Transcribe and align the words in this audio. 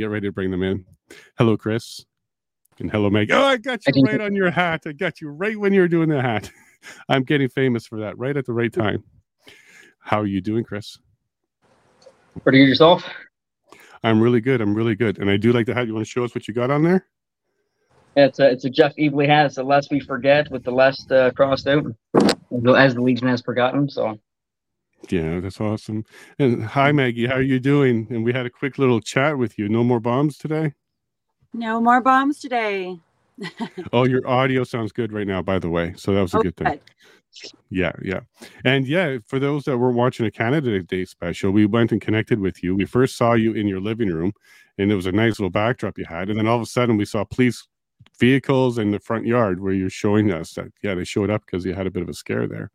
Get 0.00 0.08
ready 0.08 0.28
to 0.28 0.32
bring 0.32 0.50
them 0.50 0.62
in. 0.62 0.86
Hello, 1.36 1.58
Chris. 1.58 2.06
And 2.78 2.90
hello, 2.90 3.10
Meg. 3.10 3.30
Oh, 3.30 3.44
I 3.44 3.58
got 3.58 3.86
you 3.86 4.02
right 4.02 4.18
on 4.18 4.34
your 4.34 4.50
hat. 4.50 4.84
I 4.86 4.92
got 4.92 5.20
you 5.20 5.28
right 5.28 5.60
when 5.60 5.74
you 5.74 5.82
were 5.82 5.88
doing 5.88 6.08
the 6.08 6.22
hat. 6.22 6.50
I'm 7.10 7.22
getting 7.22 7.50
famous 7.50 7.86
for 7.86 7.98
that 7.98 8.16
right 8.16 8.34
at 8.34 8.46
the 8.46 8.54
right 8.54 8.72
time. 8.72 9.04
How 9.98 10.18
are 10.18 10.26
you 10.26 10.40
doing, 10.40 10.64
Chris? 10.64 10.96
Pretty 12.42 12.60
good 12.60 12.68
yourself? 12.68 13.04
I'm 14.02 14.22
really 14.22 14.40
good. 14.40 14.62
I'm 14.62 14.74
really 14.74 14.94
good. 14.94 15.18
And 15.18 15.28
I 15.28 15.36
do 15.36 15.52
like 15.52 15.66
the 15.66 15.74
hat. 15.74 15.86
You 15.86 15.92
want 15.92 16.06
to 16.06 16.10
show 16.10 16.24
us 16.24 16.34
what 16.34 16.48
you 16.48 16.54
got 16.54 16.70
on 16.70 16.82
there? 16.82 17.04
It's 18.16 18.38
a, 18.38 18.50
it's 18.50 18.64
a 18.64 18.70
Jeff 18.70 18.96
Evely 18.96 19.26
hat. 19.26 19.44
It's 19.44 19.56
the 19.56 19.64
less 19.64 19.90
we 19.90 20.00
forget 20.00 20.50
with 20.50 20.64
the 20.64 20.72
less 20.72 21.04
uh, 21.10 21.30
crossed 21.36 21.68
out, 21.68 21.84
as 22.74 22.94
the 22.94 23.02
Legion 23.02 23.28
has 23.28 23.42
forgotten. 23.42 23.86
So 23.90 24.18
yeah, 25.08 25.40
that's 25.40 25.60
awesome. 25.60 26.04
And 26.38 26.64
hi, 26.64 26.92
Maggie. 26.92 27.26
How 27.26 27.34
are 27.34 27.42
you 27.42 27.58
doing? 27.58 28.06
And 28.10 28.24
we 28.24 28.32
had 28.32 28.46
a 28.46 28.50
quick 28.50 28.78
little 28.78 29.00
chat 29.00 29.38
with 29.38 29.58
you. 29.58 29.68
No 29.68 29.82
more 29.82 30.00
bombs 30.00 30.36
today? 30.36 30.74
No 31.52 31.80
more 31.80 32.00
bombs 32.00 32.40
today. 32.40 32.98
oh, 33.92 34.04
your 34.04 34.26
audio 34.28 34.64
sounds 34.64 34.92
good 34.92 35.12
right 35.12 35.26
now, 35.26 35.42
by 35.42 35.58
the 35.58 35.70
way. 35.70 35.94
So 35.96 36.14
that 36.14 36.20
was 36.20 36.34
a 36.34 36.38
oh, 36.38 36.42
good 36.42 36.56
thing. 36.56 36.66
Good. 36.66 36.80
Yeah, 37.70 37.92
yeah. 38.02 38.20
And 38.64 38.86
yeah, 38.86 39.18
for 39.26 39.38
those 39.38 39.64
that 39.64 39.78
were 39.78 39.92
watching 39.92 40.26
a 40.26 40.30
Canada 40.30 40.82
Day 40.82 41.04
special, 41.04 41.50
we 41.50 41.64
went 41.64 41.92
and 41.92 42.00
connected 42.00 42.40
with 42.40 42.62
you. 42.62 42.74
We 42.74 42.84
first 42.84 43.16
saw 43.16 43.34
you 43.34 43.52
in 43.52 43.68
your 43.68 43.80
living 43.80 44.08
room, 44.08 44.32
and 44.78 44.90
it 44.90 44.96
was 44.96 45.06
a 45.06 45.12
nice 45.12 45.38
little 45.38 45.50
backdrop 45.50 45.96
you 45.96 46.04
had. 46.04 46.28
And 46.28 46.38
then 46.38 46.46
all 46.46 46.56
of 46.56 46.62
a 46.62 46.66
sudden, 46.66 46.96
we 46.96 47.04
saw 47.04 47.24
police 47.24 47.66
vehicles 48.20 48.78
in 48.78 48.90
the 48.90 49.00
front 49.00 49.26
yard 49.26 49.60
where 49.60 49.72
you're 49.72 49.90
showing 49.90 50.30
us 50.30 50.52
that, 50.52 50.66
yeah, 50.82 50.94
they 50.94 51.04
showed 51.04 51.30
up 51.30 51.44
because 51.44 51.64
you 51.64 51.74
had 51.74 51.86
a 51.86 51.90
bit 51.90 52.02
of 52.02 52.08
a 52.08 52.14
scare 52.14 52.46
there. 52.46 52.70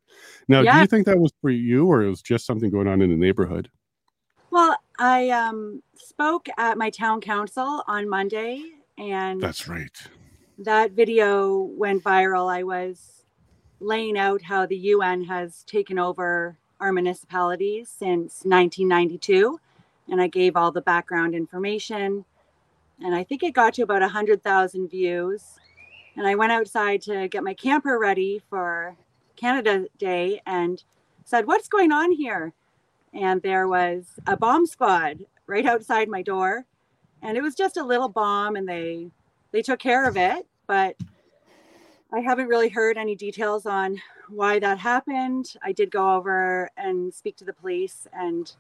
Now, 0.47 0.61
yeah. 0.61 0.73
do 0.73 0.79
you 0.81 0.87
think 0.87 1.05
that 1.05 1.19
was 1.19 1.31
for 1.39 1.52
you 1.52 1.85
or 1.85 2.02
it 2.02 2.09
was 2.09 2.21
just 2.21 2.45
something 2.45 2.69
going 2.69 2.87
on 2.87 3.02
in 3.02 3.09
the 3.11 3.15
neighborhood? 3.15 3.69
Well, 4.49 4.75
I 4.99 5.29
um, 5.29 5.83
spoke 5.95 6.47
at 6.57 6.77
my 6.77 6.89
town 6.89 7.21
council 7.21 7.83
on 7.87 8.09
Monday, 8.09 8.63
and 8.97 9.41
that's 9.41 9.67
right. 9.67 9.91
That 10.59 10.91
video 10.91 11.57
went 11.57 12.03
viral. 12.03 12.52
I 12.52 12.63
was 12.63 13.23
laying 13.80 14.17
out 14.17 14.41
how 14.41 14.65
the 14.65 14.77
UN 14.77 15.25
has 15.25 15.63
taken 15.63 15.99
over 15.99 16.57
our 16.80 16.93
municipalities 16.93 17.89
since 17.89 18.43
1992, 18.43 19.59
and 20.09 20.21
I 20.21 20.27
gave 20.27 20.55
all 20.55 20.71
the 20.71 20.81
background 20.81 21.35
information. 21.35 22.23
And 23.03 23.13
I 23.13 23.23
think 23.23 23.43
it 23.43 23.53
got 23.53 23.73
to 23.75 23.83
about 23.83 24.01
100,000 24.01 24.88
views. 24.88 25.59
And 26.15 26.25
I 26.25 26.35
went 26.35 26.51
outside 26.51 27.02
to 27.03 27.27
get 27.27 27.43
my 27.43 27.53
camper 27.53 27.99
ready 27.99 28.41
for 28.49 28.95
Canada 29.35 29.85
Day 29.97 30.41
and 30.45 30.83
said, 31.25 31.45
What's 31.45 31.67
going 31.67 31.91
on 31.91 32.11
here? 32.11 32.53
And 33.13 33.41
there 33.41 33.67
was 33.67 34.19
a 34.27 34.37
bomb 34.37 34.65
squad 34.65 35.19
right 35.47 35.65
outside 35.65 36.07
my 36.07 36.21
door. 36.21 36.65
And 37.21 37.37
it 37.37 37.41
was 37.41 37.55
just 37.55 37.77
a 37.77 37.83
little 37.83 38.09
bomb 38.09 38.55
and 38.55 38.67
they 38.67 39.09
they 39.52 39.61
took 39.61 39.80
care 39.80 40.07
of 40.07 40.17
it, 40.17 40.45
but 40.67 40.97
I 42.11 42.19
haven't 42.19 42.47
really 42.47 42.69
heard 42.69 42.97
any 42.97 43.15
details 43.15 43.65
on 43.65 44.02
why 44.30 44.59
that 44.59 44.80
happened. 44.80 45.53
I 45.63 45.71
did 45.71 45.91
go 45.91 46.15
over 46.15 46.69
and 46.77 47.13
speak 47.13 47.37
to 47.37 47.45
the 47.45 47.53
police 47.53 48.07
and 48.13 48.53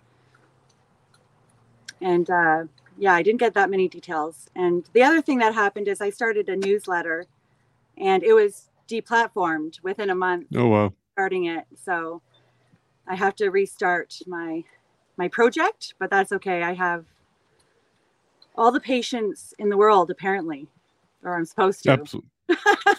and 2.01 2.29
uh, 2.29 2.63
yeah, 2.97 3.13
I 3.13 3.21
didn't 3.21 3.39
get 3.39 3.53
that 3.53 3.69
many 3.69 3.87
details. 3.87 4.47
And 4.55 4.87
the 4.93 5.03
other 5.03 5.21
thing 5.21 5.39
that 5.39 5.53
happened 5.53 5.87
is 5.87 6.01
I 6.01 6.09
started 6.09 6.49
a 6.49 6.55
newsletter 6.55 7.25
and 7.97 8.23
it 8.23 8.33
was 8.33 8.69
deplatformed 8.87 9.81
within 9.83 10.09
a 10.09 10.15
month. 10.15 10.47
Oh 10.55 10.67
wow. 10.67 10.93
Starting 11.13 11.45
it. 11.45 11.65
So 11.75 12.21
I 13.07 13.15
have 13.15 13.35
to 13.37 13.49
restart 13.49 14.19
my 14.27 14.63
my 15.17 15.27
project, 15.27 15.93
but 15.99 16.09
that's 16.09 16.31
okay. 16.33 16.63
I 16.63 16.73
have 16.73 17.05
all 18.55 18.71
the 18.71 18.79
patience 18.79 19.53
in 19.59 19.69
the 19.69 19.77
world 19.77 20.11
apparently, 20.11 20.67
or 21.23 21.35
I'm 21.35 21.45
supposed 21.45 21.83
to. 21.83 21.91
Absolutely. 21.91 22.29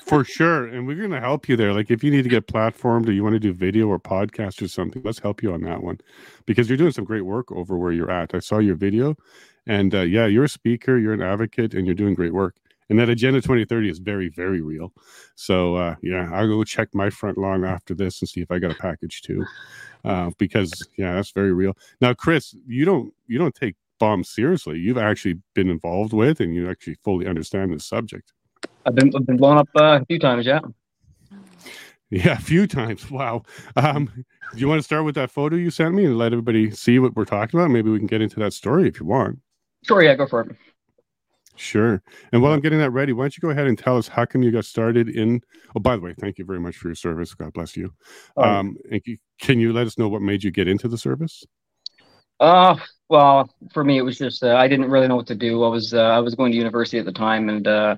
For 0.02 0.24
sure. 0.24 0.66
And 0.66 0.86
we're 0.86 0.96
going 0.96 1.10
to 1.10 1.20
help 1.20 1.48
you 1.48 1.56
there. 1.56 1.72
Like 1.72 1.90
if 1.90 2.02
you 2.02 2.10
need 2.10 2.22
to 2.22 2.28
get 2.28 2.48
platformed 2.48 3.06
or 3.08 3.12
you 3.12 3.22
want 3.22 3.34
to 3.34 3.40
do 3.40 3.52
video 3.52 3.86
or 3.86 3.98
podcast 3.98 4.60
or 4.60 4.68
something, 4.68 5.02
let's 5.04 5.20
help 5.20 5.42
you 5.42 5.52
on 5.52 5.62
that 5.62 5.82
one 5.82 6.00
because 6.46 6.68
you're 6.68 6.76
doing 6.76 6.92
some 6.92 7.04
great 7.04 7.22
work 7.22 7.52
over 7.52 7.76
where 7.76 7.92
you're 7.92 8.10
at. 8.10 8.34
I 8.34 8.40
saw 8.40 8.58
your 8.58 8.74
video 8.74 9.16
and 9.66 9.94
uh, 9.94 10.02
yeah, 10.02 10.26
you're 10.26 10.44
a 10.44 10.48
speaker, 10.48 10.98
you're 10.98 11.12
an 11.12 11.22
advocate, 11.22 11.74
and 11.74 11.86
you're 11.86 11.94
doing 11.94 12.14
great 12.14 12.32
work. 12.32 12.56
And 12.88 12.98
that 13.00 13.08
agenda 13.08 13.40
2030 13.40 13.90
is 13.90 13.98
very 13.98 14.28
very 14.28 14.60
real. 14.60 14.92
So 15.34 15.74
uh, 15.76 15.96
yeah 16.02 16.30
i'll 16.32 16.46
go 16.46 16.62
check 16.64 16.88
my 16.94 17.10
front 17.10 17.36
lawn 17.36 17.64
after 17.64 17.94
this 17.94 18.20
and 18.20 18.28
see 18.28 18.40
if 18.40 18.50
i 18.50 18.58
got 18.58 18.70
a 18.70 18.74
package 18.74 19.22
too 19.22 19.44
uh, 20.04 20.30
because 20.38 20.86
yeah 20.96 21.14
that's 21.14 21.32
very 21.32 21.52
real. 21.52 21.76
Now 22.00 22.14
chris 22.14 22.54
you 22.66 22.84
don't 22.84 23.12
you 23.26 23.38
don't 23.38 23.54
take 23.54 23.74
bombs 23.98 24.28
seriously. 24.28 24.78
You've 24.78 24.98
actually 24.98 25.40
been 25.54 25.70
involved 25.70 26.12
with 26.12 26.40
and 26.40 26.54
you 26.54 26.70
actually 26.70 26.96
fully 27.02 27.26
understand 27.26 27.72
the 27.72 27.80
subject. 27.80 28.32
I've 28.84 28.94
been, 28.94 29.10
I've 29.16 29.26
been 29.26 29.38
blown 29.38 29.56
up 29.58 29.68
uh, 29.74 30.00
a 30.00 30.04
few 30.04 30.18
times 30.18 30.46
yeah. 30.46 30.60
Yeah 32.08 32.34
a 32.34 32.40
few 32.40 32.68
times 32.68 33.10
wow. 33.10 33.42
Um, 33.74 34.12
do 34.52 34.60
you 34.60 34.68
want 34.68 34.78
to 34.78 34.84
start 34.84 35.04
with 35.04 35.16
that 35.16 35.30
photo 35.30 35.56
you 35.56 35.70
sent 35.70 35.94
me 35.94 36.04
and 36.04 36.16
let 36.16 36.32
everybody 36.32 36.70
see 36.70 37.00
what 37.00 37.16
we're 37.16 37.24
talking 37.24 37.58
about? 37.58 37.70
Maybe 37.70 37.90
we 37.90 37.98
can 37.98 38.06
get 38.06 38.20
into 38.20 38.38
that 38.38 38.52
story 38.52 38.86
if 38.86 39.00
you 39.00 39.06
want 39.06 39.40
sure 39.86 40.02
yeah 40.02 40.14
go 40.14 40.26
for 40.26 40.42
it 40.42 40.56
Sure. 41.56 42.02
And 42.32 42.42
while 42.42 42.52
I'm 42.52 42.60
getting 42.60 42.78
that 42.78 42.90
ready, 42.90 43.12
why 43.12 43.24
don't 43.24 43.36
you 43.36 43.40
go 43.40 43.50
ahead 43.50 43.66
and 43.66 43.78
tell 43.78 43.96
us 43.96 44.06
how 44.06 44.24
come 44.24 44.42
you 44.42 44.52
got 44.52 44.64
started 44.64 45.08
in? 45.08 45.40
Oh, 45.74 45.80
by 45.80 45.96
the 45.96 46.02
way, 46.02 46.14
thank 46.20 46.38
you 46.38 46.44
very 46.44 46.60
much 46.60 46.76
for 46.76 46.88
your 46.88 46.94
service. 46.94 47.34
God 47.34 47.52
bless 47.52 47.76
you. 47.76 47.92
Oh. 48.36 48.42
Um, 48.42 48.76
and 48.90 49.00
can 49.40 49.58
you 49.58 49.72
let 49.72 49.86
us 49.86 49.98
know 49.98 50.08
what 50.08 50.22
made 50.22 50.44
you 50.44 50.50
get 50.50 50.68
into 50.68 50.88
the 50.88 50.98
service? 50.98 51.44
Uh, 52.38 52.76
well, 53.08 53.50
for 53.72 53.82
me, 53.82 53.96
it 53.98 54.02
was 54.02 54.18
just 54.18 54.42
uh, 54.42 54.54
I 54.56 54.68
didn't 54.68 54.90
really 54.90 55.08
know 55.08 55.16
what 55.16 55.26
to 55.28 55.34
do. 55.34 55.64
I 55.64 55.68
was 55.68 55.94
uh, 55.94 56.02
I 56.02 56.18
was 56.20 56.34
going 56.34 56.52
to 56.52 56.58
university 56.58 56.98
at 56.98 57.06
the 57.06 57.12
time, 57.12 57.48
and 57.48 57.66
uh, 57.66 57.96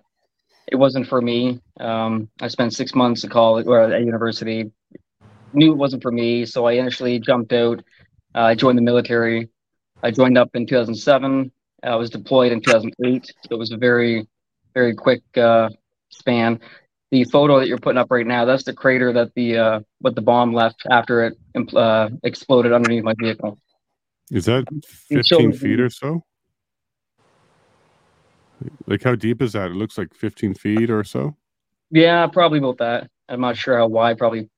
it 0.71 0.77
wasn't 0.77 1.09
for 1.09 1.21
me. 1.21 1.61
Um, 1.81 2.29
I 2.41 2.49
spent 2.49 2.75
six 2.75 2.95
months 2.95 3.25
at 3.25 3.31
college 3.31 3.67
or 3.67 3.81
at 3.81 4.01
university. 4.01 4.71
Knew 5.53 5.73
it 5.73 5.77
wasn't 5.77 6.03
for 6.03 6.13
me, 6.13 6.45
so 6.45 6.67
I 6.67 6.73
initially 6.73 7.19
jumped 7.19 7.53
out. 7.53 7.83
Uh, 8.35 8.43
I 8.43 8.55
joined 8.55 8.79
the 8.79 8.83
military. 8.83 9.49
I 10.03 10.13
joined 10.13 10.39
up 10.39 10.51
in 10.55 10.67
2007. 10.67 11.51
I 11.83 11.95
was 11.97 12.11
deployed 12.11 12.53
in 12.53 12.61
2008, 12.61 13.27
so 13.27 13.33
it 13.51 13.59
was 13.59 13.73
a 13.73 13.77
very, 13.77 14.27
very 14.75 14.95
quick 14.95 15.23
uh, 15.37 15.69
span. 16.11 16.61
The 17.11 17.25
photo 17.25 17.59
that 17.59 17.69
you're 17.69 17.79
putting 17.79 17.99
up 17.99 18.11
right 18.11 18.27
now, 18.27 18.45
that's 18.45 18.65
the 18.65 18.75
crater 18.75 19.13
that 19.13 19.33
the 19.35 19.57
uh, 19.57 19.81
what 20.01 20.15
the 20.15 20.21
bomb 20.21 20.53
left 20.53 20.83
after 20.91 21.25
it 21.25 21.39
uh, 21.75 22.11
exploded 22.23 22.73
underneath 22.73 23.05
my 23.05 23.15
vehicle. 23.19 23.59
Is 24.31 24.45
that 24.45 24.67
15 25.09 25.53
feet 25.53 25.81
or 25.81 25.89
so? 25.89 26.25
Like 28.87 29.03
how 29.05 29.15
deep 29.15 29.41
is 29.41 29.53
that? 29.53 29.71
It 29.71 29.75
looks 29.75 29.97
like 29.97 30.13
15 30.15 30.55
feet 30.55 30.91
or 30.91 31.05
so. 31.05 31.37
Yeah, 31.91 32.27
probably 32.27 32.59
about 32.59 32.79
that. 32.79 33.09
I'm 33.29 33.41
not 33.41 33.57
sure 33.57 33.79
how 33.79 33.87
wide. 33.87 34.19
Probably 34.19 34.51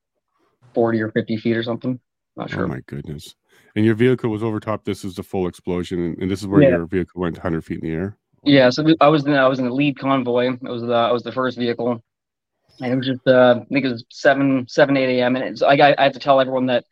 40 0.74 1.02
or 1.02 1.10
50 1.12 1.36
feet 1.36 1.56
or 1.56 1.62
something. 1.62 2.00
Not 2.36 2.50
sure. 2.50 2.64
Oh 2.64 2.68
my 2.68 2.80
goodness 2.86 3.36
and 3.76 3.84
your 3.84 3.94
vehicle 3.94 4.30
was 4.30 4.42
over 4.42 4.60
top. 4.60 4.84
This 4.84 5.04
is 5.04 5.14
the 5.14 5.22
full 5.22 5.46
explosion, 5.46 6.00
and, 6.00 6.18
and 6.18 6.30
this 6.30 6.40
is 6.40 6.46
where 6.46 6.62
yeah. 6.62 6.70
your 6.70 6.86
vehicle 6.86 7.20
went 7.20 7.36
100 7.36 7.64
feet 7.64 7.80
in 7.82 7.88
the 7.88 7.94
air. 7.94 8.16
Yeah, 8.42 8.70
so 8.70 8.86
I 9.00 9.08
was 9.08 9.26
in, 9.26 9.34
I 9.34 9.48
was 9.48 9.58
in 9.58 9.66
the 9.66 9.74
lead 9.74 9.98
convoy. 9.98 10.52
It 10.54 10.62
was 10.62 10.82
the 10.82 10.94
I 10.94 11.12
was 11.12 11.22
the 11.22 11.32
first 11.32 11.58
vehicle, 11.58 12.02
and 12.80 12.92
it 12.92 12.96
was 12.96 13.06
just 13.06 13.26
uh, 13.26 13.60
I 13.60 13.64
think 13.66 13.84
it 13.84 13.90
was 13.90 14.04
seven 14.10 14.66
seven 14.68 14.96
eight 14.96 15.18
a.m. 15.18 15.36
and 15.36 15.44
it's 15.44 15.62
I 15.62 15.74
I 15.74 16.02
have 16.04 16.14
to 16.14 16.18
tell 16.18 16.40
everyone 16.40 16.66
that 16.66 16.84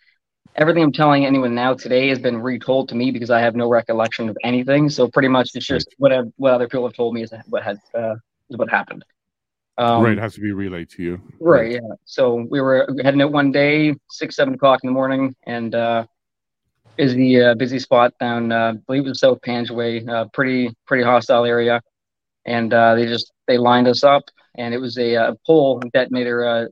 everything 0.56 0.82
I'm 0.82 0.92
telling 0.92 1.24
anyone 1.24 1.54
now 1.54 1.72
today 1.72 2.08
has 2.08 2.18
been 2.18 2.36
retold 2.36 2.88
to 2.90 2.94
me 2.94 3.10
because 3.10 3.30
I 3.30 3.40
have 3.40 3.54
no 3.54 3.68
recollection 3.68 4.28
of 4.28 4.36
anything. 4.44 4.90
So 4.90 5.08
pretty 5.08 5.28
much 5.28 5.50
it's 5.54 5.66
just 5.66 5.88
what 5.98 6.12
I, 6.12 6.22
what 6.36 6.52
other 6.52 6.68
people 6.68 6.86
have 6.86 6.94
told 6.94 7.14
me 7.14 7.22
is 7.22 7.32
what 7.48 7.62
had 7.62 7.78
uh, 7.94 8.16
is 8.50 8.56
what 8.56 8.68
happened. 8.68 9.04
Um, 9.78 10.02
right, 10.02 10.18
it 10.18 10.18
has 10.18 10.34
to 10.34 10.40
be 10.40 10.52
relayed 10.52 10.90
to 10.90 11.02
you. 11.02 11.20
Right, 11.38 11.60
right. 11.60 11.72
yeah. 11.72 11.94
So 12.04 12.46
we 12.50 12.60
were 12.60 12.88
heading 13.02 13.22
out 13.22 13.32
one 13.32 13.52
day, 13.52 13.94
six 14.10 14.36
seven 14.36 14.54
o'clock 14.54 14.80
in 14.82 14.88
the 14.88 14.92
morning, 14.92 15.34
and 15.46 15.74
uh, 15.74 16.04
is 16.98 17.14
the 17.14 17.40
uh, 17.42 17.54
busy 17.54 17.78
spot 17.78 18.12
down, 18.18 18.50
uh, 18.50 18.72
I 18.72 18.72
believe 18.72 19.06
it 19.06 19.10
was 19.10 19.20
South 19.20 19.40
Panjway, 19.40 20.06
uh, 20.08 20.26
pretty 20.32 20.74
pretty 20.86 21.04
hostile 21.04 21.44
area, 21.44 21.80
and 22.44 22.74
uh, 22.74 22.96
they 22.96 23.06
just 23.06 23.32
they 23.46 23.56
lined 23.56 23.86
us 23.86 24.02
up, 24.02 24.24
and 24.56 24.74
it 24.74 24.78
was 24.78 24.98
a, 24.98 25.14
a 25.14 25.22
uh, 25.22 25.34
pole 25.46 25.80
detonator 25.92 26.44
uh, 26.44 26.66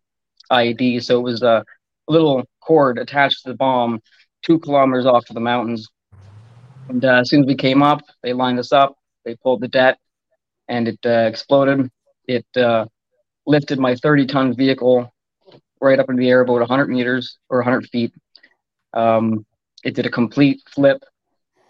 IED, 0.52 1.02
so 1.02 1.18
it 1.18 1.22
was 1.22 1.42
a 1.42 1.64
little 2.08 2.44
cord 2.60 2.98
attached 2.98 3.44
to 3.44 3.50
the 3.50 3.56
bomb, 3.56 4.00
two 4.42 4.58
kilometers 4.58 5.06
off 5.06 5.24
to 5.26 5.32
the 5.32 5.40
mountains, 5.40 5.88
and 6.88 7.04
as 7.04 7.30
soon 7.30 7.42
as 7.42 7.46
we 7.46 7.54
came 7.54 7.82
up, 7.82 8.00
they 8.22 8.32
lined 8.32 8.58
us 8.58 8.72
up, 8.72 8.96
they 9.24 9.36
pulled 9.36 9.60
the 9.60 9.68
det, 9.68 9.96
and 10.68 10.88
it 10.88 10.98
exploded. 11.04 11.88
It 12.26 12.46
lifted 13.46 13.78
my 13.78 13.94
30 13.94 14.26
ton 14.26 14.56
vehicle 14.56 15.12
right 15.80 16.00
up 16.00 16.10
into 16.10 16.20
the 16.20 16.28
air 16.28 16.40
about 16.40 16.58
100 16.58 16.88
meters 16.88 17.38
or 17.48 17.58
100 17.58 17.88
feet. 17.90 18.12
Um, 18.92 19.46
it 19.84 19.94
did 19.94 20.06
a 20.06 20.10
complete 20.10 20.62
flip, 20.74 21.02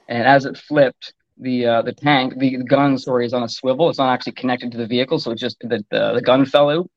and 0.08 0.26
as 0.26 0.44
it 0.44 0.56
flipped, 0.56 1.12
the 1.38 1.66
uh, 1.66 1.82
the 1.82 1.92
tank, 1.92 2.38
the, 2.38 2.56
gun, 2.58 2.98
sorry, 2.98 3.26
is 3.26 3.34
on 3.34 3.42
a 3.42 3.48
swivel. 3.48 3.90
It's 3.90 3.98
not 3.98 4.12
actually 4.12 4.32
connected 4.32 4.72
to 4.72 4.78
the 4.78 4.86
vehicle, 4.86 5.18
so 5.18 5.32
it 5.32 5.38
just 5.38 5.58
the, 5.60 5.84
the 5.90 6.14
the 6.14 6.22
gun 6.22 6.46
fell 6.46 6.70
out, 6.70 6.88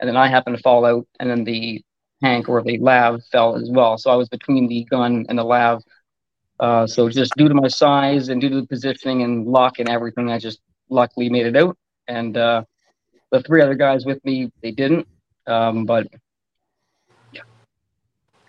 and 0.00 0.08
then 0.08 0.16
I 0.16 0.28
happened 0.28 0.56
to 0.56 0.62
fall 0.62 0.84
out, 0.84 1.06
and 1.20 1.30
then 1.30 1.44
the 1.44 1.82
tank 2.22 2.48
or 2.48 2.62
the 2.62 2.78
lav 2.78 3.22
fell 3.32 3.56
as 3.56 3.70
well. 3.70 3.96
So 3.98 4.10
I 4.10 4.16
was 4.16 4.28
between 4.28 4.68
the 4.68 4.84
gun 4.90 5.26
and 5.28 5.38
the 5.38 5.44
lav, 5.44 5.82
Uh, 6.58 6.86
so 6.86 7.08
just 7.08 7.34
due 7.36 7.48
to 7.48 7.54
my 7.54 7.68
size 7.68 8.28
and 8.30 8.40
due 8.40 8.48
to 8.48 8.60
the 8.60 8.66
positioning 8.66 9.22
and 9.22 9.46
luck 9.46 9.78
and 9.78 9.88
everything, 9.88 10.30
I 10.30 10.38
just 10.38 10.60
luckily 10.88 11.28
made 11.28 11.46
it 11.46 11.56
out. 11.56 11.76
And 12.08 12.36
uh, 12.36 12.64
the 13.30 13.42
three 13.42 13.60
other 13.62 13.74
guys 13.74 14.06
with 14.06 14.24
me, 14.24 14.50
they 14.62 14.70
didn't. 14.70 15.06
Um, 15.46 15.84
but 15.84 16.06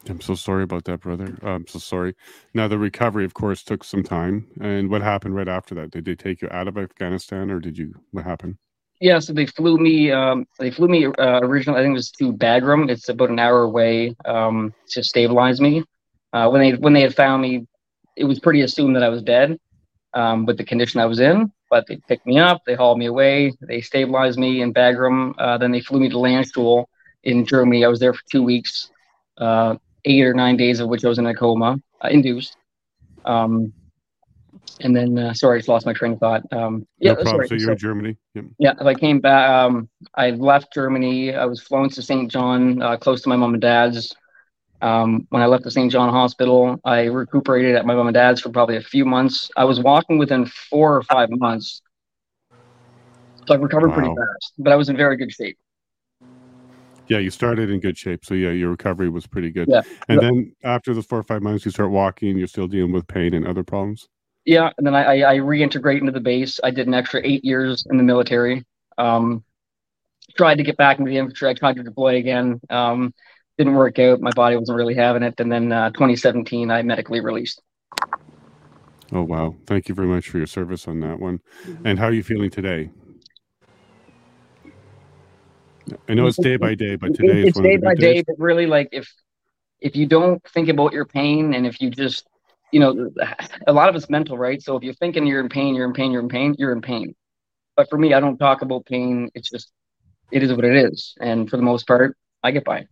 I'm 0.09 0.21
so 0.21 0.35
sorry 0.35 0.63
about 0.63 0.85
that, 0.85 1.01
brother. 1.01 1.37
I'm 1.41 1.67
so 1.67 1.79
sorry. 1.79 2.15
Now 2.53 2.67
the 2.67 2.77
recovery, 2.77 3.25
of 3.25 3.33
course, 3.33 3.63
took 3.63 3.83
some 3.83 4.03
time. 4.03 4.47
And 4.61 4.89
what 4.89 5.01
happened 5.01 5.35
right 5.35 5.47
after 5.47 5.75
that? 5.75 5.91
Did 5.91 6.05
they 6.05 6.15
take 6.15 6.41
you 6.41 6.49
out 6.51 6.67
of 6.67 6.77
Afghanistan, 6.77 7.51
or 7.51 7.59
did 7.59 7.77
you? 7.77 7.93
What 8.11 8.25
happened? 8.25 8.57
Yeah, 8.99 9.19
so 9.19 9.33
they 9.33 9.45
flew 9.45 9.77
me. 9.77 10.11
Um, 10.11 10.45
they 10.59 10.71
flew 10.71 10.87
me 10.87 11.05
uh, 11.05 11.39
originally. 11.41 11.79
I 11.79 11.83
think 11.83 11.91
it 11.91 11.95
was 11.95 12.11
to 12.11 12.33
Bagram. 12.33 12.89
It's 12.89 13.09
about 13.09 13.29
an 13.29 13.39
hour 13.39 13.61
away 13.63 14.15
um, 14.25 14.73
to 14.89 15.03
stabilize 15.03 15.61
me. 15.61 15.83
Uh, 16.33 16.49
when 16.49 16.61
they 16.61 16.73
when 16.73 16.93
they 16.93 17.01
had 17.01 17.15
found 17.15 17.41
me, 17.41 17.67
it 18.15 18.25
was 18.25 18.39
pretty 18.39 18.61
assumed 18.61 18.95
that 18.95 19.03
I 19.03 19.09
was 19.09 19.21
dead 19.21 19.59
um, 20.13 20.45
with 20.45 20.57
the 20.57 20.65
condition 20.65 20.99
I 20.99 21.05
was 21.05 21.19
in. 21.19 21.51
But 21.69 21.85
they 21.87 21.97
picked 22.07 22.25
me 22.25 22.39
up. 22.39 22.61
They 22.65 22.75
hauled 22.75 22.97
me 22.97 23.05
away. 23.05 23.53
They 23.61 23.81
stabilized 23.81 24.39
me 24.39 24.61
in 24.61 24.73
Bagram. 24.73 25.33
Uh, 25.37 25.57
then 25.57 25.71
they 25.71 25.81
flew 25.81 25.99
me 25.99 26.09
to 26.09 26.15
Landstuhl 26.15 26.85
in 27.23 27.45
Germany. 27.45 27.85
I 27.85 27.89
was 27.89 27.99
there 27.99 28.13
for 28.13 28.23
two 28.31 28.41
weeks, 28.41 28.89
uh, 29.37 29.75
eight 30.07 30.23
or 30.23 30.33
nine 30.33 30.57
days 30.57 30.79
of 30.79 30.87
which 30.89 31.03
I 31.05 31.09
was 31.09 31.19
in 31.19 31.25
a 31.27 31.33
coma, 31.35 31.79
uh, 32.03 32.07
induced. 32.09 32.55
Um, 33.25 33.73
and 34.81 34.95
then 34.95 35.17
uh, 35.17 35.33
sorry, 35.33 35.57
I 35.57 35.59
just 35.59 35.69
lost 35.69 35.85
my 35.85 35.93
train 35.93 36.13
of 36.13 36.19
thought. 36.19 36.41
Um, 36.51 36.87
yeah, 36.99 37.13
no 37.13 37.23
sorry. 37.23 37.47
So 37.47 37.55
you're 37.55 37.65
So- 37.65 37.71
in 37.73 37.77
Germany. 37.77 38.17
Yep. 38.35 38.45
yeah, 38.59 38.73
I 38.79 38.93
came 38.93 39.19
back. 39.19 39.49
Um, 39.49 39.89
I 40.15 40.31
left 40.31 40.73
Germany. 40.73 41.33
I 41.33 41.45
was 41.45 41.61
flown 41.61 41.89
to 41.89 42.01
Saint 42.01 42.31
John, 42.31 42.81
uh, 42.81 42.97
close 42.97 43.21
to 43.23 43.29
my 43.29 43.35
mom 43.35 43.53
and 43.53 43.61
dad's. 43.61 44.15
Um, 44.79 45.25
when 45.29 45.41
I 45.41 45.47
left 45.47 45.63
the 45.63 45.71
Saint 45.71 45.91
John 45.91 46.09
Hospital, 46.09 46.79
I 46.85 47.05
recuperated 47.05 47.75
at 47.75 47.85
my 47.87 47.95
mom 47.95 48.07
and 48.07 48.13
dad's 48.13 48.41
for 48.41 48.49
probably 48.49 48.77
a 48.77 48.81
few 48.81 49.05
months. 49.05 49.49
I 49.57 49.63
was 49.63 49.79
walking 49.79 50.19
within 50.19 50.45
four 50.45 50.95
or 50.95 51.01
five 51.01 51.29
months, 51.31 51.81
so 53.47 53.55
I 53.55 53.57
recovered 53.57 53.91
pretty 53.93 54.09
fast. 54.09 54.53
But 54.59 54.71
I 54.73 54.75
was 54.75 54.89
in 54.89 54.95
very 54.95 55.17
good 55.17 55.31
shape. 55.31 55.57
Yeah, 57.07 57.19
you 57.19 57.29
started 57.29 57.69
in 57.69 57.79
good 57.79 57.97
shape. 57.97 58.25
So 58.25 58.33
yeah, 58.33 58.51
your 58.51 58.69
recovery 58.69 59.09
was 59.09 59.25
pretty 59.27 59.51
good. 59.51 59.67
Yeah. 59.69 59.81
And 60.09 60.21
Yeah. 60.21 60.29
then 60.29 60.55
after 60.63 60.93
the 60.93 61.01
four 61.01 61.19
or 61.19 61.23
five 61.23 61.41
months, 61.41 61.65
you 61.65 61.71
start 61.71 61.91
walking. 61.91 62.37
You're 62.37 62.47
still 62.47 62.67
dealing 62.67 62.91
with 62.91 63.07
pain 63.07 63.33
and 63.33 63.47
other 63.47 63.63
problems. 63.63 64.07
Yeah, 64.45 64.71
and 64.77 64.87
then 64.87 64.95
I, 64.95 65.21
I, 65.21 65.33
I 65.33 65.37
reintegrate 65.39 65.99
into 65.99 66.13
the 66.13 66.21
base. 66.21 66.59
I 66.63 66.71
did 66.71 66.87
an 66.87 66.93
extra 66.93 67.21
eight 67.23 67.43
years 67.43 67.85
in 67.89 67.97
the 67.97 68.03
military. 68.03 68.65
Um, 68.97 69.43
tried 70.37 70.55
to 70.55 70.63
get 70.63 70.77
back 70.77 70.99
into 70.99 71.09
the 71.09 71.17
infantry. 71.17 71.49
I 71.49 71.53
tried 71.53 71.75
to 71.75 71.83
deploy 71.83 72.15
again. 72.15 72.61
Um, 72.69 73.13
didn't 73.57 73.75
work 73.75 73.99
out. 73.99 74.21
My 74.21 74.31
body 74.31 74.55
wasn't 74.55 74.77
really 74.77 74.95
having 74.95 75.23
it. 75.23 75.33
And 75.39 75.51
then 75.51 75.71
uh, 75.71 75.89
2017, 75.89 76.71
I 76.71 76.81
medically 76.81 77.19
released. 77.19 77.61
Oh 79.13 79.23
wow! 79.23 79.55
Thank 79.65 79.87
you 79.87 79.95
very 79.95 80.07
much 80.07 80.27
for 80.29 80.37
your 80.37 80.47
service 80.47 80.85
on 80.87 80.99
that 80.99 81.17
one. 81.17 81.39
And 81.85 81.97
how 81.97 82.05
are 82.07 82.13
you 82.13 82.23
feeling 82.23 82.49
today? 82.49 82.89
I 86.07 86.13
know 86.13 86.27
it's 86.27 86.37
day 86.37 86.57
by 86.57 86.75
day, 86.75 86.95
but 86.95 87.13
today 87.13 87.41
is 87.41 87.49
it's 87.49 87.59
day 87.59 87.77
by 87.77 87.93
day, 87.93 88.15
days. 88.15 88.23
but 88.27 88.37
really, 88.39 88.65
like 88.65 88.89
if 88.91 89.11
if 89.79 89.95
you 89.95 90.05
don't 90.05 90.43
think 90.49 90.69
about 90.69 90.93
your 90.93 91.05
pain, 91.05 91.53
and 91.53 91.65
if 91.65 91.81
you 91.81 91.89
just, 91.89 92.27
you 92.71 92.79
know, 92.79 93.11
a 93.67 93.73
lot 93.73 93.89
of 93.89 93.95
it's 93.95 94.09
mental, 94.09 94.37
right? 94.37 94.61
So 94.61 94.75
if 94.75 94.83
you're 94.83 94.93
thinking 94.93 95.27
you're 95.27 95.39
in 95.39 95.49
pain, 95.49 95.75
you're 95.75 95.85
in 95.85 95.93
pain, 95.93 96.11
you're 96.11 96.21
in 96.21 96.29
pain, 96.29 96.55
you're 96.57 96.71
in 96.71 96.81
pain. 96.81 97.15
But 97.75 97.89
for 97.89 97.97
me, 97.97 98.13
I 98.13 98.19
don't 98.19 98.37
talk 98.37 98.63
about 98.63 98.85
pain. 98.85 99.29
It's 99.35 99.49
just, 99.49 99.71
it 100.31 100.41
is 100.41 100.51
what 100.51 100.65
it 100.65 100.75
is, 100.75 101.15
and 101.19 101.49
for 101.49 101.57
the 101.57 101.63
most 101.63 101.87
part, 101.87 102.17
I 102.43 102.51
get 102.51 102.65
by. 102.65 102.87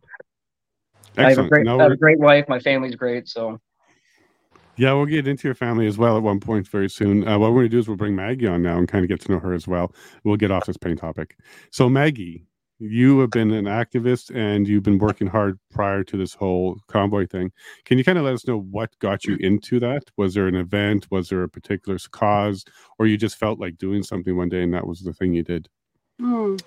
I 1.18 1.30
have 1.30 1.38
a 1.40 1.48
great, 1.48 1.68
I 1.68 1.84
have 1.84 1.92
a 1.92 1.98
great 1.98 2.20
wife. 2.20 2.46
My 2.48 2.60
family's 2.60 2.96
great. 2.96 3.28
So 3.28 3.60
Yeah, 4.78 4.94
we'll 4.94 5.06
get 5.06 5.28
into 5.28 5.48
your 5.48 5.56
family 5.56 5.88
as 5.88 5.98
well 5.98 6.18
at 6.18 6.24
one 6.24 6.40
point 6.40 6.68
very 6.68 6.90
soon. 6.90 7.28
Uh, 7.28 7.40
what 7.40 7.52
we're 7.52 7.62
going 7.62 7.66
to 7.66 7.70
do 7.70 7.80
is 7.80 7.88
we'll 7.88 7.98
bring 7.98 8.16
Maggie 8.16 8.48
on 8.48 8.62
now 8.62 8.78
and 8.78 8.88
kind 8.88 9.04
of 9.04 9.10
get 9.10 9.22
to 9.22 9.32
know 9.32 9.40
her 9.40 9.54
as 9.54 9.68
well. 9.68 9.94
We'll 10.24 10.36
get 10.36 10.52
off 10.52 10.66
this 10.66 10.78
pain 10.78 10.98
topic. 10.98 11.38
So, 11.72 11.90
Maggie, 11.90 12.46
you 12.80 13.19
have 13.19 13.30
been 13.30 13.51
an 13.51 13.66
activist 13.66 14.36
and 14.36 14.68
you've 14.68 14.83
been 14.83 14.98
working 14.98 15.27
hard 15.27 15.57
prior 15.72 16.04
to 16.04 16.18
this 16.18 16.33
whole 16.33 16.77
convoy 16.88 17.25
thing. 17.25 17.51
Can 17.86 17.98
you 17.98 18.04
kind 18.04 18.18
of 18.18 18.25
let 18.25 18.33
us 18.33 18.48
know 18.48 18.60
what 18.60 18.98
got 19.00 19.25
you 19.25 19.38
into 19.39 19.80
that? 19.80 20.04
Was 20.18 20.33
there 20.33 20.48
an 20.48 20.56
event? 20.56 21.07
Was 21.10 21.30
there 21.30 21.44
a 21.44 21.50
particular 21.50 21.98
cause? 22.12 22.66
Or 23.00 23.07
you 23.07 23.18
just 23.18 23.38
felt 23.38 23.60
like 23.60 23.77
doing 23.77 24.04
something 24.04 24.36
one 24.36 24.50
day 24.50 24.63
and 24.63 24.74
that 24.74 24.88
was 24.88 25.01
the 25.01 25.13
thing 25.13 25.33
you 25.33 25.44
did? 25.44 25.69
Hmm. 26.19 26.57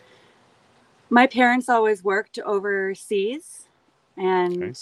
My 1.10 1.26
parents 1.26 1.68
always 1.70 2.04
worked 2.04 2.38
overseas, 2.38 3.66
and 4.16 4.62
Okay. 4.62 4.72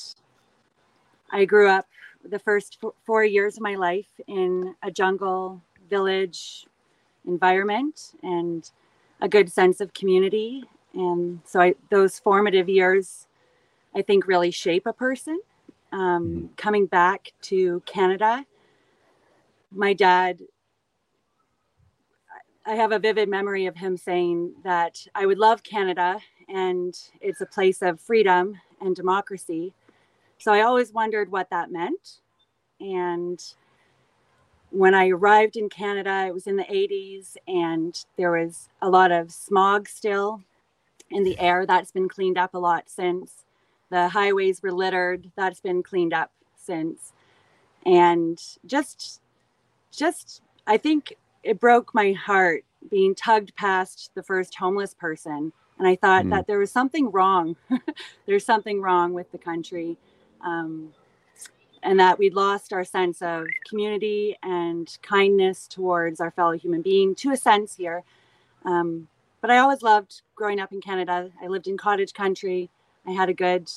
I 1.30 1.44
grew 1.44 1.68
up 1.68 1.86
the 2.24 2.38
first 2.38 2.78
four 3.04 3.24
years 3.24 3.56
of 3.56 3.62
my 3.62 3.76
life 3.76 4.08
in 4.26 4.74
a 4.82 4.90
jungle 4.90 5.62
village 5.88 6.66
environment 7.26 8.12
and 8.24 8.68
a 9.20 9.28
good 9.28 9.52
sense 9.52 9.80
of 9.80 9.94
community. 9.94 10.64
And 10.96 11.40
so, 11.44 11.60
I, 11.60 11.74
those 11.90 12.18
formative 12.18 12.68
years, 12.68 13.28
I 13.94 14.02
think, 14.02 14.26
really 14.26 14.50
shape 14.50 14.86
a 14.86 14.94
person. 14.94 15.40
Um, 15.92 16.50
Coming 16.56 16.86
back 16.86 17.32
to 17.42 17.82
Canada, 17.86 18.44
my 19.72 19.92
dad 19.92 20.40
I 22.68 22.74
have 22.74 22.90
a 22.90 22.98
vivid 22.98 23.28
memory 23.28 23.66
of 23.66 23.76
him 23.76 23.96
saying 23.96 24.54
that 24.64 24.98
I 25.14 25.24
would 25.24 25.38
love 25.38 25.62
Canada 25.62 26.18
and 26.48 26.98
it's 27.20 27.40
a 27.40 27.46
place 27.46 27.80
of 27.80 28.00
freedom 28.00 28.60
and 28.80 28.96
democracy. 28.96 29.72
So 30.38 30.52
I 30.52 30.62
always 30.62 30.92
wondered 30.92 31.30
what 31.30 31.48
that 31.50 31.70
meant. 31.70 32.18
And 32.80 33.40
when 34.70 34.94
I 34.94 35.10
arrived 35.10 35.56
in 35.56 35.68
Canada, 35.68 36.24
it 36.26 36.34
was 36.34 36.48
in 36.48 36.56
the 36.56 36.64
80s 36.64 37.36
and 37.46 38.04
there 38.16 38.32
was 38.32 38.68
a 38.82 38.90
lot 38.90 39.12
of 39.12 39.30
smog 39.30 39.88
still 39.88 40.42
in 41.10 41.24
the 41.24 41.38
air. 41.38 41.66
That's 41.66 41.92
been 41.92 42.08
cleaned 42.08 42.38
up 42.38 42.54
a 42.54 42.58
lot 42.58 42.84
since. 42.88 43.44
The 43.90 44.08
highways 44.08 44.62
were 44.62 44.72
littered. 44.72 45.30
That's 45.36 45.60
been 45.60 45.82
cleaned 45.82 46.12
up 46.12 46.32
since. 46.56 47.12
And 47.84 48.40
just, 48.66 49.20
just, 49.92 50.42
I 50.66 50.76
think 50.76 51.14
it 51.42 51.60
broke 51.60 51.94
my 51.94 52.12
heart 52.12 52.64
being 52.90 53.14
tugged 53.14 53.54
past 53.56 54.10
the 54.14 54.22
first 54.22 54.54
homeless 54.54 54.94
person 54.94 55.52
and 55.78 55.88
i 55.88 55.96
thought 55.96 56.24
Mm. 56.24 56.30
that 56.30 56.46
there 56.46 56.58
was 56.58 56.70
something 56.70 57.10
wrong 57.10 57.56
there's 58.26 58.44
something 58.44 58.80
wrong 58.80 59.12
with 59.12 59.30
the 59.32 59.38
country 59.38 59.96
um, 60.42 60.92
and 61.82 61.98
that 61.98 62.18
we'd 62.18 62.34
lost 62.34 62.72
our 62.72 62.84
sense 62.84 63.22
of 63.22 63.46
community 63.68 64.36
and 64.42 64.98
kindness 65.02 65.66
towards 65.66 66.20
our 66.20 66.30
fellow 66.30 66.52
human 66.52 66.82
being 66.82 67.14
to 67.16 67.30
a 67.32 67.36
sense 67.36 67.76
here 67.76 68.02
um, 68.64 69.08
but 69.46 69.52
i 69.54 69.58
always 69.58 69.82
loved 69.82 70.22
growing 70.34 70.58
up 70.58 70.72
in 70.72 70.80
canada 70.80 71.30
i 71.42 71.46
lived 71.46 71.68
in 71.68 71.76
cottage 71.76 72.12
country 72.12 72.68
i 73.06 73.12
had 73.12 73.28
a 73.28 73.34
good 73.34 73.70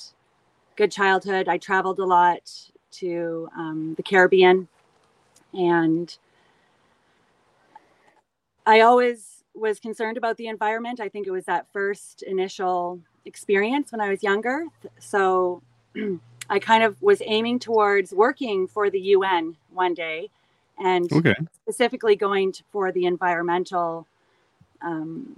good 0.76 0.92
childhood 0.92 1.48
i 1.48 1.58
traveled 1.58 2.00
a 2.00 2.06
lot 2.06 2.52
to 2.92 3.48
um, 3.56 3.94
the 3.98 4.04
caribbean 4.04 4.68
and 5.54 6.18
I 8.66 8.82
always 8.82 9.44
was 9.56 9.80
concerned 9.80 10.18
about 10.18 10.38
the 10.38 10.48
environment. 10.48 11.00
I 11.00 11.10
think 11.10 11.28
it 11.28 11.32
was 11.32 11.46
that 11.46 11.66
first 11.74 12.22
initial 12.22 13.00
experience 13.26 13.92
when 13.92 14.00
I 14.00 14.10
was 14.10 14.22
younger. 14.22 14.66
So 15.00 15.62
I 16.50 16.60
kind 16.60 16.84
of 16.84 17.02
was 17.02 17.22
aiming 17.26 17.60
towards 17.60 18.14
working 18.14 18.68
for 18.68 18.92
the 18.92 19.00
UN 19.00 19.56
one 19.74 19.96
day 19.96 20.30
and 20.78 21.12
Okay. 21.12 21.36
specifically 21.64 22.16
going 22.16 22.52
to, 22.52 22.64
for 22.72 22.92
the 22.92 23.06
environmental 23.06 24.06
um, 24.84 25.36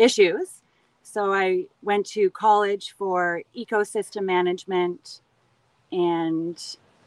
issues. 0.00 0.62
So 1.02 1.32
I 1.32 1.66
went 1.82 2.06
to 2.08 2.30
college 2.30 2.94
for 2.98 3.42
ecosystem 3.56 4.24
management. 4.24 5.20
And 5.92 6.58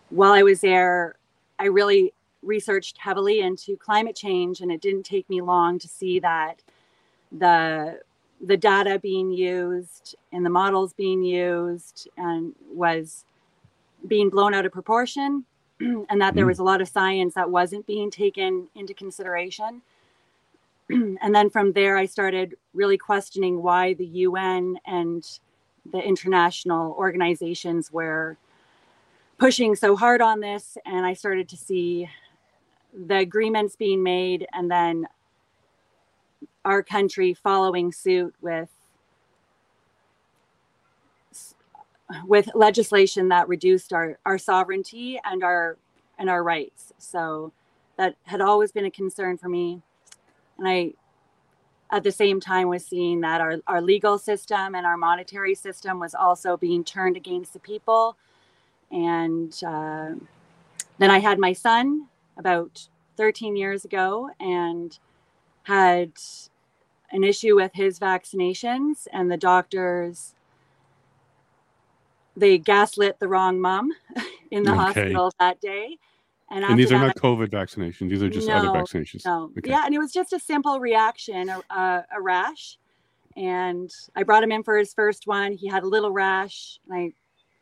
while 0.10 0.34
I 0.34 0.44
was 0.44 0.62
there, 0.62 1.16
I 1.60 1.66
really 1.66 2.14
researched 2.44 2.98
heavily 3.00 3.40
into 3.42 3.78
climate 3.78 4.16
change 4.16 4.62
and 4.62 4.72
it 4.72 4.82
didn't 4.82 5.04
take 5.04 5.30
me 5.30 5.42
long 5.42 5.80
to 5.80 5.88
see 5.88 6.20
that 6.20 6.62
the 7.32 8.02
the 8.46 8.58
data 8.58 9.00
being 9.00 9.32
used 9.32 10.16
and 10.34 10.46
the 10.46 10.50
models 10.50 10.94
being 10.94 11.24
used 11.24 12.10
and 12.18 12.54
was 12.72 13.26
being 14.08 14.30
blown 14.30 14.54
out 14.54 14.66
of 14.66 14.72
proportion 14.74 15.46
and 15.80 16.22
that 16.22 16.36
there 16.36 16.46
Mm. 16.46 16.50
was 16.50 16.60
a 16.60 16.64
lot 16.64 16.82
of 16.82 16.90
science 16.90 17.36
that 17.36 17.50
wasn't 17.50 17.88
being 17.88 18.12
taken 18.12 18.70
into 18.76 18.94
consideration 18.94 19.82
and 20.90 21.34
then 21.36 21.50
from 21.50 21.72
there 21.74 21.98
i 21.98 22.06
started 22.06 22.56
really 22.74 22.98
questioning 22.98 23.62
why 23.62 23.94
the 23.94 24.06
un 24.06 24.78
and 24.86 25.40
the 25.92 26.00
international 26.00 26.94
organizations 26.98 27.92
were 27.92 28.38
pushing 29.38 29.76
so 29.76 29.96
hard 29.96 30.22
on 30.22 30.40
this 30.40 30.78
and 30.86 31.06
i 31.06 31.14
started 31.14 31.50
to 31.50 31.58
see 31.58 32.10
the 33.08 33.18
agreements 33.18 33.76
being 33.76 34.04
made 34.04 34.46
and 34.54 34.70
then 34.70 35.08
our 36.66 36.84
country 36.84 37.34
following 37.34 37.92
suit 37.92 38.34
with 38.42 38.70
with 42.26 42.50
legislation 42.54 43.30
that 43.30 43.48
reduced 43.48 43.94
our, 43.94 44.20
our 44.26 44.38
sovereignty 44.38 45.20
and 45.24 45.44
our 45.44 45.78
and 46.20 46.30
our 46.30 46.44
rights. 46.44 46.94
So 46.98 47.52
that 47.98 48.16
had 48.24 48.42
always 48.42 48.72
been 48.72 48.86
a 48.86 48.92
concern 48.92 49.38
for 49.38 49.50
me. 49.50 49.82
And 50.58 50.68
I, 50.68 50.94
at 51.92 52.04
the 52.04 52.12
same 52.12 52.40
time, 52.40 52.68
was 52.68 52.86
seeing 52.86 53.22
that 53.22 53.42
our, 53.42 53.58
our 53.68 53.82
legal 53.82 54.18
system 54.18 54.76
and 54.76 54.86
our 54.86 54.98
monetary 54.98 55.56
system 55.56 56.00
was 56.00 56.16
also 56.16 56.58
being 56.58 56.84
turned 56.84 57.18
against 57.18 57.54
the 57.54 57.60
people. 57.60 58.18
And 58.92 59.54
uh, 59.66 60.12
then 60.98 61.12
I 61.12 61.20
had 61.20 61.40
my 61.40 61.54
son 61.54 62.08
about 62.38 62.88
13 63.18 63.56
years 63.56 63.86
ago 63.86 64.30
and 64.40 64.98
had 65.64 66.12
an 67.12 67.24
issue 67.24 67.56
with 67.56 67.72
his 67.74 68.00
vaccinations, 68.00 69.08
and 69.14 69.32
the 69.32 69.38
doctors 69.38 70.34
they 72.36 72.58
gaslit 72.58 73.20
the 73.20 73.28
wrong 73.28 73.60
mom 73.60 73.92
in 74.52 74.64
the 74.64 74.72
okay. 74.72 74.80
hospital 74.80 75.32
that 75.40 75.62
day. 75.62 75.98
And, 76.52 76.64
and 76.64 76.78
these 76.78 76.92
are 76.92 77.00
not 77.00 77.16
COVID 77.16 77.50
vaccinations; 77.50 78.10
these 78.10 78.22
are 78.22 78.30
just 78.30 78.48
no, 78.48 78.56
other 78.56 78.68
vaccinations. 78.68 79.26
No, 79.26 79.52
okay. 79.58 79.72
yeah, 79.72 79.86
and 79.86 79.94
it 79.94 79.98
was 79.98 80.12
just 80.12 80.34
a 80.34 80.40
simple 80.40 80.80
reaction, 80.80 81.50
a, 81.50 81.62
a, 81.70 82.06
a, 82.16 82.22
rash. 82.22 82.78
And 83.36 83.92
I 84.16 84.24
brought 84.24 84.44
him 84.44 84.52
in 84.52 84.62
for 84.62 84.78
his 84.78 84.94
first 84.94 85.26
one. 85.26 85.54
He 85.54 85.68
had 85.68 85.82
a 85.82 85.88
little 85.88 86.12
rash. 86.12 86.80
I, 86.92 87.14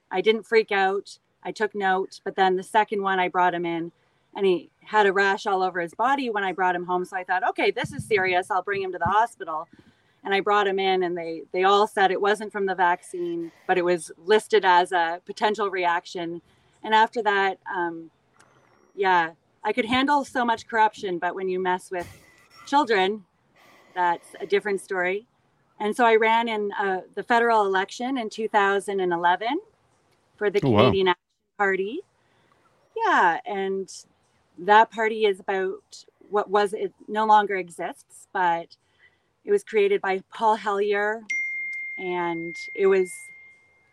I 0.10 0.20
didn't 0.20 0.44
freak 0.44 0.72
out. 0.72 1.18
I 1.44 1.52
took 1.52 1.74
note, 1.74 2.20
but 2.26 2.36
then 2.36 2.58
the 2.58 2.64
second 2.64 3.02
one 3.02 3.20
I 3.20 3.30
brought 3.30 3.54
him 3.54 3.66
in, 3.66 3.94
and 4.36 4.46
he 4.46 4.70
had 4.84 5.06
a 5.06 5.14
rash 5.14 5.46
all 5.46 5.64
over 5.64 5.80
his 5.80 5.94
body 5.94 6.30
when 6.30 6.44
I 6.44 6.52
brought 6.52 6.76
him 6.76 6.86
home. 6.86 7.06
So 7.06 7.16
I 7.16 7.24
thought, 7.24 7.48
okay, 7.50 7.72
this 7.72 7.94
is 7.94 8.06
serious. 8.06 8.52
I'll 8.52 8.64
bring 8.64 8.82
him 8.82 8.92
to 8.92 8.98
the 8.98 9.06
hospital 9.06 9.70
and 10.24 10.34
I 10.34 10.40
brought 10.40 10.68
him 10.68 10.80
in, 10.80 11.04
and 11.04 11.18
they 11.18 11.44
they 11.52 11.64
all 11.64 11.88
said 11.88 12.12
it 12.12 12.22
wasn't 12.22 12.52
from 12.52 12.66
the 12.66 12.76
vaccine, 12.76 13.52
but 13.68 13.78
it 13.78 13.86
was 13.86 14.12
listed 14.18 14.66
as 14.66 14.92
a 14.92 15.22
potential 15.26 15.70
reaction. 15.70 16.42
And 16.84 16.94
after 16.94 17.22
that, 17.24 17.60
um, 17.74 18.12
yeah, 18.96 19.32
I 19.64 19.74
could 19.74 19.86
handle 19.86 20.26
so 20.26 20.44
much 20.44 20.68
corruption, 20.68 21.20
but 21.20 21.36
when 21.36 21.50
you 21.50 21.60
mess 21.60 21.92
with 21.92 22.08
children, 22.66 23.26
that's 23.94 24.30
a 24.40 24.46
different 24.46 24.82
story. 24.82 25.28
And 25.80 25.96
so 25.96 26.06
I 26.06 26.16
ran 26.16 26.48
in 26.48 26.72
uh, 26.74 27.02
the 27.16 27.24
federal 27.24 27.66
election 27.66 28.18
in 28.18 28.30
2011 28.30 29.60
for 30.38 30.50
the 30.50 30.60
oh, 30.60 30.62
Canadian 30.62 31.08
wow. 31.08 31.12
Action 31.12 31.58
Party. 31.58 32.00
Yeah, 32.96 33.40
and 33.46 33.92
that 34.60 34.92
party 34.92 35.26
is 35.26 35.40
about 35.40 36.06
what 36.30 36.50
was 36.50 36.74
it 36.74 36.94
no 37.08 37.26
longer 37.26 37.56
exists, 37.56 38.28
but 38.32 38.68
it 39.44 39.52
was 39.52 39.64
created 39.64 40.02
by 40.02 40.22
Paul 40.34 40.56
Hellyer, 40.56 41.24
and 41.98 42.56
it 42.76 42.88
was 42.88 43.12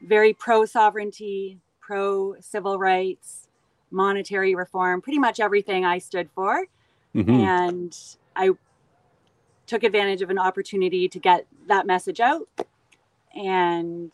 very 0.03 0.33
pro 0.33 0.65
sovereignty, 0.65 1.59
pro 1.81 2.37
civil 2.41 2.79
rights, 2.79 3.48
monetary 3.91 4.55
reform, 4.55 5.01
pretty 5.01 5.19
much 5.19 5.41
everything 5.41 5.85
I 5.85 5.99
stood 5.99 6.29
for. 6.35 6.67
Mm-hmm. 7.15 7.31
And 7.31 7.99
I 8.37 8.51
took 9.67 9.83
advantage 9.83 10.23
of 10.23 10.31
an 10.31 10.39
opportunity 10.39 11.09
to 11.09 11.19
get 11.19 11.47
that 11.67 11.87
message 11.87 12.21
out. 12.21 12.49
And 13.35 14.13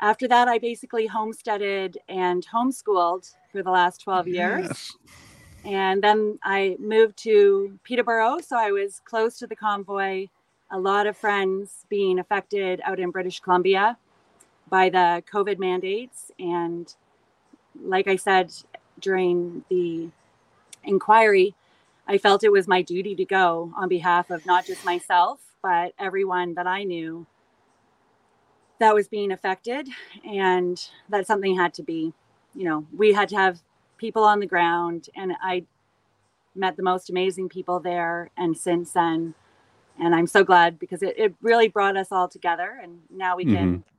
after 0.00 0.28
that, 0.28 0.48
I 0.48 0.58
basically 0.58 1.06
homesteaded 1.06 1.98
and 2.08 2.46
homeschooled 2.46 3.34
for 3.50 3.62
the 3.62 3.70
last 3.70 4.00
12 4.02 4.28
years. 4.28 4.66
Yes. 4.66 4.96
And 5.64 6.02
then 6.02 6.38
I 6.44 6.76
moved 6.78 7.16
to 7.18 7.78
Peterborough. 7.82 8.38
So 8.38 8.56
I 8.56 8.70
was 8.70 9.00
close 9.04 9.38
to 9.38 9.46
the 9.46 9.56
convoy. 9.56 10.28
A 10.70 10.78
lot 10.78 11.06
of 11.06 11.16
friends 11.16 11.84
being 11.88 12.18
affected 12.18 12.80
out 12.84 13.00
in 13.00 13.10
British 13.10 13.40
Columbia 13.40 13.96
by 14.68 14.88
the 14.88 15.22
COVID 15.32 15.58
mandates. 15.58 16.30
And 16.38 16.94
like 17.82 18.08
I 18.08 18.16
said 18.16 18.52
during 19.00 19.64
the 19.68 20.08
inquiry, 20.84 21.54
I 22.06 22.18
felt 22.18 22.44
it 22.44 22.52
was 22.52 22.66
my 22.66 22.82
duty 22.82 23.14
to 23.16 23.24
go 23.24 23.72
on 23.76 23.88
behalf 23.88 24.30
of 24.30 24.46
not 24.46 24.66
just 24.66 24.84
myself, 24.84 25.40
but 25.62 25.92
everyone 25.98 26.54
that 26.54 26.66
I 26.66 26.84
knew 26.84 27.26
that 28.78 28.94
was 28.94 29.08
being 29.08 29.32
affected. 29.32 29.88
And 30.24 30.82
that 31.08 31.26
something 31.26 31.56
had 31.56 31.74
to 31.74 31.82
be, 31.82 32.12
you 32.54 32.64
know, 32.64 32.86
we 32.96 33.12
had 33.12 33.28
to 33.30 33.36
have 33.36 33.60
people 33.98 34.24
on 34.24 34.40
the 34.40 34.46
ground 34.46 35.08
and 35.16 35.32
I 35.42 35.64
met 36.54 36.76
the 36.76 36.82
most 36.82 37.10
amazing 37.10 37.48
people 37.48 37.80
there. 37.80 38.30
And 38.36 38.56
since 38.56 38.92
then, 38.92 39.34
and 40.00 40.14
I'm 40.14 40.26
so 40.26 40.44
glad 40.44 40.78
because 40.78 41.02
it, 41.02 41.14
it 41.18 41.34
really 41.42 41.68
brought 41.68 41.96
us 41.96 42.08
all 42.12 42.28
together 42.28 42.78
and 42.82 43.00
now 43.10 43.36
we 43.36 43.44
can 43.44 43.54
mm-hmm. 43.54 43.97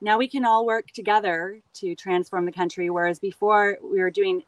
Now 0.00 0.18
we 0.18 0.28
can 0.28 0.44
all 0.44 0.64
work 0.64 0.90
together 0.92 1.60
to 1.74 1.94
transform 1.94 2.46
the 2.46 2.52
country. 2.52 2.90
Whereas 2.90 3.18
before 3.18 3.78
we 3.82 4.00
were 4.00 4.10
doing 4.10 4.42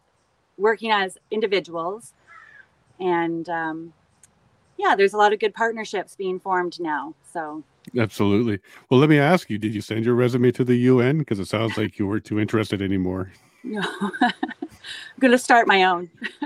working 0.59 0.91
as 0.91 1.19
individuals 1.31 2.15
and 3.01 3.49
um, 3.49 3.93
yeah, 4.79 4.95
there's 4.95 5.13
a 5.13 5.17
lot 5.17 5.33
of 5.33 5.41
good 5.41 5.55
partnerships 5.55 6.17
being 6.17 6.41
formed 6.41 6.81
now. 6.81 7.15
So 7.33 7.63
Absolutely. 7.99 8.59
Well, 8.89 9.01
let 9.01 9.09
me 9.11 9.19
ask 9.19 9.51
you: 9.51 9.59
Did 9.59 9.75
you 9.75 9.81
send 9.81 10.05
your 10.05 10.15
resume 10.15 10.53
to 10.53 10.65
the 10.65 10.77
UN? 10.77 11.19
Because 11.19 11.39
it 11.39 11.49
sounds 11.49 11.77
like 11.77 11.99
you 11.99 12.07
weren't 12.07 12.25
too 12.25 12.39
interested 12.39 12.81
anymore. 12.83 13.33
No, 13.65 13.81
I'm 14.21 15.21
going 15.21 15.31
to 15.31 15.39
start 15.39 15.69
my 15.69 15.85
own. 15.85 16.11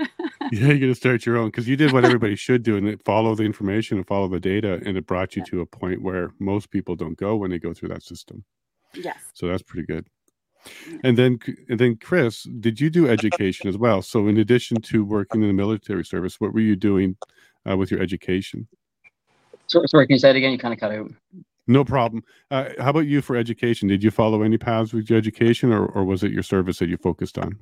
yeah, 0.51 0.67
you're 0.67 0.77
going 0.77 0.81
to 0.81 0.95
start 0.95 1.25
your 1.25 1.37
own 1.37 1.47
because 1.47 1.67
you 1.67 1.75
did 1.75 1.91
what 1.91 2.05
everybody 2.05 2.35
should 2.35 2.61
do 2.61 2.77
and 2.77 3.03
follow 3.03 3.33
the 3.33 3.43
information 3.43 3.97
and 3.97 4.05
follow 4.05 4.27
the 4.27 4.39
data. 4.39 4.79
And 4.85 4.95
it 4.95 5.07
brought 5.07 5.35
you 5.35 5.41
yeah. 5.41 5.51
to 5.51 5.61
a 5.61 5.65
point 5.65 6.03
where 6.03 6.29
most 6.37 6.69
people 6.69 6.95
don't 6.95 7.17
go 7.17 7.35
when 7.35 7.49
they 7.49 7.57
go 7.57 7.73
through 7.73 7.89
that 7.89 8.03
system. 8.03 8.43
Yes. 9.03 9.17
So 9.33 9.47
that's 9.47 9.63
pretty 9.63 9.85
good. 9.85 10.07
And 11.03 11.17
then, 11.17 11.39
and 11.69 11.79
then, 11.79 11.95
Chris, 11.95 12.43
did 12.43 12.81
you 12.81 12.89
do 12.89 13.07
education 13.07 13.69
as 13.69 13.77
well? 13.77 14.01
So, 14.01 14.27
in 14.27 14.37
addition 14.37 14.81
to 14.81 15.05
working 15.05 15.41
in 15.41 15.47
the 15.47 15.53
military 15.53 16.03
service, 16.03 16.41
what 16.41 16.53
were 16.53 16.59
you 16.59 16.75
doing 16.75 17.15
uh, 17.69 17.77
with 17.77 17.89
your 17.89 18.01
education? 18.01 18.67
Sorry, 19.67 19.87
sorry, 19.87 20.07
can 20.07 20.15
you 20.15 20.19
say 20.19 20.31
it 20.31 20.35
again? 20.35 20.51
You 20.51 20.57
kind 20.57 20.73
of 20.73 20.79
cut 20.79 20.91
out. 20.91 21.11
No 21.67 21.83
problem. 21.83 22.23
Uh, 22.49 22.69
how 22.79 22.91
about 22.91 23.07
you 23.07 23.21
for 23.21 23.35
education? 23.35 23.87
Did 23.87 24.03
you 24.03 24.11
follow 24.11 24.41
any 24.41 24.57
paths 24.57 24.93
with 24.93 25.09
your 25.09 25.17
education, 25.17 25.71
or, 25.71 25.85
or 25.85 26.05
was 26.05 26.23
it 26.23 26.31
your 26.31 26.43
service 26.43 26.79
that 26.79 26.89
you 26.89 26.97
focused 26.97 27.37
on? 27.37 27.57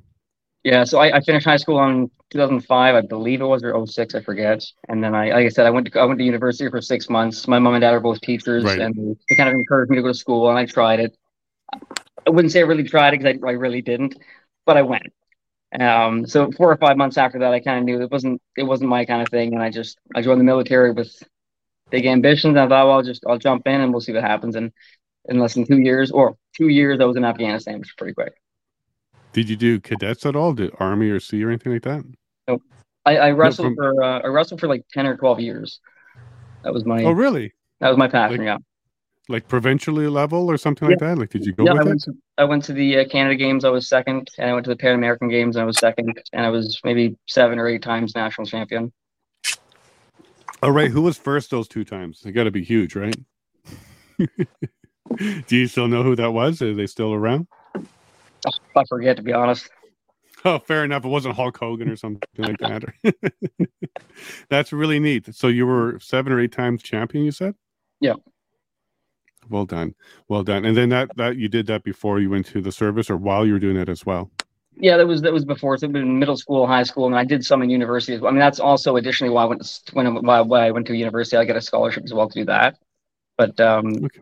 Yeah, 0.62 0.82
so 0.84 0.98
I, 0.98 1.16
I 1.16 1.20
finished 1.20 1.46
high 1.46 1.58
school 1.58 1.80
in 1.84 2.10
2005, 2.30 2.94
I 2.94 3.00
believe 3.00 3.40
it 3.40 3.44
was, 3.44 3.62
or 3.62 3.86
06, 3.86 4.14
I 4.14 4.20
forget. 4.20 4.64
And 4.88 5.02
then 5.02 5.14
I, 5.14 5.30
like 5.30 5.46
I 5.46 5.48
said, 5.48 5.66
I 5.66 5.70
went 5.70 5.92
to 5.92 6.00
I 6.00 6.04
went 6.04 6.18
to 6.18 6.24
university 6.24 6.68
for 6.70 6.80
six 6.80 7.08
months. 7.08 7.46
My 7.46 7.60
mom 7.60 7.74
and 7.74 7.82
dad 7.82 7.94
are 7.94 8.00
both 8.00 8.20
teachers, 8.20 8.64
right. 8.64 8.80
and 8.80 9.16
they 9.28 9.36
kind 9.36 9.48
of 9.48 9.54
encouraged 9.54 9.90
me 9.90 9.96
to 9.96 10.02
go 10.02 10.08
to 10.08 10.14
school, 10.14 10.50
and 10.50 10.58
I 10.58 10.66
tried 10.66 11.00
it. 11.00 11.16
I 11.72 12.30
wouldn't 12.30 12.52
say 12.52 12.60
I 12.60 12.64
really 12.64 12.84
tried 12.84 13.14
it 13.14 13.20
because 13.20 13.38
I, 13.42 13.48
I 13.48 13.52
really 13.52 13.82
didn't, 13.82 14.16
but 14.64 14.76
I 14.76 14.82
went. 14.82 15.12
Um, 15.78 16.26
so 16.26 16.50
four 16.52 16.70
or 16.70 16.76
five 16.76 16.96
months 16.96 17.18
after 17.18 17.40
that, 17.40 17.52
I 17.52 17.60
kind 17.60 17.78
of 17.78 17.84
knew 17.84 18.00
it 18.00 18.10
wasn't 18.10 18.40
it 18.56 18.62
wasn't 18.62 18.90
my 18.90 19.04
kind 19.04 19.22
of 19.22 19.28
thing, 19.28 19.52
and 19.52 19.62
I 19.62 19.70
just 19.70 19.98
I 20.14 20.22
joined 20.22 20.40
the 20.40 20.44
military 20.44 20.92
with 20.92 21.22
big 21.90 22.06
ambitions. 22.06 22.56
I 22.56 22.68
thought, 22.68 22.86
well, 22.86 22.92
I'll 22.92 23.02
just 23.02 23.24
I'll 23.26 23.38
jump 23.38 23.66
in 23.66 23.80
and 23.80 23.92
we'll 23.92 24.00
see 24.00 24.12
what 24.12 24.22
happens. 24.22 24.56
And 24.56 24.72
in 25.28 25.38
less 25.38 25.54
than 25.54 25.66
two 25.66 25.78
years, 25.78 26.10
or 26.10 26.36
two 26.56 26.68
years, 26.68 27.00
I 27.00 27.04
was 27.04 27.16
in 27.16 27.24
Afghanistan, 27.24 27.78
which 27.78 27.88
is 27.88 27.94
pretty 27.98 28.14
quick. 28.14 28.34
Did 29.32 29.50
you 29.50 29.56
do 29.56 29.80
cadets 29.80 30.24
at 30.24 30.34
all? 30.34 30.54
Did 30.54 30.72
Army 30.78 31.10
or 31.10 31.20
Sea 31.20 31.44
or 31.44 31.50
anything 31.50 31.72
like 31.72 31.82
that? 31.82 32.04
No, 32.48 32.62
I, 33.04 33.18
I 33.18 33.30
wrestled 33.32 33.74
from... 33.74 33.76
for 33.76 34.02
uh, 34.02 34.20
I 34.20 34.28
wrestled 34.28 34.60
for 34.60 34.68
like 34.68 34.84
ten 34.92 35.06
or 35.06 35.16
twelve 35.16 35.40
years. 35.40 35.80
That 36.62 36.72
was 36.72 36.84
my. 36.84 37.04
Oh, 37.04 37.12
really? 37.12 37.52
That 37.80 37.90
was 37.90 37.98
my 37.98 38.08
passion. 38.08 38.38
Like, 38.38 38.46
yeah. 38.46 38.58
Like 39.28 39.48
provincially 39.48 40.06
level 40.06 40.48
or 40.48 40.56
something 40.56 40.88
yeah. 40.88 40.92
like 40.92 41.00
that. 41.00 41.18
Like, 41.18 41.30
did 41.30 41.44
you 41.44 41.52
go 41.52 41.64
yeah, 41.64 41.72
with 41.72 41.82
I 41.82 41.84
went, 41.84 42.02
to, 42.02 42.14
I 42.38 42.44
went 42.44 42.64
to 42.64 42.72
the 42.72 42.98
uh, 42.98 43.08
Canada 43.08 43.34
Games. 43.34 43.64
I 43.64 43.70
was 43.70 43.88
second, 43.88 44.30
and 44.38 44.48
I 44.48 44.52
went 44.52 44.64
to 44.64 44.70
the 44.70 44.76
Pan 44.76 44.94
American 44.94 45.28
Games. 45.28 45.56
and 45.56 45.64
I 45.64 45.66
was 45.66 45.78
second, 45.78 46.22
and 46.32 46.46
I 46.46 46.50
was 46.50 46.80
maybe 46.84 47.16
seven 47.26 47.58
or 47.58 47.66
eight 47.66 47.82
times 47.82 48.14
national 48.14 48.46
champion. 48.46 48.92
All 50.62 50.70
right, 50.70 50.90
who 50.90 51.02
was 51.02 51.18
first 51.18 51.50
those 51.50 51.68
two 51.68 51.84
times? 51.84 52.20
They 52.22 52.32
got 52.32 52.44
to 52.44 52.50
be 52.50 52.64
huge, 52.64 52.94
right? 52.94 53.16
Do 55.18 55.56
you 55.56 55.66
still 55.66 55.88
know 55.88 56.02
who 56.02 56.16
that 56.16 56.32
was? 56.32 56.62
Are 56.62 56.74
they 56.74 56.86
still 56.86 57.12
around? 57.12 57.46
Oh, 57.76 58.52
I 58.76 58.84
forget, 58.88 59.16
to 59.16 59.22
be 59.22 59.32
honest. 59.32 59.68
Oh, 60.44 60.58
fair 60.58 60.84
enough. 60.84 61.04
It 61.04 61.08
wasn't 61.08 61.34
Hulk 61.34 61.56
Hogan 61.58 61.88
or 61.88 61.96
something 61.96 62.22
like 62.38 62.58
that. 62.58 62.84
That's 64.48 64.72
really 64.72 65.00
neat. 65.00 65.34
So 65.34 65.48
you 65.48 65.66
were 65.66 65.98
seven 66.00 66.32
or 66.32 66.40
eight 66.40 66.52
times 66.52 66.82
champion. 66.82 67.24
You 67.24 67.32
said? 67.32 67.54
Yeah. 68.00 68.14
Well 69.48 69.64
done. 69.64 69.94
Well 70.28 70.42
done. 70.42 70.64
And 70.64 70.76
then 70.76 70.88
that 70.90 71.16
that 71.16 71.36
you 71.36 71.48
did 71.48 71.66
that 71.66 71.84
before 71.84 72.20
you 72.20 72.30
went 72.30 72.46
to 72.46 72.60
the 72.60 72.72
service, 72.72 73.10
or 73.10 73.16
while 73.16 73.46
you 73.46 73.52
were 73.52 73.58
doing 73.58 73.76
it 73.76 73.88
as 73.88 74.04
well. 74.04 74.30
Yeah, 74.78 74.96
that 74.98 75.06
was 75.06 75.22
that 75.22 75.32
was 75.32 75.44
before. 75.44 75.76
So 75.78 75.86
in 75.86 76.18
middle 76.18 76.36
school, 76.36 76.66
high 76.66 76.82
school, 76.82 77.06
and 77.06 77.16
I 77.16 77.24
did 77.24 77.44
some 77.44 77.62
in 77.62 77.70
university 77.70 78.14
as 78.14 78.20
well. 78.20 78.30
I 78.30 78.32
mean, 78.32 78.40
that's 78.40 78.60
also 78.60 78.96
additionally 78.96 79.32
why 79.32 79.42
I 79.42 79.46
went 79.46 79.62
to, 79.64 79.94
when 79.94 80.22
why, 80.24 80.40
why 80.40 80.66
I 80.66 80.70
went 80.70 80.86
to 80.88 80.96
university. 80.96 81.36
I 81.36 81.44
got 81.44 81.56
a 81.56 81.60
scholarship 81.60 82.04
as 82.04 82.12
well 82.12 82.28
to 82.28 82.40
do 82.40 82.44
that. 82.46 82.76
But 83.38 83.58
um, 83.60 84.04
okay. 84.04 84.20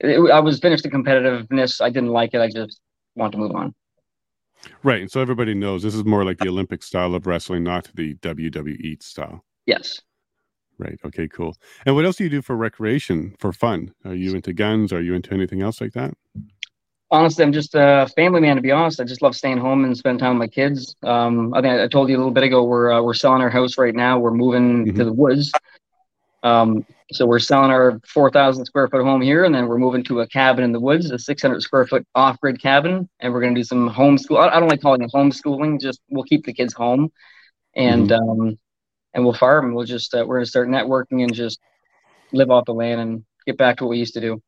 it, 0.00 0.30
I 0.30 0.40
was 0.40 0.60
finished 0.60 0.84
the 0.84 0.90
competitiveness. 0.90 1.80
I 1.80 1.90
didn't 1.90 2.10
like 2.10 2.34
it. 2.34 2.40
I 2.40 2.48
just 2.48 2.80
want 3.16 3.32
to 3.32 3.38
move 3.38 3.52
on. 3.52 3.74
Right, 4.82 5.00
and 5.00 5.10
so 5.10 5.20
everybody 5.20 5.54
knows 5.54 5.82
this 5.82 5.94
is 5.94 6.04
more 6.04 6.24
like 6.24 6.38
the 6.38 6.48
Olympic 6.48 6.82
style 6.82 7.14
of 7.14 7.26
wrestling, 7.26 7.62
not 7.62 7.90
the 7.94 8.14
WWE 8.16 9.02
style. 9.02 9.44
Yes. 9.66 10.00
Right. 10.78 10.98
Okay. 11.04 11.26
Cool. 11.28 11.56
And 11.86 11.94
what 11.94 12.04
else 12.04 12.16
do 12.16 12.24
you 12.24 12.30
do 12.30 12.42
for 12.42 12.54
recreation, 12.56 13.34
for 13.38 13.52
fun? 13.52 13.92
Are 14.04 14.14
you 14.14 14.34
into 14.34 14.52
guns? 14.52 14.92
Are 14.92 15.00
you 15.00 15.14
into 15.14 15.32
anything 15.32 15.62
else 15.62 15.80
like 15.80 15.92
that? 15.92 16.14
honestly, 17.10 17.44
I'm 17.44 17.52
just 17.52 17.74
a 17.76 18.10
family 18.16 18.40
man. 18.40 18.56
To 18.56 18.62
be 18.62 18.72
honest, 18.72 19.00
I 19.00 19.04
just 19.04 19.22
love 19.22 19.36
staying 19.36 19.58
home 19.58 19.84
and 19.84 19.96
spending 19.96 20.18
time 20.18 20.38
with 20.38 20.40
my 20.40 20.52
kids. 20.52 20.96
Um, 21.04 21.54
I 21.54 21.62
think 21.62 21.80
I 21.80 21.86
told 21.86 22.08
you 22.08 22.16
a 22.16 22.18
little 22.18 22.32
bit 22.32 22.42
ago 22.42 22.64
we're 22.64 22.90
uh, 22.92 23.00
we're 23.00 23.14
selling 23.14 23.42
our 23.42 23.48
house 23.48 23.78
right 23.78 23.94
now. 23.94 24.18
We're 24.18 24.32
moving 24.32 24.86
Mhm. 24.86 24.96
to 24.96 25.04
the 25.04 25.12
woods. 25.12 25.52
Um, 26.42 26.84
so 27.12 27.24
we're 27.24 27.38
selling 27.38 27.70
our 27.70 28.00
4,000 28.08 28.64
square 28.66 28.88
foot 28.88 29.02
home 29.02 29.20
here, 29.20 29.44
and 29.44 29.54
then 29.54 29.66
we're 29.68 29.78
moving 29.78 30.02
to 30.04 30.20
a 30.20 30.26
cabin 30.26 30.64
in 30.64 30.72
the 30.72 30.80
woods, 30.80 31.10
a 31.10 31.18
600 31.18 31.60
square 31.62 31.86
foot 31.86 32.04
off 32.14 32.38
grid 32.40 32.60
cabin, 32.60 33.08
and 33.20 33.32
we're 33.32 33.40
going 33.40 33.54
to 33.54 33.60
do 33.60 33.64
some 33.64 33.88
homeschool. 33.88 34.38
I, 34.38 34.56
I 34.56 34.60
don't 34.60 34.68
like 34.68 34.80
calling 34.82 35.02
it 35.02 35.10
homeschooling. 35.14 35.80
Just 35.80 36.00
we'll 36.10 36.24
keep 36.24 36.44
the 36.44 36.52
kids 36.52 36.72
home, 36.74 37.10
and 37.74 38.10
um, 38.12 38.58
and 39.16 39.24
we'll 39.24 39.34
farm. 39.34 39.64
And 39.64 39.74
we'll 39.74 39.86
just 39.86 40.14
uh, 40.14 40.24
we're 40.24 40.38
to 40.38 40.46
start 40.46 40.68
networking 40.68 41.24
and 41.24 41.34
just 41.34 41.58
live 42.32 42.50
off 42.50 42.66
the 42.66 42.74
land 42.74 43.00
and 43.00 43.24
get 43.46 43.56
back 43.58 43.78
to 43.78 43.84
what 43.84 43.90
we 43.90 43.98
used 43.98 44.14
to 44.14 44.20
do. 44.20 44.40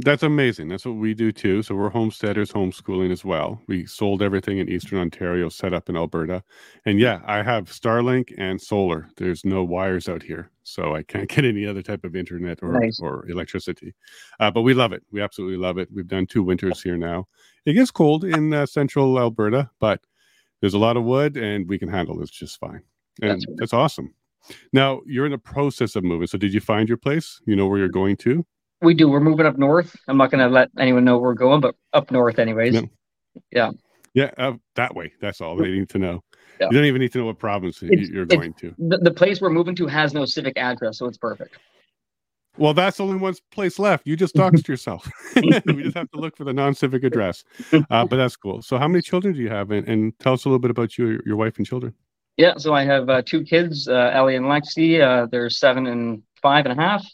That's 0.00 0.22
amazing. 0.22 0.68
That's 0.68 0.84
what 0.84 0.96
we 0.96 1.14
do 1.14 1.32
too. 1.32 1.62
So 1.62 1.74
we're 1.74 1.88
homesteaders, 1.88 2.52
homeschooling 2.52 3.10
as 3.10 3.24
well. 3.24 3.62
We 3.66 3.86
sold 3.86 4.20
everything 4.20 4.58
in 4.58 4.68
Eastern 4.68 4.98
Ontario, 4.98 5.48
set 5.48 5.72
up 5.72 5.88
in 5.88 5.96
Alberta. 5.96 6.44
And 6.84 7.00
yeah, 7.00 7.22
I 7.24 7.42
have 7.42 7.70
Starlink 7.70 8.34
and 8.36 8.60
solar. 8.60 9.08
There's 9.16 9.46
no 9.46 9.64
wires 9.64 10.06
out 10.06 10.22
here. 10.22 10.50
So 10.64 10.94
I 10.94 11.02
can't 11.02 11.28
get 11.34 11.46
any 11.46 11.64
other 11.64 11.80
type 11.80 12.04
of 12.04 12.14
internet 12.14 12.58
or, 12.62 12.78
Nice. 12.78 13.00
or 13.00 13.26
electricity. 13.30 13.94
Uh, 14.38 14.50
but 14.50 14.62
we 14.62 14.74
love 14.74 14.92
it. 14.92 15.02
We 15.12 15.22
absolutely 15.22 15.56
love 15.56 15.78
it. 15.78 15.88
We've 15.90 16.06
done 16.06 16.26
two 16.26 16.42
winters 16.42 16.82
here 16.82 16.98
now. 16.98 17.26
It 17.64 17.72
gets 17.72 17.90
cold 17.90 18.24
in 18.24 18.52
uh, 18.52 18.66
central 18.66 19.18
Alberta, 19.18 19.70
but 19.80 20.02
there's 20.60 20.74
a 20.74 20.78
lot 20.78 20.98
of 20.98 21.04
wood 21.04 21.38
and 21.38 21.66
we 21.66 21.78
can 21.78 21.88
handle 21.88 22.18
this 22.18 22.28
just 22.30 22.60
fine. 22.60 22.82
And 23.22 23.30
That's 23.30 23.44
that's, 23.56 23.72
awesome. 23.72 24.14
Now 24.72 25.00
you're 25.06 25.26
in 25.26 25.32
the 25.32 25.38
process 25.38 25.96
of 25.96 26.04
moving. 26.04 26.26
So 26.26 26.38
did 26.38 26.52
you 26.52 26.60
find 26.60 26.88
your 26.88 26.98
place? 26.98 27.40
You 27.46 27.56
know 27.56 27.66
where 27.66 27.78
you're 27.78 27.88
going 27.88 28.16
to? 28.18 28.44
We 28.82 28.94
do. 28.94 29.08
We're 29.08 29.20
moving 29.20 29.46
up 29.46 29.56
north. 29.56 29.96
I'm 30.06 30.18
not 30.18 30.30
going 30.30 30.46
to 30.46 30.52
let 30.52 30.68
anyone 30.78 31.04
know 31.04 31.18
where 31.18 31.30
we're 31.30 31.34
going, 31.34 31.60
but 31.60 31.74
up 31.94 32.10
north, 32.10 32.38
anyways. 32.38 32.74
No. 33.52 33.72
Yeah, 34.14 34.30
uh, 34.38 34.54
that 34.76 34.94
way. 34.94 35.12
That's 35.20 35.40
all 35.42 35.56
they 35.56 35.68
need 35.68 35.90
to 35.90 35.98
know. 35.98 36.22
Yeah. 36.58 36.68
You 36.70 36.78
don't 36.78 36.86
even 36.86 37.02
need 37.02 37.12
to 37.12 37.18
know 37.18 37.26
what 37.26 37.38
province 37.38 37.82
It's- 37.82 38.08
you're 38.08 38.24
going 38.24 38.54
to. 38.54 38.74
The, 38.78 38.98
the 38.98 39.10
place 39.10 39.40
we're 39.40 39.50
moving 39.50 39.74
to 39.76 39.86
has 39.86 40.14
no 40.14 40.24
civic 40.24 40.56
address, 40.56 40.98
so 40.98 41.06
it's 41.06 41.18
perfect. 41.18 41.58
Well, 42.56 42.72
that's 42.72 42.98
only 43.00 43.18
one 43.18 43.34
place 43.52 43.78
left. 43.78 44.06
You 44.06 44.16
just 44.16 44.34
doxed 44.36 44.66
yourself. 44.68 45.10
we 45.36 45.50
just 45.82 45.96
have 45.96 46.10
to 46.12 46.18
look 46.18 46.34
for 46.34 46.44
the 46.44 46.54
non-civic 46.54 47.04
address. 47.04 47.44
Uh, 47.72 48.06
but 48.06 48.16
that's 48.16 48.36
cool. 48.36 48.62
So, 48.62 48.78
how 48.78 48.88
many 48.88 49.02
children 49.02 49.34
do 49.34 49.40
you 49.40 49.50
have? 49.50 49.70
And, 49.70 49.86
and 49.86 50.18
tell 50.18 50.32
us 50.32 50.46
a 50.46 50.48
little 50.48 50.60
bit 50.60 50.70
about 50.70 50.96
you, 50.96 51.20
your 51.26 51.36
wife, 51.36 51.58
and 51.58 51.66
children. 51.66 51.92
Yeah, 52.36 52.54
so 52.58 52.74
I 52.74 52.84
have 52.84 53.08
uh, 53.08 53.22
two 53.24 53.44
kids, 53.44 53.88
uh, 53.88 54.10
Ellie 54.12 54.36
and 54.36 54.46
Lexi. 54.46 55.00
Uh, 55.00 55.26
they're 55.26 55.48
seven 55.48 55.86
and 55.86 56.22
five 56.42 56.66
and 56.66 56.78
a 56.78 56.82
half. 56.82 57.04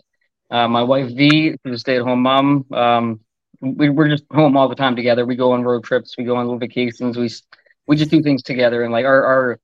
Uh, 0.50 0.68
my 0.68 0.82
wife 0.82 1.08
V, 1.08 1.56
who's 1.62 1.76
a 1.76 1.78
stay-at-home 1.78 2.20
mom. 2.22 2.66
Um, 2.72 3.20
we, 3.60 3.88
we're 3.88 4.08
just 4.08 4.24
home 4.32 4.56
all 4.56 4.68
the 4.68 4.74
time 4.74 4.96
together. 4.96 5.24
We 5.24 5.36
go 5.36 5.52
on 5.52 5.62
road 5.62 5.84
trips. 5.84 6.16
We 6.18 6.24
go 6.24 6.36
on 6.36 6.46
little 6.46 6.58
vacations. 6.58 7.16
We 7.16 7.30
we 7.86 7.96
just 7.96 8.10
do 8.10 8.22
things 8.22 8.42
together. 8.42 8.82
And 8.82 8.92
like 8.92 9.04
our 9.04 9.24
our 9.24 9.60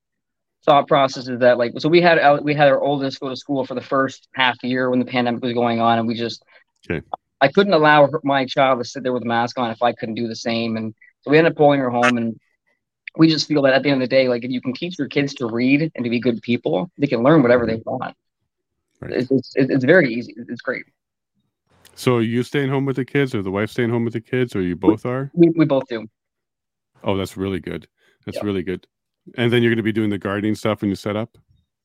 thought 0.65 0.87
process 0.87 1.29
is 1.29 1.41
that 1.41 1.59
like 1.59 1.73
so 1.79 1.89
we 1.89 2.01
had 2.01 2.19
our- 2.19 2.41
we 2.41 2.55
had 2.55 2.69
our 2.69 2.81
oldest 2.81 3.21
go 3.21 3.29
to 3.29 3.37
school 3.37 3.65
for 3.65 3.75
the 3.75 3.81
first 3.81 4.29
half 4.35 4.63
year 4.63 4.89
when 4.91 4.99
the 5.01 5.05
pandemic 5.05 5.43
was 5.43 5.53
going 5.53 5.81
on, 5.81 5.99
and 5.99 6.07
we 6.07 6.15
just 6.15 6.43
Okay. 6.89 7.05
I 7.41 7.49
couldn't 7.49 7.73
allow 7.73 8.07
her, 8.07 8.21
my 8.25 8.47
child 8.47 8.79
to 8.79 8.85
sit 8.85 9.03
there 9.03 9.13
with 9.13 9.23
a 9.23 9.27
mask 9.27 9.59
on 9.59 9.71
if 9.71 9.83
I 9.83 9.93
couldn't 9.93 10.15
do 10.15 10.29
the 10.29 10.37
same. 10.37 10.77
And 10.77 10.95
so 11.23 11.31
we 11.31 11.39
ended 11.39 11.53
up 11.53 11.57
pulling 11.57 11.81
her 11.81 11.91
home 11.91 12.17
and 12.17 12.39
we 13.17 13.29
just 13.29 13.49
feel 13.49 13.63
that 13.63 13.75
at 13.75 13.83
the 13.83 13.91
end 13.91 14.03
of 14.03 14.09
the 14.09 14.15
day, 14.15 14.29
like 14.29 14.45
if 14.45 14.51
you 14.51 14.61
can 14.61 14.73
teach 14.73 14.99
your 14.99 15.09
kids 15.09 15.35
to 15.35 15.47
read 15.47 15.91
and 15.95 16.05
to 16.05 16.11
be 16.11 16.21
good 16.21 16.41
people, 16.43 16.91
they 16.99 17.07
can 17.07 17.23
learn 17.23 17.43
whatever 17.43 17.67
they 17.67 17.83
want. 17.85 18.15
Right. 19.01 19.13
It's, 19.13 19.31
it's, 19.31 19.53
it's 19.57 19.85
very 19.85 20.13
easy. 20.13 20.35
It's 20.37 20.61
great. 20.61 20.85
So, 21.95 22.17
are 22.17 22.23
you 22.23 22.43
staying 22.45 22.69
home 22.69 22.85
with 22.85 22.97
the 22.97 23.05
kids, 23.05 23.35
or 23.35 23.43
the 23.43 23.51
wife 23.51 23.71
staying 23.71 23.91
home 23.91 24.05
with 24.05 24.13
the 24.13 24.21
kids, 24.21 24.55
or 24.55 24.63
you 24.63 24.77
both 24.77 25.05
are? 25.05 25.33
We, 25.35 25.51
we 25.57 25.65
both 25.65 25.89
do. 25.89 26.07
Oh, 27.03 27.17
that's 27.17 27.37
really 27.37 27.59
good. 27.59 27.89
That's 28.25 28.37
Yeah. 28.37 28.45
really 28.45 28.63
good. 28.63 28.87
And 29.37 29.53
then 29.53 29.63
you're 29.63 29.71
going 29.71 29.79
to 29.79 29.83
be 29.83 29.93
doing 29.93 30.11
the 30.11 30.19
gardening 30.19 30.55
stuff 30.55 30.81
when 30.81 30.91
you 30.91 30.97
set 30.97 31.17
up. 31.17 31.37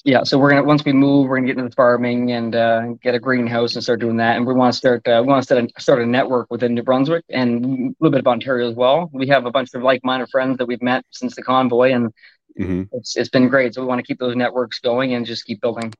Yeah. 0.03 0.23
So 0.23 0.37
we're 0.37 0.49
gonna 0.49 0.63
once 0.63 0.83
we 0.83 0.91
move, 0.91 1.29
we're 1.29 1.37
gonna 1.37 1.47
get 1.47 1.57
into 1.57 1.69
the 1.69 1.75
farming 1.75 2.31
and 2.31 2.55
uh, 2.55 2.87
get 3.01 3.15
a 3.15 3.19
greenhouse 3.19 3.75
and 3.75 3.83
start 3.83 4.01
doing 4.01 4.17
that. 4.17 4.35
And 4.35 4.45
we 4.45 4.53
want 4.53 4.73
to 4.73 4.77
start 4.77 5.07
uh, 5.07 5.21
we 5.23 5.29
want 5.29 5.41
to 5.41 5.45
start 5.45 5.63
a, 5.63 5.81
start 5.81 6.01
a 6.01 6.05
network 6.05 6.51
within 6.51 6.73
New 6.73 6.83
Brunswick 6.83 7.23
and 7.29 7.63
a 7.63 7.93
little 7.99 8.11
bit 8.11 8.19
of 8.19 8.27
Ontario 8.27 8.69
as 8.69 8.75
well. 8.75 9.09
We 9.13 9.27
have 9.27 9.45
a 9.45 9.51
bunch 9.51 9.73
of 9.73 9.81
like-minded 9.81 10.29
friends 10.29 10.57
that 10.57 10.65
we've 10.65 10.81
met 10.81 11.05
since 11.11 11.35
the 11.35 11.43
convoy, 11.43 11.93
and 11.93 12.11
hmm 12.57 12.83
it's 12.91 13.15
it's 13.15 13.29
been 13.29 13.47
great. 13.47 13.73
So 13.73 13.81
we 13.81 13.87
want 13.87 13.99
to 13.99 14.05
keep 14.05 14.19
those 14.19 14.35
networks 14.35 14.79
going 14.79 15.13
and 15.13 15.25
just 15.25 15.45
keep 15.45 15.61
building. 15.61 15.93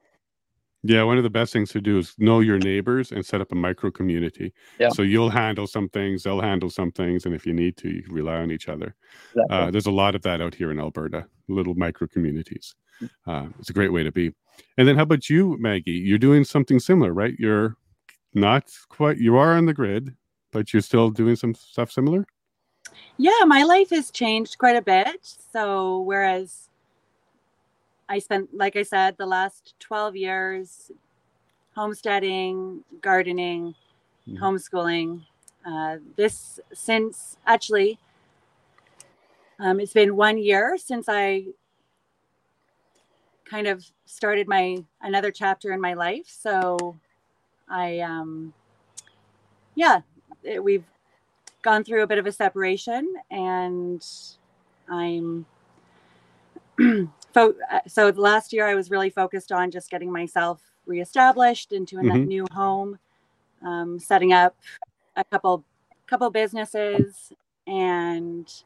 Yeah, 0.85 1.03
one 1.03 1.17
of 1.17 1.23
the 1.23 1.29
best 1.29 1.53
things 1.53 1.71
to 1.71 1.79
do 1.79 1.97
is 1.97 2.13
know 2.17 2.41
your 2.41 2.59
neighbors 2.59 3.13
and 3.13 3.25
set 3.25 3.39
up 3.39 3.53
a 3.53 3.55
micro 3.55 3.89
community. 3.89 4.51
Yeah. 4.77 4.89
So 4.89 5.01
you'll 5.01 5.29
handle 5.29 5.65
some 5.65 5.87
things, 5.87 6.23
they'll 6.23 6.41
handle 6.41 6.69
some 6.69 6.91
things, 6.91 7.25
and 7.25 7.33
if 7.33 7.45
you 7.45 7.53
need 7.53 7.77
to, 7.77 7.89
you 7.89 8.03
can 8.03 8.13
rely 8.13 8.35
on 8.35 8.51
each 8.51 8.67
other. 8.67 8.93
Exactly. 9.33 9.57
Uh, 9.57 9.71
there's 9.71 9.85
a 9.85 9.91
lot 9.91 10.13
of 10.13 10.23
that 10.23 10.41
out 10.41 10.53
here 10.53 10.71
in 10.71 10.79
Alberta, 10.79 11.25
little 11.47 11.73
micro 11.75 12.05
communities. 12.05 12.75
Uh, 13.27 13.47
it's 13.59 13.69
a 13.69 13.73
great 13.73 13.91
way 13.91 14.03
to 14.03 14.11
be. 14.11 14.33
And 14.77 14.87
then 14.87 14.95
how 14.95 15.03
about 15.03 15.29
you, 15.29 15.57
Maggie? 15.59 15.91
You're 15.91 16.17
doing 16.17 16.43
something 16.43 16.79
similar, 16.79 17.13
right? 17.13 17.35
You're 17.37 17.75
not 18.33 18.71
quite, 18.89 19.17
you 19.17 19.37
are 19.37 19.53
on 19.53 19.65
the 19.65 19.73
grid, 19.73 20.15
but 20.51 20.73
you're 20.73 20.81
still 20.81 21.09
doing 21.09 21.35
some 21.35 21.53
stuff 21.53 21.91
similar? 21.91 22.25
Yeah, 23.17 23.45
my 23.45 23.63
life 23.63 23.89
has 23.91 24.11
changed 24.11 24.57
quite 24.57 24.75
a 24.75 24.81
bit. 24.81 25.19
So, 25.23 25.99
whereas 26.01 26.69
I 28.09 28.19
spent, 28.19 28.55
like 28.55 28.75
I 28.75 28.83
said, 28.83 29.17
the 29.17 29.25
last 29.25 29.75
12 29.79 30.15
years 30.15 30.91
homesteading, 31.75 32.83
gardening, 33.01 33.75
Mhm. 34.27 34.39
homeschooling, 34.39 35.25
uh, 35.65 35.97
this 36.15 36.59
since 36.73 37.37
actually, 37.45 37.99
um, 39.59 39.79
it's 39.79 39.93
been 39.93 40.15
one 40.15 40.37
year 40.37 40.77
since 40.77 41.07
I 41.09 41.47
kind 43.45 43.67
of 43.67 43.85
started 44.05 44.47
my 44.47 44.77
another 45.01 45.31
chapter 45.31 45.71
in 45.73 45.81
my 45.81 45.93
life. 45.93 46.25
So, 46.27 46.95
I, 47.69 47.99
um, 47.99 48.53
yeah, 49.75 50.01
it, 50.43 50.63
we've 50.63 50.83
gone 51.63 51.83
through 51.83 52.03
a 52.03 52.07
bit 52.07 52.17
of 52.19 52.27
a 52.27 52.31
separation 52.31 53.13
and 53.31 54.05
i'm 54.89 55.45
fo- 57.33 57.55
uh, 57.71 57.79
so 57.87 58.11
the 58.11 58.21
last 58.21 58.53
year 58.53 58.67
i 58.67 58.75
was 58.75 58.91
really 58.91 59.09
focused 59.09 59.51
on 59.51 59.71
just 59.71 59.89
getting 59.89 60.11
myself 60.11 60.61
reestablished 60.85 61.71
into 61.73 61.97
a 61.99 62.03
Mhm. 62.03 62.27
new 62.27 62.45
home 62.53 62.99
um, 63.65 63.99
setting 63.99 64.33
up 64.33 64.55
a 65.15 65.23
couple 65.25 65.63
couple 66.07 66.29
businesses 66.29 67.31
and 67.67 68.63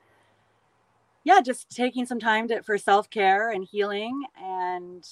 yeah 1.27 1.41
just 1.41 1.69
taking 1.75 2.05
some 2.05 2.19
time 2.21 2.47
to, 2.47 2.63
for 2.63 2.77
self-care 2.77 3.51
and 3.51 3.65
healing 3.65 4.23
and 4.41 5.05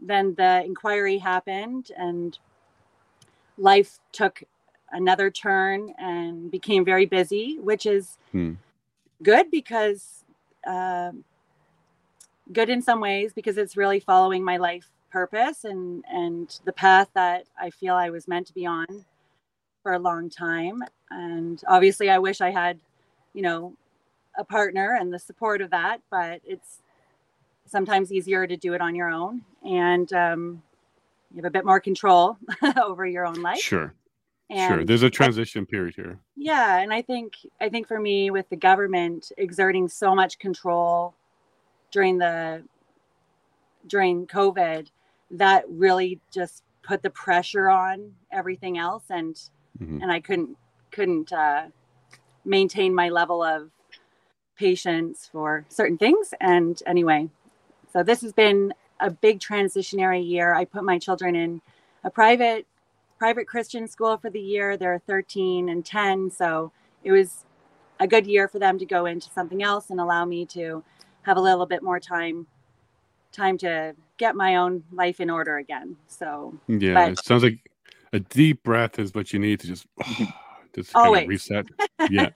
then 0.00 0.34
the 0.36 0.64
inquiry 0.64 1.18
happened 1.18 1.92
and 1.98 2.38
life 3.58 3.98
took 4.12 4.42
another 4.92 5.30
turn 5.30 5.92
and 5.98 6.50
became 6.50 6.84
very 6.86 7.04
busy, 7.04 7.58
which 7.60 7.84
is 7.84 8.16
Hmm. 8.32 8.54
good 9.22 9.50
because 9.50 10.24
um 10.66 11.24
good 12.52 12.70
in 12.70 12.80
some 12.80 13.00
ways 13.00 13.32
because 13.34 13.58
it's 13.58 13.76
really 13.76 14.00
following 14.00 14.42
my 14.42 14.56
life 14.56 14.88
purpose 15.10 15.64
and 15.64 16.04
and 16.10 16.60
the 16.64 16.72
path 16.72 17.08
that 17.14 17.44
I 17.60 17.68
feel 17.70 17.94
I 17.94 18.10
was 18.10 18.26
meant 18.26 18.46
to 18.46 18.54
be 18.54 18.64
on 18.66 18.86
for 19.82 19.92
a 19.92 19.98
long 19.98 20.30
time. 20.30 20.82
And 21.10 21.62
obviously, 21.68 22.10
I 22.10 22.18
wish 22.18 22.40
I 22.40 22.50
had, 22.50 22.78
you 23.34 23.42
know, 23.42 23.74
a 24.38 24.44
partner 24.44 24.96
and 24.98 25.12
the 25.12 25.18
support 25.18 25.60
of 25.60 25.70
that, 25.70 26.00
but 26.10 26.40
it's 26.46 26.80
sometimes 27.66 28.10
easier 28.12 28.46
to 28.46 28.56
do 28.56 28.72
it 28.72 28.80
on 28.80 28.94
your 28.94 29.10
own 29.10 29.42
and 29.62 30.10
um, 30.14 30.62
you 31.30 31.36
have 31.36 31.44
a 31.44 31.50
bit 31.50 31.66
more 31.66 31.80
control 31.80 32.38
over 32.82 33.04
your 33.06 33.26
own 33.26 33.42
life. 33.42 33.58
Sure, 33.58 33.92
And 34.48 34.74
sure. 34.74 34.84
There's 34.86 35.02
a 35.02 35.10
transition 35.10 35.66
period 35.66 35.94
here. 35.94 36.18
yeah, 36.36 36.78
and 36.78 36.94
I 36.94 37.02
think 37.02 37.34
I 37.60 37.68
think 37.68 37.86
for 37.86 38.00
me 38.00 38.30
with 38.30 38.48
the 38.48 38.56
government 38.56 39.32
exerting 39.36 39.86
so 39.88 40.14
much 40.14 40.38
control 40.38 41.14
during 41.90 42.16
the 42.18 42.62
during 43.86 44.26
COVID, 44.26 44.90
that 45.32 45.64
really 45.68 46.20
just 46.32 46.62
put 46.82 47.02
the 47.02 47.10
pressure 47.10 47.68
on 47.68 48.12
everything 48.32 48.78
else 48.78 49.04
and 49.10 49.34
Mhm. 49.80 50.02
and 50.02 50.10
I 50.10 50.20
couldn't 50.20 50.56
couldn't 50.90 51.32
uh, 51.32 51.66
maintain 52.46 52.94
my 52.94 53.10
level 53.10 53.42
of 53.42 53.70
patience 54.58 55.28
for 55.30 55.64
certain 55.68 55.96
things. 55.96 56.34
And 56.40 56.82
anyway, 56.86 57.30
so 57.92 58.02
this 58.02 58.20
has 58.22 58.32
been 58.32 58.74
a 59.00 59.10
big 59.10 59.38
transitionary 59.40 60.26
year. 60.26 60.54
I 60.54 60.64
put 60.64 60.84
my 60.84 60.98
children 60.98 61.34
in 61.36 61.62
a 62.04 62.10
private 62.10 62.66
private 63.18 63.48
Christian 63.48 63.88
school 63.88 64.16
for 64.16 64.30
the 64.30 64.40
year. 64.40 64.76
They're 64.76 65.00
13 65.06 65.68
and 65.68 65.84
10, 65.84 66.30
so 66.30 66.70
it 67.02 67.10
was 67.10 67.44
a 67.98 68.06
good 68.06 68.28
year 68.28 68.46
for 68.46 68.60
them 68.60 68.78
to 68.78 68.86
go 68.86 69.06
into 69.06 69.28
something 69.30 69.60
else 69.60 69.90
and 69.90 69.98
allow 70.00 70.24
me 70.24 70.46
to 70.46 70.84
have 71.22 71.36
a 71.36 71.40
little 71.40 71.66
bit 71.66 71.82
more 71.82 71.98
time 71.98 72.46
time 73.32 73.58
to 73.58 73.94
get 74.18 74.34
my 74.36 74.56
own 74.56 74.84
life 74.92 75.20
in 75.20 75.30
order 75.30 75.58
again. 75.58 75.96
So 76.06 76.54
Yeah, 76.68 76.94
But- 76.94 77.12
it 77.12 77.24
sounds 77.24 77.42
like 77.42 77.58
a 78.12 78.20
deep 78.20 78.62
breath 78.62 78.98
is 78.98 79.14
what 79.14 79.32
you 79.32 79.38
need 79.38 79.60
to 79.60 79.66
just 79.66 79.86
just 80.82 80.92
kind 80.92 81.06
Always. 81.06 81.22
of 81.22 81.28
reset. 81.28 81.66
yeah. 82.10 82.30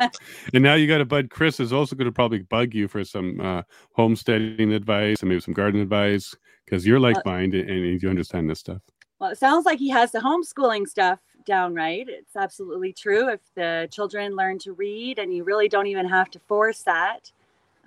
And 0.54 0.62
now 0.62 0.74
you 0.74 0.86
got 0.86 1.00
a 1.00 1.04
bud. 1.04 1.30
Chris 1.30 1.60
is 1.60 1.72
also 1.72 1.96
going 1.96 2.06
to 2.06 2.12
probably 2.12 2.40
bug 2.40 2.74
you 2.74 2.88
for 2.88 3.04
some 3.04 3.40
uh, 3.40 3.62
homesteading 3.92 4.72
advice 4.72 5.20
and 5.20 5.28
maybe 5.28 5.40
some 5.40 5.54
garden 5.54 5.80
advice 5.80 6.34
because 6.64 6.86
you're 6.86 7.00
like 7.00 7.24
minded 7.24 7.68
and 7.68 8.02
you 8.02 8.08
understand 8.08 8.48
this 8.48 8.60
stuff. 8.60 8.82
Well, 9.18 9.30
it 9.30 9.38
sounds 9.38 9.66
like 9.66 9.78
he 9.78 9.88
has 9.90 10.10
the 10.10 10.18
homeschooling 10.18 10.88
stuff 10.88 11.20
down 11.44 11.74
right. 11.74 12.06
It's 12.08 12.36
absolutely 12.36 12.92
true. 12.92 13.28
If 13.28 13.40
the 13.54 13.88
children 13.90 14.34
learn 14.34 14.58
to 14.60 14.72
read 14.72 15.18
and 15.18 15.34
you 15.34 15.44
really 15.44 15.68
don't 15.68 15.86
even 15.86 16.08
have 16.08 16.30
to 16.30 16.38
force 16.40 16.82
that, 16.82 17.30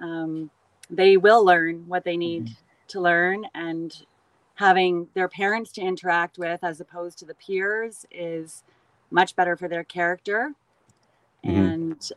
um, 0.01 0.49
they 0.89 1.17
will 1.17 1.43
learn 1.43 1.87
what 1.87 2.03
they 2.03 2.17
need 2.17 2.45
mm-hmm. 2.45 2.53
to 2.89 3.01
learn. 3.01 3.45
And 3.53 3.95
having 4.55 5.07
their 5.13 5.27
parents 5.27 5.71
to 5.73 5.81
interact 5.81 6.37
with 6.37 6.63
as 6.63 6.79
opposed 6.79 7.17
to 7.19 7.25
the 7.25 7.35
peers 7.35 8.05
is 8.11 8.63
much 9.11 9.35
better 9.35 9.55
for 9.55 9.67
their 9.67 9.83
character. 9.83 10.53
Mm-hmm. 11.45 11.57
And 11.57 12.11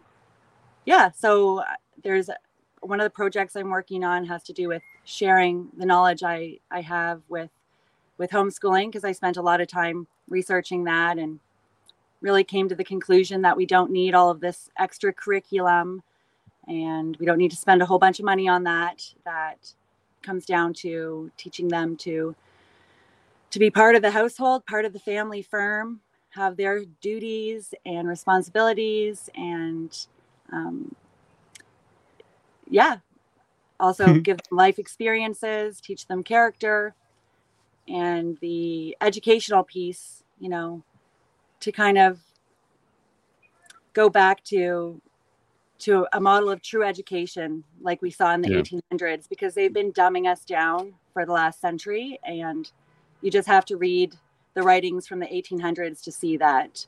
yeah, 0.85 1.11
so 1.11 1.61
uh, 1.61 1.65
there's 2.03 2.31
one 2.81 3.01
of 3.01 3.05
the 3.05 3.11
projects 3.11 3.57
I'm 3.57 3.71
working 3.71 4.05
on 4.05 4.25
has 4.27 4.43
to 4.45 4.53
do 4.53 4.69
with 4.69 4.83
sharing 5.05 5.69
the 5.77 5.87
knowledge 5.87 6.23
I, 6.23 6.59
I 6.71 6.81
have 6.83 7.23
with 7.29 7.51
with 8.19 8.31
homeschooling 8.31 8.87
because 8.87 9.05
I 9.05 9.13
spent 9.13 9.37
a 9.37 9.43
lot 9.43 9.61
of 9.61 9.69
time 9.69 10.09
researching 10.29 10.85
that 10.85 11.19
and 11.19 11.39
really 12.21 12.43
came 12.43 12.69
to 12.69 12.75
the 12.75 12.85
conclusion 12.85 13.43
that 13.43 13.57
we 13.57 13.65
don't 13.65 13.93
need 13.93 14.15
all 14.15 14.29
of 14.29 14.41
this 14.41 14.71
extra 14.77 15.13
curriculum 15.13 16.03
and 16.67 17.17
we 17.19 17.27
don't 17.27 17.39
need 17.39 17.53
to 17.53 17.57
spend 17.57 17.81
a 17.81 17.87
whole 17.87 17.99
bunch 17.99 18.19
of 18.19 18.25
money 18.25 18.49
on 18.49 18.65
that 18.65 19.15
that 19.25 19.73
comes 20.23 20.45
down 20.45 20.75
to 20.75 21.31
teaching 21.37 21.69
them 21.69 21.97
to 21.97 22.35
to 23.51 23.59
be 23.59 23.71
part 23.71 23.95
of 23.95 24.03
the 24.03 24.11
household 24.11 24.67
part 24.67 24.85
of 24.85 24.93
the 24.93 24.99
family 24.99 25.43
firm 25.43 26.01
have 26.31 26.57
their 26.57 26.85
duties 27.01 27.75
and 27.87 28.09
responsibilities 28.09 29.31
and 29.35 30.07
um, 30.53 30.95
yeah 32.69 32.99
also 33.81 34.07
mm-hmm. 34.07 34.19
give 34.23 34.37
them 34.37 34.59
life 34.59 34.79
experiences 34.79 35.81
teach 35.81 36.07
them 36.07 36.23
character 36.23 36.95
and 37.89 38.39
the 38.41 38.97
educational 39.01 39.63
piece 39.63 40.23
you 40.39 40.49
know 40.49 40.83
to 41.61 41.73
kind 41.73 41.99
of 41.99 42.21
go 43.93 44.09
back 44.09 44.45
to 44.45 45.01
to 45.79 46.07
a 46.13 46.21
model 46.21 46.51
of 46.51 46.61
true 46.61 46.85
education 46.85 47.63
like 47.81 48.03
we 48.03 48.11
saw 48.11 48.35
in 48.35 48.43
the 48.43 48.51
yeah. 48.51 48.61
1800s 48.61 49.29
because 49.29 49.55
they've 49.55 49.73
been 49.73 49.93
dumbing 49.93 50.31
us 50.31 50.45
down 50.45 50.93
for 51.13 51.25
the 51.25 51.33
last 51.33 51.61
century 51.61 52.19
and 52.25 52.71
you 53.23 53.31
just 53.31 53.49
have 53.49 53.65
to 53.65 53.77
read 53.77 54.15
the 54.59 54.65
writings 54.65 55.07
from 55.07 55.21
the 55.21 55.27
1800s 55.27 56.03
to 56.03 56.11
see 56.11 56.37
that 56.37 56.85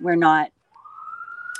we're 0.00 0.14
not 0.14 0.50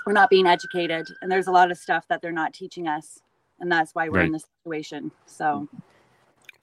we're 0.07 0.12
not 0.12 0.31
being 0.31 0.46
educated 0.46 1.07
and 1.20 1.31
there's 1.31 1.48
a 1.48 1.52
lot 1.52 1.70
of 1.70 1.76
stuff 1.76 2.07
that 2.09 2.22
they're 2.22 2.33
not 2.33 2.52
teaching 2.52 2.87
us 2.87 3.18
and 3.61 3.70
that's 3.70 3.94
why 3.94 4.09
we're 4.09 4.18
right. 4.18 4.26
in 4.26 4.33
this 4.33 4.46
situation 4.64 5.11
so 5.26 5.68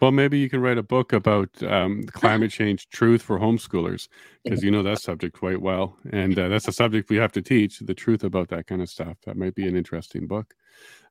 well, 0.01 0.11
maybe 0.11 0.39
you 0.39 0.49
can 0.49 0.61
write 0.61 0.77
a 0.77 0.83
book 0.83 1.11
about 1.11 1.49
um, 1.63 2.03
climate 2.13 2.51
change 2.51 2.87
truth 2.89 3.21
for 3.21 3.37
homeschoolers 3.37 4.07
because 4.43 4.63
you 4.63 4.71
know 4.71 4.81
that 4.83 5.01
subject 5.01 5.37
quite 5.37 5.61
well, 5.61 5.97
and 6.11 6.39
uh, 6.39 6.47
that's 6.47 6.69
a 6.69 6.71
subject 6.71 7.09
we 7.09 7.17
have 7.17 7.33
to 7.33 7.41
teach 7.41 7.79
the 7.79 7.93
truth 7.93 8.23
about 8.23 8.47
that 8.49 8.65
kind 8.65 8.81
of 8.81 8.89
stuff. 8.89 9.17
That 9.25 9.35
might 9.35 9.55
be 9.55 9.67
an 9.67 9.75
interesting 9.75 10.25
book. 10.25 10.53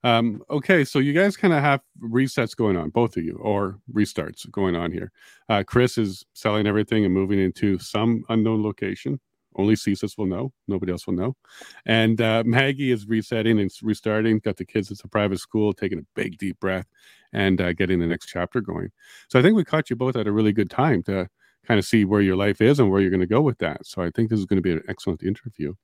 Um, 0.05 0.43
okay, 0.49 0.85
so 0.85 1.01
you 1.01 1.13
guys 1.13 1.37
kind 1.37 1.53
of 1.53 1.61
have 1.61 1.81
resets 2.01 2.57
going 2.57 2.77
on, 2.77 2.91
both 2.91 3.17
of 3.17 3.25
you, 3.25 3.37
or 3.43 3.81
restarts 3.93 4.49
going 4.51 4.77
on 4.77 4.93
here. 4.93 5.11
Uh, 5.49 5.65
Chris 5.67 5.99
is 5.99 6.25
selling 6.35 6.67
everything 6.67 7.05
and 7.05 7.13
moving 7.13 7.41
into 7.41 7.79
some 7.79 8.25
unknown 8.29 8.63
location. 8.63 9.19
Only 9.57 9.75
CSIS 9.75 10.17
will 10.17 10.27
know. 10.27 10.53
Nobody 10.69 10.93
else 10.93 11.07
will 11.07 11.15
know. 11.15 11.37
And 11.85 12.21
uh, 12.21 12.45
Maggie 12.47 12.93
is 12.93 13.09
resetting 13.09 13.59
and 13.59 13.71
restarting. 13.83 14.39
Got 14.39 14.57
the 14.57 14.65
kids 14.65 14.93
at 14.93 15.03
a 15.03 15.09
private 15.09 15.41
school, 15.41 15.73
taking 15.73 15.99
a 15.99 16.07
big 16.15 16.39
deep 16.39 16.61
breath 16.61 16.87
and 17.33 17.61
uh, 17.61 17.73
getting 17.73 17.99
the 17.99 18.07
next 18.07 18.27
chapter 18.27 18.61
going. 18.61 18.91
So 19.29 19.39
I 19.39 19.43
think 19.43 19.57
we 19.57 19.65
caught 19.65 19.91
you 19.91 19.97
both 19.97 20.15
at 20.15 20.29
a 20.29 20.33
really 20.33 20.53
good 20.53 20.71
time 20.71 21.03
to 21.05 21.29
kind 21.67 21.79
of 21.79 21.85
see 21.85 22.05
where 22.05 22.21
your 22.21 22.37
life 22.37 22.61
is 22.61 22.79
and 22.79 22.91
where 22.91 23.01
you're 23.01 23.11
going 23.11 23.21
to 23.21 23.27
go 23.27 23.41
with 23.41 23.59
that. 23.59 23.85
So 23.85 24.01
I 24.01 24.11
think 24.15 24.31
this 24.31 24.39
is 24.39 24.47
going 24.47 24.59
to 24.59 24.63
be 24.63 24.73
an 24.73 24.83
excellent 24.89 25.25
interview. 25.25 25.75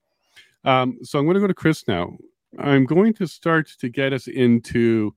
Um, 0.64 0.98
so 1.02 1.18
I'm 1.18 1.26
going 1.26 1.34
to 1.34 1.40
go 1.40 1.46
to 1.46 1.54
Chris 1.54 1.86
now. 1.88 2.16
I'm 2.58 2.84
going 2.84 3.14
to 3.14 3.26
start 3.26 3.70
to 3.80 3.88
get 3.88 4.12
us 4.12 4.26
into 4.26 5.14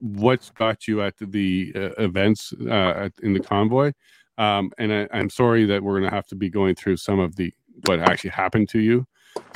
what's 0.00 0.50
got 0.50 0.86
you 0.86 1.02
at 1.02 1.14
the 1.18 1.72
uh, 1.74 2.02
events 2.02 2.52
uh, 2.52 3.08
in 3.22 3.32
the 3.32 3.40
convoy. 3.40 3.92
Um, 4.36 4.72
and 4.78 4.92
I, 4.92 5.06
am 5.12 5.30
sorry 5.30 5.64
that 5.66 5.82
we're 5.82 5.98
going 5.98 6.10
to 6.10 6.14
have 6.14 6.26
to 6.28 6.36
be 6.36 6.50
going 6.50 6.74
through 6.74 6.96
some 6.96 7.20
of 7.20 7.36
the 7.36 7.52
what 7.86 8.00
actually 8.00 8.30
happened 8.30 8.68
to 8.70 8.80
you. 8.80 9.06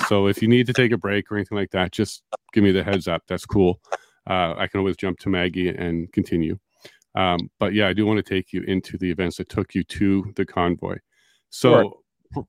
So 0.08 0.26
if 0.26 0.42
you 0.42 0.48
need 0.48 0.66
to 0.66 0.72
take 0.72 0.92
a 0.92 0.98
break 0.98 1.30
or 1.30 1.36
anything 1.36 1.58
like 1.58 1.70
that, 1.70 1.92
just 1.92 2.22
give 2.52 2.64
me 2.64 2.72
the 2.72 2.84
heads 2.84 3.08
up. 3.08 3.22
That's 3.28 3.46
cool 3.46 3.80
uh, 4.28 4.54
I 4.56 4.66
can 4.66 4.78
always 4.78 4.96
jump 4.96 5.18
to 5.20 5.28
Maggie 5.28 5.68
and 5.68 6.12
continue. 6.12 6.58
Um, 7.14 7.50
but 7.58 7.72
yeah, 7.72 7.88
I 7.88 7.92
do 7.94 8.06
want 8.06 8.18
to 8.18 8.22
take 8.22 8.52
you 8.52 8.62
into 8.62 8.98
the 8.98 9.10
events 9.10 9.38
that 9.38 9.48
took 9.48 9.74
you 9.74 9.82
to 9.84 10.32
the 10.36 10.44
convoy. 10.44 10.98
So 11.50 11.70
sure. 11.72 11.94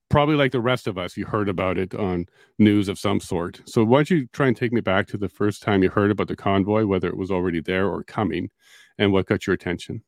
Probably 0.09 0.35
like 0.35 0.51
the 0.51 0.59
rest 0.59 0.87
of 0.87 0.97
us, 0.97 1.17
you 1.17 1.25
heard 1.25 1.49
about 1.49 1.77
it 1.77 1.95
on 1.95 2.25
news 2.57 2.87
of 2.87 2.99
some 2.99 3.19
sort. 3.19 3.61
So 3.65 3.83
why 3.83 3.99
don't 3.99 4.09
you 4.09 4.27
try 4.27 4.47
and 4.47 4.57
take 4.57 4.71
me 4.71 4.81
back 4.81 5.07
to 5.07 5.17
the 5.17 5.29
first 5.29 5.61
time 5.61 5.83
you 5.83 5.89
heard 5.89 6.11
about 6.11 6.27
the 6.27 6.35
convoy, 6.35 6.85
whether 6.85 7.07
it 7.07 7.17
was 7.17 7.31
already 7.31 7.61
there 7.61 7.87
or 7.87 8.03
coming, 8.03 8.49
and 8.97 9.11
what 9.11 9.27
got 9.27 9.47
your 9.47 9.53
attention? 9.53 10.03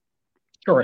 Sure. 0.65 0.83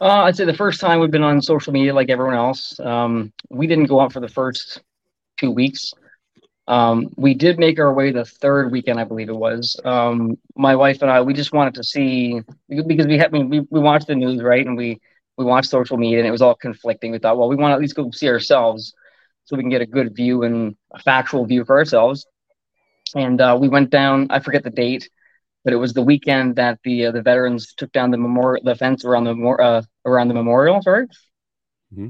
Uh, 0.00 0.22
I'd 0.24 0.36
say 0.36 0.44
the 0.44 0.54
first 0.54 0.80
time 0.80 1.00
we've 1.00 1.10
been 1.10 1.22
on 1.22 1.40
social 1.40 1.72
media 1.72 1.94
like 1.94 2.10
everyone 2.10 2.34
else. 2.34 2.78
Um, 2.80 3.32
we 3.50 3.66
didn't 3.66 3.86
go 3.86 4.00
out 4.00 4.12
for 4.12 4.20
the 4.20 4.28
first 4.28 4.82
two 5.38 5.50
weeks. 5.50 5.92
Um, 6.68 7.10
we 7.16 7.34
did 7.34 7.58
make 7.58 7.78
our 7.78 7.92
way 7.94 8.10
the 8.10 8.24
third 8.24 8.72
weekend, 8.72 8.98
I 8.98 9.04
believe 9.04 9.28
it 9.28 9.36
was. 9.36 9.80
Um, 9.84 10.36
my 10.56 10.74
wife 10.74 11.00
and 11.00 11.10
I, 11.10 11.20
we 11.20 11.32
just 11.32 11.52
wanted 11.52 11.74
to 11.74 11.84
see 11.84 12.40
because 12.68 13.06
we 13.06 13.18
had, 13.18 13.32
we, 13.32 13.60
we 13.60 13.80
watched 13.80 14.08
the 14.08 14.16
news, 14.16 14.42
right? 14.42 14.66
And 14.66 14.76
we, 14.76 15.00
we 15.36 15.44
watched 15.44 15.70
social 15.70 15.96
media 15.96 16.18
and 16.18 16.26
it 16.26 16.30
was 16.30 16.42
all 16.42 16.54
conflicting. 16.54 17.12
We 17.12 17.18
thought, 17.18 17.38
well, 17.38 17.48
we 17.48 17.56
want 17.56 17.72
to 17.72 17.74
at 17.74 17.80
least 17.80 17.96
go 17.96 18.10
see 18.10 18.28
ourselves 18.28 18.94
so 19.44 19.56
we 19.56 19.62
can 19.62 19.70
get 19.70 19.82
a 19.82 19.86
good 19.86 20.14
view 20.14 20.42
and 20.42 20.76
a 20.92 20.98
factual 21.00 21.46
view 21.46 21.64
for 21.64 21.78
ourselves. 21.78 22.26
And 23.14 23.40
uh, 23.40 23.56
we 23.60 23.68
went 23.68 23.90
down, 23.90 24.28
I 24.30 24.40
forget 24.40 24.64
the 24.64 24.70
date, 24.70 25.08
but 25.64 25.72
it 25.72 25.76
was 25.76 25.92
the 25.94 26.02
weekend 26.02 26.56
that 26.56 26.78
the 26.84 27.06
uh, 27.06 27.12
the 27.12 27.22
veterans 27.22 27.74
took 27.76 27.92
down 27.92 28.10
the 28.10 28.18
memorial, 28.18 28.62
the 28.64 28.74
fence 28.74 29.04
around 29.04 29.24
the 29.24 29.34
uh, 29.34 29.82
around 30.04 30.28
the 30.28 30.34
memorial. 30.34 30.82
Sorry. 30.82 31.06
Mm-hmm 31.92 32.08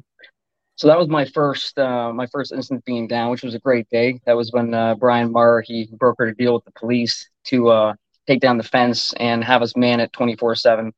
so 0.77 0.89
that 0.89 0.99
was 0.99 1.09
my 1.09 1.25
first 1.25 1.79
uh, 1.79 2.13
my 2.13 2.27
first 2.27 2.53
instance 2.53 2.83
being 2.85 3.09
down, 3.09 3.31
which 3.31 3.43
was 3.43 3.55
a 3.55 3.59
great 3.59 3.89
day. 3.89 4.21
That 4.27 4.37
was 4.37 4.53
when 4.53 4.75
uh, 4.75 4.95
Brian 4.95 5.33
Marr 5.33 5.63
he 5.63 5.89
brokered 5.97 6.31
a 6.31 6.35
deal 6.35 6.55
with 6.55 6.65
the 6.65 6.73
police 6.73 7.29
to 7.45 7.69
uh, 7.69 7.95
take 8.27 8.41
down 8.41 8.59
the 8.59 8.63
fence 8.63 9.15
and 9.15 9.43
have 9.43 9.63
us 9.63 9.75
man 9.75 10.01
it 10.01 10.13
twenty 10.13 10.37
four 10.37 10.55
seven. 10.55 10.93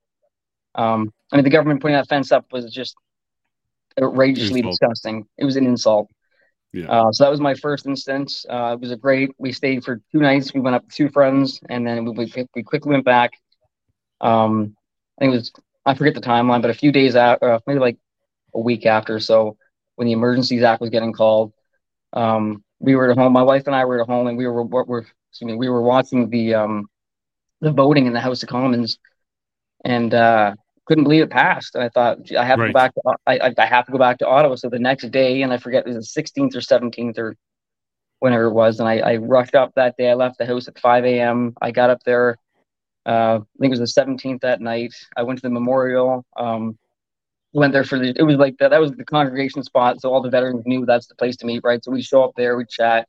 Um, 0.75 1.13
I 1.33 1.37
mean, 1.37 1.45
the 1.45 1.51
government 1.51 1.81
putting 1.81 1.97
that 1.97 2.09
fence 2.09 2.33
up 2.33 2.47
was 2.53 2.73
just 2.73 2.97
outrageously 4.01 4.61
insult. 4.61 4.73
disgusting. 4.73 5.27
It 5.37 5.45
was 5.45 5.57
an 5.57 5.67
insult. 5.67 6.09
Yeah. 6.73 6.91
Uh, 6.91 7.13
so 7.13 7.25
that 7.25 7.31
was 7.31 7.41
my 7.41 7.55
first 7.55 7.87
instance. 7.87 8.45
Uh, 8.49 8.73
it 8.75 8.81
was 8.81 8.91
a 8.91 8.97
great. 8.97 9.31
We 9.39 9.53
stayed 9.53 9.85
for 9.85 10.01
two 10.13 10.21
nights. 10.21 10.53
We 10.53 10.61
went 10.61 10.77
up 10.77 10.85
with 10.85 10.95
two 10.95 11.09
friends, 11.09 11.61
and 11.69 11.87
then 11.87 12.05
we 12.05 12.13
we, 12.13 12.47
we 12.55 12.63
quickly 12.63 12.93
went 12.93 13.05
back. 13.05 13.33
Um, 14.21 14.77
I 15.19 15.25
think 15.25 15.33
it 15.33 15.37
was 15.37 15.53
I 15.87 15.95
forget 15.95 16.15
the 16.15 16.21
timeline, 16.21 16.61
but 16.61 16.71
a 16.71 16.75
few 16.75 16.93
days 16.93 17.17
out, 17.17 17.43
uh, 17.43 17.61
maybe 17.67 17.81
like 17.81 17.97
a 18.55 18.61
week 18.61 18.87
after. 18.87 19.19
So 19.19 19.57
when 19.97 20.07
the 20.07 20.13
Emergencies 20.13 20.63
Act 20.63 20.81
was 20.81 20.91
getting 20.91 21.13
called. 21.13 21.53
Um, 22.13 22.65
we 22.79 22.95
were 22.95 23.11
at 23.11 23.19
home. 23.19 23.33
My 23.33 23.43
wife 23.43 23.67
and 23.67 23.75
I 23.75 23.85
were 23.85 24.01
at 24.01 24.07
home, 24.07 24.29
and 24.29 24.39
we 24.39 24.47
were 24.47 24.63
what 24.63 24.87
were 24.87 25.07
excuse 25.31 25.47
me, 25.47 25.57
we 25.57 25.69
were 25.69 25.83
watching 25.83 26.31
the 26.31 26.55
um, 26.55 26.87
the 27.61 27.73
voting 27.73 28.07
in 28.07 28.13
the 28.13 28.21
House 28.21 28.43
of 28.43 28.49
Commons, 28.49 28.99
and 29.85 30.15
uh, 30.15 30.55
couldn't 30.89 31.05
believe 31.05 31.23
it 31.23 31.31
passed. 31.31 31.75
And 31.75 31.85
I 31.85 31.91
thought 31.91 32.19
I 32.37 32.45
have 32.45 32.59
right. 32.59 32.69
to 32.69 32.73
go 32.73 32.79
back. 32.79 32.95
To, 32.95 33.01
I 33.27 33.53
I 33.57 33.67
have 33.67 33.87
to 33.87 33.93
go 33.93 33.99
back 33.99 34.19
to 34.19 34.27
Ottawa. 34.27 34.57
So 34.57 34.71
the 34.71 34.79
next 34.79 35.11
day, 35.11 35.43
and 35.43 35.53
I 35.53 35.59
forget 35.59 35.87
it 35.87 35.95
was 35.95 36.13
the 36.13 36.23
16th 36.23 36.57
or 36.57 36.61
17th 36.61 37.19
or 37.19 37.37
whenever 38.21 38.45
it 38.45 38.53
was, 38.55 38.81
and 38.81 38.89
I, 38.89 38.99
I 38.99 39.17
rushed 39.17 39.55
up 39.55 39.73
that 39.77 39.97
day. 39.97 40.11
I 40.11 40.15
left 40.15 40.39
the 40.39 40.47
house 40.47 40.67
at 40.67 40.79
5 40.79 41.05
a.m. 41.05 41.55
I 41.63 41.71
got 41.71 41.91
up 41.91 42.03
there. 42.05 42.37
Uh, 43.07 43.39
I 43.41 43.59
think 43.61 43.75
it 43.75 43.79
was 43.79 43.95
the 43.95 44.01
17th 44.01 44.41
that 44.41 44.61
night. 44.61 44.95
I 45.17 45.23
went 45.23 45.39
to 45.39 45.43
the 45.43 45.51
memorial. 45.51 46.25
Um, 46.37 46.79
went 47.53 47.73
there 47.73 47.85
for 47.85 47.99
the 47.99 48.15
it 48.17 48.23
was 48.23 48.37
like 48.37 48.57
that 48.59 48.71
that 48.71 48.81
was 48.81 48.93
the 48.93 49.05
congregation 49.05 49.63
spot 49.63 50.01
so 50.01 50.13
all 50.13 50.21
the 50.21 50.29
veterans 50.29 50.63
knew 50.67 50.85
that's 50.85 51.07
the 51.07 51.15
place 51.15 51.35
to 51.35 51.47
meet 51.47 51.63
right 51.65 51.83
so 51.83 51.91
we 51.91 52.03
show 52.03 52.23
up 52.23 52.33
there 52.37 52.59
we 52.59 52.65
chat 52.69 53.09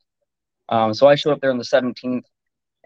um, 0.70 0.94
so 0.94 1.08
i 1.08 1.16
showed 1.16 1.34
up 1.34 1.42
there 1.42 1.52
on 1.52 1.58
the 1.58 1.64
17th 1.64 2.24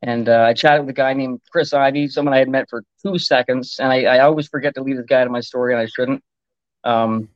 and 0.03 0.29
uh, 0.29 0.45
i 0.47 0.53
chatted 0.53 0.81
with 0.81 0.89
a 0.89 0.93
guy 0.93 1.13
named 1.13 1.41
chris 1.51 1.73
ivy 1.73 2.07
someone 2.07 2.33
i 2.33 2.37
had 2.37 2.49
met 2.49 2.69
for 2.69 2.83
two 3.01 3.17
seconds 3.17 3.77
and 3.79 3.91
i, 3.91 4.03
I 4.03 4.19
always 4.19 4.47
forget 4.47 4.75
to 4.75 4.83
leave 4.83 4.97
this 4.97 5.05
guy 5.05 5.23
to 5.23 5.29
my 5.29 5.41
story 5.41 5.73
and 5.73 5.81
i 5.81 5.85
shouldn't 5.85 6.23
um, 6.83 7.29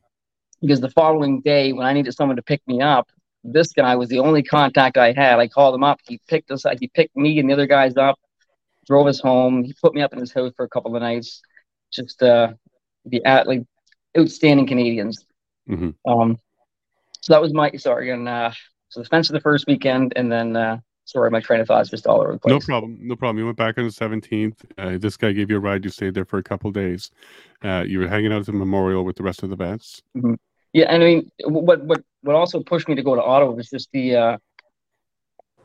because 0.60 0.80
the 0.80 0.90
following 0.90 1.40
day 1.40 1.72
when 1.72 1.86
i 1.86 1.92
needed 1.92 2.14
someone 2.14 2.36
to 2.36 2.42
pick 2.42 2.62
me 2.66 2.80
up 2.80 3.08
this 3.44 3.72
guy 3.72 3.96
was 3.96 4.08
the 4.08 4.18
only 4.18 4.42
contact 4.42 4.96
i 4.96 5.12
had 5.12 5.38
i 5.38 5.48
called 5.48 5.74
him 5.74 5.84
up 5.84 5.98
he 6.06 6.20
picked 6.28 6.50
us 6.50 6.64
he 6.80 6.88
picked 6.88 7.16
me 7.16 7.38
and 7.38 7.48
the 7.48 7.54
other 7.54 7.66
guys 7.66 7.96
up 7.96 8.18
drove 8.86 9.06
us 9.06 9.20
home 9.20 9.64
he 9.64 9.74
put 9.82 9.94
me 9.94 10.02
up 10.02 10.12
in 10.12 10.18
his 10.18 10.32
house 10.32 10.52
for 10.56 10.64
a 10.64 10.68
couple 10.68 10.94
of 10.94 11.02
nights 11.02 11.42
just 11.92 12.22
uh 12.22 12.52
the 13.06 13.24
at 13.24 13.46
like 13.46 13.62
outstanding 14.16 14.66
Canadians. 14.66 15.24
Mm-hmm. 15.68 16.10
Um, 16.10 16.38
so 17.20 17.32
that 17.32 17.42
was 17.42 17.52
my 17.52 17.72
sorry, 17.72 18.10
and 18.10 18.28
uh, 18.28 18.52
so 18.88 19.00
the 19.00 19.08
fence 19.08 19.28
of 19.28 19.34
the 19.34 19.40
first 19.40 19.66
weekend, 19.66 20.12
and 20.16 20.30
then 20.30 20.56
uh, 20.56 20.78
sorry, 21.08 21.30
my 21.30 21.40
train 21.40 21.60
of 21.60 21.66
thought 21.66 21.80
is 21.82 21.88
just 21.88 22.06
all 22.06 22.20
over 22.20 22.32
the 22.32 22.38
place. 22.38 22.52
No 22.52 22.60
problem. 22.60 22.98
No 23.00 23.16
problem. 23.16 23.38
You 23.38 23.46
went 23.46 23.56
back 23.56 23.78
on 23.78 23.84
the 23.84 23.90
17th. 23.90 24.56
Uh, 24.76 24.98
this 24.98 25.16
guy 25.16 25.32
gave 25.32 25.50
you 25.50 25.56
a 25.56 25.60
ride. 25.60 25.84
You 25.84 25.90
stayed 25.90 26.14
there 26.14 26.26
for 26.26 26.38
a 26.38 26.42
couple 26.42 26.70
days. 26.70 27.10
Uh, 27.64 27.84
you 27.86 27.98
were 27.98 28.08
hanging 28.08 28.32
out 28.32 28.40
at 28.40 28.46
the 28.46 28.52
memorial 28.52 29.04
with 29.04 29.16
the 29.16 29.22
rest 29.22 29.42
of 29.42 29.50
the 29.50 29.56
vets. 29.56 30.02
Mm-hmm. 30.16 30.34
Yeah, 30.74 30.86
and 30.90 31.02
I 31.02 31.06
mean, 31.06 31.32
what 31.44 31.82
what 31.82 32.02
what 32.20 32.36
also 32.36 32.62
pushed 32.62 32.88
me 32.88 32.94
to 32.94 33.02
go 33.02 33.14
to 33.14 33.22
Ottawa 33.22 33.52
was 33.52 33.70
just 33.70 33.88
the 33.92 34.16
uh, 34.16 34.36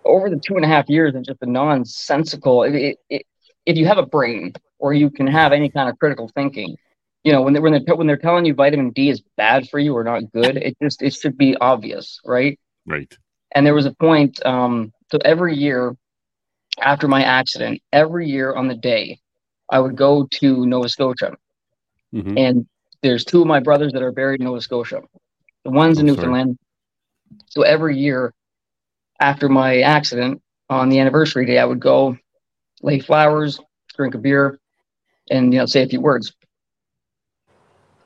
over 0.06 0.30
the 0.30 0.38
two 0.38 0.56
and 0.56 0.64
a 0.64 0.68
half 0.68 0.90
years 0.90 1.14
and 1.14 1.26
just 1.26 1.42
the 1.42 1.46
nonsensical. 1.46 2.64
It, 2.64 2.76
it, 2.76 2.98
it, 3.10 3.26
if 3.66 3.78
you 3.78 3.86
have 3.86 3.98
a 3.98 4.06
brain 4.06 4.54
or 4.80 4.94
you 4.94 5.10
can 5.10 5.28
have 5.28 5.52
any 5.52 5.70
kind 5.70 5.90
of 5.90 6.00
critical 6.00 6.32
thinking, 6.34 6.78
you 7.26 7.34
know, 7.34 7.42
when 7.42 7.54
they, 7.54 7.60
when 7.60 7.74
they 7.74 7.94
when 7.94 8.08
they're 8.08 8.18
telling 8.18 8.46
you 8.46 8.54
vitamin 8.54 8.92
D 8.92 9.10
is 9.10 9.22
bad 9.36 9.68
for 9.68 9.78
you 9.78 9.96
or 9.96 10.06
not 10.06 10.32
good, 10.32 10.56
it 10.56 10.78
just 10.82 11.02
it 11.02 11.14
should 11.14 11.38
be 11.38 11.58
obvious, 11.58 12.22
right? 12.24 12.58
Right. 12.86 13.14
And 13.54 13.66
there 13.66 13.74
was 13.74 13.86
a 13.86 13.94
point. 13.94 14.44
Um, 14.46 14.92
so 15.12 15.20
every 15.24 15.56
year 15.56 15.96
after 16.80 17.08
my 17.08 17.24
accident, 17.24 17.82
every 17.92 18.28
year 18.28 18.54
on 18.54 18.68
the 18.68 18.76
day, 18.76 19.20
I 19.70 19.80
would 19.80 19.96
go 19.96 20.28
to 20.40 20.66
Nova 20.66 20.90
Scotia, 20.90 21.36
mm-hmm. 22.14 22.38
and 22.38 22.68
there's 23.02 23.26
two 23.26 23.42
of 23.42 23.48
my 23.48 23.60
brothers 23.60 23.94
that 23.94 24.02
are 24.02 24.12
buried 24.12 24.40
in 24.40 24.46
Nova 24.46 24.62
Scotia. 24.62 25.02
The 25.64 25.72
one's 25.72 26.00
in 26.00 26.10
oh, 26.10 26.14
Newfoundland. 26.14 26.58
Sorry. 27.30 27.46
So 27.50 27.62
every 27.64 27.98
year 27.98 28.34
after 29.20 29.50
my 29.50 29.82
accident 29.82 30.42
on 30.70 30.90
the 30.90 31.00
anniversary 31.00 31.46
day, 31.46 31.60
I 31.60 31.66
would 31.66 31.80
go 31.80 32.18
lay 32.82 33.00
flowers, 33.00 33.60
drink 33.96 34.16
a 34.16 34.18
beer, 34.18 34.60
and 35.30 35.54
you 35.54 35.60
know 35.60 35.66
say 35.66 35.84
a 35.84 35.88
few 35.88 36.02
words. 36.02 36.34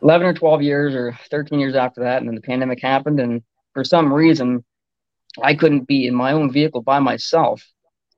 11 0.04 0.28
or 0.28 0.34
12 0.34 0.62
years 0.62 0.94
or 0.94 1.18
13 1.32 1.60
years 1.60 1.76
after 1.76 2.02
that 2.02 2.20
and 2.20 2.28
then 2.28 2.36
the 2.36 2.42
pandemic 2.42 2.80
happened 2.80 3.20
and 3.20 3.42
for 3.74 3.84
some 3.84 4.14
reason 4.14 4.64
i 5.44 5.54
couldn't 5.54 5.88
be 5.88 6.08
in 6.08 6.16
my 6.16 6.32
own 6.32 6.52
vehicle 6.52 6.82
by 6.82 7.00
myself 7.00 7.64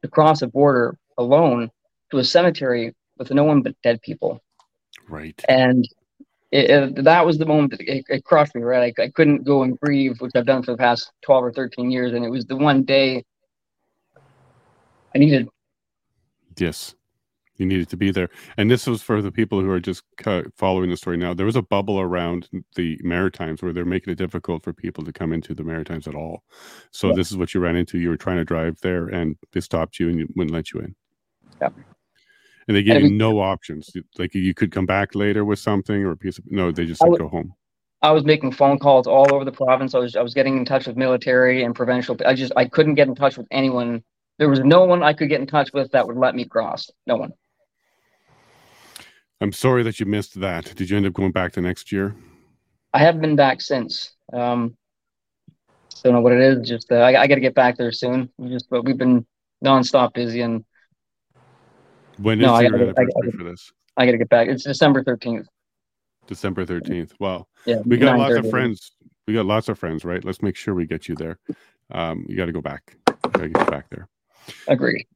to 0.02 0.08
cross 0.10 0.42
a 0.42 0.48
border 0.48 0.98
alone 1.18 1.70
to 2.12 2.18
a 2.18 2.24
cemetery 2.24 2.96
with 3.18 3.32
no 3.32 3.44
one 3.44 3.62
but 3.62 3.76
dead 3.84 4.02
people. 4.02 4.42
Right. 5.08 5.40
And 5.48 5.88
it, 6.52 6.70
it, 6.70 7.04
that 7.04 7.26
was 7.26 7.38
the 7.38 7.46
moment 7.46 7.72
that 7.72 7.82
it, 7.82 8.06
it 8.08 8.24
crushed 8.24 8.56
me 8.56 8.62
right? 8.62 8.94
I, 8.98 9.04
I 9.04 9.10
couldn't 9.10 9.44
go 9.44 9.62
and 9.62 9.80
grieve 9.80 10.20
which 10.20 10.32
i've 10.36 10.48
done 10.48 10.64
for 10.64 10.72
the 10.72 10.78
past 10.78 11.12
12 11.22 11.44
or 11.44 11.54
13 11.54 11.92
years. 11.92 12.14
And 12.14 12.26
it 12.26 12.30
was 12.30 12.46
the 12.46 12.56
one 12.56 12.84
day 12.84 13.24
i 15.14 15.18
needed 15.20 15.48
yes 16.58 16.96
you 17.60 17.66
needed 17.66 17.90
to 17.90 17.98
be 17.98 18.10
there. 18.10 18.30
And 18.58 18.72
this 18.72 18.88
was 18.88 19.02
for 19.02 19.22
the 19.22 19.32
people 19.32 19.62
who 19.62 19.70
are 19.70 19.80
just 19.80 20.04
following 20.56 20.90
the 20.90 20.98
story 20.98 21.18
now. 21.18 21.34
There 21.34 21.46
was 21.46 21.56
a 21.56 21.62
bubble 21.62 22.00
around 22.00 22.50
the 22.76 23.00
Maritimes 23.04 23.62
where 23.62 23.74
they're 23.74 23.86
making 23.86 24.12
it 24.12 24.18
difficult 24.18 24.64
for 24.64 24.74
people 24.74 25.04
to 25.04 25.14
come 25.14 25.34
into 25.34 25.54
the 25.54 25.64
Maritimes 25.64 26.08
at 26.08 26.16
all. 26.16 26.44
So 26.92 27.10
yeah. 27.10 27.16
this 27.16 27.30
is 27.30 27.38
what 27.38 27.54
you 27.54 27.60
ran 27.60 27.76
into. 27.76 28.00
You 28.00 28.10
were 28.10 28.18
trying 28.18 28.38
to 28.38 28.46
drive 28.46 28.80
there, 28.82 29.08
and 29.08 29.36
they 29.52 29.60
stopped 29.60 30.00
you 30.00 30.10
and 30.10 30.28
wouldn't 30.36 30.54
let 30.54 30.72
you 30.72 30.80
in. 30.80 30.96
Yeah. 31.62 31.70
And 32.68 32.78
they 32.78 32.84
gave 32.84 32.98
and 32.98 33.10
you 33.10 33.16
no 33.16 33.40
options. 33.40 33.90
Like 34.18 34.34
you 34.34 34.54
could 34.54 34.72
come 34.72 34.86
back 34.86 35.16
later 35.16 35.44
with 35.44 35.60
something 35.60 36.04
or 36.04 36.12
a 36.12 36.18
piece 36.18 36.38
of 36.38 36.46
no. 36.50 36.72
They 36.72 36.86
just 36.86 37.02
said 37.02 37.18
go 37.18 37.28
home. 37.28 37.54
I 38.02 38.12
was 38.12 38.24
making 38.24 38.54
phone 38.54 38.80
calls 38.80 39.08
all 39.08 39.34
over 39.34 39.44
the 39.44 39.52
province. 39.52 39.94
I 39.94 40.00
was 40.00 40.16
I 40.16 40.22
was 40.22 40.34
getting 40.34 40.58
in 40.58 40.66
touch 40.66 40.88
with 40.88 40.96
military 40.96 41.64
and 41.64 41.76
provincial. 41.76 42.16
I 42.26 42.34
just 42.34 42.54
I 42.56 42.66
couldn't 42.66 42.96
get 42.96 43.08
in 43.08 43.16
touch 43.16 43.38
with 43.38 43.48
anyone. 43.52 44.04
There 44.38 44.50
was 44.50 44.62
no 44.62 44.86
one 44.86 45.04
I 45.04 45.14
could 45.14 45.30
get 45.30 45.42
in 45.42 45.48
touch 45.48 45.72
with 45.74 45.92
that 45.92 46.08
would 46.08 46.16
let 46.16 46.36
me 46.36 46.46
cross. 46.46 46.90
No 47.08 47.18
one. 47.18 47.34
I'm 49.42 49.54
sorry 49.54 49.84
that 49.84 50.00
you 50.00 50.06
missed 50.06 50.40
that. 50.42 50.76
Did 50.76 50.90
you 50.90 50.98
end 50.98 51.06
up 51.06 51.14
going 51.14 51.32
back 51.32 51.54
the 51.54 51.62
next 51.62 51.92
year? 51.92 52.16
I 52.94 53.00
haven't 53.00 53.22
been 53.22 53.36
back 53.36 53.62
since. 53.62 54.12
Um, 54.34 54.76
don't 56.04 56.14
know 56.14 56.22
what 56.22 56.34
it 56.34 56.42
is. 56.42 56.68
Just 56.68 56.92
uh, 56.92 56.96
I, 56.96 57.22
I 57.22 57.28
got 57.28 57.36
to 57.36 57.42
get 57.42 57.56
back 57.56 57.78
there 57.78 57.92
soon. 57.92 58.30
We 58.38 58.50
just 58.50 58.70
but 58.70 58.84
we've 58.84 58.98
been 58.98 59.26
nonstop 59.64 60.14
busy 60.14 60.42
and. 60.42 60.66
When 62.18 62.40
is 62.40 62.48
no, 62.48 62.60
your 62.60 62.76
anniversary 62.76 63.32
for 63.32 63.44
this? 63.44 63.72
I 63.96 64.06
got 64.06 64.12
to 64.12 64.18
get 64.18 64.30
back. 64.30 64.48
It's 64.50 64.64
December 64.64 65.04
thirteenth. 65.04 65.48
December 66.28 66.66
thirteenth. 66.66 67.14
Well, 67.20 67.48
yeah, 67.66 67.80
we 67.86 67.98
got 67.98 68.18
lots 68.18 68.36
of 68.36 68.50
friends. 68.50 68.92
We 69.28 69.34
got 69.34 69.46
lots 69.46 69.70
of 69.70 69.80
friends, 69.80 70.04
right? 70.04 70.24
Let's 70.24 70.42
make 70.42 70.56
sure 70.56 70.74
we 70.74 70.86
get 70.86 71.08
you 71.08 71.16
there. 71.16 71.40
Um, 71.92 72.26
you 72.28 72.36
got 72.36 72.46
to 72.46 72.52
go 72.52 72.62
back. 72.62 72.98
Got 73.06 73.34
to 73.34 73.50
get 73.50 73.72
back 73.72 73.90
there. 73.90 74.08
Agree. 74.68 75.08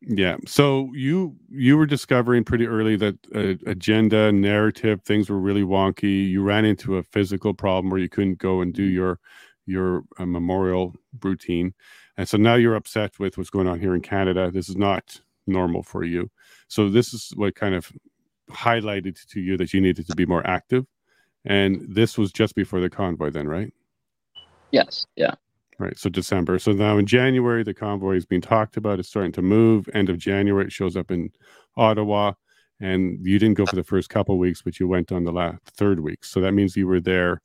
Yeah. 0.00 0.36
So 0.46 0.90
you 0.92 1.36
you 1.48 1.76
were 1.78 1.86
discovering 1.86 2.44
pretty 2.44 2.66
early 2.66 2.96
that 2.96 3.16
uh, 3.34 3.70
agenda, 3.70 4.32
narrative, 4.32 5.00
things 5.02 5.30
were 5.30 5.38
really 5.38 5.62
wonky. 5.62 6.28
You 6.28 6.42
ran 6.42 6.64
into 6.64 6.96
a 6.96 7.02
physical 7.02 7.54
problem 7.54 7.90
where 7.90 8.00
you 8.00 8.08
couldn't 8.08 8.38
go 8.38 8.60
and 8.60 8.72
do 8.74 8.82
your 8.82 9.18
your 9.66 10.04
uh, 10.18 10.26
memorial 10.26 10.94
routine, 11.22 11.72
and 12.18 12.28
so 12.28 12.36
now 12.36 12.54
you're 12.54 12.74
upset 12.74 13.18
with 13.18 13.38
what's 13.38 13.50
going 13.50 13.66
on 13.66 13.80
here 13.80 13.94
in 13.94 14.02
Canada. 14.02 14.50
This 14.50 14.68
is 14.68 14.76
not 14.76 15.20
normal 15.46 15.82
for 15.82 16.04
you. 16.04 16.30
So 16.68 16.90
this 16.90 17.14
is 17.14 17.32
what 17.36 17.54
kind 17.54 17.74
of 17.74 17.90
highlighted 18.50 19.26
to 19.28 19.40
you 19.40 19.56
that 19.56 19.72
you 19.72 19.80
needed 19.80 20.06
to 20.08 20.14
be 20.14 20.26
more 20.26 20.46
active, 20.46 20.84
and 21.46 21.82
this 21.88 22.18
was 22.18 22.30
just 22.30 22.54
before 22.54 22.80
the 22.80 22.90
convoy, 22.90 23.30
then, 23.30 23.48
right? 23.48 23.72
Yes. 24.70 25.06
Yeah. 25.16 25.34
Right. 25.78 25.98
So 25.98 26.08
December. 26.08 26.58
So 26.58 26.72
now 26.72 26.98
in 26.98 27.06
January, 27.06 27.64
the 27.64 27.74
convoy 27.74 28.16
is 28.16 28.26
being 28.26 28.40
talked 28.40 28.76
about. 28.76 29.00
It's 29.00 29.08
starting 29.08 29.32
to 29.32 29.42
move. 29.42 29.88
End 29.92 30.08
of 30.08 30.18
January, 30.18 30.66
it 30.66 30.72
shows 30.72 30.96
up 30.96 31.10
in 31.10 31.30
Ottawa. 31.76 32.32
And 32.80 33.18
you 33.24 33.38
didn't 33.38 33.56
go 33.56 33.66
for 33.66 33.76
the 33.76 33.84
first 33.84 34.08
couple 34.08 34.38
weeks, 34.38 34.62
but 34.62 34.78
you 34.78 34.86
went 34.86 35.10
on 35.10 35.24
the 35.24 35.32
last 35.32 35.58
third 35.64 36.00
week. 36.00 36.24
So 36.24 36.40
that 36.40 36.52
means 36.52 36.76
you 36.76 36.86
were 36.86 37.00
there 37.00 37.40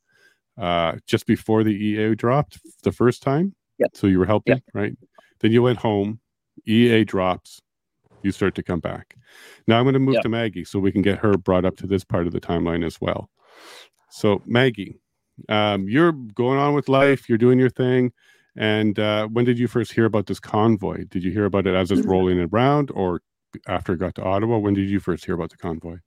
uh, 0.58 0.96
just 1.06 1.26
before 1.26 1.64
the 1.64 1.72
EA 1.72 2.14
dropped 2.14 2.60
the 2.82 2.92
first 2.92 3.22
time. 3.22 3.54
Yeah. 3.78 3.86
So 3.94 4.06
you 4.06 4.18
were 4.18 4.26
helping, 4.26 4.56
yeah. 4.56 4.80
right? 4.80 4.92
Then 5.40 5.52
you 5.52 5.62
went 5.62 5.78
home. 5.78 6.20
EA 6.66 7.04
drops. 7.04 7.60
You 8.22 8.32
start 8.32 8.54
to 8.56 8.62
come 8.62 8.80
back. 8.80 9.16
Now 9.66 9.78
I'm 9.78 9.84
going 9.84 9.94
to 9.94 10.00
move 10.00 10.16
yeah. 10.16 10.22
to 10.22 10.28
Maggie 10.28 10.64
so 10.64 10.78
we 10.78 10.92
can 10.92 11.02
get 11.02 11.18
her 11.18 11.36
brought 11.36 11.64
up 11.64 11.76
to 11.78 11.86
this 11.86 12.04
part 12.04 12.26
of 12.26 12.32
the 12.32 12.40
timeline 12.40 12.84
as 12.84 13.00
well. 13.00 13.30
So 14.10 14.42
Maggie, 14.44 15.00
um, 15.48 15.88
you're 15.88 16.12
going 16.12 16.58
on 16.58 16.74
with 16.74 16.88
life, 16.88 17.28
you're 17.28 17.38
doing 17.38 17.58
your 17.58 17.70
thing. 17.70 18.12
And 18.56 18.98
uh, 18.98 19.26
when 19.28 19.44
did 19.44 19.58
you 19.58 19.68
first 19.68 19.92
hear 19.92 20.04
about 20.04 20.26
this 20.26 20.40
convoy? 20.40 21.04
Did 21.08 21.24
you 21.24 21.30
hear 21.30 21.44
about 21.44 21.66
it 21.66 21.74
as 21.74 21.90
it's 21.90 22.00
mm-hmm. 22.00 22.10
rolling 22.10 22.40
around 22.40 22.90
or 22.92 23.22
after 23.66 23.92
it 23.92 23.98
got 23.98 24.14
to 24.16 24.22
Ottawa? 24.22 24.58
When 24.58 24.74
did 24.74 24.90
you 24.90 25.00
first 25.00 25.24
hear 25.24 25.34
about 25.34 25.50
the 25.50 25.56
convoy? 25.56 25.98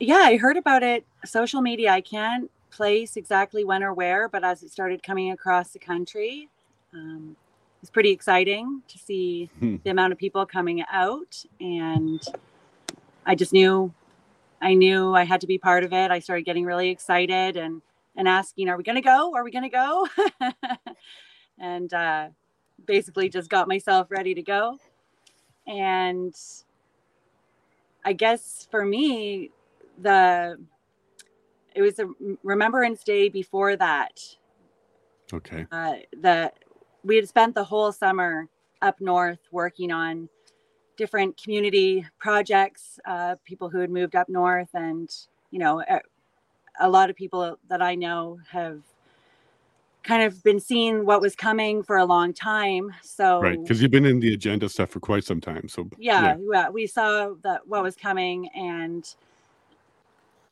Yeah, 0.00 0.16
I 0.16 0.36
heard 0.36 0.56
about 0.56 0.82
it 0.82 1.06
social 1.24 1.60
media. 1.60 1.92
I 1.92 2.00
can't 2.00 2.50
place 2.70 3.16
exactly 3.16 3.64
when 3.64 3.82
or 3.82 3.94
where, 3.94 4.28
but 4.28 4.42
as 4.42 4.62
it 4.62 4.70
started 4.70 5.02
coming 5.02 5.30
across 5.30 5.70
the 5.70 5.78
country, 5.78 6.48
um, 6.92 7.36
it 7.38 7.82
was 7.82 7.90
pretty 7.90 8.10
exciting 8.10 8.82
to 8.88 8.98
see 8.98 9.48
hmm. 9.60 9.76
the 9.84 9.90
amount 9.90 10.12
of 10.12 10.18
people 10.18 10.44
coming 10.44 10.82
out. 10.90 11.44
And 11.60 12.20
I 13.24 13.34
just 13.34 13.52
knew 13.52 13.92
I 14.62 14.74
knew 14.74 15.14
I 15.14 15.24
had 15.24 15.40
to 15.40 15.46
be 15.46 15.58
part 15.58 15.82
of 15.82 15.92
it. 15.92 16.10
I 16.10 16.20
started 16.20 16.44
getting 16.44 16.64
really 16.64 16.88
excited 16.88 17.56
and 17.56 17.82
and 18.16 18.28
asking, 18.28 18.68
"Are 18.68 18.76
we 18.76 18.84
going 18.84 18.96
to 18.96 19.02
go? 19.02 19.34
Are 19.34 19.42
we 19.42 19.50
going 19.50 19.68
to 19.68 19.68
go?" 19.68 20.06
and 21.58 21.92
uh, 21.92 22.28
basically 22.86 23.28
just 23.28 23.50
got 23.50 23.66
myself 23.66 24.10
ready 24.10 24.34
to 24.34 24.42
go. 24.42 24.78
And 25.66 26.34
I 28.04 28.12
guess 28.12 28.68
for 28.70 28.84
me, 28.84 29.50
the 30.00 30.58
it 31.74 31.82
was 31.82 31.98
a 31.98 32.08
Remembrance 32.44 33.02
Day 33.02 33.28
before 33.28 33.76
that. 33.76 34.20
Okay. 35.32 35.66
Uh, 35.72 35.94
the 36.20 36.52
we 37.02 37.16
had 37.16 37.28
spent 37.28 37.54
the 37.56 37.64
whole 37.64 37.90
summer 37.90 38.48
up 38.80 39.00
north 39.00 39.40
working 39.50 39.90
on 39.90 40.28
different 40.96 41.40
community 41.42 42.06
projects, 42.18 42.98
uh, 43.06 43.36
people 43.44 43.68
who 43.68 43.78
had 43.78 43.90
moved 43.90 44.16
up 44.16 44.28
north, 44.28 44.70
and 44.74 45.10
you 45.50 45.58
know, 45.58 45.80
a, 45.88 46.00
a 46.80 46.88
lot 46.88 47.10
of 47.10 47.16
people 47.16 47.58
that 47.68 47.82
I 47.82 47.94
know 47.94 48.38
have 48.50 48.82
kind 50.02 50.22
of 50.22 50.42
been 50.42 50.58
seeing 50.58 51.06
what 51.06 51.20
was 51.20 51.36
coming 51.36 51.82
for 51.82 51.96
a 51.96 52.04
long 52.04 52.32
time. 52.32 52.92
So 53.02 53.40
right, 53.40 53.60
because 53.60 53.80
you've 53.80 53.90
been 53.90 54.06
in 54.06 54.20
the 54.20 54.34
agenda 54.34 54.68
stuff 54.68 54.90
for 54.90 55.00
quite 55.00 55.24
some 55.24 55.40
time. 55.40 55.68
So 55.68 55.88
yeah, 55.98 56.36
yeah, 56.50 56.68
we 56.68 56.86
saw 56.86 57.34
that 57.42 57.66
what 57.66 57.82
was 57.82 57.96
coming, 57.96 58.48
and 58.54 59.14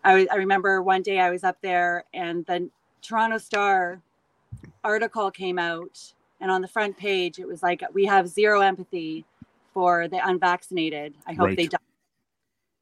I 0.05 0.27
I 0.31 0.37
remember 0.37 0.83
one 0.83 1.03
day 1.03 1.19
I 1.21 1.31
was 1.31 1.45
up 1.45 1.59
there, 1.63 2.05
and 2.15 2.45
the 2.47 2.69
Toronto 3.03 3.39
Star 3.39 4.01
article 4.85 5.31
came 5.31 5.59
out, 5.59 6.13
and 6.41 6.51
on 6.51 6.63
the 6.63 6.69
front 6.69 6.97
page 6.97 7.39
it 7.39 7.47
was 7.47 7.63
like 7.63 7.83
we 7.93 8.05
have 8.07 8.29
zero 8.29 8.61
empathy 8.61 9.25
for 9.73 10.09
the 10.09 10.27
unvaccinated. 10.27 11.15
I 11.27 11.33
hope 11.33 11.47
right. 11.47 11.57
they 11.57 11.67
die. 11.67 11.79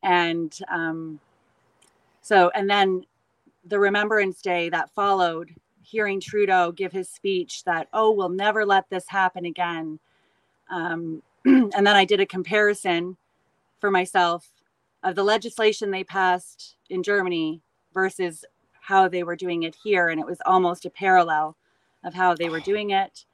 And 0.02 0.56
um, 0.68 1.20
so, 2.20 2.50
and 2.54 2.68
then 2.68 3.04
the 3.64 3.78
Remembrance 3.78 4.40
Day 4.40 4.68
that 4.70 4.90
followed, 4.94 5.54
hearing 5.82 6.20
Trudeau 6.20 6.70
give 6.70 6.92
his 6.92 7.08
speech 7.08 7.64
that, 7.64 7.88
oh, 7.92 8.10
we'll 8.10 8.28
never 8.28 8.66
let 8.66 8.88
this 8.90 9.08
happen 9.08 9.46
again. 9.46 9.98
Um, 10.70 11.22
and 11.44 11.72
then 11.72 11.88
I 11.88 12.04
did 12.04 12.20
a 12.20 12.26
comparison 12.26 13.16
for 13.80 13.90
myself 13.90 14.50
of 15.02 15.14
the 15.14 15.24
legislation 15.24 15.90
they 15.90 16.04
passed 16.04 16.76
in 16.90 17.02
Germany 17.02 17.62
versus 17.94 18.44
how 18.80 19.08
they 19.08 19.22
were 19.22 19.36
doing 19.36 19.62
it 19.62 19.76
here. 19.82 20.08
And 20.08 20.20
it 20.20 20.26
was 20.26 20.38
almost 20.44 20.84
a 20.84 20.90
parallel 20.90 21.56
of 22.04 22.14
how 22.14 22.34
they 22.34 22.48
were 22.48 22.60
doing 22.60 22.90
it. 22.90 23.24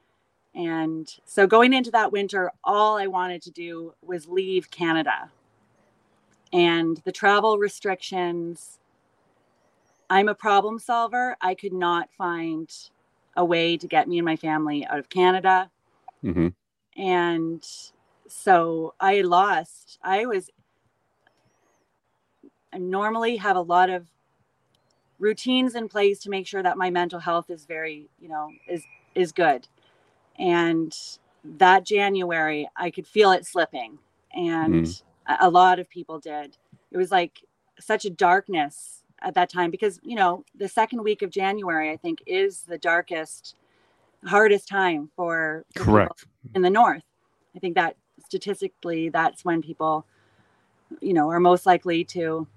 And 0.55 1.13
so 1.25 1.47
going 1.47 1.73
into 1.73 1.91
that 1.91 2.11
winter, 2.11 2.51
all 2.63 2.97
I 2.97 3.07
wanted 3.07 3.41
to 3.43 3.51
do 3.51 3.93
was 4.01 4.27
leave 4.27 4.71
Canada. 4.71 5.29
And 6.53 7.01
the 7.03 7.11
travel 7.11 7.57
restrictions, 7.57 8.79
I'm 10.09 10.29
a 10.29 10.35
problem 10.35 10.79
solver. 10.79 11.35
I 11.41 11.55
could 11.55 11.73
not 11.73 12.09
find 12.17 12.71
a 13.35 13.43
way 13.43 13.77
to 13.77 13.87
get 13.87 14.07
me 14.07 14.17
and 14.19 14.25
my 14.25 14.37
family 14.37 14.85
out 14.87 14.99
of 14.99 15.09
Canada. 15.09 15.69
hmm 16.21 16.47
And 16.95 17.63
so 18.27 18.93
I 18.99 19.21
lost, 19.21 19.99
I 20.03 20.25
was, 20.25 20.49
I 22.73 22.77
normally 22.77 23.37
have 23.37 23.57
a 23.57 23.61
lot 23.61 23.89
of 23.89 24.07
routines 25.19 25.75
in 25.75 25.89
place 25.89 26.19
to 26.21 26.29
make 26.29 26.47
sure 26.47 26.63
that 26.63 26.77
my 26.77 26.89
mental 26.89 27.19
health 27.19 27.49
is 27.49 27.65
very, 27.65 28.09
you 28.19 28.29
know, 28.29 28.49
is, 28.69 28.83
is 29.15 29.31
good. 29.31 29.67
And 30.39 30.95
that 31.43 31.85
January, 31.85 32.69
I 32.75 32.89
could 32.91 33.07
feel 33.07 33.31
it 33.31 33.45
slipping. 33.45 33.99
And 34.33 34.85
Mm. 34.85 35.03
a, 35.27 35.37
a 35.41 35.49
lot 35.49 35.79
of 35.79 35.89
people 35.89 36.19
did. 36.19 36.57
It 36.91 36.97
was 36.97 37.11
like 37.11 37.43
such 37.79 38.05
a 38.05 38.09
darkness 38.09 39.03
at 39.21 39.33
that 39.35 39.49
time 39.49 39.71
because, 39.71 39.99
you 40.03 40.15
know, 40.15 40.43
the 40.55 40.67
second 40.67 41.03
week 41.03 41.21
of 41.21 41.29
January, 41.29 41.89
I 41.91 41.97
think, 41.97 42.21
is 42.25 42.61
the 42.63 42.77
darkest, 42.77 43.55
hardest 44.25 44.67
time 44.67 45.09
for, 45.15 45.65
for 45.73 45.83
Correct. 45.83 46.25
in 46.53 46.61
the 46.61 46.69
north. 46.69 47.03
I 47.55 47.59
think 47.59 47.75
that 47.75 47.95
statistically, 48.25 49.09
that's 49.09 49.45
when 49.45 49.61
people, 49.61 50.05
you 51.01 51.13
know, 51.13 51.29
are 51.29 51.39
most 51.39 51.65
likely 51.65 52.03
to 52.05 52.47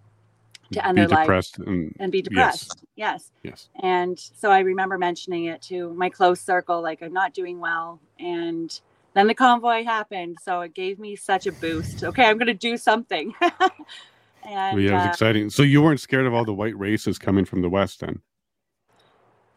to 0.72 0.86
end 0.86 0.96
Be 0.96 1.06
their 1.06 1.08
life 1.08 1.58
and 1.58 1.94
and 1.98 2.12
be 2.12 2.22
depressed. 2.22 2.84
Yes. 2.96 3.30
yes. 3.42 3.68
And 3.82 4.18
so 4.18 4.50
I 4.50 4.60
remember 4.60 4.98
mentioning 4.98 5.46
it 5.46 5.62
to 5.62 5.92
my 5.94 6.08
close 6.08 6.40
circle, 6.40 6.82
like 6.82 7.02
I'm 7.02 7.12
not 7.12 7.34
doing 7.34 7.60
well. 7.60 8.00
And 8.18 8.78
then 9.14 9.26
the 9.26 9.34
convoy 9.34 9.84
happened, 9.84 10.36
so 10.42 10.60
it 10.60 10.74
gave 10.74 10.98
me 10.98 11.16
such 11.16 11.46
a 11.46 11.52
boost. 11.52 12.04
Okay, 12.04 12.24
I'm 12.24 12.38
going 12.38 12.48
to 12.48 12.54
do 12.54 12.76
something. 12.76 13.34
and 13.40 14.76
Well, 14.76 14.80
yeah, 14.80 14.90
it 14.90 14.94
was 14.94 15.06
uh, 15.06 15.10
exciting. 15.10 15.50
So 15.50 15.62
you 15.62 15.82
weren't 15.82 16.00
scared 16.00 16.26
of 16.26 16.34
all 16.34 16.44
the 16.44 16.54
white 16.54 16.78
races 16.78 17.18
coming 17.18 17.44
from 17.44 17.62
the 17.62 17.70
west 17.70 18.00
then? 18.00 18.20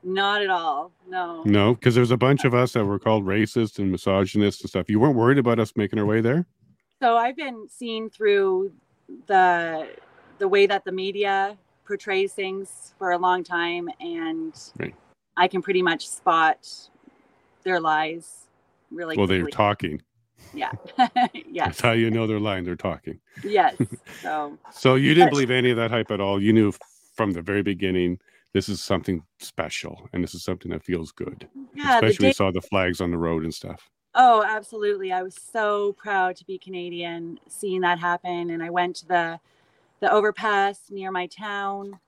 not 0.03 0.41
at 0.41 0.49
all. 0.49 0.91
No. 1.07 1.43
No, 1.45 1.75
because 1.75 1.95
there's 1.95 2.11
a 2.11 2.17
bunch 2.17 2.45
of 2.45 2.53
us 2.53 2.73
that 2.73 2.85
were 2.85 2.99
called 2.99 3.25
racist 3.25 3.79
and 3.79 3.91
misogynist 3.91 4.61
and 4.61 4.69
stuff. 4.69 4.89
You 4.89 4.99
weren't 4.99 5.15
worried 5.15 5.37
about 5.37 5.59
us 5.59 5.73
making 5.75 5.99
our 5.99 6.05
way 6.05 6.21
there? 6.21 6.45
So 7.01 7.17
I've 7.17 7.35
been 7.35 7.67
seen 7.69 8.09
through 8.09 8.71
the 9.27 9.89
the 10.41 10.47
way 10.47 10.65
that 10.65 10.83
the 10.83 10.91
media 10.91 11.55
portrays 11.85 12.33
things 12.33 12.95
for 12.97 13.11
a 13.11 13.17
long 13.17 13.43
time, 13.43 13.87
and 13.99 14.59
Right. 14.79 14.95
I 15.37 15.47
can 15.47 15.61
pretty 15.61 15.83
much 15.83 16.09
spot 16.09 16.67
their 17.63 17.79
lies 17.79 18.47
really 18.89 19.15
well, 19.17 19.27
they're 19.27 19.45
talking. 19.45 20.01
yeah. 20.53 20.71
Yeah, 21.45 21.65
that's 21.65 21.79
how 21.79 21.91
you 21.91 22.09
know 22.09 22.25
they're 22.25 22.39
lying. 22.39 22.65
They're 22.65 22.75
talking. 22.75 23.19
Yes. 23.43 23.75
So 24.21 24.57
So 24.71 24.95
you 24.95 25.13
didn't 25.15 25.29
believe 25.31 25.49
any 25.49 25.71
of 25.71 25.77
that 25.77 25.89
hype 25.89 26.11
at 26.11 26.21
all. 26.21 26.39
You 26.41 26.53
knew 26.53 26.71
from 27.15 27.31
the 27.31 27.41
very 27.41 27.63
beginning 27.63 28.19
this 28.53 28.69
is 28.69 28.79
something 28.81 29.23
special 29.39 30.07
and 30.13 30.23
this 30.23 30.35
is 30.35 30.43
something 30.43 30.71
that 30.71 30.83
feels 30.83 31.11
good. 31.11 31.47
yeah, 31.73 31.95
Especially 31.95 32.05
when 32.05 32.17
day 32.21 32.27
you 32.27 32.33
saw 32.33 32.51
the 32.51 32.61
flags 32.61 33.01
on 33.01 33.09
the 33.09 33.17
road 33.17 33.43
and 33.43 33.53
stuff. 33.53 33.89
Oh, 34.13 34.43
absolutely. 34.43 35.11
I 35.11 35.23
was 35.23 35.35
so 35.35 35.93
proud 35.93 36.35
to 36.35 36.45
be 36.45 36.59
Canadian 36.59 37.39
seeing 37.47 37.81
that 37.81 37.97
happen. 37.97 38.51
And 38.51 38.61
I 38.61 38.69
went 38.69 38.95
to 38.97 39.07
the 39.07 39.39
the 40.01 40.11
overpass 40.11 40.79
near 40.91 41.11
my 41.11 41.27
town 41.27 41.99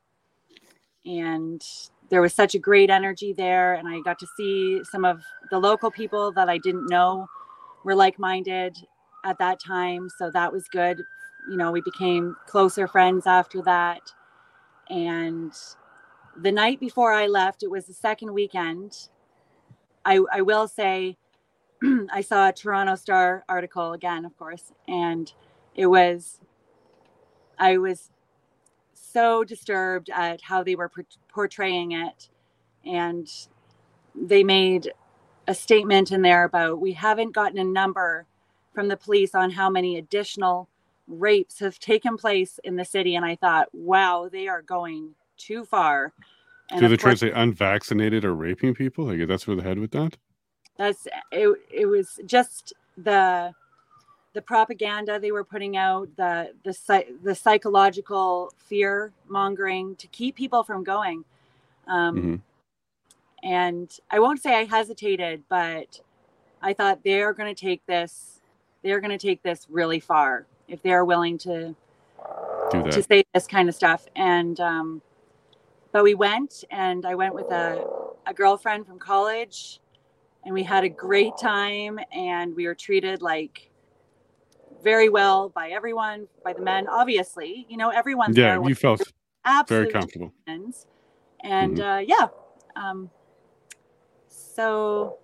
and 1.06 1.63
there 2.10 2.21
was 2.21 2.34
such 2.34 2.56
a 2.56 2.60
great 2.60 2.89
energy 2.89 3.34
there 3.34 3.75
and 3.75 3.88
I 3.88 4.01
got 4.01 4.19
to 4.19 4.27
see 4.38 4.82
some 4.84 5.06
of 5.06 5.23
the 5.51 5.60
local 5.60 5.91
people 5.91 6.32
that 6.34 6.49
I 6.49 6.58
didn't 6.60 6.89
know 6.89 7.27
were 7.84 7.95
like-minded 7.95 8.77
at 9.25 9.38
that 9.39 9.60
time, 9.60 10.10
so 10.10 10.29
that 10.32 10.51
was 10.51 10.67
good. 10.69 11.01
You 11.49 11.58
know, 11.58 11.71
we 11.71 11.82
became 11.82 12.36
closer 12.47 12.88
friends 12.88 13.27
after 13.27 13.62
that. 13.63 14.01
And 14.89 15.53
the 16.41 16.51
night 16.51 16.79
before 16.79 17.13
I 17.13 17.27
left, 17.27 17.63
it 17.63 17.71
was 17.71 17.86
the 17.86 17.93
second 17.93 18.34
weekend. 18.34 19.10
I 20.06 20.21
I 20.32 20.41
will 20.41 20.67
say 20.67 21.17
I 22.12 22.21
saw 22.21 22.49
a 22.49 22.53
Toronto 22.53 22.95
Star 22.95 23.43
article 23.49 23.93
again, 23.93 24.25
of 24.25 24.38
course, 24.38 24.73
and 24.88 25.32
it 25.75 25.88
was, 25.88 26.39
I 27.57 27.77
was 27.77 28.09
so 28.93 29.43
disturbed 29.43 30.09
at 30.09 30.41
how 30.41 30.63
they 30.63 30.75
were 30.75 30.91
portraying 31.29 31.91
it. 31.91 32.29
And 32.85 33.29
they 34.15 34.43
made 34.43 34.91
a 35.47 35.53
statement 35.53 36.11
in 36.11 36.21
there 36.21 36.43
about 36.43 36.79
we 36.79 36.93
haven't 36.93 37.33
gotten 37.33 37.57
a 37.57 37.63
number 37.63 38.25
from 38.73 38.87
the 38.87 38.97
police 38.97 39.35
on 39.35 39.51
how 39.51 39.69
many 39.69 39.97
additional 39.97 40.67
rapes 41.07 41.59
have 41.59 41.79
taken 41.79 42.17
place 42.17 42.59
in 42.63 42.75
the 42.75 42.85
city. 42.85 43.15
And 43.15 43.25
I 43.25 43.35
thought, 43.35 43.67
wow, 43.73 44.29
they 44.31 44.47
are 44.47 44.61
going 44.61 45.11
too 45.37 45.65
far. 45.65 46.13
And 46.71 46.79
Do 46.79 46.85
of 46.85 46.91
they 46.91 46.97
try 46.97 47.11
to 47.11 47.17
say 47.17 47.31
unvaccinated 47.31 48.25
or 48.25 48.33
raping 48.33 48.73
people? 48.73 49.05
Like 49.05 49.27
that's 49.27 49.45
where 49.45 49.55
the 49.55 49.63
head 49.63 49.79
with 49.79 49.91
that? 49.91 50.17
that's 50.77 51.07
it, 51.31 51.55
it 51.71 51.85
was 51.85 52.19
just 52.25 52.73
the 52.97 53.53
the 54.33 54.41
propaganda 54.41 55.19
they 55.19 55.31
were 55.31 55.43
putting 55.43 55.77
out 55.77 56.09
the 56.17 56.53
the 56.63 56.73
the 57.23 57.35
psychological 57.35 58.53
fear 58.57 59.13
mongering 59.27 59.95
to 59.97 60.07
keep 60.07 60.35
people 60.35 60.63
from 60.63 60.83
going. 60.83 61.25
Um 61.87 62.15
Mhm. 62.17 62.41
and 63.43 63.99
i 64.11 64.19
won't 64.19 64.41
say 64.41 64.55
i 64.55 64.63
hesitated 64.65 65.43
but 65.49 66.01
i 66.61 66.73
thought 66.73 67.03
they're 67.03 67.33
going 67.33 67.53
to 67.53 67.59
take 67.61 67.85
this 67.85 68.41
they're 68.83 68.99
going 69.01 69.17
to 69.17 69.27
take 69.27 69.43
this 69.43 69.67
really 69.69 69.99
far 69.99 70.45
if 70.67 70.81
they're 70.83 71.05
willing 71.05 71.37
to 71.37 71.75
Do 72.71 72.83
to 72.91 73.03
say 73.03 73.23
this 73.33 73.47
kind 73.47 73.69
of 73.69 73.75
stuff. 73.75 74.05
And 74.15 74.59
um 74.59 75.01
but 75.91 76.03
we 76.03 76.15
went 76.15 76.63
and 76.71 77.05
i 77.05 77.15
went 77.15 77.35
with 77.35 77.51
a, 77.51 77.85
a 78.27 78.33
girlfriend 78.33 78.87
from 78.87 78.99
college 78.99 79.79
and 80.45 80.53
we 80.53 80.63
had 80.63 80.83
a 80.83 80.89
great 80.89 81.37
time 81.37 81.99
and 82.13 82.55
we 82.55 82.67
were 82.67 82.75
treated 82.75 83.21
like 83.21 83.69
very 84.83 85.09
well 85.09 85.49
by 85.49 85.69
everyone 85.69 86.27
by 86.43 86.53
the 86.53 86.61
men 86.61 86.87
obviously 86.87 87.65
you 87.69 87.77
know 87.77 87.89
everyone's 87.89 88.37
Yeah, 88.37 88.61
you 88.67 88.75
felt 88.75 89.01
very 89.67 89.87
comfortable. 89.87 90.33
friends. 90.45 90.87
and 91.41 91.79
uh 91.79 92.01
yeah 92.05 92.27
um 92.75 93.09
so 94.27 95.17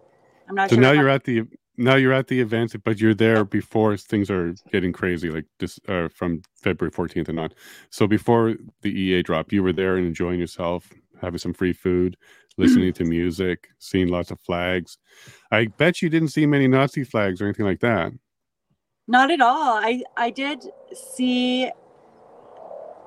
i'm 0.48 0.56
not 0.56 0.70
So 0.70 0.76
sure 0.76 0.84
now 0.84 0.92
you're 0.92 1.10
at 1.10 1.24
the 1.24 1.44
now 1.80 1.96
you're 1.96 2.14
at 2.14 2.28
the 2.28 2.40
event, 2.42 2.76
but 2.84 3.00
you're 3.00 3.14
there 3.16 3.46
before 3.46 3.96
things 3.96 4.30
are 4.30 4.54
getting 4.70 4.92
crazy, 4.92 5.30
like 5.30 5.46
this 5.60 5.80
uh, 5.88 6.10
from 6.14 6.42
February 6.62 6.92
14th 6.92 7.30
and 7.30 7.40
on. 7.40 7.50
So 7.90 8.06
before 8.06 8.56
the 8.82 8.92
EA 8.92 9.24
drop, 9.24 9.54
you 9.54 9.64
were 9.64 9.72
there 9.72 9.96
and 9.96 10.06
enjoying 10.06 10.42
yourself, 10.42 10.90
having 11.22 11.40
some 11.40 11.54
free 11.54 11.72
food, 11.72 12.18
listening 12.58 12.92
to 12.94 13.06
music, 13.06 13.70
seeing 13.80 14.10
lots 14.10 14.30
of 14.30 14.42
flags. 14.42 14.98
I 15.52 15.68
bet 15.68 16.02
you 16.02 16.10
didn't 16.10 16.28
see 16.30 16.46
many 16.46 16.68
Nazi 16.68 17.06
flags 17.06 17.42
or 17.42 17.46
anything 17.46 17.66
like 17.66 17.80
that. 17.80 18.12
Not 19.10 19.32
at 19.32 19.42
all. 19.42 19.74
I 19.74 20.04
I 20.16 20.30
did 20.30 20.70
see 20.94 21.72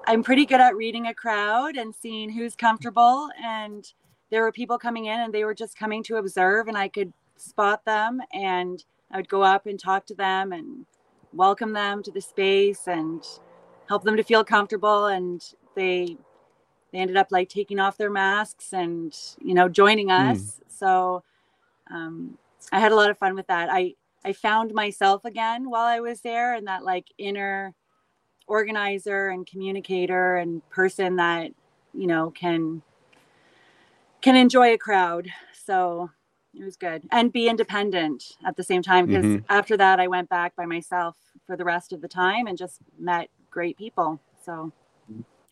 I'm 0.04 0.24
pretty 0.24 0.44
good 0.46 0.60
at 0.60 0.74
reading 0.74 1.06
a 1.06 1.14
crowd 1.14 1.76
and 1.76 1.94
seeing 1.94 2.28
who's 2.28 2.56
comfortable 2.56 3.28
and 3.40 3.86
there 4.28 4.42
were 4.42 4.50
people 4.50 4.78
coming 4.78 5.04
in 5.04 5.20
and 5.20 5.32
they 5.32 5.44
were 5.44 5.54
just 5.54 5.78
coming 5.78 6.02
to 6.04 6.16
observe 6.16 6.66
and 6.66 6.76
I 6.76 6.88
could 6.88 7.12
spot 7.36 7.84
them 7.84 8.20
and 8.34 8.84
I 9.12 9.18
would 9.18 9.28
go 9.28 9.42
up 9.42 9.66
and 9.66 9.78
talk 9.78 10.04
to 10.06 10.14
them 10.14 10.52
and 10.52 10.86
welcome 11.32 11.72
them 11.72 12.02
to 12.02 12.10
the 12.10 12.20
space 12.20 12.88
and 12.88 13.24
help 13.88 14.02
them 14.02 14.16
to 14.16 14.24
feel 14.24 14.42
comfortable 14.42 15.06
and 15.06 15.40
they 15.76 16.16
they 16.92 16.98
ended 16.98 17.16
up 17.16 17.28
like 17.30 17.48
taking 17.48 17.78
off 17.78 17.96
their 17.96 18.10
masks 18.10 18.72
and 18.72 19.16
you 19.40 19.54
know 19.54 19.68
joining 19.68 20.10
us. 20.10 20.60
So 20.68 21.22
um, 21.92 22.36
i 22.72 22.80
had 22.80 22.90
a 22.90 22.96
lot 22.96 23.10
of 23.10 23.18
fun 23.18 23.36
with 23.36 23.46
that. 23.46 23.68
I 23.70 23.94
i 24.24 24.32
found 24.32 24.72
myself 24.72 25.24
again 25.24 25.68
while 25.70 25.86
i 25.86 26.00
was 26.00 26.20
there 26.20 26.54
and 26.54 26.66
that 26.66 26.84
like 26.84 27.06
inner 27.18 27.74
organizer 28.46 29.28
and 29.28 29.46
communicator 29.46 30.36
and 30.36 30.68
person 30.70 31.16
that 31.16 31.50
you 31.94 32.06
know 32.06 32.30
can 32.30 32.82
can 34.20 34.36
enjoy 34.36 34.72
a 34.72 34.78
crowd 34.78 35.28
so 35.52 36.10
it 36.54 36.64
was 36.64 36.76
good 36.76 37.02
and 37.10 37.32
be 37.32 37.48
independent 37.48 38.36
at 38.46 38.56
the 38.56 38.62
same 38.62 38.82
time 38.82 39.06
because 39.06 39.24
Mhm. 39.24 39.44
after 39.48 39.76
that 39.76 39.98
i 40.00 40.06
went 40.06 40.28
back 40.28 40.54
by 40.56 40.66
myself 40.66 41.16
for 41.46 41.56
the 41.56 41.64
rest 41.64 41.92
of 41.92 42.00
the 42.00 42.08
time 42.08 42.46
and 42.46 42.58
just 42.58 42.80
met 42.98 43.28
great 43.50 43.76
people 43.76 44.20
so 44.44 44.72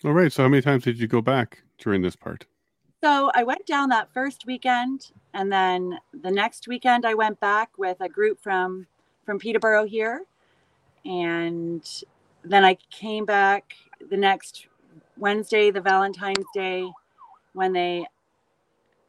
All 0.03 0.13
right. 0.13 0.33
So 0.33 0.45
how 0.45 0.49
many 0.49 0.63
times 0.63 0.85
did 0.85 0.99
you 0.99 1.07
go 1.07 1.21
back 1.21 1.63
during 1.77 2.01
this 2.01 2.17
part? 2.17 2.47
So 3.05 3.31
I 3.35 3.43
went 3.43 3.67
down 3.67 3.91
that 3.91 4.11
first 4.15 4.47
weekend, 4.47 5.13
and 5.35 5.53
then 5.53 5.99
the 6.23 6.31
next 6.31 6.69
weekend 6.69 7.07
I 7.07 7.15
went 7.15 7.41
back 7.41 7.71
with 7.79 8.01
a 8.01 8.09
group 8.09 8.41
from 8.41 8.87
from 9.25 9.39
Peterborough 9.39 9.87
here, 9.87 10.25
and 11.05 11.87
then 12.45 12.65
I 12.65 12.77
came 12.91 13.25
back 13.25 13.75
the 14.11 14.17
next 14.17 14.67
Wednesday, 15.17 15.71
the 15.71 15.81
Valentine's 15.81 16.47
Day, 16.55 16.91
when 17.53 17.73
they 17.73 18.07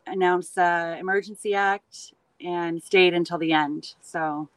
announced 0.07 0.55
the 0.55 0.97
Emergency 0.99 1.55
Act 1.55 2.13
and 2.41 2.81
stayed 2.81 3.13
until 3.13 3.37
the 3.37 3.53
end. 3.53 3.95
So 4.01 4.49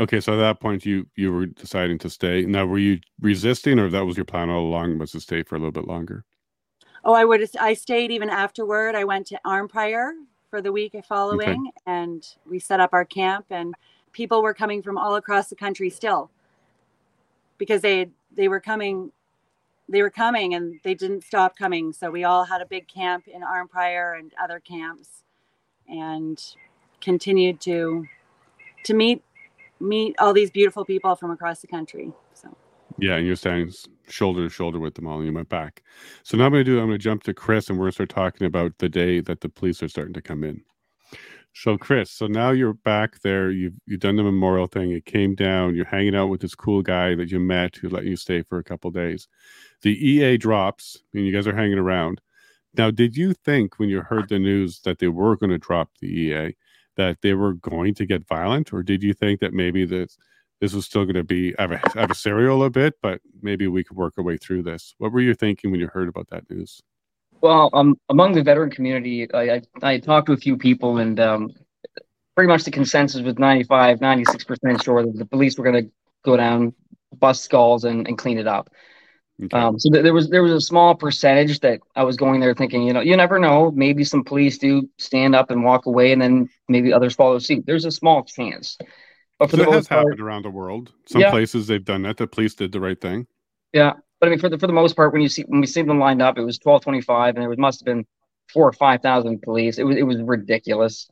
Okay, 0.00 0.20
so 0.20 0.34
at 0.34 0.36
that 0.38 0.60
point 0.60 0.84
you 0.84 1.06
you 1.16 1.32
were 1.32 1.46
deciding 1.46 1.98
to 1.98 2.10
stay. 2.10 2.42
Now 2.46 2.66
were 2.66 2.78
you 2.78 3.00
resisting 3.20 3.78
or 3.78 3.90
that 3.90 4.06
was 4.06 4.16
your 4.16 4.24
plan 4.24 4.50
all 4.50 4.66
along 4.66 4.98
was 4.98 5.12
to 5.12 5.20
stay 5.20 5.42
for 5.42 5.56
a 5.56 5.58
little 5.58 5.72
bit 5.72 5.86
longer? 5.86 6.24
Oh, 7.04 7.14
I 7.14 7.24
would 7.24 7.48
I 7.60 7.74
stayed 7.74 8.10
even 8.10 8.30
afterward. 8.30 8.94
I 8.94 9.04
went 9.04 9.26
to 9.28 9.40
Arnprior 9.46 10.12
for 10.54 10.62
the 10.62 10.70
week 10.70 10.94
following 11.08 11.66
okay. 11.66 11.92
and 11.92 12.36
we 12.48 12.60
set 12.60 12.78
up 12.78 12.90
our 12.92 13.04
camp 13.04 13.44
and 13.50 13.74
people 14.12 14.40
were 14.40 14.54
coming 14.54 14.80
from 14.80 14.96
all 14.96 15.16
across 15.16 15.48
the 15.48 15.56
country 15.56 15.90
still 15.90 16.30
because 17.58 17.80
they 17.80 18.08
they 18.36 18.46
were 18.46 18.60
coming 18.60 19.10
they 19.88 20.00
were 20.00 20.10
coming 20.10 20.54
and 20.54 20.78
they 20.84 20.94
didn't 20.94 21.24
stop 21.24 21.56
coming. 21.56 21.92
So 21.92 22.08
we 22.08 22.22
all 22.22 22.44
had 22.44 22.60
a 22.60 22.66
big 22.66 22.86
camp 22.86 23.26
in 23.26 23.42
Arnprior 23.42 24.16
and 24.16 24.32
other 24.40 24.60
camps 24.60 25.24
and 25.88 26.40
continued 27.00 27.60
to 27.62 28.06
to 28.84 28.94
meet 28.94 29.24
meet 29.80 30.14
all 30.20 30.32
these 30.32 30.52
beautiful 30.52 30.84
people 30.84 31.16
from 31.16 31.32
across 31.32 31.62
the 31.62 31.66
country. 31.66 32.12
So 32.32 32.56
yeah, 32.96 33.16
and 33.16 33.26
you're 33.26 33.34
standing 33.34 33.72
shoulder 34.08 34.42
to 34.42 34.50
shoulder 34.50 34.78
with 34.78 34.94
them 34.94 35.06
all, 35.06 35.18
and 35.18 35.26
you 35.26 35.32
went 35.32 35.48
back. 35.48 35.82
So 36.22 36.36
now 36.36 36.46
I'm 36.46 36.52
going 36.52 36.64
to 36.64 36.70
do. 36.70 36.78
I'm 36.78 36.86
going 36.86 36.98
to 36.98 37.02
jump 37.02 37.22
to 37.24 37.34
Chris, 37.34 37.68
and 37.68 37.78
we're 37.78 37.84
going 37.84 37.92
to 37.92 37.94
start 37.94 38.10
talking 38.10 38.46
about 38.46 38.78
the 38.78 38.88
day 38.88 39.20
that 39.20 39.40
the 39.40 39.48
police 39.48 39.82
are 39.82 39.88
starting 39.88 40.14
to 40.14 40.22
come 40.22 40.44
in. 40.44 40.62
So 41.56 41.78
Chris, 41.78 42.10
so 42.10 42.26
now 42.26 42.50
you're 42.50 42.74
back 42.74 43.20
there. 43.20 43.50
You've 43.50 43.78
you've 43.86 44.00
done 44.00 44.16
the 44.16 44.24
memorial 44.24 44.66
thing. 44.66 44.90
It 44.90 45.04
came 45.06 45.36
down. 45.36 45.76
You're 45.76 45.84
hanging 45.84 46.16
out 46.16 46.26
with 46.26 46.40
this 46.40 46.54
cool 46.54 46.82
guy 46.82 47.14
that 47.14 47.30
you 47.30 47.38
met 47.38 47.76
who 47.76 47.88
let 47.88 48.04
you 48.04 48.16
stay 48.16 48.42
for 48.42 48.58
a 48.58 48.64
couple 48.64 48.90
days. 48.90 49.28
The 49.82 49.92
EA 49.92 50.36
drops, 50.36 50.98
and 51.14 51.24
you 51.24 51.32
guys 51.32 51.46
are 51.46 51.54
hanging 51.54 51.78
around. 51.78 52.20
Now, 52.76 52.90
did 52.90 53.16
you 53.16 53.34
think 53.34 53.78
when 53.78 53.88
you 53.88 54.00
heard 54.00 54.28
the 54.28 54.40
news 54.40 54.80
that 54.80 54.98
they 54.98 55.06
were 55.06 55.36
going 55.36 55.50
to 55.50 55.58
drop 55.58 55.90
the 56.00 56.08
EA 56.08 56.56
that 56.96 57.18
they 57.22 57.34
were 57.34 57.54
going 57.54 57.94
to 57.94 58.06
get 58.06 58.26
violent, 58.26 58.72
or 58.72 58.82
did 58.82 59.02
you 59.02 59.14
think 59.14 59.40
that 59.40 59.52
maybe 59.52 59.84
this 59.84 60.18
this 60.60 60.72
was 60.72 60.86
still 60.86 61.04
going 61.04 61.14
to 61.14 61.24
be 61.24 61.52
adversarial 61.54 62.64
a 62.64 62.70
bit, 62.70 62.94
but 63.02 63.20
maybe 63.42 63.66
we 63.66 63.84
could 63.84 63.96
work 63.96 64.14
our 64.16 64.24
way 64.24 64.36
through 64.36 64.62
this? 64.62 64.94
What 64.98 65.12
were 65.12 65.20
you 65.20 65.34
thinking 65.34 65.70
when 65.70 65.80
you 65.80 65.88
heard 65.88 66.08
about 66.08 66.28
that 66.30 66.48
news? 66.50 66.80
Well, 67.40 67.68
um, 67.72 67.98
among 68.08 68.32
the 68.32 68.42
veteran 68.42 68.70
community, 68.70 69.30
I, 69.32 69.56
I, 69.56 69.62
I 69.82 69.98
talked 69.98 70.28
to 70.28 70.32
a 70.32 70.36
few 70.36 70.56
people, 70.56 70.98
and 70.98 71.20
um, 71.20 71.50
pretty 72.34 72.48
much 72.48 72.64
the 72.64 72.70
consensus 72.70 73.20
was 73.20 73.38
95, 73.38 74.00
96% 74.00 74.82
sure 74.82 75.02
that 75.02 75.16
the 75.16 75.26
police 75.26 75.58
were 75.58 75.64
going 75.64 75.84
to 75.84 75.90
go 76.24 76.36
down, 76.36 76.72
bust 77.18 77.44
skulls, 77.44 77.84
and, 77.84 78.08
and 78.08 78.16
clean 78.16 78.38
it 78.38 78.46
up. 78.46 78.70
Okay. 79.42 79.56
Um, 79.56 79.78
so 79.78 79.90
th- 79.90 80.04
there 80.04 80.14
was 80.14 80.30
there 80.30 80.44
was 80.44 80.52
a 80.52 80.60
small 80.60 80.94
percentage 80.94 81.58
that 81.60 81.80
I 81.96 82.04
was 82.04 82.16
going 82.16 82.40
there 82.40 82.54
thinking, 82.54 82.84
you 82.84 82.92
know, 82.92 83.00
you 83.00 83.16
never 83.16 83.40
know. 83.40 83.72
Maybe 83.72 84.04
some 84.04 84.22
police 84.22 84.58
do 84.58 84.88
stand 84.98 85.34
up 85.34 85.50
and 85.50 85.64
walk 85.64 85.86
away, 85.86 86.12
and 86.12 86.22
then 86.22 86.48
maybe 86.68 86.92
others 86.92 87.14
follow 87.14 87.38
suit. 87.40 87.66
There's 87.66 87.84
a 87.84 87.90
small 87.90 88.22
chance. 88.22 88.78
But 89.38 89.50
for 89.50 89.56
so 89.56 89.64
the 89.64 89.70
has 89.72 89.88
part, 89.88 90.00
happened 90.00 90.20
around 90.20 90.44
the 90.44 90.50
world. 90.50 90.92
Some 91.06 91.20
yeah. 91.20 91.30
places 91.30 91.66
they've 91.66 91.84
done 91.84 92.02
that. 92.02 92.16
The 92.16 92.26
police 92.26 92.54
did 92.54 92.72
the 92.72 92.80
right 92.80 93.00
thing. 93.00 93.26
Yeah, 93.72 93.94
but 94.20 94.26
I 94.26 94.30
mean, 94.30 94.38
for 94.38 94.48
the 94.48 94.58
for 94.58 94.66
the 94.66 94.72
most 94.72 94.94
part, 94.94 95.12
when 95.12 95.22
you 95.22 95.28
see 95.28 95.42
when 95.42 95.60
we 95.60 95.66
see 95.66 95.82
them 95.82 95.98
lined 95.98 96.22
up, 96.22 96.38
it 96.38 96.44
was 96.44 96.58
twelve 96.58 96.82
twenty 96.82 97.00
five, 97.00 97.34
and 97.34 97.44
it 97.44 97.48
was, 97.48 97.58
must 97.58 97.80
have 97.80 97.86
been 97.86 98.06
four 98.52 98.68
or 98.68 98.72
five 98.72 99.02
thousand 99.02 99.42
police. 99.42 99.78
It 99.78 99.84
was 99.84 99.96
it 99.96 100.04
was 100.04 100.22
ridiculous. 100.22 101.08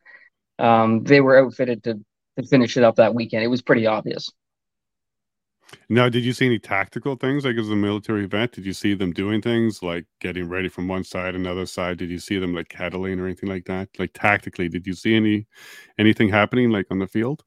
Um, 0.58 1.02
they 1.02 1.20
were 1.20 1.44
outfitted 1.44 1.82
to 1.84 1.94
to 2.38 2.46
finish 2.46 2.76
it 2.76 2.84
up 2.84 2.96
that 2.96 3.14
weekend. 3.14 3.44
It 3.44 3.48
was 3.48 3.62
pretty 3.62 3.86
obvious. 3.86 4.30
Now, 5.88 6.08
did 6.08 6.24
you 6.24 6.32
see 6.32 6.46
any 6.46 6.58
tactical 6.58 7.16
things 7.16 7.44
like 7.44 7.56
as 7.56 7.70
a 7.70 7.76
military 7.76 8.24
event? 8.24 8.52
Did 8.52 8.66
you 8.66 8.72
see 8.72 8.94
them 8.94 9.12
doing 9.12 9.40
things 9.40 9.82
like 9.82 10.04
getting 10.20 10.48
ready 10.48 10.68
from 10.68 10.86
one 10.86 11.02
side, 11.02 11.34
another 11.34 11.66
side? 11.66 11.98
Did 11.98 12.10
you 12.10 12.18
see 12.18 12.38
them 12.38 12.54
like 12.54 12.68
kettling 12.68 13.18
or 13.18 13.26
anything 13.26 13.48
like 13.48 13.64
that? 13.64 13.88
Like 13.98 14.12
tactically, 14.12 14.68
did 14.68 14.86
you 14.86 14.94
see 14.94 15.14
any 15.14 15.46
anything 15.98 16.28
happening 16.28 16.70
like 16.70 16.86
on 16.90 16.98
the 16.98 17.06
field? 17.06 17.42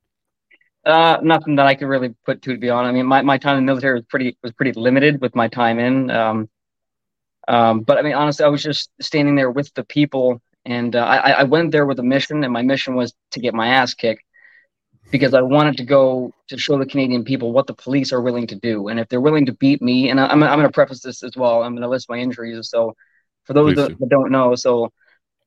Uh, 0.85 1.17
nothing 1.23 1.55
that 1.55 1.65
I 1.65 1.73
could 1.73 1.87
really 1.87 2.13
put 2.25 2.43
to, 2.43 2.53
to 2.53 2.59
be 2.59 2.69
honest. 2.69 2.89
I 2.89 2.93
mean, 2.93 3.07
my, 3.07 3.21
my 3.23 3.39
time 3.39 3.57
in 3.57 3.65
the 3.65 3.71
military 3.71 3.95
was 3.95 4.05
pretty 4.07 4.37
was 4.43 4.53
pretty 4.53 4.73
limited 4.73 5.19
with 5.19 5.35
my 5.35 5.47
time 5.47 5.79
in. 5.79 6.11
Um, 6.11 6.49
um, 7.47 7.81
but 7.81 7.97
I 7.97 8.03
mean, 8.03 8.13
honestly, 8.13 8.45
I 8.45 8.49
was 8.49 8.61
just 8.61 8.91
standing 9.01 9.35
there 9.35 9.49
with 9.49 9.73
the 9.73 9.83
people, 9.83 10.41
and 10.63 10.95
uh, 10.95 11.03
I, 11.03 11.31
I 11.31 11.43
went 11.43 11.71
there 11.71 11.85
with 11.85 11.99
a 11.99 12.03
mission, 12.03 12.43
and 12.43 12.53
my 12.53 12.61
mission 12.61 12.95
was 12.95 13.13
to 13.31 13.39
get 13.39 13.55
my 13.55 13.67
ass 13.67 13.95
kicked 13.95 14.23
because 15.11 15.33
I 15.33 15.41
wanted 15.41 15.77
to 15.77 15.85
go 15.85 16.33
to 16.49 16.57
show 16.57 16.77
the 16.77 16.85
Canadian 16.85 17.23
people 17.23 17.51
what 17.51 17.67
the 17.67 17.73
police 17.73 18.11
are 18.11 18.21
willing 18.21 18.47
to 18.47 18.55
do. 18.55 18.87
And 18.87 18.99
if 18.99 19.07
they're 19.07 19.21
willing 19.21 19.45
to 19.47 19.53
beat 19.53 19.81
me, 19.81 20.09
and 20.09 20.19
I'm, 20.19 20.43
I'm 20.43 20.59
going 20.59 20.63
to 20.63 20.69
preface 20.69 21.01
this 21.01 21.23
as 21.23 21.35
well, 21.35 21.63
I'm 21.63 21.73
going 21.73 21.83
to 21.83 21.89
list 21.89 22.09
my 22.09 22.17
injuries. 22.17 22.69
So 22.69 22.95
for 23.43 23.53
those 23.53 23.75
that, 23.75 23.97
that, 23.99 24.09
don't 24.09 24.31
know, 24.31 24.55
so 24.55 24.91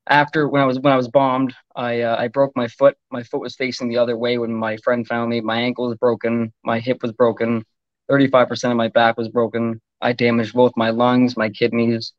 after 0.08 0.48
when 0.48 0.62
I 0.62 0.66
was 0.66 0.78
when 0.80 0.92
I 0.92 0.96
was 0.96 1.08
bombed, 1.08 1.54
I 1.76 2.02
uh, 2.02 2.16
I 2.18 2.28
broke 2.28 2.52
my 2.56 2.68
foot. 2.68 2.96
My 3.10 3.22
foot 3.22 3.40
was 3.40 3.56
facing 3.56 3.88
the 3.88 3.98
other 3.98 4.16
way 4.16 4.38
when 4.38 4.52
my 4.54 4.76
friend 4.78 5.06
found 5.06 5.30
me. 5.30 5.40
My 5.40 5.60
ankle 5.60 5.88
was 5.88 5.96
broken. 5.98 6.52
My 6.64 6.80
hip 6.80 7.02
was 7.02 7.12
broken. 7.12 7.64
35% 8.08 8.72
of 8.72 8.76
my 8.78 8.88
back 8.88 9.16
was 9.18 9.28
broken. 9.28 9.80
I 10.00 10.12
damaged 10.12 10.54
both 10.54 10.72
my 10.76 10.90
lungs, 10.90 11.36
my 11.36 11.50
kidneys. 11.50 12.12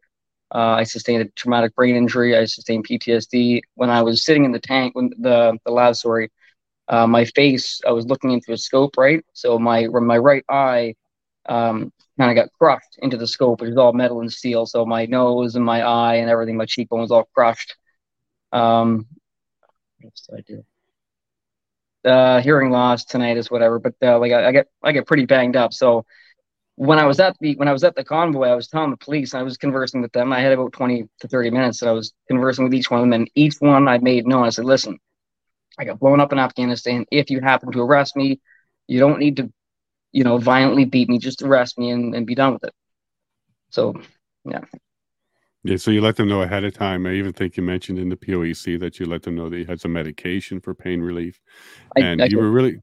Uh, 0.54 0.76
I 0.82 0.84
sustained 0.84 1.24
a 1.24 1.26
traumatic 1.36 1.76
brain 1.76 1.96
injury. 1.96 2.38
I 2.38 2.46
sustained 2.46 2.86
PTSD. 2.86 3.62
When 3.76 3.90
I 3.90 4.02
was 4.04 4.26
sitting 4.26 4.46
in 4.46 4.52
the 4.52 4.60
tank, 4.60 4.96
when 4.96 5.12
the 5.20 5.58
the 5.66 5.72
lab, 5.72 5.96
uh, 6.88 7.08
my 7.08 7.26
face, 7.26 7.82
I 7.88 7.92
was 7.92 8.06
looking 8.08 8.32
into 8.32 8.52
a 8.54 8.58
scope, 8.58 8.98
right? 8.98 9.24
So 9.34 9.60
my 9.60 9.88
my 9.88 10.18
right 10.18 10.44
eye 10.50 10.96
um, 11.48 11.92
kind 12.20 12.32
of 12.32 12.36
got 12.36 12.52
crushed 12.58 12.98
into 13.00 13.18
the 13.18 13.28
scope, 13.28 13.62
which 13.62 13.72
is 13.72 13.78
all 13.78 13.94
metal 13.94 14.22
and 14.22 14.32
steel. 14.32 14.66
So 14.66 14.86
my 14.86 15.06
nose 15.06 15.56
and 15.56 15.66
my 15.66 15.82
eye 15.84 16.16
and 16.16 16.30
everything, 16.30 16.58
my 16.58 16.66
cheekbone 16.66 17.02
was 17.02 17.12
all 17.12 17.30
crushed. 17.36 17.76
Um, 18.52 19.08
what 20.00 20.06
else 20.08 20.28
did 20.30 20.40
I 20.40 20.42
do? 20.48 20.64
Uh, 22.10 22.42
hearing 22.42 22.72
loss, 22.72 23.06
tinnitus, 23.06 23.52
whatever. 23.52 23.80
But 23.80 23.96
uh, 24.02 24.20
like 24.20 24.32
I, 24.32 24.48
I 24.48 24.52
get 24.52 24.68
I 24.84 24.92
get 24.94 25.08
pretty 25.08 25.26
banged 25.26 25.56
up. 25.58 25.74
So 25.74 26.06
when 26.76 26.98
I 26.98 27.06
was 27.06 27.20
at 27.20 27.36
the 27.40 27.56
when 27.58 27.68
I 27.68 27.74
was 27.74 27.84
at 27.84 27.96
the 27.96 28.06
convoy, 28.06 28.48
I 28.48 28.56
was 28.56 28.68
telling 28.70 28.92
the 28.92 28.98
police, 28.98 29.34
I 29.34 29.44
was 29.44 29.58
conversing 29.58 30.02
with 30.02 30.14
them. 30.14 30.32
I 30.32 30.40
had 30.40 30.54
about 30.54 30.72
twenty 30.72 31.06
to 31.20 31.28
thirty 31.28 31.50
minutes, 31.50 31.84
I 31.84 31.92
was 31.92 32.14
conversing 32.28 32.64
with 32.64 32.74
each 32.74 32.90
one 32.90 33.02
of 33.02 33.04
them. 33.06 33.14
And 33.14 33.30
each 33.36 33.56
one 33.60 33.88
I 33.88 33.98
made 33.98 34.26
known. 34.26 34.46
I 34.46 34.50
said, 34.50 34.66
"Listen, 34.66 34.98
I 35.78 35.86
got 35.86 36.00
blown 36.00 36.20
up 36.22 36.32
in 36.32 36.40
Afghanistan. 36.40 37.06
If 37.12 37.30
you 37.30 37.42
happen 37.42 37.72
to 37.74 37.82
arrest 37.82 38.16
me, 38.16 38.40
you 38.88 39.00
don't 39.00 39.20
need 39.20 39.38
to, 39.38 39.52
you 40.12 40.24
know, 40.24 40.38
violently 40.38 40.86
beat 40.86 41.10
me. 41.10 41.20
Just 41.20 41.42
arrest 41.42 41.78
me 41.78 41.90
and, 41.92 42.16
and 42.16 42.28
be 42.28 42.36
done 42.36 42.54
with 42.54 42.64
it. 42.66 42.74
So, 43.72 43.96
yeah. 44.46 44.62
Yeah, 45.70 45.78
so 45.78 45.92
you 45.92 46.02
let 46.02 46.16
them 46.16 46.28
know 46.28 46.42
ahead 46.42 46.64
of 46.64 46.74
time. 46.74 47.06
I 47.06 47.14
even 47.14 47.34
think 47.34 47.58
you 47.58 47.64
mentioned 47.64 48.00
in 48.00 48.10
the 48.10 48.16
POEC 48.16 48.80
that 48.80 49.00
you 49.00 49.06
let 49.06 49.24
them 49.24 49.36
know 49.36 49.50
that 49.50 49.58
you 49.58 49.66
had 49.66 49.80
some 49.80 49.94
medication 49.94 50.60
for 50.60 50.74
pain 50.74 51.02
relief, 51.02 51.40
and 51.96 52.22
I, 52.22 52.26
I 52.26 52.28
you 52.28 52.40
were 52.40 52.52
really, 52.52 52.80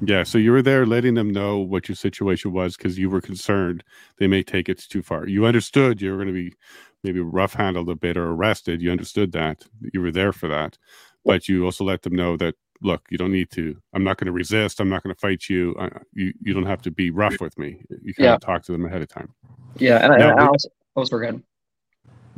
yeah. 0.00 0.22
So 0.22 0.38
you 0.38 0.52
were 0.52 0.62
there 0.62 0.86
letting 0.86 1.14
them 1.14 1.30
know 1.30 1.58
what 1.58 1.88
your 1.88 1.96
situation 1.96 2.52
was 2.52 2.76
because 2.76 2.98
you 2.98 3.10
were 3.10 3.20
concerned 3.20 3.82
they 4.18 4.26
may 4.26 4.42
take 4.42 4.68
it 4.68 4.78
too 4.78 5.02
far. 5.02 5.26
You 5.26 5.46
understood 5.46 6.00
you 6.00 6.10
were 6.10 6.16
going 6.16 6.28
to 6.28 6.32
be 6.32 6.54
maybe 7.02 7.20
rough 7.20 7.54
handled 7.54 7.88
a 7.88 7.96
bit 7.96 8.16
or 8.16 8.30
arrested. 8.30 8.80
You 8.80 8.92
understood 8.92 9.32
that. 9.32 9.64
You 9.92 10.00
were 10.00 10.12
there 10.12 10.32
for 10.32 10.48
that 10.48 10.76
but 11.24 11.48
you 11.48 11.64
also 11.64 11.84
let 11.84 12.02
them 12.02 12.14
know 12.14 12.36
that 12.36 12.54
look 12.82 13.02
you 13.10 13.18
don't 13.18 13.32
need 13.32 13.50
to 13.50 13.76
i'm 13.94 14.02
not 14.02 14.16
going 14.16 14.26
to 14.26 14.32
resist 14.32 14.80
i'm 14.80 14.88
not 14.88 15.02
going 15.02 15.14
to 15.14 15.20
fight 15.20 15.48
you 15.48 15.74
uh, 15.78 15.88
you 16.14 16.32
you 16.40 16.54
don't 16.54 16.64
have 16.64 16.80
to 16.80 16.90
be 16.90 17.10
rough 17.10 17.40
with 17.40 17.56
me 17.58 17.82
you 18.02 18.14
kind 18.14 18.26
yeah. 18.26 18.34
of 18.34 18.40
talk 18.40 18.62
to 18.62 18.72
them 18.72 18.86
ahead 18.86 19.02
of 19.02 19.08
time 19.08 19.32
yeah 19.76 20.04
and 20.04 20.18
now, 20.18 20.36
I, 20.36 20.44
I 20.44 20.46
also, 20.46 20.68
also 20.94 21.18
good 21.18 21.42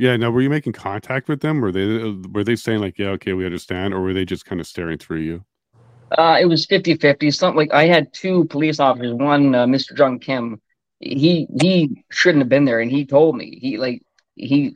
yeah 0.03 0.17
now 0.17 0.31
were 0.31 0.43
you 0.43 0.51
making 0.51 0.73
contact 0.73 1.29
with 1.29 1.41
them 1.41 1.61
were 1.61 1.71
they 1.71 1.87
were 2.33 2.43
they 2.43 2.57
saying 2.57 2.81
like 2.81 2.99
yeah 2.99 3.09
okay 3.09 3.35
we 3.35 3.47
understand 3.47 3.95
or 3.95 4.01
were 4.01 4.13
they 4.13 4.25
just 4.25 4.45
kind 4.45 4.61
of 4.61 4.67
staring 4.67 4.99
through 4.99 5.21
you 5.21 5.45
uh, 6.19 6.37
it 6.41 6.47
was 6.47 6.67
50 6.67 6.97
50 6.97 7.31
something 7.31 7.57
like 7.57 7.73
i 7.73 7.87
had 7.87 8.13
two 8.13 8.45
police 8.47 8.81
officers 8.81 9.15
one 9.15 9.55
uh, 9.55 9.65
mr 9.65 9.97
john 9.97 10.19
kim 10.19 10.61
he 10.99 11.47
he 11.61 12.05
shouldn't 12.11 12.43
have 12.43 12.49
been 12.49 12.65
there 12.65 12.81
and 12.81 12.91
he 12.91 13.07
told 13.07 13.37
me 13.37 13.59
he 13.61 13.79
like 13.79 14.03
he 14.35 14.75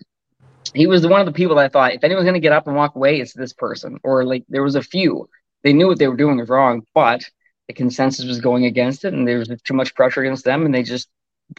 he 0.75 0.87
was 0.87 1.07
one 1.07 1.21
of 1.21 1.27
the 1.27 1.33
people 1.33 1.57
that 1.57 1.65
I 1.65 1.69
thought 1.69 1.95
if 1.95 2.05
anyone's 2.05 2.25
going 2.25 2.35
to 2.35 2.41
get 2.41 2.53
up 2.53 2.67
and 2.67 2.77
walk 2.77 2.97
away, 2.97 3.21
it's 3.21 3.33
this 3.33 3.53
person. 3.53 3.99
Or 4.03 4.25
like 4.25 4.45
there 4.49 4.63
was 4.63 4.75
a 4.75 4.83
few. 4.83 5.29
They 5.63 5.73
knew 5.73 5.87
what 5.87 5.99
they 5.99 6.09
were 6.09 6.17
doing 6.17 6.39
was 6.39 6.49
wrong, 6.49 6.83
but 6.95 7.23
the 7.69 7.75
consensus 7.75 8.25
was 8.25 8.41
going 8.41 8.67
against 8.67 9.05
it, 9.05 9.13
and 9.15 9.27
there 9.27 9.39
was 9.39 9.49
too 9.65 9.75
much 9.75 9.95
pressure 9.95 10.23
against 10.23 10.45
them, 10.45 10.65
and 10.65 10.75
they 10.75 10.83
just 10.83 11.09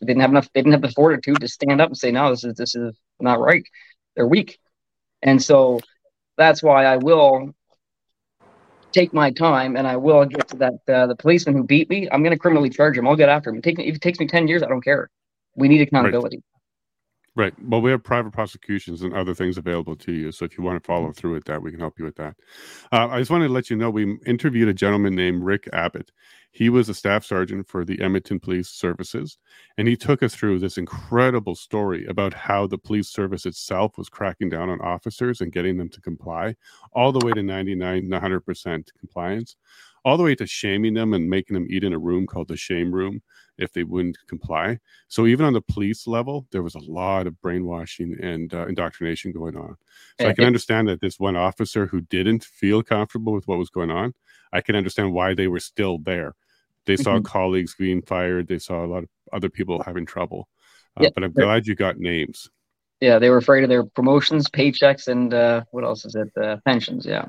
didn't 0.02 0.22
have 0.22 0.32
enough. 0.32 0.50
They 0.54 0.62
didn't 0.62 0.74
have 0.74 0.82
the 0.82 0.92
fortitude 0.92 1.40
to 1.42 1.48
stand 1.48 1.82
up 1.82 1.90
and 1.90 1.98
say, 1.98 2.12
"No, 2.12 2.30
this 2.30 2.44
is 2.44 2.56
this 2.56 2.76
is 2.76 2.96
not 3.20 3.40
right." 3.40 3.64
They're 4.16 4.28
weak, 4.28 4.60
and 5.22 5.42
so 5.42 5.80
that's 6.38 6.62
why 6.62 6.86
I 6.86 6.98
will 6.98 7.54
take 8.92 9.14
my 9.14 9.32
time 9.32 9.76
and 9.76 9.88
I 9.88 9.98
will 9.98 10.26
get 10.26 10.48
to 10.50 10.58
that 10.58 10.74
uh, 10.88 11.08
the 11.08 11.16
policeman 11.16 11.56
who 11.56 11.64
beat 11.64 11.90
me. 11.90 12.08
I'm 12.12 12.24
going 12.24 12.32
to 12.32 12.40
criminally 12.40 12.70
charge 12.70 12.98
him. 12.98 13.08
I'll 13.08 13.16
get 13.16 13.30
after 13.30 13.50
him. 13.50 13.62
Take 13.62 13.80
if 13.80 13.96
it 13.96 14.02
takes 14.02 14.20
me 14.20 14.28
ten 14.28 14.48
years, 14.48 14.64
I 14.64 14.68
don't 14.68 14.84
care. 14.84 15.10
We 15.56 15.68
need 15.68 15.82
accountability. 15.82 16.38
Right. 16.38 16.44
Right. 17.38 17.54
Well, 17.62 17.82
we 17.82 17.92
have 17.92 18.04
private 18.04 18.34
prosecutions 18.34 19.04
and 19.04 19.14
other 19.14 19.36
things 19.36 19.60
available 19.60 19.96
to 19.98 20.12
you. 20.12 20.32
So 20.32 20.44
if 20.44 20.58
you 20.58 20.64
want 20.64 20.82
to 20.82 20.88
follow 20.88 21.12
through 21.12 21.34
with 21.34 21.46
that, 21.46 21.62
we 21.62 21.70
can 21.70 21.80
help 21.80 22.00
you 22.00 22.06
with 22.06 22.16
that. 22.16 22.36
Uh, 22.92 23.10
I 23.10 23.20
just 23.20 23.30
wanted 23.30 23.50
to 23.50 23.54
let 23.54 23.70
you 23.70 23.76
know 23.76 23.92
we 23.92 24.18
interviewed 24.26 24.70
a 24.70 24.74
gentleman 24.74 25.14
named 25.14 25.44
Rick 25.44 25.70
Abbott. 25.72 26.12
He 26.50 26.70
was 26.70 26.90
a 26.90 26.96
staff 26.96 27.24
sergeant 27.24 27.68
for 27.68 27.86
the 27.86 28.02
Edmonton 28.02 28.40
Police 28.40 28.70
Services, 28.70 29.38
and 29.78 29.88
he 29.88 29.96
took 29.96 30.24
us 30.24 30.34
through 30.34 30.58
this 30.58 30.80
incredible 30.80 31.54
story 31.54 32.08
about 32.08 32.34
how 32.34 32.66
the 32.66 32.80
police 32.80 33.10
service 33.10 33.46
itself 33.46 34.00
was 34.00 34.10
cracking 34.10 34.50
down 34.50 34.72
on 34.72 34.82
officers 34.82 35.40
and 35.42 35.52
getting 35.52 35.78
them 35.78 35.90
to 35.90 36.02
comply, 36.02 36.56
all 36.94 37.12
the 37.12 37.24
way 37.24 37.34
to 37.34 37.44
99, 37.44 38.10
100% 38.10 38.90
compliance 39.00 39.58
all 40.08 40.16
the 40.16 40.24
way 40.24 40.34
to 40.34 40.48
shaming 40.48 40.94
them 40.94 41.14
and 41.14 41.30
making 41.30 41.54
them 41.54 41.68
eat 41.70 41.84
in 41.84 41.92
a 41.92 42.00
room 42.00 42.26
called 42.26 42.48
the 42.48 42.56
shame 42.56 42.94
room 42.94 43.22
if 43.58 43.74
they 43.74 43.84
wouldn't 43.84 44.18
comply. 44.30 44.80
So 45.10 45.26
even 45.26 45.46
on 45.46 45.52
the 45.52 45.60
police 45.60 46.08
level, 46.08 46.48
there 46.52 46.64
was 46.64 46.76
a 46.76 46.80
lot 46.80 47.28
of 47.28 47.42
brainwashing 47.42 48.16
and 48.22 48.54
uh, 48.54 48.68
indoctrination 48.68 49.34
going 49.34 49.58
on. 49.58 49.76
So 50.22 50.30
I 50.30 50.34
can 50.34 50.46
understand 50.46 50.88
that 50.88 51.02
this 51.02 51.20
one 51.20 51.36
officer 51.36 51.88
who 51.88 52.00
didn't 52.00 52.46
feel 52.46 52.84
comfortable 52.84 53.34
with 53.34 53.50
what 53.50 53.58
was 53.58 53.70
going 53.70 53.92
on, 53.92 54.14
I 54.54 54.62
can 54.62 54.78
understand 54.78 55.12
why 55.12 55.34
they 55.34 55.50
were 55.50 55.60
still 55.60 55.98
there. 55.98 56.36
They 56.86 56.96
saw 56.96 57.16
mm-hmm. 57.16 57.24
colleagues 57.24 57.76
being 57.78 58.02
fired. 58.02 58.48
They 58.48 58.60
saw 58.60 58.86
a 58.86 58.88
lot 58.88 59.04
of 59.04 59.10
other 59.34 59.50
people 59.50 59.84
having 59.84 60.06
trouble. 60.06 60.48
Uh, 60.98 61.04
yeah, 61.04 61.10
but 61.14 61.26
I'm 61.26 61.34
glad 61.34 61.68
you 61.68 61.76
got 61.76 61.98
names. 61.98 62.50
Yeah, 63.02 63.20
they 63.20 63.30
were 63.30 63.38
afraid 63.38 63.64
of 63.64 63.70
their 63.70 63.84
promotions, 63.84 64.50
paychecks, 64.50 65.10
and 65.10 65.34
uh, 65.34 65.66
what 65.72 65.84
else 65.84 66.06
is 66.06 66.16
it? 66.16 66.30
Uh, 66.42 66.56
pensions. 66.66 67.06
Yeah. 67.06 67.26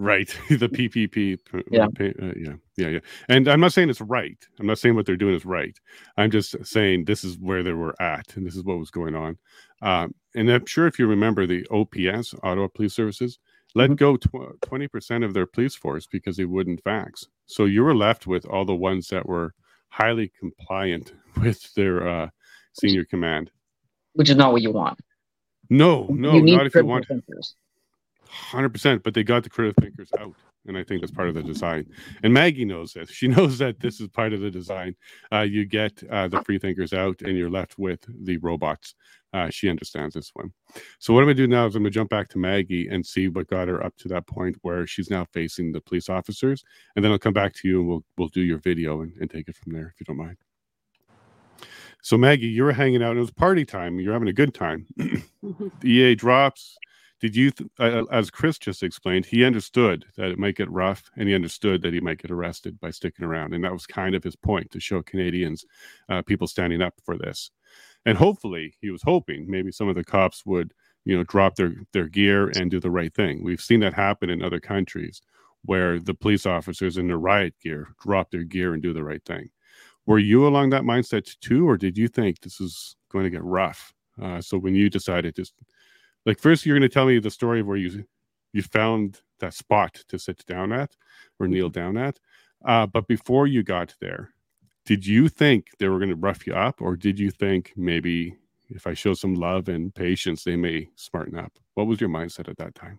Right, 0.00 0.28
the 0.48 0.68
PPP. 0.68 1.40
Yeah. 1.72 1.86
Uh, 1.86 2.32
yeah, 2.36 2.52
yeah, 2.76 2.88
yeah. 2.88 2.98
And 3.28 3.48
I'm 3.48 3.58
not 3.58 3.72
saying 3.72 3.90
it's 3.90 4.00
right. 4.00 4.38
I'm 4.60 4.66
not 4.68 4.78
saying 4.78 4.94
what 4.94 5.06
they're 5.06 5.16
doing 5.16 5.34
is 5.34 5.44
right. 5.44 5.76
I'm 6.16 6.30
just 6.30 6.54
saying 6.64 7.04
this 7.04 7.24
is 7.24 7.36
where 7.40 7.64
they 7.64 7.72
were 7.72 8.00
at, 8.00 8.36
and 8.36 8.46
this 8.46 8.54
is 8.54 8.62
what 8.62 8.78
was 8.78 8.92
going 8.92 9.16
on. 9.16 9.38
Um, 9.82 10.14
and 10.36 10.48
I'm 10.50 10.66
sure 10.66 10.86
if 10.86 11.00
you 11.00 11.08
remember 11.08 11.48
the 11.48 11.66
OPS, 11.72 12.32
Ottawa 12.44 12.68
Police 12.68 12.94
Services, 12.94 13.40
let 13.74 13.90
mm-hmm. 13.90 13.96
go 13.96 14.16
twenty 14.62 14.86
percent 14.86 15.24
of 15.24 15.34
their 15.34 15.46
police 15.46 15.74
force 15.74 16.06
because 16.06 16.36
they 16.36 16.44
wouldn't 16.44 16.84
vax. 16.84 17.26
So 17.46 17.64
you 17.64 17.82
were 17.82 17.94
left 17.94 18.28
with 18.28 18.46
all 18.46 18.64
the 18.64 18.76
ones 18.76 19.08
that 19.08 19.26
were 19.26 19.52
highly 19.88 20.30
compliant 20.38 21.12
with 21.42 21.74
their 21.74 22.08
uh, 22.08 22.28
senior 22.72 23.04
command, 23.04 23.50
which 24.12 24.30
is 24.30 24.36
not 24.36 24.52
what 24.52 24.62
you 24.62 24.70
want. 24.70 25.00
No, 25.70 26.06
no, 26.08 26.38
not 26.38 26.66
if 26.66 26.74
you 26.76 26.84
want. 26.86 27.04
Hundred 28.30 28.70
percent, 28.70 29.02
but 29.02 29.14
they 29.14 29.24
got 29.24 29.42
the 29.42 29.48
critical 29.48 29.82
thinkers 29.82 30.10
out, 30.18 30.34
and 30.66 30.76
I 30.76 30.84
think 30.84 31.00
that's 31.00 31.12
part 31.12 31.28
of 31.28 31.34
the 31.34 31.42
design. 31.42 31.86
And 32.22 32.32
Maggie 32.32 32.66
knows 32.66 32.92
this; 32.92 33.10
she 33.10 33.26
knows 33.28 33.56
that 33.58 33.80
this 33.80 34.00
is 34.00 34.08
part 34.08 34.34
of 34.34 34.40
the 34.40 34.50
design. 34.50 34.94
Uh, 35.32 35.40
you 35.40 35.64
get 35.64 36.02
uh, 36.10 36.28
the 36.28 36.42
free 36.42 36.58
thinkers 36.58 36.92
out, 36.92 37.22
and 37.22 37.38
you're 37.38 37.48
left 37.48 37.78
with 37.78 38.04
the 38.24 38.36
robots. 38.38 38.94
Uh, 39.32 39.48
she 39.48 39.70
understands 39.70 40.14
this 40.14 40.30
one. 40.34 40.52
So 40.98 41.14
what 41.14 41.20
I'm 41.20 41.26
gonna 41.26 41.34
do 41.34 41.46
now 41.46 41.66
is 41.66 41.74
I'm 41.74 41.82
gonna 41.82 41.90
jump 41.90 42.10
back 42.10 42.28
to 42.30 42.38
Maggie 42.38 42.88
and 42.88 43.04
see 43.04 43.28
what 43.28 43.48
got 43.48 43.68
her 43.68 43.82
up 43.82 43.96
to 43.98 44.08
that 44.08 44.26
point 44.26 44.56
where 44.60 44.86
she's 44.86 45.10
now 45.10 45.26
facing 45.32 45.72
the 45.72 45.80
police 45.80 46.10
officers, 46.10 46.62
and 46.96 47.04
then 47.04 47.12
I'll 47.12 47.18
come 47.18 47.34
back 47.34 47.54
to 47.54 47.68
you 47.68 47.80
and 47.80 47.88
we'll 47.88 48.04
we'll 48.18 48.28
do 48.28 48.42
your 48.42 48.58
video 48.58 49.00
and, 49.00 49.12
and 49.20 49.30
take 49.30 49.48
it 49.48 49.56
from 49.56 49.72
there 49.72 49.92
if 49.94 50.00
you 50.00 50.04
don't 50.04 50.18
mind. 50.18 50.36
So 52.02 52.16
Maggie, 52.16 52.46
you 52.46 52.62
were 52.62 52.72
hanging 52.72 53.02
out. 53.02 53.10
and 53.10 53.18
It 53.18 53.22
was 53.22 53.30
party 53.30 53.64
time. 53.64 53.98
You're 53.98 54.12
having 54.12 54.28
a 54.28 54.32
good 54.32 54.54
time. 54.54 54.86
the 54.96 55.62
EA 55.84 56.14
drops 56.14 56.76
did 57.20 57.34
you 57.34 57.50
th- 57.50 57.70
as 58.10 58.30
chris 58.30 58.58
just 58.58 58.82
explained 58.82 59.26
he 59.26 59.44
understood 59.44 60.04
that 60.16 60.30
it 60.30 60.38
might 60.38 60.56
get 60.56 60.70
rough 60.70 61.10
and 61.16 61.28
he 61.28 61.34
understood 61.34 61.82
that 61.82 61.92
he 61.92 62.00
might 62.00 62.20
get 62.20 62.30
arrested 62.30 62.78
by 62.80 62.90
sticking 62.90 63.24
around. 63.24 63.54
And 63.54 63.64
that 63.64 63.72
was 63.72 63.86
kind 63.86 64.14
of 64.14 64.24
his 64.24 64.36
point 64.36 64.70
to 64.70 64.80
show 64.80 65.02
canadians 65.02 65.64
uh, 66.08 66.22
people 66.22 66.46
standing 66.46 66.82
up 66.82 66.94
for 67.04 67.16
this. 67.16 67.50
And 68.06 68.16
hopefully 68.16 68.74
he 68.80 68.90
was 68.90 69.02
hoping 69.02 69.50
maybe 69.50 69.72
some 69.72 69.88
of 69.88 69.94
the 69.94 70.04
cops 70.04 70.46
would 70.46 70.72
you 71.04 71.16
know 71.16 71.24
drop 71.24 71.56
their 71.56 71.74
their 71.92 72.08
gear 72.08 72.50
and 72.56 72.70
do 72.70 72.80
the 72.80 72.90
right 72.90 73.14
thing. 73.14 73.42
We've 73.42 73.60
seen 73.60 73.80
that 73.80 73.94
happen 73.94 74.30
in 74.30 74.42
other 74.42 74.60
countries 74.60 75.20
where 75.62 75.98
the 75.98 76.14
police 76.14 76.46
officers 76.46 76.96
in 76.96 77.08
their 77.08 77.18
riot 77.18 77.54
gear 77.62 77.88
drop 78.02 78.30
their 78.30 78.44
gear 78.44 78.72
and 78.72 78.82
do 78.82 78.92
the 78.92 79.04
right 79.04 79.24
thing. 79.24 79.50
Were 80.06 80.18
you 80.18 80.46
along 80.46 80.70
that 80.70 80.82
mindset 80.82 81.36
too 81.40 81.68
or 81.68 81.76
did 81.76 81.98
you 81.98 82.08
think 82.08 82.40
this 82.40 82.60
is 82.60 82.96
going 83.10 83.24
to 83.24 83.30
get 83.30 83.44
rough? 83.44 83.92
Uh, 84.20 84.40
so 84.40 84.58
when 84.58 84.74
you 84.74 84.88
decided 84.88 85.34
to 85.36 85.44
like 86.28 86.38
first 86.38 86.66
you're 86.66 86.78
going 86.78 86.88
to 86.88 86.92
tell 86.92 87.06
me 87.06 87.18
the 87.18 87.30
story 87.30 87.60
of 87.60 87.66
where 87.66 87.78
you 87.78 88.04
you 88.52 88.62
found 88.62 89.22
that 89.40 89.54
spot 89.54 89.94
to 90.08 90.18
sit 90.18 90.44
down 90.46 90.72
at 90.72 90.94
or 91.40 91.46
mm-hmm. 91.46 91.54
kneel 91.54 91.68
down 91.70 91.96
at. 91.96 92.18
Uh, 92.64 92.86
but 92.86 93.06
before 93.08 93.46
you 93.46 93.62
got 93.62 93.94
there 94.00 94.34
did 94.84 95.06
you 95.06 95.28
think 95.28 95.66
they 95.78 95.88
were 95.88 95.98
going 95.98 96.08
to 96.08 96.16
rough 96.16 96.46
you 96.46 96.54
up? 96.54 96.80
Or 96.80 96.96
did 96.96 97.18
you 97.18 97.30
think 97.30 97.74
maybe 97.76 98.36
if 98.70 98.86
i 98.86 98.94
show 98.94 99.12
some 99.12 99.34
love 99.34 99.68
and 99.68 99.94
patience 99.94 100.44
they 100.44 100.56
may 100.56 100.88
smarten 100.96 101.38
up? 101.38 101.52
What 101.74 101.86
was 101.86 102.00
your 102.00 102.08
mindset 102.08 102.48
at 102.48 102.56
that 102.56 102.74
time? 102.74 102.98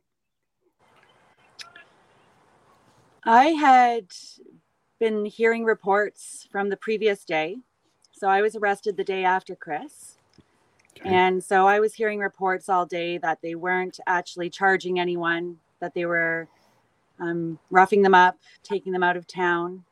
I 3.23 3.47
had 3.47 4.05
been 4.99 5.25
hearing 5.25 5.63
reports 5.65 6.47
from 6.51 6.69
the 6.69 6.77
previous 6.77 7.25
day. 7.25 7.57
So 8.11 8.27
i 8.27 8.41
was 8.41 8.55
arrested 8.55 8.95
the 8.95 9.03
day 9.03 9.23
after 9.23 9.55
chris 9.55 10.18
And 11.05 11.43
so 11.43 11.65
I 11.65 11.79
was 11.79 11.93
hearing 11.93 12.19
reports 12.19 12.69
all 12.69 12.85
day 12.85 13.17
that 13.19 13.39
they 13.41 13.55
weren't 13.55 13.99
actually 14.05 14.49
charging 14.49 14.99
anyone, 14.99 15.57
that 15.79 15.93
they 15.93 16.05
were 16.05 16.47
um, 17.19 17.59
roughing 17.69 18.01
them 18.01 18.15
up, 18.15 18.37
taking 18.63 18.91
them 18.91 19.03
out 19.03 19.17
of 19.17 19.27
town. 19.27 19.83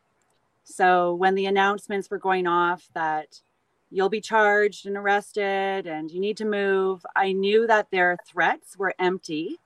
So 0.63 1.13
when 1.13 1.35
the 1.35 1.45
announcements 1.45 2.09
were 2.09 2.17
going 2.17 2.45
off 2.45 2.89
that 2.93 3.41
you'll 3.89 4.09
be 4.09 4.19
charged 4.19 4.85
and 4.85 4.97
arrested 4.97 5.87
and 5.87 6.11
you 6.11 6.19
need 6.19 6.37
to 6.37 6.45
move, 6.45 7.05
I 7.15 7.31
knew 7.31 7.67
that 7.67 7.89
their 7.89 8.17
threats 8.27 8.77
were 8.77 8.93
empty 8.99 9.59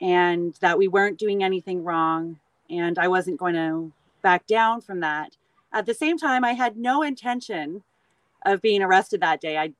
and 0.00 0.54
that 0.60 0.76
we 0.76 0.88
weren't 0.88 1.18
doing 1.18 1.42
anything 1.42 1.82
wrong. 1.82 2.38
And 2.68 2.98
I 2.98 3.08
wasn't 3.08 3.38
going 3.38 3.54
to 3.54 3.92
back 4.20 4.46
down 4.46 4.80
from 4.80 5.00
that. 5.00 5.36
At 5.72 5.86
the 5.86 5.94
same 5.94 6.18
time, 6.18 6.44
I 6.44 6.52
had 6.52 6.76
no 6.76 7.02
intention 7.02 7.82
of 8.44 8.60
being 8.60 8.82
arrested 8.82 9.20
that 9.20 9.40
day. 9.40 9.56
I 9.56 9.72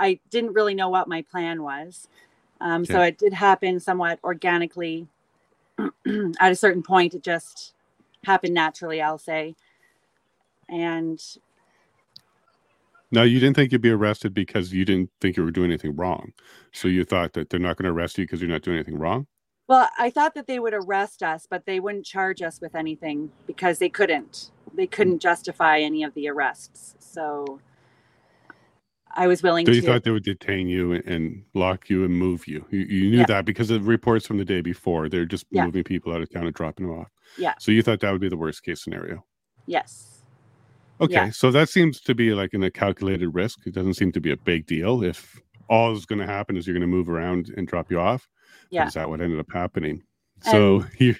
I 0.00 0.18
didn't 0.30 0.54
really 0.54 0.74
know 0.74 0.88
what 0.88 1.06
my 1.06 1.22
plan 1.22 1.62
was. 1.62 2.08
Um, 2.60 2.82
okay. 2.82 2.92
So 2.92 3.02
it 3.02 3.18
did 3.18 3.32
happen 3.32 3.78
somewhat 3.78 4.18
organically. 4.24 5.06
At 6.40 6.52
a 6.52 6.56
certain 6.56 6.82
point, 6.82 7.14
it 7.14 7.22
just 7.22 7.74
happened 8.24 8.54
naturally, 8.54 9.00
I'll 9.00 9.18
say. 9.18 9.54
And 10.68 11.20
now 13.10 13.22
you 13.22 13.40
didn't 13.40 13.56
think 13.56 13.72
you'd 13.72 13.80
be 13.80 13.90
arrested 13.90 14.34
because 14.34 14.72
you 14.72 14.84
didn't 14.84 15.10
think 15.20 15.36
you 15.36 15.44
were 15.44 15.50
doing 15.50 15.70
anything 15.70 15.96
wrong. 15.96 16.32
So 16.72 16.88
you 16.88 17.04
thought 17.04 17.32
that 17.34 17.50
they're 17.50 17.60
not 17.60 17.76
going 17.76 17.84
to 17.84 17.90
arrest 17.90 18.18
you 18.18 18.24
because 18.24 18.40
you're 18.40 18.50
not 18.50 18.62
doing 18.62 18.76
anything 18.76 18.98
wrong? 18.98 19.26
Well, 19.66 19.88
I 19.98 20.10
thought 20.10 20.34
that 20.34 20.46
they 20.46 20.58
would 20.58 20.74
arrest 20.74 21.22
us, 21.22 21.46
but 21.48 21.64
they 21.64 21.78
wouldn't 21.78 22.04
charge 22.04 22.42
us 22.42 22.60
with 22.60 22.74
anything 22.74 23.30
because 23.46 23.78
they 23.78 23.88
couldn't. 23.88 24.50
They 24.74 24.86
couldn't 24.86 25.20
justify 25.20 25.78
any 25.78 26.02
of 26.02 26.14
the 26.14 26.28
arrests. 26.28 26.94
So 26.98 27.60
I 29.12 29.26
was 29.26 29.42
willing 29.42 29.66
so 29.66 29.72
to. 29.72 29.76
you 29.76 29.82
thought 29.82 30.04
they 30.04 30.10
would 30.10 30.24
detain 30.24 30.68
you 30.68 30.92
and 30.92 31.42
lock 31.54 31.90
you 31.90 32.04
and 32.04 32.14
move 32.14 32.46
you. 32.46 32.64
You, 32.70 32.80
you 32.80 33.10
knew 33.10 33.18
yeah. 33.18 33.26
that 33.26 33.44
because 33.44 33.70
of 33.70 33.88
reports 33.88 34.26
from 34.26 34.38
the 34.38 34.44
day 34.44 34.60
before. 34.60 35.08
They're 35.08 35.24
just 35.24 35.46
yeah. 35.50 35.64
moving 35.64 35.84
people 35.84 36.12
out 36.12 36.20
of 36.20 36.30
town 36.30 36.46
and 36.46 36.54
dropping 36.54 36.86
them 36.86 36.98
off. 36.98 37.08
Yeah. 37.36 37.54
So 37.58 37.72
you 37.72 37.82
thought 37.82 38.00
that 38.00 38.12
would 38.12 38.20
be 38.20 38.28
the 38.28 38.36
worst 38.36 38.62
case 38.62 38.82
scenario. 38.82 39.24
Yes. 39.66 40.22
Okay. 41.00 41.14
Yeah. 41.14 41.30
So 41.30 41.50
that 41.50 41.68
seems 41.68 42.00
to 42.02 42.14
be 42.14 42.34
like 42.34 42.54
in 42.54 42.62
a 42.62 42.70
calculated 42.70 43.30
risk. 43.30 43.60
It 43.66 43.74
doesn't 43.74 43.94
seem 43.94 44.12
to 44.12 44.20
be 44.20 44.30
a 44.30 44.36
big 44.36 44.66
deal 44.66 45.02
if 45.02 45.40
all 45.68 45.92
is 45.92 46.06
going 46.06 46.18
to 46.20 46.26
happen 46.26 46.56
is 46.56 46.66
you're 46.66 46.74
going 46.74 46.80
to 46.82 46.86
move 46.86 47.08
around 47.08 47.52
and 47.56 47.66
drop 47.66 47.90
you 47.90 47.98
off. 47.98 48.28
Yeah. 48.70 48.86
Is 48.86 48.94
that 48.94 49.08
what 49.08 49.20
ended 49.20 49.40
up 49.40 49.50
happening? 49.52 50.02
So 50.42 50.84
you. 50.98 51.16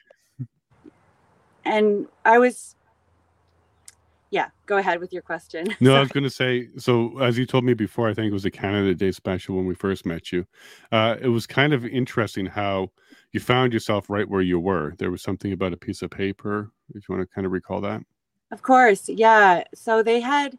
And 1.64 2.07
I 2.24 2.38
was 2.38 2.76
yeah, 4.30 4.48
go 4.66 4.76
ahead 4.76 5.00
with 5.00 5.12
your 5.12 5.22
question. 5.22 5.66
No, 5.80 5.96
I 5.96 6.00
was 6.00 6.10
going 6.10 6.24
to 6.24 6.30
say. 6.30 6.68
So, 6.78 7.18
as 7.18 7.36
you 7.36 7.46
told 7.46 7.64
me 7.64 7.74
before, 7.74 8.08
I 8.08 8.14
think 8.14 8.30
it 8.30 8.32
was 8.32 8.44
a 8.44 8.50
Canada 8.50 8.94
Day 8.94 9.10
special 9.10 9.56
when 9.56 9.66
we 9.66 9.74
first 9.74 10.06
met 10.06 10.30
you. 10.30 10.46
Uh, 10.92 11.16
it 11.20 11.28
was 11.28 11.46
kind 11.46 11.72
of 11.72 11.84
interesting 11.84 12.46
how 12.46 12.90
you 13.32 13.40
found 13.40 13.72
yourself 13.72 14.08
right 14.08 14.28
where 14.28 14.40
you 14.40 14.60
were. 14.60 14.94
There 14.98 15.10
was 15.10 15.22
something 15.22 15.52
about 15.52 15.72
a 15.72 15.76
piece 15.76 16.02
of 16.02 16.10
paper. 16.10 16.70
If 16.94 17.08
you 17.08 17.14
want 17.14 17.28
to 17.28 17.34
kind 17.34 17.46
of 17.46 17.52
recall 17.52 17.80
that. 17.80 18.02
Of 18.52 18.62
course, 18.62 19.08
yeah. 19.08 19.64
So 19.74 20.02
they 20.02 20.20
had, 20.20 20.58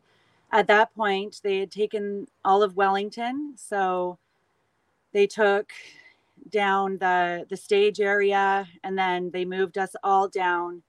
at 0.51 0.67
that 0.67 0.93
point, 0.95 1.39
they 1.43 1.59
had 1.59 1.72
taken 1.72 2.28
all 2.43 2.63
of 2.63 2.76
Wellington. 2.76 3.53
So 3.55 4.17
they 5.13 5.28
took 5.28 5.72
down 6.49 6.97
the 6.97 7.45
the 7.49 7.57
stage 7.57 8.01
area, 8.01 8.67
and 8.84 8.97
then 8.97 9.32
they 9.32 9.45
moved 9.45 9.78
us 9.78 9.95
all 10.03 10.28
down 10.28 10.84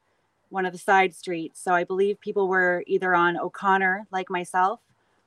one 0.52 0.66
of 0.66 0.72
the 0.72 0.78
side 0.78 1.14
streets. 1.14 1.60
So 1.60 1.72
I 1.72 1.84
believe 1.84 2.20
people 2.20 2.46
were 2.46 2.84
either 2.86 3.14
on 3.14 3.38
O'Connor, 3.38 4.06
like 4.12 4.30
myself, 4.30 4.80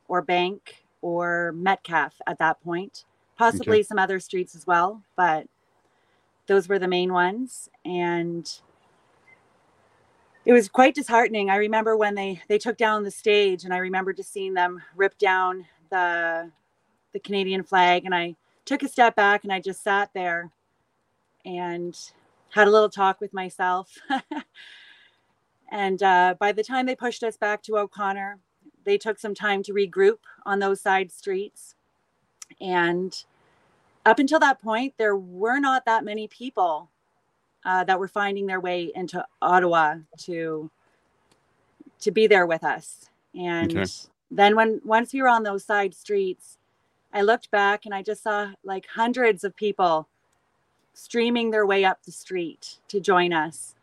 or 0.08 0.22
Bank 0.22 0.86
or 1.02 1.52
Metcalfe 1.54 2.22
at 2.28 2.40
that 2.40 2.62
point, 2.64 3.06
possibly 3.38 3.78
okay. 3.78 3.84
some 3.84 4.00
other 4.00 4.20
streets 4.20 4.56
as 4.56 4.66
well, 4.66 5.02
but 5.16 5.48
those 6.48 6.70
were 6.70 6.80
the 6.80 6.88
main 6.88 7.12
ones. 7.12 7.70
And 7.84 8.50
it 10.46 10.54
was 10.54 10.70
quite 10.70 10.94
disheartening. 10.94 11.50
I 11.50 11.56
remember 11.56 11.98
when 11.98 12.14
they 12.16 12.42
they 12.48 12.60
took 12.60 12.78
down 12.78 13.04
the 13.04 13.12
stage, 13.12 13.64
and 13.64 13.74
I 13.74 13.78
remember 13.78 14.14
just 14.14 14.32
seeing 14.32 14.54
them 14.54 14.82
rip 14.96 15.18
down 15.18 15.66
the 15.90 16.52
the 17.14 17.20
Canadian 17.20 17.64
flag, 17.64 18.06
and 18.06 18.14
I 18.14 18.36
took 18.66 18.84
a 18.84 18.88
step 18.88 19.16
back 19.16 19.44
and 19.44 19.54
I 19.54 19.60
just 19.60 19.84
sat 19.84 20.10
there 20.14 20.52
and 21.46 21.96
had 22.50 22.68
a 22.68 22.72
little 22.72 22.90
talk 22.90 23.22
with 23.22 23.34
myself. 23.34 23.96
and 25.72 26.02
uh, 26.04 26.36
by 26.40 26.52
the 26.52 26.64
time 26.64 26.86
they 26.86 26.96
pushed 26.96 27.24
us 27.24 27.38
back 27.38 27.62
to 27.64 27.78
O'Connor, 27.78 28.40
they 28.84 28.98
took 28.98 29.20
some 29.20 29.34
time 29.34 29.64
to 29.64 29.74
regroup 29.74 30.20
on 30.46 30.60
those 30.60 30.82
side 30.82 31.12
streets. 31.12 31.76
And 32.62 33.16
up 34.06 34.20
until 34.20 34.40
that 34.40 34.62
point, 34.62 34.94
there 34.98 35.16
were 35.16 35.60
not 35.60 35.86
that 35.86 36.06
many 36.06 36.28
people 36.28 36.90
uh, 37.66 37.84
that 37.86 38.00
were 38.00 38.08
finding 38.08 38.46
their 38.46 38.60
way 38.60 38.92
into 38.96 39.26
Ottawa 39.42 39.96
to 40.20 40.70
to 42.02 42.12
be 42.12 42.28
there 42.28 42.46
with 42.46 42.64
us. 42.64 43.10
And 43.34 43.76
okay. 43.76 43.92
then 44.30 44.56
when 44.56 44.82
once 44.86 45.12
we 45.12 45.22
were 45.22 45.28
on 45.28 45.44
those 45.44 45.66
side 45.66 45.96
streets, 45.96 46.60
I 47.12 47.24
looked 47.24 47.50
back 47.50 47.86
and 47.86 47.96
I 47.96 48.04
just 48.04 48.22
saw 48.22 48.52
like 48.64 48.86
hundreds 48.86 49.44
of 49.44 49.56
people 49.56 50.08
streaming 50.94 51.50
their 51.50 51.66
way 51.66 51.84
up 51.84 52.04
the 52.04 52.12
street 52.12 52.78
to 52.90 53.00
join 53.00 53.34
us. 53.34 53.74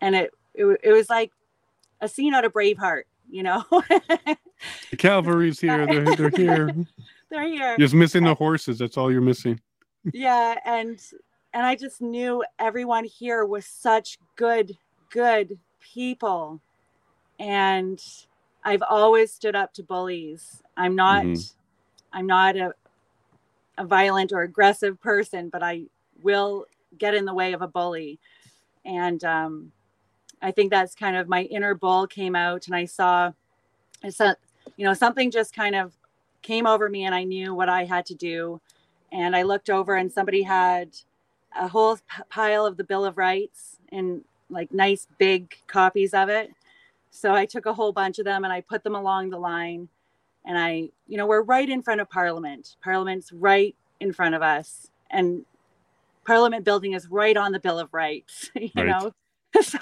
And 0.00 0.16
it 0.16 0.32
it, 0.60 0.80
it 0.84 0.92
was 0.92 1.08
like 1.08 1.32
a 2.00 2.08
scene 2.08 2.34
out 2.34 2.44
of 2.44 2.52
Braveheart, 2.52 3.04
you 3.30 3.42
know. 3.42 3.64
the 4.90 4.96
cavalry's 4.96 5.60
here. 5.60 5.86
They're, 5.86 6.16
they're 6.16 6.30
here. 6.30 6.74
they're 7.30 7.48
here. 7.48 7.76
Just 7.78 7.94
missing 7.94 8.24
the 8.24 8.34
horses. 8.34 8.78
That's 8.78 8.96
all 8.96 9.10
you're 9.10 9.20
missing. 9.20 9.60
yeah, 10.12 10.56
and 10.64 11.00
and 11.52 11.66
I 11.66 11.74
just 11.74 12.00
knew 12.00 12.44
everyone 12.58 13.04
here 13.04 13.44
was 13.44 13.66
such 13.66 14.18
good, 14.36 14.76
good 15.10 15.58
people. 15.80 16.60
And 17.38 18.00
I've 18.64 18.82
always 18.88 19.32
stood 19.32 19.56
up 19.56 19.72
to 19.74 19.82
bullies. 19.82 20.62
I'm 20.76 20.94
not 20.94 21.24
mm-hmm. 21.24 22.16
I'm 22.16 22.26
not 22.26 22.56
a 22.56 22.74
a 23.78 23.84
violent 23.84 24.32
or 24.32 24.42
aggressive 24.42 25.00
person, 25.00 25.48
but 25.48 25.62
I 25.62 25.84
will 26.22 26.66
get 26.98 27.14
in 27.14 27.24
the 27.24 27.32
way 27.32 27.54
of 27.54 27.62
a 27.62 27.68
bully. 27.68 28.18
And 28.84 29.22
um, 29.24 29.72
I 30.42 30.50
think 30.50 30.70
that's 30.70 30.94
kind 30.94 31.16
of 31.16 31.28
my 31.28 31.42
inner 31.44 31.74
bull 31.74 32.06
came 32.06 32.34
out, 32.34 32.66
and 32.66 32.74
I 32.74 32.84
saw, 32.84 33.32
I 34.02 34.10
saw, 34.10 34.34
you 34.76 34.84
know, 34.84 34.94
something 34.94 35.30
just 35.30 35.54
kind 35.54 35.74
of 35.74 35.92
came 36.42 36.66
over 36.66 36.88
me, 36.88 37.04
and 37.04 37.14
I 37.14 37.24
knew 37.24 37.54
what 37.54 37.68
I 37.68 37.84
had 37.84 38.06
to 38.06 38.14
do. 38.14 38.60
And 39.12 39.34
I 39.34 39.42
looked 39.42 39.70
over, 39.70 39.96
and 39.96 40.10
somebody 40.12 40.42
had 40.42 40.96
a 41.58 41.68
whole 41.68 41.96
p- 41.96 42.22
pile 42.28 42.66
of 42.66 42.76
the 42.76 42.84
Bill 42.84 43.04
of 43.04 43.18
Rights 43.18 43.76
and 43.90 44.22
like 44.48 44.72
nice 44.72 45.06
big 45.18 45.54
copies 45.66 46.14
of 46.14 46.28
it. 46.28 46.50
So 47.10 47.34
I 47.34 47.46
took 47.46 47.66
a 47.66 47.74
whole 47.74 47.92
bunch 47.92 48.18
of 48.18 48.24
them 48.24 48.44
and 48.44 48.52
I 48.52 48.60
put 48.60 48.84
them 48.84 48.94
along 48.94 49.30
the 49.30 49.38
line. 49.38 49.88
And 50.44 50.56
I, 50.58 50.88
you 51.06 51.16
know, 51.16 51.26
we're 51.26 51.42
right 51.42 51.68
in 51.68 51.82
front 51.82 52.00
of 52.00 52.08
Parliament. 52.08 52.76
Parliament's 52.82 53.32
right 53.32 53.74
in 54.00 54.12
front 54.12 54.34
of 54.34 54.42
us. 54.42 54.90
And 55.10 55.44
Parliament 56.24 56.64
building 56.64 56.92
is 56.92 57.08
right 57.08 57.36
on 57.36 57.52
the 57.52 57.60
Bill 57.60 57.78
of 57.78 57.92
Rights, 57.92 58.50
you 58.54 58.70
right. 58.76 58.86
know. 58.86 59.12
so 59.62 59.78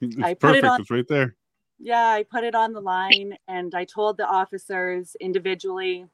it's 0.00 0.16
I 0.22 0.34
put 0.34 0.40
perfect. 0.40 0.64
it 0.64 0.68
on. 0.68 0.80
It's 0.80 0.90
right 0.90 1.08
there. 1.08 1.36
Yeah, 1.78 2.06
I 2.06 2.22
put 2.22 2.44
it 2.44 2.54
on 2.54 2.72
the 2.72 2.80
line 2.80 3.36
and 3.48 3.74
I 3.74 3.84
told 3.84 4.16
the 4.16 4.26
officers 4.26 5.16
individually 5.20 6.06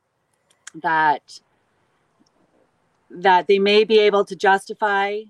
that 0.74 1.40
that 3.11 3.46
they 3.46 3.59
may 3.59 3.84
be 3.84 3.98
able 3.98 4.24
to 4.24 4.36
justify 4.36 5.22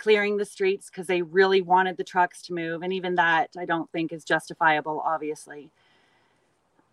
clearing 0.00 0.38
the 0.38 0.44
streets 0.44 0.88
because 0.90 1.06
they 1.06 1.22
really 1.22 1.60
wanted 1.60 1.96
the 1.96 2.04
trucks 2.04 2.42
to 2.42 2.54
move. 2.54 2.82
And 2.82 2.92
even 2.92 3.16
that, 3.16 3.50
I 3.56 3.66
don't 3.66 3.90
think 3.92 4.12
is 4.12 4.24
justifiable, 4.24 5.00
obviously. 5.04 5.70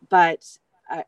But 0.10 0.58
uh, 0.92 1.04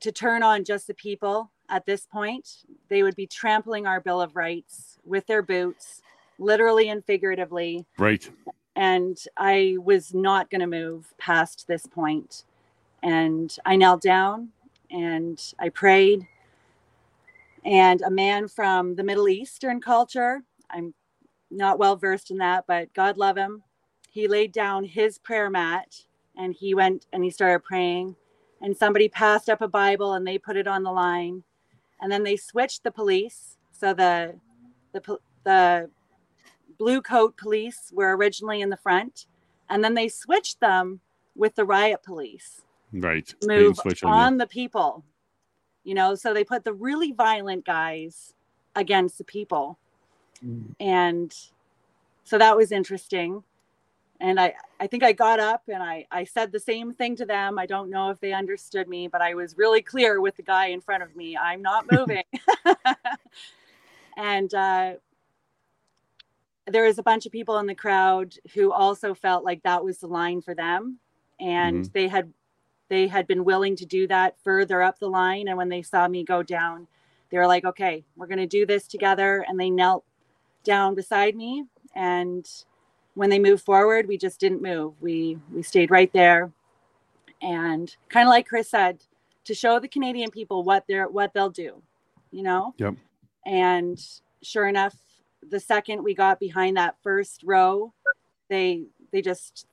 to 0.00 0.12
turn 0.12 0.42
on 0.42 0.64
just 0.64 0.88
the 0.88 0.94
people 0.94 1.50
at 1.68 1.86
this 1.86 2.06
point, 2.06 2.64
they 2.88 3.02
would 3.02 3.16
be 3.16 3.26
trampling 3.26 3.86
our 3.86 4.00
Bill 4.00 4.20
of 4.20 4.36
Rights 4.36 4.98
with 5.04 5.26
their 5.26 5.42
boots, 5.42 6.02
literally 6.38 6.88
and 6.88 7.04
figuratively. 7.04 7.86
Right. 7.98 8.28
And 8.74 9.18
I 9.36 9.76
was 9.82 10.12
not 10.14 10.50
going 10.50 10.60
to 10.60 10.66
move 10.66 11.14
past 11.18 11.66
this 11.66 11.86
point. 11.86 12.44
And 13.02 13.54
I 13.64 13.76
knelt 13.76 14.02
down 14.02 14.50
and 14.90 15.40
I 15.58 15.68
prayed 15.70 16.26
and 17.66 18.00
a 18.02 18.10
man 18.10 18.46
from 18.48 18.94
the 18.94 19.02
Middle 19.02 19.28
Eastern 19.28 19.80
culture. 19.80 20.42
I'm 20.70 20.94
not 21.50 21.78
well 21.78 21.96
versed 21.96 22.30
in 22.30 22.38
that, 22.38 22.64
but 22.66 22.94
God 22.94 23.18
love 23.18 23.36
him. 23.36 23.62
He 24.10 24.28
laid 24.28 24.52
down 24.52 24.84
his 24.84 25.18
prayer 25.18 25.50
mat 25.50 26.02
and 26.36 26.54
he 26.54 26.74
went 26.74 27.06
and 27.12 27.24
he 27.24 27.30
started 27.30 27.64
praying. 27.64 28.14
And 28.62 28.76
somebody 28.76 29.08
passed 29.08 29.50
up 29.50 29.60
a 29.60 29.68
Bible 29.68 30.14
and 30.14 30.26
they 30.26 30.38
put 30.38 30.56
it 30.56 30.68
on 30.68 30.84
the 30.84 30.92
line. 30.92 31.42
And 32.00 32.10
then 32.10 32.22
they 32.22 32.36
switched 32.36 32.84
the 32.84 32.90
police. 32.90 33.56
So 33.72 33.92
the 33.92 34.36
the 34.92 35.18
the 35.44 35.90
blue 36.78 37.00
coat 37.00 37.36
police 37.36 37.92
were 37.92 38.16
originally 38.16 38.60
in 38.60 38.70
the 38.70 38.76
front, 38.76 39.26
and 39.68 39.82
then 39.82 39.94
they 39.94 40.08
switched 40.08 40.60
them 40.60 41.00
with 41.34 41.54
the 41.54 41.64
riot 41.64 42.02
police. 42.02 42.62
Right. 42.92 43.34
Move 43.44 43.78
on, 44.02 44.12
on 44.12 44.36
the 44.38 44.46
people 44.46 45.04
you 45.86 45.94
know 45.94 46.14
so 46.14 46.34
they 46.34 46.44
put 46.44 46.64
the 46.64 46.72
really 46.74 47.12
violent 47.12 47.64
guys 47.64 48.34
against 48.74 49.16
the 49.16 49.24
people 49.24 49.78
mm. 50.44 50.74
and 50.80 51.34
so 52.24 52.36
that 52.36 52.56
was 52.56 52.72
interesting 52.72 53.42
and 54.20 54.38
i 54.38 54.52
i 54.80 54.86
think 54.86 55.02
i 55.04 55.12
got 55.12 55.38
up 55.38 55.62
and 55.72 55.82
i 55.82 56.04
i 56.10 56.24
said 56.24 56.50
the 56.50 56.60
same 56.60 56.92
thing 56.92 57.14
to 57.14 57.24
them 57.24 57.58
i 57.58 57.64
don't 57.64 57.88
know 57.88 58.10
if 58.10 58.20
they 58.20 58.32
understood 58.32 58.88
me 58.88 59.06
but 59.06 59.22
i 59.22 59.32
was 59.32 59.56
really 59.56 59.80
clear 59.80 60.20
with 60.20 60.36
the 60.36 60.42
guy 60.42 60.66
in 60.66 60.80
front 60.80 61.02
of 61.02 61.14
me 61.14 61.36
i'm 61.36 61.62
not 61.62 61.86
moving 61.90 62.24
and 64.16 64.52
uh 64.54 64.92
there 66.66 66.84
was 66.84 66.98
a 66.98 67.02
bunch 67.02 67.26
of 67.26 67.32
people 67.32 67.58
in 67.58 67.66
the 67.66 67.74
crowd 67.74 68.34
who 68.54 68.72
also 68.72 69.14
felt 69.14 69.44
like 69.44 69.62
that 69.62 69.84
was 69.84 69.98
the 69.98 70.06
line 70.06 70.40
for 70.40 70.54
them 70.54 70.98
and 71.40 71.84
mm-hmm. 71.84 71.92
they 71.92 72.08
had 72.08 72.32
they 72.88 73.08
had 73.08 73.26
been 73.26 73.44
willing 73.44 73.76
to 73.76 73.86
do 73.86 74.06
that 74.06 74.36
further 74.42 74.82
up 74.82 74.98
the 74.98 75.08
line. 75.08 75.48
And 75.48 75.56
when 75.56 75.68
they 75.68 75.82
saw 75.82 76.06
me 76.06 76.24
go 76.24 76.42
down, 76.42 76.86
they 77.30 77.38
were 77.38 77.46
like, 77.46 77.64
okay, 77.64 78.04
we're 78.16 78.28
going 78.28 78.38
to 78.38 78.46
do 78.46 78.64
this 78.64 78.86
together. 78.86 79.44
And 79.48 79.58
they 79.58 79.70
knelt 79.70 80.04
down 80.62 80.94
beside 80.94 81.34
me. 81.34 81.64
And 81.94 82.48
when 83.14 83.30
they 83.30 83.38
moved 83.38 83.64
forward, 83.64 84.06
we 84.06 84.18
just 84.18 84.38
didn't 84.38 84.62
move. 84.62 84.94
We, 85.00 85.38
we 85.52 85.62
stayed 85.62 85.90
right 85.90 86.12
there. 86.12 86.52
And 87.42 87.94
kind 88.08 88.28
of 88.28 88.30
like 88.30 88.48
Chris 88.48 88.70
said, 88.70 89.02
to 89.44 89.54
show 89.54 89.78
the 89.78 89.88
Canadian 89.88 90.30
people 90.30 90.64
what 90.64 90.84
they're, 90.88 91.08
what 91.08 91.32
they'll 91.32 91.50
do, 91.50 91.82
you 92.30 92.42
know? 92.42 92.74
Yep. 92.78 92.94
And 93.44 94.00
sure 94.42 94.66
enough, 94.66 94.96
the 95.50 95.60
second 95.60 96.02
we 96.02 96.14
got 96.14 96.40
behind 96.40 96.76
that 96.76 96.96
first 97.02 97.42
row, 97.44 97.92
they, 98.48 98.84
they 99.12 99.22
just, 99.22 99.66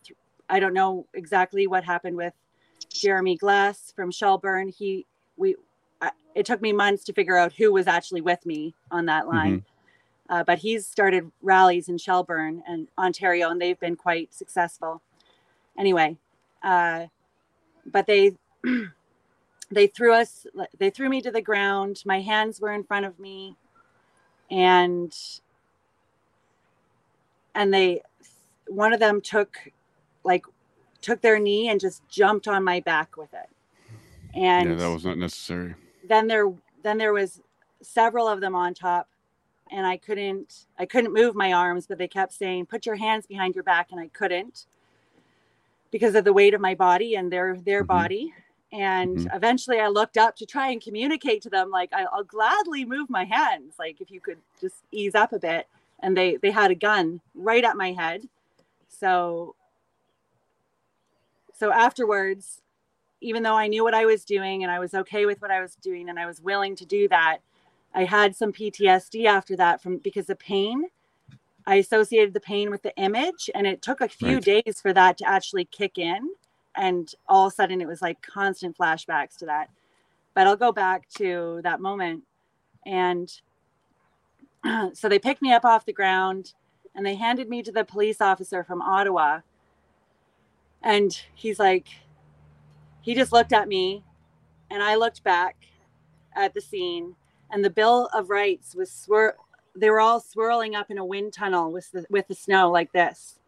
I 0.50 0.60
don't 0.60 0.74
know 0.74 1.08
exactly 1.14 1.68
what 1.68 1.84
happened 1.84 2.18
with 2.18 2.34
Jeremy 2.90 3.38
Glass 3.38 3.92
from 3.96 4.12
Shelburne. 4.12 4.70
He 4.70 5.06
we 5.36 5.56
it 6.36 6.46
took 6.46 6.62
me 6.62 6.74
months 6.74 7.04
to 7.06 7.14
figure 7.14 7.38
out 7.38 7.54
who 7.54 7.72
was 7.72 7.88
actually 7.88 8.22
with 8.22 8.46
me 8.46 8.74
on 8.92 9.06
that 9.06 9.28
line. 9.28 9.60
Mm-hmm. 9.60 10.34
Uh, 10.34 10.44
but 10.44 10.58
he's 10.60 10.88
started 10.88 11.32
rallies 11.42 11.90
in 11.90 11.98
Shelburne 11.98 12.64
and 12.68 12.88
Ontario, 12.98 13.50
and 13.50 13.62
they've 13.62 13.80
been 13.80 13.96
quite 13.96 14.34
successful. 14.34 15.02
Anyway, 15.78 16.18
uh, 16.64 17.06
but 17.86 18.08
they 18.08 18.36
they 19.72 19.88
threw 19.88 20.14
us 20.14 20.48
they 20.78 20.90
threw 20.90 21.10
me 21.10 21.22
to 21.22 21.32
the 21.32 21.42
ground. 21.42 22.02
My 22.06 22.22
hands 22.22 22.62
were 22.62 22.72
in 22.72 22.84
front 22.84 23.06
of 23.06 23.20
me, 23.20 23.56
and 24.50 25.14
and 27.56 27.74
they 27.74 28.02
one 28.68 28.94
of 28.94 29.00
them 29.00 29.22
took 29.22 29.58
like 30.24 30.46
took 31.02 31.22
their 31.22 31.40
knee 31.40 31.70
and 31.70 31.80
just 31.80 32.08
jumped 32.10 32.48
on 32.48 32.64
my 32.64 32.80
back 32.80 33.18
with 33.18 33.34
it. 33.34 33.50
And 34.34 34.70
yeah, 34.70 34.76
that 34.76 34.94
was 34.94 35.06
not 35.06 35.18
necessary. 35.18 35.76
Then 36.08 36.28
there 36.28 36.52
then 36.82 36.98
there 36.98 37.14
was 37.14 37.42
several 37.82 38.28
of 38.28 38.42
them 38.42 38.56
on 38.56 38.74
top 38.74 39.08
and 39.74 39.86
I 39.88 39.98
couldn't 39.98 40.66
I 40.78 40.86
couldn't 40.86 41.14
move 41.14 41.36
my 41.36 41.52
arms, 41.52 41.88
but 41.88 41.98
they 41.98 42.08
kept 42.08 42.34
saying, 42.34 42.68
"Put 42.68 42.86
your 42.86 42.96
hands 42.96 43.26
behind 43.26 43.56
your 43.56 43.64
back," 43.64 43.92
and 43.92 44.00
I 44.00 44.08
couldn't 44.08 44.66
because 45.92 46.16
of 46.16 46.24
the 46.24 46.34
weight 46.34 46.54
of 46.54 46.62
my 46.62 46.76
body 46.76 47.16
and 47.16 47.32
their 47.32 47.58
their 47.58 47.82
mm-hmm. 47.82 47.88
body. 47.88 48.34
And 48.72 49.18
mm-hmm. 49.18 49.36
eventually, 49.36 49.80
I 49.80 49.88
looked 49.88 50.18
up 50.18 50.36
to 50.38 50.46
try 50.46 50.70
and 50.70 50.82
communicate 50.82 51.42
to 51.44 51.50
them, 51.50 51.70
like, 51.70 51.92
"I'll 51.94 52.24
gladly 52.24 52.86
move 52.86 53.10
my 53.10 53.24
hands, 53.26 53.76
like 53.80 54.00
if 54.00 54.12
you 54.12 54.20
could 54.20 54.40
just 54.62 54.76
ease 54.92 55.16
up 55.16 55.34
a 55.34 55.40
bit." 55.40 55.68
And 56.04 56.16
they 56.16 56.38
they 56.38 56.52
had 56.52 56.70
a 56.70 56.76
gun 56.76 57.22
right 57.34 57.64
at 57.64 57.78
my 57.78 57.94
head, 57.94 58.28
so 58.90 59.56
so 61.54 61.72
afterwards, 61.72 62.62
even 63.22 63.42
though 63.44 63.56
I 63.56 63.68
knew 63.68 63.84
what 63.84 63.94
I 63.96 64.06
was 64.06 64.26
doing 64.26 64.64
and 64.64 64.72
I 64.72 64.80
was 64.80 64.94
okay 64.94 65.26
with 65.26 65.42
what 65.42 65.52
I 65.52 65.62
was 65.62 65.76
doing 65.76 66.10
and 66.10 66.20
I 66.20 66.26
was 66.26 66.42
willing 66.42 66.76
to 66.76 66.86
do 66.86 67.08
that, 67.08 67.40
I 67.96 68.04
had 68.04 68.36
some 68.36 68.52
PTSD 68.54 69.26
after 69.26 69.56
that 69.58 69.82
from 69.82 69.98
because 69.98 70.28
the 70.28 70.36
pain. 70.36 70.86
I 71.66 71.76
associated 71.76 72.34
the 72.34 72.42
pain 72.42 72.70
with 72.70 72.82
the 72.84 72.94
image, 72.98 73.50
and 73.56 73.66
it 73.66 73.82
took 73.82 74.02
a 74.02 74.10
few 74.10 74.36
right. 74.36 74.44
days 74.44 74.82
for 74.82 74.92
that 74.94 75.18
to 75.20 75.30
actually 75.30 75.66
kick 75.66 75.98
in. 75.98 76.32
And 76.76 77.14
all 77.30 77.48
of 77.48 77.54
a 77.54 77.56
sudden, 77.56 77.82
it 77.82 77.88
was 77.88 78.02
like 78.02 78.22
constant 78.22 78.78
flashbacks 78.78 79.38
to 79.38 79.46
that. 79.46 79.70
but 80.34 80.48
I'll 80.48 80.58
go 80.58 80.72
back 80.72 81.08
to 81.18 81.62
that 81.64 81.80
moment. 81.80 82.24
And 82.86 83.32
so 84.94 85.10
they 85.10 85.20
picked 85.20 85.42
me 85.42 85.52
up 85.54 85.66
off 85.66 85.86
the 85.86 85.94
ground 85.94 86.54
and 86.96 87.06
they 87.06 87.16
handed 87.16 87.50
me 87.50 87.64
to 87.64 87.72
the 87.72 87.84
police 87.84 88.22
officer 88.22 88.64
from 88.64 88.82
Ottawa. 88.82 89.40
And 90.82 91.18
he's 91.34 91.60
like, 91.60 91.88
he 93.02 93.16
just 93.16 93.32
looked 93.32 93.54
at 93.54 93.68
me 93.68 94.04
and 94.70 94.84
I 94.84 94.96
looked 94.96 95.24
back 95.24 95.56
at 96.36 96.54
the 96.54 96.62
scene 96.62 97.16
and 97.52 97.64
the 97.64 97.70
Bill 97.70 98.10
of 98.14 98.30
Rights 98.30 98.76
was 98.76 98.90
swir- 98.90 99.36
they 99.76 99.90
were 99.90 100.00
all 100.00 100.20
swirling 100.20 100.76
up 100.76 100.92
in 100.92 100.98
a 100.98 101.06
wind 101.06 101.34
tunnel 101.34 101.72
with 101.72 101.92
the, 101.92 102.06
with 102.10 102.28
the 102.28 102.36
snow 102.36 102.70
like 102.70 102.92
this 102.92 103.40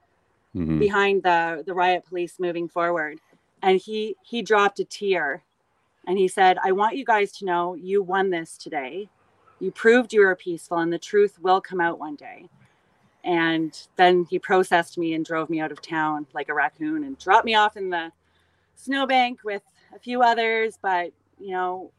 mm-hmm. 0.55 0.79
behind 0.79 1.23
the 1.23 1.63
the 1.65 1.73
riot 1.73 2.05
police 2.07 2.39
moving 2.39 2.67
forward 2.67 3.19
and 3.61 3.79
he 3.79 4.15
he 4.23 4.41
dropped 4.41 4.79
a 4.79 4.85
tear 4.85 5.43
and 6.07 6.17
he 6.17 6.27
said 6.27 6.57
i 6.63 6.71
want 6.71 6.95
you 6.95 7.05
guys 7.05 7.31
to 7.31 7.45
know 7.45 7.75
you 7.75 8.01
won 8.01 8.29
this 8.29 8.57
today 8.57 9.09
you 9.65 9.71
proved 9.71 10.13
you 10.13 10.21
were 10.21 10.35
peaceful 10.35 10.77
and 10.77 10.93
the 10.93 10.99
truth 10.99 11.39
will 11.41 11.59
come 11.59 11.81
out 11.81 11.97
one 11.97 12.15
day. 12.15 12.47
And 13.23 13.75
then 13.95 14.27
he 14.29 14.37
processed 14.37 14.95
me 14.99 15.15
and 15.15 15.25
drove 15.25 15.49
me 15.49 15.59
out 15.59 15.71
of 15.71 15.81
town 15.81 16.27
like 16.33 16.49
a 16.49 16.53
raccoon 16.53 17.03
and 17.03 17.17
dropped 17.17 17.45
me 17.45 17.55
off 17.55 17.75
in 17.75 17.89
the 17.89 18.11
snowbank 18.75 19.43
with 19.43 19.63
a 19.95 19.97
few 19.97 20.21
others. 20.21 20.77
But 20.79 21.11
you 21.39 21.51
know 21.51 21.91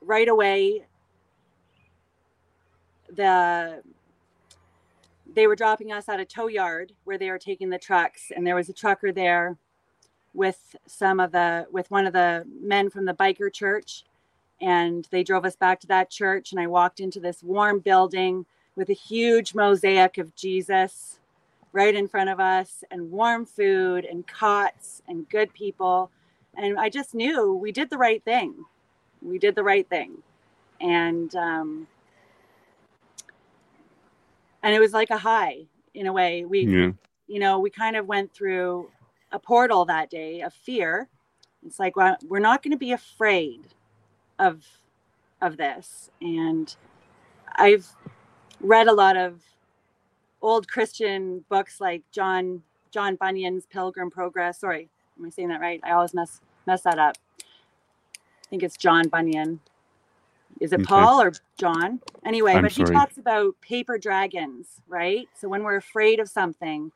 right 0.00 0.28
away 0.28 0.86
the 3.12 3.82
they 5.34 5.48
were 5.48 5.56
dropping 5.56 5.90
us 5.90 6.08
at 6.08 6.20
a 6.20 6.24
tow 6.24 6.46
yard 6.46 6.92
where 7.02 7.18
they 7.18 7.30
were 7.30 7.38
taking 7.38 7.68
the 7.68 7.78
trucks. 7.78 8.30
And 8.34 8.46
there 8.46 8.54
was 8.54 8.68
a 8.68 8.72
trucker 8.72 9.10
there 9.10 9.58
with 10.34 10.76
some 10.86 11.18
of 11.18 11.32
the 11.32 11.66
with 11.72 11.90
one 11.90 12.06
of 12.06 12.12
the 12.12 12.44
men 12.62 12.90
from 12.90 13.04
the 13.04 13.14
biker 13.14 13.52
church 13.52 14.04
and 14.60 15.08
they 15.10 15.22
drove 15.22 15.44
us 15.44 15.56
back 15.56 15.80
to 15.80 15.86
that 15.86 16.10
church 16.10 16.52
and 16.52 16.60
i 16.60 16.66
walked 16.66 17.00
into 17.00 17.20
this 17.20 17.42
warm 17.42 17.78
building 17.78 18.44
with 18.76 18.88
a 18.88 18.94
huge 18.94 19.54
mosaic 19.54 20.18
of 20.18 20.34
jesus 20.34 21.20
right 21.72 21.94
in 21.94 22.08
front 22.08 22.30
of 22.30 22.40
us 22.40 22.82
and 22.90 23.10
warm 23.10 23.46
food 23.46 24.04
and 24.04 24.26
cots 24.26 25.02
and 25.08 25.28
good 25.28 25.52
people. 25.52 26.10
And 26.56 26.78
i 26.78 26.88
just 26.88 27.14
knew 27.14 27.54
we 27.54 27.72
did 27.72 27.90
the 27.90 27.98
right 27.98 28.22
thing. 28.24 28.64
We 29.22 29.38
did 29.38 29.54
the 29.54 29.62
right 29.62 29.88
thing. 29.88 30.22
And 30.80 31.34
um, 31.36 31.86
and 34.62 34.74
it 34.74 34.80
was 34.80 34.92
like 34.92 35.10
a 35.10 35.18
high 35.18 35.66
in 35.94 36.06
a 36.06 36.12
way. 36.12 36.44
We 36.44 36.62
yeah. 36.62 36.90
you 37.28 37.38
know 37.38 37.58
we 37.60 37.70
kind 37.70 37.96
of 37.96 38.06
went 38.06 38.32
through 38.32 38.90
a 39.32 39.38
portal 39.38 39.84
that 39.84 40.10
day 40.10 40.40
of 40.40 40.52
fear. 40.52 41.08
It's 41.64 41.78
like 41.78 41.96
well, 41.96 42.16
we're 42.26 42.40
not 42.40 42.62
going 42.62 42.72
to 42.72 42.78
be 42.78 42.92
afraid 42.92 43.60
of 44.40 44.64
of 45.40 45.56
this 45.56 46.10
and 46.20 46.76
i've 47.56 47.86
read 48.60 48.88
a 48.88 48.92
lot 48.92 49.16
of 49.16 49.40
old 50.42 50.66
christian 50.66 51.44
books 51.48 51.80
like 51.80 52.02
john 52.10 52.62
john 52.90 53.14
bunyan's 53.16 53.66
pilgrim 53.66 54.10
progress 54.10 54.58
sorry 54.60 54.88
am 55.18 55.26
i 55.26 55.30
saying 55.30 55.48
that 55.48 55.60
right 55.60 55.80
i 55.84 55.92
always 55.92 56.14
mess 56.14 56.40
mess 56.66 56.82
that 56.82 56.98
up 56.98 57.16
i 57.38 58.48
think 58.50 58.62
it's 58.62 58.76
john 58.76 59.08
bunyan 59.08 59.60
is 60.60 60.72
it 60.72 60.80
okay. 60.80 60.84
Paul 60.84 61.22
or 61.22 61.32
John? 61.58 62.00
Anyway, 62.24 62.52
I'm 62.52 62.62
but 62.62 62.72
sorry. 62.72 62.90
he 62.90 62.94
talks 62.94 63.18
about 63.18 63.54
paper 63.62 63.96
dragons, 63.96 64.66
right? 64.88 65.28
So 65.34 65.48
when 65.48 65.62
we're 65.62 65.76
afraid 65.76 66.20
of 66.20 66.28
something, 66.28 66.92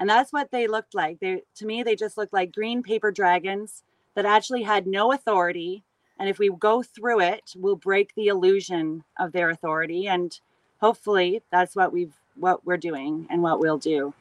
and 0.00 0.08
that's 0.08 0.32
what 0.32 0.50
they 0.50 0.66
looked 0.66 0.94
like. 0.94 1.20
They 1.20 1.42
to 1.56 1.66
me 1.66 1.82
they 1.82 1.94
just 1.94 2.16
looked 2.16 2.32
like 2.32 2.52
green 2.52 2.82
paper 2.82 3.12
dragons 3.12 3.84
that 4.14 4.26
actually 4.26 4.62
had 4.62 4.86
no 4.86 5.12
authority. 5.12 5.84
And 6.22 6.28
if 6.28 6.38
we 6.38 6.50
go 6.50 6.84
through 6.84 7.18
it, 7.18 7.52
we'll 7.56 7.74
break 7.74 8.14
the 8.14 8.28
illusion 8.28 9.02
of 9.18 9.32
their 9.32 9.50
authority. 9.50 10.06
And 10.06 10.38
hopefully 10.80 11.42
that's 11.50 11.74
what 11.74 11.92
we've 11.92 12.14
what 12.36 12.64
we're 12.64 12.76
doing 12.76 13.26
and 13.28 13.42
what 13.42 13.58
we'll 13.58 13.76
do. 13.76 14.14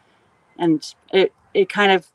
And 0.57 0.83
it 1.13 1.31
it 1.53 1.69
kind 1.69 1.91
of 1.91 2.07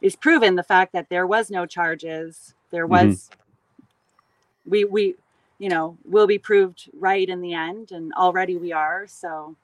is 0.00 0.14
proven 0.14 0.54
the 0.54 0.62
fact 0.62 0.92
that 0.92 1.08
there 1.08 1.26
was 1.26 1.50
no 1.50 1.66
charges. 1.66 2.54
There 2.70 2.86
mm-hmm. 2.86 3.08
was 3.08 3.30
mm-hmm. 3.32 4.70
we 4.70 4.84
we 4.84 5.16
you 5.58 5.68
know 5.68 5.98
will 6.04 6.28
be 6.28 6.38
proved 6.38 6.88
right 6.92 7.28
in 7.28 7.40
the 7.40 7.52
end 7.52 7.90
and 7.90 8.12
already 8.12 8.56
we 8.56 8.72
are 8.72 9.08
so 9.08 9.56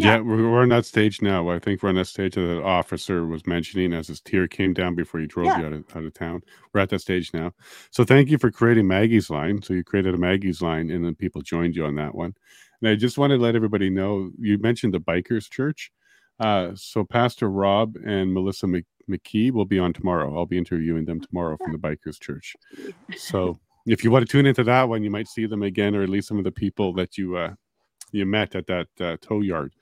yeah, 0.00 0.16
yeah 0.16 0.20
we're, 0.20 0.50
we're 0.50 0.62
on 0.62 0.68
that 0.70 0.86
stage 0.86 1.22
now. 1.22 1.48
I 1.48 1.58
think 1.58 1.82
we're 1.82 1.88
on 1.90 1.94
that 1.96 2.06
stage 2.06 2.34
that 2.34 2.40
the 2.40 2.62
officer 2.62 3.26
was 3.26 3.46
mentioning 3.46 3.92
as 3.92 4.08
his 4.08 4.20
tear 4.20 4.48
came 4.48 4.72
down 4.72 4.94
before 4.94 5.20
he 5.20 5.26
drove 5.26 5.46
yeah. 5.46 5.60
you 5.60 5.66
out 5.66 5.72
of, 5.72 5.84
out 5.96 6.04
of 6.04 6.14
town. 6.14 6.42
We're 6.72 6.80
at 6.80 6.90
that 6.90 7.00
stage 7.00 7.32
now. 7.32 7.52
So 7.90 8.04
thank 8.04 8.30
you 8.30 8.38
for 8.38 8.50
creating 8.50 8.86
maggie's 8.86 9.30
line. 9.30 9.62
So 9.62 9.74
you 9.74 9.84
created 9.84 10.14
a 10.14 10.18
maggie's 10.18 10.62
line 10.62 10.90
and 10.90 11.04
then 11.04 11.14
people 11.14 11.42
joined 11.42 11.76
you 11.76 11.84
on 11.84 11.94
that 11.96 12.14
one. 12.14 12.34
And 12.80 12.90
i 12.90 12.94
just 12.94 13.18
want 13.18 13.30
to 13.30 13.36
let 13.36 13.54
everybody 13.54 13.90
know 13.90 14.30
you 14.38 14.58
mentioned 14.58 14.94
the 14.94 15.00
bikers 15.00 15.50
church. 15.50 15.90
Uh, 16.38 16.70
so 16.74 17.04
pastor 17.04 17.50
rob 17.50 17.96
and 18.06 18.32
melissa 18.32 18.66
mckee 19.10 19.50
will 19.50 19.66
be 19.66 19.78
on 19.78 19.92
tomorrow. 19.92 20.34
I'll 20.36 20.46
be 20.46 20.58
interviewing 20.58 21.04
them 21.04 21.20
tomorrow 21.20 21.56
from 21.58 21.72
the 21.72 21.78
bikers 21.78 22.18
church. 22.18 22.56
So 23.16 23.58
if 23.86 24.04
you 24.04 24.10
want 24.10 24.26
to 24.26 24.30
tune 24.30 24.46
into 24.46 24.64
that 24.64 24.88
one, 24.88 25.02
you 25.02 25.10
might 25.10 25.28
see 25.28 25.46
them 25.46 25.62
again, 25.62 25.94
or 25.94 26.02
at 26.02 26.08
least 26.08 26.28
some 26.28 26.38
of 26.38 26.44
the 26.44 26.52
people 26.52 26.92
that 26.94 27.18
you 27.18 27.36
uh, 27.36 27.54
you 28.12 28.26
met 28.26 28.54
at 28.54 28.66
that 28.66 28.88
uh, 29.00 29.16
tow 29.20 29.40
yard. 29.40 29.74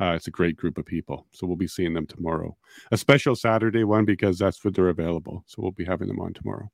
Uh, 0.00 0.12
it's 0.12 0.26
a 0.26 0.32
great 0.32 0.56
group 0.56 0.78
of 0.78 0.86
people, 0.86 1.26
so 1.32 1.46
we'll 1.46 1.56
be 1.56 1.68
seeing 1.68 1.94
them 1.94 2.06
tomorrow. 2.06 2.56
A 2.90 2.96
special 2.96 3.36
Saturday 3.36 3.84
one 3.84 4.04
because 4.04 4.38
that's 4.38 4.64
what 4.64 4.74
they're 4.74 4.88
available. 4.88 5.44
So 5.46 5.62
we'll 5.62 5.72
be 5.72 5.84
having 5.84 6.08
them 6.08 6.20
on 6.20 6.32
tomorrow. 6.32 6.70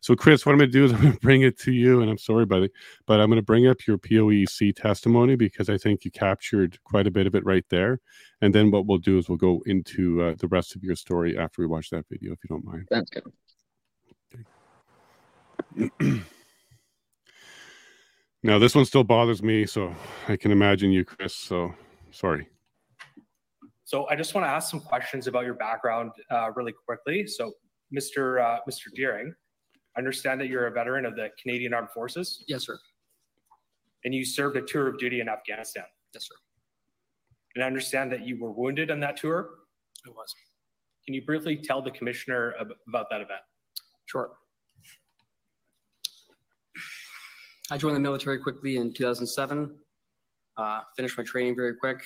So, 0.00 0.14
Chris, 0.14 0.46
what 0.46 0.52
I'm 0.52 0.58
going 0.58 0.70
to 0.70 0.78
do 0.78 0.84
is 0.84 0.92
I'm 0.92 1.00
going 1.00 1.12
to 1.14 1.20
bring 1.20 1.42
it 1.42 1.58
to 1.60 1.72
you, 1.72 2.00
and 2.00 2.10
I'm 2.10 2.18
sorry, 2.18 2.46
buddy, 2.46 2.70
but 3.06 3.20
I'm 3.20 3.28
going 3.28 3.40
to 3.40 3.44
bring 3.44 3.66
up 3.66 3.86
your 3.86 3.98
POEC 3.98 4.74
testimony 4.76 5.36
because 5.36 5.68
I 5.68 5.76
think 5.76 6.04
you 6.04 6.10
captured 6.10 6.78
quite 6.84 7.06
a 7.06 7.10
bit 7.10 7.26
of 7.26 7.34
it 7.34 7.44
right 7.44 7.64
there. 7.70 8.00
And 8.40 8.54
then 8.54 8.70
what 8.70 8.86
we'll 8.86 8.98
do 8.98 9.18
is 9.18 9.28
we'll 9.28 9.38
go 9.38 9.62
into 9.66 10.22
uh, 10.22 10.34
the 10.38 10.48
rest 10.48 10.76
of 10.76 10.84
your 10.84 10.96
story 10.96 11.36
after 11.36 11.62
we 11.62 11.66
watch 11.66 11.90
that 11.90 12.06
video, 12.10 12.32
if 12.32 12.38
you 12.44 12.48
don't 12.48 12.64
mind. 12.64 12.86
That's 12.90 13.10
good. 13.10 13.32
now 18.46 18.60
this 18.60 18.76
one 18.76 18.84
still 18.84 19.02
bothers 19.02 19.42
me, 19.42 19.66
so 19.66 19.92
I 20.28 20.36
can 20.36 20.52
imagine 20.52 20.92
you, 20.92 21.04
Chris. 21.04 21.34
So 21.34 21.74
sorry. 22.12 22.48
So 23.84 24.08
I 24.08 24.14
just 24.14 24.34
want 24.34 24.46
to 24.46 24.48
ask 24.48 24.70
some 24.70 24.80
questions 24.80 25.26
about 25.26 25.44
your 25.44 25.54
background 25.54 26.12
uh, 26.30 26.50
really 26.54 26.72
quickly. 26.72 27.26
So, 27.26 27.52
Mr. 27.96 28.40
Uh, 28.40 28.60
Mr. 28.68 28.86
Deering, 28.94 29.34
I 29.96 29.98
understand 29.98 30.40
that 30.40 30.48
you're 30.48 30.66
a 30.68 30.70
veteran 30.70 31.04
of 31.06 31.16
the 31.16 31.30
Canadian 31.40 31.74
Armed 31.74 31.90
Forces. 31.90 32.44
Yes, 32.46 32.66
sir. 32.66 32.78
And 34.04 34.14
you 34.14 34.24
served 34.24 34.56
a 34.56 34.62
tour 34.62 34.88
of 34.88 34.98
duty 34.98 35.20
in 35.20 35.28
Afghanistan. 35.28 35.84
Yes, 36.14 36.28
sir. 36.28 36.34
And 37.56 37.64
I 37.64 37.66
understand 37.66 38.12
that 38.12 38.26
you 38.26 38.40
were 38.40 38.52
wounded 38.52 38.90
on 38.90 39.00
that 39.00 39.16
tour. 39.16 39.50
It 40.06 40.14
was. 40.14 40.34
Can 41.04 41.14
you 41.14 41.24
briefly 41.24 41.56
tell 41.56 41.82
the 41.82 41.90
commissioner 41.90 42.54
about 42.88 43.06
that 43.10 43.20
event? 43.20 43.40
Sure. 44.06 44.30
I 47.68 47.76
joined 47.76 47.96
the 47.96 48.00
military 48.00 48.38
quickly 48.38 48.76
in 48.76 48.92
2007. 48.92 49.74
Uh, 50.56 50.80
finished 50.96 51.18
my 51.18 51.24
training 51.24 51.56
very 51.56 51.74
quick. 51.74 52.00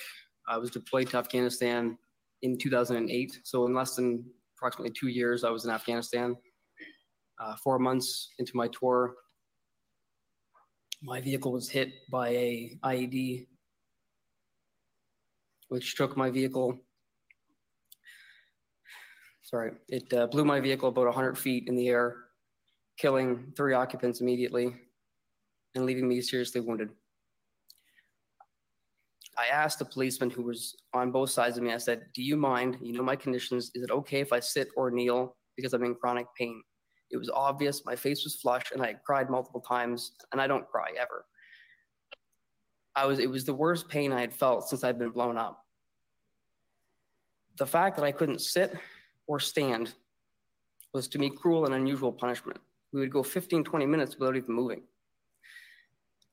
I 0.47 0.57
was 0.57 0.71
deployed 0.71 1.09
to 1.11 1.17
Afghanistan 1.17 1.99
in 2.41 2.57
2008. 2.57 3.41
So 3.43 3.67
in 3.67 3.75
less 3.75 3.95
than 3.95 4.25
approximately 4.57 4.91
two 4.99 5.09
years, 5.09 5.43
I 5.43 5.51
was 5.51 5.63
in 5.63 5.69
Afghanistan. 5.69 6.35
Uh, 7.39 7.55
four 7.63 7.77
months 7.77 8.29
into 8.39 8.53
my 8.55 8.69
tour, 8.69 9.13
my 11.03 11.21
vehicle 11.21 11.51
was 11.51 11.69
hit 11.69 11.93
by 12.11 12.29
a 12.29 12.79
IED, 12.83 13.45
which 15.69 15.95
took 15.95 16.17
my 16.17 16.31
vehicle. 16.31 16.79
Sorry, 19.43 19.73
it 19.89 20.11
uh, 20.11 20.25
blew 20.25 20.43
my 20.43 20.59
vehicle 20.59 20.89
about 20.89 21.05
100 21.05 21.37
feet 21.37 21.67
in 21.67 21.75
the 21.75 21.87
air, 21.87 22.15
killing 22.97 23.53
three 23.55 23.73
occupants 23.73 24.21
immediately 24.21 24.73
and 25.75 25.85
leaving 25.85 26.07
me 26.07 26.21
seriously 26.21 26.61
wounded. 26.61 26.89
I 29.37 29.47
asked 29.47 29.79
the 29.79 29.85
policeman 29.85 30.29
who 30.29 30.43
was 30.43 30.75
on 30.93 31.11
both 31.11 31.29
sides 31.29 31.57
of 31.57 31.63
me, 31.63 31.73
I 31.73 31.77
said, 31.77 32.05
Do 32.13 32.21
you 32.21 32.35
mind? 32.35 32.77
You 32.81 32.93
know 32.93 33.03
my 33.03 33.15
conditions. 33.15 33.71
Is 33.73 33.83
it 33.83 33.91
okay 33.91 34.19
if 34.19 34.33
I 34.33 34.39
sit 34.39 34.69
or 34.75 34.91
kneel 34.91 35.35
because 35.55 35.73
I'm 35.73 35.83
in 35.83 35.95
chronic 35.95 36.27
pain? 36.37 36.61
It 37.11 37.17
was 37.17 37.29
obvious. 37.29 37.85
My 37.85 37.95
face 37.95 38.23
was 38.23 38.35
flushed 38.35 38.71
and 38.71 38.81
I 38.81 38.93
cried 39.05 39.29
multiple 39.29 39.61
times, 39.61 40.13
and 40.31 40.41
I 40.41 40.47
don't 40.47 40.67
cry 40.67 40.89
ever. 40.99 41.25
I 42.95 43.05
was, 43.05 43.19
it 43.19 43.29
was 43.29 43.45
the 43.45 43.53
worst 43.53 43.87
pain 43.87 44.11
I 44.11 44.21
had 44.21 44.33
felt 44.33 44.67
since 44.67 44.83
I'd 44.83 44.99
been 44.99 45.11
blown 45.11 45.37
up. 45.37 45.63
The 47.57 47.65
fact 47.65 47.95
that 47.97 48.05
I 48.05 48.11
couldn't 48.11 48.41
sit 48.41 48.75
or 49.27 49.39
stand 49.39 49.93
was 50.93 51.07
to 51.09 51.19
me 51.19 51.29
cruel 51.29 51.65
and 51.65 51.73
unusual 51.73 52.11
punishment. 52.11 52.59
We 52.91 52.99
would 52.99 53.11
go 53.11 53.23
15, 53.23 53.63
20 53.63 53.85
minutes 53.85 54.17
without 54.17 54.35
even 54.35 54.53
moving. 54.53 54.81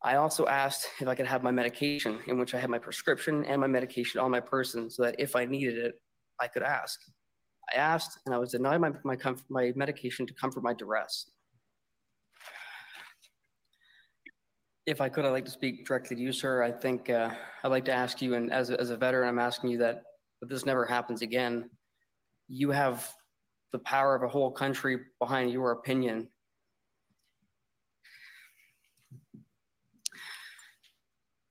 I 0.02 0.14
also 0.14 0.46
asked 0.46 0.88
if 1.00 1.08
I 1.08 1.14
could 1.14 1.26
have 1.26 1.42
my 1.42 1.50
medication, 1.50 2.20
in 2.28 2.38
which 2.38 2.54
I 2.54 2.60
had 2.60 2.70
my 2.70 2.78
prescription 2.78 3.44
and 3.44 3.60
my 3.60 3.66
medication 3.66 4.20
on 4.20 4.30
my 4.30 4.40
person, 4.40 4.88
so 4.90 5.02
that 5.02 5.16
if 5.18 5.34
I 5.34 5.44
needed 5.44 5.76
it, 5.76 6.00
I 6.40 6.46
could 6.46 6.62
ask. 6.62 7.00
I 7.72 7.76
asked, 7.76 8.20
and 8.24 8.34
I 8.34 8.38
was 8.38 8.52
denied 8.52 8.80
my, 8.80 8.92
my, 9.04 9.16
my 9.48 9.72
medication 9.74 10.26
to 10.26 10.34
comfort 10.34 10.62
my 10.62 10.72
duress. 10.72 11.30
If 14.86 15.00
I 15.00 15.08
could, 15.08 15.24
I'd 15.24 15.30
like 15.30 15.44
to 15.44 15.50
speak 15.50 15.84
directly 15.84 16.16
to 16.16 16.22
you, 16.22 16.32
sir. 16.32 16.62
I 16.62 16.70
think 16.70 17.10
uh, 17.10 17.30
I'd 17.62 17.68
like 17.68 17.84
to 17.86 17.92
ask 17.92 18.22
you, 18.22 18.34
and 18.34 18.52
as 18.52 18.70
a, 18.70 18.80
as 18.80 18.90
a 18.90 18.96
veteran, 18.96 19.28
I'm 19.28 19.38
asking 19.38 19.70
you 19.70 19.78
that 19.78 20.04
if 20.40 20.48
this 20.48 20.64
never 20.64 20.86
happens 20.86 21.22
again, 21.22 21.68
you 22.46 22.70
have 22.70 23.12
the 23.72 23.80
power 23.80 24.14
of 24.14 24.22
a 24.22 24.28
whole 24.28 24.50
country 24.50 24.98
behind 25.20 25.50
your 25.50 25.72
opinion. 25.72 26.28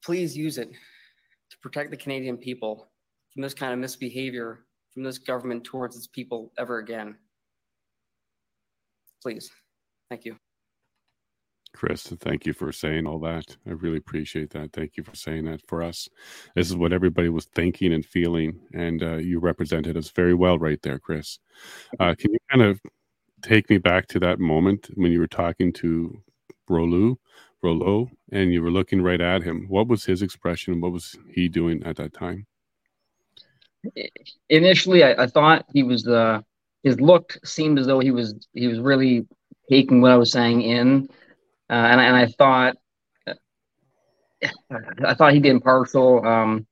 Please 0.07 0.37
use 0.37 0.57
it 0.57 0.71
to 0.71 1.57
protect 1.61 1.91
the 1.91 1.97
Canadian 1.97 2.37
people 2.37 2.87
from 3.33 3.41
this 3.41 3.53
kind 3.53 3.73
of 3.73 3.79
misbehavior 3.79 4.59
from 4.93 5.03
this 5.03 5.17
government 5.17 5.65
towards 5.65 5.97
its 5.97 6.07
people 6.07 6.53
ever 6.57 6.79
again. 6.79 7.17
Please. 9.21 9.51
Thank 10.09 10.23
you. 10.23 10.37
Chris, 11.73 12.03
thank 12.21 12.45
you 12.45 12.53
for 12.53 12.71
saying 12.71 13.05
all 13.05 13.19
that. 13.19 13.57
I 13.67 13.71
really 13.71 13.97
appreciate 13.97 14.49
that. 14.51 14.71
Thank 14.71 14.95
you 14.95 15.03
for 15.03 15.13
saying 15.13 15.43
that 15.43 15.59
for 15.67 15.83
us. 15.83 16.07
This 16.55 16.69
is 16.69 16.77
what 16.77 16.93
everybody 16.93 17.27
was 17.27 17.43
thinking 17.53 17.91
and 17.91 18.05
feeling, 18.05 18.61
and 18.73 19.03
uh, 19.03 19.17
you 19.17 19.39
represented 19.39 19.97
us 19.97 20.09
very 20.11 20.33
well 20.33 20.57
right 20.57 20.81
there, 20.83 20.99
Chris. 20.99 21.39
Uh, 21.99 22.15
can 22.17 22.31
you 22.31 22.39
kind 22.49 22.63
of 22.63 22.79
take 23.41 23.69
me 23.69 23.77
back 23.77 24.07
to 24.07 24.21
that 24.21 24.39
moment 24.39 24.89
when 24.93 25.11
you 25.11 25.19
were 25.19 25.27
talking 25.27 25.73
to 25.73 26.23
Rouleau, 26.69 27.17
Rouleau, 27.61 28.09
and 28.31 28.53
you 28.53 28.61
were 28.61 28.71
looking 28.71 29.01
right 29.01 29.21
at 29.21 29.43
him? 29.43 29.65
What 29.67 29.87
was 29.87 30.05
his 30.05 30.21
expression? 30.21 30.81
What 30.81 30.91
was 30.91 31.15
he 31.31 31.47
doing 31.47 31.83
at 31.83 31.97
that 31.97 32.13
time? 32.13 32.45
Initially, 34.49 35.03
I, 35.03 35.23
I 35.23 35.27
thought 35.27 35.65
he 35.73 35.83
was. 35.83 36.07
Uh, 36.07 36.41
his 36.83 37.01
look 37.01 37.37
seemed 37.43 37.79
as 37.79 37.87
though 37.87 37.99
he 37.99 38.11
was 38.11 38.35
he 38.53 38.67
was 38.67 38.79
really 38.79 39.27
taking 39.69 40.01
what 40.01 40.11
I 40.11 40.17
was 40.17 40.31
saying 40.31 40.61
in 40.61 41.09
uh, 41.69 41.73
and, 41.73 42.01
and 42.01 42.15
I 42.15 42.27
thought 42.27 42.77
I 45.03 45.13
thought 45.15 45.33
he'd 45.33 45.43
be 45.43 45.49
impartial. 45.49 46.25
Um, 46.25 46.67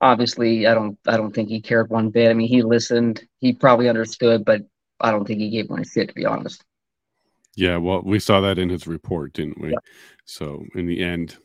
obviously, 0.00 0.66
I 0.66 0.74
don't 0.74 0.98
I 1.06 1.16
don't 1.16 1.34
think 1.34 1.48
he 1.48 1.60
cared 1.60 1.90
one 1.90 2.10
bit. 2.10 2.30
I 2.30 2.34
mean, 2.34 2.48
he 2.48 2.62
listened, 2.62 3.22
he 3.38 3.52
probably 3.52 3.88
understood, 3.88 4.44
but 4.44 4.62
I 5.00 5.10
don't 5.10 5.26
think 5.26 5.40
he 5.40 5.50
gave 5.50 5.70
one 5.70 5.84
shit 5.84 6.08
to 6.08 6.14
be 6.14 6.26
honest. 6.26 6.64
Yeah, 7.56 7.78
well, 7.78 8.02
we 8.04 8.18
saw 8.18 8.40
that 8.42 8.58
in 8.58 8.68
his 8.68 8.86
report, 8.86 9.32
didn't 9.32 9.60
we? 9.60 9.70
Yeah. 9.70 9.78
So 10.26 10.64
in 10.74 10.86
the 10.86 11.02
end, 11.02 11.36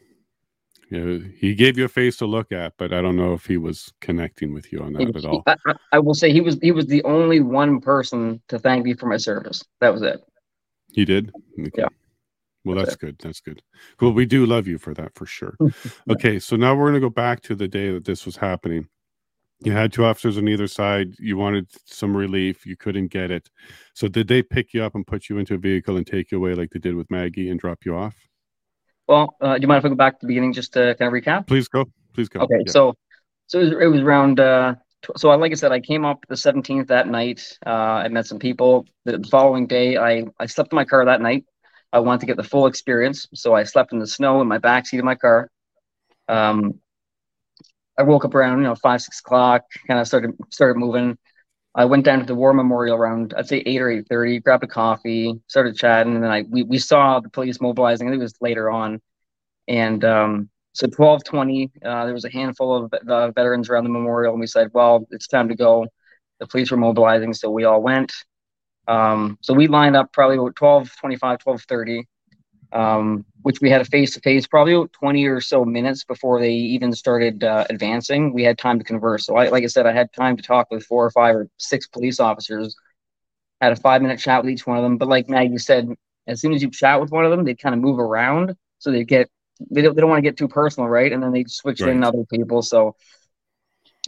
you 0.89 0.99
know, 0.99 1.26
he 1.38 1.55
gave 1.55 1.78
you 1.78 1.86
a 1.86 1.89
face 1.89 2.18
to 2.18 2.26
look 2.26 2.51
at, 2.51 2.74
but 2.78 2.93
I 2.93 3.01
don't 3.01 3.16
know 3.16 3.34
if 3.34 3.45
he 3.45 3.55
was 3.55 3.93
connecting 4.01 4.53
with 4.53 4.74
you 4.74 4.82
on 4.82 4.91
that 4.93 5.03
he, 5.03 5.07
at 5.07 5.26
all. 5.26 5.41
I, 5.47 5.55
I, 5.93 5.99
will 5.99 6.14
say 6.14 6.34
he 6.34 6.41
was 6.41 6.59
he 6.62 6.72
was 6.72 6.86
the 6.86 7.01
only 7.05 7.39
one 7.39 7.80
person 7.80 8.41
to 8.49 8.59
thank 8.59 8.84
me 8.84 8.93
for 8.93 9.05
my 9.05 9.16
service. 9.16 9.64
That 9.80 9.93
was 9.93 10.01
it. 10.01 10.22
He 10.91 11.05
did. 11.05 11.32
Okay. 11.57 11.72
Yeah. 11.78 11.88
Well, 12.66 12.76
that's 12.76 12.97
good. 12.97 13.18
That's 13.20 13.39
good. 13.39 13.62
Well, 14.01 14.12
we 14.12 14.26
do 14.26 14.45
love 14.45 14.68
you 14.68 14.78
for 14.78 14.93
that 14.93 15.16
for 15.16 15.26
sure. 15.26 15.55
okay, 16.12 16.38
so 16.39 16.55
now 16.55 16.76
we're 16.76 16.91
going 16.91 16.95
to 16.95 16.99
go 16.99 17.09
back 17.09 17.41
to 17.43 17.55
the 17.55 17.68
day 17.68 17.91
that 17.91 18.05
this 18.05 18.26
was 18.26 18.36
happening. 18.36 18.88
You 19.64 19.72
had 19.74 19.93
two 19.93 20.05
officers 20.05 20.38
on 20.38 20.47
either 20.47 20.68
side. 20.68 21.14
You 21.20 21.38
wanted 21.38 21.68
some 21.86 22.18
relief. 22.18 22.66
You 22.66 22.76
couldn't 22.76 23.07
get 23.07 23.30
it. 23.30 23.49
So, 23.93 24.07
did 24.07 24.28
they 24.28 24.41
pick 24.41 24.74
you 24.74 24.84
up 24.84 24.95
and 24.95 25.05
put 25.05 25.30
you 25.30 25.38
into 25.38 25.53
a 25.53 25.57
vehicle 25.57 25.97
and 25.97 26.05
take 26.05 26.32
you 26.32 26.39
away 26.39 26.55
like 26.55 26.72
they 26.72 26.80
did 26.80 26.95
with 26.95 27.12
Maggie 27.12 27.49
and 27.49 27.59
drop 27.59 27.86
you 27.86 27.95
off? 27.95 28.16
Well, 29.07 29.36
uh, 29.39 29.55
do 29.55 29.62
you 29.62 29.68
mind 29.68 29.80
if 29.80 29.86
I 29.86 29.89
go 29.89 29.95
back 29.95 30.20
to 30.20 30.26
the 30.26 30.28
beginning 30.28 30.53
just 30.53 30.74
to 30.74 30.95
kind 30.95 31.16
of 31.16 31.24
recap? 31.24 31.45
Please 31.45 31.68
go. 31.68 31.86
Please 32.14 32.28
go. 32.28 32.39
Okay, 32.41 32.64
yeah. 32.66 32.72
so 32.72 32.95
so 33.47 33.59
it 33.59 33.64
was, 33.64 33.72
it 33.74 33.88
was 33.88 34.01
around. 34.01 34.39
Uh, 34.39 34.76
so, 35.18 35.30
like 35.30 35.51
I 35.51 35.55
said, 35.55 35.72
I 35.72 35.80
came 35.80 36.05
up 36.05 36.26
the 36.28 36.36
17th 36.36 36.88
that 36.88 37.07
night. 37.07 37.57
Uh, 37.66 37.70
I 37.70 38.07
met 38.07 38.26
some 38.26 38.39
people. 38.39 38.86
The 39.05 39.24
following 39.30 39.68
day, 39.68 39.97
I 39.97 40.26
I 40.39 40.47
slept 40.47 40.74
in 40.74 40.76
my 40.76 40.86
car 40.86 41.05
that 41.05 41.22
night. 41.22 41.45
I 41.93 41.99
wanted 41.99 42.22
to 42.22 42.26
get 42.26 42.38
the 42.38 42.43
full 42.43 42.68
experience, 42.68 43.28
so 43.34 43.53
I 43.53 43.64
slept 43.64 43.93
in 43.93 43.99
the 43.99 44.07
snow 44.07 44.41
in 44.41 44.47
my 44.47 44.57
back 44.57 44.88
seat 44.88 44.99
of 44.99 45.05
my 45.05 45.16
car. 45.16 45.51
Um, 46.28 46.80
I 48.02 48.04
woke 48.04 48.26
up 48.26 48.34
around 48.34 48.58
you 48.58 48.64
know 48.64 48.76
five 48.76 49.02
six 49.02 49.20
o'clock, 49.20 49.64
kind 49.88 49.99
of 49.99 50.08
started 50.08 50.32
started 50.49 50.80
moving. 50.80 51.18
I 51.76 51.86
went 51.86 52.04
down 52.04 52.20
to 52.20 52.26
the 52.26 52.34
War 52.36 52.52
Memorial 52.52 52.97
around 52.97 53.34
I'd 53.38 53.47
say 53.47 53.62
eight 53.66 53.80
or 53.80 53.91
eight 53.91 54.08
thirty, 54.10 54.39
grabbed 54.39 54.64
a 54.64 54.68
coffee, 54.68 55.39
started 55.47 55.78
chatting, 55.78 56.16
and 56.16 56.24
then 56.24 56.32
I 56.32 56.41
we, 56.49 56.64
we 56.64 56.80
saw 56.80 57.20
the 57.20 57.30
police 57.30 57.62
mobilizing. 57.62 58.08
I 58.08 58.12
think 58.12 58.22
it 58.22 58.24
was 58.24 58.41
later 58.41 58.72
on, 58.72 58.99
and 59.68 60.04
um, 60.04 60.49
so 60.74 60.88
twelve 60.88 61.24
twenty, 61.24 61.72
uh, 61.86 62.06
there 62.06 62.14
was 62.16 62.26
a 62.26 62.32
handful 62.32 62.76
of 62.76 62.93
uh, 63.08 63.30
veterans 63.32 63.70
around 63.70 63.84
the 63.84 63.91
memorial, 63.91 64.34
and 64.34 64.41
we 64.41 64.47
said, 64.47 64.70
well, 64.74 65.08
it's 65.12 65.28
time 65.28 65.49
to 65.49 65.56
go. 65.56 65.86
The 66.39 66.47
police 66.47 66.72
were 66.72 66.78
mobilizing, 66.78 67.36
so 67.36 67.52
we 67.52 67.66
all 67.66 67.84
went. 67.84 68.12
Um, 68.88 69.38
so 69.41 69.54
we 69.54 69.68
lined 69.68 69.95
up 69.95 70.12
probably 70.12 70.38
about 70.38 70.56
12, 70.56 70.95
25, 70.99 71.38
12, 71.38 71.62
30, 71.62 72.08
um, 72.74 73.26
which 73.44 73.62
we 73.62 73.70
had 73.70 73.82
a 73.82 73.86
face 73.86 74.14
to 74.14 74.20
face 74.22 74.48
probably 74.48 74.88
20 74.88 75.26
or 75.26 75.42
so 75.42 75.66
minutes 75.66 76.04
before 76.04 76.39
they 76.39 76.52
even 76.52 76.94
started 76.94 77.44
uh, 77.44 77.66
advancing. 77.70 78.34
We 78.34 78.44
had 78.44 78.58
time 78.58 78.80
to 78.80 78.86
converse. 78.86 79.26
So, 79.26 79.36
I, 79.36 79.50
like 79.50 79.64
I 79.64 79.68
said, 79.68 79.86
I 79.86 79.94
had 79.94 80.12
time 80.14 80.38
to 80.38 80.44
talk 80.44 80.68
with 80.72 80.86
four 80.86 81.06
or 81.06 81.12
five 81.12 81.36
or 81.36 81.48
six 81.58 81.88
police 81.88 82.20
officers, 82.20 82.76
had 83.60 83.72
a 83.72 83.76
five 83.76 84.02
minute 84.02 84.20
chat 84.20 84.44
with 84.44 84.52
each 84.52 84.68
one 84.68 84.78
of 84.78 84.84
them. 84.84 84.98
But, 84.98 85.08
like 85.08 85.30
Maggie 85.30 85.58
said, 85.58 85.89
as 86.28 86.42
soon 86.42 86.54
as 86.54 86.62
you 86.62 86.70
chat 86.70 87.02
with 87.02 87.12
one 87.12 87.26
of 87.26 87.32
them, 87.32 87.44
they 87.44 87.56
kind 87.56 87.76
of 87.76 87.82
move 87.82 88.00
around. 88.00 88.56
So 88.80 88.92
they 88.92 89.04
get, 89.04 89.30
they 89.70 89.82
don't, 89.82 89.96
they 89.96 90.02
don't 90.02 90.10
want 90.10 90.24
to 90.24 90.30
get 90.30 90.38
too 90.38 90.48
personal, 90.48 90.89
right? 90.89 91.12
And 91.12 91.22
then 91.22 91.32
they 91.32 91.46
switch 91.48 91.82
right. 91.82 91.92
in 91.92 92.04
other 92.04 92.24
people. 92.32 92.62
So, 92.62 92.96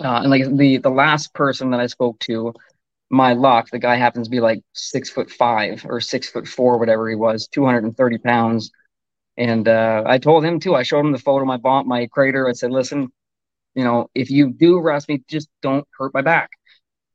uh, 0.04 0.22
and 0.22 0.30
like 0.32 0.44
the 0.56 0.78
the 0.78 0.90
last 0.90 1.34
person 1.34 1.70
that 1.72 1.80
I 1.80 1.86
spoke 1.86 2.18
to, 2.22 2.54
my 3.10 3.34
luck, 3.34 3.70
the 3.70 3.80
guy 3.80 3.96
happens 3.96 4.28
to 4.28 4.32
be 4.32 4.40
like 4.40 4.64
six 4.74 5.10
foot 5.10 5.30
five 5.30 5.86
or 5.88 6.02
six 6.02 6.30
foot 6.30 6.48
four, 6.48 6.80
whatever 6.80 7.08
he 7.08 7.16
was, 7.16 7.48
230 7.48 8.18
pounds. 8.18 8.72
And 9.38 9.68
uh, 9.68 10.04
I 10.06 10.18
told 10.20 10.46
him 10.46 10.60
too, 10.60 10.76
I 10.76 10.84
showed 10.84 11.00
him 11.00 11.12
the 11.12 11.18
photo 11.18 11.42
of 11.42 11.48
my 11.48 11.58
bomb, 11.58 11.88
my 11.88 12.08
crater. 12.08 12.48
I 12.48 12.54
said, 12.54 12.72
listen, 12.72 13.12
you 13.76 13.84
know, 13.84 14.10
if 14.14 14.30
you 14.30 14.52
do 14.52 14.78
arrest 14.78 15.10
me, 15.10 15.24
just 15.28 15.50
don't 15.62 15.88
hurt 15.98 16.14
my 16.14 16.22
back. 16.22 16.52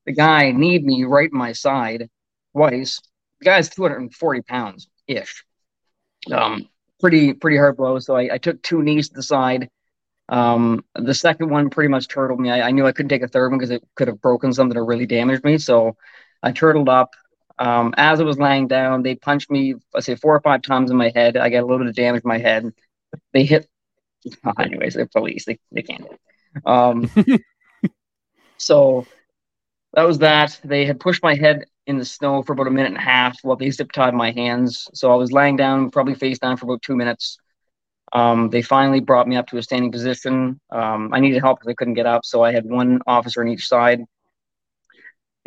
The 0.07 0.13
guy 0.13 0.51
need 0.51 0.85
me 0.85 1.05
right 1.05 1.31
in 1.31 1.39
my 1.39 1.53
side 1.53 2.09
twice. 2.53 3.01
The 3.41 3.45
guy's 3.45 3.69
240 3.69 4.43
pounds 4.43 4.89
ish. 5.07 5.45
Um, 6.33 6.69
pretty, 7.01 7.35
pretty 7.35 7.57
hard 7.57 7.77
blow. 7.77 7.99
So 8.01 8.17
I, 8.17 8.35
I 8.35 8.39
took 8.39 8.61
two 8.63 8.83
knees 8.83 9.09
to 9.11 9.15
the 9.15 9.23
side 9.23 9.71
um, 10.29 10.85
the 10.95 11.15
second 11.15 11.51
one 11.51 11.71
pretty 11.71 11.89
much 11.89 12.09
turtled 12.09 12.41
me. 12.41 12.51
I, 12.51 12.69
I 12.69 12.71
knew 12.71 12.87
I 12.87 12.93
couldn't 12.93 13.09
take 13.09 13.23
a 13.23 13.29
third 13.29 13.51
one 13.51 13.59
because 13.59 13.71
it 13.71 13.83
could 13.95 14.09
have 14.09 14.21
broken 14.21 14.53
something 14.53 14.77
or 14.77 14.85
really 14.85 15.07
damaged 15.07 15.45
me. 15.45 15.59
So 15.59 15.97
I 16.43 16.53
turtled 16.53 16.89
up. 16.89 17.11
Um, 17.59 17.95
as 17.97 18.21
I 18.21 18.25
was 18.25 18.39
laying 18.39 18.69
down, 18.69 19.03
they 19.03 19.17
punched 19.17 19.51
me, 19.51 19.75
I 19.95 20.01
say 20.01 20.15
four 20.15 20.35
or 20.35 20.41
five 20.41 20.63
times 20.63 20.91
in 20.91 20.97
my 20.97 21.13
head. 21.15 21.37
I 21.37 21.51
got 21.51 21.61
a 21.61 21.67
little 21.67 21.79
bit 21.79 21.89
of 21.89 21.95
damage 21.95 22.23
in 22.25 22.29
my 22.29 22.39
head. 22.39 22.73
They 23.33 23.45
hit, 23.45 23.69
oh, 24.45 24.53
anyways, 24.59 24.95
they're 24.95 25.07
police. 25.07 25.45
They, 25.45 25.59
they 25.73 25.83
can't. 25.83 26.07
Um, 26.65 27.11
so 28.59 29.07
that 29.95 30.07
was 30.07 30.19
that. 30.19 30.61
They 30.65 30.85
had 30.85 31.01
pushed 31.01 31.23
my 31.23 31.35
head 31.35 31.65
in 31.87 31.99
the 31.99 32.05
snow 32.05 32.43
for 32.43 32.53
about 32.53 32.67
a 32.67 32.71
minute 32.71 32.89
and 32.89 32.99
a 32.99 33.01
half 33.01 33.39
while 33.43 33.57
they 33.57 33.71
zip 33.71 33.93
tied 33.93 34.15
my 34.15 34.31
hands. 34.31 34.89
So 34.95 35.11
I 35.11 35.17
was 35.17 35.33
laying 35.33 35.57
down, 35.57 35.91
probably 35.91 36.15
face 36.15 36.39
down 36.39 36.57
for 36.57 36.67
about 36.67 36.83
two 36.83 36.97
minutes. 36.97 37.39
Um, 38.13 38.51
they 38.51 38.63
finally 38.63 39.01
brought 39.01 39.29
me 39.29 39.37
up 39.37 39.47
to 39.49 39.59
a 39.59 39.63
standing 39.63 39.93
position. 39.93 40.61
Um, 40.71 41.11
I 41.13 41.21
needed 41.21 41.41
help 41.43 41.59
because 41.61 41.71
I 41.71 41.75
couldn't 41.75 41.95
get 41.95 42.07
up, 42.07 42.25
so 42.25 42.43
I 42.43 42.53
had 42.53 42.65
one 42.65 43.01
officer 43.07 43.43
on 43.43 43.49
each 43.49 43.67
side. 43.67 44.01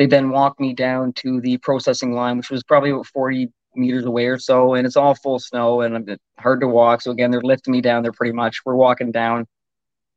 They 0.02 0.08
then 0.08 0.32
walked 0.32 0.60
me 0.60 0.74
down 0.74 1.14
to 1.18 1.40
the 1.42 1.58
processing 1.58 2.14
line, 2.14 2.38
which 2.38 2.50
was 2.50 2.64
probably 2.64 2.90
about 2.90 3.06
40 3.06 3.52
meters 3.76 4.04
away 4.04 4.26
or 4.26 4.40
so, 4.40 4.74
and 4.74 4.88
it's 4.88 4.96
all 4.96 5.14
full 5.14 5.38
snow 5.38 5.82
and 5.82 6.18
hard 6.40 6.62
to 6.62 6.68
walk. 6.68 7.04
So 7.04 7.12
again, 7.12 7.30
they're 7.30 7.40
lifting 7.40 7.72
me 7.72 7.82
down 7.82 8.02
there 8.02 8.12
pretty 8.12 8.34
much. 8.34 8.62
We're 8.66 8.74
walking 8.74 9.12
down, 9.12 9.46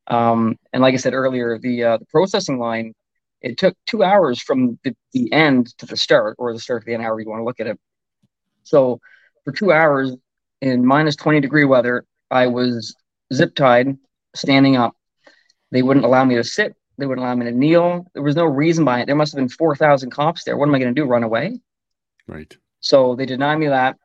um, 0.06 0.56
and 0.72 0.80
like 0.80 0.94
I 0.94 0.96
said 0.96 1.12
earlier, 1.12 1.58
the 1.58 1.84
uh, 1.84 1.96
the 1.98 2.06
processing 2.06 2.58
line 2.58 2.94
it 3.42 3.58
took 3.58 3.76
two 3.84 4.02
hours 4.02 4.40
from 4.40 4.78
the, 4.84 4.96
the 5.12 5.30
end 5.34 5.76
to 5.76 5.84
the 5.84 5.98
start, 5.98 6.36
or 6.38 6.54
the 6.54 6.58
start 6.58 6.80
to 6.80 6.86
the 6.86 6.94
end, 6.94 7.02
however 7.02 7.20
you 7.20 7.28
want 7.28 7.40
to 7.40 7.44
look 7.44 7.60
at 7.60 7.66
it. 7.66 7.78
So 8.62 9.00
for 9.44 9.52
two 9.52 9.70
hours 9.70 10.16
in 10.62 10.86
minus 10.86 11.14
20 11.16 11.42
degree 11.42 11.66
weather, 11.66 12.06
I 12.30 12.46
was 12.46 12.96
zip 13.34 13.54
tied, 13.54 13.98
standing 14.34 14.78
up. 14.78 14.96
They 15.72 15.82
wouldn't 15.82 16.06
allow 16.06 16.24
me 16.24 16.36
to 16.36 16.44
sit. 16.44 16.74
They 16.96 17.06
wouldn't 17.06 17.24
allow 17.24 17.34
me 17.34 17.46
to 17.46 17.52
kneel. 17.52 18.06
There 18.14 18.22
was 18.22 18.36
no 18.36 18.44
reason 18.44 18.84
by 18.84 19.00
it. 19.00 19.06
There 19.06 19.16
must 19.16 19.32
have 19.32 19.38
been 19.38 19.48
4,000 19.48 20.10
cops 20.10 20.44
there. 20.44 20.56
What 20.56 20.68
am 20.68 20.74
I 20.74 20.78
going 20.78 20.94
to 20.94 21.00
do? 21.00 21.06
Run 21.06 21.24
away? 21.24 21.60
Right. 22.26 22.56
So 22.80 23.14
they 23.16 23.26
denied 23.26 23.56
me 23.56 23.68
that. 23.68 23.96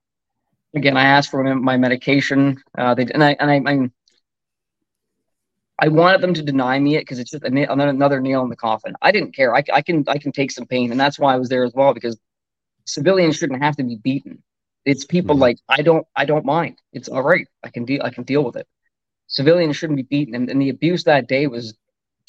Again, 0.75 0.97
I 0.97 1.03
asked 1.03 1.31
for 1.31 1.43
my 1.55 1.77
medication. 1.77 2.61
Uh, 2.77 2.93
they 2.93 3.03
and 3.03 3.23
I 3.23 3.35
and 3.39 3.51
I, 3.51 3.71
I, 3.71 3.89
I 5.81 5.87
wanted 5.87 6.21
them 6.21 6.33
to 6.35 6.43
deny 6.43 6.77
me 6.77 6.95
it 6.95 7.01
because 7.01 7.19
it's 7.19 7.31
just 7.31 7.43
another, 7.43 7.87
another 7.87 8.19
nail 8.19 8.43
in 8.43 8.49
the 8.49 8.55
coffin. 8.55 8.95
I 9.01 9.11
didn't 9.11 9.35
care. 9.35 9.55
I, 9.55 9.63
I 9.73 9.81
can 9.81 10.03
I 10.07 10.17
can 10.17 10.31
take 10.31 10.51
some 10.51 10.65
pain, 10.65 10.91
and 10.91 10.99
that's 10.99 11.17
why 11.17 11.33
I 11.33 11.37
was 11.37 11.49
there 11.49 11.63
as 11.63 11.73
well 11.73 11.93
because 11.93 12.17
civilians 12.85 13.37
shouldn't 13.37 13.63
have 13.63 13.77
to 13.77 13.83
be 13.83 13.95
beaten. 13.95 14.43
It's 14.85 15.05
people 15.05 15.35
mm-hmm. 15.35 15.41
like 15.41 15.57
I 15.67 15.81
don't 15.81 16.05
I 16.15 16.25
don't 16.25 16.45
mind. 16.45 16.77
It's 16.93 17.09
all 17.09 17.23
right. 17.23 17.47
I 17.63 17.69
can 17.69 17.85
deal 17.85 18.01
I 18.03 18.11
can 18.11 18.23
deal 18.23 18.43
with 18.43 18.55
it. 18.55 18.67
Civilians 19.27 19.75
shouldn't 19.75 19.97
be 19.97 20.03
beaten, 20.03 20.35
and, 20.35 20.49
and 20.49 20.61
the 20.61 20.69
abuse 20.69 21.03
that 21.05 21.27
day 21.27 21.47
was 21.47 21.75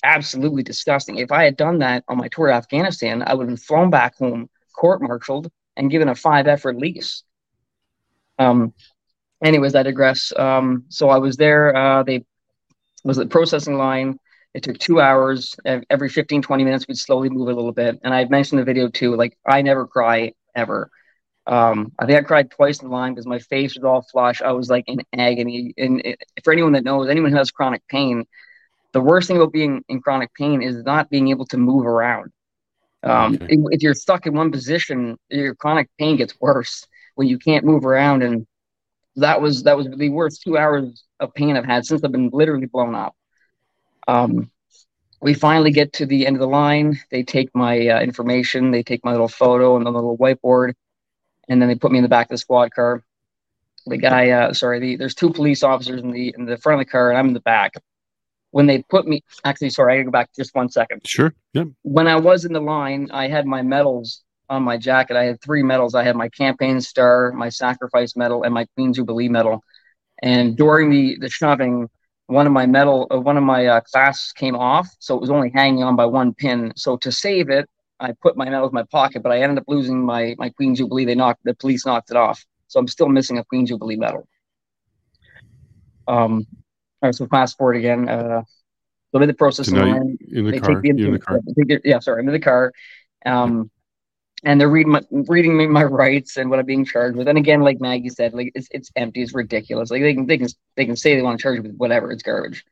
absolutely 0.03 0.63
disgusting. 0.63 1.19
If 1.19 1.33
I 1.33 1.45
had 1.45 1.57
done 1.57 1.79
that 1.79 2.05
on 2.09 2.19
my 2.19 2.29
tour 2.29 2.49
to 2.49 2.55
Afghanistan, 2.55 3.23
I 3.27 3.35
would 3.35 3.45
have 3.45 3.49
been 3.49 3.57
flown 3.57 3.91
back 3.91 4.17
home, 4.17 4.49
court-martialed, 4.75 5.51
and 5.77 5.91
given 5.91 6.09
a 6.09 6.15
five 6.15 6.47
effort 6.47 6.77
lease. 6.77 7.23
Um, 8.39 8.73
anyways, 9.45 9.75
I 9.75 9.83
digress. 9.83 10.33
Um, 10.37 10.85
so 10.89 11.09
I 11.09 11.19
was 11.19 11.37
there. 11.37 11.75
Uh, 11.75 12.03
they 12.03 12.25
was 13.05 13.17
the 13.17 13.27
processing 13.27 13.77
line. 13.77 14.19
It 14.55 14.63
took 14.63 14.79
two 14.79 15.01
hours. 15.01 15.57
Every 15.65 16.09
15, 16.09 16.43
20 16.43 16.65
minutes, 16.65 16.87
we'd 16.89 16.99
slowly 16.99 17.29
move 17.29 17.49
a 17.49 17.53
little 17.55 17.73
bit. 17.73 17.99
And 18.03 18.13
I 18.13 18.25
mentioned 18.25 18.61
the 18.61 18.65
video 18.65 18.89
too. 18.89 19.15
Like 19.15 19.37
I 19.47 19.63
never 19.63 19.87
cry 19.87 20.33
ever. 20.55 20.91
Um, 21.47 21.93
I 21.99 22.07
think 22.07 22.19
I 22.19 22.23
cried 22.23 22.51
twice 22.51 22.83
in 22.83 22.91
line 22.91 23.15
because 23.15 23.27
my 23.27 23.39
face 23.39 23.75
was 23.75 23.85
all 23.85 24.03
flush. 24.03 24.43
I 24.43 24.53
was 24.53 24.69
like 24.69 24.85
in 24.87 25.01
agony. 25.17 25.75
And 25.79 26.01
it, 26.05 26.23
for 26.45 26.53
anyone 26.53 26.73
that 26.73 26.85
knows, 26.85 27.09
anyone 27.09 27.31
who 27.31 27.39
has 27.39 27.51
chronic 27.51 27.83
pain, 27.89 28.25
the 28.93 29.01
worst 29.01 29.29
thing 29.29 29.37
about 29.37 29.53
being 29.53 29.85
in 29.89 30.01
chronic 30.01 30.35
pain 30.35 30.63
is 30.63 30.83
not 30.85 31.11
being 31.11 31.29
able 31.29 31.47
to 31.47 31.57
move 31.57 31.87
around. 31.87 32.33
Um, 33.03 33.35
okay. 33.35 33.47
if, 33.49 33.61
if, 33.71 33.83
you're 33.83 33.95
stuck 33.95 34.27
in 34.27 34.35
one 34.35 34.51
position, 34.51 35.17
your 35.31 35.55
chronic 35.55 35.89
pain 35.99 36.17
gets 36.17 36.39
worse 36.41 36.87
when 37.15 37.29
you 37.29 37.39
can't 37.39 37.65
move 37.65 37.87
around. 37.87 38.23
And 38.23 38.47
that 39.17 39.41
was 39.41 39.63
that 39.63 39.77
was 39.77 39.89
the 39.89 40.09
worst 40.11 40.43
two 40.43 40.59
hours 40.59 41.05
of 41.19 41.33
pain 41.35 41.57
I've 41.57 41.65
had 41.65 41.87
since 41.87 42.05
I've 42.05 42.13
been 42.13 42.31
literally 42.31 42.67
blown 42.67 42.95
up. 42.95 43.15
Um, 44.07 44.51
we 45.23 45.35
finally 45.35 45.71
get 45.71 45.93
to 45.95 46.07
the 46.07 46.27
end 46.27 46.37
of 46.37 46.41
the 46.41 46.49
line. 46.49 46.99
They 47.11 47.23
take 47.23 47.55
my 47.55 47.89
uh, 47.89 48.01
information, 48.01 48.71
they 48.71 48.83
take 48.83 49.05
my 49.05 49.13
little 49.13 49.29
photo 49.29 49.77
and 49.77 49.87
the 49.87 49.91
little 49.91 50.17
whiteboard, 50.17 50.75
and 51.49 51.61
then 51.61 51.69
they 51.69 51.75
put 51.75 51.93
me 51.93 51.99
in 51.99 52.03
the 52.03 52.09
back 52.09 52.27
of 52.27 52.31
the 52.31 52.39
squad 52.39 52.73
car. 52.73 53.05
The 53.87 53.97
guy, 53.97 54.31
uh, 54.31 54.53
sorry, 54.53 54.79
the, 54.79 54.97
there's 54.97 55.15
two 55.15 55.31
police 55.31 55.63
officers 55.63 56.03
in 56.03 56.11
the 56.11 56.35
in 56.37 56.45
the 56.45 56.59
front 56.59 56.81
of 56.81 56.87
the 56.87 56.91
car, 56.91 57.11
and 57.11 57.19
I'm 57.19 57.29
in 57.29 57.35
the 57.35 57.41
back. 57.41 57.75
When 58.53 58.67
they 58.67 58.83
put 58.83 59.07
me, 59.07 59.23
actually, 59.45 59.71
sorry, 59.71 59.95
I 59.95 59.97
gotta 59.99 60.05
go 60.07 60.11
back 60.11 60.31
just 60.35 60.55
one 60.55 60.69
second. 60.69 61.03
Sure. 61.07 61.33
Yep. 61.55 61.69
When 61.83 62.09
I 62.09 62.17
was 62.17 62.45
in 62.45 62.53
the 62.53 62.61
line, 62.61 63.09
I 63.13 63.29
had 63.29 63.47
my 63.47 63.63
medals 63.63 64.23
on 64.49 64.65
my 64.65 64.77
jacket. 64.77 65.17
I 65.17 65.25
had 65.25 65.41
three 65.41 65.63
medals. 65.63 65.95
I 65.95 66.03
had 66.03 66.17
my 66.17 66.29
campaign 66.29 66.81
star, 66.81 67.33
my 67.33 67.49
sacrifice 67.49 68.17
medal, 68.17 68.43
and 68.43 68.53
my 68.53 68.67
Queen 68.75 68.93
Jubilee 68.93 69.29
medal. 69.29 69.63
And 70.23 70.57
during 70.57 70.91
the 70.91 71.17
the 71.21 71.31
shoving, 71.31 71.89
one 72.27 72.47
of 72.47 72.53
my 72.53 72.67
medal, 72.67 73.07
uh, 73.11 73.21
one 73.21 73.37
of 73.37 73.45
my 73.45 73.67
uh, 73.67 73.81
clasps 73.81 74.33
came 74.33 74.57
off, 74.57 74.89
so 74.99 75.15
it 75.15 75.21
was 75.21 75.31
only 75.31 75.51
hanging 75.51 75.85
on 75.85 75.97
by 75.97 76.07
one 76.07 76.35
pin. 76.35 76.73
So 76.77 76.97
to 76.99 77.13
save 77.13 77.49
it, 77.49 77.69
I 78.01 78.13
put 78.21 78.37
my 78.37 78.45
medal 78.47 78.69
in 78.69 78.75
my 78.75 78.85
pocket, 78.85 79.23
but 79.23 79.33
I 79.33 79.41
ended 79.41 79.59
up 79.59 79.65
losing 79.69 80.05
my 80.05 80.35
my 80.39 80.51
Queen 80.51 80.75
Jubilee. 80.75 81.05
They 81.05 81.15
knocked 81.15 81.45
the 81.45 81.55
police 81.55 81.87
knocked 81.87 82.11
it 82.11 82.17
off, 82.17 82.45
so 82.67 82.81
I'm 82.81 82.89
still 82.89 83.09
missing 83.09 83.39
a 83.39 83.45
Queen 83.45 83.67
Jubilee 83.67 83.97
medal. 83.97 84.27
Um, 86.09 86.47
right, 87.03 87.15
so 87.15 87.27
fast 87.27 87.57
forward 87.57 87.77
again. 87.77 88.09
Uh, 88.09 88.43
so 89.13 89.21
in 89.21 89.29
the 89.29 89.35
process 89.35 89.69
so 89.69 89.77
in 89.77 90.19
the 90.47 90.61
car. 90.61 90.81
Take 90.81 90.91
in 90.91 91.13
the 91.13 91.19
car. 91.19 91.41
yeah, 91.85 91.99
sorry, 91.99 92.21
I'm 92.23 92.29
in 92.29 92.33
the 92.33 92.41
car. 92.41 92.73
Um, 93.27 93.71
and 94.43 94.61
they're 94.61 94.71
reading 94.71 94.93
my, 94.93 95.03
reading 95.11 95.57
me 95.57 95.67
my 95.67 95.85
rights 95.85 96.37
and 96.37 96.49
what 96.49 96.59
I'm 96.59 96.67
being 96.67 96.85
charged 96.85 97.17
with. 97.17 97.29
And 97.29 97.37
again, 97.37 97.61
like 97.61 97.81
Maggie 97.81 98.09
said, 98.09 98.33
like 98.33 98.53
it's 98.55 98.69
it's 98.71 98.91
empty, 98.97 99.23
it's 99.23 99.35
ridiculous. 99.35 99.91
Like 99.91 100.03
they 100.03 100.15
can 100.15 100.27
they 100.27 100.39
can 100.39 100.49
they 100.77 100.87
can 100.87 100.97
say 100.97 101.15
they 101.15 101.23
want 101.23 101.39
to 101.39 101.43
charge 101.43 101.61
me 101.61 101.69
with 101.69 101.77
whatever, 101.77 102.11
it's 102.11 102.23
garbage. 102.23 102.65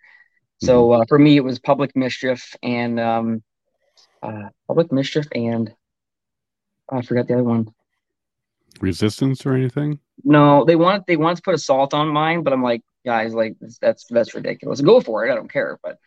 So 0.60 0.88
mm-hmm. 0.88 1.02
uh, 1.02 1.04
for 1.08 1.18
me, 1.18 1.36
it 1.36 1.44
was 1.44 1.58
public 1.58 1.94
mischief 1.94 2.56
and 2.62 2.98
um, 2.98 3.42
uh, 4.22 4.48
public 4.66 4.92
mischief 4.92 5.26
and 5.34 5.72
oh, 6.90 6.98
I 6.98 7.02
forgot 7.02 7.26
the 7.26 7.34
other 7.34 7.44
one. 7.44 7.72
Resistance 8.80 9.44
or 9.44 9.54
anything? 9.54 9.98
No, 10.24 10.64
they 10.64 10.76
want 10.76 11.06
they 11.06 11.16
want 11.16 11.36
to 11.36 11.42
put 11.42 11.54
assault 11.54 11.94
on 11.94 12.08
mine, 12.08 12.42
but 12.42 12.52
I'm 12.52 12.62
like, 12.62 12.82
guys, 13.04 13.34
like 13.34 13.56
that's 13.80 14.04
that's 14.06 14.34
ridiculous. 14.34 14.80
Go 14.80 15.00
for 15.00 15.26
it. 15.26 15.32
I 15.32 15.34
don't 15.34 15.52
care. 15.52 15.78
But 15.82 15.98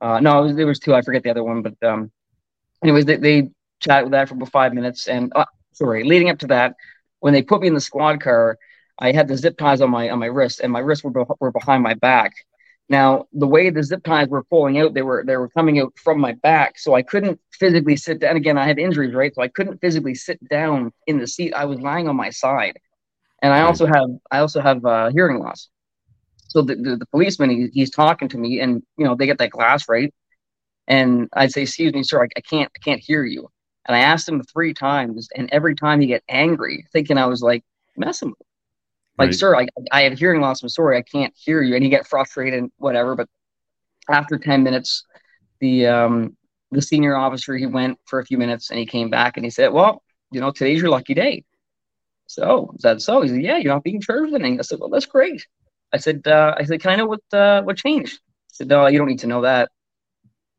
uh, 0.00 0.20
no, 0.20 0.52
there 0.52 0.66
was 0.66 0.78
two. 0.78 0.94
I 0.94 1.02
forget 1.02 1.22
the 1.22 1.30
other 1.30 1.44
one. 1.44 1.62
But 1.62 1.82
um, 1.82 2.10
anyways, 2.82 3.04
they, 3.04 3.16
they 3.16 3.50
chat 3.80 4.04
with 4.04 4.12
that 4.12 4.28
for 4.28 4.34
about 4.34 4.50
five 4.50 4.74
minutes. 4.74 5.08
And 5.08 5.32
uh, 5.34 5.46
sorry, 5.72 6.04
leading 6.04 6.30
up 6.30 6.38
to 6.40 6.46
that, 6.48 6.74
when 7.20 7.32
they 7.32 7.42
put 7.42 7.60
me 7.60 7.68
in 7.68 7.74
the 7.74 7.80
squad 7.80 8.20
car, 8.20 8.58
I 8.98 9.12
had 9.12 9.28
the 9.28 9.36
zip 9.36 9.58
ties 9.58 9.80
on 9.80 9.90
my 9.90 10.10
on 10.10 10.18
my 10.18 10.26
wrist, 10.26 10.60
and 10.60 10.72
my 10.72 10.80
wrists 10.80 11.04
were, 11.04 11.10
be- 11.10 11.32
were 11.40 11.52
behind 11.52 11.82
my 11.82 11.94
back. 11.94 12.32
Now, 12.88 13.26
the 13.32 13.48
way 13.48 13.68
the 13.70 13.82
zip 13.82 14.04
ties 14.04 14.28
were 14.28 14.44
pulling 14.44 14.78
out, 14.78 14.94
they 14.94 15.02
were 15.02 15.24
they 15.26 15.36
were 15.36 15.48
coming 15.48 15.80
out 15.80 15.92
from 16.02 16.20
my 16.20 16.32
back, 16.32 16.78
so 16.78 16.94
I 16.94 17.02
couldn't 17.02 17.40
physically 17.52 17.96
sit 17.96 18.20
down. 18.20 18.36
Again, 18.36 18.56
I 18.56 18.66
had 18.66 18.78
injuries, 18.78 19.14
right? 19.14 19.34
So 19.34 19.42
I 19.42 19.48
couldn't 19.48 19.80
physically 19.80 20.14
sit 20.14 20.38
down 20.48 20.92
in 21.06 21.18
the 21.18 21.26
seat. 21.26 21.52
I 21.52 21.64
was 21.64 21.80
lying 21.80 22.08
on 22.08 22.16
my 22.16 22.30
side, 22.30 22.78
and 23.42 23.52
I 23.52 23.62
also 23.62 23.86
have 23.86 24.08
I 24.30 24.38
also 24.38 24.60
have 24.60 24.84
uh, 24.84 25.10
hearing 25.10 25.40
loss. 25.40 25.68
So 26.56 26.62
the, 26.62 26.74
the, 26.74 26.96
the 26.96 27.06
policeman 27.06 27.50
he, 27.50 27.68
he's 27.74 27.90
talking 27.90 28.30
to 28.30 28.38
me, 28.38 28.60
and 28.60 28.82
you 28.96 29.04
know 29.04 29.14
they 29.14 29.26
get 29.26 29.36
that 29.36 29.50
glass 29.50 29.90
right, 29.90 30.10
and 30.88 31.28
I'd 31.34 31.52
say, 31.52 31.62
"Excuse 31.62 31.92
me, 31.92 32.02
sir, 32.02 32.22
I, 32.22 32.28
I 32.34 32.40
can't 32.40 32.72
I 32.74 32.78
can't 32.82 32.98
hear 32.98 33.26
you." 33.26 33.50
And 33.86 33.94
I 33.94 34.00
asked 34.00 34.26
him 34.26 34.42
three 34.42 34.72
times, 34.72 35.28
and 35.36 35.50
every 35.52 35.74
time 35.74 36.00
he 36.00 36.06
get 36.06 36.22
angry, 36.30 36.86
thinking 36.94 37.18
I 37.18 37.26
was 37.26 37.42
like 37.42 37.62
messing 37.94 38.30
with 38.30 38.40
him. 38.40 38.46
Like, 39.18 39.26
right. 39.26 39.34
sir, 39.34 39.54
I, 39.54 39.66
I 39.92 40.02
have 40.04 40.18
hearing 40.18 40.40
loss. 40.40 40.62
I'm 40.62 40.70
sorry, 40.70 40.96
I 40.96 41.02
can't 41.02 41.34
hear 41.36 41.60
you. 41.60 41.74
And 41.74 41.84
he 41.84 41.90
get 41.90 42.06
frustrated 42.06 42.58
and 42.58 42.72
whatever. 42.78 43.14
But 43.16 43.28
after 44.08 44.38
10 44.38 44.62
minutes, 44.62 45.04
the 45.60 45.88
um, 45.88 46.38
the 46.70 46.80
senior 46.80 47.16
officer, 47.16 47.54
he 47.54 47.66
went 47.66 47.98
for 48.06 48.18
a 48.18 48.24
few 48.24 48.38
minutes 48.38 48.70
and 48.70 48.78
he 48.78 48.86
came 48.86 49.10
back 49.10 49.36
and 49.36 49.44
he 49.44 49.50
said, 49.50 49.74
Well, 49.74 50.02
you 50.32 50.40
know, 50.40 50.52
today's 50.52 50.80
your 50.80 50.88
lucky 50.88 51.12
day. 51.12 51.44
So 52.28 52.72
is 52.76 52.82
that 52.82 53.02
so? 53.02 53.20
He 53.20 53.28
said, 53.28 53.42
Yeah, 53.42 53.58
you're 53.58 53.74
not 53.74 53.84
being 53.84 54.00
charged 54.00 54.32
with 54.32 54.40
anything. 54.40 54.58
I 54.58 54.62
said, 54.62 54.78
Well, 54.80 54.88
that's 54.88 55.04
great. 55.04 55.46
I 55.92 55.98
said, 55.98 56.26
uh, 56.26 56.54
I 56.58 56.64
said, 56.64 56.80
Can 56.80 56.92
I 56.92 56.96
know 56.96 57.06
what 57.06 57.20
uh, 57.32 57.62
what 57.62 57.76
changed? 57.76 58.14
He 58.48 58.54
said, 58.54 58.68
No, 58.68 58.86
you 58.86 58.98
don't 58.98 59.08
need 59.08 59.20
to 59.20 59.26
know 59.26 59.42
that. 59.42 59.70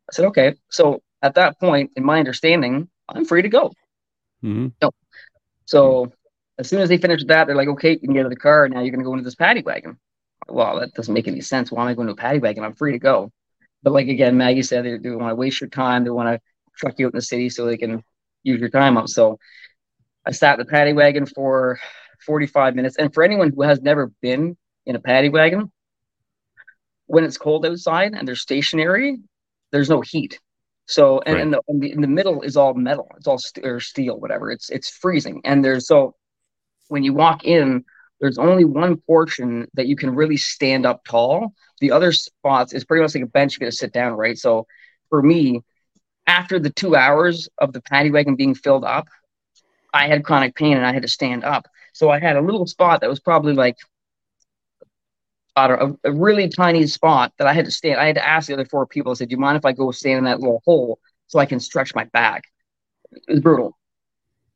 I 0.10 0.14
said, 0.14 0.26
Okay. 0.26 0.56
So 0.70 1.02
at 1.22 1.36
that 1.36 1.60
point, 1.60 1.92
in 1.96 2.04
my 2.04 2.20
understanding, 2.20 2.90
I'm 3.10 3.26
free 3.26 3.42
to 3.42 3.50
go. 3.50 3.72
Mm-hmm. 4.44 4.68
No. 4.82 4.92
So 5.66 6.12
as 6.58 6.68
soon 6.68 6.82
as 6.82 6.90
they 6.90 6.98
finish 6.98 7.24
that, 7.26 7.48
they're 7.48 7.56
like, 7.56 7.68
okay, 7.68 7.92
you 7.92 8.00
can 8.00 8.14
get 8.14 8.22
out 8.22 8.26
of 8.28 8.32
the 8.32 8.38
car. 8.38 8.68
Now 8.68 8.82
you're 8.82 8.92
going 8.92 9.00
to 9.00 9.06
go 9.06 9.14
into 9.14 9.24
this 9.24 9.36
paddy 9.36 9.62
wagon. 9.62 9.98
Well, 10.48 10.80
that 10.80 10.94
doesn't 10.94 11.14
make 11.14 11.28
any 11.28 11.42
sense. 11.42 11.72
Why 11.72 11.84
am 11.84 11.88
I 11.90 11.94
going 11.94 12.08
to 12.08 12.14
a 12.14 12.18
paddy 12.18 12.40
wagon? 12.40 12.64
I'm 12.64 12.74
free 12.74 12.94
to 12.94 13.00
go. 13.00 13.32
But 13.84 13.94
like 13.94 14.08
again, 14.08 14.38
Maggie 14.38 14.64
said, 14.64 14.86
they, 14.86 14.98
they 14.98 15.12
want 15.12 15.32
to 15.32 15.36
waste 15.36 15.62
your 15.62 15.70
time. 15.70 16.04
They 16.04 16.10
want 16.10 16.30
to 16.30 16.42
truck 16.78 16.98
you 16.98 17.08
out 17.08 17.14
in 17.14 17.18
the 17.18 17.22
city 17.22 17.50
so 17.50 17.66
they 17.66 17.78
can 17.78 18.04
use 18.44 18.60
your 18.60 18.70
time 18.70 18.98
up. 18.98 19.08
So 19.08 19.40
I 20.26 20.32
sat 20.32 20.60
in 20.60 20.66
the 20.66 20.70
paddy 20.70 20.94
wagon 20.94 21.26
for 21.26 21.80
45 22.26 22.76
minutes. 22.76 22.98
And 22.98 23.14
for 23.14 23.24
anyone 23.24 23.52
who 23.56 23.62
has 23.64 23.82
never 23.82 24.12
been 24.22 24.58
in 24.88 24.96
a 24.96 25.00
paddy 25.00 25.30
wagon, 25.30 25.72
when 27.06 27.24
it's 27.24 27.38
cold 27.38 27.66
outside 27.66 28.14
and 28.14 28.28
they're 28.28 28.36
stationary, 28.36 29.18
there's 29.72 29.90
no 29.90 30.02
heat. 30.02 30.40
So 30.88 31.20
and, 31.20 31.36
right. 31.36 31.42
and, 31.42 31.54
the, 31.54 31.62
and 31.68 31.82
the, 31.82 31.92
in 31.92 32.02
the 32.02 32.08
middle 32.08 32.42
is 32.42 32.56
all 32.56 32.74
metal. 32.74 33.10
It's 33.18 33.28
all 33.28 33.38
st- 33.38 33.66
or 33.66 33.80
steel, 33.82 34.18
whatever. 34.18 34.50
It's 34.50 34.70
it's 34.70 34.90
freezing. 34.90 35.42
And 35.44 35.64
there's 35.64 35.86
so 35.88 36.16
when 36.88 37.04
you 37.04 37.14
walk 37.14 37.44
in, 37.44 37.84
there's 38.22 38.38
only 38.38 38.64
one 38.64 38.96
portion 38.98 39.68
that 39.74 39.88
you 39.88 39.98
can 39.98 40.16
really 40.16 40.38
stand 40.38 40.86
up 40.86 41.04
tall. 41.04 41.54
The 41.82 41.92
other 41.92 42.14
spots 42.14 42.74
is 42.74 42.86
pretty 42.86 43.04
much 43.04 43.14
like 43.14 43.26
a 43.26 43.28
bench 43.28 43.54
you're 43.54 43.66
gonna 43.66 43.74
sit 43.74 43.92
down, 43.92 44.14
right? 44.14 44.38
So 44.38 44.66
for 45.10 45.22
me, 45.22 45.62
after 46.26 46.60
the 46.60 46.70
two 46.70 46.96
hours 46.96 47.50
of 47.58 47.74
the 47.74 47.82
paddy 47.82 48.10
wagon 48.10 48.38
being 48.38 48.56
filled 48.56 48.86
up, 48.86 49.08
I 49.94 50.08
had 50.08 50.24
chronic 50.24 50.56
pain 50.56 50.78
and 50.78 50.86
I 50.86 50.94
had 50.94 51.02
to 51.02 51.08
stand 51.10 51.44
up. 51.44 51.68
So 51.94 52.10
I 52.10 52.20
had 52.20 52.38
a 52.38 52.42
little 52.42 52.66
spot 52.66 53.02
that 53.02 53.10
was 53.10 53.20
probably 53.20 53.54
like 53.54 53.78
a, 55.58 55.96
a, 56.04 56.12
really 56.12 56.50
tiny 56.50 56.86
spot 56.88 57.34
that 57.38 57.48
I 57.48 57.54
had 57.54 57.66
to 57.66 57.72
stand. 57.72 58.00
I 58.00 58.06
had 58.06 58.16
to 58.16 58.28
ask 58.28 58.48
the 58.48 58.54
other 58.54 58.66
four 58.66 58.86
people. 58.86 59.12
I 59.12 59.16
said, 59.16 59.30
"Do 59.30 59.34
you 59.34 59.40
mind 59.40 59.58
if 59.58 59.66
I 59.66 59.72
go 59.72 59.92
stand 59.92 60.20
in 60.20 60.24
that 60.26 60.40
little 60.40 60.62
hole 60.66 61.00
so 61.28 61.40
I 61.40 61.46
can 61.46 61.60
stretch 61.60 61.96
my 61.96 62.06
back?" 62.06 62.44
It 63.12 63.24
was 63.28 63.40
brutal. 63.40 63.78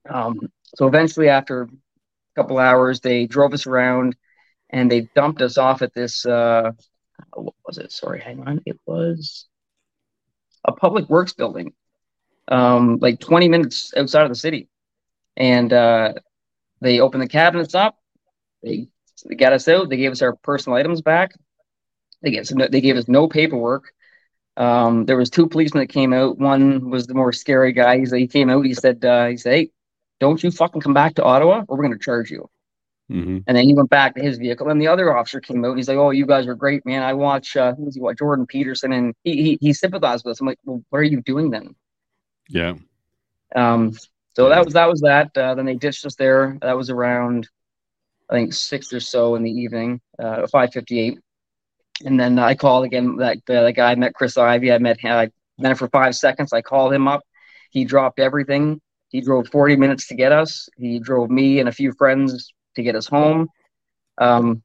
Um, 0.09 0.51
so 0.75 0.87
eventually, 0.87 1.29
after 1.29 1.63
a 1.63 1.69
couple 2.35 2.59
hours, 2.59 2.99
they 2.99 3.25
drove 3.25 3.53
us 3.53 3.65
around 3.65 4.15
and 4.69 4.91
they 4.91 5.09
dumped 5.15 5.41
us 5.41 5.57
off 5.57 5.81
at 5.81 5.93
this. 5.93 6.25
Uh, 6.25 6.71
what 7.33 7.55
was 7.65 7.77
it? 7.77 7.91
Sorry, 7.91 8.19
hang 8.19 8.47
on. 8.47 8.61
It 8.65 8.79
was 8.85 9.47
a 10.65 10.71
public 10.71 11.09
works 11.09 11.33
building, 11.33 11.73
um, 12.47 12.97
like 13.01 13.19
20 13.19 13.49
minutes 13.49 13.93
outside 13.97 14.23
of 14.23 14.29
the 14.29 14.35
city, 14.35 14.69
and 15.35 15.73
uh, 15.73 16.13
they 16.79 16.99
opened 16.99 17.23
the 17.23 17.27
cabinets 17.27 17.75
up. 17.75 17.97
They 18.61 18.87
they 19.27 19.35
got 19.35 19.53
us 19.53 19.67
out. 19.67 19.89
They 19.89 19.97
gave 19.97 20.11
us 20.11 20.21
our 20.21 20.35
personal 20.35 20.77
items 20.77 21.01
back. 21.01 21.33
They 22.21 22.31
gave 22.31 22.41
us 22.41 22.51
no, 22.51 22.67
they 22.67 22.81
gave 22.81 22.97
us 22.97 23.07
no 23.07 23.27
paperwork. 23.27 23.93
Um, 24.57 25.05
there 25.05 25.17
was 25.17 25.29
two 25.29 25.47
policemen 25.47 25.83
that 25.83 25.93
came 25.93 26.13
out. 26.13 26.37
One 26.37 26.89
was 26.89 27.07
the 27.07 27.13
more 27.13 27.31
scary 27.31 27.71
guy. 27.71 27.99
He's, 27.99 28.11
he 28.11 28.27
came 28.27 28.49
out. 28.49 28.65
He 28.65 28.73
said, 28.73 29.03
uh, 29.03 29.27
"He 29.27 29.37
said, 29.37 29.53
hey, 29.53 29.71
don't 30.19 30.43
you 30.43 30.51
fucking 30.51 30.81
come 30.81 30.93
back 30.93 31.15
to 31.15 31.23
Ottawa, 31.23 31.63
or 31.67 31.77
we're 31.77 31.83
going 31.83 31.97
to 31.97 32.03
charge 32.03 32.29
you." 32.29 32.49
Mm-hmm. 33.11 33.39
And 33.47 33.57
then 33.57 33.65
he 33.65 33.73
went 33.73 33.89
back 33.89 34.15
to 34.15 34.21
his 34.21 34.37
vehicle. 34.37 34.69
And 34.69 34.81
the 34.81 34.87
other 34.87 35.15
officer 35.15 35.41
came 35.41 35.65
out. 35.65 35.71
And 35.71 35.77
he's 35.77 35.87
like, 35.87 35.97
"Oh, 35.97 36.11
you 36.11 36.25
guys 36.25 36.47
are 36.47 36.55
great, 36.55 36.85
man. 36.85 37.03
I 37.03 37.13
watch 37.13 37.55
uh, 37.57 37.73
who 37.75 37.85
was 37.85 37.95
he? 37.95 38.01
What 38.01 38.17
Jordan 38.17 38.45
Peterson?" 38.45 38.93
And 38.93 39.13
he 39.23 39.41
he, 39.41 39.57
he 39.61 39.73
sympathized 39.73 40.25
with 40.25 40.33
us. 40.33 40.41
I'm 40.41 40.47
like, 40.47 40.59
"Well, 40.63 40.83
what 40.89 40.99
are 40.99 41.03
you 41.03 41.21
doing 41.21 41.49
then?" 41.49 41.75
Yeah. 42.49 42.75
Um. 43.55 43.93
So 44.35 44.49
that 44.49 44.63
was 44.63 44.73
that 44.75 44.89
was 44.89 45.01
that. 45.01 45.35
Uh, 45.35 45.55
then 45.55 45.65
they 45.65 45.75
ditched 45.75 46.05
us 46.05 46.15
there. 46.15 46.57
That 46.61 46.77
was 46.77 46.89
around 46.89 47.49
I 48.31 48.35
think 48.35 48.53
six 48.53 48.93
or 48.93 49.01
so 49.01 49.35
in 49.35 49.43
the 49.43 49.51
evening, 49.51 49.99
uh, 50.17 50.47
5:58. 50.47 51.19
And 52.05 52.19
then 52.19 52.39
I 52.39 52.55
called 52.55 52.85
again. 52.85 53.17
That 53.17 53.37
the 53.45 53.73
guy 53.75 53.91
I 53.91 53.95
met 53.95 54.13
Chris 54.15 54.37
Ivy. 54.37 54.71
I 54.71 54.77
met 54.77 54.99
him. 54.99 55.11
I 55.11 55.29
met 55.59 55.71
him 55.71 55.77
for 55.77 55.89
five 55.89 56.15
seconds. 56.15 56.53
I 56.53 56.61
called 56.61 56.93
him 56.93 57.07
up. 57.07 57.21
He 57.71 57.85
dropped 57.85 58.19
everything. 58.19 58.81
He 59.09 59.19
drove 59.21 59.49
40 59.49 59.75
minutes 59.75 60.07
to 60.07 60.15
get 60.15 60.31
us. 60.31 60.69
He 60.77 60.99
drove 60.99 61.29
me 61.29 61.59
and 61.59 61.67
a 61.67 61.71
few 61.71 61.91
friends 61.91 62.53
to 62.75 62.83
get 62.83 62.95
us 62.95 63.07
home. 63.07 63.49
Um, 64.17 64.63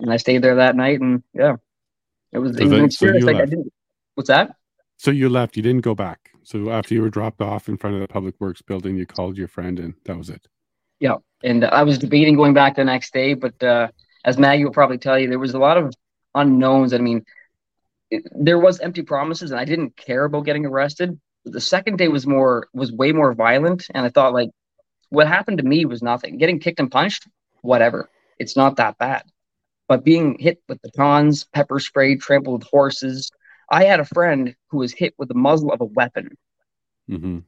and 0.00 0.10
I 0.10 0.16
stayed 0.16 0.42
there 0.42 0.56
that 0.56 0.74
night, 0.74 1.00
and 1.00 1.22
yeah, 1.34 1.56
it 2.32 2.38
was, 2.38 2.56
So 2.56 2.60
it 2.60 2.62
was 2.64 2.70
then- 2.70 2.72
an 2.72 2.78
so 2.80 2.84
experience. 2.86 3.24
like, 3.26 3.36
I 3.36 3.44
didn't, 3.44 3.72
what's 4.14 4.28
that? 4.28 4.56
So 4.96 5.10
you 5.10 5.28
left. 5.28 5.56
You 5.56 5.62
didn't 5.62 5.82
go 5.82 5.94
back. 5.94 6.30
So 6.42 6.70
after 6.70 6.94
you 6.94 7.02
were 7.02 7.10
dropped 7.10 7.40
off 7.42 7.68
in 7.68 7.76
front 7.76 7.96
of 7.96 8.00
the 8.02 8.08
public 8.08 8.34
works 8.40 8.62
building, 8.62 8.96
you 8.96 9.06
called 9.06 9.36
your 9.36 9.48
friend, 9.48 9.78
and 9.78 9.94
that 10.06 10.16
was 10.16 10.30
it. 10.30 10.48
And 11.44 11.64
I 11.64 11.82
was 11.82 11.98
debating 11.98 12.36
going 12.36 12.54
back 12.54 12.76
the 12.76 12.84
next 12.84 13.12
day, 13.12 13.34
but 13.34 13.62
uh, 13.62 13.88
as 14.24 14.38
Maggie 14.38 14.64
will 14.64 14.72
probably 14.72 14.98
tell 14.98 15.18
you, 15.18 15.28
there 15.28 15.38
was 15.38 15.54
a 15.54 15.58
lot 15.58 15.76
of 15.76 15.94
unknowns. 16.34 16.94
I 16.94 16.98
mean, 16.98 17.24
it, 18.10 18.24
there 18.34 18.58
was 18.58 18.80
empty 18.80 19.02
promises, 19.02 19.50
and 19.50 19.60
I 19.60 19.64
didn't 19.64 19.96
care 19.96 20.24
about 20.24 20.46
getting 20.46 20.64
arrested. 20.64 21.20
The 21.44 21.60
second 21.60 21.98
day 21.98 22.08
was 22.08 22.26
more 22.26 22.68
was 22.72 22.90
way 22.90 23.12
more 23.12 23.34
violent, 23.34 23.86
and 23.94 24.06
I 24.06 24.08
thought 24.08 24.32
like, 24.32 24.50
what 25.10 25.28
happened 25.28 25.58
to 25.58 25.64
me 25.64 25.84
was 25.84 26.02
nothing. 26.02 26.38
Getting 26.38 26.58
kicked 26.58 26.80
and 26.80 26.90
punched, 26.90 27.28
whatever, 27.60 28.08
it's 28.38 28.56
not 28.56 28.76
that 28.76 28.96
bad. 28.96 29.24
But 29.86 30.02
being 30.02 30.38
hit 30.38 30.62
with 30.66 30.80
batons, 30.80 31.44
pepper 31.52 31.78
spray, 31.78 32.16
trampled 32.16 32.60
with 32.60 32.70
horses. 32.70 33.30
I 33.70 33.84
had 33.84 34.00
a 34.00 34.04
friend 34.04 34.54
who 34.70 34.78
was 34.78 34.92
hit 34.94 35.14
with 35.18 35.28
the 35.28 35.34
muzzle 35.34 35.72
of 35.72 35.82
a 35.82 35.86
weapon. 35.86 36.36
Mm 37.10 37.20
hmm 37.20 37.38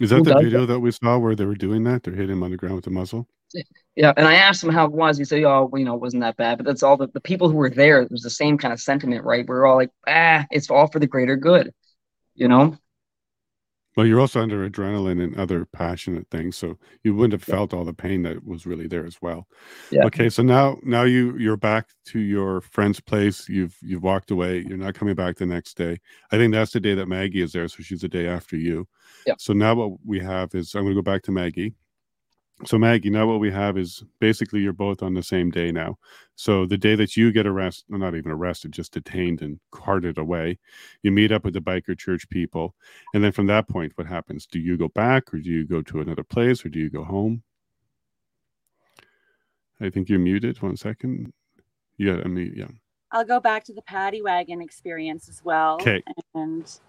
Is 0.00 0.10
that 0.10 0.24
the 0.24 0.34
video 0.34 0.66
that 0.66 0.80
we 0.80 0.90
saw 0.90 1.18
where 1.18 1.36
they 1.36 1.44
were 1.44 1.54
doing 1.54 1.84
that? 1.84 2.02
They're 2.02 2.14
hitting 2.14 2.32
him 2.32 2.42
on 2.42 2.50
the 2.50 2.56
ground 2.56 2.74
with 2.74 2.84
the 2.84 2.90
muzzle. 2.90 3.28
Yeah, 3.94 4.12
and 4.16 4.26
I 4.26 4.34
asked 4.34 4.64
him 4.64 4.70
how 4.70 4.86
it 4.86 4.92
was. 4.92 5.16
He 5.16 5.24
said, 5.24 5.44
"Oh, 5.44 5.70
you 5.74 5.84
know, 5.84 5.94
it 5.94 6.00
wasn't 6.00 6.22
that 6.22 6.36
bad." 6.36 6.58
But 6.58 6.66
that's 6.66 6.82
all 6.82 6.96
the, 6.96 7.06
the 7.08 7.20
people 7.20 7.48
who 7.48 7.56
were 7.56 7.70
there. 7.70 8.02
It 8.02 8.10
was 8.10 8.22
the 8.22 8.30
same 8.30 8.58
kind 8.58 8.72
of 8.72 8.80
sentiment, 8.80 9.24
right? 9.24 9.48
We 9.48 9.54
are 9.54 9.66
all 9.66 9.76
like, 9.76 9.90
"Ah, 10.08 10.44
it's 10.50 10.70
all 10.70 10.88
for 10.88 10.98
the 10.98 11.06
greater 11.06 11.36
good," 11.36 11.72
you 12.34 12.48
know. 12.48 12.76
Well, 13.96 14.06
you're 14.06 14.20
also 14.20 14.40
under 14.40 14.68
adrenaline 14.68 15.22
and 15.22 15.36
other 15.36 15.64
passionate 15.66 16.28
things, 16.28 16.56
so 16.56 16.78
you 17.04 17.14
wouldn't 17.14 17.40
have 17.40 17.44
felt 17.44 17.72
all 17.72 17.84
the 17.84 17.92
pain 17.92 18.22
that 18.24 18.44
was 18.44 18.66
really 18.66 18.88
there 18.88 19.06
as 19.06 19.22
well. 19.22 19.46
Yeah. 19.92 20.04
Okay, 20.06 20.28
so 20.28 20.42
now 20.42 20.78
now 20.82 21.04
you 21.04 21.38
you're 21.38 21.56
back 21.56 21.86
to 22.06 22.18
your 22.18 22.60
friend's 22.60 22.98
place. 22.98 23.48
You've 23.48 23.76
you've 23.82 24.02
walked 24.02 24.32
away. 24.32 24.64
You're 24.66 24.78
not 24.78 24.94
coming 24.94 25.14
back 25.14 25.36
the 25.36 25.46
next 25.46 25.76
day. 25.76 26.00
I 26.32 26.38
think 26.38 26.52
that's 26.52 26.72
the 26.72 26.80
day 26.80 26.94
that 26.94 27.06
Maggie 27.06 27.42
is 27.42 27.52
there, 27.52 27.68
so 27.68 27.84
she's 27.84 28.00
the 28.00 28.08
day 28.08 28.26
after 28.26 28.56
you. 28.56 28.88
Yeah. 29.26 29.34
So 29.38 29.52
now 29.52 29.74
what 29.74 29.98
we 30.04 30.20
have 30.20 30.54
is 30.54 30.74
I'm 30.74 30.82
going 30.82 30.94
to 30.94 31.02
go 31.02 31.02
back 31.02 31.22
to 31.22 31.32
Maggie. 31.32 31.74
So 32.64 32.78
Maggie, 32.78 33.10
now 33.10 33.26
what 33.26 33.40
we 33.40 33.50
have 33.50 33.76
is 33.76 34.04
basically 34.20 34.60
you're 34.60 34.72
both 34.72 35.02
on 35.02 35.12
the 35.12 35.24
same 35.24 35.50
day 35.50 35.72
now. 35.72 35.98
So 36.36 36.66
the 36.66 36.78
day 36.78 36.94
that 36.94 37.16
you 37.16 37.32
get 37.32 37.48
arrested, 37.48 37.86
well, 37.88 37.98
not 37.98 38.14
even 38.14 38.30
arrested, 38.30 38.70
just 38.70 38.92
detained 38.92 39.42
and 39.42 39.58
carted 39.72 40.18
away, 40.18 40.58
you 41.02 41.10
meet 41.10 41.32
up 41.32 41.44
with 41.44 41.54
the 41.54 41.60
biker 41.60 41.98
church 41.98 42.28
people, 42.28 42.76
and 43.12 43.24
then 43.24 43.32
from 43.32 43.48
that 43.48 43.68
point, 43.68 43.92
what 43.96 44.06
happens? 44.06 44.46
Do 44.46 44.60
you 44.60 44.76
go 44.76 44.88
back, 44.88 45.34
or 45.34 45.38
do 45.38 45.50
you 45.50 45.66
go 45.66 45.82
to 45.82 46.00
another 46.00 46.22
place, 46.22 46.64
or 46.64 46.68
do 46.68 46.78
you 46.78 46.90
go 46.90 47.02
home? 47.02 47.42
I 49.80 49.90
think 49.90 50.08
you're 50.08 50.20
muted. 50.20 50.62
One 50.62 50.76
second. 50.76 51.32
Yeah, 51.98 52.20
I 52.24 52.28
mean, 52.28 52.54
yeah. 52.56 52.68
I'll 53.10 53.24
go 53.24 53.40
back 53.40 53.64
to 53.64 53.74
the 53.74 53.82
paddy 53.82 54.22
wagon 54.22 54.62
experience 54.62 55.28
as 55.28 55.44
well. 55.44 55.78
'Kay. 55.78 56.02
And 56.34 56.80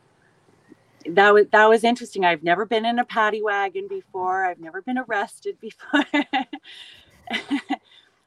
that 1.11 1.33
was 1.33 1.47
that 1.51 1.69
was 1.69 1.83
interesting. 1.83 2.25
I've 2.25 2.43
never 2.43 2.65
been 2.65 2.85
in 2.85 2.99
a 2.99 3.05
paddy 3.05 3.41
wagon 3.41 3.87
before. 3.87 4.45
I've 4.45 4.59
never 4.59 4.81
been 4.81 4.97
arrested 4.97 5.57
before. 5.61 6.05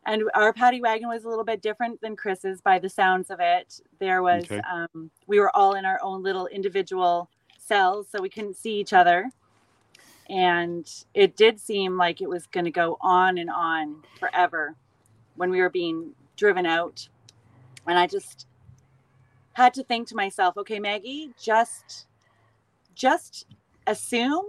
and 0.07 0.25
our 0.35 0.53
paddy 0.53 0.81
wagon 0.83 1.09
was 1.09 1.25
a 1.25 1.29
little 1.29 1.45
bit 1.45 1.63
different 1.63 2.01
than 2.01 2.17
Chris's 2.17 2.61
by 2.61 2.79
the 2.79 2.89
sounds 2.91 3.31
of 3.31 3.41
it. 3.41 3.81
There 4.01 4.23
was 4.23 4.45
Okay. 4.45 4.63
um, 4.71 5.11
we 5.27 5.41
were 5.41 5.55
all 5.57 5.75
in 5.75 5.85
our 5.85 6.01
own 6.03 6.23
little 6.23 6.47
individual 6.49 7.31
cells, 7.59 8.09
so 8.11 8.23
we 8.23 8.31
couldn't 8.31 8.57
see 8.57 8.81
each 8.81 8.93
other. 8.95 9.33
And 10.31 10.89
it 11.15 11.37
did 11.37 11.61
seem 11.61 11.97
like 11.99 12.21
it 12.23 12.29
was 12.29 12.47
going 12.47 12.67
to 12.67 12.71
go 12.73 12.99
on 13.01 13.39
and 13.39 13.51
on 13.51 14.05
forever 14.21 14.77
when 15.37 15.51
we 15.51 15.61
were 15.61 15.71
being 15.71 16.13
driven 16.37 16.67
out 16.67 17.01
and 17.87 17.99
I 17.99 18.09
just 18.09 18.47
had 19.55 19.75
to 19.77 19.85
think 19.85 20.09
to 20.11 20.17
myself, 20.17 20.59
okay, 20.59 20.81
Maggie, 20.81 21.33
just 21.43 22.08
just 22.99 23.47
assume 23.87 24.45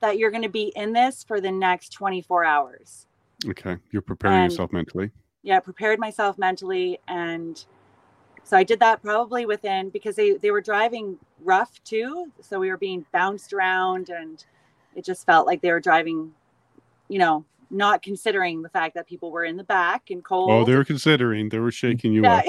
that 0.00 0.18
you're 0.18 0.30
going 0.30 0.42
to 0.42 0.48
be 0.50 0.72
in 0.76 0.92
this 0.92 1.24
for 1.24 1.40
the 1.40 1.50
next 1.50 1.90
24 1.92 2.44
hours. 2.44 3.06
Okay, 3.48 3.76
you're 3.90 4.02
preparing 4.02 4.42
And- 4.42 4.52
yourself 4.52 4.72
mentally. 4.72 5.10
Yeah, 5.42 5.60
prepared 5.60 5.98
myself 5.98 6.38
mentally 6.38 6.98
and 7.08 7.62
so 8.46 8.56
I 8.58 8.62
did 8.62 8.80
that 8.80 9.02
probably 9.02 9.46
within 9.46 9.88
because 9.88 10.16
they 10.16 10.32
they 10.34 10.50
were 10.50 10.60
driving 10.60 11.18
rough 11.42 11.82
too, 11.84 12.30
so 12.42 12.58
we 12.60 12.68
were 12.68 12.76
being 12.76 13.06
bounced 13.12 13.52
around 13.54 14.10
and 14.10 14.44
it 14.94 15.04
just 15.04 15.24
felt 15.24 15.46
like 15.46 15.60
they 15.62 15.70
were 15.70 15.80
driving 15.80 16.32
you 17.08 17.18
know, 17.18 17.44
not 17.70 18.02
considering 18.02 18.62
the 18.62 18.68
fact 18.70 18.94
that 18.94 19.06
people 19.06 19.30
were 19.30 19.44
in 19.44 19.56
the 19.56 19.64
back 19.64 20.10
and 20.10 20.24
cold. 20.24 20.50
Oh, 20.50 20.64
they 20.64 20.74
were 20.74 20.84
considering. 20.84 21.50
They 21.50 21.58
were 21.58 21.70
shaking 21.70 22.12
you 22.14 22.22
yeah. 22.22 22.42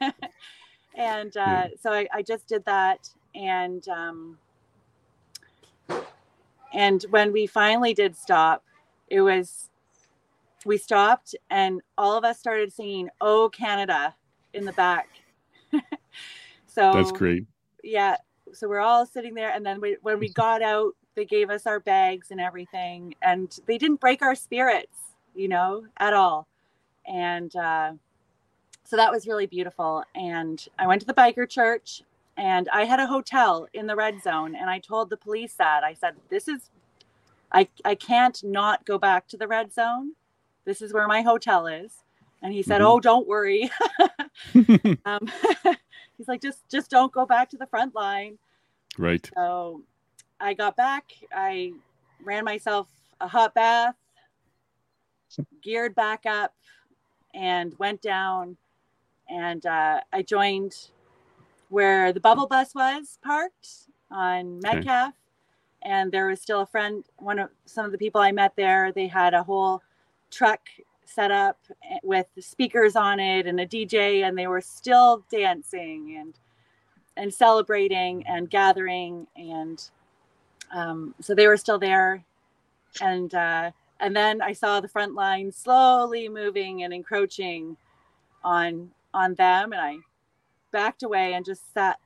up. 0.00 0.14
and 0.94 1.36
uh, 1.36 1.40
Yeah. 1.40 1.66
so 1.80 1.92
I, 1.92 2.08
I 2.12 2.22
just 2.22 2.46
did 2.48 2.64
that 2.64 3.08
and 3.34 3.86
um, 3.88 4.38
and 6.72 7.04
when 7.10 7.32
we 7.32 7.46
finally 7.46 7.94
did 7.94 8.16
stop 8.16 8.64
it 9.08 9.20
was 9.20 9.70
we 10.64 10.76
stopped 10.76 11.34
and 11.50 11.80
all 11.96 12.16
of 12.16 12.24
us 12.24 12.38
started 12.38 12.72
singing 12.72 13.08
oh 13.20 13.48
canada 13.52 14.14
in 14.54 14.64
the 14.64 14.72
back 14.72 15.08
so 16.66 16.92
That's 16.92 17.12
great. 17.12 17.46
yeah 17.82 18.16
so 18.52 18.68
we're 18.68 18.80
all 18.80 19.06
sitting 19.06 19.34
there 19.34 19.50
and 19.50 19.64
then 19.64 19.80
we, 19.80 19.96
when 20.02 20.18
we 20.18 20.28
got 20.30 20.62
out 20.62 20.94
they 21.14 21.24
gave 21.24 21.50
us 21.50 21.66
our 21.66 21.80
bags 21.80 22.30
and 22.30 22.40
everything 22.40 23.14
and 23.22 23.58
they 23.66 23.78
didn't 23.78 24.00
break 24.00 24.22
our 24.22 24.34
spirits 24.34 25.14
you 25.34 25.48
know 25.48 25.84
at 25.98 26.12
all 26.12 26.46
and 27.06 27.54
uh, 27.56 27.92
so 28.84 28.96
that 28.96 29.10
was 29.10 29.26
really 29.26 29.46
beautiful 29.46 30.02
and 30.14 30.66
i 30.78 30.86
went 30.86 31.00
to 31.00 31.06
the 31.06 31.14
biker 31.14 31.48
church 31.48 32.02
and 32.40 32.68
i 32.72 32.84
had 32.84 32.98
a 33.00 33.06
hotel 33.06 33.68
in 33.74 33.86
the 33.86 33.94
red 33.94 34.22
zone 34.22 34.54
and 34.56 34.68
i 34.70 34.78
told 34.78 35.10
the 35.10 35.16
police 35.16 35.54
that. 35.54 35.84
I 35.84 35.94
said 35.94 36.14
this 36.30 36.48
is 36.48 36.70
i 37.52 37.68
i 37.84 37.94
can't 37.94 38.42
not 38.42 38.84
go 38.86 38.96
back 38.98 39.28
to 39.28 39.36
the 39.36 39.46
red 39.56 39.72
zone. 39.72 40.12
This 40.64 40.80
is 40.82 40.92
where 40.92 41.06
my 41.08 41.22
hotel 41.22 41.66
is. 41.66 41.92
And 42.42 42.52
he 42.52 42.62
said 42.62 42.80
Mhm. 42.80 42.86
oh 42.88 43.00
don't 43.00 43.26
worry. 43.28 43.70
Um, 45.04 45.28
he's 46.16 46.28
like 46.28 46.40
just 46.40 46.60
just 46.68 46.90
don't 46.90 47.12
go 47.12 47.26
back 47.26 47.50
to 47.50 47.56
the 47.58 47.66
front 47.66 47.94
line. 47.94 48.38
Right. 48.98 49.28
so 49.34 49.82
i 50.40 50.54
got 50.54 50.74
back. 50.76 51.04
I 51.34 51.72
ran 52.24 52.44
myself 52.44 52.86
a 53.20 53.28
hot 53.28 53.54
bath 53.54 53.96
geared 55.62 55.94
back 55.94 56.24
up 56.26 56.54
and 57.34 57.78
went 57.78 58.00
down. 58.02 58.56
And 59.28 59.64
uh, 59.66 60.00
i 60.12 60.22
joined 60.22 60.74
where 61.70 62.12
the 62.12 62.20
bubble 62.20 62.48
bus 62.48 62.74
was 62.74 63.18
parked 63.24 63.68
on 64.10 64.60
Okay. 64.66 64.84
Metcalfe 64.84 65.14
and 65.82 66.12
there 66.12 66.28
was 66.28 66.40
still 66.40 66.62
a 66.62 66.66
friend 66.66 67.04
one 67.18 67.38
of 67.38 67.50
some 67.66 67.84
of 67.86 67.92
the 67.92 67.98
people 67.98 68.20
i 68.20 68.32
met 68.32 68.54
there 68.56 68.92
they 68.92 69.06
had 69.06 69.34
a 69.34 69.42
whole 69.42 69.82
truck 70.30 70.60
set 71.04 71.30
up 71.30 71.58
with 72.02 72.26
speakers 72.38 72.96
on 72.96 73.20
it 73.20 73.46
and 73.46 73.60
a 73.60 73.66
dj 73.66 74.22
and 74.26 74.38
they 74.38 74.46
were 74.46 74.60
still 74.60 75.24
dancing 75.30 76.16
and 76.18 76.34
and 77.16 77.32
celebrating 77.32 78.24
and 78.26 78.50
gathering 78.50 79.26
and 79.36 79.90
um, 80.72 81.14
so 81.20 81.34
they 81.34 81.48
were 81.48 81.56
still 81.56 81.78
there 81.78 82.24
and 83.00 83.34
uh, 83.34 83.70
and 84.00 84.16
then 84.16 84.42
i 84.42 84.52
saw 84.52 84.80
the 84.80 84.88
front 84.88 85.14
line 85.14 85.52
slowly 85.52 86.28
moving 86.28 86.82
and 86.82 86.92
encroaching 86.92 87.76
on 88.44 88.90
on 89.14 89.34
them 89.34 89.72
and 89.72 89.80
i 89.80 89.96
backed 90.70 91.02
away 91.02 91.34
and 91.34 91.44
just 91.44 91.72
sat 91.72 91.98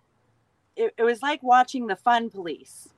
it, 0.77 0.93
it 0.99 1.03
was 1.03 1.23
like 1.23 1.43
watching 1.43 1.87
the 1.87 1.97
fun 1.97 2.31
police 2.31 2.89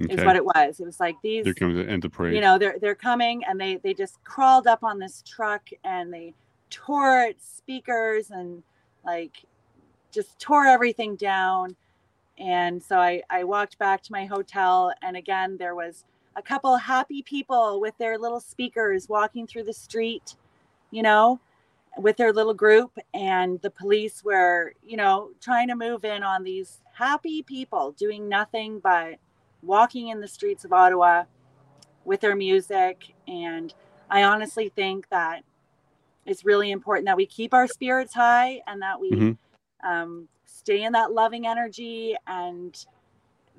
Okay. 0.00 0.14
is 0.14 0.24
what 0.24 0.36
it 0.36 0.44
was 0.44 0.78
it 0.80 0.84
was 0.86 1.00
like 1.00 1.16
these 1.22 1.44
There 1.44 1.54
comes 1.54 1.76
the 1.76 1.88
end 1.90 2.04
of 2.04 2.12
parade. 2.12 2.34
you 2.34 2.40
know 2.40 2.58
they're 2.58 2.78
they're 2.80 2.94
coming 2.94 3.42
and 3.44 3.60
they 3.60 3.76
they 3.76 3.94
just 3.94 4.22
crawled 4.24 4.66
up 4.66 4.84
on 4.84 4.98
this 4.98 5.22
truck 5.26 5.68
and 5.84 6.12
they 6.12 6.34
tore 6.70 7.22
its 7.22 7.44
speakers 7.56 8.30
and 8.30 8.62
like 9.04 9.32
just 10.12 10.38
tore 10.38 10.66
everything 10.66 11.16
down 11.16 11.74
and 12.38 12.82
so 12.82 12.98
i 12.98 13.22
i 13.30 13.42
walked 13.42 13.78
back 13.78 14.02
to 14.02 14.12
my 14.12 14.24
hotel 14.24 14.92
and 15.02 15.16
again 15.16 15.56
there 15.58 15.74
was 15.74 16.04
a 16.36 16.42
couple 16.42 16.76
happy 16.76 17.22
people 17.22 17.80
with 17.80 17.96
their 17.98 18.16
little 18.18 18.40
speakers 18.40 19.08
walking 19.08 19.46
through 19.46 19.64
the 19.64 19.72
street 19.72 20.36
you 20.92 21.02
know 21.02 21.40
with 21.96 22.16
their 22.16 22.32
little 22.32 22.54
group 22.54 22.96
and 23.14 23.60
the 23.62 23.70
police 23.70 24.22
were 24.24 24.72
you 24.84 24.96
know 24.96 25.30
trying 25.40 25.68
to 25.68 25.74
move 25.74 26.04
in 26.04 26.22
on 26.22 26.44
these 26.44 26.80
happy 26.92 27.42
people 27.42 27.92
doing 27.92 28.28
nothing 28.28 28.78
but 28.80 29.16
walking 29.62 30.08
in 30.08 30.20
the 30.20 30.28
streets 30.28 30.64
of 30.64 30.72
ottawa 30.72 31.24
with 32.04 32.20
their 32.20 32.34
music. 32.34 33.14
And 33.28 33.72
I 34.10 34.24
honestly 34.24 34.70
think 34.70 35.08
that 35.10 35.44
it's 36.26 36.44
really 36.44 36.72
important 36.72 37.06
that 37.06 37.16
we 37.16 37.26
keep 37.26 37.54
our 37.54 37.68
spirits 37.68 38.14
high 38.14 38.62
and 38.66 38.82
that 38.82 39.00
we 39.00 39.12
Mhm. 39.12 39.38
um, 39.84 40.28
stay 40.44 40.82
in 40.82 40.92
that 40.92 41.12
loving 41.12 41.46
energy. 41.46 42.16
And 42.26 42.84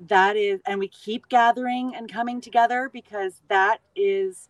that 0.08 0.36
is, 0.36 0.60
and 0.66 0.78
we 0.78 0.88
keep 0.88 1.28
gathering 1.30 1.94
and 1.96 2.12
coming 2.12 2.40
together 2.42 2.90
because 2.92 3.40
that 3.48 3.80
is 3.96 4.49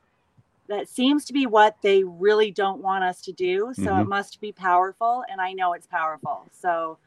that 0.70 0.88
seems 0.90 1.26
to 1.26 1.34
be 1.34 1.46
what 1.46 1.76
they 1.82 2.04
really 2.04 2.52
don't 2.52 2.82
want 2.82 3.04
us 3.04 3.22
to 3.22 3.32
do. 3.32 3.74
So 3.74 3.96
Mhm. 3.96 4.02
it 4.02 4.08
must 4.08 4.40
be 4.42 4.52
powerful, 4.52 5.24
and 5.30 5.40
I 5.42 5.54
know 5.54 5.74
it's 5.74 5.88
powerful. 5.88 6.46
So 6.52 6.98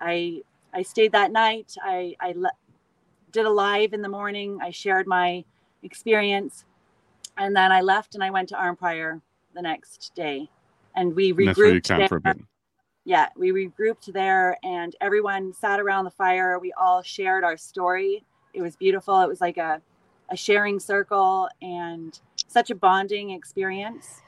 I 0.00 0.42
I 0.74 0.82
stayed 0.82 1.12
that 1.12 1.32
night. 1.32 1.76
I 1.82 2.16
I 2.20 2.32
le- 2.36 2.52
did 3.32 3.46
a 3.46 3.50
live 3.50 3.92
in 3.94 4.02
the 4.02 4.08
morning. 4.08 4.60
I 4.62 4.70
shared 4.70 5.06
my 5.08 5.44
experience, 5.82 6.64
and 7.38 7.56
then 7.56 7.72
I 7.72 7.82
left 7.82 8.14
and 8.16 8.24
I 8.24 8.30
went 8.30 8.50
to 8.50 8.56
Arnprior 8.56 9.22
the 9.54 9.62
next 9.62 10.14
day, 10.16 10.50
and 10.96 11.14
we 11.16 11.32
And 11.38 11.48
that's 11.48 11.62
where 11.64 11.72
you 11.72 11.80
regrouped 11.80 11.82
camped 11.82 12.08
for 12.08 12.16
a 12.16 12.20
there. 12.24 12.34
bit. 12.34 12.38
Yeah, 13.04 13.28
we 13.36 13.50
regrouped 13.52 14.12
there, 14.12 14.58
and 14.64 14.96
everyone 15.00 15.52
sat 15.54 15.80
around 15.80 16.04
the 16.04 16.10
fire. 16.12 16.58
We 16.58 16.72
all 16.74 17.02
shared 17.02 17.44
our 17.44 17.56
story. 17.56 18.24
It 18.54 18.62
was 18.62 18.76
beautiful. 18.76 19.20
It 19.22 19.28
was 19.28 19.40
like 19.40 19.58
a 19.58 19.82
a 20.30 20.36
sharing 20.36 20.80
circle 20.80 21.48
and 21.62 22.20
such 22.48 22.70
a 22.70 22.74
bonding 22.74 23.30
experience. 23.30 24.22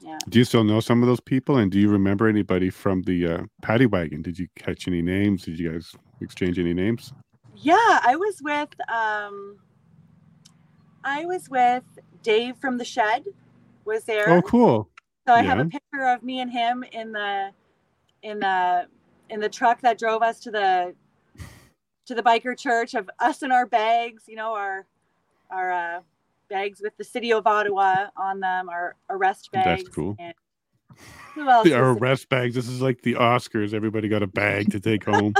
Yeah. 0.00 0.18
Do 0.28 0.38
you 0.38 0.44
still 0.44 0.64
know 0.64 0.80
some 0.80 1.02
of 1.02 1.08
those 1.08 1.20
people? 1.20 1.58
And 1.58 1.70
do 1.70 1.78
you 1.78 1.88
remember 1.88 2.28
anybody 2.28 2.70
from 2.70 3.02
the 3.02 3.26
uh, 3.26 3.42
paddy 3.62 3.86
wagon? 3.86 4.22
Did 4.22 4.38
you 4.38 4.48
catch 4.56 4.88
any 4.88 5.02
names? 5.02 5.44
Did 5.44 5.58
you 5.58 5.72
guys 5.72 5.94
exchange 6.20 6.58
any 6.58 6.74
names? 6.74 7.12
Yeah, 7.56 8.00
I 8.02 8.16
was 8.16 8.40
with 8.42 8.68
um 8.88 9.58
I 11.04 11.24
was 11.24 11.48
with 11.48 11.84
Dave 12.22 12.56
from 12.58 12.78
the 12.78 12.84
shed 12.84 13.24
was 13.84 14.04
there. 14.04 14.28
Oh, 14.28 14.42
cool. 14.42 14.88
So 15.26 15.34
I 15.34 15.42
have 15.42 15.58
a 15.58 15.64
picture 15.64 16.06
of 16.06 16.22
me 16.22 16.40
and 16.40 16.50
him 16.50 16.84
in 16.92 17.12
the 17.12 17.50
in 18.22 18.38
the 18.38 18.86
in 19.28 19.40
the 19.40 19.48
truck 19.48 19.80
that 19.82 19.98
drove 19.98 20.22
us 20.22 20.40
to 20.40 20.50
the 20.50 20.94
to 22.06 22.14
the 22.14 22.22
biker 22.22 22.58
church 22.58 22.94
of 22.94 23.10
us 23.18 23.42
and 23.42 23.52
our 23.52 23.66
bags, 23.66 24.24
you 24.26 24.36
know, 24.36 24.54
our 24.54 24.86
our 25.50 25.70
uh, 25.70 26.00
bags 26.48 26.80
with 26.82 26.96
the 26.96 27.04
city 27.04 27.32
of 27.32 27.46
Ottawa 27.46 28.06
on 28.16 28.40
them, 28.40 28.68
our 28.68 28.96
arrest 29.10 29.50
bags. 29.52 29.84
That's 29.84 29.94
cool. 29.94 30.16
And 30.18 30.34
who 31.34 31.48
else? 31.48 31.68
There? 31.68 31.90
arrest 31.90 32.28
bags. 32.28 32.54
This 32.54 32.68
is 32.68 32.80
like 32.80 33.02
the 33.02 33.14
Oscars. 33.14 33.74
Everybody 33.74 34.08
got 34.08 34.22
a 34.22 34.26
bag 34.26 34.70
to 34.72 34.80
take 34.80 35.04
home. 35.04 35.34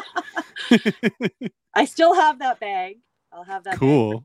I 1.74 1.84
still 1.84 2.14
have 2.14 2.38
that 2.40 2.60
bag. 2.60 2.98
I'll 3.32 3.44
have 3.44 3.64
that. 3.64 3.76
cool. 3.78 4.24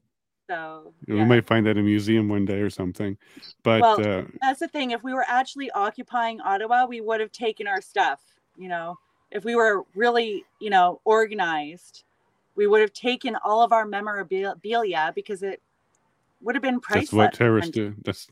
So 0.49 0.93
We 1.07 1.23
might 1.23 1.47
find 1.47 1.65
that 1.65 1.71
in 1.71 1.79
a 1.79 1.83
museum 1.83 2.27
one 2.27 2.45
day 2.45 2.59
or 2.59 2.69
something. 2.69 3.17
But 3.63 3.81
Well, 3.81 4.01
uh, 4.01 4.23
that's 4.41 4.59
the 4.59 4.67
thing. 4.67 4.91
If 4.91 5.03
we 5.03 5.13
were 5.13 5.25
actually 5.27 5.71
occupying 5.71 6.41
Ottawa, 6.41 6.85
we 6.85 7.01
would 7.01 7.21
have 7.21 7.31
taken 7.31 7.65
our 7.65 7.81
stuff. 7.81 8.21
You 8.57 8.67
know, 8.67 8.99
if 9.31 9.45
we 9.45 9.55
were 9.55 9.83
really, 9.95 10.43
you 10.59 10.69
know, 10.69 10.99
organized, 11.05 12.03
we 12.55 12.67
would 12.67 12.81
have 12.81 12.93
taken 12.93 13.35
all 13.43 13.63
of 13.63 13.71
our 13.71 13.85
memorabilia 13.85 15.11
because 15.15 15.43
it 15.43 15.61
would 16.43 16.55
have 16.55 16.61
been 16.61 16.79
priceless. 16.79 17.09
that's 17.09 17.13
what 17.13 17.33
terrorists 17.33 17.71
do. 17.71 17.95
That's 18.03 18.27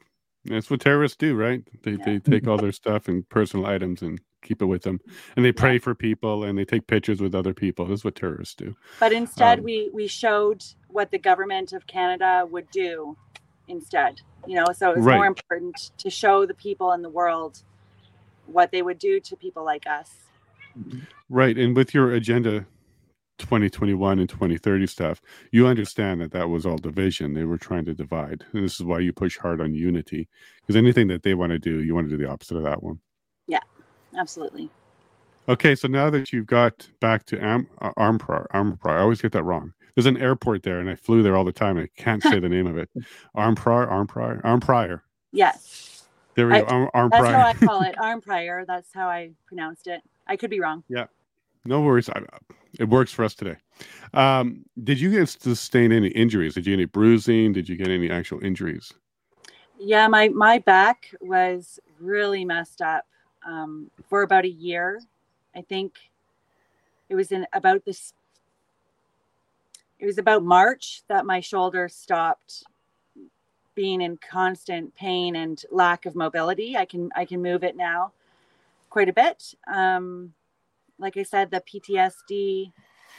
that's 0.45 0.69
what 0.69 0.81
terrorists 0.81 1.17
do, 1.17 1.35
right? 1.35 1.61
They 1.83 1.91
Yeah. 1.91 1.97
they 2.05 2.19
take 2.19 2.47
all 2.47 2.57
their 2.57 2.71
stuff 2.71 3.07
and 3.07 3.27
personal 3.29 3.65
items 3.65 4.01
and 4.01 4.19
keep 4.41 4.61
it 4.61 4.65
with 4.65 4.81
them, 4.83 4.99
and 5.35 5.45
they 5.45 5.51
pray 5.51 5.77
for 5.77 5.93
people 5.93 6.43
and 6.43 6.57
they 6.57 6.65
take 6.65 6.87
pictures 6.87 7.21
with 7.21 7.35
other 7.35 7.53
people. 7.53 7.85
This 7.85 7.99
is 7.99 8.03
what 8.03 8.15
terrorists 8.15 8.55
do. 8.55 8.75
But 8.99 9.11
instead, 9.13 9.59
Um, 9.59 9.65
we 9.65 9.89
we 9.93 10.07
showed 10.07 10.63
what 10.87 11.11
the 11.11 11.19
government 11.19 11.73
of 11.73 11.85
Canada 11.87 12.47
would 12.49 12.69
do 12.71 13.15
instead. 13.67 14.21
You 14.47 14.55
know, 14.55 14.65
so 14.75 14.91
it 14.91 14.97
was 14.97 15.05
more 15.05 15.27
important 15.27 15.91
to 15.99 16.09
show 16.09 16.45
the 16.47 16.55
people 16.55 16.93
in 16.93 17.03
the 17.03 17.09
world 17.09 17.61
what 18.47 18.71
they 18.71 18.81
would 18.81 18.97
do 18.97 19.19
to 19.19 19.35
people 19.35 19.63
like 19.63 19.85
us. 19.85 20.09
Right. 21.29 21.57
And 21.57 21.75
with 21.75 21.93
your 21.93 22.11
agenda 22.11 22.65
2021 23.41 24.19
and 24.19 24.29
2030 24.29 24.87
stuff, 24.87 25.21
you 25.51 25.67
understand 25.67 26.21
that 26.21 26.31
that 26.31 26.49
was 26.49 26.65
all 26.65 26.77
division. 26.77 27.33
They 27.33 27.43
were 27.43 27.57
trying 27.57 27.85
to 27.85 27.93
divide. 27.93 28.45
And 28.53 28.63
this 28.63 28.75
is 28.79 28.83
why 28.85 28.99
you 28.99 29.11
push 29.13 29.37
hard 29.37 29.59
on 29.61 29.73
unity. 29.73 30.27
Because 30.61 30.75
anything 30.75 31.07
that 31.07 31.23
they 31.23 31.33
want 31.33 31.51
to 31.51 31.59
do, 31.59 31.81
you 31.83 31.93
want 31.95 32.09
to 32.09 32.17
do 32.17 32.23
the 32.23 32.29
opposite 32.29 32.57
of 32.57 32.63
that 32.63 32.81
one. 32.81 32.99
Yeah, 33.47 33.59
absolutely. 34.17 34.69
Okay. 35.49 35.75
So 35.75 35.87
now 35.87 36.09
that 36.09 36.31
you've 36.31 36.47
got 36.47 36.87
back 36.99 37.25
to 37.27 37.43
Am- 37.43 37.67
uh, 37.81 37.91
I 37.97 38.97
always 38.99 39.21
get 39.21 39.31
that 39.33 39.43
wrong. 39.43 39.73
There's 39.95 40.05
an 40.05 40.17
airport 40.17 40.63
there, 40.63 40.79
and 40.79 40.89
I 40.89 40.95
flew 40.95 41.21
there 41.21 41.35
all 41.35 41.43
the 41.43 41.51
time. 41.51 41.77
I 41.77 41.89
can't 41.97 42.23
say 42.23 42.39
the 42.39 42.47
name 42.47 42.65
of 42.65 42.77
it. 42.77 42.89
Armpri, 43.35 43.89
Armpri, 43.89 44.41
Armprior. 44.41 45.01
Yes. 45.33 46.03
There 46.35 46.47
we 46.47 46.53
I- 46.53 46.61
go. 46.61 46.89
Arm, 46.93 47.09
That's 47.09 47.27
how 47.27 47.47
I 47.47 47.53
call 47.53 47.81
it. 47.81 47.95
Arm 48.01 48.21
prior. 48.21 48.65
That's 48.65 48.93
how 48.93 49.07
I 49.07 49.31
pronounced 49.47 49.87
it. 49.87 50.01
I 50.27 50.37
could 50.37 50.49
be 50.49 50.59
wrong. 50.59 50.83
No 51.65 51.81
worries. 51.81 52.09
I, 52.09 52.21
it 52.79 52.89
works 52.89 53.11
for 53.11 53.23
us 53.23 53.33
today. 53.33 53.57
Um, 54.13 54.65
did 54.83 54.99
you 54.99 55.11
get 55.11 55.29
sustain 55.29 55.91
any 55.91 56.07
injuries? 56.09 56.55
Did 56.55 56.65
you 56.65 56.71
get 56.71 56.79
any 56.79 56.85
bruising? 56.85 57.53
Did 57.53 57.69
you 57.69 57.75
get 57.75 57.89
any 57.89 58.09
actual 58.09 58.43
injuries? 58.43 58.91
Yeah, 59.79 60.07
my 60.07 60.29
my 60.29 60.59
back 60.59 61.13
was 61.21 61.79
really 61.99 62.45
messed 62.45 62.81
up 62.81 63.05
um, 63.45 63.89
for 64.09 64.21
about 64.21 64.45
a 64.45 64.49
year. 64.49 65.01
I 65.55 65.61
think 65.61 65.93
it 67.09 67.15
was 67.15 67.31
in 67.31 67.45
about 67.53 67.85
this. 67.85 68.13
It 69.99 70.05
was 70.05 70.17
about 70.17 70.43
March 70.43 71.03
that 71.07 71.25
my 71.25 71.39
shoulder 71.39 71.87
stopped 71.89 72.63
being 73.75 74.01
in 74.01 74.17
constant 74.17 74.93
pain 74.95 75.35
and 75.35 75.63
lack 75.71 76.05
of 76.05 76.15
mobility. 76.15 76.75
I 76.77 76.85
can 76.85 77.09
I 77.15 77.25
can 77.25 77.41
move 77.41 77.63
it 77.63 77.75
now 77.75 78.11
quite 78.89 79.09
a 79.09 79.13
bit. 79.13 79.55
Um, 79.71 80.33
like 81.01 81.17
I 81.17 81.23
said, 81.23 81.51
the 81.51 81.61
PTSD 81.61 82.71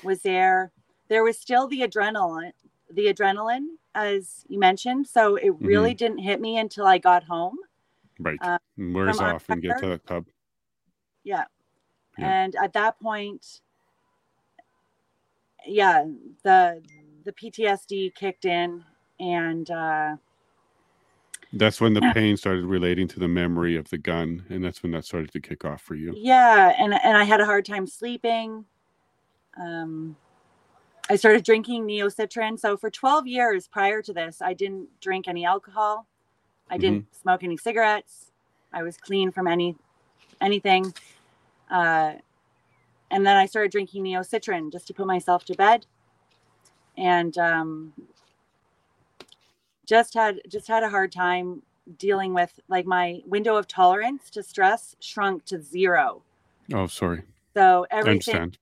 was 0.03 0.23
there. 0.23 0.73
There 1.09 1.25
was 1.25 1.39
still 1.39 1.67
the 1.67 1.81
adrenaline, 1.81 2.53
the 2.91 3.13
adrenaline, 3.13 3.67
as 3.95 4.45
you 4.49 4.59
mentioned. 4.59 5.07
So 5.09 5.37
it 5.37 5.51
really 5.61 5.93
didn't 5.93 6.19
hit 6.19 6.41
me 6.41 6.57
until 6.57 6.87
I 6.87 6.99
got 6.99 7.25
home. 7.25 7.57
Right. 8.19 8.39
Uh, 8.41 8.59
wears 8.79 9.19
off 9.19 9.45
and 9.49 9.61
get 9.61 9.79
to 9.79 9.87
the 9.89 9.99
pub. 9.99 10.27
Yeah. 11.25 11.45
Yeah. 12.19 12.43
And 12.43 12.57
at 12.63 12.73
that 12.75 13.01
point, 13.01 13.61
yeah, 15.67 16.05
the 16.45 16.83
the 17.25 17.33
PTSD 17.33 18.15
kicked 18.15 18.45
in 18.45 18.85
and 19.21 19.71
uh 19.71 20.17
That's 21.53 21.81
when 21.81 21.95
the 21.95 22.01
pain 22.15 22.37
started 22.37 22.65
relating 22.65 23.09
to 23.09 23.21
the 23.21 23.29
memory 23.29 23.77
of 23.77 23.91
the 23.91 23.99
gun, 23.99 24.45
and 24.49 24.65
that's 24.65 24.83
when 24.83 24.93
that 24.93 25.05
started 25.05 25.33
to 25.33 25.41
kick 25.41 25.65
off 25.65 25.83
for 25.83 25.95
you. 25.95 26.15
yeah, 26.17 26.75
and 26.79 26.95
and 26.95 27.17
I 27.17 27.25
had 27.25 27.41
a 27.41 27.45
hard 27.45 27.65
time 27.65 27.87
sleeping. 27.87 28.65
Um 29.61 30.17
I 31.11 31.17
started 31.17 31.45
drinking 31.45 31.87
NeoCitran. 31.87 32.59
So 32.59 32.77
for 32.77 32.89
12 32.89 33.27
years 33.27 33.69
prior 33.69 34.01
to 34.03 34.13
this, 34.13 34.41
I 34.41 34.55
didn't 34.55 34.89
drink 35.01 35.29
any 35.29 35.45
alcohol. 35.45 36.07
I 36.71 36.79
didn't 36.79 37.07
smoke 37.15 37.43
any 37.43 37.59
cigarettes. 37.59 38.31
I 38.73 38.83
was 38.83 38.97
clean 38.97 39.31
from 39.31 39.47
any 39.47 39.77
anything. 40.41 40.95
Uh, 41.71 42.15
and 43.11 43.27
then 43.27 43.37
I 43.37 43.47
started 43.47 43.73
drinking 43.73 44.05
NeoCitran 44.05 44.73
just 44.73 44.87
to 44.87 44.95
put 44.95 45.07
myself 45.07 45.45
to 45.47 45.55
bed. 45.55 45.87
And 46.97 47.37
um, 47.37 47.93
just 49.87 50.15
had 50.15 50.41
just 50.49 50.69
had 50.69 50.83
a 50.83 50.89
hard 50.91 51.13
time 51.13 51.63
dealing 51.99 52.33
with 52.35 52.59
like 52.69 52.87
my 52.87 53.21
window 53.27 53.57
of 53.57 53.67
tolerance 53.67 54.31
to 54.31 54.43
stress 54.43 54.95
shrunk 55.01 55.45
to 55.47 55.61
zero. 55.61 56.23
Oh, 56.73 56.87
sorry. 56.87 57.23
So 57.55 57.87
everything 57.91 58.55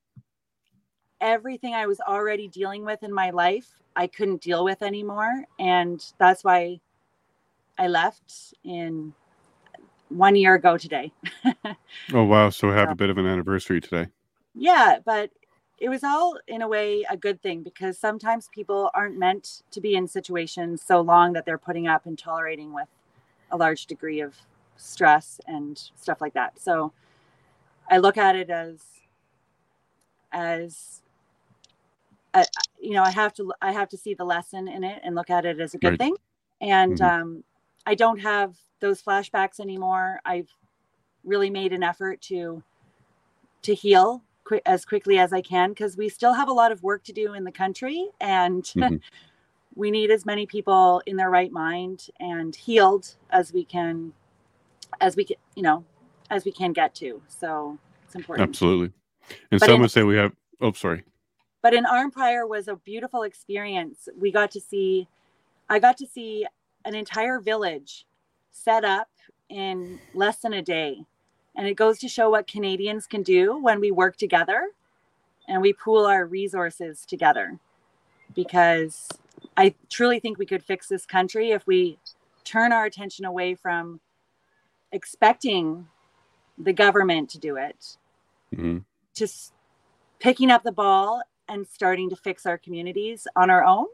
everything 1.20 1.74
I 1.74 1.86
was 1.86 2.00
already 2.00 2.48
dealing 2.48 2.84
with 2.84 3.02
in 3.02 3.12
my 3.12 3.30
life, 3.30 3.68
I 3.94 4.06
couldn't 4.06 4.40
deal 4.40 4.64
with 4.64 4.82
anymore. 4.82 5.44
And 5.58 6.02
that's 6.18 6.42
why 6.42 6.80
I 7.78 7.88
left 7.88 8.54
in 8.64 9.12
one 10.08 10.34
year 10.34 10.54
ago 10.54 10.76
today. 10.78 11.12
Oh, 12.12 12.24
wow. 12.24 12.50
So 12.50 12.68
we 12.68 12.74
have 12.74 12.88
Yeah. 12.88 12.92
a 12.92 12.96
bit 12.96 13.10
of 13.10 13.18
an 13.18 13.26
anniversary 13.26 13.80
today. 13.80 14.08
yeah, 14.54 14.98
but 15.04 15.30
it 15.80 15.88
was 15.90 16.04
all 16.04 16.38
in 16.48 16.62
a 16.62 16.68
way 16.68 17.04
a 17.10 17.16
good 17.16 17.42
thing 17.42 17.62
because 17.62 17.98
sometimes 17.98 18.48
people 18.54 18.90
aren't 18.94 19.18
meant 19.18 19.62
to 19.72 19.80
be 19.80 19.96
in 19.96 20.08
situations 20.08 20.82
so 20.82 21.00
long 21.00 21.32
that 21.34 21.46
they're 21.46 21.58
putting 21.58 21.88
up 21.88 22.06
and 22.06 22.18
tolerating 22.18 22.72
with 22.74 22.88
a 23.50 23.56
large 23.56 23.86
degree 23.86 24.20
of 24.20 24.36
stress 24.76 25.40
and 25.46 25.90
stuff 25.96 26.20
like 26.20 26.34
that. 26.34 26.60
So 26.60 26.92
I 27.90 27.98
look 27.98 28.18
at 28.18 28.36
it 28.36 28.50
as 28.50 28.80
as 30.32 31.02
uh, 32.34 32.44
you 32.80 32.92
know, 32.92 33.02
I 33.02 33.10
have 33.10 33.34
to 33.34 33.52
I 33.62 33.72
have 33.72 33.88
to 33.90 33.96
see 33.98 34.14
the 34.14 34.24
lesson 34.24 34.68
in 34.68 34.84
it 34.84 35.00
and 35.04 35.14
look 35.14 35.30
at 35.30 35.44
it 35.46 35.60
as 35.60 35.74
a 35.74 35.78
good 35.78 35.98
Right. 35.98 35.98
thing. 35.98 36.16
And 36.60 37.00
Mhm. 37.00 37.02
um, 37.02 37.44
I 37.86 37.94
don't 37.94 38.20
have 38.20 38.56
those 38.80 39.02
flashbacks 39.02 39.60
anymore. 39.60 40.20
I've 40.24 40.50
really 41.24 41.50
made 41.50 41.72
an 41.72 41.82
effort 41.82 42.20
to 42.22 42.62
to 43.62 43.74
heal 43.74 44.22
qui- 44.50 44.60
as 44.66 44.84
quickly 44.84 45.16
as 45.18 45.32
I 45.32 45.40
can 45.40 45.70
because 45.70 45.96
we 45.96 46.08
still 46.08 46.32
have 46.34 46.48
a 46.48 46.52
lot 46.52 46.72
of 46.72 46.82
work 46.82 47.04
to 47.04 47.12
do 47.12 47.34
in 47.34 47.44
the 47.44 47.52
country 47.52 48.08
and 48.20 48.64
Mhm. 48.76 49.00
we 49.76 49.90
need 49.92 50.10
as 50.10 50.26
many 50.26 50.44
people 50.46 51.00
in 51.06 51.16
their 51.16 51.30
right 51.30 51.52
mind 51.52 52.08
and 52.18 52.54
healed 52.56 53.14
as 53.30 53.52
we 53.52 53.64
can 53.64 54.12
as 55.00 55.14
we 55.16 55.24
can 55.24 55.36
you 55.54 55.62
know 55.62 55.84
as 56.30 56.44
we 56.44 56.50
can 56.52 56.72
get 56.72 56.94
to 56.96 57.22
so 57.28 57.78
it's 58.04 58.16
important 58.16 58.48
Absolutely. 58.48 58.92
And 59.52 59.60
But 59.60 59.66
some 59.66 59.76
in- 59.76 59.80
would 59.82 59.90
say 59.92 60.02
we 60.02 60.16
have, 60.16 60.32
oh, 60.60 60.72
sorry. 60.72 61.04
but 61.62 61.72
in 61.72 61.84
Arnprior 61.84 62.48
was 62.48 62.66
a 62.66 62.74
beautiful 62.74 63.22
experience. 63.22 64.08
We 64.18 64.32
got 64.32 64.50
to 64.52 64.60
see, 64.60 65.06
I 65.68 65.78
got 65.78 65.96
to 65.98 66.06
see 66.06 66.44
an 66.84 66.96
entire 66.96 67.38
village 67.38 68.06
set 68.50 68.84
up 68.84 69.08
in 69.48 70.00
less 70.14 70.38
than 70.40 70.52
a 70.54 70.62
day. 70.62 71.04
And 71.60 71.68
it 71.68 71.74
goes 71.74 71.98
to 71.98 72.08
show 72.08 72.30
what 72.30 72.46
Canadians 72.46 73.06
can 73.06 73.22
do 73.22 73.58
when 73.58 73.80
we 73.80 73.90
work 73.90 74.16
together 74.16 74.68
and 75.46 75.60
we 75.60 75.74
pool 75.74 76.06
our 76.06 76.24
resources 76.24 77.04
together. 77.04 77.58
Because 78.34 79.10
I 79.58 79.74
truly 79.90 80.20
think 80.20 80.38
we 80.38 80.46
could 80.46 80.64
fix 80.64 80.88
this 80.88 81.04
country 81.04 81.50
if 81.50 81.66
we 81.66 81.98
turn 82.44 82.72
our 82.72 82.86
attention 82.86 83.26
away 83.26 83.56
from 83.56 84.00
expecting 84.90 85.86
the 86.56 86.72
government 86.72 87.28
to 87.28 87.38
do 87.38 87.56
it, 87.56 87.98
mm-hmm. 88.54 88.78
just 89.14 89.52
picking 90.18 90.50
up 90.50 90.62
the 90.62 90.72
ball 90.72 91.20
and 91.46 91.66
starting 91.66 92.08
to 92.08 92.16
fix 92.16 92.46
our 92.46 92.56
communities 92.56 93.26
on 93.36 93.50
our 93.50 93.64
own. 93.64 93.84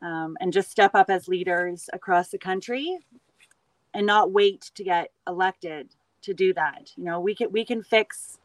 Um, 0.00 0.36
and 0.40 0.52
just 0.52 0.70
step 0.70 0.94
up 0.94 1.10
as 1.10 1.26
leaders 1.26 1.90
across 1.92 2.28
the 2.28 2.38
country 2.38 2.98
and 3.94 4.06
not 4.06 4.30
wait 4.30 4.70
to 4.76 4.84
get 4.84 5.10
elected 5.26 5.88
to 6.22 6.34
do 6.34 6.52
that. 6.54 6.90
You 6.96 7.04
know, 7.04 7.20
we 7.20 7.34
can 7.34 7.52
we 7.52 7.64
can 7.64 7.82
fix 7.82 8.38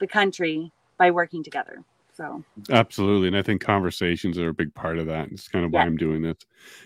the 0.00 0.06
country 0.06 0.72
by 0.98 1.10
working 1.10 1.42
together. 1.42 1.82
So 2.12 2.44
absolutely, 2.70 3.28
and 3.28 3.36
I 3.36 3.42
think 3.42 3.60
conversations 3.60 4.38
are 4.38 4.48
a 4.48 4.54
big 4.54 4.72
part 4.74 4.98
of 4.98 5.06
that. 5.06 5.28
It's 5.32 5.48
kind 5.48 5.64
of 5.64 5.72
why 5.72 5.80
yeah. 5.80 5.86
I'm 5.86 5.96
doing 5.96 6.22
this. 6.22 6.38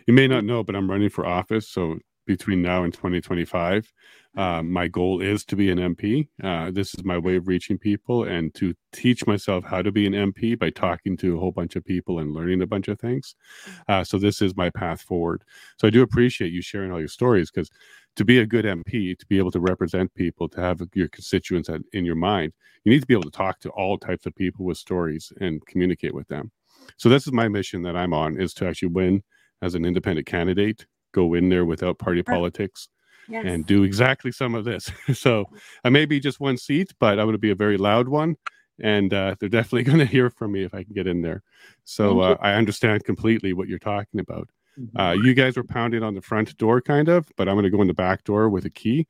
You 0.06 0.14
may 0.14 0.26
not 0.26 0.44
know, 0.44 0.64
but 0.64 0.74
I'm 0.74 0.90
running 0.90 1.10
for 1.10 1.26
office. 1.26 1.68
So 1.68 1.98
between 2.26 2.62
now 2.62 2.84
and 2.84 2.92
2025, 2.92 3.92
uh, 4.36 4.62
my 4.62 4.86
goal 4.86 5.20
is 5.20 5.44
to 5.46 5.56
be 5.56 5.70
an 5.70 5.78
MP. 5.78 6.28
Uh, 6.42 6.70
this 6.70 6.94
is 6.94 7.04
my 7.04 7.18
way 7.18 7.36
of 7.36 7.48
reaching 7.48 7.76
people 7.76 8.24
and 8.24 8.54
to 8.54 8.74
teach 8.92 9.26
myself 9.26 9.64
how 9.64 9.82
to 9.82 9.90
be 9.90 10.06
an 10.06 10.12
MP 10.12 10.56
by 10.56 10.70
talking 10.70 11.16
to 11.16 11.36
a 11.36 11.40
whole 11.40 11.50
bunch 11.50 11.74
of 11.74 11.84
people 11.84 12.20
and 12.20 12.32
learning 12.32 12.62
a 12.62 12.66
bunch 12.66 12.86
of 12.88 13.00
things. 13.00 13.34
Mm-hmm. 13.64 13.92
Uh, 13.92 14.04
so 14.04 14.18
this 14.18 14.40
is 14.40 14.56
my 14.56 14.70
path 14.70 15.00
forward. 15.00 15.42
So 15.78 15.88
I 15.88 15.90
do 15.90 16.02
appreciate 16.02 16.52
you 16.52 16.62
sharing 16.62 16.92
all 16.92 17.00
your 17.00 17.08
stories 17.08 17.50
because 17.50 17.70
to 18.18 18.24
be 18.24 18.40
a 18.40 18.46
good 18.46 18.64
MP, 18.64 19.16
to 19.16 19.26
be 19.26 19.38
able 19.38 19.52
to 19.52 19.60
represent 19.60 20.12
people, 20.14 20.48
to 20.48 20.60
have 20.60 20.82
your 20.92 21.06
constituents 21.08 21.70
in 21.92 22.04
your 22.04 22.16
mind, 22.16 22.52
you 22.82 22.90
need 22.90 23.00
to 23.00 23.06
be 23.06 23.14
able 23.14 23.22
to 23.22 23.30
talk 23.30 23.60
to 23.60 23.70
all 23.70 23.96
types 23.96 24.26
of 24.26 24.34
people 24.34 24.64
with 24.64 24.76
stories 24.76 25.32
and 25.40 25.64
communicate 25.66 26.12
with 26.12 26.26
them. 26.26 26.50
So 26.96 27.08
this 27.08 27.28
is 27.28 27.32
my 27.32 27.46
mission 27.46 27.80
that 27.82 27.94
I'm 27.94 28.12
on 28.12 28.40
is 28.40 28.52
to 28.54 28.66
actually 28.66 28.88
win 28.88 29.22
as 29.62 29.76
an 29.76 29.84
independent 29.84 30.26
candidate, 30.26 30.84
go 31.12 31.34
in 31.34 31.48
there 31.48 31.64
without 31.64 32.00
party 32.00 32.24
politics 32.24 32.88
yes. 33.28 33.44
and 33.46 33.64
do 33.64 33.84
exactly 33.84 34.32
some 34.32 34.56
of 34.56 34.64
this. 34.64 34.90
so 35.14 35.44
I 35.84 35.88
may 35.88 36.04
be 36.04 36.18
just 36.18 36.40
one 36.40 36.56
seat, 36.56 36.92
but 36.98 37.20
I'm 37.20 37.26
going 37.26 37.32
to 37.32 37.38
be 37.38 37.52
a 37.52 37.54
very 37.54 37.76
loud 37.76 38.08
one. 38.08 38.34
And 38.80 39.14
uh, 39.14 39.36
they're 39.38 39.48
definitely 39.48 39.82
going 39.92 39.98
to 39.98 40.06
hear 40.06 40.28
from 40.28 40.50
me 40.50 40.64
if 40.64 40.74
I 40.74 40.82
can 40.82 40.92
get 40.92 41.06
in 41.06 41.22
there. 41.22 41.44
So 41.84 42.18
uh, 42.18 42.36
I 42.40 42.54
understand 42.54 43.04
completely 43.04 43.52
what 43.52 43.68
you're 43.68 43.78
talking 43.78 44.18
about. 44.18 44.48
Uh, 44.96 45.16
you 45.22 45.34
guys 45.34 45.56
were 45.56 45.64
pounding 45.64 46.02
on 46.02 46.14
the 46.14 46.20
front 46.20 46.56
door, 46.58 46.80
kind 46.80 47.08
of, 47.08 47.28
but 47.36 47.48
I'm 47.48 47.54
going 47.54 47.64
to 47.64 47.70
go 47.70 47.82
in 47.82 47.88
the 47.88 47.94
back 47.94 48.24
door 48.24 48.48
with 48.48 48.64
a 48.64 48.70
key 48.70 49.06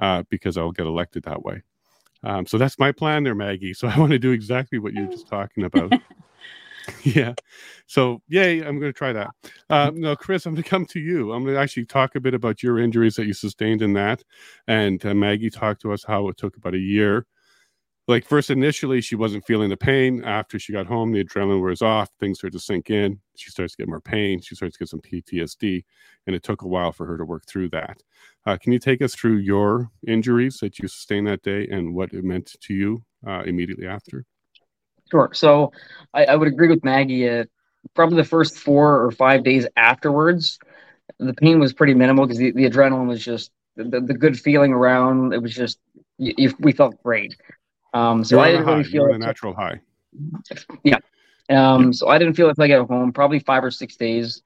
uh, 0.00 0.22
because 0.30 0.56
I'll 0.56 0.72
get 0.72 0.86
elected 0.86 1.24
that 1.24 1.42
way. 1.42 1.62
Um, 2.24 2.46
so 2.46 2.58
that's 2.58 2.78
my 2.78 2.92
plan 2.92 3.24
there, 3.24 3.34
Maggie. 3.34 3.74
So 3.74 3.88
I 3.94 3.98
want 3.98 4.12
to 4.12 4.18
do 4.18 4.30
exactly 4.30 4.78
what 4.78 4.92
you're 4.92 5.10
just 5.10 5.28
talking 5.28 5.64
about. 5.64 5.92
yeah. 7.02 7.34
So, 7.86 8.22
yay, 8.28 8.60
I'm 8.60 8.78
going 8.78 8.92
to 8.92 8.96
try 8.96 9.12
that. 9.12 9.30
Uh, 9.70 9.90
no, 9.94 10.16
Chris, 10.16 10.46
I'm 10.46 10.54
going 10.54 10.62
to 10.62 10.68
come 10.68 10.86
to 10.86 11.00
you. 11.00 11.32
I'm 11.32 11.44
going 11.44 11.54
to 11.54 11.60
actually 11.60 11.86
talk 11.86 12.14
a 12.14 12.20
bit 12.20 12.34
about 12.34 12.62
your 12.62 12.78
injuries 12.78 13.14
that 13.16 13.26
you 13.26 13.34
sustained 13.34 13.82
in 13.82 13.92
that. 13.94 14.22
And 14.66 15.04
uh, 15.04 15.14
Maggie 15.14 15.50
talked 15.50 15.82
to 15.82 15.92
us 15.92 16.04
how 16.04 16.28
it 16.28 16.36
took 16.36 16.56
about 16.56 16.74
a 16.74 16.78
year. 16.78 17.26
Like, 18.08 18.26
first, 18.26 18.50
initially, 18.50 19.00
she 19.00 19.14
wasn't 19.14 19.46
feeling 19.46 19.70
the 19.70 19.76
pain. 19.76 20.24
After 20.24 20.58
she 20.58 20.72
got 20.72 20.86
home, 20.86 21.12
the 21.12 21.22
adrenaline 21.22 21.62
wears 21.62 21.82
off, 21.82 22.10
things 22.18 22.38
start 22.38 22.52
to 22.54 22.58
sink 22.58 22.90
in. 22.90 23.20
She 23.36 23.50
starts 23.50 23.74
to 23.74 23.82
get 23.82 23.88
more 23.88 24.00
pain. 24.00 24.40
She 24.40 24.56
starts 24.56 24.76
to 24.76 24.80
get 24.80 24.88
some 24.88 25.00
PTSD. 25.00 25.84
And 26.26 26.34
it 26.34 26.42
took 26.42 26.62
a 26.62 26.68
while 26.68 26.90
for 26.90 27.06
her 27.06 27.16
to 27.16 27.24
work 27.24 27.46
through 27.46 27.68
that. 27.70 28.02
Uh, 28.44 28.56
can 28.56 28.72
you 28.72 28.80
take 28.80 29.02
us 29.02 29.14
through 29.14 29.36
your 29.36 29.88
injuries 30.06 30.58
that 30.58 30.80
you 30.80 30.88
sustained 30.88 31.28
that 31.28 31.42
day 31.42 31.68
and 31.70 31.94
what 31.94 32.12
it 32.12 32.24
meant 32.24 32.56
to 32.60 32.74
you 32.74 33.04
uh, 33.24 33.42
immediately 33.46 33.86
after? 33.86 34.24
Sure. 35.10 35.30
So 35.32 35.72
I, 36.12 36.24
I 36.24 36.34
would 36.34 36.48
agree 36.48 36.68
with 36.68 36.82
Maggie. 36.82 37.28
Uh, 37.28 37.44
probably 37.94 38.16
the 38.16 38.24
first 38.24 38.56
four 38.56 39.04
or 39.04 39.12
five 39.12 39.44
days 39.44 39.66
afterwards, 39.76 40.58
the 41.18 41.34
pain 41.34 41.60
was 41.60 41.72
pretty 41.72 41.94
minimal 41.94 42.26
because 42.26 42.38
the, 42.38 42.50
the 42.50 42.68
adrenaline 42.68 43.06
was 43.06 43.24
just 43.24 43.52
the, 43.76 44.00
the 44.00 44.14
good 44.14 44.38
feeling 44.38 44.72
around. 44.72 45.32
It 45.34 45.42
was 45.42 45.54
just 45.54 45.78
you, 46.18 46.34
you, 46.36 46.54
we 46.58 46.72
felt 46.72 47.00
great. 47.02 47.36
Um, 47.92 48.24
so 48.24 48.36
You're 48.36 48.44
I 48.44 48.50
didn't 48.52 48.66
really 48.66 48.84
feel 48.84 49.06
a 49.06 49.18
natural 49.18 49.54
high. 49.54 49.80
Yeah. 50.82 50.98
Um, 51.50 51.92
so 51.92 52.08
I 52.08 52.18
didn't 52.18 52.34
feel 52.34 52.48
it 52.48 52.58
like 52.58 52.70
at 52.70 52.86
home. 52.86 53.12
Probably 53.12 53.38
five 53.38 53.64
or 53.64 53.70
six 53.70 53.96
days. 53.96 54.42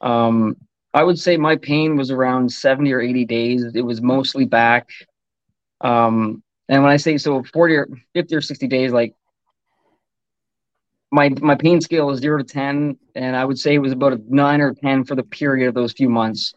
Um, 0.00 0.56
I 0.94 1.02
would 1.02 1.18
say 1.18 1.36
my 1.36 1.56
pain 1.56 1.96
was 1.96 2.10
around 2.10 2.50
seventy 2.50 2.92
or 2.92 3.00
eighty 3.00 3.24
days. 3.24 3.64
It 3.74 3.82
was 3.82 4.00
mostly 4.00 4.44
back. 4.44 4.88
Um, 5.80 6.42
and 6.68 6.82
when 6.82 6.90
I 6.90 6.96
say 6.96 7.18
so, 7.18 7.42
forty 7.42 7.74
or 7.74 7.88
fifty 8.14 8.34
or 8.34 8.40
sixty 8.40 8.66
days, 8.66 8.92
like 8.92 9.14
my 11.10 11.28
my 11.40 11.54
pain 11.54 11.80
scale 11.80 12.10
is 12.10 12.20
zero 12.20 12.38
to 12.38 12.44
ten, 12.44 12.96
and 13.14 13.36
I 13.36 13.44
would 13.44 13.58
say 13.58 13.74
it 13.74 13.78
was 13.78 13.92
about 13.92 14.14
a 14.14 14.20
nine 14.28 14.60
or 14.60 14.74
ten 14.74 15.04
for 15.04 15.14
the 15.14 15.22
period 15.22 15.68
of 15.68 15.74
those 15.74 15.92
few 15.92 16.08
months. 16.08 16.54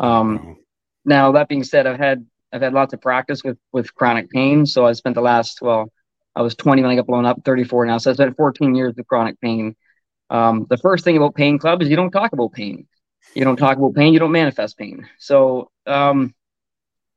Um, 0.00 0.56
now 1.04 1.32
that 1.32 1.48
being 1.48 1.64
said, 1.64 1.86
I've 1.86 1.98
had 1.98 2.26
I've 2.54 2.62
had 2.62 2.72
lots 2.72 2.94
of 2.94 3.00
practice 3.00 3.42
with 3.42 3.58
with 3.72 3.92
chronic 3.94 4.30
pain, 4.30 4.64
so 4.64 4.86
I 4.86 4.92
spent 4.92 5.16
the 5.16 5.20
last 5.20 5.60
well, 5.60 5.92
I 6.36 6.42
was 6.42 6.54
20 6.54 6.82
when 6.82 6.90
I 6.92 6.94
got 6.94 7.06
blown 7.06 7.26
up, 7.26 7.44
34 7.44 7.86
now, 7.86 7.98
so 7.98 8.12
I 8.12 8.14
spent 8.14 8.36
14 8.36 8.76
years 8.76 8.94
with 8.96 9.08
chronic 9.08 9.40
pain. 9.40 9.74
Um, 10.30 10.66
the 10.70 10.78
first 10.78 11.04
thing 11.04 11.16
about 11.16 11.34
Pain 11.34 11.58
Club 11.58 11.82
is 11.82 11.88
you 11.88 11.96
don't 11.96 12.12
talk 12.12 12.32
about 12.32 12.52
pain. 12.52 12.86
You 13.34 13.44
don't 13.44 13.56
talk 13.56 13.76
about 13.76 13.94
pain. 13.94 14.12
You 14.12 14.20
don't 14.20 14.32
manifest 14.32 14.78
pain. 14.78 15.08
So 15.18 15.70
um, 15.86 16.32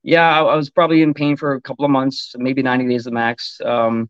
yeah, 0.01 0.27
I, 0.27 0.43
I, 0.43 0.55
was 0.55 0.71
probably 0.71 1.03
in 1.03 1.13
pain 1.13 1.37
for 1.37 1.53
a 1.53 1.61
couple 1.61 1.85
of 1.85 1.91
months, 1.91 2.33
maybe 2.35 2.63
90 2.63 2.87
days 2.87 3.03
the 3.03 3.11
max. 3.11 3.61
Um, 3.63 4.09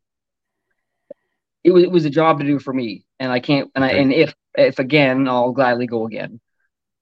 it 1.64 1.72
was 1.72 1.84
it 1.84 1.92
was 1.92 2.06
a 2.06 2.10
job 2.10 2.40
to 2.40 2.46
do 2.46 2.58
for 2.58 2.74
me, 2.74 3.06
and 3.20 3.32
I 3.32 3.42
can't. 3.42 3.70
And 3.76 3.84
I 3.84 3.90
and 3.90 4.14
if 4.14 4.34
if 4.56 4.80
again, 4.80 5.28
I'll 5.28 5.52
gladly 5.52 5.88
go 5.88 6.06
again. 6.06 6.40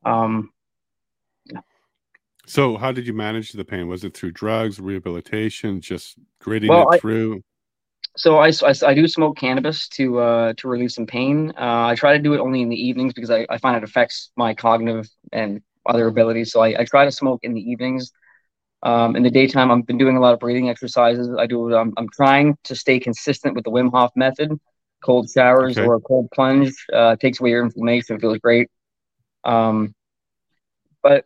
Um. 0.04 0.50
So, 2.48 2.78
how 2.78 2.92
did 2.92 3.08
you 3.08 3.14
manage 3.14 3.52
the 3.52 3.66
pain? 3.66 3.88
Was 3.88 4.04
it 4.04 4.16
through 4.16 4.32
drugs, 4.32 4.80
rehabilitation, 4.80 5.82
just 5.82 6.18
gritting 6.40 6.70
well, 6.70 6.92
it 6.92 7.02
through? 7.02 7.42
So 8.18 8.38
I, 8.38 8.48
I, 8.64 8.74
I, 8.86 8.94
do 8.94 9.08
smoke 9.08 9.38
cannabis 9.38 9.90
to 9.90 10.20
uh, 10.20 10.54
to 10.58 10.68
relieve 10.68 10.92
some 10.92 11.06
pain. 11.06 11.52
Uh, 11.58 11.88
I 11.88 11.96
try 11.96 12.14
to 12.14 12.20
do 12.20 12.34
it 12.34 12.40
only 12.40 12.62
in 12.62 12.70
the 12.70 12.76
evenings 12.76 13.14
because 13.14 13.30
I, 13.30 13.46
I 13.50 13.58
find 13.58 13.76
it 13.76 13.84
affects 13.84 14.32
my 14.38 14.54
cognitive 14.54 15.10
and 15.34 15.62
other 15.86 16.08
abilities. 16.08 16.52
So 16.52 16.62
I, 16.62 16.82
I 16.82 16.86
try 16.86 17.06
to 17.06 17.12
smoke 17.12 17.42
in 17.44 17.54
the 17.54 17.62
evenings. 17.62 18.12
Um, 18.84 19.16
in 19.16 19.24
the 19.24 19.32
daytime, 19.32 19.72
I've 19.72 19.86
been 19.86 19.98
doing 19.98 20.16
a 20.16 20.20
lot 20.20 20.34
of 20.34 20.40
breathing 20.40 20.70
exercises. 20.70 21.30
I 21.38 21.46
do. 21.46 21.76
I'm, 21.76 21.94
I'm 21.98 22.08
trying 22.10 22.58
to 22.66 22.76
stay 22.76 23.00
consistent 23.00 23.56
with 23.56 23.66
the 23.66 23.72
Wim 23.72 23.92
Hof 23.92 24.12
method. 24.16 24.60
Cold 25.04 25.30
showers 25.30 25.78
okay. 25.78 25.86
or 25.86 25.96
a 25.96 26.00
cold 26.00 26.30
plunge 26.34 26.74
uh, 26.94 27.16
takes 27.18 27.40
away 27.40 27.50
your 27.50 27.64
inflammation. 27.64 28.20
Feels 28.20 28.38
great. 28.38 28.70
Um, 29.44 29.94
but 31.04 31.26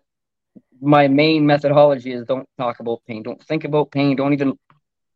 my 0.81 1.07
main 1.07 1.45
methodology 1.45 2.11
is 2.13 2.25
don't 2.25 2.47
talk 2.57 2.79
about 2.79 2.99
pain. 3.07 3.23
Don't 3.23 3.41
think 3.43 3.63
about 3.65 3.91
pain. 3.91 4.15
Don't 4.15 4.33
even 4.33 4.57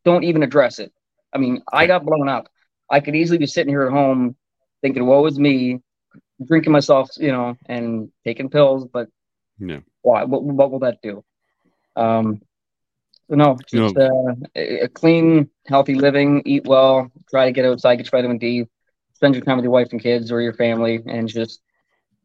don't 0.06 0.24
even 0.24 0.44
address 0.44 0.80
it. 0.80 0.92
I 1.34 1.38
mean, 1.38 1.62
I 1.72 1.88
got 1.88 2.06
blown 2.06 2.30
up. 2.30 2.48
I 2.90 3.00
could 3.00 3.16
easily 3.16 3.38
be 3.38 3.48
sitting 3.48 3.72
here 3.72 3.84
at 3.84 3.92
home 3.92 4.36
thinking, 4.82 5.06
"Woe 5.06 5.26
is 5.26 5.40
me," 5.40 5.80
drinking 6.46 6.72
myself, 6.74 7.10
you 7.18 7.32
know, 7.32 7.56
and 7.68 8.10
taking 8.26 8.50
pills. 8.50 8.86
But 8.92 9.08
yeah, 9.60 9.80
why? 10.02 10.24
What, 10.24 10.44
what 10.44 10.72
will 10.72 10.80
that 10.80 10.98
do? 11.02 11.24
Um, 11.96 12.42
so 13.30 13.36
no, 13.36 13.58
just 13.68 13.96
uh, 13.98 14.34
a 14.56 14.88
clean, 14.90 15.50
healthy 15.68 15.96
living, 15.96 16.42
eat 16.46 16.66
well, 16.66 17.10
try 17.30 17.46
to 17.46 17.52
get 17.52 17.66
outside, 17.66 17.96
get 17.96 18.06
your 18.12 18.20
vitamin 18.20 18.38
D, 18.38 18.66
spend 19.14 19.36
your 19.36 19.44
time 19.44 19.58
with 19.58 19.64
your 19.64 19.72
wife 19.72 19.90
and 19.92 20.02
kids 20.02 20.32
or 20.32 20.42
your 20.42 20.54
family, 20.54 21.00
and 21.08 21.28
just 21.28 21.62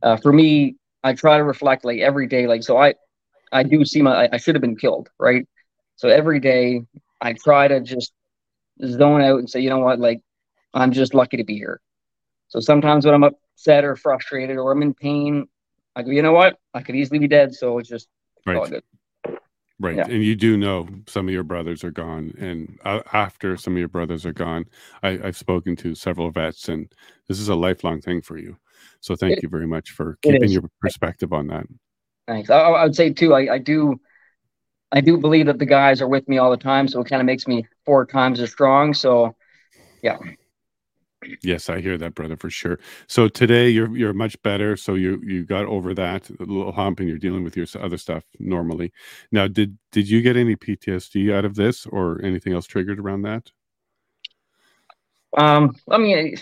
uh, 0.03 0.17
for 0.17 0.33
me, 0.33 0.77
I 1.03 1.13
try 1.15 1.37
to 1.39 1.45
reflect 1.45 1.85
like 1.85 2.01
every 2.01 2.27
day. 2.27 2.47
Like 2.47 2.63
so, 2.63 2.77
I 2.77 2.95
I 3.53 3.63
do 3.63 3.85
see 3.85 4.03
my 4.03 4.25
I, 4.25 4.29
I 4.33 4.37
should 4.37 4.55
have 4.55 4.63
been 4.63 4.77
killed, 4.77 5.09
right? 5.19 5.47
So 5.97 6.09
every 6.09 6.41
day 6.41 6.83
I 7.21 7.33
try 7.33 7.69
to 7.69 7.81
just 7.81 8.13
zone 8.85 9.23
out 9.23 9.39
and 9.39 9.51
say, 9.51 9.61
you 9.61 9.71
know 9.71 9.81
what, 9.81 9.99
like 9.99 10.21
I'm 10.75 10.93
just 10.93 11.15
lucky 11.15 11.37
to 11.39 11.45
be 11.45 11.57
here. 11.57 11.81
So 12.49 12.61
sometimes 12.61 13.05
when 13.05 13.15
I'm 13.15 13.25
upset 13.25 13.85
or 13.85 13.97
frustrated 13.97 14.57
or 14.57 14.73
I'm 14.73 14.83
in 14.83 14.95
pain, 14.95 15.49
I 15.97 16.03
go, 16.03 16.11
you 16.11 16.23
know 16.23 16.33
what, 16.33 16.59
I 16.75 16.83
could 16.83 16.97
easily 16.97 17.19
be 17.19 17.29
dead. 17.29 17.55
So 17.55 17.79
it's 17.79 17.89
just 17.89 18.09
right. 18.47 18.57
all 18.57 18.69
good. 18.69 18.85
Right. 19.81 19.97
Yeah. 19.97 20.07
And 20.09 20.25
you 20.25 20.35
do 20.35 20.57
know 20.57 20.89
some 21.07 21.29
of 21.29 21.35
your 21.35 21.45
brothers 21.45 21.85
are 21.85 21.93
gone. 21.93 22.33
And 22.39 22.79
uh, 22.85 23.01
after 23.13 23.57
some 23.57 23.75
of 23.75 23.79
your 23.79 23.89
brothers 23.89 24.27
are 24.27 24.33
gone, 24.33 24.65
I, 25.03 25.11
have 25.19 25.37
spoken 25.37 25.77
to 25.77 25.95
several 25.95 26.31
vets, 26.33 26.69
and 26.69 26.93
this 27.29 27.39
is 27.39 27.49
a 27.49 27.55
lifelong 27.55 28.01
thing 28.01 28.21
for 28.21 28.39
you. 28.39 28.57
So 29.01 29.15
thank 29.15 29.35
it, 29.35 29.43
you 29.45 29.49
very 29.49 29.69
much 29.69 29.91
for 29.91 30.19
keeping 30.23 30.51
your 30.51 30.69
perspective 30.81 31.33
on 31.33 31.47
that. 31.49 31.67
Thanks. 32.29 32.51
I, 32.51 32.59
I 32.59 32.85
would 32.85 32.95
say, 32.95 33.11
too, 33.11 33.35
I, 33.35 33.55
I, 33.55 33.59
do. 33.59 33.99
I 34.93 35.01
do 35.01 35.17
believe 35.17 35.47
that 35.47 35.59
the 35.59 35.67
guys 35.67 36.03
are 36.03 36.09
with 36.09 36.29
me 36.29 36.37
all 36.37 36.51
the 36.51 36.59
time, 36.59 36.87
so 36.87 37.01
it 37.01 37.09
kind 37.09 37.21
of 37.21 37.27
makes 37.27 37.49
me 37.49 37.67
four 37.87 38.05
times 38.05 38.39
as 38.39 38.53
strong. 38.53 38.93
So, 38.93 39.35
yeah. 40.03 40.19
Yes, 41.43 41.71
I 41.71 41.81
hear 41.81 41.97
that, 41.97 42.15
brother, 42.15 42.37
for 42.37 42.51
sure. 42.51 42.79
So 43.07 43.29
today 43.29 43.71
you're 43.71 43.97
you're 43.97 44.13
much 44.13 44.41
better. 44.43 44.77
So 44.77 44.95
you 44.95 45.21
you 45.25 45.45
got 45.45 45.65
over 45.65 45.93
that 45.95 46.31
little 46.39 46.71
hump, 46.71 47.01
and 47.01 47.09
you're 47.09 47.19
dealing 47.19 47.43
with 47.43 47.57
your 47.57 47.67
other 47.81 47.97
stuff 47.97 48.25
normally. 48.39 48.93
Now, 49.33 49.49
did 49.49 49.79
did 49.91 50.09
you 50.09 50.23
get 50.23 50.37
any 50.37 50.55
PTSD 50.55 51.35
out 51.35 51.45
of 51.45 51.57
this, 51.57 51.87
or 51.87 52.21
anything 52.23 52.53
else 52.53 52.67
triggered 52.67 53.01
around 53.01 53.23
that? 53.23 53.51
Um, 55.37 55.75
I 55.91 55.99
mean, 55.99 56.37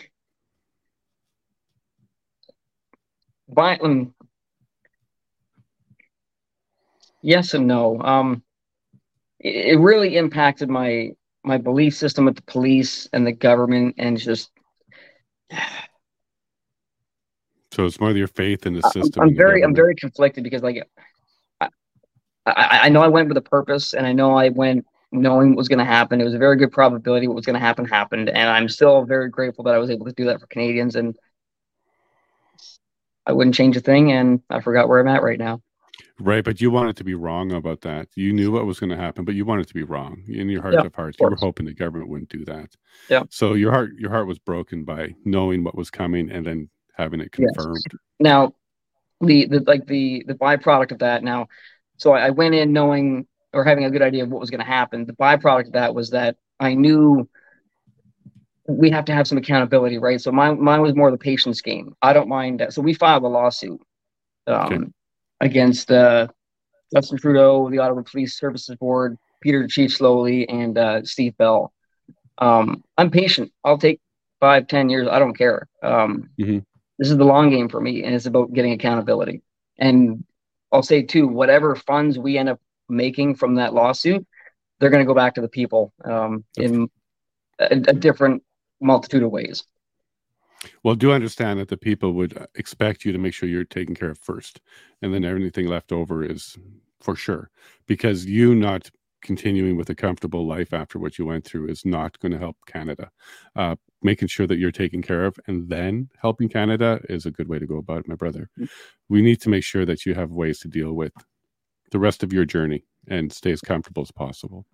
by, 3.49 3.79
um, 3.79 4.15
yes 7.27 7.55
and 7.55 7.67
no. 7.67 8.01
Um, 8.01 8.43
it, 9.41 9.73
it 9.73 9.79
really 9.79 10.17
impacted 10.17 10.71
my 10.71 11.11
my 11.45 11.59
belief 11.59 11.95
system 11.95 12.25
with 12.25 12.37
the 12.37 12.43
police 12.43 13.09
and 13.13 13.27
the 13.27 13.33
government, 13.33 13.97
and 13.99 14.17
just 14.17 14.51
So 17.73 17.85
it's 17.85 18.01
more 18.01 18.09
of 18.09 18.17
your 18.17 18.27
faith 18.27 18.65
in 18.65 18.73
the 18.73 18.81
system. 18.81 19.23
I'm 19.23 19.29
the 19.29 19.35
very, 19.35 19.63
I'm 19.63 19.75
very 19.75 19.95
conflicted 19.95 20.43
because 20.43 20.63
like, 20.63 20.89
I, 21.61 21.69
I, 22.47 22.81
I 22.85 22.89
know 22.89 23.03
I 23.03 23.09
went 23.09 23.29
with 23.29 23.37
a 23.37 23.43
purpose, 23.43 23.93
and 23.93 24.07
I 24.07 24.15
know 24.15 24.35
I 24.35 24.49
went 24.49 24.87
knowing 25.13 25.51
what 25.51 25.59
was 25.59 25.69
going 25.69 25.81
to 25.81 25.85
happen. 25.85 26.19
It 26.19 26.25
was 26.25 26.33
a 26.33 26.39
very 26.39 26.57
good 26.57 26.73
probability 26.73 27.29
what 27.29 27.37
was 27.37 27.45
going 27.45 27.53
to 27.53 27.61
happen 27.61 27.85
happened, 27.85 28.31
and 28.31 28.49
I'm 28.49 28.71
still 28.71 29.05
very 29.05 29.29
grateful 29.29 29.65
that 29.65 29.75
I 29.75 29.79
was 29.79 29.91
able 29.91 30.07
to 30.07 30.13
do 30.13 30.25
that 30.25 30.41
for 30.41 30.47
Canadians, 30.47 30.97
and 30.97 31.19
I 33.27 33.33
wouldn't 33.33 33.57
change 33.57 33.77
a 33.77 33.81
thing. 33.81 34.11
And 34.11 34.41
I 34.49 34.61
forgot 34.61 34.89
where 34.89 35.01
I'm 35.01 35.09
at 35.09 35.23
right 35.23 35.39
now. 35.39 35.61
Right, 36.21 36.45
but 36.45 36.61
you 36.61 36.71
wanted 36.71 36.97
to 36.97 37.05
be 37.05 37.15
wrong 37.15 37.53
about 37.53 37.81
that. 37.83 38.09
You 38.15 38.33
knew 38.33 38.51
what 38.53 38.67
was 38.67 38.81
going 38.81 38.91
to 38.91 38.97
happen, 38.97 39.25
but 39.25 39.35
you 39.35 39.45
wanted 39.45 39.69
to 39.69 39.75
be 39.75 39.83
wrong 39.83 40.23
in 40.29 40.49
your 40.49 40.63
heart 40.63 40.75
Yeah, 40.75 40.83
of 40.83 40.95
hearts. 40.95 41.19
You 41.21 41.29
were 41.29 41.37
hoping 41.37 41.67
the 41.67 41.75
government 41.75 42.11
wouldn't 42.11 42.31
do 42.31 42.45
that. 42.47 42.71
Yeah. 43.09 43.23
So 43.31 43.55
your 43.55 43.73
heart, 43.73 43.93
your 43.99 44.11
heart 44.11 44.27
was 44.27 44.39
broken 44.39 44.85
by 44.85 45.15
knowing 45.25 45.65
what 45.65 45.75
was 45.77 45.91
coming 45.91 46.31
and 46.31 46.47
then 46.47 46.69
having 46.95 47.21
it 47.21 47.33
Yes. 47.39 47.55
confirmed. 47.55 47.85
Now, 48.21 48.55
the 49.21 49.47
the 49.47 49.61
like 49.67 49.87
the 49.87 50.25
the 50.27 50.35
byproduct 50.35 50.93
of 50.93 50.99
that. 50.99 51.23
Now, 51.23 51.49
so 51.97 52.13
I, 52.13 52.27
I 52.27 52.31
went 52.31 52.55
in 52.55 52.73
knowing 52.73 53.27
or 53.53 53.65
having 53.65 53.85
a 53.85 53.91
good 53.91 54.03
idea 54.03 54.25
of 54.25 54.31
what 54.31 54.41
was 54.41 54.51
going 54.51 54.61
to 54.61 54.67
happen. 54.67 55.07
The 55.07 55.15
byproduct 55.15 55.67
of 55.69 55.73
that 55.73 55.95
was 55.95 56.11
that 56.11 56.37
I 56.61 56.75
knew 56.75 57.29
we 58.69 58.91
have 58.91 59.05
to 59.07 59.13
have 59.15 59.29
some 59.29 59.39
accountability, 59.39 59.99
right? 59.99 60.21
So 60.21 60.33
mine 60.33 60.63
mine 60.63 60.83
was 60.83 60.95
more 60.95 61.11
the 61.11 61.19
patience 61.19 61.61
game. 61.61 61.95
I 62.03 62.13
don't 62.13 62.29
mind. 62.29 62.61
That. 62.61 62.73
So 62.73 62.83
we 62.83 62.95
filed 62.95 63.23
a 63.23 63.29
lawsuit 63.29 63.81
um, 64.47 64.67
Okay. 64.73 64.85
Against 65.41 65.91
uh, 65.91 66.29
Justin 66.95 67.19
Trudeau, 67.19 67.69
the 67.71 67.79
Ottawa 67.79 68.03
Police 68.03 68.39
Services 68.39 68.77
Board, 68.77 69.17
Peter 69.43 69.67
Chief 69.67 69.91
Sloly, 69.91 70.47
and 70.49 70.79
uh, 70.79 71.03
Steve 71.05 71.37
Bell. 71.37 71.73
Um, 72.39 72.83
I'm 72.97 73.11
patient. 73.11 73.53
I'll 73.65 73.79
take 73.79 74.01
five, 74.41 74.67
ten 74.67 74.89
years. 74.89 75.09
I 75.09 75.19
don't 75.19 75.37
care. 75.37 75.69
Um, 75.83 76.31
Mhm. 76.39 76.65
This 76.99 77.11
is 77.11 77.19
the 77.19 77.25
long 77.25 77.51
game 77.51 77.69
for 77.69 77.81
me, 77.81 78.05
and 78.05 78.15
it's 78.15 78.25
about 78.25 78.55
getting 78.55 78.73
accountability. 78.73 79.43
And 79.79 80.25
I'll 80.73 80.83
say 80.83 81.03
too, 81.03 81.29
whatever 81.29 81.77
funds 81.77 82.19
we 82.19 82.39
end 82.39 82.49
up 82.49 82.61
making 82.89 83.35
from 83.35 83.57
that 83.57 83.75
lawsuit, 83.75 84.27
they're 84.79 84.91
going 84.91 85.05
to 85.05 85.07
go 85.07 85.15
back 85.15 85.35
to 85.35 85.43
the 85.43 85.49
people 85.49 85.93
um, 86.05 86.45
in 86.57 86.89
a, 87.59 87.67
a 87.67 87.93
different 87.93 88.43
multitude 88.81 89.23
of 89.23 89.31
ways. 89.31 89.65
Well, 90.83 90.95
do 90.95 91.13
understand 91.13 91.61
that 91.61 91.69
the 91.69 91.77
people 91.77 92.13
would 92.13 92.37
uh, 92.37 92.47
expect 92.55 93.05
you 93.05 93.13
to 93.13 93.19
make 93.19 93.35
sure 93.35 93.49
you're 93.49 93.65
taken 93.65 93.95
care 93.95 94.11
of 94.11 94.19
first, 94.19 94.61
and 95.03 95.13
then 95.13 95.25
everything 95.25 95.67
left 95.67 95.93
over 95.93 96.25
is 96.25 96.57
for 97.01 97.17
sure. 97.17 97.51
Because 97.87 98.25
you 98.27 98.55
not 98.55 98.91
continuing 99.23 99.77
with 99.77 99.91
a 99.91 99.95
comfortable 99.95 100.47
life 100.47 100.73
after 100.73 100.99
what 100.99 101.19
you 101.19 101.27
went 101.27 101.45
through 101.45 101.69
is 101.69 101.85
not 101.85 102.19
going 102.21 102.33
to 102.33 102.39
help 102.39 102.57
Canada. 102.67 103.11
Uh, 103.57 103.75
making 104.03 104.29
sure 104.29 104.47
that 104.47 104.59
you're 104.59 104.71
taken 104.71 105.03
care 105.03 105.25
of 105.25 105.37
and 105.49 105.69
then 105.69 106.09
helping 106.21 106.49
Canada 106.49 107.01
is 107.09 107.27
a 107.27 107.31
good 107.31 107.49
way 107.49 107.59
to 107.59 107.67
go 107.67 107.77
about 107.77 108.01
it, 108.01 108.09
my 108.09 108.15
brother. 108.15 108.49
We 109.09 109.23
need 109.23 109.41
to 109.41 109.49
make 109.49 109.65
sure 109.65 109.85
that 109.85 110.07
you 110.07 110.15
have 110.15 110.31
ways 110.31 110.61
to 110.61 110.69
deal 110.69 110.93
with 110.93 111.13
the 111.91 111.99
rest 111.99 112.23
of 112.23 112.33
your 112.33 112.45
journey 112.45 112.85
and 113.09 113.33
stay 113.33 113.53
as 113.53 113.61
comfortable 113.61 114.03
as 114.03 114.13
possible. 114.13 114.67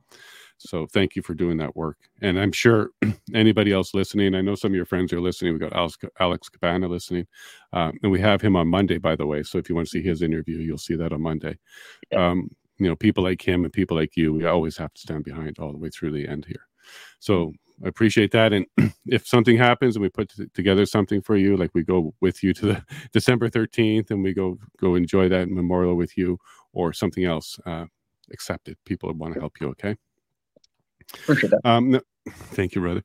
So 0.69 0.87
thank 0.87 1.17
you 1.17 1.23
for 1.23 1.35
doing 1.35 1.57
that 1.59 1.75
work. 1.77 1.99
And 2.21 2.39
I'm 2.39 2.53
sure 2.53 2.91
anybody 3.35 3.73
else 3.73 3.95
listening, 3.95 4.35
I 4.35 4.41
know 4.41 4.55
some 4.55 4.73
of 4.73 4.77
your 4.77 4.85
friends 4.85 5.13
are 5.13 5.21
listening. 5.21 5.53
We 5.53 5.59
got 5.59 5.75
Alex, 5.75 5.99
Alex 6.21 6.49
Cabana 6.49 6.89
listening, 6.89 7.27
um, 7.73 7.99
and 8.03 8.13
we 8.13 8.21
have 8.21 8.41
him 8.41 8.57
on 8.57 8.69
Monday, 8.69 8.99
by 8.99 9.17
the 9.17 9.27
way. 9.27 9.43
So 9.43 9.59
if 9.59 9.69
you 9.69 9.75
want 9.75 9.89
to 9.89 9.91
see 9.91 10.03
his 10.03 10.23
interview, 10.23 10.59
you'll 10.59 10.79
see 10.79 10.95
that 10.97 11.13
on 11.13 11.23
Monday. 11.23 11.59
Um, 12.15 12.51
you 12.79 12.89
know, 12.89 12.97
people 12.97 13.25
like 13.25 13.47
him 13.47 13.65
and 13.65 13.73
people 13.73 13.97
like 13.97 14.17
you, 14.17 14.33
we 14.33 14.45
always 14.47 14.77
have 14.77 14.93
to 14.95 15.01
stand 15.01 15.25
behind 15.25 15.59
all 15.59 15.73
the 15.73 15.79
way 15.79 15.91
through 15.91 16.13
the 16.13 16.27
end 16.27 16.45
here. 16.47 16.67
So 17.21 17.53
I 17.85 17.89
appreciate 17.89 18.31
that. 18.33 18.53
And 18.53 18.67
if 19.07 19.27
something 19.27 19.57
happens 19.57 19.97
and 19.97 20.03
we 20.03 20.09
put 20.09 20.31
t- 20.31 20.47
together 20.55 20.87
something 20.87 21.23
for 21.23 21.37
you, 21.37 21.57
like 21.57 21.71
we 21.75 21.83
go 21.83 22.15
with 22.21 22.43
you 22.43 22.53
to 22.55 22.67
the 22.67 22.85
December 23.13 23.49
13th 23.49 24.11
and 24.11 24.23
we 24.23 24.35
go 24.35 24.59
go 24.81 24.95
enjoy 24.95 25.29
that 25.29 25.49
memorial 25.49 25.95
with 25.97 26.17
you 26.17 26.39
or 26.73 26.93
something 26.93 27.25
else, 27.25 27.59
uh, 27.67 27.85
accept 28.33 28.69
it. 28.69 28.79
People 28.85 29.13
want 29.15 29.35
to 29.35 29.41
help 29.41 29.61
you. 29.61 29.69
Okay. 29.71 29.97
Appreciate 31.15 31.51
that. 31.51 31.61
Um, 31.65 31.91
no, 31.91 32.01
thank 32.31 32.75
you, 32.75 32.81
brother. 32.81 33.03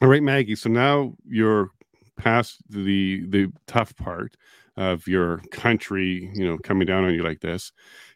All 0.00 0.08
right, 0.08 0.22
Maggie. 0.22 0.56
So 0.56 0.68
now 0.68 1.14
you're 1.26 1.70
past 2.16 2.58
the 2.68 3.24
the 3.28 3.48
tough 3.66 3.94
part 3.96 4.36
of 4.76 5.06
your 5.06 5.38
country, 5.50 6.30
you 6.34 6.46
know, 6.46 6.58
coming 6.58 6.86
down 6.86 7.04
on 7.04 7.14
you 7.14 7.22
like 7.22 7.40
this, 7.40 7.72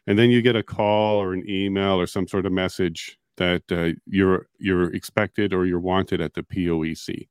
and 0.07 0.17
then 0.17 0.29
you 0.29 0.41
get 0.41 0.55
a 0.55 0.63
call 0.63 1.21
or 1.21 1.33
an 1.33 1.43
email 1.49 1.99
or 1.99 2.07
some 2.07 2.27
sort 2.27 2.45
of 2.45 2.51
message 2.51 3.17
that 3.37 3.63
uh, 3.71 3.97
you're 4.05 4.47
you're 4.59 4.93
expected 4.93 5.53
or 5.53 5.65
you're 5.65 5.79
wanted 5.79 6.21
at 6.21 6.33
the 6.33 6.43
POEC. 6.43 7.27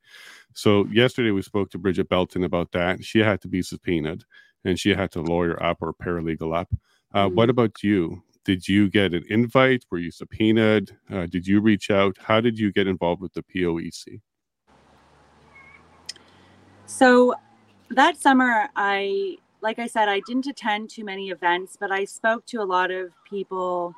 So 0.54 0.86
yesterday 0.86 1.32
we 1.32 1.42
spoke 1.42 1.70
to 1.70 1.78
Brigitte 1.78 2.08
Belton 2.08 2.44
about 2.44 2.72
that. 2.72 3.04
She 3.04 3.18
had 3.18 3.40
to 3.42 3.48
be 3.48 3.62
subpoenaed, 3.62 4.24
and 4.64 4.78
she 4.78 4.94
had 4.94 5.10
to 5.12 5.20
lawyer 5.20 5.62
up 5.62 5.78
or 5.82 5.92
paralegal 5.92 6.56
up. 6.56 6.68
Uh, 7.12 7.28
What 7.28 7.50
about 7.50 7.82
you? 7.82 8.22
Did 8.46 8.68
you 8.68 8.88
get 8.88 9.12
an 9.12 9.24
invite? 9.28 9.84
Were 9.90 9.98
you 9.98 10.12
subpoenaed? 10.12 10.96
Uh, 11.12 11.26
did 11.26 11.48
you 11.48 11.60
reach 11.60 11.90
out? 11.90 12.16
How 12.16 12.40
did 12.40 12.56
you 12.56 12.70
get 12.70 12.86
involved 12.86 13.20
with 13.20 13.32
the 13.32 13.42
POEC? 13.42 14.20
So 16.86 17.34
that 17.90 18.16
summer, 18.16 18.68
I, 18.76 19.38
like 19.62 19.80
I 19.80 19.88
said, 19.88 20.08
I 20.08 20.20
didn't 20.20 20.46
attend 20.46 20.90
too 20.90 21.04
many 21.04 21.30
events, 21.30 21.76
but 21.78 21.90
I 21.90 22.04
spoke 22.04 22.46
to 22.46 22.58
a 22.58 22.62
lot 22.62 22.92
of 22.92 23.10
people. 23.28 23.94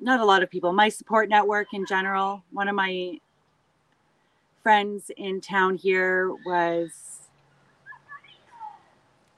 Not 0.00 0.18
a 0.18 0.24
lot 0.24 0.42
of 0.42 0.50
people, 0.50 0.72
my 0.72 0.88
support 0.88 1.28
network 1.28 1.72
in 1.72 1.86
general. 1.86 2.42
One 2.50 2.66
of 2.66 2.74
my 2.74 3.20
friends 4.64 5.12
in 5.16 5.40
town 5.40 5.76
here 5.76 6.32
was 6.44 7.19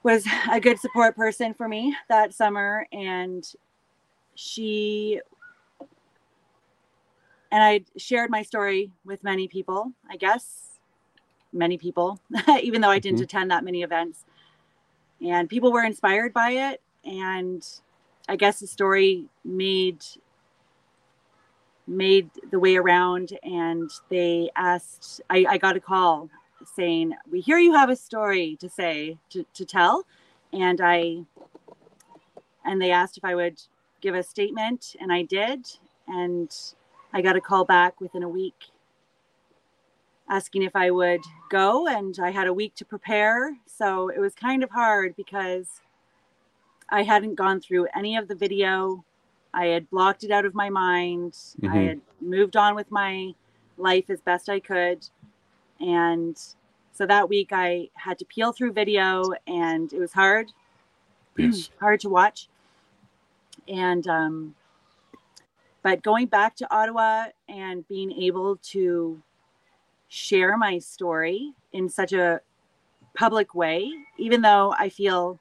was 0.03 0.27
a 0.51 0.61
good 0.61 0.79
support 0.79 1.17
person 1.17 1.55
for 1.55 1.69
me 1.69 1.97
that 2.09 2.35
summer 2.35 2.87
and 2.93 3.47
she 4.35 5.21
and 7.51 7.63
I 7.63 7.85
shared 7.99 8.31
my 8.31 8.43
story 8.43 8.93
with 9.05 9.23
many 9.23 9.47
people, 9.47 9.93
I 10.11 10.17
guess 10.17 10.79
many 11.53 11.79
people, 11.79 12.19
even 12.63 12.81
though 12.81 12.91
I 12.91 12.99
didn't 12.99 13.21
Mhm. 13.21 13.25
attend 13.25 13.51
that 13.51 13.65
many 13.65 13.83
events. 13.83 14.25
And 15.21 15.49
people 15.49 15.71
were 15.73 15.85
inspired 15.85 16.33
by 16.33 16.51
it. 16.53 16.83
And 17.05 17.67
I 18.29 18.37
guess 18.37 18.61
the 18.61 18.67
story 18.67 19.27
made 19.45 20.05
made 21.87 22.31
the 22.51 22.59
way 22.61 22.77
around 22.77 23.37
and 23.43 23.91
they 24.09 24.51
asked 24.57 25.21
I, 25.29 25.45
I 25.49 25.59
got 25.59 25.77
a 25.77 25.81
call 25.81 26.31
saying, 26.67 27.15
We 27.31 27.41
hear 27.41 27.59
you 27.59 27.75
have 27.75 27.91
a 27.91 27.97
story 27.97 28.57
to 28.61 28.69
say 28.69 29.19
to, 29.31 29.45
to 29.55 29.65
tell. 29.65 30.05
And 30.53 30.81
I 30.83 31.25
and 32.65 32.81
they 32.81 32.91
asked 32.93 33.19
if 33.19 33.25
I 33.25 33.35
would 33.35 33.63
give 34.01 34.15
a 34.15 34.23
statement 34.23 34.97
and 35.01 35.13
I 35.13 35.23
did. 35.23 35.67
And 36.09 36.55
I 37.13 37.23
got 37.23 37.37
a 37.37 37.41
call 37.41 37.65
back 37.65 38.01
within 38.01 38.23
a 38.23 38.29
week 38.29 38.65
asking 40.29 40.63
if 40.63 40.75
I 40.75 40.91
would 40.91 41.21
go, 41.51 41.87
and 41.89 42.19
I 42.23 42.31
had 42.31 42.47
a 42.47 42.55
week 42.55 42.75
to 42.77 42.85
prepare. 42.85 43.57
So 43.67 44.09
it 44.09 44.19
was 44.19 44.35
kind 44.35 44.63
of 44.63 44.71
hard 44.71 45.15
because 45.17 45.83
I 46.91 47.03
hadn't 47.03 47.35
gone 47.37 47.61
through 47.61 47.89
any 47.95 48.17
of 48.17 48.29
the 48.29 48.35
video. 48.35 49.05
I 49.55 49.67
had 49.67 49.91
blocked 49.91 50.25
it 50.25 50.31
out 50.31 50.45
of 50.47 50.55
my 50.55 50.71
mind. 50.71 51.39
I 51.65 51.79
Mhm. 51.79 51.89
had 51.89 52.01
moved 52.21 52.57
on 52.57 52.75
with 52.75 52.91
my 52.91 53.35
life 53.77 54.11
as 54.11 54.21
best 54.23 54.49
I 54.49 54.61
could. 54.61 55.09
And 55.83 56.39
so 56.93 57.07
that 57.07 57.29
week 57.29 57.49
I 57.53 57.89
had 57.95 58.19
to 58.21 58.25
peel 58.25 58.53
through 58.53 58.73
video, 58.73 59.33
and 59.47 59.93
it 59.93 59.99
was 59.99 60.13
hard 60.13 60.53
Yes. 61.37 61.71
hard 61.81 62.01
to 62.01 62.09
watch. 62.09 62.49
And 63.69 64.07
um, 64.07 64.55
but 65.83 66.03
going 66.03 66.27
back 66.27 66.57
to 66.57 66.75
Ottawa 66.75 67.27
and 67.49 67.87
being 67.89 68.13
able 68.13 68.57
to 68.57 69.23
share 70.09 70.57
my 70.57 70.79
story 70.79 71.53
in 71.73 71.89
such 71.89 72.13
a 72.13 72.41
public 73.15 73.55
way, 73.55 73.91
even 74.19 74.43
though 74.43 74.75
I 74.79 74.89
feel 74.89 75.39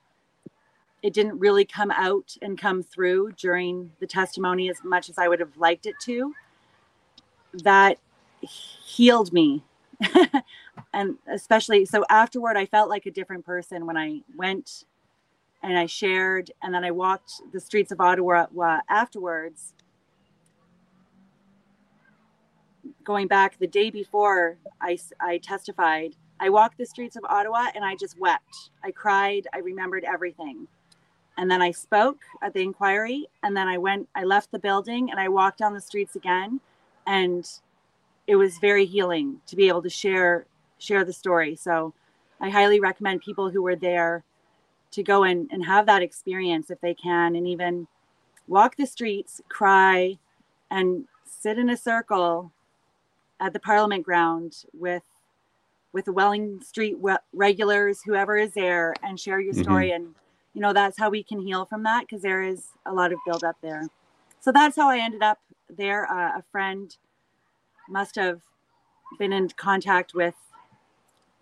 it 1.03 1.13
didn't 1.13 1.39
really 1.39 1.65
come 1.65 1.91
out 1.91 2.35
and 2.41 2.59
come 2.59 2.84
through 2.84 3.31
during 3.34 3.91
the 3.99 4.07
testimony 4.07 4.69
as 4.69 4.84
much 4.84 5.09
as 5.09 5.18
I 5.18 5.27
would 5.27 5.39
have 5.39 5.57
liked 5.57 5.88
it 5.88 5.95
to, 6.01 6.34
that 7.53 7.97
healed 8.41 9.34
me 9.34 9.63
and 10.94 11.18
especially 11.28 11.86
so 11.86 12.03
afterward, 12.10 12.57
I 12.57 12.65
felt 12.65 12.90
like 12.90 13.06
a 13.06 13.11
different 13.11 13.45
person 13.45 13.86
when 13.86 13.98
I 13.98 14.22
went 14.36 14.86
and 15.64 15.78
I 15.78 15.86
shared, 15.86 16.52
and 16.64 16.73
then 16.73 16.84
I 16.84 16.91
walked 16.91 17.34
the 17.53 17.60
streets 17.60 17.91
of 17.91 18.02
Ottawa 18.02 18.48
afterwards. 18.90 19.73
Going 23.03 23.28
back 23.28 23.60
the 23.60 23.68
day 23.68 23.90
before 23.91 24.57
I, 24.80 24.98
I 25.19 25.38
testified, 25.38 26.15
I 26.40 26.49
walked 26.49 26.80
the 26.80 26.86
streets 26.86 27.15
of 27.15 27.23
Ottawa 27.26 27.68
and 27.76 27.86
I 27.86 27.95
just 27.95 28.19
wept. 28.19 28.72
I 28.84 28.90
cried. 28.91 29.48
I 29.53 29.60
remembered 29.60 30.03
everything. 30.03 30.68
And 31.38 31.49
then 31.49 31.61
I 31.61 31.69
spoke 31.69 32.19
at 32.41 32.53
the 32.53 32.61
inquiry. 32.61 33.28
And 33.44 33.56
then 33.56 33.68
I 33.68 33.78
went, 33.78 34.10
I 34.15 34.23
left 34.23 34.52
the 34.52 34.60
building 34.60 35.11
and 35.11 35.19
I 35.19 35.30
walked 35.30 35.60
down 35.60 35.73
the 35.76 35.82
streets 35.82 36.15
again. 36.15 36.60
And 37.06 37.48
it 38.32 38.38
was 38.38 38.60
very 38.60 38.86
healing 38.86 39.41
to 39.45 39.58
be 39.58 39.68
able 39.68 39.82
to 39.82 39.90
share 39.90 40.45
share 40.80 41.03
the 41.03 41.12
story. 41.12 41.53
So 41.53 41.94
I 42.40 42.49
highly 42.49 42.80
recommend 42.80 43.20
people 43.20 43.49
who 43.49 43.62
were 43.62 43.76
there 43.76 44.24
to 44.91 45.03
go 45.03 45.24
and, 45.24 45.49
and 45.52 45.66
have 45.66 45.86
that 45.88 46.02
experience 46.02 46.72
if 46.72 46.80
they 46.80 46.94
can 46.94 47.36
and 47.36 47.45
even 47.45 47.88
walk 48.48 48.78
the 48.78 48.88
streets, 48.88 49.41
cry, 49.49 50.18
and 50.70 51.06
sit 51.26 51.58
in 51.58 51.70
a 51.70 51.76
circle 51.76 52.53
at 53.41 53.52
the 53.52 53.60
Parliament 53.60 54.06
ground 54.06 54.64
with 54.74 55.03
with 55.91 56.06
the 56.06 56.14
Welling 56.14 56.62
Street 56.62 56.95
regulars, 57.34 58.02
whoever 58.02 58.38
is 58.38 58.53
there, 58.53 58.94
and 59.03 59.20
share 59.20 59.41
your 59.41 59.53
mm-hmm. 59.53 59.64
story. 59.64 59.88
Mm-hmm. 59.88 60.06
And, 60.06 60.16
you 60.53 60.62
know, 60.62 60.72
that's 60.72 60.98
how 60.98 61.10
we 61.10 61.22
can 61.22 61.41
heal 61.41 61.66
from 61.66 61.84
that 61.84 62.06
because 62.08 62.22
there 62.22 62.44
is 62.44 62.68
a 62.86 62.94
lot 62.94 63.12
of 63.12 63.20
buildup 63.26 63.58
there. 63.62 63.90
So 64.40 64.53
that's 64.53 64.78
how 64.78 64.90
I 64.90 64.99
ended 64.99 65.22
up 65.22 65.40
there. 65.70 66.10
Uh, 66.10 66.40
a 66.40 66.44
friend 66.49 66.95
must 67.91 68.15
have 68.15 68.41
been 69.19 69.34
in 69.34 69.49
contact 69.49 70.13
with 70.13 70.35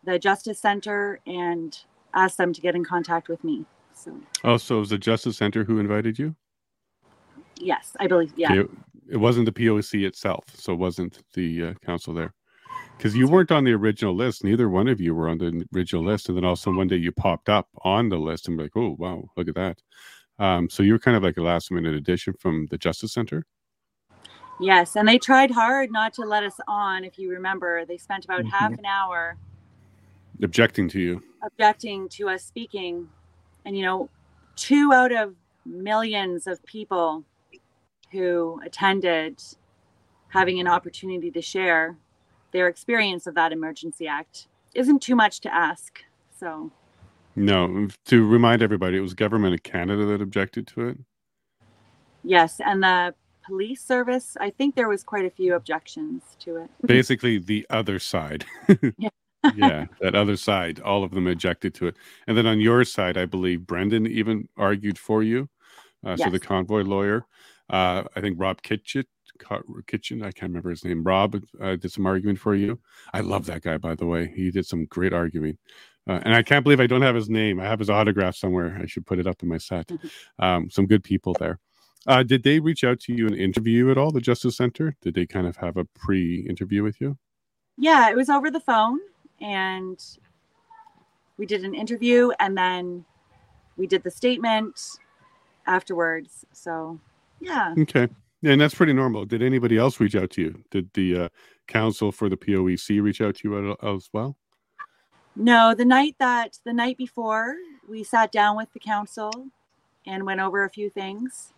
the 0.04 0.18
Justice 0.18 0.60
Center 0.60 1.20
and 1.28 1.78
asked 2.14 2.38
them 2.38 2.54
to 2.54 2.62
get 2.62 2.76
in 2.76 2.84
contact 2.84 3.30
with 3.30 3.44
me. 3.44 3.66
So. 3.94 4.20
Oh, 4.44 4.58
so 4.58 4.78
it 4.78 4.80
was 4.80 4.90
the 4.90 4.98
Justice 4.98 5.38
Center 5.38 5.64
who 5.64 5.80
invited 5.80 6.18
you? 6.18 6.36
Yes, 7.58 7.96
I 8.00 8.08
believe. 8.08 8.34
Yeah. 8.36 8.54
Okay. 8.54 8.74
It 9.12 9.18
wasn't 9.18 9.46
the 9.46 9.52
POC 9.52 10.06
itself, 10.06 10.46
so 10.54 10.74
it 10.74 10.80
wasn't 10.80 11.24
the 11.34 11.64
uh, 11.64 11.74
counsel 11.86 12.14
there 12.14 12.34
because 12.96 13.16
you 13.16 13.28
weren't 13.28 13.52
on 13.52 13.64
the 13.64 13.74
original 13.74 14.16
list. 14.16 14.44
Neither 14.44 14.70
one 14.70 14.88
of 14.88 15.02
you 15.02 15.16
were 15.16 15.30
on 15.30 15.40
the 15.40 15.66
original 15.76 16.04
list, 16.04 16.30
and 16.30 16.38
then 16.38 16.46
also 16.46 16.72
one 16.72 16.88
day 16.88 16.98
you 16.98 17.12
popped 17.12 17.50
up 17.50 17.68
on 17.84 18.10
the 18.10 18.18
list 18.18 18.48
and 18.48 18.58
be 18.58 18.64
like, 18.64 18.76
"Oh, 18.76 18.96
wow, 19.00 19.24
look 19.36 19.48
at 19.48 19.56
that!" 19.56 19.82
Um, 20.38 20.70
so 20.70 20.84
you 20.84 20.94
were 20.94 21.00
kind 21.00 21.18
of 21.18 21.24
like 21.24 21.38
a 21.38 21.42
last 21.42 21.72
minute 21.72 21.96
addition 21.96 22.34
from 22.40 22.68
the 22.70 22.78
Justice 22.78 23.14
Center. 23.14 23.46
Yes, 24.60 24.96
and 24.96 25.08
they 25.08 25.18
tried 25.18 25.52
hard 25.52 25.92
not 25.92 26.14
to 26.16 26.24
let 26.24 26.44
us 26.44 26.60
on. 26.68 27.06
If 27.06 27.18
you 27.18 27.30
remember, 27.32 27.86
they 27.86 27.98
spent 27.98 28.26
about 28.26 28.40
mm-hmm. 28.42 28.50
half 28.50 28.78
an 28.78 28.86
hour 28.86 29.38
objecting 30.44 30.90
to 30.90 31.00
you, 31.00 31.24
objecting 31.44 32.10
to 32.10 32.30
us 32.30 32.44
speaking, 32.44 33.08
and 33.66 33.78
you 33.78 33.84
know, 33.84 34.10
two 34.56 34.92
out 34.92 35.12
of 35.12 35.36
millions 35.66 36.48
of 36.48 36.64
people 36.66 37.24
who 38.12 38.60
attended 38.66 39.42
having 40.30 40.60
an 40.60 40.68
opportunity 40.68 41.32
to 41.32 41.42
share 41.42 41.98
their 42.52 42.68
experience 42.68 43.28
of 43.28 43.36
that 43.36 43.52
emergency 43.52 44.08
act 44.08 44.48
isn't 44.74 45.02
too 45.02 45.16
much 45.16 45.40
to 45.42 45.54
ask. 45.54 46.04
So, 46.38 46.72
no, 47.36 47.88
to 48.06 48.28
remind 48.28 48.62
everybody, 48.62 48.98
it 48.98 49.02
was 49.02 49.14
government 49.14 49.54
of 49.54 49.64
Canada 49.64 50.06
that 50.06 50.22
objected 50.22 50.68
to 50.68 50.90
it. 50.90 50.98
Yes, 52.24 52.60
and 52.60 52.84
the 52.84 53.14
police 53.50 53.84
service, 53.84 54.38
I 54.40 54.52
think 54.52 54.76
there 54.76 54.88
was 54.88 55.04
quite 55.04 55.26
a 55.26 55.30
few 55.30 55.56
objections 55.56 56.22
to 56.42 56.58
it. 56.58 56.70
Basically, 56.86 57.40
the 57.40 57.66
other 57.70 57.98
side. 58.00 58.46
yeah. 58.98 59.10
yeah, 59.56 59.86
that 60.02 60.16
other 60.16 60.36
side, 60.36 60.82
all 60.82 61.02
of 61.02 61.12
them 61.12 61.26
objected 61.26 61.74
to 61.74 61.88
it. 61.88 61.96
And 62.28 62.38
then 62.38 62.46
on 62.46 62.60
your 62.60 62.84
side, 62.84 63.18
I 63.18 63.26
believe 63.26 63.66
Brendan 63.66 64.06
even 64.06 64.50
argued 64.58 65.00
for 65.00 65.24
you. 65.24 65.50
Uh, 66.06 66.16
yes. 66.18 66.26
So 66.26 66.30
the 66.30 66.42
convoy 66.42 66.82
lawyer, 66.82 67.26
uh, 67.70 68.04
I 68.16 68.22
think 68.22 68.36
Rob 68.38 68.62
Kitchett 68.62 69.08
Kitchen. 69.88 70.22
I 70.24 70.32
can't 70.32 70.50
remember 70.50 70.70
his 70.70 70.84
name. 70.84 71.04
Rob 71.04 71.42
uh, 71.62 71.78
did 71.78 71.90
some 71.92 72.06
arguing 72.06 72.36
for 72.36 72.54
you. 72.54 72.80
I 73.14 73.22
love 73.22 73.46
that 73.46 73.62
guy, 73.62 73.78
by 73.78 73.96
the 73.96 74.06
way. 74.06 74.32
He 74.36 74.52
did 74.52 74.66
some 74.66 74.86
great 74.86 75.14
arguing. 75.14 75.58
Uh, 76.06 76.20
and 76.24 76.36
I 76.36 76.44
can't 76.44 76.64
believe 76.64 76.82
I 76.82 76.88
don't 76.88 77.02
have 77.02 77.16
his 77.16 77.30
name. 77.30 77.62
I 77.62 77.66
have 77.66 77.80
his 77.80 77.90
autograph 77.90 78.36
somewhere. 78.36 78.78
I 78.82 78.88
should 78.88 79.06
put 79.06 79.20
it 79.20 79.28
up 79.28 79.42
in 79.42 79.48
my 79.48 79.58
set. 79.58 79.88
Mm-hmm. 79.88 80.44
Um, 80.44 80.70
some 80.70 80.86
good 80.86 81.04
people 81.04 81.34
there. 81.40 81.60
Uh, 82.08 82.24
did 82.24 82.44
they 82.44 82.60
reach 82.60 82.84
out 82.84 83.00
to 83.02 83.14
you 83.14 83.28
and 83.28 83.36
interview 83.36 83.92
at 83.92 83.98
all, 83.98 84.12
the 84.12 84.22
Justice 84.22 84.58
Center? 84.58 84.96
Did 85.02 85.14
they 85.14 85.26
kind 85.26 85.48
of 85.48 85.58
have 85.58 85.78
a 85.78 85.86
pre 85.86 86.46
interview 86.48 86.84
with 86.84 87.02
you? 87.02 87.18
Yeah, 87.78 88.10
it 88.10 88.16
was 88.16 88.30
over 88.30 88.50
the 88.50 88.60
phone. 88.60 89.00
And 89.42 90.04
we 91.38 91.46
did 91.46 91.64
an 91.64 91.74
interview 91.74 92.32
and 92.40 92.58
then 92.58 93.06
we 93.78 93.88
did 93.88 94.04
the 94.04 94.12
statement 94.12 94.80
afterwards. 95.66 96.46
So, 96.52 97.00
yeah. 97.40 97.74
Okay. 97.78 98.10
Yeah, 98.42 98.54
and 98.54 98.62
that's 98.62 98.76
pretty 98.76 98.94
normal. 98.94 99.26
Did 99.26 99.42
anybody 99.42 99.78
else 99.78 100.00
reach 100.00 100.16
out 100.16 100.32
to 100.32 100.42
you? 100.42 100.64
Did 100.72 100.90
the 100.94 101.24
uh, 101.24 101.30
counsel 101.68 102.12
for 102.12 102.30
the 102.30 102.38
POEC 102.38 103.02
reach 103.02 103.22
out 103.22 103.36
to 103.36 103.50
you 103.50 103.78
as 103.84 104.10
well? 104.14 104.38
No, 105.36 105.74
the 105.74 105.86
night 105.86 106.16
that 106.20 106.58
the 106.66 106.74
night 106.74 106.98
before, 106.98 107.56
we 107.88 108.04
sat 108.04 108.32
down 108.32 108.58
with 108.58 108.72
the 108.74 108.80
counsel 108.80 109.32
and 110.06 110.26
went 110.26 110.40
over 110.40 110.64
a 110.64 110.70
few 110.70 110.90
things, 110.90 111.54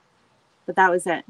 but 0.65 0.75
that 0.75 0.91
was 0.91 1.07
it. 1.07 1.25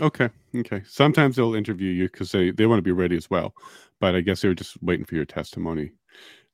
Okay, 0.00 0.28
okay. 0.54 0.82
Sometimes 0.86 1.36
they'll 1.36 1.54
interview 1.54 1.90
you 1.90 2.08
because 2.08 2.32
they 2.32 2.50
they 2.50 2.66
want 2.66 2.78
to 2.78 2.82
be 2.82 2.92
ready 2.92 3.16
as 3.16 3.30
well, 3.30 3.54
but 4.00 4.14
I 4.14 4.20
guess 4.20 4.40
they 4.40 4.48
were 4.48 4.54
just 4.54 4.82
waiting 4.82 5.06
for 5.06 5.14
your 5.14 5.24
testimony. 5.24 5.92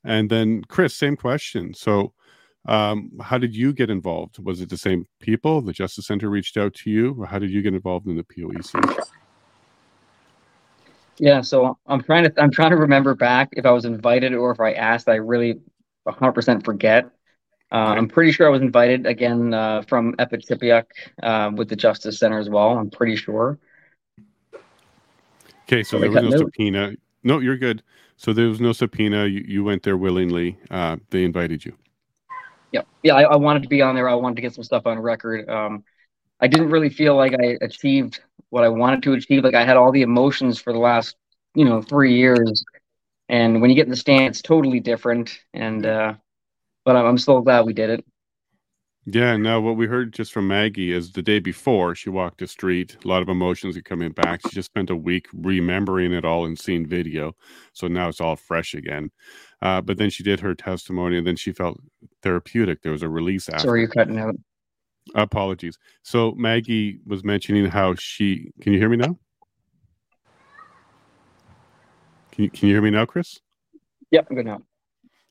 And 0.05 0.29
then 0.31 0.63
Chris, 0.65 0.95
same 0.95 1.17
question. 1.17 1.75
So 1.75 2.13
um, 2.67 3.11
how 3.21 3.39
did 3.39 3.57
you 3.57 3.73
get 3.73 3.91
involved? 3.91 4.39
Was 4.39 4.61
it 4.61 4.69
the 4.69 4.77
same 4.77 5.07
people? 5.21 5.61
The 5.63 5.73
Justice 5.73 6.07
Center 6.07 6.29
reached 6.29 6.57
out 6.57 6.75
to 6.75 6.91
you, 6.91 7.15
or 7.19 7.27
how 7.27 7.39
did 7.39 7.51
you 7.51 7.63
get 7.63 7.75
involved 7.75 8.07
in 8.07 8.17
the 8.17 8.25
POEC? 8.25 9.07
Yeah, 11.19 11.41
so 11.41 11.79
I'm 11.87 12.03
trying 12.03 12.25
to 12.25 12.33
I'm 12.41 12.51
trying 12.51 12.71
to 12.71 12.77
remember 12.77 13.15
back 13.15 13.51
if 13.53 13.67
I 13.67 13.71
was 13.71 13.85
invited 13.85 14.35
or 14.35 14.51
if 14.51 14.61
I 14.61 14.73
asked. 14.73 15.09
I 15.09 15.17
really 15.17 15.61
100% 16.07 16.65
forget. 16.65 17.11
Uh, 17.73 17.95
I'm 17.97 18.09
pretty 18.09 18.33
sure 18.33 18.47
I 18.47 18.51
was 18.51 18.61
invited 18.61 19.07
again 19.07 19.55
uh, 19.55 19.83
from 19.83 20.15
Eva 20.21 20.37
Chipiuk 20.37 20.85
uh, 21.23 21.51
with 21.55 21.69
the 21.69 21.77
Justice 21.77 22.19
Center 22.19 22.39
as 22.39 22.51
well. 22.51 22.77
I'm 22.79 22.91
pretty 22.91 23.17
sure. 23.17 23.59
Okay, 25.63 25.83
so, 25.83 25.97
so 25.97 26.01
there 26.01 26.11
was 26.11 26.23
no 26.23 26.29
note. 26.29 26.39
subpoena. 26.39 26.93
No, 27.23 27.39
you're 27.39 27.57
good. 27.57 27.83
So 28.17 28.33
there 28.33 28.49
was 28.49 28.61
no 28.61 28.73
subpoena. 28.73 29.27
You, 29.27 29.45
you 29.47 29.65
went 29.65 29.83
there 29.85 29.97
willingly. 29.97 30.59
Uh, 30.71 30.99
they 31.11 31.25
invited 31.25 31.65
you 31.65 31.77
yeah, 32.73 32.83
yeah. 33.03 33.15
I, 33.15 33.23
I, 33.23 33.37
wanted 33.37 33.63
to 33.63 33.69
be 33.69 33.83
on 33.83 33.95
there. 33.95 34.09
I 34.09 34.15
wanted 34.15 34.37
to 34.37 34.43
get 34.43 34.55
some 34.55 34.65
stuff 34.65 34.87
on 34.87 34.99
record. 34.99 35.49
Um, 35.49 35.85
I 36.41 36.49
didn't 36.49 36.71
really 36.71 36.91
feel 36.91 37.15
like 37.15 37.35
I 37.35 37.59
achieved 37.61 38.21
what 38.49 38.65
I 38.65 38.69
wanted 38.69 39.03
to 39.05 39.13
achieve. 39.13 39.45
Like 39.45 39.55
I 39.55 39.65
had 39.65 39.77
all 39.77 39.93
the 39.93 40.03
emotions 40.03 40.59
for 40.59 40.73
the 40.73 40.79
last, 40.79 41.17
you 41.55 41.65
know, 41.65 41.83
three 41.83 42.17
years, 42.17 42.65
and 43.29 43.61
when 43.61 43.71
you 43.71 43.77
get 43.77 43.85
in 43.85 43.91
the 43.91 43.97
stand, 43.97 44.29
it's 44.29 44.43
totally 44.43 44.81
different. 44.81 45.39
And 45.55 45.87
uh, 45.87 46.15
but 46.85 46.97
I'm, 46.97 47.07
I'm 47.07 47.19
so 47.19 47.41
glad 47.41 47.67
we 47.67 47.73
did 47.73 47.91
it. 47.91 48.05
Yeah, 49.05 49.37
no, 49.37 49.61
what 49.61 49.77
we 49.77 49.89
heard 49.89 50.13
just 50.13 50.33
from 50.33 50.47
Maggie 50.47 50.93
is 50.93 51.11
the 51.11 51.23
day 51.23 51.41
before 51.41 51.97
she 51.97 52.09
walked 52.09 52.39
the 52.39 52.47
street, 52.47 52.97
a 53.05 53.09
lot 53.09 53.21
of 53.21 53.29
emotions 53.29 53.77
are 53.77 53.83
coming 53.83 54.13
back. 54.13 54.43
She 54.43 54.55
just 54.55 54.67
spent 54.67 54.91
a 54.91 54.97
week 54.97 55.27
remembering 55.35 56.13
it 56.13 56.25
all 56.25 56.47
and 56.47 56.57
seeing 56.57 56.87
video. 56.87 57.35
So 57.73 57.89
now 57.89 58.09
it's 58.09 58.21
all 58.21 58.37
fresh 58.37 58.75
again. 58.75 59.11
Uh, 59.61 59.81
but 59.81 59.99
then 59.99 60.09
she 60.09 60.23
did 60.23 60.39
her 60.39 60.55
testimony 60.55 61.19
and 61.19 61.27
then 61.27 61.35
she 61.35 61.53
felt 61.53 61.81
therapeutic. 62.23 62.83
There 62.83 62.93
was 62.93 63.03
a 63.03 63.09
release 63.09 63.49
after. 63.49 63.67
Sorry, 63.67 63.81
you're 63.81 63.89
cutting 63.89 64.21
out. 64.21 64.37
Apologies. 65.17 65.79
So 66.05 66.33
Maggie 66.37 67.01
was 67.05 67.25
mentioning 67.25 67.67
how 67.67 67.97
she 67.97 68.53
can 68.61 68.73
you 68.73 68.79
hear 68.79 68.89
me 68.89 68.99
now? 68.99 69.19
Can 72.31 72.45
you 72.45 72.51
can 72.51 72.69
you 72.69 72.75
hear 72.77 72.83
me 72.83 72.91
now, 72.91 73.05
Chris? 73.05 73.41
Yep, 74.13 74.29
I'm 74.31 74.37
good 74.37 74.47
now. 74.47 74.63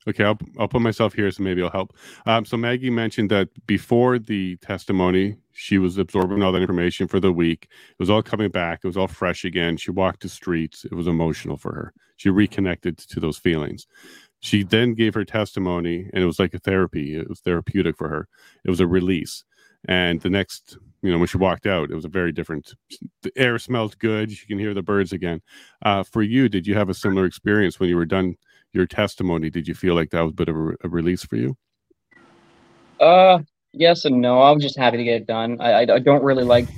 Okay, 0.08 0.24
I'll, 0.24 0.38
I'll 0.58 0.68
put 0.68 0.82
myself 0.82 1.14
here 1.14 1.30
so 1.30 1.44
maybe 1.44 1.62
it'll 1.62 1.72
help. 1.72 1.96
Um, 2.26 2.44
so 2.44 2.58
Maggie 2.58 2.90
mentioned 2.90 3.30
that 3.30 3.50
before 3.68 4.18
the 4.18 4.58
testimony, 4.58 5.36
she 5.52 5.78
was 5.78 5.98
absorbing 5.98 6.42
all 6.42 6.52
that 6.52 6.62
information 6.62 7.08
for 7.08 7.20
the 7.20 7.32
week. 7.32 7.68
It 7.92 8.00
was 8.00 8.10
all 8.10 8.24
coming 8.24 8.50
back. 8.50 8.80
It 8.84 8.88
was 8.88 8.98
all 8.98 9.08
fresh 9.08 9.46
again. 9.46 9.78
She 9.78 9.92
walked 9.92 10.24
the 10.24 10.30
streets. 10.30 10.86
It 10.86 10.94
was 10.94 11.06
emotional 11.08 11.56
for 11.56 11.74
her. 11.74 11.94
She 12.18 12.30
reconnected 12.30 12.98
to 12.98 13.20
those 13.20 13.38
feelings. 13.38 13.86
She 14.40 14.64
then 14.64 14.96
gave 14.96 15.14
her 15.14 15.24
testimony, 15.24 16.10
and 16.14 16.24
it 16.24 16.26
was 16.26 16.40
like 16.40 16.56
a 16.56 16.60
therapy. 16.60 17.16
It 17.16 17.30
was 17.30 17.42
therapeutic 17.42 17.96
for 17.96 18.10
her. 18.10 18.28
It 18.66 18.72
was 18.72 18.80
a 18.80 18.88
release. 18.88 19.44
And 19.88 20.20
the 20.22 20.30
next, 20.30 20.78
you 21.04 21.12
know, 21.12 21.20
when 21.20 21.28
she 21.28 21.38
walked 21.38 21.68
out, 21.68 21.92
it 21.92 21.96
was 21.96 22.06
a 22.06 22.10
very 22.10 22.32
different. 22.32 22.74
The 23.22 23.32
air 23.36 23.60
smelled 23.60 24.00
good. 24.00 24.32
You 24.32 24.48
can 24.48 24.58
hear 24.58 24.74
the 24.74 24.82
birds 24.82 25.14
again. 25.14 25.42
Uh, 25.84 26.04
for 26.04 26.24
you, 26.24 26.50
did 26.50 26.66
you 26.66 26.74
have 26.76 26.90
a 26.90 26.94
similar 26.96 27.26
experience 27.26 27.80
when 27.80 27.90
you 27.90 27.96
were 27.96 28.06
done? 28.06 28.36
Your 28.74 28.86
testimony, 28.88 29.50
did 29.50 29.68
you 29.68 29.76
feel 29.76 29.96
like 29.96 30.12
that 30.12 30.22
was 30.22 30.32
a 30.32 30.36
bit 30.36 30.50
of 30.50 30.56
a, 30.56 30.76
a 30.84 30.90
release 30.90 31.24
for 31.26 31.36
you? 31.38 31.58
Uh, 33.00 33.40
yes 33.74 34.06
and 34.06 34.22
no. 34.22 34.42
I 34.42 34.52
was 34.52 34.64
just 34.64 34.78
happy 34.78 34.98
to 34.98 35.04
get 35.04 35.22
it 35.22 35.28
done. 35.28 35.60
I, 35.60 35.72
I, 35.72 35.96
I 35.96 36.00
don't 36.00 36.24
really 36.24 36.44
like 36.44 36.70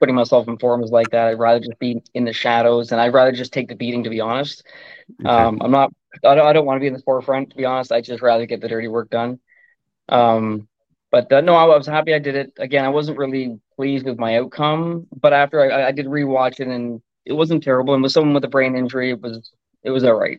putting 0.00 0.14
myself 0.14 0.48
in 0.48 0.58
forums 0.58 0.90
like 0.90 1.10
that. 1.12 1.28
I'd 1.28 1.40
rather 1.40 1.60
just 1.60 1.78
be 1.80 2.02
in 2.14 2.24
the 2.24 2.32
shadows, 2.32 2.92
and 2.92 3.00
I'd 3.00 3.14
rather 3.14 3.32
just 3.32 3.52
take 3.52 3.68
the 3.68 3.76
beating. 3.76 4.04
To 4.04 4.10
be 4.10 4.20
honest, 4.20 4.64
Okay. 5.24 5.48
um, 5.48 5.60
I'm 5.62 5.70
not. 5.70 5.92
I 6.24 6.34
don't, 6.34 6.46
I 6.46 6.52
don't 6.52 6.66
want 6.66 6.78
to 6.78 6.80
be 6.80 6.88
in 6.88 6.94
the 6.94 7.02
forefront. 7.02 7.50
To 7.50 7.56
be 7.56 7.64
honest, 7.64 7.92
I 7.92 8.00
just 8.02 8.22
rather 8.22 8.46
get 8.46 8.60
the 8.60 8.68
dirty 8.68 8.88
work 8.88 9.10
done. 9.10 9.40
Um, 10.08 10.68
but 11.12 11.32
uh, 11.32 11.40
no, 11.42 11.56
I 11.56 11.64
was 11.66 11.86
happy 11.86 12.14
I 12.14 12.18
did 12.20 12.36
it. 12.36 12.52
Again, 12.58 12.84
I 12.84 12.90
wasn't 12.90 13.18
really 13.18 13.60
pleased 13.76 14.06
with 14.06 14.18
my 14.18 14.38
outcome, 14.38 15.06
but 15.20 15.32
after 15.32 15.60
I, 15.60 15.88
I 15.88 15.92
did 15.92 16.06
rewatch 16.06 16.60
it, 16.60 16.68
and 16.68 17.02
it 17.24 17.34
wasn't 17.34 17.62
terrible. 17.64 17.94
And 17.94 18.02
with 18.02 18.12
someone 18.12 18.34
with 18.34 18.44
a 18.44 18.48
brain 18.48 18.76
injury, 18.76 19.10
it 19.10 19.20
was 19.20 19.52
it 19.84 19.90
was 19.90 20.04
all 20.04 20.14
right. 20.14 20.38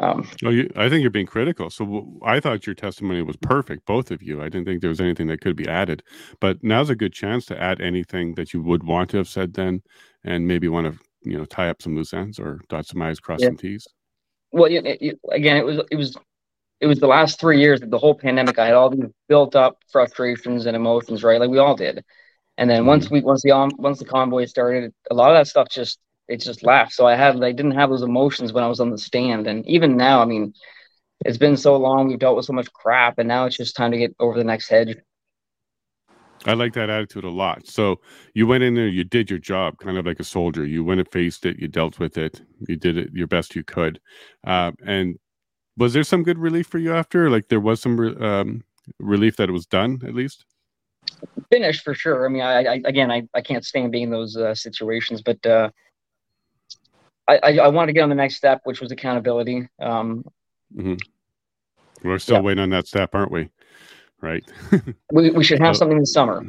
Um, 0.00 0.28
Oh, 0.44 0.50
you, 0.50 0.70
I 0.76 0.88
think 0.88 1.02
you're 1.02 1.10
being 1.10 1.26
critical. 1.26 1.70
So 1.70 2.18
I 2.24 2.38
thought 2.40 2.66
your 2.66 2.74
testimony 2.74 3.22
was 3.22 3.36
perfect, 3.36 3.84
both 3.86 4.10
of 4.10 4.22
you. 4.22 4.40
I 4.40 4.44
didn't 4.48 4.66
think 4.66 4.80
there 4.80 4.90
was 4.90 5.00
anything 5.00 5.26
that 5.28 5.40
could 5.40 5.56
be 5.56 5.68
added. 5.68 6.02
But 6.40 6.62
now's 6.62 6.90
a 6.90 6.96
good 6.96 7.12
chance 7.12 7.44
to 7.46 7.60
add 7.60 7.80
anything 7.80 8.34
that 8.34 8.52
you 8.52 8.62
would 8.62 8.84
want 8.84 9.10
to 9.10 9.16
have 9.16 9.28
said 9.28 9.54
then, 9.54 9.82
and 10.24 10.46
maybe 10.46 10.68
want 10.68 10.92
to 10.92 10.98
you 11.22 11.36
know 11.36 11.44
tie 11.44 11.68
up 11.68 11.82
some 11.82 11.96
loose 11.96 12.14
ends 12.14 12.38
or 12.38 12.60
dot 12.68 12.86
some 12.86 13.02
i's, 13.02 13.18
cross 13.20 13.40
Yeah. 13.40 13.48
some 13.48 13.56
t's. 13.56 13.86
well, 14.52 14.70
it, 14.70 14.84
it, 14.86 15.18
again, 15.30 15.56
it 15.56 15.64
was 15.64 15.80
it 15.90 15.96
was 15.96 16.16
it 16.80 16.86
was 16.86 17.00
the 17.00 17.08
last 17.08 17.40
three 17.40 17.60
years 17.60 17.82
of 17.82 17.90
the 17.90 17.98
whole 17.98 18.14
pandemic. 18.14 18.58
I 18.58 18.66
had 18.66 18.74
all 18.74 18.90
these 18.90 19.10
built 19.28 19.56
up 19.56 19.78
frustrations 19.90 20.66
and 20.66 20.76
emotions, 20.76 21.24
right? 21.24 21.40
Like 21.40 21.50
we 21.50 21.58
all 21.58 21.74
did. 21.74 22.04
And 22.56 22.68
then 22.70 22.86
once 22.86 23.10
we 23.10 23.20
once 23.20 23.42
the 23.42 23.50
once 23.78 23.98
the 23.98 24.04
convoy 24.04 24.44
started, 24.46 24.92
a 25.10 25.14
lot 25.14 25.30
of 25.30 25.36
that 25.36 25.48
stuff 25.48 25.68
just 25.70 25.98
it 26.28 26.40
just 26.40 26.62
left. 26.62 26.92
So 26.92 27.06
I 27.06 27.16
had 27.16 27.42
I 27.42 27.52
didn't 27.52 27.72
have 27.72 27.90
those 27.90 28.02
emotions 28.02 28.52
when 28.52 28.64
I 28.64 28.68
was 28.68 28.80
on 28.80 28.90
the 28.90 28.98
stand, 28.98 29.46
and 29.46 29.66
even 29.66 29.96
now, 29.96 30.20
I 30.20 30.24
mean, 30.24 30.52
it's 31.24 31.38
been 31.38 31.56
so 31.56 31.76
long. 31.76 32.08
We've 32.08 32.18
dealt 32.18 32.36
with 32.36 32.46
so 32.46 32.52
much 32.52 32.72
crap, 32.72 33.18
and 33.18 33.28
now 33.28 33.46
it's 33.46 33.56
just 33.56 33.76
time 33.76 33.90
to 33.92 33.98
get 33.98 34.14
over 34.20 34.38
the 34.38 34.44
next 34.44 34.68
hedge. 34.68 34.96
I 36.46 36.54
like 36.54 36.72
that 36.74 36.88
attitude 36.88 37.24
a 37.24 37.30
lot. 37.30 37.66
So 37.66 38.00
you 38.32 38.46
went 38.46 38.62
in 38.62 38.74
there, 38.74 38.86
you 38.86 39.02
did 39.02 39.28
your 39.28 39.40
job, 39.40 39.78
kind 39.78 39.98
of 39.98 40.06
like 40.06 40.20
a 40.20 40.24
soldier. 40.24 40.64
You 40.64 40.84
went 40.84 41.00
and 41.00 41.10
faced 41.10 41.44
it, 41.44 41.58
you 41.58 41.66
dealt 41.66 41.98
with 41.98 42.16
it, 42.16 42.42
you 42.68 42.76
did 42.76 42.96
it 42.96 43.10
your 43.12 43.26
best 43.26 43.56
you 43.56 43.64
could. 43.64 44.00
Uh, 44.46 44.72
and 44.86 45.18
was 45.76 45.92
there 45.92 46.04
some 46.04 46.22
good 46.22 46.38
relief 46.38 46.66
for 46.66 46.78
you 46.78 46.94
after? 46.94 47.28
Like 47.28 47.48
there 47.48 47.60
was 47.60 47.80
some 47.80 47.98
re- 47.98 48.16
um, 48.16 48.62
relief 49.00 49.36
that 49.36 49.48
it 49.48 49.52
was 49.52 49.66
done 49.66 50.00
at 50.06 50.14
least. 50.14 50.44
Finished 51.50 51.82
for 51.82 51.94
sure. 51.94 52.24
I 52.24 52.28
mean, 52.28 52.42
I, 52.42 52.64
I 52.64 52.82
again, 52.84 53.10
I, 53.10 53.22
I 53.34 53.40
can't 53.40 53.64
stand 53.64 53.90
being 53.90 54.04
in 54.04 54.10
those 54.10 54.36
uh, 54.36 54.54
situations, 54.54 55.22
but 55.22 55.44
uh, 55.44 55.70
I, 57.28 57.38
I 57.42 57.58
I 57.58 57.68
wanted 57.68 57.88
to 57.88 57.92
get 57.92 58.02
on 58.02 58.08
the 58.08 58.14
next 58.14 58.36
step, 58.36 58.62
which 58.64 58.80
was 58.80 58.90
accountability. 58.90 59.68
Um, 59.80 60.24
We're 62.02 62.18
still 62.18 62.36
Yeah. 62.36 62.40
waiting 62.42 62.62
on 62.62 62.70
that 62.70 62.86
step, 62.86 63.14
aren't 63.14 63.30
we? 63.30 63.50
Right. 64.20 64.44
we 65.12 65.30
we 65.30 65.44
should 65.44 65.60
have 65.60 65.74
Uh, 65.74 65.78
something 65.78 65.98
this 65.98 66.12
summer. 66.12 66.44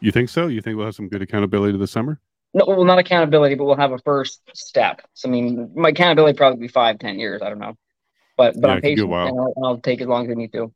You 0.00 0.12
think 0.12 0.28
so? 0.28 0.48
You 0.48 0.60
think 0.60 0.76
we'll 0.76 0.86
have 0.86 0.94
some 0.94 1.08
good 1.08 1.22
accountability 1.22 1.78
this 1.78 1.90
summer? 1.92 2.20
No, 2.52 2.64
well, 2.66 2.84
not 2.84 2.98
accountability, 2.98 3.54
but 3.54 3.64
we'll 3.64 3.76
have 3.76 3.92
a 3.92 3.98
first 3.98 4.42
step. 4.54 5.00
So 5.14 5.28
I 5.28 5.32
mean, 5.32 5.70
my 5.74 5.88
accountability 5.88 6.36
probably 6.36 6.60
be 6.60 6.68
five, 6.68 6.98
ten 6.98 7.18
years. 7.18 7.40
I 7.42 7.48
don't 7.48 7.58
know, 7.58 7.76
but 8.36 8.54
but 8.60 8.68
Yeah, 8.68 8.72
I'm 8.74 8.78
it 8.78 8.82
could 8.82 8.96
be 8.96 9.02
a 9.02 9.06
patient 9.06 9.12
and 9.30 9.40
I'll, 9.40 9.54
I'll 9.64 9.78
take 9.78 10.00
as 10.00 10.06
long 10.06 10.24
as 10.26 10.30
I 10.30 10.34
need 10.34 10.52
to. 10.52 10.72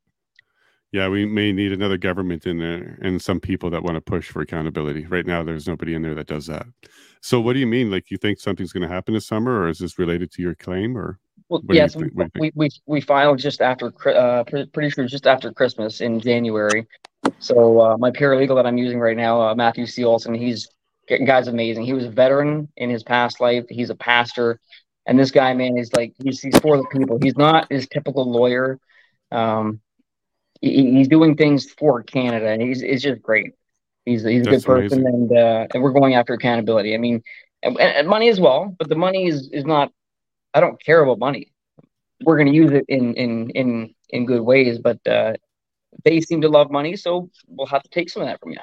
Yeah, 0.90 1.09
we 1.09 1.27
may 1.27 1.52
need 1.52 1.73
another 1.73 1.98
government 1.98 2.47
in 2.47 2.59
there 2.59 2.98
and 3.02 3.20
some 3.20 3.40
people 3.40 3.69
that 3.70 3.82
want 3.82 3.97
to 3.97 4.01
push 4.01 4.31
for 4.31 4.40
accountability. 4.40 5.05
Right 5.05 5.27
now, 5.27 5.43
there's 5.43 5.69
nobody 5.69 5.94
in 5.94 6.01
there 6.01 6.15
that 6.15 6.27
does 6.27 6.47
that. 6.47 6.66
So, 7.20 7.40
what 7.40 7.52
do 7.52 7.59
you 7.59 7.66
mean? 7.66 7.90
Like, 7.90 8.10
you 8.10 8.16
think 8.16 8.40
something's 8.40 8.73
going 8.73 8.89
to 8.89 8.94
happen 8.94 9.12
this 9.12 9.27
summer, 9.27 9.60
or 9.60 9.69
is 9.69 9.78
this 9.78 9.98
related 9.98 10.32
to 10.32 10.43
your 10.43 10.55
claim? 10.55 10.97
Or 10.97 11.19
Well, 11.51 11.60
What 11.60 11.69
do 11.69 11.74
you 11.74 11.81
yes, 11.82 11.94
we, 11.94 12.52
we 12.55 12.70
we 12.86 13.01
filed 13.02 13.39
just 13.39 13.60
after 13.60 13.93
uh 14.09 14.44
pretty 14.44 14.90
sure 14.90 15.06
just 15.06 15.27
after 15.27 15.52
Christmas 15.52 16.01
in 16.01 16.20
January. 16.20 16.86
So 17.39 17.81
uh, 17.81 17.97
my 17.98 18.10
paralegal 18.10 18.56
that 18.56 18.66
I'm 18.66 18.78
using 18.78 18.98
right 18.98 19.16
now, 19.16 19.40
uh, 19.43 19.55
Matthew 19.55 19.85
C. 19.85 20.05
Olson, 20.05 20.35
he's 20.35 20.69
guy's 21.27 21.48
amazing. 21.48 21.85
He 21.85 21.93
was 21.93 22.05
a 22.05 22.10
veteran 22.10 22.69
in 22.77 22.89
his 22.89 23.02
past 23.02 23.40
life. 23.40 23.65
He's 23.69 23.90
a 23.90 23.94
pastor, 23.94 24.59
and 25.05 25.19
this 25.19 25.31
guy, 25.31 25.52
man, 25.52 25.77
is 25.77 25.93
like 25.93 26.15
he's 26.23 26.40
he's 26.40 26.59
for 26.60 26.78
the 26.78 26.85
people. 26.85 27.19
He's 27.20 27.36
not 27.36 27.70
his 27.70 27.86
typical 27.89 28.31
lawyer. 28.31 28.78
Um, 29.31 29.81
he, 30.61 30.93
he's 30.93 31.09
doing 31.09 31.37
things 31.37 31.71
for 31.73 32.03
Canada, 32.03 32.49
and 32.49 32.63
he's 32.63 32.83
it's 32.83 33.03
just 33.03 33.23
great. 33.23 33.53
He's 34.05 34.25
he's 34.25 34.43
a 34.43 34.47
That's 34.47 34.51
good 34.51 34.65
person, 34.65 35.01
amazing. 35.01 35.07
and 35.07 35.33
uh, 35.33 35.67
and 35.75 35.83
we're 35.83 35.93
going 35.93 36.15
after 36.15 36.35
accountability. 36.35 36.95
I 36.95 36.99
mean, 36.99 37.23
and, 37.63 37.79
and 37.81 38.09
money 38.09 38.29
as 38.29 38.41
well, 38.41 38.75
but 38.79 38.89
the 38.89 38.97
money 38.97 39.27
is 39.29 39.51
is 39.53 39.65
not. 39.65 39.93
I 40.55 40.61
don't 40.61 40.83
care 40.83 41.03
about 41.03 41.19
money. 41.19 41.53
We're 42.25 42.37
going 42.37 42.49
to 42.49 42.55
use 42.55 42.73
it 42.73 42.85
in 42.89 43.15
in 43.15 43.51
in 43.51 43.95
in 44.11 44.27
good 44.27 44.43
ways, 44.43 44.79
but 44.79 45.07
uh, 45.07 45.35
they 46.05 46.21
seem 46.21 46.43
to 46.43 46.49
love 46.49 46.71
money, 46.71 46.97
so 46.97 47.31
we'll 47.49 47.67
have 47.69 47.83
to 47.83 47.91
take 47.91 48.11
some 48.11 48.23
of 48.23 48.29
that 48.29 48.41
from 48.41 48.53
you. 48.53 48.61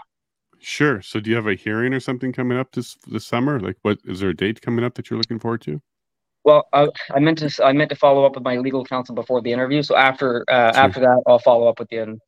sure. 0.60 1.02
So, 1.02 1.20
do 1.20 1.30
you 1.30 1.36
have 1.38 1.48
a 1.48 1.56
hearing 1.56 1.94
or 1.94 2.00
something 2.00 2.34
coming 2.34 2.58
up 2.58 2.72
this 2.74 2.96
this 3.08 3.26
summer? 3.26 3.60
Like, 3.60 3.78
what 3.84 4.00
is 4.06 4.20
there 4.20 4.30
a 4.30 4.36
date 4.36 4.62
coming 4.62 4.84
up 4.86 4.96
that 4.96 5.10
you're 5.10 5.20
looking 5.20 5.40
forward 5.40 5.62
to? 5.62 5.82
Well, 6.46 6.68
I, 6.72 6.88
I 7.14 7.20
meant 7.20 7.40
to 7.40 7.66
I 7.66 7.74
meant 7.74 7.90
to 7.90 7.96
follow 7.96 8.24
up 8.24 8.36
with 8.36 8.44
my 8.44 8.58
legal 8.58 8.86
counsel 8.86 9.16
before 9.16 9.42
the 9.42 9.52
interview. 9.52 9.82
So 9.82 9.96
after 9.96 10.46
uh, 10.48 10.72
Sure. 10.74 10.84
after 10.84 11.00
that, 11.02 11.24
I'll 11.28 11.40
follow 11.40 11.68
up 11.68 11.80
with 11.80 11.92
you. 11.92 12.04
And 12.04 12.22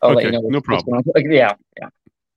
I'll 0.00 0.10
let 0.10 0.24
Okay, 0.24 0.36
you 0.36 0.40
know. 0.40 0.48
no 0.48 0.60
problem. 0.60 1.02
Like, 1.12 1.26
yeah, 1.30 1.54
yeah, 1.80 1.88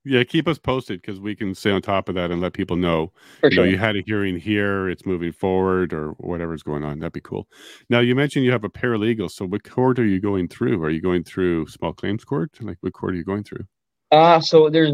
Yeah, 0.04 0.24
keep 0.24 0.48
us 0.48 0.58
posted 0.58 1.00
because 1.00 1.20
we 1.20 1.36
can 1.36 1.54
stay 1.54 1.70
on 1.70 1.80
top 1.80 2.08
of 2.08 2.16
that 2.16 2.32
and 2.32 2.40
let 2.40 2.54
people 2.54 2.76
know 2.76 3.12
for 3.40 3.50
you 3.50 3.56
know 3.56 3.62
sure. 3.62 3.70
you 3.70 3.78
had 3.78 3.96
a 3.96 4.02
hearing 4.04 4.36
here 4.36 4.88
it's 4.88 5.06
moving 5.06 5.30
forward 5.32 5.92
or 5.92 6.10
whatever's 6.18 6.64
going 6.64 6.82
on 6.82 6.98
that'd 6.98 7.12
be 7.12 7.20
cool 7.20 7.46
now 7.88 8.00
you 8.00 8.14
mentioned 8.16 8.44
you 8.44 8.52
have 8.52 8.64
a 8.64 8.68
paralegal 8.68 9.30
so 9.30 9.44
what 9.46 9.62
court 9.64 9.98
are 9.98 10.04
you 10.04 10.20
going 10.20 10.48
through 10.48 10.82
are 10.82 10.90
you 10.90 11.00
going 11.00 11.22
through 11.24 11.66
small 11.68 11.92
claims 11.92 12.24
court 12.24 12.50
like 12.60 12.78
what 12.80 12.92
court 12.92 13.14
are 13.14 13.16
you 13.16 13.24
going 13.24 13.42
through 13.44 13.64
Uh 14.10 14.40
so 14.40 14.68
there's 14.70 14.92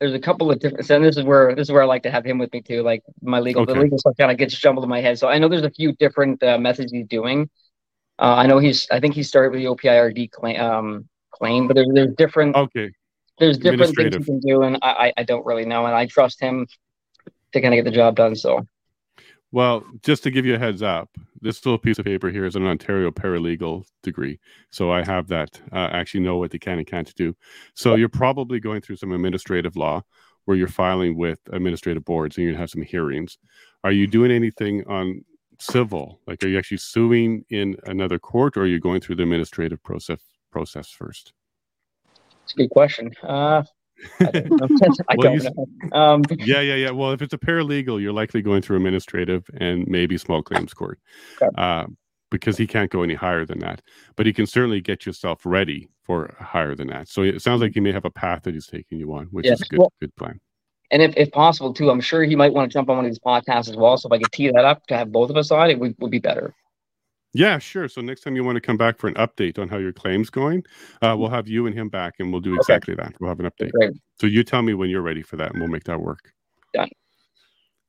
there's 0.00 0.14
a 0.14 0.18
couple 0.18 0.50
of 0.50 0.58
different. 0.58 0.88
And 0.90 1.04
this 1.04 1.16
is 1.16 1.24
where 1.24 1.54
this 1.54 1.68
is 1.68 1.72
where 1.72 1.82
I 1.82 1.86
like 1.86 2.02
to 2.04 2.10
have 2.10 2.24
him 2.24 2.38
with 2.38 2.52
me 2.52 2.62
too. 2.62 2.82
Like 2.82 3.02
my 3.22 3.38
legal, 3.38 3.66
the 3.66 3.74
legal 3.74 3.98
stuff 3.98 4.16
kind 4.18 4.30
of 4.30 4.38
gets 4.38 4.58
jumbled 4.58 4.84
in 4.84 4.90
my 4.90 5.00
head. 5.00 5.18
So 5.18 5.28
I 5.28 5.38
know 5.38 5.48
there's 5.48 5.62
a 5.62 5.70
few 5.70 5.92
different 5.92 6.42
uh, 6.42 6.58
methods 6.58 6.90
he's 6.90 7.06
doing. 7.06 7.50
Uh, 8.18 8.34
I 8.34 8.46
know 8.46 8.58
he's. 8.58 8.88
I 8.90 8.98
think 8.98 9.14
he 9.14 9.22
started 9.22 9.52
with 9.52 9.60
the 9.60 9.68
OPIRD 9.68 10.30
claim, 10.30 10.60
um, 10.60 11.08
claim, 11.30 11.68
but 11.68 11.74
there's 11.74 11.88
there's 11.92 12.14
different 12.16 12.56
okay 12.56 12.90
there's 13.38 13.58
different 13.58 13.96
things 13.96 14.16
he 14.16 14.24
can 14.24 14.40
do, 14.40 14.62
and 14.62 14.78
I, 14.82 15.14
I 15.16 15.22
don't 15.22 15.46
really 15.46 15.64
know, 15.64 15.86
and 15.86 15.94
I 15.94 16.04
trust 16.04 16.40
him 16.40 16.66
to 17.52 17.60
kind 17.60 17.72
of 17.72 17.78
get 17.78 17.84
the 17.84 17.96
job 17.96 18.16
done. 18.16 18.34
So 18.36 18.66
well 19.52 19.84
just 20.02 20.22
to 20.22 20.30
give 20.30 20.46
you 20.46 20.54
a 20.54 20.58
heads 20.58 20.82
up 20.82 21.10
this 21.42 21.64
little 21.64 21.78
piece 21.78 21.98
of 21.98 22.04
paper 22.04 22.30
here. 22.30 22.44
Is 22.44 22.56
an 22.56 22.66
ontario 22.66 23.10
paralegal 23.10 23.84
degree. 24.02 24.38
So 24.70 24.92
i 24.92 25.04
have 25.04 25.28
that. 25.28 25.60
Uh, 25.72 25.88
actually 25.92 26.20
know 26.20 26.36
what 26.36 26.50
they 26.50 26.58
can 26.58 26.78
and 26.78 26.86
can't 26.86 27.14
do. 27.14 27.34
So 27.74 27.94
you're 27.94 28.08
probably 28.08 28.60
going 28.60 28.80
through 28.80 28.96
some 28.96 29.12
administrative 29.12 29.76
law 29.76 30.02
where 30.44 30.56
you're 30.56 30.68
filing 30.68 31.16
with 31.16 31.38
administrative 31.52 32.04
boards 32.04 32.36
and 32.36 32.44
you're 32.44 32.52
going 32.52 32.58
to 32.58 32.62
have 32.62 32.70
some 32.70 32.82
hearings. 32.82 33.38
Are 33.84 33.92
you 33.92 34.06
doing 34.06 34.30
anything 34.30 34.84
on 34.88 35.24
civil? 35.58 36.20
Like 36.26 36.42
are 36.42 36.48
you 36.48 36.58
actually 36.58 36.78
suing 36.78 37.44
in 37.50 37.76
another 37.84 38.18
court 38.18 38.56
or 38.56 38.62
are 38.62 38.66
you 38.66 38.80
going 38.80 39.00
through 39.00 39.16
the 39.16 39.22
administrative 39.22 39.82
process 39.82 40.20
process 40.50 40.90
first? 40.90 41.32
It's 42.44 42.54
a 42.54 42.56
good 42.56 42.70
question. 42.70 43.12
Uh, 43.22 43.62
I 44.20 44.24
don't. 44.30 44.62
I 45.08 45.14
Well, 45.16 45.34
don't 45.34 45.42
you- 45.42 45.50
know. 45.92 45.98
Um, 45.98 46.22
yeah 46.38 46.60
yeah 46.60 46.74
yeah 46.76 46.90
well 46.90 47.12
if 47.12 47.22
it's 47.22 47.34
a 47.34 47.38
paralegal 47.38 48.00
you're 48.00 48.12
likely 48.12 48.42
going 48.42 48.62
through 48.62 48.76
administrative 48.76 49.44
and 49.58 49.86
maybe 49.86 50.16
small 50.18 50.42
claims 50.42 50.72
court 50.74 50.98
Okay. 51.40 51.50
uh, 51.58 51.86
because 52.30 52.56
he 52.56 52.66
can't 52.66 52.90
go 52.90 53.02
any 53.02 53.14
higher 53.14 53.44
than 53.44 53.58
that 53.60 53.82
but 54.16 54.26
he 54.26 54.32
can 54.32 54.46
certainly 54.46 54.80
get 54.80 55.04
yourself 55.06 55.40
ready 55.44 55.88
for 56.04 56.34
higher 56.38 56.74
than 56.74 56.88
that 56.88 57.08
so 57.08 57.22
it 57.22 57.42
sounds 57.42 57.60
like 57.60 57.72
he 57.74 57.80
may 57.80 57.92
have 57.92 58.04
a 58.04 58.10
path 58.10 58.42
that 58.44 58.54
he's 58.54 58.66
taking 58.66 58.98
you 58.98 59.12
on 59.12 59.26
which 59.26 59.46
Yeah, 59.46 59.52
is 59.54 59.62
a 59.62 59.64
good 59.66 59.78
well- 59.80 59.92
good 60.00 60.14
plan 60.16 60.40
and 60.92 61.02
if, 61.02 61.14
if 61.16 61.30
possible 61.30 61.72
too, 61.72 61.88
I'm 61.88 62.00
sure 62.00 62.24
he 62.24 62.34
might 62.34 62.52
want 62.52 62.68
to 62.68 62.72
jump 62.72 62.90
on 62.90 62.96
one 62.96 63.04
of 63.04 63.10
these 63.12 63.20
podcasts 63.20 63.68
as 63.70 63.76
well. 63.76 63.96
So 63.96 64.08
if 64.08 64.12
I 64.12 64.18
could 64.18 64.32
tee 64.32 64.50
that 64.50 64.64
up 64.64 64.84
to 64.88 64.96
have 64.96 65.12
both 65.12 65.30
of 65.30 65.36
us 65.36 65.52
on, 65.52 65.70
it 65.70 65.78
would, 65.78 65.94
would 66.00 66.10
be 66.10 66.18
better. 66.18 66.52
Yeah 67.32 67.58
sure 67.58 67.88
so 67.88 68.00
next 68.00 68.22
time 68.22 68.34
you 68.36 68.42
want 68.44 68.56
to 68.56 68.60
come 68.60 68.76
back 68.76 68.98
for 68.98 69.06
an 69.08 69.14
update 69.14 69.58
on 69.58 69.68
how 69.68 69.76
your 69.78 69.92
claim's 69.92 70.30
going 70.30 70.62
uh, 71.02 71.14
we'll 71.18 71.28
have 71.30 71.46
you 71.48 71.66
and 71.66 71.74
him 71.76 71.88
back 71.88 72.14
and 72.18 72.32
we'll 72.32 72.40
do 72.40 72.50
Okay. 72.52 72.58
exactly 72.58 72.94
that 72.94 73.12
we'll 73.20 73.28
have 73.30 73.40
an 73.40 73.46
update 73.50 73.70
Great. 73.72 73.92
so 74.20 74.26
you 74.26 74.42
tell 74.42 74.62
me 74.62 74.74
when 74.74 74.90
you're 74.90 75.02
ready 75.02 75.22
for 75.22 75.36
that 75.36 75.52
and 75.52 75.60
we'll 75.60 75.70
make 75.70 75.84
that 75.84 76.00
work 76.00 76.32
Done. 76.74 76.88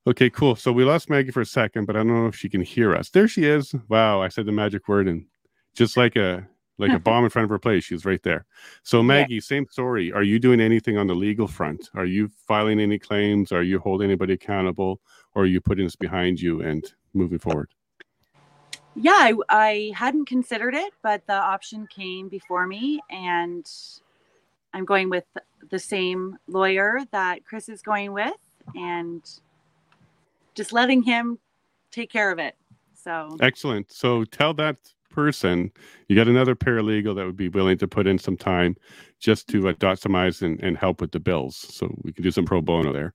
Okay, 0.08 0.32
cool. 0.32 0.56
So 0.56 0.72
we 0.72 0.84
lost 0.84 1.08
Maggie 1.12 1.30
for 1.30 1.42
a 1.42 1.46
second, 1.46 1.86
but 1.86 1.96
I 1.96 2.00
don't 2.00 2.08
know 2.08 2.26
if 2.26 2.36
she 2.36 2.50
can 2.50 2.62
hear 2.62 2.96
us. 2.96 3.12
There 3.12 3.28
she 3.28 3.46
is. 3.46 3.76
Wow, 3.88 4.20
I 4.20 4.30
said 4.30 4.48
the 4.48 4.52
magic 4.52 4.88
word, 4.88 5.08
and 5.08 5.28
just 5.76 5.96
like 5.96 6.16
a 6.16 6.48
like 6.80 6.92
a 6.92 6.98
bomb 7.08 7.24
in 7.24 7.30
front 7.30 7.44
of 7.44 7.52
her 7.52 7.60
place, 7.60 7.84
she's 7.84 8.04
right 8.04 8.24
there. 8.24 8.48
So 8.82 9.04
Maggie, 9.04 9.40
same 9.40 9.68
story. 9.70 10.12
Are 10.12 10.24
you 10.24 10.40
doing 10.40 10.60
anything 10.60 10.98
on 10.98 11.06
the 11.06 11.14
legal 11.14 11.48
front? 11.48 11.88
Are 11.94 12.08
you 12.08 12.32
filing 12.48 12.80
any 12.80 12.98
claims? 12.98 13.52
Are 13.52 13.62
you 13.62 13.78
holding 13.78 14.06
anybody 14.10 14.34
accountable, 14.34 15.00
or 15.36 15.44
are 15.44 15.46
you 15.46 15.62
putting 15.62 15.86
this 15.86 15.96
behind 15.96 16.42
you 16.42 16.62
and 16.64 16.84
moving 17.14 17.38
forward? 17.38 17.70
Yeah, 18.96 19.12
I, 19.12 19.34
I 19.50 19.92
hadn't 19.96 20.26
considered 20.26 20.74
it, 20.74 20.94
but 21.02 21.26
the 21.28 21.34
option 21.34 21.88
came 21.88 22.28
before 22.28 22.68
me, 22.68 23.00
and 23.10 23.70
I'm 24.74 24.86
going 24.86 25.10
with 25.10 25.26
the 25.70 25.80
same 25.80 26.38
lawyer 26.48 27.00
that 27.12 27.46
Chris 27.46 27.70
is 27.70 27.82
going 27.82 28.12
with, 28.12 28.34
and 28.76 29.24
just 30.56 30.74
letting 30.74 31.02
him 31.04 31.40
take 31.92 32.10
care 32.10 32.32
of 32.32 32.40
it. 32.40 32.56
So 32.94 33.38
Excellent. 33.42 33.92
So 33.92 34.26
tell 34.26 34.54
that 34.56 34.78
person, 35.10 35.72
you 36.08 36.16
got 36.16 36.28
another 36.28 36.56
paralegal 36.56 37.16
that 37.16 37.26
would 37.26 37.38
be 37.38 37.50
willing 37.50 37.78
to 37.80 37.88
put 37.88 38.08
in 38.08 38.18
some 38.18 38.38
time 38.38 38.76
just 39.20 39.48
to 39.50 39.70
uh, 39.70 39.74
dot 39.80 40.00
some 40.00 40.16
I's 40.16 40.42
and, 40.42 40.62
and 40.62 40.78
help 40.78 41.02
with 41.02 41.12
the 41.12 41.20
bills. 41.20 41.56
So 41.56 41.94
we 42.04 42.12
can 42.12 42.24
do 42.24 42.32
some 42.32 42.46
pro 42.46 42.62
bono 42.62 42.94
there. 42.94 43.14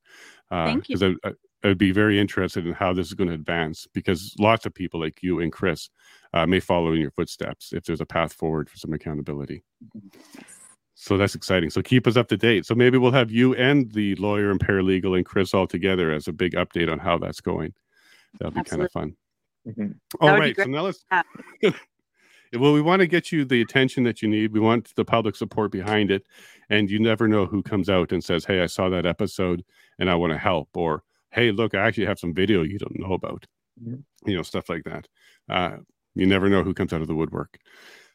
Uh, 0.51 0.67
Thank 0.67 0.89
you. 0.89 1.17
I, 1.25 1.29
I, 1.29 1.33
I, 1.67 1.69
would 1.69 1.79
be 1.79 1.91
very 1.91 2.19
interested 2.19 2.67
in 2.67 2.73
how 2.73 2.93
this 2.93 3.09
is 3.09 3.15
going 3.15 3.29
to 3.29 3.35
advance 3.35 3.87
because 3.93 4.35
lots 4.39 4.67
of 4.67 4.75
people 4.75 5.01
like 5.01 5.23
you 5.23 5.41
and 5.41 5.53
Chris 5.53 5.91
uh, 6.33 6.47
may 6.47 6.61
follow 6.61 6.93
in 6.93 7.01
your 7.01 7.11
footsteps 7.11 7.73
if 7.73 7.85
there's 7.85 8.01
a 8.01 8.07
path 8.07 8.33
forward 8.33 8.71
for 8.71 8.77
some 8.77 8.93
accountability. 8.93 9.65
So 10.95 11.19
that's 11.19 11.35
exciting. 11.35 11.71
So 11.71 11.83
keep 11.83 12.07
us 12.07 12.17
up 12.17 12.29
to 12.29 12.37
date. 12.37 12.65
So 12.65 12.75
maybe 12.75 12.97
we'll 12.99 13.13
have 13.13 13.31
you 13.31 13.55
and 13.55 13.93
the 13.93 14.15
lawyer 14.17 14.51
and 14.51 14.59
paralegal 14.59 15.17
and 15.17 15.27
Chris 15.27 15.53
all 15.53 15.67
together 15.67 16.11
as 16.11 16.27
a 16.27 16.33
big 16.33 16.53
update 16.55 16.91
on 16.91 16.99
how 16.99 17.19
that's 17.19 17.41
going. 17.41 17.75
That'll 18.39 18.53
be 18.53 18.61
Absolutely. 18.61 18.77
kind 18.79 18.87
of 18.87 18.93
fun. 18.93 19.17
Mm-hmm. 19.67 20.25
All 20.25 20.39
right. 20.39 20.57
So 20.57 20.65
now 20.65 20.83
let's. 20.83 21.05
well, 22.59 22.73
we 22.73 22.81
want 22.81 23.01
to 23.01 23.07
get 23.07 23.31
you 23.31 23.45
the 23.45 23.61
attention 23.61 24.05
that 24.05 24.23
you 24.23 24.29
need. 24.29 24.53
We 24.53 24.61
want 24.61 24.95
the 24.97 25.05
public 25.05 25.37
support 25.37 25.71
behind 25.71 26.11
it. 26.11 26.25
And 26.71 26.91
you 26.91 26.99
never 26.99 27.29
know 27.29 27.47
who 27.47 27.63
comes 27.63 27.89
out 27.89 28.13
and 28.13 28.23
says, 28.23 28.45
Hey, 28.45 28.63
I 28.63 28.67
saw 28.67 28.89
that 28.89 29.07
episode 29.07 29.65
and 29.99 30.11
I 30.11 30.15
want 30.15 30.33
to 30.33 30.39
help. 30.39 30.71
Or, 30.75 31.03
Hey, 31.37 31.53
look, 31.53 31.75
I 31.75 31.87
actually 31.87 32.07
have 32.07 32.19
some 32.19 32.33
video 32.33 32.63
you 32.63 32.79
don't 32.79 32.99
know 32.99 33.13
about. 33.13 33.45
Mm-hmm. 33.81 34.29
You 34.29 34.37
know, 34.37 34.43
stuff 34.43 34.71
like 34.71 34.85
that. 34.85 35.07
Uh, 35.51 35.77
you 36.15 36.25
never 36.25 36.49
know 36.49 36.63
who 36.63 36.73
comes 36.73 36.95
out 36.95 37.03
of 37.03 37.09
the 37.09 37.15
woodwork. 37.15 37.59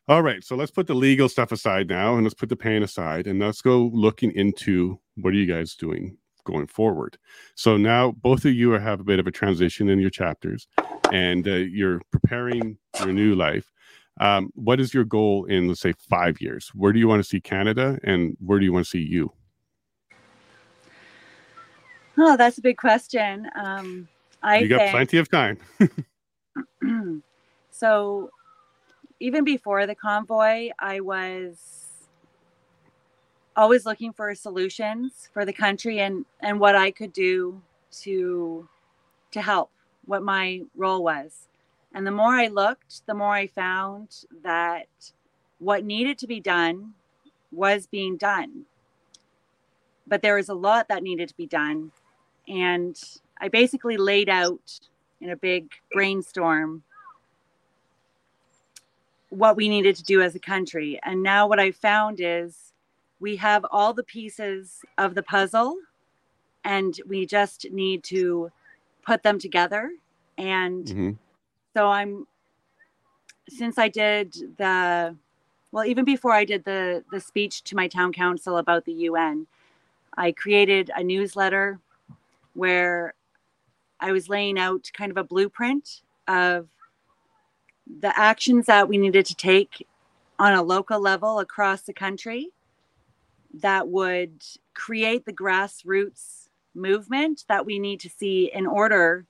All 0.07 0.23
right. 0.23 0.43
So 0.43 0.55
let's 0.55 0.71
put 0.71 0.87
the 0.87 0.95
legal 0.95 1.29
stuff 1.29 1.51
aside 1.51 1.87
now 1.87 2.15
and 2.15 2.23
let's 2.23 2.33
put 2.33 2.49
the 2.49 2.55
pain 2.55 2.81
aside 2.81 3.27
and 3.27 3.39
let's 3.39 3.61
go 3.61 3.91
looking 3.93 4.31
into 4.31 4.99
what 5.17 5.33
are 5.33 5.37
you 5.37 5.45
guys 5.45 5.75
doing 5.75 6.17
going 6.45 6.65
forward. 6.65 7.19
So 7.53 7.77
now 7.77 8.11
both 8.11 8.43
of 8.43 8.55
you 8.55 8.71
have 8.71 8.99
a 8.99 9.03
bit 9.03 9.19
of 9.19 9.27
a 9.27 9.31
transition 9.31 9.87
in 9.87 9.99
your 9.99 10.09
chapters 10.09 10.67
and 11.11 11.47
uh, 11.47 11.51
you're 11.51 12.01
preparing 12.11 12.79
your 13.01 13.13
new 13.13 13.35
life. 13.35 13.71
Um, 14.19 14.49
what 14.55 14.79
is 14.79 14.95
your 14.95 15.03
goal 15.03 15.45
in, 15.45 15.67
let's 15.67 15.81
say, 15.81 15.93
five 16.09 16.41
years? 16.41 16.71
Where 16.73 16.91
do 16.91 16.97
you 16.97 17.07
want 17.07 17.23
to 17.23 17.29
see 17.29 17.39
Canada 17.39 17.99
and 18.03 18.35
where 18.39 18.57
do 18.57 18.65
you 18.65 18.73
want 18.73 18.85
to 18.85 18.89
see 18.89 19.03
you? 19.03 19.31
Oh, 22.17 22.37
that's 22.37 22.57
a 22.57 22.61
big 22.61 22.77
question. 22.77 23.49
Um, 23.55 24.07
I 24.43 24.59
you 24.59 24.67
got 24.67 24.79
think, 24.79 24.91
plenty 24.91 25.17
of 25.17 25.29
time. 25.29 25.57
so, 27.71 28.29
even 29.19 29.43
before 29.43 29.85
the 29.85 29.95
convoy, 29.95 30.69
I 30.79 30.99
was 30.99 32.09
always 33.55 33.85
looking 33.85 34.13
for 34.13 34.33
solutions 34.33 35.29
for 35.33 35.45
the 35.45 35.53
country 35.53 35.99
and 35.99 36.25
and 36.39 36.59
what 36.59 36.75
I 36.75 36.91
could 36.91 37.13
do 37.13 37.61
to 38.01 38.67
to 39.31 39.41
help 39.41 39.71
what 40.05 40.23
my 40.23 40.61
role 40.75 41.03
was. 41.03 41.47
And 41.93 42.07
the 42.07 42.11
more 42.11 42.33
I 42.33 42.47
looked, 42.47 43.05
the 43.05 43.13
more 43.13 43.33
I 43.33 43.47
found 43.47 44.25
that 44.43 44.87
what 45.59 45.83
needed 45.83 46.17
to 46.19 46.27
be 46.27 46.39
done 46.39 46.93
was 47.51 47.85
being 47.85 48.17
done. 48.17 48.65
But 50.07 50.21
there 50.21 50.35
was 50.35 50.49
a 50.49 50.53
lot 50.53 50.87
that 50.87 51.03
needed 51.03 51.29
to 51.29 51.37
be 51.37 51.45
done. 51.45 51.91
And 52.51 52.95
I 53.39 53.47
basically 53.47 53.97
laid 53.97 54.29
out 54.29 54.79
in 55.21 55.31
a 55.31 55.35
big 55.35 55.71
brainstorm 55.91 56.83
what 59.29 59.55
we 59.55 59.69
needed 59.69 59.95
to 59.95 60.03
do 60.03 60.21
as 60.21 60.35
a 60.35 60.39
country. 60.39 60.99
And 61.03 61.23
now 61.23 61.47
what 61.47 61.59
I 61.59 61.71
found 61.71 62.19
is 62.19 62.73
we 63.19 63.37
have 63.37 63.65
all 63.71 63.93
the 63.93 64.03
pieces 64.03 64.81
of 64.97 65.15
the 65.15 65.23
puzzle 65.23 65.77
and 66.63 66.99
we 67.07 67.25
just 67.25 67.67
need 67.71 68.03
to 68.03 68.51
put 69.03 69.23
them 69.23 69.39
together 69.39 69.91
and 70.37 70.85
mm-hmm. 70.85 71.11
so 71.73 71.87
i'm 71.87 72.27
since 73.49 73.77
i 73.77 73.87
did 73.87 74.33
the 74.57 75.15
well 75.71 75.85
even 75.85 76.05
before 76.05 76.33
i 76.33 76.45
did 76.45 76.63
the 76.65 77.03
the 77.11 77.19
speech 77.19 77.63
to 77.63 77.75
my 77.75 77.87
town 77.87 78.13
council 78.13 78.57
about 78.57 78.85
the 78.85 78.93
un 78.93 79.47
i 80.17 80.31
created 80.31 80.91
a 80.95 81.03
newsletter 81.03 81.79
where 82.53 83.13
i 83.99 84.11
was 84.11 84.29
laying 84.29 84.57
out 84.57 84.89
kind 84.93 85.11
of 85.11 85.17
a 85.17 85.23
blueprint 85.23 86.01
of 86.27 86.67
the 87.99 88.17
actions 88.17 88.65
that 88.67 88.87
we 88.87 88.97
needed 88.97 89.25
to 89.25 89.35
take 89.35 89.85
on 90.39 90.53
a 90.53 90.63
local 90.63 90.99
level 90.99 91.39
across 91.39 91.81
the 91.81 91.93
country 91.93 92.49
that 93.53 93.87
would 93.87 94.43
create 94.73 95.25
the 95.25 95.33
grassroots 95.33 96.47
movement 96.73 97.43
that 97.47 97.65
we 97.65 97.79
need 97.79 97.99
to 97.99 98.09
see 98.09 98.49
in 98.53 98.65
order 98.65 99.25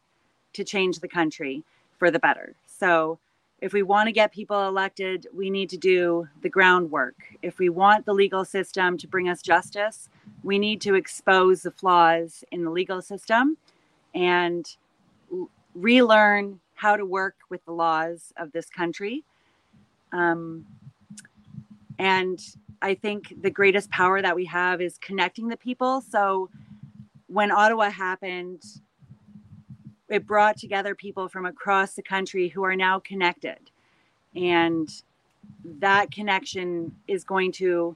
to 0.54 0.64
change 0.64 1.00
the 1.00 1.08
country 1.08 1.64
for 1.98 2.12
the 2.12 2.20
better. 2.20 2.56
So, 2.68 3.20
if 3.60 3.74
we 3.74 3.84
want 3.84 4.08
to 4.08 4.12
get 4.12 4.34
people 4.34 4.68
elected, 4.68 5.28
we 5.32 5.52
need 5.52 5.70
to 5.70 5.78
do 5.78 6.28
the 6.42 6.50
groundwork. 6.50 7.16
If 7.44 7.60
we 7.60 7.70
want 7.70 8.06
the 8.08 8.14
legal 8.14 8.44
system 8.44 8.98
to 8.98 9.08
bring 9.08 9.30
us 9.30 9.44
justice, 9.44 10.10
we 10.44 10.60
need 10.60 10.82
to 10.82 10.96
expose 10.96 11.62
the 11.62 11.72
flaws 11.72 12.44
in 12.52 12.64
the 12.64 12.70
legal 12.70 13.02
system 13.02 13.58
and 14.14 14.76
relearn 15.76 16.60
how 16.76 16.96
to 16.96 17.06
work 17.06 17.36
with 17.50 17.64
the 17.66 17.72
laws 17.72 18.34
of 18.38 18.52
this 18.52 18.70
country. 18.70 19.24
Um, 20.12 20.66
and 22.00 22.40
I 22.82 22.96
think 22.96 23.42
the 23.42 23.52
greatest 23.52 23.90
power 23.92 24.22
that 24.22 24.36
we 24.36 24.46
have 24.46 24.82
is 24.82 24.98
connecting 24.98 25.48
the 25.48 25.58
people. 25.58 26.02
So 26.02 26.50
when 27.28 27.52
Ottawa 27.52 27.92
happened, 27.92 28.64
it 30.10 30.26
brought 30.26 30.58
together 30.58 30.96
people 30.96 31.30
from 31.30 31.46
across 31.46 31.94
the 31.94 32.02
country 32.02 32.50
who 32.50 32.64
are 32.64 32.76
now 32.76 33.00
connected 33.00 33.72
and 34.36 34.90
that 35.80 36.12
connection 36.12 36.96
is 37.08 37.24
going 37.24 37.52
to 37.52 37.96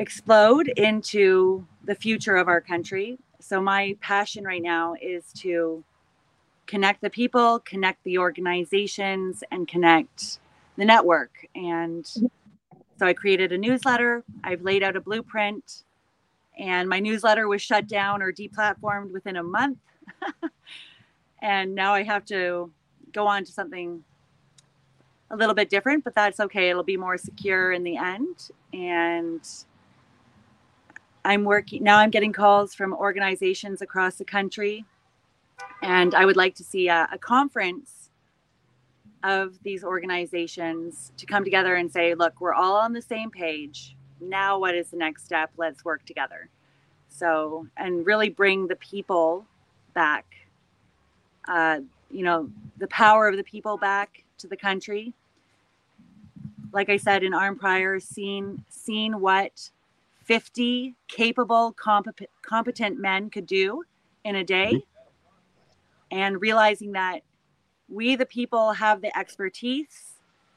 explode 0.00 0.68
into 0.76 1.66
the 1.84 1.94
future 1.94 2.36
of 2.36 2.48
our 2.48 2.60
country. 2.60 3.18
So 3.40 3.60
my 3.60 3.96
passion 4.00 4.44
right 4.44 4.62
now 4.62 4.94
is 5.00 5.32
to 5.38 5.84
connect 6.66 7.02
the 7.02 7.10
people 7.10 7.60
connect 7.60 8.02
the 8.04 8.18
organizations 8.18 9.44
and 9.50 9.68
connect 9.68 10.38
the 10.78 10.84
network. 10.84 11.46
And 11.54 12.06
so 12.06 13.06
i 13.06 13.12
created 13.12 13.52
a 13.52 13.58
newsletter. 13.58 14.24
I've 14.44 14.62
laid 14.62 14.82
out 14.82 14.96
a 14.96 15.00
blueprint. 15.00 15.84
And 16.58 16.88
my 16.88 17.00
newsletter 17.00 17.48
was 17.48 17.62
shut 17.62 17.88
down 17.88 18.22
or 18.22 18.32
deplatformed 18.32 19.12
within 19.12 19.36
a 19.36 19.42
month. 19.42 19.78
And 21.42 21.74
now 21.74 21.94
I 21.94 22.02
have 22.02 22.24
to 22.26 22.70
go 23.12 23.26
on 23.26 23.44
to 23.44 23.52
something 23.52 24.04
a 25.30 25.36
little 25.36 25.54
bit 25.54 25.70
different, 25.70 26.04
but 26.04 26.14
that's 26.14 26.40
okay. 26.40 26.68
It'll 26.70 26.82
be 26.82 26.96
more 26.96 27.16
secure 27.16 27.72
in 27.72 27.82
the 27.82 27.96
end. 27.96 28.50
And 28.72 29.40
I'm 31.24 31.44
working 31.44 31.82
now, 31.82 31.98
I'm 31.98 32.10
getting 32.10 32.32
calls 32.32 32.74
from 32.74 32.92
organizations 32.94 33.82
across 33.82 34.16
the 34.16 34.24
country. 34.24 34.84
And 35.82 36.14
I 36.14 36.24
would 36.24 36.36
like 36.36 36.54
to 36.56 36.64
see 36.64 36.88
a, 36.88 37.08
a 37.12 37.18
conference 37.18 38.10
of 39.22 39.62
these 39.62 39.84
organizations 39.84 41.12
to 41.18 41.26
come 41.26 41.44
together 41.44 41.76
and 41.76 41.90
say, 41.92 42.14
look, 42.14 42.40
we're 42.40 42.54
all 42.54 42.76
on 42.76 42.92
the 42.92 43.02
same 43.02 43.30
page. 43.30 43.94
Now, 44.20 44.58
what 44.58 44.74
is 44.74 44.90
the 44.90 44.96
next 44.96 45.24
step? 45.24 45.50
Let's 45.56 45.84
work 45.84 46.04
together. 46.06 46.48
So, 47.08 47.66
and 47.76 48.06
really 48.06 48.30
bring 48.30 48.66
the 48.66 48.76
people 48.76 49.46
back 49.92 50.24
uh, 51.48 51.80
you 52.10 52.24
know, 52.24 52.50
the 52.78 52.86
power 52.88 53.28
of 53.28 53.36
the 53.36 53.44
people 53.44 53.76
back 53.76 54.24
to 54.38 54.46
the 54.46 54.56
country. 54.56 55.12
Like 56.72 56.88
I 56.88 56.96
said 56.96 57.22
in 57.22 57.32
Arnprior, 57.32 58.00
seeing 58.00 58.64
seeing 58.68 59.20
what 59.20 59.70
50 60.30 60.94
capable, 61.08 61.72
competent, 61.72 62.30
competent 62.42 63.00
men 63.00 63.30
could 63.30 63.46
do 63.46 63.82
in 64.22 64.36
a 64.36 64.44
day, 64.44 64.74
mm-hmm. 64.74 66.16
and 66.16 66.40
realizing 66.40 66.92
that 66.92 67.22
we, 67.88 68.14
the 68.14 68.26
people, 68.26 68.70
have 68.70 69.02
the 69.02 69.18
expertise 69.18 70.12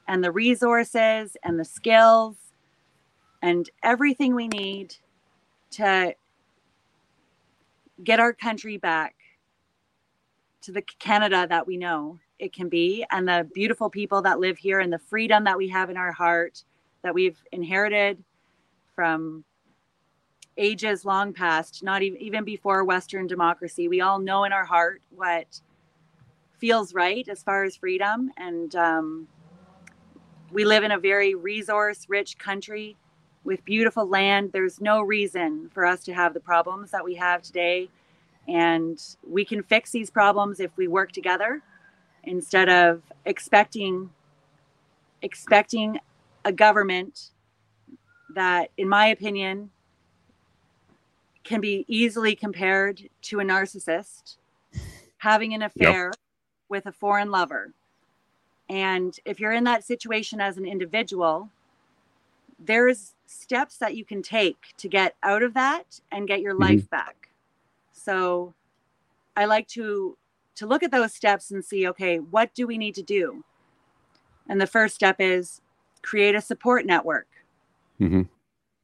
and 0.07 0.23
the 0.23 0.31
resources 0.31 1.35
and 1.41 1.59
the 1.59 1.65
skills 1.65 2.35
and 3.41 3.67
everything 3.81 4.35
we 4.35 4.47
need 4.47 4.95
to 5.71 6.13
get 8.03 8.19
our 8.19 8.31
country 8.31 8.77
back 8.77 9.15
to 10.61 10.71
the 10.71 10.83
Canada 10.99 11.47
that 11.49 11.65
we 11.65 11.77
know 11.77 12.19
it 12.37 12.53
can 12.53 12.69
be 12.69 13.03
and 13.09 13.27
the 13.27 13.49
beautiful 13.55 13.89
people 13.89 14.21
that 14.21 14.39
live 14.39 14.59
here 14.59 14.81
and 14.81 14.93
the 14.93 14.99
freedom 14.99 15.43
that 15.45 15.57
we 15.57 15.67
have 15.67 15.89
in 15.89 15.97
our 15.97 16.11
heart 16.11 16.63
that 17.01 17.15
we've 17.15 17.41
inherited 17.51 18.23
from 18.93 19.43
ages 20.57 21.05
long 21.05 21.33
past, 21.33 21.83
not 21.83 22.01
even, 22.01 22.21
even 22.21 22.43
before 22.43 22.83
Western 22.83 23.27
democracy. 23.27 23.87
We 23.87 24.01
all 24.01 24.19
know 24.19 24.43
in 24.43 24.53
our 24.53 24.65
heart 24.65 25.01
what 25.15 25.61
feels 26.59 26.93
right 26.93 27.27
as 27.27 27.43
far 27.43 27.63
as 27.63 27.75
freedom. 27.75 28.31
And 28.37 28.75
um, 28.75 29.27
we 30.51 30.65
live 30.65 30.83
in 30.83 30.91
a 30.91 30.99
very 30.99 31.35
resource 31.35 32.05
rich 32.07 32.37
country 32.37 32.97
with 33.43 33.65
beautiful 33.65 34.07
land. 34.07 34.51
There's 34.53 34.79
no 34.79 35.01
reason 35.01 35.69
for 35.73 35.85
us 35.85 36.03
to 36.05 36.13
have 36.13 36.33
the 36.33 36.39
problems 36.39 36.91
that 36.91 37.03
we 37.03 37.15
have 37.15 37.41
today 37.41 37.89
and 38.47 39.01
we 39.27 39.45
can 39.45 39.63
fix 39.63 39.91
these 39.91 40.09
problems 40.09 40.59
if 40.59 40.71
we 40.75 40.87
work 40.87 41.11
together 41.11 41.61
instead 42.23 42.69
of 42.69 43.01
expecting 43.25 44.09
expecting 45.21 45.99
a 46.43 46.51
government 46.51 47.29
that, 48.35 48.69
in 48.77 48.89
my 48.89 49.07
opinion, 49.07 49.69
can 51.43 51.61
be 51.61 51.85
easily 51.87 52.35
compared 52.35 53.09
to 53.21 53.39
a 53.39 53.43
narcissist 53.43 54.37
having 55.23 55.53
an 55.53 55.61
affair 55.61 56.07
yep. 56.07 56.15
with 56.67 56.85
a 56.85 56.91
foreign 56.91 57.31
lover. 57.31 57.71
And 58.69 59.17
if 59.23 59.39
you're 59.39 59.53
in 59.53 59.63
that 59.63 59.85
situation 59.85 60.41
as 60.41 60.57
an 60.57 60.65
individual, 60.65 61.49
there's 62.59 63.13
steps 63.25 63.77
that 63.77 63.95
you 63.95 64.03
can 64.03 64.21
take 64.21 64.57
to 64.77 64.89
get 64.89 65.15
out 65.23 65.43
of 65.43 65.53
that 65.53 66.01
and 66.11 66.27
get 66.27 66.41
your 66.41 66.53
mm-hmm. 66.53 66.63
life 66.63 66.89
back. 66.89 67.29
So 67.93 68.53
I 69.37 69.45
like 69.45 69.67
to 69.69 70.17
to 70.55 70.67
look 70.67 70.83
at 70.83 70.91
those 70.91 71.13
steps 71.13 71.51
and 71.51 71.63
see 71.63 71.87
okay, 71.87 72.17
what 72.17 72.53
do 72.53 72.67
we 72.67 72.77
need 72.77 72.95
to 72.95 73.01
do? 73.01 73.43
And 74.49 74.59
the 74.59 74.67
first 74.67 74.93
step 74.93 75.17
is 75.19 75.61
create 76.01 76.35
a 76.35 76.41
support 76.41 76.85
network. 76.85 77.27
Mm-hmm. 77.99 78.23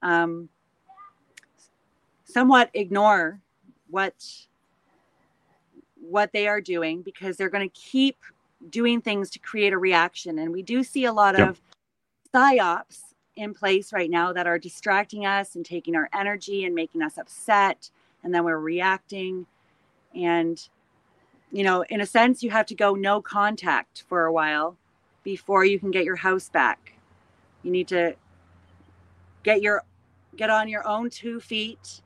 Um, 0.02 0.48
somewhat 2.30 2.70
ignore 2.74 3.42
what 3.90 4.14
what 5.96 6.32
they 6.32 6.48
are 6.48 6.62
doing 6.62 7.02
because 7.02 7.36
they're 7.36 7.50
going 7.50 7.68
to 7.68 7.80
keep 7.80 8.18
doing 8.70 9.02
things 9.02 9.30
to 9.30 9.40
create 9.40 9.74
a 9.74 9.78
reaction. 9.78 10.40
And 10.40 10.52
we 10.52 10.62
do 10.62 10.84
see 10.84 11.06
a 11.06 11.14
lot 11.14 11.38
yep. 11.38 11.50
of 11.50 11.62
psyops 12.34 13.02
in 13.36 13.54
place 13.54 13.94
right 13.94 14.10
now 14.10 14.34
that 14.34 14.48
are 14.48 14.60
distracting 14.60 15.26
us 15.26 15.56
and 15.56 15.66
taking 15.66 15.96
our 15.96 16.10
energy 16.14 16.66
and 16.66 16.76
making 16.76 17.02
us 17.02 17.18
upset 17.18 17.90
and 18.24 18.34
then 18.34 18.44
we're 18.44 18.60
reacting. 18.60 19.46
And 20.16 20.62
you 21.52 21.64
know 21.64 21.84
in 21.90 22.02
a 22.02 22.06
sense 22.06 22.44
you 22.44 22.52
have 22.52 22.68
to 22.68 22.76
go 22.76 22.94
no 22.94 23.22
contact 23.22 24.04
for 24.08 24.26
a 24.26 24.32
while 24.32 24.78
before 25.24 25.66
you 25.66 25.80
can 25.80 25.92
get 25.92 26.06
your 26.06 26.16
house 26.16 26.50
back. 26.50 26.94
You 27.64 27.72
need 27.72 27.88
to 27.90 28.16
get 29.44 29.62
your 29.62 29.84
get 30.36 30.50
on 30.50 30.68
your 30.68 30.88
own 30.88 31.10
two 31.10 31.40
feet 31.40 32.02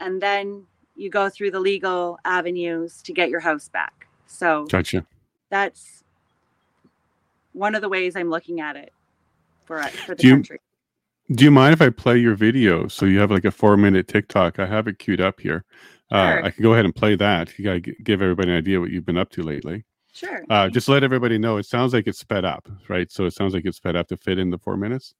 and 0.00 0.20
then 0.20 0.64
you 0.94 1.10
go 1.10 1.28
through 1.28 1.50
the 1.50 1.60
legal 1.60 2.18
avenues 2.24 3.02
to 3.02 3.12
get 3.12 3.30
your 3.30 3.40
house 3.40 3.68
back. 3.68 4.08
So 4.26 4.66
gotcha. 4.66 5.06
That's 5.50 6.04
one 7.52 7.74
of 7.74 7.82
the 7.82 7.88
ways 7.88 8.16
I'm 8.16 8.30
looking 8.30 8.60
at 8.60 8.76
it 8.76 8.92
for 9.64 9.82
for 9.82 10.14
the 10.14 10.22
do 10.22 10.30
country. 10.34 10.60
You, 11.28 11.36
do 11.36 11.44
you 11.44 11.50
mind 11.50 11.72
if 11.72 11.82
I 11.82 11.90
play 11.90 12.18
your 12.18 12.34
video? 12.34 12.88
So 12.88 13.06
you 13.06 13.18
have 13.18 13.30
like 13.30 13.44
a 13.44 13.50
four 13.50 13.76
minute 13.76 14.08
TikTok. 14.08 14.58
I 14.58 14.66
have 14.66 14.88
it 14.88 14.98
queued 14.98 15.20
up 15.20 15.40
here. 15.40 15.64
Uh, 16.10 16.32
sure. 16.32 16.44
I 16.44 16.50
can 16.50 16.62
go 16.62 16.72
ahead 16.72 16.86
and 16.86 16.94
play 16.94 17.16
that. 17.16 17.58
You 17.58 17.64
got 17.64 17.82
to 17.84 17.94
give 18.02 18.22
everybody 18.22 18.50
an 18.50 18.56
idea 18.56 18.80
what 18.80 18.90
you've 18.90 19.04
been 19.04 19.18
up 19.18 19.30
to 19.30 19.42
lately. 19.42 19.84
Sure. 20.12 20.42
Uh, 20.48 20.68
just 20.68 20.88
let 20.88 21.04
everybody 21.04 21.38
know. 21.38 21.58
It 21.58 21.66
sounds 21.66 21.92
like 21.92 22.06
it's 22.06 22.18
sped 22.18 22.44
up, 22.44 22.66
right? 22.88 23.10
So 23.12 23.26
it 23.26 23.34
sounds 23.34 23.52
like 23.52 23.66
it's 23.66 23.76
sped 23.76 23.94
up 23.94 24.08
to 24.08 24.16
fit 24.16 24.38
in 24.38 24.50
the 24.50 24.58
four 24.58 24.76
minutes. 24.76 25.14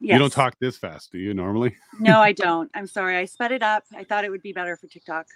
Yes. 0.00 0.14
You 0.14 0.18
don't 0.18 0.32
talk 0.32 0.56
this 0.60 0.78
fast, 0.78 1.12
do 1.12 1.18
you 1.18 1.34
normally? 1.34 1.76
no, 1.98 2.20
I 2.20 2.32
don't. 2.46 2.70
I'm 2.74 2.86
sorry. 2.86 3.16
I 3.16 3.26
sped 3.26 3.52
it 3.52 3.62
up. 3.62 3.84
I 3.94 4.04
thought 4.04 4.24
it 4.24 4.30
would 4.30 4.42
be 4.42 4.52
better 4.52 4.76
for 4.76 4.86
TikTok. 4.86 5.26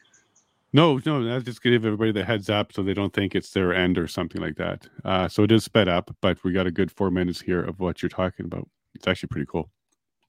No, 0.72 1.00
no, 1.06 1.22
that's 1.22 1.44
just 1.44 1.62
give 1.62 1.84
everybody 1.84 2.10
the 2.10 2.24
heads 2.24 2.50
up 2.50 2.72
so 2.72 2.82
they 2.82 2.94
don't 2.94 3.12
think 3.12 3.36
it's 3.36 3.50
their 3.50 3.72
end 3.72 3.96
or 3.96 4.08
something 4.08 4.40
like 4.40 4.56
that. 4.56 4.88
Uh, 5.04 5.28
so 5.28 5.44
it 5.44 5.52
is 5.52 5.62
sped 5.62 5.86
up, 5.86 6.10
but 6.20 6.42
we 6.42 6.52
got 6.52 6.66
a 6.66 6.72
good 6.72 6.90
four 6.90 7.12
minutes 7.12 7.40
here 7.40 7.62
of 7.62 7.78
what 7.78 8.02
you're 8.02 8.08
talking 8.08 8.46
about. 8.46 8.68
It's 8.94 9.06
actually 9.06 9.28
pretty 9.28 9.46
cool. 9.46 9.70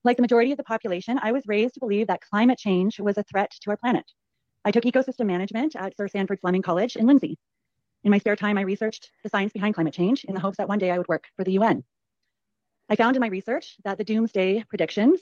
Like 0.03 0.17
the 0.17 0.21
majority 0.21 0.51
of 0.51 0.57
the 0.57 0.63
population, 0.63 1.19
I 1.23 1.31
was 1.31 1.47
raised 1.47 1.73
to 1.75 1.79
believe 1.79 2.05
that 2.07 2.21
climate 2.21 2.59
change 2.59 2.99
was 2.99 3.17
a 3.17 3.23
threat 3.23 3.55
to 3.61 3.71
our 3.71 3.77
planet. 3.77 4.05
I 4.65 4.69
took 4.69 4.83
ecosystem 4.83 5.25
management 5.25 5.75
at 5.75 5.97
Sir 5.97 6.07
Sandford 6.07 6.39
Fleming 6.41 6.61
College 6.61 6.95
in 6.95 7.07
Lindsay. 7.07 7.39
In 8.03 8.11
my 8.11 8.19
spare 8.19 8.35
time, 8.35 8.59
I 8.59 8.61
researched 8.61 9.09
the 9.23 9.29
science 9.29 9.51
behind 9.51 9.73
climate 9.73 9.95
change 9.95 10.25
in 10.25 10.35
the 10.35 10.39
hopes 10.39 10.57
that 10.57 10.69
one 10.69 10.77
day 10.77 10.91
I 10.91 10.99
would 10.99 11.07
work 11.07 11.25
for 11.35 11.43
the 11.43 11.53
UN. 11.53 11.83
I 12.87 12.95
found 12.95 13.15
in 13.15 13.19
my 13.19 13.27
research 13.27 13.77
that 13.83 13.97
the 13.97 14.03
doomsday 14.03 14.63
predictions 14.69 15.19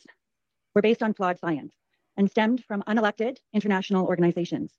were 0.75 0.81
based 0.81 1.01
on 1.01 1.13
flawed 1.13 1.39
science 1.39 1.73
and 2.17 2.29
stemmed 2.29 2.63
from 2.65 2.83
unelected 2.83 3.37
international 3.53 4.05
organizations. 4.05 4.73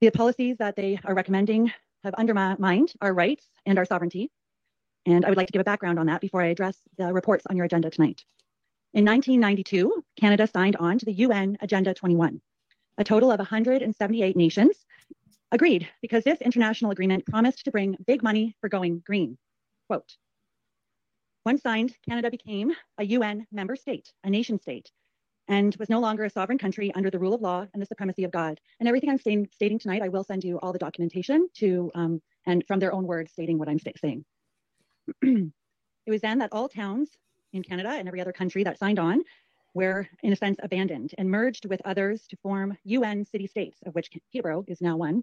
The 0.00 0.10
policies 0.10 0.56
that 0.58 0.76
they 0.76 0.98
are 1.04 1.14
recommending 1.14 1.72
have 2.02 2.14
undermined 2.14 2.92
our 3.00 3.12
rights 3.12 3.46
and 3.66 3.78
our 3.78 3.84
sovereignty. 3.84 4.30
And 5.04 5.24
I 5.24 5.28
would 5.28 5.36
like 5.36 5.48
to 5.48 5.52
give 5.52 5.60
a 5.60 5.64
background 5.64 5.98
on 5.98 6.06
that 6.06 6.20
before 6.20 6.42
I 6.42 6.46
address 6.46 6.78
the 6.96 7.12
reports 7.12 7.44
on 7.48 7.56
your 7.56 7.66
agenda 7.66 7.90
tonight. 7.90 8.24
In 8.94 9.04
1992, 9.04 10.02
Canada 10.18 10.46
signed 10.46 10.76
on 10.76 10.98
to 10.98 11.04
the 11.04 11.12
UN 11.12 11.58
Agenda 11.60 11.92
21. 11.92 12.40
A 12.98 13.04
total 13.04 13.30
of 13.30 13.38
178 13.38 14.36
nations 14.36 14.86
agreed 15.52 15.88
because 16.00 16.24
this 16.24 16.40
international 16.40 16.90
agreement 16.90 17.26
promised 17.26 17.64
to 17.66 17.70
bring 17.70 17.96
big 18.06 18.22
money 18.22 18.56
for 18.60 18.70
going 18.70 19.02
green. 19.04 19.36
Quote, 19.88 20.16
once 21.46 21.62
signed, 21.62 21.96
Canada 22.04 22.28
became 22.28 22.74
a 22.98 23.04
UN 23.04 23.46
member 23.52 23.76
state, 23.76 24.12
a 24.24 24.28
nation 24.28 24.58
state, 24.58 24.90
and 25.46 25.76
was 25.76 25.88
no 25.88 26.00
longer 26.00 26.24
a 26.24 26.30
sovereign 26.30 26.58
country 26.58 26.92
under 26.96 27.08
the 27.08 27.20
rule 27.20 27.34
of 27.34 27.40
law 27.40 27.64
and 27.72 27.80
the 27.80 27.86
supremacy 27.86 28.24
of 28.24 28.32
God. 28.32 28.60
And 28.80 28.88
everything 28.88 29.10
I'm 29.10 29.18
stating 29.18 29.78
tonight, 29.78 30.02
I 30.02 30.08
will 30.08 30.24
send 30.24 30.42
you 30.42 30.58
all 30.58 30.72
the 30.72 30.80
documentation 30.80 31.48
to, 31.58 31.92
um, 31.94 32.20
and 32.46 32.66
from 32.66 32.80
their 32.80 32.92
own 32.92 33.06
words, 33.06 33.30
stating 33.30 33.60
what 33.60 33.68
I'm 33.68 33.78
saying. 33.78 34.24
it 35.22 35.52
was 36.08 36.20
then 36.20 36.38
that 36.38 36.48
all 36.50 36.68
towns 36.68 37.10
in 37.52 37.62
Canada 37.62 37.90
and 37.90 38.08
every 38.08 38.20
other 38.20 38.32
country 38.32 38.64
that 38.64 38.80
signed 38.80 38.98
on 38.98 39.22
were, 39.72 40.08
in 40.24 40.32
a 40.32 40.36
sense, 40.36 40.58
abandoned 40.64 41.14
and 41.16 41.30
merged 41.30 41.64
with 41.66 41.80
others 41.84 42.26
to 42.26 42.36
form 42.38 42.76
UN 42.82 43.24
city 43.24 43.46
states, 43.46 43.78
of 43.86 43.94
which 43.94 44.10
Peterborough 44.32 44.64
is 44.66 44.80
now 44.80 44.96
one. 44.96 45.22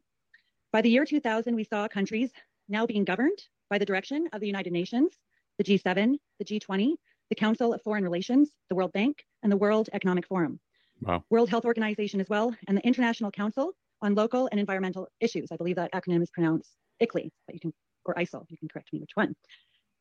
By 0.72 0.84
the 0.84 0.90
year 0.90 1.04
2000, 1.04 1.54
we 1.54 1.66
saw 1.66 1.90
countries 1.90 2.32
now 2.70 2.86
being 2.86 3.04
governed 3.04 3.40
by 3.70 3.78
the 3.78 3.86
direction 3.86 4.30
of 4.32 4.40
the 4.40 4.48
United 4.48 4.72
Nations 4.72 5.18
the 5.58 5.64
G7, 5.64 6.16
the 6.40 6.46
G20, 6.46 6.94
the 7.30 7.36
Council 7.36 7.74
of 7.74 7.82
Foreign 7.82 8.04
Relations, 8.04 8.52
the 8.70 8.76
World 8.76 8.92
Bank, 8.94 9.24
and 9.42 9.52
the 9.52 9.58
World 9.58 9.90
Economic 9.94 10.28
Forum. 10.28 10.60
Wow. 11.02 11.24
World 11.30 11.50
Health 11.50 11.66
Organization 11.66 12.22
as 12.22 12.30
well, 12.30 12.56
and 12.68 12.78
the 12.78 12.86
International 12.86 13.32
Council 13.32 13.74
on 14.02 14.16
Local 14.16 14.48
and 14.52 14.60
Environmental 14.60 15.08
Issues. 15.20 15.50
I 15.52 15.58
believe 15.58 15.76
that 15.78 15.92
acronym 15.94 16.22
is 16.22 16.30
pronounced 16.30 16.76
ICLEI, 17.02 17.30
but 17.48 17.54
you 17.56 17.60
can, 17.60 17.74
or 18.06 18.14
ISIL, 18.16 18.46
you 18.50 18.58
can 18.58 18.68
correct 18.68 18.94
me 18.94 19.00
which 19.00 19.12
one. 19.16 19.36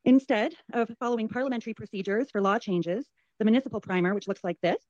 Instead 0.04 0.54
of 0.72 0.90
following 0.98 1.28
parliamentary 1.28 1.74
procedures 1.74 2.30
for 2.30 2.40
law 2.40 2.58
changes, 2.58 3.06
the 3.38 3.44
municipal 3.44 3.80
primer, 3.80 4.14
which 4.14 4.28
looks 4.28 4.44
like 4.44 4.58
this, 4.60 4.82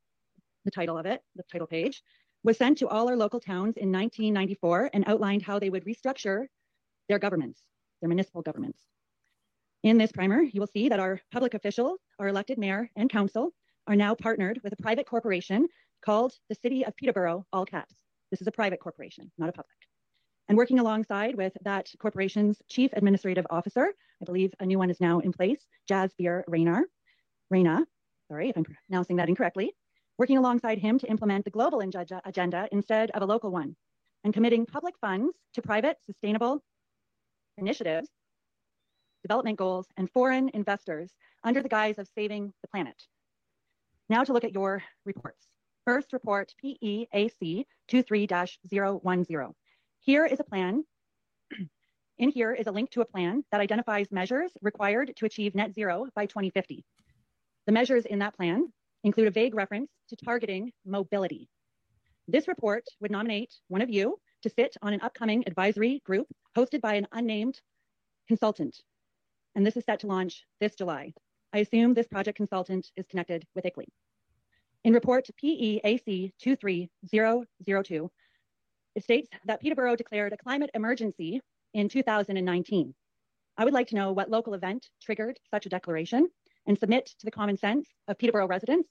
the 0.65 0.71
title 0.71 0.99
of 0.99 1.07
it, 1.07 1.21
the 1.37 1.43
title 1.51 1.67
page, 1.67 2.03
was 2.45 2.57
sent 2.57 2.79
to 2.79 2.89
all 2.89 3.09
our 3.09 3.17
local 3.17 3.41
towns 3.41 3.77
in 3.77 3.93
1994 3.93 4.91
and 4.93 5.05
outlined 5.07 5.43
how 5.43 5.59
they 5.59 5.71
would 5.71 5.85
restructure 5.85 6.47
their 7.09 7.19
governments, 7.19 7.63
their 8.01 8.09
municipal 8.09 8.43
governments. 8.43 8.81
In 9.83 9.99
this 9.99 10.13
primer, 10.13 10.43
you 10.43 10.61
will 10.61 10.69
see 10.69 10.89
that 10.89 11.01
our 11.01 11.21
public 11.33 11.55
officials, 11.55 11.99
our 12.21 12.29
elected 12.29 12.57
mayor 12.57 12.89
and 12.95 13.11
council 13.11 13.51
are 13.89 13.97
now 13.97 14.15
partnered 14.15 14.61
with 14.63 14.73
a 14.73 14.81
private 14.81 15.09
corporation 15.09 15.67
called 16.05 16.35
the 16.49 16.55
City 16.55 16.87
of 16.87 16.95
Peterborough, 16.95 17.45
all 17.53 17.67
caps. 17.67 17.97
This 18.31 18.41
is 18.41 18.47
a 18.47 18.53
private 18.53 18.79
corporation, 18.79 19.33
not 19.39 19.49
a 19.49 19.53
public. 19.53 19.77
And 20.49 20.57
working 20.57 20.79
alongside 20.79 21.35
with 21.35 21.53
that 21.65 21.91
corporation's 21.99 22.63
chief 22.69 22.93
administrative 22.93 23.45
officer, 23.51 23.93
I 24.21 24.25
believe 24.25 24.55
a 24.61 24.67
new 24.67 24.79
one 24.79 24.89
is 24.89 25.01
now 25.01 25.19
in 25.19 25.33
place, 25.33 25.67
Jasbir 25.91 26.45
Raynar, 26.49 26.83
Reyna, 27.51 27.85
sorry 28.29 28.51
if 28.51 28.57
I'm 28.57 28.65
pronouncing 28.65 29.17
that 29.17 29.29
incorrectly, 29.29 29.75
working 30.17 30.39
alongside 30.39 30.79
him 30.79 30.97
to 31.01 31.11
implement 31.11 31.45
the 31.45 31.51
global 31.51 31.83
agenda 32.25 32.69
instead 32.71 33.11
of 33.11 33.23
a 33.23 33.27
local 33.27 33.51
one, 33.51 33.75
and 34.23 34.33
committing 34.33 34.65
public 34.65 34.95
funds 35.01 35.35
to 35.55 35.63
private 35.63 35.97
sustainable 36.07 36.63
initiatives 37.59 38.09
development 39.23 39.59
goals, 39.59 39.87
and 39.97 40.11
foreign 40.11 40.51
investors 40.55 41.13
under 41.45 41.63
the 41.63 41.69
guise 41.69 41.99
of 41.99 42.09
saving 42.15 42.53
the 42.63 42.69
planet. 42.69 43.03
Now 44.09 44.25
to 44.25 44.33
look 44.33 44.45
at 44.45 44.53
your 44.53 44.83
reports. 45.05 45.47
First 45.85 46.13
report 46.13 46.55
PEAC 46.63 47.65
23-010. 47.91 49.53
Here 50.01 50.27
is 50.27 50.41
a 50.41 50.45
plan. 50.45 50.85
In 52.19 52.29
here 52.29 52.53
is 52.53 52.67
a 52.67 52.73
link 52.73 52.91
to 52.91 53.01
a 53.01 53.05
plan 53.05 53.43
that 53.51 53.61
identifies 53.61 54.13
measures 54.13 54.53
required 54.61 55.13
to 55.17 55.27
achieve 55.27 55.55
net 55.55 55.75
zero 55.75 56.07
by 56.15 56.27
2050. 56.27 56.85
The 57.67 57.73
measures 57.73 58.05
in 58.05 58.19
that 58.21 58.37
plan 58.37 58.73
include 59.03 59.29
a 59.29 59.33
vague 59.33 59.55
reference 59.55 59.91
to 60.09 60.17
targeting 60.17 60.73
mobility. 60.85 61.49
This 62.29 62.47
report 62.47 62.85
would 63.01 63.11
nominate 63.11 63.55
one 63.69 63.83
of 63.83 63.91
you 63.91 64.19
to 64.43 64.51
sit 64.51 64.77
on 64.83 64.93
an 64.93 65.01
upcoming 65.01 65.43
advisory 65.47 66.01
group 66.05 66.29
hosted 66.57 66.81
by 66.81 66.95
an 66.95 67.09
unnamed 67.13 67.61
consultant 68.29 68.77
and 69.55 69.67
this 69.67 69.77
is 69.77 69.85
set 69.85 70.01
to 70.01 70.07
launch 70.07 70.45
this 70.61 70.75
July. 70.75 71.13
I 71.53 71.59
assume 71.59 71.95
this 71.95 72.09
project 72.09 72.37
consultant 72.37 72.91
is 72.97 73.07
connected 73.07 73.47
with 73.55 73.65
ICLEI. 73.65 73.87
In 74.85 74.95
report 74.95 75.29
PEAC 75.41 76.33
23002, 76.39 78.11
it 78.95 79.03
states 79.05 79.29
that 79.45 79.61
Peterborough 79.61 79.97
declared 79.97 80.33
a 80.33 80.37
climate 80.37 80.71
emergency 80.75 81.41
in 81.75 81.89
2019. 81.89 82.95
I 83.57 83.65
would 83.65 83.75
like 83.75 83.89
to 83.89 83.95
know 83.95 84.13
what 84.13 84.31
local 84.31 84.55
event 84.55 84.89
triggered 85.01 85.39
such 85.51 85.67
a 85.67 85.69
declaration 85.69 86.29
and 86.67 86.79
submit 86.79 87.07
to 87.07 87.25
the 87.25 87.31
common 87.31 87.57
sense 87.57 87.89
of 88.09 88.19
Peterborough 88.19 88.49
residents 88.49 88.89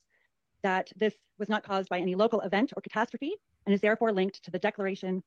that 0.64 0.92
this 0.96 1.16
was 1.40 1.50
not 1.50 1.64
caused 1.64 1.90
by 1.90 2.00
any 2.00 2.16
local 2.16 2.42
event 2.42 2.72
or 2.76 2.82
catastrophe 2.82 3.34
and 3.66 3.74
is 3.74 3.82
therefore 3.82 4.12
linked 4.12 4.44
to 4.44 4.52
the 4.52 4.60
declaration 4.60 5.24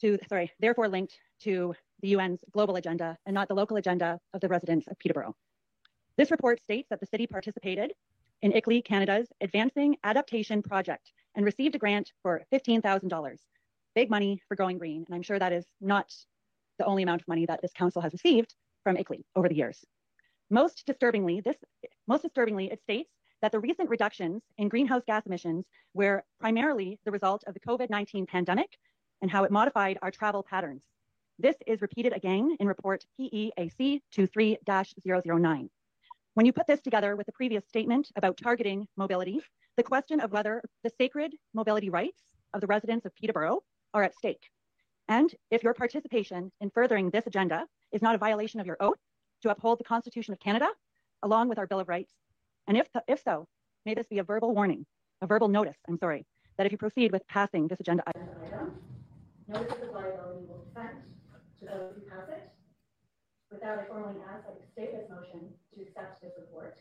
to, 0.00 0.18
sorry, 0.28 0.52
therefore 0.60 0.88
linked 0.88 1.18
to 1.42 1.74
the 2.02 2.14
UN's 2.14 2.40
global 2.52 2.76
agenda 2.76 3.16
and 3.26 3.34
not 3.34 3.48
the 3.48 3.54
local 3.54 3.76
agenda 3.76 4.18
of 4.32 4.40
the 4.40 4.48
residents 4.48 4.86
of 4.88 4.98
Peterborough. 4.98 5.34
This 6.16 6.30
report 6.30 6.60
states 6.60 6.88
that 6.90 7.00
the 7.00 7.06
city 7.06 7.26
participated 7.26 7.92
in 8.42 8.52
ICLEI 8.52 8.84
Canada's 8.84 9.28
Advancing 9.40 9.96
Adaptation 10.04 10.62
Project 10.62 11.12
and 11.34 11.44
received 11.44 11.74
a 11.74 11.78
grant 11.78 12.12
for 12.22 12.42
$15,000. 12.52 13.36
Big 13.94 14.10
money 14.10 14.42
for 14.48 14.54
going 14.54 14.78
green. 14.78 15.04
And 15.06 15.14
I'm 15.14 15.22
sure 15.22 15.38
that 15.38 15.52
is 15.52 15.66
not 15.80 16.12
the 16.78 16.84
only 16.84 17.02
amount 17.02 17.22
of 17.22 17.28
money 17.28 17.46
that 17.46 17.60
this 17.60 17.72
council 17.72 18.00
has 18.02 18.12
received 18.12 18.54
from 18.82 18.96
ICLEI 18.96 19.22
over 19.36 19.48
the 19.48 19.56
years. 19.56 19.84
Most 20.50 20.84
disturbingly, 20.86 21.40
this 21.40 21.56
most 22.08 22.22
disturbingly, 22.22 22.70
it 22.70 22.80
states 22.82 23.10
that 23.42 23.52
the 23.52 23.60
recent 23.60 23.88
reductions 23.88 24.42
in 24.58 24.68
greenhouse 24.68 25.02
gas 25.06 25.26
emissions 25.26 25.64
were 25.94 26.24
primarily 26.40 26.98
the 27.04 27.10
result 27.10 27.44
of 27.46 27.54
the 27.54 27.60
COVID-19 27.60 28.26
pandemic 28.26 28.68
and 29.22 29.30
how 29.30 29.44
it 29.44 29.50
modified 29.50 29.98
our 30.02 30.10
travel 30.10 30.42
patterns. 30.42 30.82
This 31.38 31.56
is 31.66 31.80
repeated 31.80 32.12
again 32.12 32.56
in 32.60 32.66
report 32.66 33.04
PEAC 33.18 34.02
23-009. 34.14 35.68
When 36.34 36.46
you 36.46 36.52
put 36.52 36.66
this 36.66 36.80
together 36.80 37.16
with 37.16 37.26
the 37.26 37.32
previous 37.32 37.66
statement 37.66 38.10
about 38.16 38.36
targeting 38.36 38.86
mobility, 38.96 39.40
the 39.76 39.82
question 39.82 40.20
of 40.20 40.32
whether 40.32 40.62
the 40.84 40.90
sacred 40.98 41.34
mobility 41.54 41.90
rights 41.90 42.22
of 42.54 42.60
the 42.60 42.66
residents 42.66 43.06
of 43.06 43.14
Peterborough 43.14 43.62
are 43.94 44.02
at 44.02 44.14
stake. 44.14 44.48
And 45.08 45.34
if 45.50 45.62
your 45.62 45.74
participation 45.74 46.52
in 46.60 46.70
furthering 46.70 47.10
this 47.10 47.26
agenda 47.26 47.66
is 47.90 48.02
not 48.02 48.14
a 48.14 48.18
violation 48.18 48.60
of 48.60 48.66
your 48.66 48.76
oath 48.80 48.98
to 49.42 49.50
uphold 49.50 49.80
the 49.80 49.84
Constitution 49.84 50.32
of 50.32 50.40
Canada, 50.40 50.68
along 51.22 51.48
with 51.48 51.58
our 51.58 51.66
Bill 51.66 51.80
of 51.80 51.88
Rights, 51.88 52.12
and 52.68 52.76
if, 52.76 52.88
if 53.08 53.22
so, 53.24 53.46
may 53.84 53.94
this 53.94 54.06
be 54.06 54.18
a 54.18 54.24
verbal 54.24 54.54
warning, 54.54 54.86
a 55.22 55.26
verbal 55.26 55.48
notice, 55.48 55.76
I'm 55.88 55.98
sorry, 55.98 56.26
that 56.58 56.66
if 56.66 56.72
you 56.72 56.78
proceed 56.78 57.12
with 57.12 57.26
passing 57.26 57.66
this 57.66 57.80
agenda 57.80 58.02
item, 58.06 58.28
notices 59.50 59.82
of 59.82 59.90
the 59.90 59.98
liability 59.98 60.46
will 60.46 60.62
dispense 60.62 61.02
to 61.58 61.62
those 61.66 61.98
who 61.98 62.06
pass 62.06 62.30
it. 62.30 62.54
without 63.50 63.82
that, 63.82 63.82
I 63.82 63.90
formally 63.90 64.22
ask 64.22 64.46
that 64.46 64.54
you 64.54 64.64
state 64.70 64.94
this 64.94 65.10
motion 65.10 65.50
to 65.74 65.76
accept 65.82 66.22
this 66.22 66.38
report. 66.38 66.78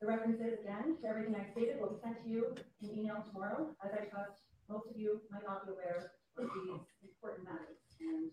The 0.00 0.06
references 0.06 0.62
again 0.62 0.96
to 1.02 1.04
everything 1.10 1.36
I 1.36 1.44
stated 1.52 1.76
will 1.82 1.92
be 1.92 2.00
sent 2.00 2.22
to 2.24 2.28
you 2.30 2.54
in 2.80 2.88
email 2.88 3.20
tomorrow, 3.26 3.74
as 3.84 3.90
I 3.92 4.08
trust 4.08 4.46
most 4.70 4.86
of 4.86 4.96
you 4.96 5.20
might 5.28 5.44
not 5.44 5.66
be 5.66 5.74
aware 5.74 6.14
of 6.38 6.46
these 6.54 6.86
important 7.02 7.44
matters. 7.44 7.82
And 7.98 8.30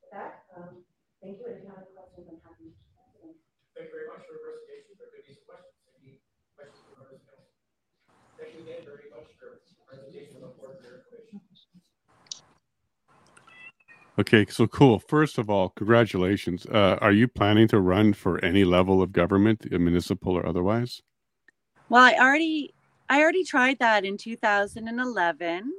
with 0.00 0.10
that, 0.14 0.46
um, 0.56 0.86
thank 1.20 1.42
you. 1.42 1.44
And 1.50 1.58
if 1.58 1.66
you 1.66 1.68
have 1.74 1.82
any 1.82 1.92
questions, 1.92 2.24
I'm 2.30 2.40
happy 2.46 2.70
to 2.70 2.88
answer 3.02 3.18
them. 3.20 3.34
Thank 3.74 3.90
you 3.90 3.94
very 3.98 4.08
much 4.08 4.22
for 4.24 4.38
your 4.38 4.46
presentation. 4.46 4.94
There 4.96 5.10
could 5.10 5.26
be 5.26 5.34
some 5.34 5.44
questions. 5.44 5.76
Any 5.98 6.22
questions 6.56 6.86
from 6.88 7.04
members 7.04 7.20
of 7.20 7.26
council? 7.26 7.26
Thank 7.26 7.31
you 8.82 8.88
very 8.88 9.10
much 9.10 9.28
for 9.38 9.60
presentation. 9.88 10.40
Look 10.42 10.58
forward 10.58 10.78
to 10.78 10.84
your 10.84 10.96
information. 10.98 11.42
Okay, 14.18 14.46
so 14.50 14.66
cool. 14.66 14.98
First 14.98 15.38
of 15.38 15.48
all, 15.48 15.70
congratulations. 15.70 16.66
Uh, 16.66 16.98
are 17.00 17.12
you 17.12 17.26
planning 17.28 17.68
to 17.68 17.80
run 17.80 18.12
for 18.12 18.44
any 18.44 18.64
level 18.64 19.00
of 19.00 19.12
government, 19.12 19.70
municipal 19.70 20.36
or 20.36 20.46
otherwise? 20.46 21.02
Well, 21.88 22.02
I 22.02 22.14
already 22.14 22.74
I 23.08 23.20
already 23.20 23.44
tried 23.44 23.78
that 23.78 24.04
in 24.04 24.16
2011. 24.16 25.72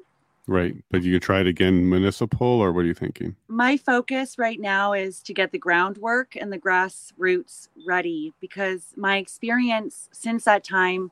Right, 0.46 0.76
but 0.92 1.04
you 1.04 1.14
can 1.14 1.22
try 1.22 1.40
it 1.40 1.48
again, 1.48 1.90
municipal, 1.90 2.46
or 2.46 2.74
what 2.74 2.82
are 2.82 2.88
you 2.88 2.94
thinking? 2.94 3.36
My 3.48 3.78
focus 3.78 4.38
right 4.38 4.60
now 4.60 4.92
is 4.92 5.22
to 5.24 5.34
get 5.34 5.52
the 5.52 5.58
groundwork 5.58 6.36
and 6.36 6.52
the 6.52 6.60
grassroots 6.60 7.70
ready 7.88 8.34
because 8.42 8.88
my 8.98 9.18
experience 9.18 10.10
since 10.12 10.44
that 10.44 10.66
time, 10.66 11.12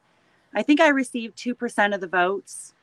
I 0.53 0.63
think 0.63 0.79
I 0.81 0.89
received 0.89 1.37
2% 1.37 1.93
of 1.93 2.01
the 2.01 2.07
votes. 2.07 2.73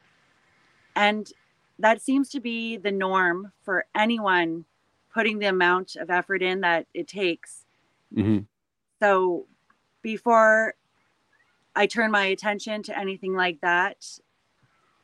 And 0.97 1.31
that 1.78 2.03
seems 2.03 2.28
to 2.31 2.40
be 2.40 2.77
the 2.77 2.90
norm 2.90 3.53
for 3.62 3.86
anyone 3.95 4.65
putting 5.12 5.39
the 5.39 5.47
amount 5.47 5.97
of 5.97 6.11
effort 6.11 6.43
in 6.43 6.61
that 6.61 6.86
it 6.95 7.09
takes. 7.09 7.65
Mhm. 8.15 8.47
So 9.01 9.47
before 10.03 10.74
I 11.77 11.86
turn 11.86 12.11
my 12.11 12.24
attention 12.27 12.82
to 12.85 12.99
anything 12.99 13.35
like 13.35 13.61
that, 13.61 14.19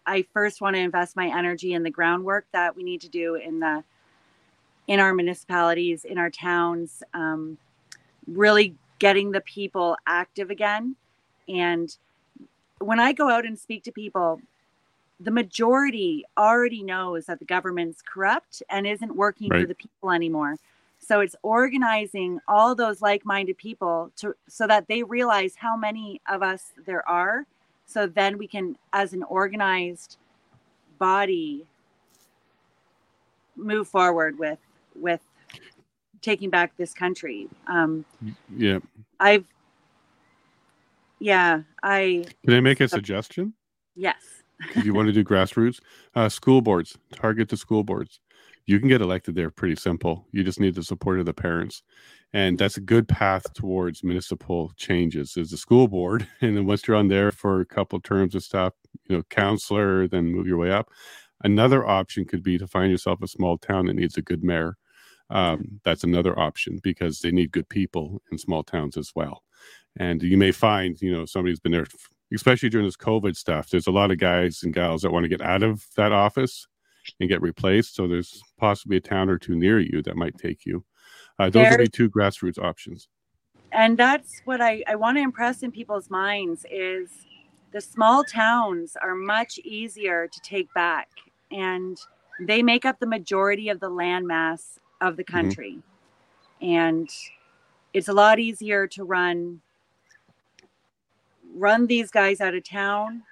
I 0.06 0.22
first 0.22 0.60
want 0.60 0.74
to 0.76 0.80
invest 0.80 1.16
my 1.16 1.26
energy 1.26 1.72
in 1.72 1.82
the 1.82 1.90
groundwork 1.90 2.46
that 2.52 2.76
we 2.76 2.82
need 2.82 3.00
to 3.02 3.08
do 3.08 3.34
in 3.36 3.60
the 3.60 3.84
in 4.86 5.00
our 5.00 5.14
municipalities, 5.14 6.04
in 6.04 6.18
our 6.18 6.28
towns, 6.28 7.02
um, 7.14 7.56
really 8.26 8.76
getting 8.98 9.30
the 9.30 9.40
people 9.40 9.96
active 10.06 10.50
again. 10.50 10.96
And 11.48 11.96
when 12.84 13.00
I 13.00 13.12
go 13.12 13.30
out 13.30 13.44
and 13.46 13.58
speak 13.58 13.82
to 13.84 13.92
people, 13.92 14.40
the 15.20 15.30
majority 15.30 16.24
already 16.36 16.82
knows 16.82 17.26
that 17.26 17.38
the 17.38 17.44
government's 17.44 18.02
corrupt 18.02 18.62
and 18.68 18.86
isn't 18.86 19.14
working 19.14 19.48
for 19.48 19.64
the 19.64 19.74
people 19.74 20.10
anymore. 20.10 20.56
So 20.98 21.20
it's 21.20 21.36
organizing 21.42 22.40
all 22.48 22.74
those 22.74 23.02
like-minded 23.02 23.58
people 23.58 24.10
to 24.16 24.34
so 24.48 24.66
that 24.66 24.88
they 24.88 25.02
realize 25.02 25.54
how 25.56 25.76
many 25.76 26.20
of 26.28 26.42
us 26.42 26.72
there 26.86 27.06
are. 27.08 27.46
So 27.86 28.06
then 28.06 28.38
we 28.38 28.46
can, 28.46 28.76
as 28.92 29.12
an 29.12 29.22
organized 29.24 30.16
body, 30.98 31.66
move 33.56 33.86
forward 33.86 34.38
with 34.38 34.58
with 34.94 35.20
taking 36.22 36.50
back 36.50 36.76
this 36.76 36.94
country. 36.94 37.48
Um, 37.66 38.04
Yeah. 38.56 38.78
I've, 39.20 39.46
yeah, 41.18 41.62
I 41.82 42.24
Can 42.44 42.54
I 42.54 42.60
make 42.60 42.80
a 42.80 42.88
suggestion? 42.88 43.54
yes. 43.94 44.16
if 44.76 44.84
you 44.84 44.94
want 44.94 45.06
to 45.06 45.12
do 45.12 45.24
grassroots, 45.24 45.80
uh, 46.14 46.28
school 46.28 46.60
boards, 46.60 46.96
target 47.12 47.48
the 47.48 47.56
school 47.56 47.82
boards. 47.84 48.20
You 48.66 48.78
can 48.78 48.88
get 48.88 49.02
elected 49.02 49.34
there 49.34 49.50
pretty 49.50 49.76
simple. 49.76 50.26
You 50.32 50.42
just 50.42 50.58
need 50.58 50.74
the 50.74 50.82
support 50.82 51.20
of 51.20 51.26
the 51.26 51.34
parents. 51.34 51.82
And 52.32 52.58
that's 52.58 52.76
a 52.78 52.80
good 52.80 53.06
path 53.06 53.52
towards 53.52 54.02
municipal 54.02 54.72
changes 54.76 55.36
is 55.36 55.50
the 55.50 55.56
school 55.56 55.86
board. 55.86 56.26
And 56.40 56.56
then 56.56 56.66
once 56.66 56.86
you're 56.86 56.96
on 56.96 57.08
there 57.08 57.30
for 57.30 57.60
a 57.60 57.66
couple 57.66 58.00
terms 58.00 58.34
of 58.34 58.42
stuff, 58.42 58.72
you 59.08 59.16
know, 59.16 59.22
counselor, 59.28 60.08
then 60.08 60.32
move 60.32 60.46
your 60.46 60.56
way 60.58 60.70
up. 60.70 60.88
Another 61.42 61.86
option 61.86 62.24
could 62.24 62.42
be 62.42 62.56
to 62.58 62.66
find 62.66 62.90
yourself 62.90 63.22
a 63.22 63.28
small 63.28 63.58
town 63.58 63.86
that 63.86 63.94
needs 63.94 64.16
a 64.16 64.22
good 64.22 64.42
mayor. 64.42 64.76
Um, 65.30 65.80
that's 65.84 66.04
another 66.04 66.38
option 66.38 66.80
because 66.82 67.20
they 67.20 67.30
need 67.32 67.52
good 67.52 67.68
people 67.68 68.22
in 68.32 68.38
small 68.38 68.62
towns 68.62 68.96
as 68.96 69.12
well. 69.14 69.42
And 69.96 70.22
you 70.22 70.36
may 70.36 70.50
find, 70.50 71.00
you 71.00 71.12
know, 71.12 71.24
somebody's 71.24 71.60
been 71.60 71.72
there 71.72 71.86
especially 72.34 72.68
during 72.68 72.86
this 72.86 72.96
COVID 72.96 73.36
stuff, 73.36 73.70
there's 73.70 73.86
a 73.86 73.92
lot 73.92 74.10
of 74.10 74.18
guys 74.18 74.62
and 74.62 74.74
gals 74.74 75.02
that 75.02 75.12
want 75.12 75.24
to 75.24 75.28
get 75.28 75.40
out 75.40 75.62
of 75.62 75.84
that 75.96 76.12
office 76.12 76.66
and 77.20 77.28
get 77.28 77.42
replaced. 77.42 77.94
So 77.94 78.08
there's 78.08 78.42
possibly 78.58 78.96
a 78.96 79.00
town 79.00 79.28
or 79.28 79.38
two 79.38 79.54
near 79.54 79.78
you 79.78 80.02
that 80.02 80.16
might 80.16 80.36
take 80.38 80.64
you. 80.64 80.84
Uh, 81.38 81.50
those 81.50 81.70
would 81.70 81.78
be 81.78 81.88
two 81.88 82.10
grassroots 82.10 82.58
options. 82.58 83.08
and 83.72 83.96
that's 83.98 84.40
what 84.44 84.60
I, 84.60 84.84
I 84.86 84.94
want 84.94 85.16
to 85.16 85.22
impress 85.22 85.62
in 85.62 85.72
people's 85.72 86.08
minds 86.08 86.64
is 86.70 87.10
the 87.72 87.80
small 87.80 88.22
towns 88.22 88.96
are 89.02 89.16
much 89.16 89.58
easier 89.58 90.28
to 90.28 90.40
take 90.40 90.72
back 90.74 91.08
and 91.50 91.98
they 92.40 92.62
make 92.62 92.84
up 92.84 93.00
the 93.00 93.06
majority 93.06 93.68
of 93.68 93.80
the 93.80 93.90
landmass 93.90 94.78
of 95.00 95.16
the 95.16 95.24
country 95.24 95.78
and 96.62 97.10
it's 97.94 98.08
a 98.08 98.12
lot 98.12 98.38
easier 98.38 98.86
to 98.88 99.04
run 99.04 99.60
run 101.56 101.86
these 101.86 102.10
guys 102.10 102.40
out 102.40 102.54
of 102.54 102.64
town 102.64 103.22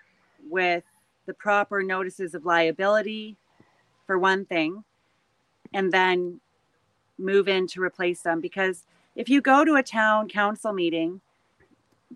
with 0.49 0.85
the 1.27 1.35
proper 1.35 1.83
notices 1.83 2.35
of 2.35 2.47
liability 2.47 3.37
for 4.07 4.17
one 4.17 4.45
thing 4.45 4.85
and 5.75 5.91
then 5.91 6.41
move 7.19 7.49
in 7.49 7.67
to 7.67 7.83
replace 7.83 8.23
them 8.23 8.41
because 8.41 8.85
if 9.17 9.29
you 9.29 9.41
go 9.41 9.65
to 9.65 9.75
a 9.75 9.83
town 9.83 10.29
council 10.29 10.73
meeting, 10.73 11.21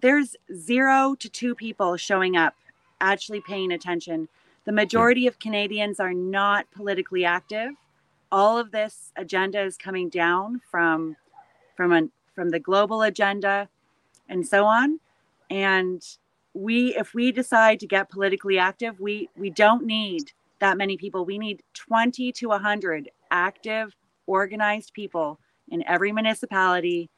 there's 0.00 0.36
zero 0.54 1.16
to 1.18 1.28
two 1.28 1.54
people 1.54 1.96
showing 1.96 2.36
up 2.36 2.54
actually 3.00 3.40
paying 3.40 3.72
attention. 3.72 4.28
The 4.64 4.72
majority 4.72 5.26
of 5.26 5.38
Canadians 5.38 5.98
are 6.00 6.14
not 6.14 6.70
politically 6.70 7.24
active. 7.24 7.72
All 8.30 8.58
of 8.58 8.70
this 8.70 9.12
agenda 9.16 9.60
is 9.62 9.76
coming 9.76 10.08
down 10.08 10.60
from 10.70 11.16
from 11.76 11.92
a, 11.92 12.08
from 12.36 12.50
the 12.50 12.60
global 12.60 13.02
agenda 13.02 13.68
and 14.28 14.46
so 14.46 14.66
on. 14.66 15.00
And 15.50 16.00
we 16.54 16.94
if 16.94 17.14
we 17.14 17.32
decide 17.32 17.80
to 17.80 17.86
get 17.88 18.08
politically 18.10 18.58
active, 18.58 19.00
we 19.00 19.28
we 19.36 19.50
don't 19.50 19.84
need 19.84 20.32
that 20.60 20.76
many 20.76 20.96
people. 20.96 21.24
We 21.24 21.38
need 21.38 21.62
20 21.74 22.30
to 22.32 22.46
100 22.48 23.10
active 23.30 23.96
organized 24.26 24.92
people 24.94 25.40
in 25.68 25.82
every 25.88 26.12
municipality 26.12 27.10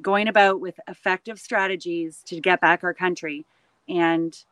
going 0.00 0.26
about 0.26 0.60
with 0.60 0.80
effective 0.88 1.38
strategies 1.38 2.22
to 2.26 2.40
get 2.40 2.60
back 2.60 2.82
our 2.82 2.94
country 2.94 3.44
and 3.88 4.44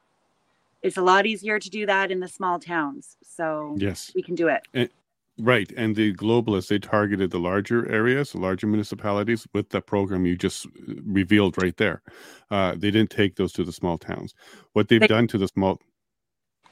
it's 0.82 0.96
a 0.96 1.02
lot 1.02 1.26
easier 1.26 1.58
to 1.58 1.70
do 1.70 1.86
that 1.86 2.10
in 2.10 2.20
the 2.20 2.28
small 2.28 2.58
towns 2.58 3.16
so 3.22 3.74
Yes. 3.78 4.12
we 4.14 4.22
can 4.22 4.34
do 4.34 4.48
it 4.48 4.92
Right. 5.40 5.72
And 5.76 5.96
the 5.96 6.14
globalists, 6.14 6.68
they 6.68 6.78
targeted 6.78 7.30
the 7.30 7.38
larger 7.38 7.90
areas, 7.90 8.32
the 8.32 8.38
larger 8.38 8.66
municipalities 8.66 9.46
with 9.54 9.70
the 9.70 9.80
program 9.80 10.26
you 10.26 10.36
just 10.36 10.66
uh, 10.66 10.70
revealed 11.04 11.60
right 11.62 11.76
there. 11.76 12.02
Uh, 12.50 12.72
they 12.72 12.90
didn't 12.90 13.10
take 13.10 13.36
those 13.36 13.52
to 13.54 13.64
the 13.64 13.72
small 13.72 13.96
towns. 13.98 14.34
What 14.74 14.88
they've 14.88 15.00
They- 15.00 15.06
done 15.06 15.26
to 15.28 15.38
the 15.38 15.48
small, 15.48 15.80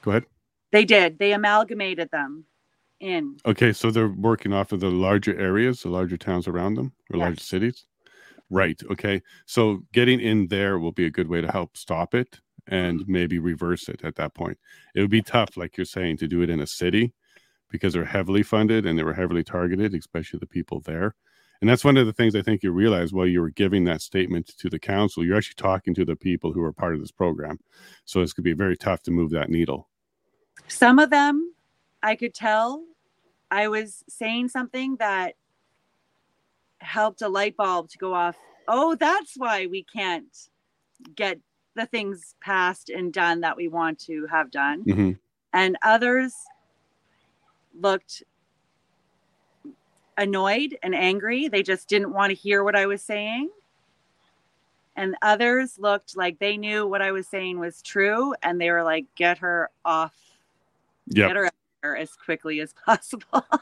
go 0.01 0.11
ahead. 0.11 0.25
they 0.71 0.85
did 0.85 1.17
they 1.19 1.33
amalgamated 1.33 2.11
them 2.11 2.45
in. 2.99 3.37
Okay, 3.45 3.71
so 3.73 3.89
they're 3.91 4.09
working 4.09 4.53
off 4.53 4.71
of 4.71 4.81
the 4.81 4.91
larger 4.91 5.35
areas, 5.39 5.81
the 5.81 5.89
larger 5.89 6.17
towns 6.17 6.47
around 6.47 6.75
them, 6.75 6.93
or 7.09 7.17
Yes. 7.17 7.21
larger 7.23 7.41
cities. 7.41 7.85
Right. 8.51 8.81
Okay. 8.91 9.21
So 9.45 9.83
getting 9.93 10.19
in 10.19 10.47
there 10.47 10.79
will 10.79 10.91
be 10.91 11.05
a 11.05 11.09
good 11.11 11.27
way 11.27 11.39
to 11.41 11.51
help 11.51 11.77
stop 11.77 12.13
it 12.13 12.39
and 12.67 13.07
maybe 13.07 13.39
reverse 13.39 13.87
it 13.89 14.03
at 14.03 14.15
that 14.15 14.33
point. 14.33 14.57
It 14.95 15.01
would 15.01 15.09
be 15.09 15.21
tough, 15.21 15.55
like 15.55 15.77
you're 15.77 15.85
saying, 15.85 16.17
to 16.17 16.27
do 16.27 16.41
it 16.41 16.49
in 16.49 16.59
a 16.59 16.67
city 16.67 17.13
because 17.69 17.93
they're 17.93 18.05
heavily 18.05 18.43
funded 18.43 18.85
and 18.85 18.97
they 18.97 19.03
were 19.03 19.13
heavily 19.13 19.43
targeted, 19.43 19.93
especially 19.93 20.39
the 20.39 20.47
people 20.47 20.81
there. 20.81 21.15
And 21.61 21.69
that's 21.69 21.83
one 21.83 21.97
of 21.97 22.05
the 22.05 22.13
things 22.13 22.35
I 22.35 22.41
think 22.41 22.63
you 22.63 22.71
realize 22.71 23.11
while 23.11 23.27
you 23.27 23.41
were 23.41 23.49
giving 23.49 23.83
that 23.83 24.01
statement 24.01 24.47
to 24.59 24.69
the 24.69 24.79
council, 24.79 25.25
you're 25.25 25.37
actually 25.37 25.55
talking 25.55 25.93
to 25.95 26.05
the 26.05 26.15
people 26.15 26.53
who 26.53 26.63
are 26.63 26.71
part 26.71 26.93
of 26.93 27.01
this 27.01 27.11
program. 27.11 27.59
So 28.05 28.21
it's 28.21 28.31
going 28.31 28.43
to 28.43 28.49
be 28.49 28.53
very 28.53 28.77
tough 28.77 29.01
to 29.03 29.11
move 29.11 29.31
that 29.31 29.49
needle. 29.49 29.89
Some 30.67 30.99
of 30.99 31.09
them, 31.09 31.53
I 32.01 32.15
could 32.15 32.33
tell 32.33 32.85
I 33.51 33.67
was 33.67 34.03
saying 34.07 34.49
something 34.49 34.95
that 34.97 35.35
helped 36.79 37.21
a 37.21 37.27
light 37.27 37.57
bulb 37.57 37.89
to 37.89 37.97
go 37.97 38.13
off. 38.13 38.37
Oh, 38.67 38.95
that's 38.95 39.33
why 39.35 39.65
we 39.65 39.83
can't 39.83 40.27
get 41.15 41.39
the 41.75 41.85
things 41.87 42.35
passed 42.41 42.89
and 42.89 43.11
done 43.11 43.41
that 43.41 43.57
we 43.57 43.67
want 43.67 43.99
to 43.99 44.27
have 44.27 44.51
done. 44.51 44.81
hmm 44.83 45.11
And 45.51 45.77
others 45.81 46.33
looked 47.81 48.23
annoyed 50.17 50.77
and 50.83 50.93
angry. 50.93 51.47
They 51.47 51.63
just 51.63 51.87
didn't 51.87 52.11
want 52.13 52.31
to 52.31 52.35
hear 52.35 52.63
what 52.63 52.75
I 52.75 52.85
was 52.85 53.01
saying. 53.01 53.49
And 54.95 55.15
others 55.21 55.79
looked 55.79 56.17
like 56.17 56.39
they 56.39 56.57
knew 56.57 56.85
what 56.85 57.01
I 57.01 57.11
was 57.13 57.27
saying 57.27 57.57
was 57.59 57.81
true 57.81 58.33
and 58.43 58.59
they 58.59 58.69
were 58.69 58.83
like, 58.83 59.05
get 59.15 59.37
her 59.37 59.69
off 59.85 60.13
Yeah. 61.07 61.27
get 61.27 61.35
her 61.37 61.45
out 61.45 61.53
there 61.81 61.95
as 61.95 62.11
quickly 62.15 62.59
as 62.59 62.73
possible. 62.85 63.45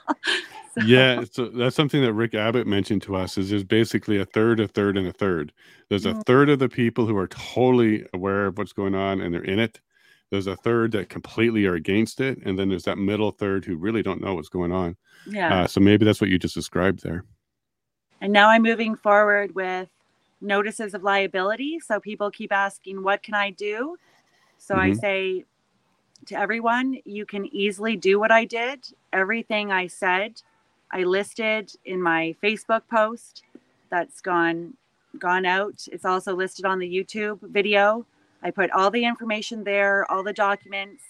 So- 0.80 0.86
yeah 0.86 1.24
so 1.32 1.46
that's 1.48 1.76
something 1.76 2.04
that 2.04 2.14
rick 2.14 2.36
abbott 2.36 2.68
mentioned 2.68 3.02
to 3.04 3.16
us 3.16 3.36
is 3.40 3.50
there's 3.50 3.64
basically 3.64 4.20
a 4.20 4.26
third 4.26 4.60
a 4.60 4.68
third 4.68 4.96
and 4.96 5.08
a 5.08 5.12
third 5.12 5.52
there's 5.90 6.06
a 6.06 6.14
Mhm. 6.14 6.26
third 6.28 6.50
of 6.52 6.60
the 6.60 6.70
people 6.70 7.08
who 7.08 7.18
are 7.18 7.28
totally 7.30 8.06
aware 8.14 8.46
of 8.46 8.60
what's 8.60 8.74
going 8.74 8.94
on 8.94 9.20
and 9.20 9.34
they're 9.34 9.44
in 9.44 9.58
it 9.58 9.80
there's 10.32 10.48
a 10.48 10.56
third 10.58 10.92
that 10.92 11.10
completely 11.10 11.66
are 11.66 11.76
against 11.76 12.22
it 12.22 12.40
and 12.46 12.58
then 12.58 12.70
there's 12.70 12.84
that 12.84 12.98
middle 12.98 13.32
third 13.32 13.66
who 13.66 13.78
really 13.78 14.04
don't 14.04 14.22
know 14.22 14.36
what's 14.36 14.50
going 14.50 14.72
on 14.72 14.96
yeah. 15.26 15.64
uh, 15.64 15.68
so 15.68 15.80
maybe 15.80 16.06
that's 16.06 16.22
what 16.22 16.30
you 16.30 16.38
just 16.38 16.56
described 16.56 17.04
there 17.04 17.24
and 18.22 18.34
now 18.34 18.50
I'm 18.50 18.64
moving 18.64 18.96
forward 18.96 19.54
with 19.54 19.90
notices 20.42 20.94
of 20.94 21.04
liability. 21.04 21.80
So 21.80 22.00
people 22.00 22.32
keep 22.32 22.52
asking, 22.52 23.04
what 23.04 23.24
can 23.24 23.34
I 23.34 23.52
do? 23.52 23.98
So 24.58 24.76
I 24.76 24.92
Mhm. 24.92 25.00
say 25.00 25.46
to 26.26 26.36
everyone, 26.38 26.98
you 27.06 27.26
can 27.26 27.46
easily 27.54 27.96
do 27.96 28.20
what 28.20 28.32
I 28.32 28.46
did. 28.46 28.88
Everything 29.14 29.72
I 29.72 29.88
said, 29.88 30.42
I 30.92 31.04
listed 31.04 31.74
in 31.86 32.02
my 32.02 32.36
Facebook 32.42 32.88
post 32.90 33.44
that's 33.90 34.22
gone 34.22 34.76
gone 35.20 35.46
out. 35.46 35.88
It's 35.92 36.06
also 36.06 36.36
listed 36.36 36.66
on 36.66 36.80
the 36.80 36.88
YouTube 36.88 37.40
video. 37.42 38.06
I 38.44 38.52
put 38.52 38.72
all 38.72 38.92
the 38.92 39.06
information 39.06 39.64
there, 39.64 40.10
all 40.12 40.24
the 40.24 40.34
documents. 40.34 41.04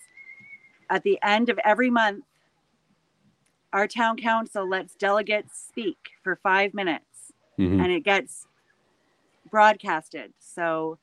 At 0.90 1.04
the 1.04 1.20
end 1.22 1.50
of 1.50 1.60
every 1.66 1.90
month, 1.90 2.24
our 3.74 3.88
town 3.88 4.18
council 4.18 4.68
lets 4.68 4.96
delegates 4.96 5.60
speak 5.68 5.98
for 6.24 6.38
five 6.38 6.74
minutes 6.74 7.34
Mhm. 7.60 7.82
and 7.82 7.92
it 7.92 8.02
gets 8.04 8.48
broadcasted. 9.50 10.34
So 10.40 11.00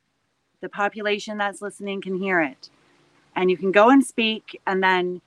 the 0.60 0.68
population 0.68 1.38
that's 1.38 1.60
listening 1.60 2.00
can 2.00 2.16
hear 2.16 2.40
it. 2.40 2.70
And 3.36 3.50
you 3.50 3.56
can 3.56 3.72
go 3.72 3.90
and 3.90 4.04
speak. 4.04 4.60
And 4.66 4.82
then 4.82 5.20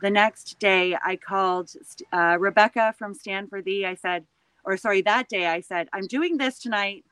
the 0.00 0.10
next 0.10 0.58
day, 0.58 0.96
I 1.04 1.16
called 1.16 1.72
uh, 2.12 2.36
Rebecca 2.38 2.94
from 2.98 3.14
Stand 3.14 3.50
for 3.50 3.60
Thee. 3.60 3.84
I 3.84 3.94
said, 3.94 4.26
or 4.64 4.76
sorry, 4.76 5.02
that 5.02 5.28
day 5.28 5.46
I 5.46 5.60
said, 5.60 5.88
I'm 5.92 6.06
doing 6.06 6.38
this 6.38 6.58
tonight. 6.58 7.04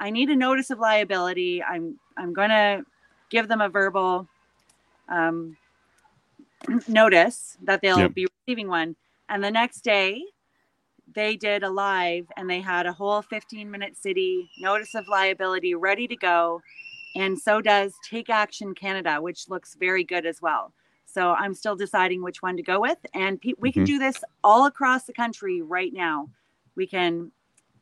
I 0.00 0.10
need 0.10 0.28
a 0.30 0.36
notice 0.36 0.70
of 0.70 0.78
liability. 0.78 1.62
I'm 1.62 1.98
I'm 2.16 2.32
gonna 2.32 2.84
give 3.30 3.48
them 3.48 3.60
a 3.60 3.68
verbal 3.68 4.28
um, 5.08 5.56
notice 6.88 7.56
that 7.64 7.80
they'll 7.82 7.98
Yep. 8.00 8.14
be 8.14 8.26
receiving 8.46 8.68
one. 8.68 8.96
And 9.28 9.42
the 9.42 9.50
next 9.50 9.82
day, 9.82 10.22
they 11.14 11.36
did 11.36 11.62
a 11.62 11.70
live 11.70 12.26
and 12.36 12.48
they 12.48 12.60
had 12.60 12.86
a 12.86 12.92
whole 12.92 13.22
15 13.22 13.70
minute 13.70 13.96
city 13.96 14.50
notice 14.58 14.94
of 14.94 15.06
liability 15.08 15.74
ready 15.74 16.06
to 16.08 16.16
go. 16.16 16.62
And 17.14 17.38
so 17.38 17.60
does 17.60 17.94
Take 18.08 18.30
Action 18.30 18.74
Canada, 18.74 19.20
which 19.20 19.48
looks 19.48 19.74
very 19.74 20.02
good 20.04 20.26
as 20.26 20.42
well. 20.42 20.72
So 21.06 21.32
I'm 21.32 21.54
still 21.54 21.76
deciding 21.76 22.22
which 22.22 22.42
one 22.42 22.56
to 22.56 22.62
go 22.62 22.80
with. 22.80 22.98
And 23.14 23.40
pe- 23.40 23.52
we 23.58 23.70
can 23.70 23.84
Mhm. 23.84 23.86
do 23.86 23.98
this 23.98 24.24
all 24.42 24.66
across 24.66 25.04
the 25.04 25.12
country 25.12 25.62
right 25.62 25.92
now. 25.92 26.28
We 26.74 26.86
can 26.86 27.30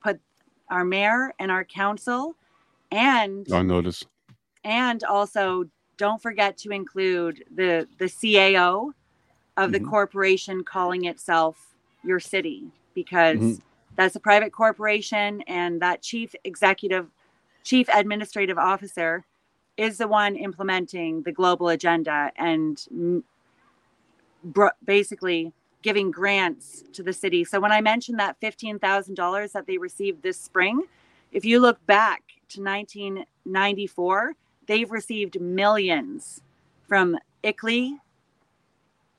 put 0.02 0.20
our 0.68 0.84
mayor 0.84 1.32
and 1.38 1.50
our 1.50 1.64
council 1.64 2.36
and 2.90 3.50
on 3.52 3.68
notice 3.68 4.04
and 4.64 5.04
also 5.04 5.64
don't 5.96 6.22
forget 6.22 6.56
to 6.58 6.70
include 6.70 7.44
the 7.54 7.86
the 7.98 8.06
CAO 8.06 8.92
of 9.56 9.72
the 9.72 9.80
Mhm. 9.80 9.88
corporation 9.88 10.64
calling 10.64 11.04
itself 11.04 11.74
your 12.04 12.20
city 12.20 12.70
because 12.94 13.38
Mhm. 13.38 13.60
that's 13.96 14.16
a 14.16 14.20
private 14.20 14.52
corporation 14.52 15.42
and 15.42 15.80
that 15.82 16.02
chief 16.02 16.34
executive 16.44 17.08
chief 17.64 17.88
administrative 17.94 18.58
officer 18.58 19.24
is 19.76 19.98
the 19.98 20.08
one 20.08 20.36
implementing 20.36 21.22
the 21.22 21.32
global 21.32 21.68
agenda 21.68 22.32
and 22.36 22.86
br- 24.44 24.68
basically 24.84 25.52
giving 25.82 26.10
grants 26.10 26.84
to 26.92 27.02
the 27.02 27.12
city. 27.12 27.44
So 27.44 27.60
when 27.60 27.72
I 27.72 27.80
mentioned 27.80 28.18
that 28.20 28.38
$15,000 28.40 29.52
that 29.52 29.66
they 29.66 29.78
received 29.78 30.22
this 30.22 30.38
spring, 30.40 30.82
if 31.32 31.44
you 31.44 31.60
look 31.60 31.84
back 31.86 32.22
to 32.50 32.60
1994, 32.62 34.34
they've 34.66 34.90
received 34.90 35.40
millions 35.40 36.40
from 36.88 37.18
ICLEI. 37.44 37.96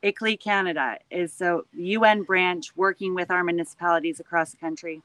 ICLEI 0.04 0.40
Canada 0.40 0.98
is 1.10 1.40
a 1.42 1.62
UN 1.74 2.24
branch 2.24 2.76
working 2.76 3.16
with 3.16 3.32
our 3.32 3.44
municipalities 3.44 4.20
across 4.20 4.52
the 4.52 4.58
country. 4.58 5.02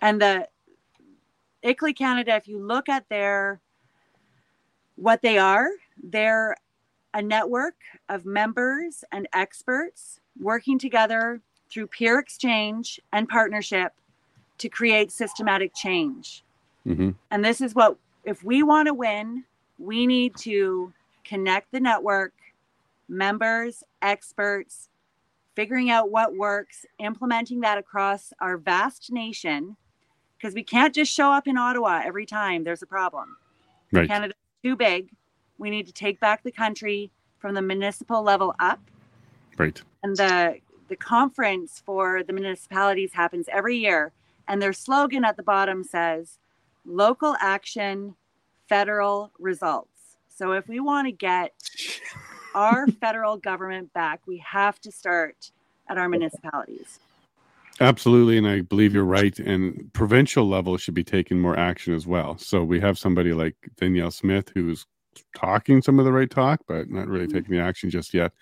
And 0.00 0.20
the 0.20 0.48
ICLEI 1.64 1.96
Canada, 1.96 2.36
if 2.36 2.46
you 2.46 2.58
look 2.58 2.88
at 2.88 3.08
their 3.08 3.60
what 4.96 5.22
they 5.22 5.38
are, 5.38 5.68
they're 6.02 6.56
a 7.14 7.22
network 7.22 7.76
of 8.08 8.26
members 8.26 9.04
and 9.12 9.26
experts 9.32 10.20
working 10.38 10.78
together 10.78 11.40
through 11.70 11.86
peer 11.86 12.18
exchange 12.18 13.00
and 13.12 13.28
partnership 13.28 13.92
to 14.58 14.68
create 14.68 15.10
systematic 15.10 15.74
change. 15.74 16.44
hmm 16.84 17.10
And 17.30 17.44
this 17.44 17.60
is 17.60 17.74
what, 17.74 17.96
if 18.26 18.42
we 18.44 18.62
want 18.62 18.88
to 18.88 18.94
win, 18.94 19.44
we 19.78 20.06
need 20.06 20.36
to 20.38 20.92
connect 21.24 21.72
the 21.72 21.80
network, 21.80 22.34
members, 23.08 23.84
experts, 24.02 24.90
figuring 25.54 25.90
out 25.90 26.10
what 26.10 26.36
works, 26.36 26.84
implementing 26.98 27.60
that 27.60 27.78
across 27.78 28.32
our 28.40 28.58
vast 28.58 29.10
nation, 29.10 29.76
because 30.36 30.54
we 30.54 30.62
can't 30.62 30.94
just 30.94 31.10
show 31.10 31.32
up 31.32 31.46
in 31.46 31.56
Ottawa 31.56 32.02
every 32.04 32.26
time 32.26 32.64
there's 32.64 32.82
a 32.82 32.86
problem. 32.86 33.36
right. 33.92 34.08
Canada's 34.08 34.36
too 34.62 34.76
big. 34.76 35.08
We 35.58 35.70
need 35.70 35.86
to 35.86 35.92
take 35.92 36.20
back 36.20 36.42
the 36.42 36.52
country 36.52 37.10
from 37.38 37.54
the 37.54 37.62
municipal 37.62 38.22
level 38.22 38.54
up. 38.58 38.80
Right. 39.56 39.80
And 40.02 40.16
the 40.16 40.58
the 40.88 40.96
conference 40.96 41.82
for 41.84 42.22
the 42.22 42.32
municipalities 42.32 43.12
happens 43.12 43.46
every 43.50 43.76
year. 43.76 44.12
And 44.46 44.62
their 44.62 44.72
slogan 44.72 45.24
at 45.24 45.36
the 45.36 45.42
bottom 45.42 45.82
says 45.82 46.38
local 46.86 47.36
action 47.40 48.14
federal 48.68 49.30
results 49.38 50.16
so 50.28 50.52
if 50.52 50.66
we 50.68 50.80
want 50.80 51.06
to 51.06 51.12
get 51.12 51.52
our 52.54 52.86
federal 52.86 53.36
government 53.36 53.92
back 53.92 54.20
we 54.26 54.38
have 54.38 54.80
to 54.80 54.90
start 54.90 55.50
at 55.88 55.98
our 55.98 56.08
municipalities 56.08 56.98
Absolutely, 57.80 58.38
and 58.38 58.46
I 58.46 58.62
believe 58.62 58.94
you're 58.94 59.04
right. 59.04 59.38
And 59.38 59.92
provincial 59.92 60.48
level 60.48 60.78
should 60.78 60.94
be 60.94 61.04
taking 61.04 61.38
more 61.38 61.58
action 61.58 61.94
as 61.94 62.06
well. 62.06 62.38
So 62.38 62.64
we 62.64 62.80
have 62.80 62.98
somebody 62.98 63.34
like 63.34 63.54
Danielle 63.76 64.10
Smith 64.10 64.50
who's 64.54 64.86
talking 65.36 65.82
some 65.82 65.98
of 65.98 66.04
the 66.04 66.12
right 66.12 66.30
talk, 66.30 66.60
but 66.66 66.90
not 66.90 67.06
really 67.06 67.26
Mhm. 67.26 67.32
taking 67.32 67.50
the 67.54 67.60
action 67.60 67.90
just 67.90 68.14
yet. 68.14 68.32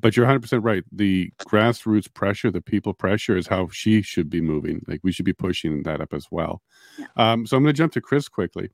But 0.00 0.16
you're 0.16 0.26
100% 0.26 0.64
right. 0.64 0.84
The 0.92 1.30
grassroots 1.40 2.12
pressure, 2.12 2.50
the 2.50 2.62
people 2.62 2.94
pressure, 2.94 3.36
is 3.36 3.46
how 3.46 3.68
she 3.68 4.02
should 4.02 4.30
be 4.30 4.40
moving. 4.40 4.82
Like 4.86 5.00
we 5.02 5.12
should 5.12 5.24
be 5.24 5.32
pushing 5.32 5.82
that 5.82 6.00
up 6.00 6.14
as 6.14 6.26
well. 6.30 6.62
Yeah. 6.98 7.06
Um, 7.16 7.46
so 7.46 7.56
I'm 7.56 7.62
going 7.62 7.74
to 7.74 7.78
jump 7.78 7.92
to 7.94 8.00
Chris 8.00 8.28
quickly. 8.28 8.70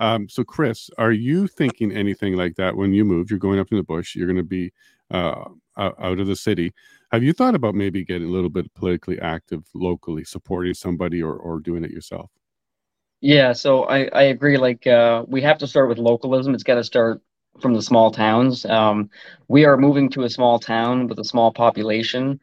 Um, 0.00 0.28
so 0.28 0.42
Chris, 0.42 0.88
are 0.98 1.12
you 1.12 1.46
thinking 1.46 1.92
anything 1.92 2.34
like 2.34 2.56
that 2.56 2.76
when 2.76 2.92
you 2.92 3.04
move? 3.04 3.30
You're 3.30 3.38
going 3.38 3.58
up 3.58 3.68
in 3.70 3.76
the 3.76 3.82
bush. 3.82 4.14
You're 4.14 4.26
going 4.26 4.36
to 4.36 4.42
be 4.42 4.72
uh, 5.10 5.44
out 5.76 5.94
out 6.00 6.18
of 6.18 6.26
the 6.26 6.36
city. 6.36 6.72
Have 7.10 7.22
you 7.22 7.32
thought 7.34 7.54
about 7.54 7.74
maybe 7.74 8.04
getting 8.04 8.28
a 8.28 8.30
little 8.30 8.48
bit 8.48 8.72
politically 8.74 9.20
active 9.20 9.64
locally, 9.74 10.24
supporting 10.24 10.72
somebody 10.72 11.22
or, 11.22 11.34
or 11.34 11.60
doing 11.60 11.84
it 11.84 11.90
yourself? 11.90 12.30
Yeah, 13.20 13.52
so 13.52 13.84
I, 13.84 14.08
I 14.12 14.22
agree. 14.24 14.56
Like, 14.56 14.86
uh, 14.86 15.24
we 15.28 15.42
have 15.42 15.58
to 15.58 15.66
start 15.66 15.88
with 15.88 15.98
localism. 15.98 16.54
It's 16.54 16.64
got 16.64 16.74
to 16.76 16.84
start 16.84 17.22
from 17.60 17.74
the 17.74 17.82
small 17.82 18.10
towns. 18.10 18.64
Um, 18.64 19.10
we 19.48 19.64
are 19.64 19.76
moving 19.76 20.08
to 20.10 20.22
a 20.22 20.30
small 20.30 20.58
town 20.58 21.06
with 21.06 21.18
a 21.18 21.24
small 21.24 21.52
population. 21.52 22.40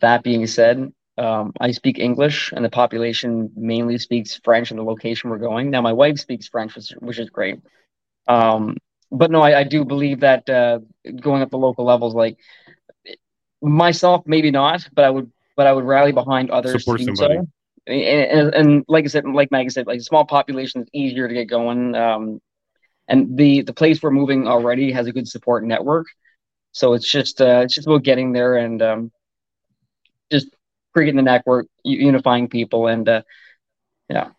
That 0.00 0.22
being 0.22 0.46
said, 0.46 0.92
um, 1.18 1.52
I 1.60 1.72
speak 1.72 1.98
English, 1.98 2.52
and 2.52 2.64
the 2.64 2.70
population 2.70 3.50
mainly 3.56 3.98
speaks 3.98 4.40
French 4.42 4.70
in 4.70 4.76
the 4.76 4.84
location 4.84 5.30
we're 5.30 5.38
going. 5.38 5.70
Now, 5.70 5.82
my 5.82 5.92
wife 5.92 6.18
speaks 6.18 6.48
French, 6.48 6.74
which, 6.74 6.90
which 6.98 7.18
is 7.18 7.28
great. 7.28 7.60
Um, 8.26 8.76
but 9.10 9.30
no, 9.30 9.42
I, 9.42 9.60
I, 9.60 9.64
do 9.64 9.84
believe 9.84 10.20
that 10.20 10.48
uh, 10.48 10.78
going 11.20 11.42
up 11.42 11.50
the 11.50 11.58
local 11.58 11.84
levels, 11.84 12.14
like 12.14 12.38
myself, 13.60 14.22
maybe 14.24 14.50
not, 14.50 14.88
but 14.92 15.04
I 15.04 15.10
would, 15.10 15.30
but 15.56 15.66
I 15.66 15.72
would 15.72 15.84
rally 15.84 16.12
behind 16.12 16.50
others. 16.50 16.84
Support 16.84 17.00
somebody. 17.00 17.36
So. 17.36 17.46
And, 17.86 17.98
and, 17.98 18.54
and, 18.54 18.84
like 18.88 19.04
I 19.04 19.08
said, 19.08 19.24
like 19.24 19.50
Maggie 19.50 19.70
said, 19.70 19.86
like 19.86 19.98
a 19.98 20.02
small 20.02 20.24
population 20.24 20.82
is 20.82 20.88
easier 20.92 21.26
to 21.26 21.34
get 21.34 21.46
going. 21.46 21.94
Um, 21.94 22.40
and 23.10 23.36
the 23.36 23.60
the 23.62 23.74
place 23.74 24.02
we're 24.02 24.10
moving 24.12 24.48
already 24.48 24.92
has 24.92 25.06
a 25.06 25.12
good 25.12 25.28
support 25.28 25.64
network. 25.64 26.06
So 26.72 26.94
it's 26.94 27.10
just 27.10 27.42
uh, 27.42 27.62
it's 27.64 27.74
just 27.74 27.86
about 27.86 28.04
getting 28.04 28.32
there 28.32 28.56
and 28.56 28.80
um, 28.80 29.12
just 30.30 30.46
creating 30.94 31.16
the 31.16 31.22
network, 31.22 31.66
unifying 31.84 32.48
people, 32.48 32.86
and 32.86 33.06
uh, 33.08 33.22
yeah. 34.08 34.30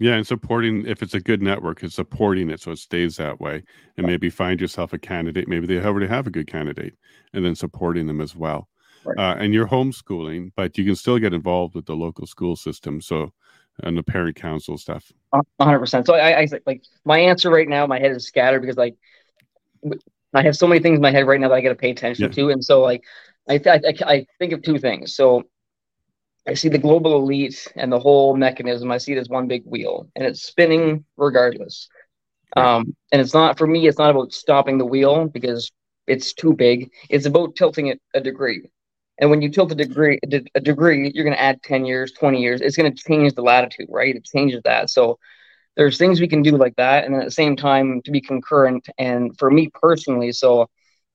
Yeah, 0.00 0.16
and 0.16 0.26
supporting 0.26 0.84
if 0.86 1.02
it's 1.02 1.14
a 1.14 1.20
good 1.20 1.40
network, 1.40 1.84
it's 1.84 1.94
supporting 1.94 2.50
it 2.50 2.60
so 2.60 2.72
it 2.72 2.78
stays 2.78 3.16
that 3.16 3.40
way. 3.40 3.62
And 3.96 4.06
maybe 4.06 4.28
find 4.28 4.60
yourself 4.60 4.92
a 4.92 4.98
candidate. 4.98 5.46
Maybe 5.46 5.68
they 5.68 5.80
already 5.80 6.08
have 6.08 6.26
a 6.26 6.30
good 6.30 6.48
candidate, 6.48 6.94
and 7.32 7.44
then 7.44 7.54
supporting 7.54 8.08
them 8.08 8.20
as 8.20 8.34
well. 8.34 8.68
Right. 9.04 9.18
Uh, 9.18 9.36
and 9.38 9.54
you're 9.54 9.68
homeschooling, 9.68 10.50
but 10.56 10.76
you 10.76 10.84
can 10.84 10.96
still 10.96 11.18
get 11.18 11.32
involved 11.32 11.76
with 11.76 11.86
the 11.86 11.94
local 11.94 12.26
school 12.26 12.56
system. 12.56 13.00
So 13.00 13.32
and 13.82 13.96
the 13.96 14.02
parent 14.02 14.36
council 14.36 14.78
stuff. 14.78 15.10
hundred 15.60 15.80
percent. 15.80 16.06
So 16.06 16.14
I, 16.14 16.42
I 16.42 16.48
like 16.66 16.82
my 17.04 17.18
answer 17.18 17.50
right 17.50 17.68
now. 17.68 17.86
My 17.86 17.98
head 17.98 18.12
is 18.12 18.26
scattered 18.26 18.60
because 18.60 18.76
like 18.76 18.96
I 20.32 20.42
have 20.42 20.56
so 20.56 20.66
many 20.66 20.80
things 20.80 20.96
in 20.96 21.02
my 21.02 21.10
head 21.10 21.26
right 21.26 21.40
now 21.40 21.48
that 21.48 21.54
I 21.54 21.60
got 21.60 21.70
to 21.70 21.74
pay 21.74 21.90
attention 21.90 22.24
yeah. 22.24 22.34
to, 22.34 22.50
and 22.50 22.64
so 22.64 22.82
like 22.82 23.04
I, 23.48 23.58
th- 23.58 23.82
I 23.84 24.12
I 24.12 24.26
think 24.38 24.52
of 24.52 24.62
two 24.62 24.78
things. 24.78 25.14
So 25.14 25.44
I 26.46 26.54
see 26.54 26.68
the 26.68 26.78
global 26.78 27.16
elite 27.16 27.66
and 27.76 27.90
the 27.90 27.98
whole 27.98 28.36
mechanism. 28.36 28.90
I 28.90 28.98
see 28.98 29.12
it 29.12 29.18
as 29.18 29.28
one 29.28 29.48
big 29.48 29.64
wheel, 29.64 30.08
and 30.14 30.24
it's 30.24 30.42
spinning 30.42 31.04
regardless. 31.16 31.88
Um, 32.56 32.94
and 33.10 33.20
it's 33.20 33.34
not 33.34 33.58
for 33.58 33.66
me. 33.66 33.88
It's 33.88 33.98
not 33.98 34.10
about 34.10 34.32
stopping 34.32 34.78
the 34.78 34.84
wheel 34.84 35.26
because 35.26 35.72
it's 36.06 36.34
too 36.34 36.52
big. 36.52 36.90
It's 37.08 37.26
about 37.26 37.56
tilting 37.56 37.88
it 37.88 38.00
a 38.14 38.20
degree. 38.20 38.70
And 39.18 39.30
when 39.30 39.42
you 39.42 39.48
tilt 39.48 39.70
a 39.70 39.76
degree, 39.76 40.18
a 40.54 40.60
degree, 40.60 41.12
you're 41.14 41.24
going 41.24 41.36
to 41.36 41.42
add 41.42 41.62
10 41.62 41.84
years, 41.84 42.12
20 42.12 42.40
years. 42.40 42.60
It's 42.60 42.76
going 42.76 42.92
to 42.92 43.02
change 43.02 43.34
the 43.34 43.42
latitude, 43.42 43.86
right? 43.88 44.14
It 44.14 44.24
changes 44.24 44.60
that. 44.64 44.90
So 44.90 45.18
there's 45.76 45.98
things 45.98 46.20
we 46.20 46.28
can 46.28 46.42
do 46.42 46.56
like 46.56 46.74
that. 46.76 47.04
And 47.04 47.14
at 47.14 47.24
the 47.24 47.30
same 47.30 47.56
time, 47.56 48.02
to 48.02 48.10
be 48.10 48.20
concurrent. 48.20 48.88
And 48.98 49.36
for 49.38 49.50
me 49.50 49.70
personally, 49.72 50.32
so 50.32 50.68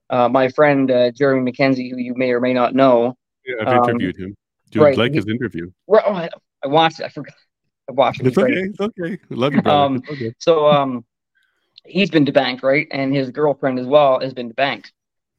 uh, 0.10 0.30
my 0.30 0.50
friend 0.50 0.90
uh, 0.90 1.12
Jeremy 1.12 1.52
MacKenzie, 1.52 1.92
who 1.92 1.98
you 1.98 2.16
may 2.16 2.32
or 2.32 2.40
may 2.40 2.54
not 2.54 2.74
know. 2.74 3.18
Yeah, 3.46 3.56
I've 3.62 3.68
um, 3.68 3.90
interviewed 3.90 4.18
him. 4.18 4.36
Do 4.72 4.80
you 4.80 4.86
right, 4.86 4.98
like 4.98 5.14
his 5.14 5.28
interview? 5.28 5.72
Right, 5.88 6.04
oh, 6.06 6.14
I, 6.14 6.30
I, 6.64 6.68
watched 6.68 7.00
it. 7.00 7.06
I 7.06 7.10
forgot. 7.10 7.34
I 7.90 7.94
watched 7.94 8.22
it. 8.22 8.28
It's 8.28 8.38
okay. 8.38 8.54
It's 8.54 8.80
okay. 8.80 9.20
Love 9.30 9.56
you, 9.56 9.62
brother. 9.62 9.78
Um, 9.78 10.04
okay. 10.10 10.34
So 10.40 10.68
um, 10.68 11.06
he's 11.86 12.12
been 12.12 12.26
debanked, 12.26 12.64
right? 12.64 12.88
And 12.92 13.14
his 13.14 13.32
girlfriend 13.32 13.80
as 13.80 13.88
well 13.88 14.20
has 14.20 14.34
been 14.34 14.52
debanked. 14.52 14.92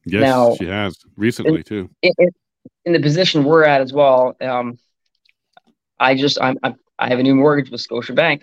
Yes, 0.07 0.23
now, 0.23 0.55
she 0.57 0.67
has 0.67 0.97
recently 1.17 1.63
too. 1.63 1.91
It, 2.03 2.15
it, 2.19 2.35
in 2.85 2.93
the 2.93 3.01
position 3.01 3.45
we're 3.45 3.65
at 3.65 3.81
as 3.81 3.93
well, 3.93 4.37
um, 4.41 4.79
I 5.99 6.15
just 6.15 6.41
I'm, 6.41 6.59
I'm, 6.63 6.77
i 6.99 7.09
have 7.09 7.19
a 7.19 7.23
new 7.23 7.35
mortgage 7.35 7.71
with 7.71 7.87
Scotiabank. 7.87 8.43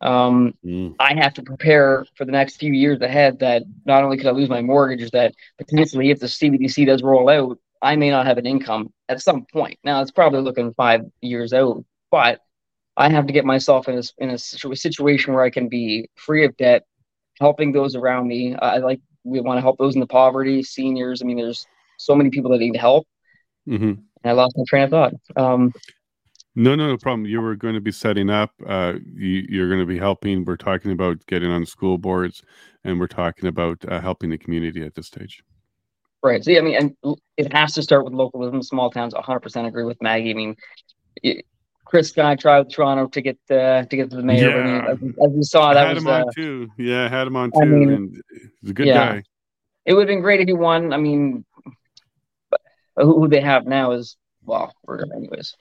Um, 0.00 0.54
mm. 0.64 0.94
I 1.00 1.14
have 1.14 1.34
to 1.34 1.42
prepare 1.42 2.06
for 2.14 2.24
the 2.24 2.32
next 2.32 2.56
few 2.56 2.72
years 2.72 3.00
ahead. 3.00 3.40
That 3.40 3.64
not 3.84 4.04
only 4.04 4.16
could 4.16 4.26
I 4.26 4.32
lose 4.32 4.48
my 4.48 4.62
mortgage, 4.62 5.10
that 5.12 5.34
potentially 5.58 6.10
if 6.10 6.20
the 6.20 6.26
CBDC 6.26 6.86
does 6.86 7.02
roll 7.02 7.28
out, 7.28 7.58
I 7.82 7.96
may 7.96 8.10
not 8.10 8.26
have 8.26 8.38
an 8.38 8.46
income 8.46 8.92
at 9.08 9.22
some 9.22 9.46
point. 9.52 9.78
Now 9.84 10.02
it's 10.02 10.10
probably 10.10 10.40
looking 10.40 10.74
five 10.74 11.02
years 11.20 11.52
out, 11.52 11.84
but 12.10 12.40
I 12.96 13.08
have 13.10 13.26
to 13.26 13.32
get 13.32 13.44
myself 13.44 13.88
in 13.88 13.98
a 13.98 14.02
in 14.18 14.30
a 14.30 14.38
situation 14.38 15.34
where 15.34 15.44
I 15.44 15.50
can 15.50 15.68
be 15.68 16.08
free 16.16 16.44
of 16.44 16.56
debt, 16.56 16.84
helping 17.40 17.72
those 17.72 17.94
around 17.94 18.26
me. 18.26 18.56
I 18.56 18.78
like 18.78 19.00
we 19.24 19.40
want 19.40 19.58
to 19.58 19.62
help 19.62 19.78
those 19.78 19.94
in 19.94 20.00
the 20.00 20.06
poverty, 20.06 20.62
seniors. 20.62 21.22
I 21.22 21.24
mean, 21.24 21.36
there's 21.36 21.66
so 21.96 22.14
many 22.14 22.30
people 22.30 22.50
that 22.52 22.58
need 22.58 22.76
help 22.76 23.06
Mm-hmm. 23.68 23.92
I 24.24 24.32
lost 24.32 24.56
my 24.56 24.64
train 24.66 24.84
of 24.84 24.90
thought. 24.90 25.14
Um, 25.36 25.72
no, 26.54 26.74
no, 26.74 26.88
no 26.88 26.96
problem. 26.96 27.26
You 27.26 27.40
were 27.40 27.54
going 27.54 27.74
to 27.74 27.80
be 27.80 27.92
setting 27.92 28.30
up. 28.30 28.50
Uh, 28.66 28.94
you, 29.14 29.62
are 29.62 29.68
going 29.68 29.80
to 29.80 29.86
be 29.86 29.98
helping. 29.98 30.44
We're 30.44 30.56
talking 30.56 30.90
about 30.90 31.24
getting 31.26 31.50
on 31.50 31.64
school 31.64 31.98
boards, 31.98 32.42
and 32.84 32.98
we're 32.98 33.06
talking 33.06 33.48
about 33.48 33.84
uh, 33.86 34.00
helping 34.00 34.30
the 34.30 34.38
community 34.38 34.84
at 34.84 34.94
this 34.94 35.06
stage. 35.06 35.42
Right. 36.20 36.42
So, 36.42 36.50
yeah, 36.50 36.58
I 36.58 36.62
mean, 36.62 36.74
and 37.04 37.16
it 37.36 37.52
has 37.52 37.74
to 37.74 37.82
start 37.82 38.04
with 38.04 38.12
localism. 38.12 38.60
Small 38.62 38.90
towns. 38.90 39.14
100% 39.14 39.68
agree 39.68 39.84
with 39.84 40.02
Maggie. 40.02 40.30
I 40.30 40.34
mean, 40.34 40.56
it, 41.22 41.44
Chris 41.84 42.08
Sky 42.08 42.34
tried 42.34 42.60
with 42.60 42.72
Toronto 42.74 43.06
to 43.06 43.20
get 43.20 43.38
uh, 43.50 43.84
to 43.84 43.96
get 43.96 44.10
to 44.10 44.16
the 44.16 44.22
mayor. 44.22 44.50
Yeah. 44.50 44.56
I 44.56 44.94
mean, 44.94 45.10
as, 45.10 45.28
as, 45.30 45.36
we 45.36 45.42
saw, 45.42 45.72
that 45.72 45.84
I 45.84 45.88
had 45.88 45.94
was 45.94 46.02
him 46.02 46.10
on 46.10 46.24
too. 46.34 46.68
Yeah, 46.76 47.04
I 47.04 47.08
had 47.08 47.26
him 47.26 47.36
on 47.36 47.50
too. 47.52 47.60
I 47.62 47.64
mean, 47.64 47.90
and 47.90 48.22
he's 48.60 48.70
a 48.70 48.74
good 48.74 48.86
yeah. 48.88 49.12
guy. 49.12 49.22
It 49.86 49.94
would 49.94 50.02
have 50.02 50.08
been 50.08 50.20
great 50.20 50.40
if 50.40 50.48
he 50.48 50.54
won. 50.54 50.92
I 50.92 50.96
mean, 50.96 51.44
who 53.04 53.28
they 53.28 53.40
have 53.40 53.66
now 53.66 53.92
is 53.92 54.16
well, 54.44 54.72
anyways. 55.14 55.54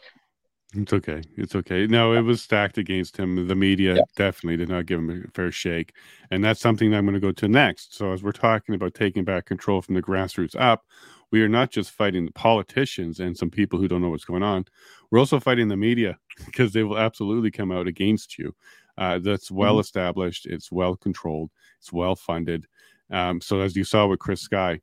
It's 0.74 0.92
okay. 0.92 1.22
It's 1.38 1.56
okay. 1.56 1.88
No, 1.88 2.14
it 2.14 2.22
was 2.22 2.42
stacked 2.42 2.78
against 2.78 3.16
him. 3.16 3.48
The 3.48 3.56
media 3.56 3.96
yeah. 3.96 4.02
definitely 4.16 4.58
did 4.58 4.70
not 4.70 4.86
give 4.86 5.00
him 5.00 5.26
a 5.26 5.32
fair 5.32 5.52
shake. 5.52 5.94
And 6.30 6.44
that's 6.44 6.60
something 6.60 6.92
that 6.92 6.98
I'm 6.98 7.06
going 7.06 7.14
to 7.14 7.22
go 7.22 7.32
to 7.32 7.48
next. 7.48 7.96
So, 7.96 8.12
as 8.12 8.22
we're 8.22 8.34
talking 8.34 8.76
about 8.76 8.94
taking 8.94 9.24
back 9.24 9.46
control 9.46 9.82
from 9.82 9.96
the 9.96 10.02
grassroots 10.02 10.60
up, 10.60 10.86
we 11.32 11.42
are 11.42 11.50
not 11.50 11.72
just 11.72 11.92
fighting 11.92 12.26
the 12.26 12.32
politicians 12.34 13.20
and 13.20 13.36
some 13.36 13.50
people 13.50 13.80
who 13.80 13.88
don't 13.88 14.02
know 14.02 14.10
what's 14.10 14.26
going 14.26 14.44
on. 14.44 14.66
We're 15.10 15.20
also 15.20 15.40
fighting 15.40 15.70
the 15.70 15.78
media 15.78 16.18
because 16.46 16.74
they 16.74 16.84
will 16.84 16.98
absolutely 16.98 17.52
come 17.52 17.72
out 17.72 17.88
against 17.88 18.38
you. 18.38 18.54
Uh, 18.98 19.20
that's 19.20 19.50
well 19.50 19.74
mm-hmm. 19.74 19.82
established, 19.82 20.46
it's 20.48 20.72
well 20.72 20.96
controlled, 20.96 21.52
it's 21.80 21.94
well 21.94 22.16
funded. 22.16 22.68
Um, 23.10 23.40
so, 23.40 23.62
as 23.62 23.76
you 23.76 23.86
saw 23.86 24.06
with 24.08 24.20
Chris 24.20 24.42
Sky, 24.42 24.82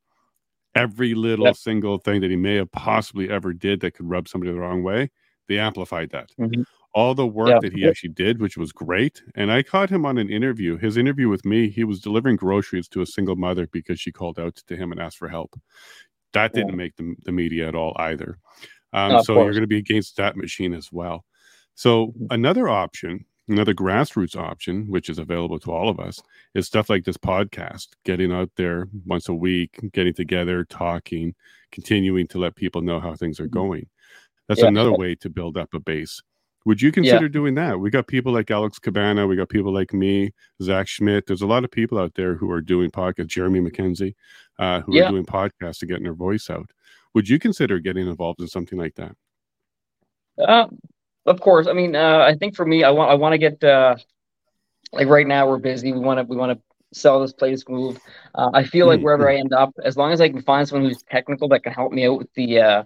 every 0.74 1.14
little 1.14 1.46
yep. 1.46 1.56
single 1.56 1.98
thing 1.98 2.20
that 2.20 2.30
he 2.30 2.36
may 2.36 2.56
have 2.56 2.70
possibly 2.72 3.30
ever 3.30 3.52
did 3.52 3.80
that 3.80 3.94
could 3.94 4.08
rub 4.08 4.28
somebody 4.28 4.52
the 4.52 4.58
wrong 4.58 4.82
way, 4.82 5.10
they 5.48 5.58
amplified 5.58 6.10
that. 6.10 6.30
Mm-hmm. 6.38 6.62
All 6.94 7.14
the 7.14 7.26
work 7.26 7.60
that 7.60 7.72
he 7.72 7.88
actually 7.88 8.10
did, 8.10 8.40
which 8.40 8.56
was 8.56 8.70
great. 8.70 9.20
And 9.34 9.50
I 9.50 9.64
caught 9.64 9.90
him 9.90 10.06
on 10.06 10.16
an 10.16 10.30
interview. 10.30 10.76
His 10.76 10.96
interview 10.96 11.28
with 11.28 11.44
me, 11.44 11.68
he 11.68 11.82
was 11.82 12.00
delivering 12.00 12.36
groceries 12.36 12.86
to 12.90 13.00
a 13.00 13.06
single 13.06 13.34
mother 13.34 13.66
because 13.72 13.98
she 13.98 14.12
called 14.12 14.38
out 14.38 14.54
to 14.54 14.76
him 14.76 14.92
and 14.92 15.00
asked 15.00 15.18
for 15.18 15.28
help. 15.28 15.58
That 16.34 16.52
didn't 16.52 16.70
yeah. 16.70 16.76
make 16.76 16.96
the, 16.96 17.16
the 17.24 17.32
media 17.32 17.66
at 17.66 17.74
all 17.74 17.96
either. 17.98 18.38
Um, 18.92 19.24
so 19.24 19.34
you're 19.42 19.50
going 19.50 19.62
to 19.62 19.66
be 19.66 19.78
against 19.78 20.16
that 20.18 20.36
machine 20.36 20.72
as 20.72 20.92
well. 20.92 21.24
So 21.74 22.08
mm-hmm. 22.08 22.26
another 22.30 22.68
option 22.68 23.24
Another 23.46 23.74
grassroots 23.74 24.36
option, 24.36 24.86
which 24.88 25.10
is 25.10 25.18
available 25.18 25.58
to 25.60 25.70
all 25.70 25.90
of 25.90 26.00
us, 26.00 26.18
is 26.54 26.66
stuff 26.66 26.88
like 26.88 27.04
this 27.04 27.18
podcast, 27.18 27.88
getting 28.04 28.32
out 28.32 28.50
there 28.56 28.88
once 29.04 29.28
a 29.28 29.34
week, 29.34 29.78
getting 29.92 30.14
together, 30.14 30.64
talking, 30.64 31.34
continuing 31.70 32.26
to 32.28 32.38
let 32.38 32.56
people 32.56 32.80
know 32.80 33.00
how 33.00 33.14
things 33.14 33.38
are 33.38 33.44
mm-hmm. 33.44 33.58
going. 33.58 33.86
That's 34.48 34.60
yeah. 34.60 34.68
another 34.68 34.92
way 34.92 35.14
to 35.16 35.28
build 35.28 35.58
up 35.58 35.74
a 35.74 35.80
base. 35.80 36.22
Would 36.66 36.80
you 36.80 36.90
consider 36.90 37.26
yeah. 37.26 37.32
doing 37.32 37.54
that? 37.56 37.78
We 37.78 37.90
got 37.90 38.06
people 38.06 38.32
like 38.32 38.50
Alex 38.50 38.78
Cabana, 38.78 39.26
we 39.26 39.36
got 39.36 39.50
people 39.50 39.72
like 39.72 39.92
me, 39.92 40.32
Zach 40.62 40.88
Schmidt. 40.88 41.26
There's 41.26 41.42
a 41.42 41.46
lot 41.46 41.64
of 41.64 41.70
people 41.70 41.98
out 41.98 42.14
there 42.14 42.34
who 42.34 42.50
are 42.50 42.62
doing 42.62 42.90
podcasts, 42.90 43.26
Jeremy 43.26 43.60
MacKenzie, 43.60 44.14
uh, 44.58 44.80
who 44.80 44.96
yeah. 44.96 45.04
are 45.04 45.10
doing 45.10 45.26
podcasts 45.26 45.82
and 45.82 45.90
getting 45.90 46.04
their 46.04 46.14
voice 46.14 46.48
out. 46.48 46.70
Would 47.12 47.28
you 47.28 47.38
consider 47.38 47.78
getting 47.78 48.08
involved 48.08 48.40
in 48.40 48.48
something 48.48 48.78
like 48.78 48.94
that? 48.94 49.14
Uh, 50.38 50.68
of 51.26 51.40
course. 51.40 51.66
I 51.66 51.72
mean, 51.72 51.96
uh, 51.96 52.18
I 52.18 52.34
think 52.34 52.56
for 52.56 52.64
me, 52.64 52.84
I 52.84 52.90
want 52.90 53.10
I 53.10 53.14
want 53.14 53.32
to 53.32 53.38
get 53.38 53.62
uh, 53.62 53.96
like 54.92 55.08
right 55.08 55.26
now 55.26 55.48
we're 55.48 55.58
busy. 55.58 55.92
We 55.92 56.00
want 56.00 56.18
to 56.18 56.24
we 56.24 56.36
want 56.36 56.58
to 56.58 56.98
sell 56.98 57.20
this 57.20 57.32
place, 57.32 57.64
move. 57.68 57.98
Uh, 58.34 58.50
I 58.52 58.64
feel 58.64 58.86
like 58.86 58.98
mm-hmm. 58.98 59.04
wherever 59.04 59.28
I 59.28 59.36
end 59.36 59.52
up, 59.52 59.74
as 59.82 59.96
long 59.96 60.12
as 60.12 60.20
I 60.20 60.28
can 60.28 60.42
find 60.42 60.66
someone 60.68 60.88
who's 60.88 61.02
technical 61.02 61.48
that 61.48 61.62
can 61.62 61.72
help 61.72 61.92
me 61.92 62.06
out 62.06 62.18
with 62.18 62.32
the 62.34 62.60
uh, 62.60 62.84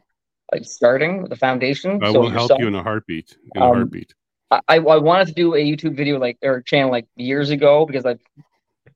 like 0.52 0.65
starting 0.65 1.24
the 1.24 1.36
foundation. 1.36 2.02
I 2.02 2.12
so 2.12 2.20
will 2.20 2.31
help 2.31 2.52
you 2.59 2.66
in 2.66 2.74
a 2.74 2.82
heartbeat. 2.82 3.36
In 3.55 3.62
um, 3.62 3.70
a 3.70 3.74
heartbeat. 3.74 4.15
I, 4.51 4.60
I 4.77 4.78
wanted 4.78 5.28
to 5.28 5.35
do 5.35 5.55
a 5.55 5.59
YouTube 5.59 5.94
video 5.94 6.19
like 6.19 6.39
or 6.43 6.62
channel 6.62 6.90
like 6.90 7.06
years 7.16 7.51
ago 7.51 7.85
because 7.85 8.06
I 8.06 8.16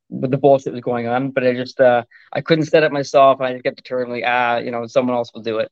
with 0.09 0.31
the 0.31 0.39
bullshit 0.39 0.73
was 0.73 0.83
going 0.83 1.07
on, 1.07 1.31
but 1.31 1.47
I 1.47 1.55
just 1.55 1.81
uh 1.81 2.05
I 2.33 2.41
couldn't 2.41 2.67
set 2.67 2.83
it 2.83 2.93
myself. 2.93 3.41
I 3.41 3.53
just 3.53 3.65
kept 3.65 3.77
determined 3.77 4.13
like 4.13 4.25
ah 4.27 4.59
you 4.59 4.71
know 4.71 4.87
someone 4.87 5.17
else 5.17 5.31
will 5.35 5.43
do 5.43 5.59
it. 5.59 5.71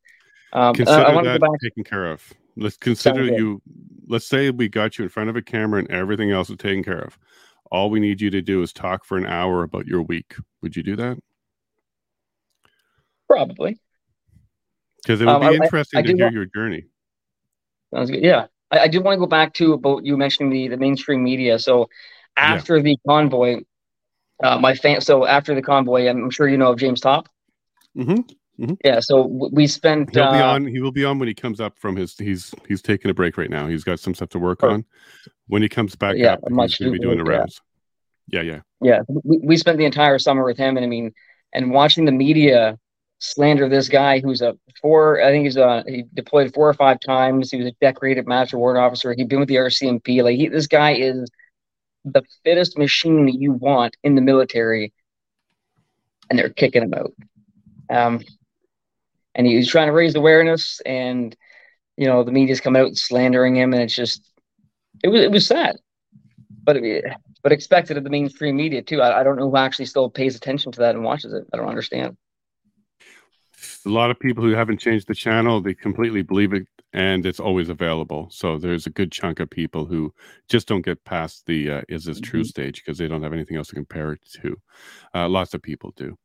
Um, 0.53 0.75
Consider 0.75 1.07
I, 1.07 1.15
I 1.15 1.23
that 1.23 1.59
taken 1.63 1.85
care 1.85 2.11
of. 2.11 2.23
Let's 2.61 2.77
consider 2.77 3.25
you. 3.25 3.63
Let's 4.07 4.27
say 4.27 4.51
we 4.51 4.69
got 4.69 4.99
you 4.99 5.05
in 5.05 5.09
front 5.09 5.31
of 5.31 5.37
a 5.37 5.43
camera 5.43 5.81
and 5.81 5.91
everything 5.91 6.31
else 6.31 6.51
is 6.51 6.59
taken 6.59 6.85
care 6.85 7.01
of. 7.01 7.19
All 7.71 7.89
we 7.89 8.01
need 8.01 8.21
you 8.21 8.31
to 8.31 8.43
do 8.43 8.63
is 8.63 8.73
talk 8.73 9.05
for 9.05 9.17
an 9.17 9.25
hour 9.25 9.63
about 9.63 9.87
your 9.87 10.03
week. 10.03 10.35
Would 10.61 10.77
you 10.77 10.83
do 10.83 10.95
that? 10.97 11.19
Probably. 13.29 13.81
Because 15.03 15.23
it 15.23 15.27
would 15.27 15.37
um, 15.37 15.49
be 15.53 15.55
interesting 15.57 15.99
I, 15.99 16.01
I 16.01 16.03
to 16.03 16.15
hear 16.15 16.27
want, 16.27 16.35
your 16.35 16.47
journey. 16.47 16.85
Sounds 17.95 18.11
good. 18.11 18.23
Yeah. 18.23 18.47
I, 18.71 18.81
I 18.81 18.89
do 18.89 19.01
want 19.01 19.15
to 19.17 19.21
go 19.21 19.27
back 19.27 19.55
to 19.55 19.73
about 19.73 20.05
you 20.05 20.19
mentioning 20.19 20.51
the, 20.51 20.69
the 20.69 20.77
mainstream 20.77 21.25
media. 21.25 21.59
So 21.59 21.89
after 22.37 22.77
yeah. 22.77 22.83
the 22.83 22.99
convoy, 23.07 23.63
uh, 24.43 24.59
my 24.59 24.75
fan. 24.75 25.01
So 25.01 25.25
after 25.25 25.55
the 25.55 25.63
convoy, 25.63 26.09
I'm 26.09 26.31
sure 26.31 26.49
you 26.49 26.59
know 26.59 26.73
of 26.73 26.79
James 26.79 27.01
Topp. 27.01 27.29
Hmm 28.61 28.75
Yeah. 28.85 29.01
So 29.01 29.27
we 29.27 29.67
spent. 29.67 30.15
He'll 30.15 30.31
be 30.31 30.41
uh, 30.41 30.55
on. 30.55 30.67
He 30.67 30.81
will 30.81 30.93
be 30.93 31.05
on 31.05 31.19
when 31.19 31.29
he 31.29 31.35
comes 31.35 31.61
up 31.61 31.79
from 31.79 31.97
his. 31.97 32.17
He's 32.17 32.55
he's 32.69 32.83
taking 32.83 33.11
a 33.11 33.15
break 33.15 33.39
right 33.39 33.51
now. 33.51 33.67
He's 33.67 33.85
got 33.85 34.01
some 34.01 34.15
stuff 34.15 34.29
to 34.31 34.39
work 34.39 34.63
on. 34.63 34.85
When 35.49 35.63
he 35.63 35.69
comes 35.69 35.97
back 35.97 36.17
Yeah, 36.17 36.35
up, 36.35 36.51
much 36.51 36.73
he's 36.73 36.79
going 36.79 36.93
to 36.93 36.99
be 36.99 37.05
doing 37.05 37.19
the 37.19 37.25
work, 37.25 37.49
yeah. 38.29 38.43
Yeah, 38.43 38.43
yeah. 38.43 38.61
Yeah, 38.83 39.01
we, 39.09 39.39
we 39.43 39.57
spent 39.57 39.79
the 39.79 39.85
entire 39.85 40.19
summer 40.19 40.45
with 40.45 40.57
him, 40.57 40.77
and 40.77 40.85
I 40.85 40.89
mean, 40.89 41.13
and 41.53 41.71
watching 41.71 42.05
the 42.05 42.13
media 42.13 42.79
slander 43.19 43.69
this 43.69 43.89
guy 43.89 44.21
who's 44.21 44.41
a 44.41 44.57
four. 44.81 45.23
I 45.23 45.31
think 45.31 45.45
he's 45.45 45.57
a 45.57 45.85
he 45.87 46.05
deployed 46.15 46.53
four 46.55 46.69
or 46.69 46.75
five 46.75 46.99
times. 47.01 47.51
He 47.51 47.59
was 47.59 47.67
a 47.67 47.75
decorated 47.81 48.27
master 48.27 48.59
warrant 48.59 48.83
officer. 48.83 49.13
He'd 49.15 49.29
been 49.29 49.41
with 49.41 49.49
the 49.49 49.57
RCMP. 49.57 50.23
Like 50.23 50.37
he, 50.37 50.49
this 50.49 50.67
guy 50.67 50.93
is 50.95 51.29
the 52.05 52.23
fittest 52.45 52.79
machine 52.79 53.27
that 53.27 53.35
you 53.35 53.53
want 53.53 53.97
in 54.03 54.15
the 54.15 54.23
military, 54.23 54.93
and 56.29 56.39
they're 56.39 56.49
kicking 56.49 56.83
him 56.83 56.95
out. 56.95 57.13
Um, 57.91 58.21
and 59.41 59.47
he 59.47 59.57
was 59.57 59.67
trying 59.67 59.87
to 59.87 59.93
raise 59.95 60.15
awareness, 60.15 60.83
and 60.85 61.35
you 61.97 62.07
know 62.07 62.23
the 62.23 62.31
media's 62.31 62.61
coming 62.61 62.83
out 62.83 62.95
slandering 62.95 63.57
him, 63.57 63.73
and 63.73 63.83
it's 63.83 63.97
just 63.97 64.21
it 65.03 65.09
was 65.09 65.23
it 65.23 65.31
was 65.31 65.47
sad, 65.47 65.77
but 66.63 66.77
it, 66.77 67.07
but 67.43 67.51
expected 67.51 67.97
of 67.97 68.05
the 68.05 68.11
mainstream 68.11 68.57
media 68.57 68.83
too. 68.83 69.01
I, 69.01 69.21
I 69.21 69.23
don't 69.23 69.37
know 69.37 69.49
who 69.49 69.57
actually 69.57 69.87
still 69.87 70.11
pays 70.11 70.37
attention 70.37 70.73
to 70.73 70.81
that 70.81 70.95
and 70.95 71.03
watches 71.03 71.33
it. 71.33 71.45
I 71.55 71.57
don't 71.57 71.71
understand. 71.71 72.19
A 73.87 73.89
lot 73.89 74.11
of 74.11 74.21
people 74.21 74.45
who 74.45 74.51
haven't 74.51 74.77
changed 74.77 75.09
the 75.09 75.15
channel, 75.15 75.63
they 75.63 75.73
completely 75.73 76.21
believe 76.21 76.53
it, 76.53 76.67
and 76.93 77.25
it's 77.25 77.39
always 77.41 77.69
available. 77.69 78.29
So 78.31 78.59
there's 78.59 78.87
a 78.87 78.91
good 78.91 79.13
chunk 79.13 79.39
of 79.41 79.49
people 79.51 79.85
who 79.87 80.13
just 80.49 80.67
don't 80.69 80.85
get 80.85 81.05
past 81.05 81.47
the 81.47 81.71
uh, 81.71 81.83
"is 81.89 82.05
this 82.05 82.21
true" 82.21 82.43
Mhm. 82.43 82.47
stage 82.47 82.83
because 82.85 82.99
they 82.99 83.09
don't 83.09 83.23
have 83.23 83.33
anything 83.33 83.57
else 83.57 83.69
to 83.69 83.75
compare 83.75 84.13
it 84.13 84.21
to. 84.43 84.57
Uh, 85.15 85.29
lots 85.29 85.55
of 85.55 85.63
people 85.63 85.93
do, 85.97 86.17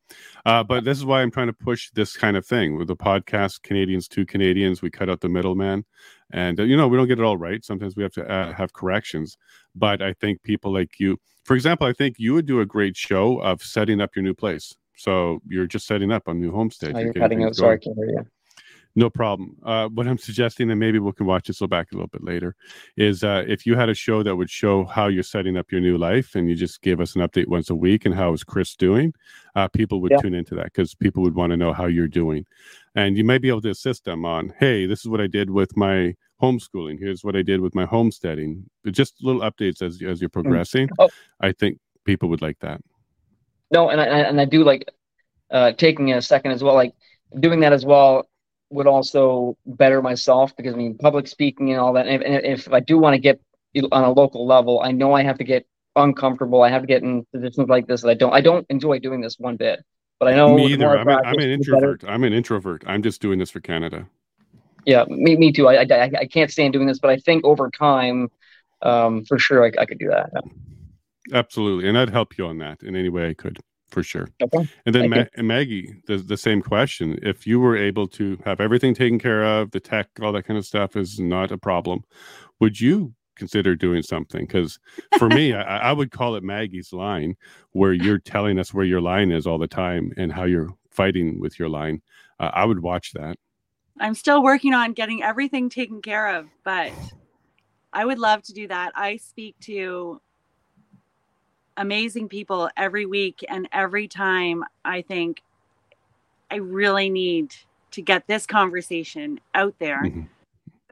uh, 0.46 0.64
but 0.64 0.84
this 0.84 0.98
is 0.98 1.06
why 1.06 1.22
I'm 1.22 1.32
trying 1.32 1.48
to 1.48 1.54
push 1.54 1.90
this 1.92 2.16
kind 2.18 2.36
of 2.38 2.46
thing 2.46 2.78
with 2.78 2.88
the 2.88 2.96
podcast. 2.96 3.62
Canadians 3.64 4.08
to 4.10 4.26
Canadians, 4.26 4.82
we 4.82 4.90
cut 4.90 5.10
out 5.10 5.22
the 5.22 5.30
middleman, 5.30 5.86
and 6.32 6.60
uh, 6.60 6.64
you 6.64 6.76
know 6.78 6.88
we 6.88 6.98
don't 6.98 7.08
get 7.08 7.20
it 7.20 7.26
all 7.26 7.38
right. 7.38 7.64
Sometimes 7.64 7.96
we 7.96 8.04
have 8.04 8.14
to 8.14 8.28
uh, 8.30 8.54
have 8.54 8.74
corrections, 8.74 9.38
but 9.76 10.02
I 10.02 10.14
think 10.14 10.42
people 10.44 10.74
like 10.74 11.00
you, 11.00 11.18
for 11.44 11.56
example, 11.56 11.86
I 11.88 11.94
think 11.94 12.16
you 12.18 12.34
would 12.34 12.46
do 12.48 12.62
a 12.62 12.66
great 12.66 12.98
show 12.98 13.38
of 13.40 13.62
setting 13.62 14.02
up 14.02 14.16
your 14.16 14.24
new 14.24 14.34
place. 14.34 14.76
So 14.98 15.42
you're 15.48 15.68
just 15.68 15.86
setting 15.88 16.12
up 16.12 16.28
a 16.28 16.34
new 16.34 16.52
homestead. 16.52 16.96
Oh, 16.96 17.00
You're 17.00 17.08
you're 17.08 17.14
cutting 17.16 17.44
out. 17.44 17.56
Sorry, 17.56 17.76
I 17.76 17.78
going. 17.78 17.96
can't 17.96 17.98
hear 17.98 18.10
you. 18.22 18.28
No 18.98 19.10
problem. 19.10 19.58
Uh, 19.62 19.90
what 19.90 20.08
I'm 20.08 20.18
suggesting, 20.18 20.72
and 20.72 20.80
maybe 20.80 21.00
we 21.00 21.12
can 21.12 21.26
watch 21.26 21.48
this 21.48 21.58
so 21.58 21.68
back 21.68 21.92
a 21.92 21.96
little 21.96 22.08
bit 22.08 22.24
later, 22.24 22.56
is 22.96 23.26
uh, 23.26 23.44
if 23.46 23.66
you 23.66 23.76
had 23.76 23.90
a 23.90 23.94
show 23.94 24.24
that 24.24 24.36
would 24.38 24.50
show 24.50 24.86
how 24.86 25.08
you're 25.08 25.22
setting 25.22 25.58
up 25.58 25.70
your 25.70 25.82
new 25.82 25.98
life, 25.98 26.34
and 26.36 26.50
you 26.50 26.56
just 26.56 26.82
gave 26.82 27.02
us 27.02 27.14
an 27.16 27.22
update 27.22 27.48
once 27.48 27.70
a 27.70 27.76
week 27.76 28.06
and 28.06 28.16
how 28.16 28.32
is 28.32 28.46
Chris 28.46 28.74
doing, 28.76 29.14
uh, 29.56 29.68
people 29.68 30.00
would 30.02 30.12
Yeah. 30.12 30.22
tune 30.22 30.34
into 30.34 30.56
that 30.56 30.66
because 30.66 30.96
people 30.96 31.24
would 31.24 31.36
want 31.36 31.52
to 31.52 31.58
know 31.58 31.74
how 31.74 31.88
you're 31.88 32.08
doing, 32.08 32.46
and 32.96 33.18
you 33.18 33.26
might 33.26 33.42
be 33.42 33.50
able 33.50 33.62
to 33.64 33.70
assist 33.70 34.06
them 34.06 34.24
on, 34.24 34.54
hey, 34.60 34.86
this 34.86 35.02
is 35.02 35.08
what 35.10 35.20
I 35.20 35.28
did 35.28 35.50
with 35.50 35.76
my 35.76 36.16
homeschooling. 36.42 36.98
Here's 36.98 37.22
what 37.24 37.36
I 37.36 37.42
did 37.42 37.60
with 37.60 37.76
my 37.76 37.86
homesteading. 37.86 38.70
Just 38.92 39.22
little 39.22 39.42
updates 39.42 39.82
as 39.82 40.02
as 40.02 40.22
you're 40.22 40.30
progressing. 40.30 40.88
Oh. 41.00 41.10
I 41.42 41.52
think 41.52 41.80
people 42.06 42.30
would 42.30 42.42
like 42.42 42.60
that. 42.60 42.80
No, 43.72 43.90
and 43.90 44.00
I 44.00 44.06
I- 44.06 44.20
and 44.30 44.40
I 44.40 44.46
do 44.46 44.64
like 44.64 44.86
uh, 45.52 45.74
taking 45.74 46.14
a 46.14 46.22
second 46.22 46.52
as 46.52 46.64
well. 46.64 46.76
Like 46.76 46.94
doing 47.40 47.60
that 47.60 47.74
as 47.74 47.86
well 47.86 48.28
would 48.70 48.88
also 48.88 49.58
better 49.66 50.02
myself 50.02 50.56
because 50.56 50.74
I 50.74 50.78
mean 50.78 50.98
public 50.98 51.28
speaking 51.28 51.72
and 51.72 51.80
all 51.80 51.94
that. 51.94 52.08
And 52.08 52.22
if, 52.22 52.28
and 52.28 52.46
if 52.46 52.74
I 52.74 52.80
do 52.80 52.98
want 52.98 53.14
to 53.14 53.20
get 53.20 53.40
on 53.92 54.04
a 54.04 54.12
local 54.12 54.46
level, 54.46 54.82
I 54.82 54.92
know 54.92 55.14
I 55.14 55.24
have 55.24 55.38
to 55.38 55.44
get 55.44 55.66
uncomfortable. 55.96 56.62
I 56.62 56.70
have 56.70 56.82
to 56.82 56.88
get 56.88 57.04
in 57.04 57.26
positions 57.34 57.70
like 57.70 57.88
this 57.88 58.02
that 58.02 58.10
I 58.10 58.14
don't. 58.14 58.34
I 58.34 58.42
don't 58.42 58.66
enjoy 58.70 59.00
doing 59.00 59.22
this 59.22 59.38
one 59.38 59.58
bit. 59.58 59.84
But 60.20 60.30
I 60.30 60.36
know 60.36 60.56
Me 60.56 60.72
either. 60.72 60.98
I'm, 60.98 61.08
an, 61.08 61.20
I'm 61.26 61.40
an 61.40 61.50
introvert. 61.50 62.04
I'm 62.08 62.24
an 62.24 62.34
introvert. 62.34 62.84
I'm 62.88 63.04
just 63.04 63.22
doing 63.22 63.38
this 63.38 63.52
for 63.52 63.60
Canada. 63.60 64.08
Yeah, 64.86 65.04
me, 65.10 65.36
me 65.36 65.52
too. 65.52 65.68
I, 65.68 65.84
I, 65.84 66.12
I 66.20 66.26
can't 66.26 66.52
stand 66.52 66.74
doing 66.74 66.88
this, 66.88 67.00
but 67.00 67.10
I 67.10 67.18
think 67.18 67.44
over 67.44 67.70
time, 67.70 68.30
um, 68.82 69.26
for 69.26 69.40
sure, 69.40 69.66
I, 69.66 69.72
I 69.80 69.86
could 69.86 70.00
do 70.00 70.10
that. 70.10 70.32
Absolutely, 71.34 71.90
and 71.90 71.98
I'd 71.98 72.12
help 72.12 72.38
you 72.38 72.46
on 72.46 72.60
that 72.60 72.84
in 72.84 72.96
any 72.96 73.10
way 73.10 73.28
I 73.28 73.34
could, 73.34 73.60
for 73.96 74.04
sure. 74.04 74.28
Okay. 74.44 74.68
And 74.86 74.94
then 74.94 75.10
Ma- 75.10 75.24
and 75.36 75.48
Maggie, 75.48 75.96
the 76.06 76.18
the 76.18 76.36
same 76.36 76.62
question: 76.62 77.18
If 77.22 77.48
you 77.48 77.62
were 77.62 77.78
able 77.78 78.08
to 78.10 78.38
have 78.44 78.60
everything 78.60 78.94
taken 78.94 79.20
care 79.20 79.46
of, 79.46 79.72
the 79.72 79.80
tech, 79.80 80.10
all 80.22 80.34
that 80.34 80.44
kind 80.44 80.58
of 80.58 80.66
stuff 80.66 80.98
is 80.98 81.18
not 81.18 81.50
a 81.50 81.58
problem, 81.58 82.04
would 82.60 82.82
you 82.82 83.14
consider 83.38 83.74
doing 83.74 84.04
something? 84.04 84.46
Because 84.46 84.80
for 85.18 85.30
me, 85.30 85.54
I, 85.54 85.90
I 85.90 85.94
would 85.94 86.12
call 86.12 86.36
it 86.36 86.44
Maggie's 86.44 86.92
line, 86.92 87.38
where 87.72 87.94
you're 87.94 88.20
telling 88.20 88.60
us 88.60 88.74
where 88.74 88.84
your 88.84 89.00
line 89.00 89.32
is 89.32 89.48
all 89.48 89.58
the 89.58 89.66
time 89.66 90.12
and 90.18 90.34
how 90.34 90.44
you're 90.44 90.76
fighting 90.92 91.40
with 91.40 91.58
your 91.58 91.70
line. 91.70 92.02
Uh, 92.38 92.52
I 92.54 92.66
would 92.66 92.82
watch 92.82 93.14
that. 93.14 93.38
I'm 94.02 94.14
still 94.14 94.44
working 94.44 94.74
on 94.74 94.92
getting 94.92 95.24
everything 95.24 95.70
taken 95.70 96.02
care 96.02 96.36
of, 96.36 96.50
but 96.66 96.92
I 97.94 98.04
would 98.04 98.20
love 98.20 98.44
to 98.44 98.54
do 98.54 98.68
that. 98.68 98.92
I 98.94 99.16
speak 99.16 99.56
to 99.62 100.20
amazing 101.78 102.30
people 102.30 102.70
every 102.78 103.06
week, 103.06 103.44
and 103.48 103.68
every 103.72 104.08
time 104.08 104.64
I 104.84 105.02
think 105.02 105.42
I 106.50 106.56
really 106.56 107.10
need 107.10 107.56
to 107.92 108.02
get 108.02 108.28
this 108.28 108.46
conversation 108.46 109.40
out 109.54 109.78
there 109.80 110.02
Mhm. 110.04 110.28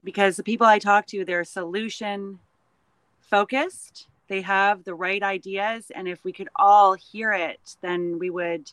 because 0.04 0.38
the 0.38 0.44
people 0.44 0.68
I 0.68 0.80
talk 0.80 1.06
to, 1.08 1.26
they're 1.26 1.44
solution 1.44 2.40
focused. 3.22 4.08
They 4.28 4.42
have 4.42 4.84
the 4.84 4.96
right 4.96 5.22
ideas, 5.22 5.92
and 5.92 6.08
if 6.08 6.24
we 6.24 6.32
could 6.32 6.50
all 6.56 6.94
hear 6.94 7.34
it, 7.34 7.78
then 7.82 8.20
we 8.20 8.30
would 8.30 8.72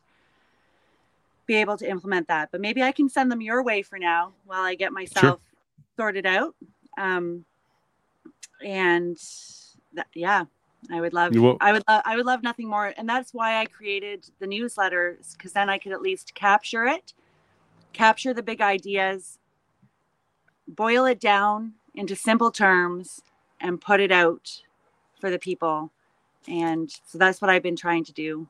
be 1.46 1.56
able 1.56 1.76
to 1.76 1.88
implement 1.88 2.28
that. 2.28 2.50
But 2.52 2.60
maybe 2.60 2.82
I 2.82 2.92
can 2.92 3.08
send 3.08 3.30
them 3.30 3.40
your 3.40 3.62
way 3.62 3.82
for 3.82 3.98
now 3.98 4.32
while 4.44 4.62
I 4.62 4.74
get 4.76 4.92
myself 4.92 5.40
sorted 5.96 6.24
out. 6.24 6.54
Um, 6.96 7.44
and 8.64 9.16
that, 9.94 10.06
yeah, 10.14 10.44
I 10.90 11.00
would 11.00 11.12
love, 11.12 11.32
I 11.60 11.72
would, 11.72 11.82
lo- 11.88 12.00
I 12.04 12.16
would 12.16 12.26
love 12.26 12.42
nothing 12.42 12.68
more. 12.68 12.92
And 12.96 13.08
that's 13.08 13.34
why 13.34 13.60
I 13.60 13.66
created 13.66 14.26
the 14.38 14.46
newsletters 14.46 15.36
because 15.36 15.52
then 15.52 15.68
I 15.68 15.78
could 15.78 15.92
at 15.92 16.00
least 16.00 16.34
capture 16.34 16.84
it, 16.84 17.12
capture 17.92 18.32
the 18.32 18.42
big 18.42 18.60
ideas, 18.60 19.38
boil 20.66 21.04
it 21.04 21.20
down 21.20 21.74
into 21.94 22.16
simple 22.16 22.50
terms, 22.50 23.20
and 23.60 23.80
put 23.80 24.00
it 24.00 24.12
out 24.12 24.62
for 25.20 25.30
the 25.30 25.38
people. 25.38 25.92
And 26.48 26.90
so 27.06 27.18
that's 27.18 27.40
what 27.40 27.50
I've 27.50 27.62
been 27.62 27.76
trying 27.76 28.04
to 28.04 28.12
do. 28.12 28.48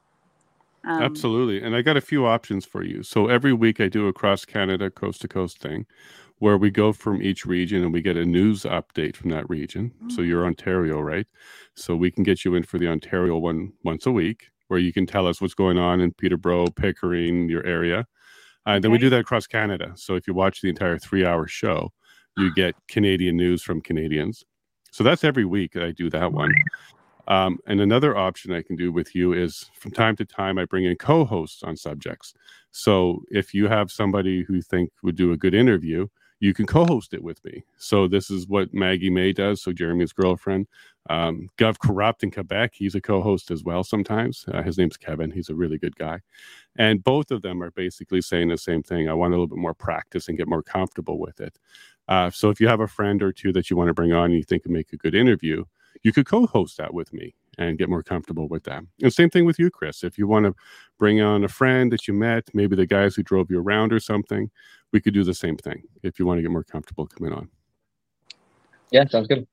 Um, 0.85 1.03
Absolutely. 1.03 1.63
And 1.63 1.77
I 1.77 1.83
got 1.83 1.97
a 1.97 2.01
few 2.01 2.25
options 2.25 2.65
for 2.65 2.83
you. 2.83 3.03
So 3.03 3.27
every 3.27 3.53
week 3.53 3.81
I 3.81 3.89
do 3.89 4.07
a 4.09 4.13
cross 4.13 4.45
Canada 4.45 4.91
coast 4.91 5.21
to 5.23 5.29
coast 5.29 5.59
thing 5.59 5.87
where 6.41 6.59
we 6.59 6.71
go 6.71 6.93
from 6.93 7.23
each 7.23 7.47
region 7.47 7.83
and 7.85 7.93
we 7.93 8.03
get 8.03 8.17
a 8.17 8.25
news 8.25 8.63
update 8.65 9.15
from 9.15 9.31
that 9.31 9.49
region. 9.49 9.93
So 10.09 10.23
you're 10.23 10.45
Ontario, 10.47 11.01
right? 11.01 11.27
So 11.75 11.95
we 11.95 12.11
can 12.11 12.25
get 12.25 12.45
you 12.45 12.55
in 12.55 12.63
for 12.63 12.79
the 12.79 12.89
Ontario 12.89 13.39
one 13.39 13.73
once 13.85 14.07
a 14.07 14.11
week 14.11 14.47
where 14.69 14.81
you 14.81 14.93
can 14.93 15.07
tell 15.07 15.27
us 15.27 15.41
what's 15.41 15.55
going 15.55 15.79
on 15.79 16.01
in 16.01 16.13
Peterborough, 16.13 16.69
Pickering, 16.69 17.49
your 17.49 17.65
area. 17.67 18.07
Uh, 18.67 18.79
Then 18.79 18.91
we 18.91 18.99
do 18.99 19.11
that 19.11 19.21
across 19.21 19.47
Canada. 19.47 19.93
So 19.97 20.15
if 20.15 20.27
you 20.27 20.35
watch 20.35 20.61
the 20.61 20.69
entire 20.69 20.99
three 20.99 21.27
hour 21.27 21.47
show, 21.47 21.93
you 22.37 22.55
get 22.55 22.75
Canadian 22.89 23.37
news 23.37 23.63
from 23.63 23.81
Canadians. 23.81 24.45
So 24.93 25.05
that's 25.05 25.25
every 25.25 25.45
week 25.45 25.73
that 25.73 25.83
I 25.83 25.91
do 25.91 26.09
that 26.11 26.33
one. 26.33 26.55
Um, 27.29 27.59
and 27.67 27.81
another 27.81 28.17
option 28.17 28.53
I 28.53 28.63
can 28.63 28.77
do 28.77 28.91
with 28.91 29.15
you 29.15 29.35
is 29.35 29.67
from 29.79 29.93
time 29.93 30.17
to 30.17 30.25
time, 30.25 30.59
I 30.59 30.65
bring 30.65 30.85
in 30.85 30.97
co 30.97 31.25
hosts 31.25 31.63
on 31.63 31.77
subjects. 31.77 32.35
So 32.71 33.23
if 33.31 33.53
you 33.53 33.69
have 33.69 33.91
somebody 33.91 34.43
who 34.43 34.55
you 34.55 34.63
think 34.63 34.91
would 35.03 35.17
do 35.17 35.33
a 35.33 35.37
good 35.37 35.55
interview, 35.55 36.09
you 36.41 36.55
can 36.55 36.67
co 36.67 36.85
host 36.87 37.13
it 37.15 37.23
with 37.23 37.45
me. 37.45 37.63
So 37.77 38.09
this 38.09 38.31
is 38.31 38.49
what 38.49 38.73
Maggie 38.73 39.11
May 39.11 39.33
does. 39.33 39.63
So 39.63 39.73
Jeremy's 39.73 40.13
girlfriend, 40.13 40.67
um, 41.09 41.49
Gov 41.59 41.79
Corrupt 41.79 42.23
in 42.23 42.31
Quebec, 42.31 42.73
he's 42.75 42.95
a 42.95 43.01
co 43.01 43.21
host 43.21 43.51
as 43.51 43.63
well 43.63 43.85
sometimes. 43.85 44.47
Uh, 44.53 44.63
his 44.63 44.79
name's 44.79 44.97
Kevin. 44.97 45.31
He's 45.31 45.51
a 45.51 45.55
really 45.55 45.79
good 45.79 45.97
guy. 45.97 46.21
And 46.77 47.05
both 47.05 47.31
of 47.31 47.43
them 47.43 47.63
are 47.63 47.71
basically 47.71 48.23
saying 48.23 48.49
the 48.49 48.57
same 48.57 48.83
thing. 48.83 49.09
I 49.09 49.15
want 49.15 49.33
a 49.33 49.37
little 49.37 49.47
bit 49.47 49.59
more 49.59 49.75
practice 49.75 50.29
and 50.29 50.39
get 50.39 50.49
more 50.49 50.63
comfortable 50.63 51.19
with 51.19 51.41
it. 51.41 51.59
Uh, 52.09 52.31
so 52.31 52.49
if 52.49 52.61
you 52.61 52.69
have 52.69 52.81
a 52.81 52.89
friend 52.89 53.23
or 53.23 53.33
two 53.33 53.53
that 53.53 53.71
you 53.71 53.77
want 53.77 53.89
to 53.89 53.95
bring 53.95 54.13
on 54.13 54.27
and 54.27 54.35
you 54.35 54.43
think 54.43 54.65
would 54.65 54.73
make 54.73 54.93
a 54.93 54.97
good 54.97 55.15
interview, 55.15 55.65
you 56.03 56.13
could 56.13 56.27
co-host 56.27 56.79
that 56.79 56.95
with 56.95 57.13
me 57.13 57.35
and 57.61 57.79
get 57.79 57.89
more 57.91 58.03
comfortable 58.03 58.49
with 58.49 58.65
that. 58.65 58.83
And 59.03 59.13
same 59.13 59.29
thing 59.31 59.45
with 59.45 59.59
you, 59.59 59.71
Chris. 59.71 60.03
If 60.03 60.17
you 60.19 60.27
want 60.27 60.47
to 60.47 60.55
bring 60.99 61.21
on 61.21 61.45
a 61.45 61.49
friend 61.49 61.93
that 61.93 62.09
you 62.09 62.15
met, 62.15 62.49
maybe 62.55 62.75
the 62.75 62.87
guys 62.87 63.15
who 63.15 63.23
drove 63.23 63.51
you 63.51 63.61
around 63.61 63.93
or 63.93 64.01
something, 64.01 64.51
we 64.93 65.01
could 65.01 65.15
do 65.15 65.23
the 65.23 65.35
same 65.35 65.57
thing 65.57 65.83
if 66.03 66.19
you 66.19 66.27
want 66.27 66.39
to 66.39 66.43
get 66.43 66.51
more 66.51 66.65
comfortable 66.65 67.07
coming 67.07 67.33
on. 67.33 67.49
Yeah, 68.91 69.07
sounds 69.07 69.29
good. 69.29 69.47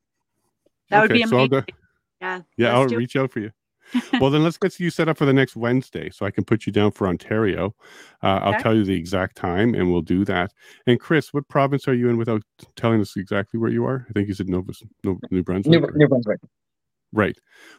That 0.89 1.01
would 1.01 1.11
be 1.11 1.23
so 1.23 1.37
I'll 1.37 1.45
amazing. 1.45 1.49
go- 1.49 1.73
Yeah. 2.21 2.41
yeah, 2.55 2.73
I'll 2.73 2.87
do 2.87 2.95
it. 2.95 2.99
reach 2.99 3.15
out 3.17 3.29
for 3.31 3.41
you. 3.41 3.51
well, 4.19 4.29
then 4.29 4.43
let's 4.43 4.57
get 4.57 4.77
you 4.79 4.89
set 4.89 5.07
up 5.07 5.17
for 5.17 5.25
the 5.25 5.33
next 5.33 5.55
Wednesday 5.55 6.09
so 6.09 6.25
I 6.25 6.31
can 6.31 6.43
put 6.43 6.65
you 6.65 6.73
down 6.73 6.91
for 6.91 7.07
Ontario. 7.07 7.73
Uh, 8.21 8.39
I'll 8.43 8.59
tell 8.61 8.75
you 8.75 8.83
the 8.83 8.95
exact 8.95 9.37
time 9.37 9.73
and 9.75 9.91
we'll 9.91 10.01
do 10.01 10.25
that. 10.25 10.51
And 10.87 10.99
Chris, 10.99 11.33
what 11.33 11.47
province 11.47 11.87
are 11.87 11.93
you 11.93 12.09
in 12.09 12.17
without 12.17 12.41
telling 12.75 12.99
us 12.99 13.15
exactly 13.15 13.59
where 13.59 13.69
you 13.69 13.85
are? 13.85 14.05
I 14.09 14.13
think 14.13 14.27
you 14.27 14.33
said 14.33 14.49
Nova, 14.49 14.73
no, 15.05 15.17
New 15.31 15.41
Brunswick. 15.43 15.79
New, 15.81 15.87
New 15.95 16.07
Brunswick. 16.07 16.39
Right. 17.13 17.37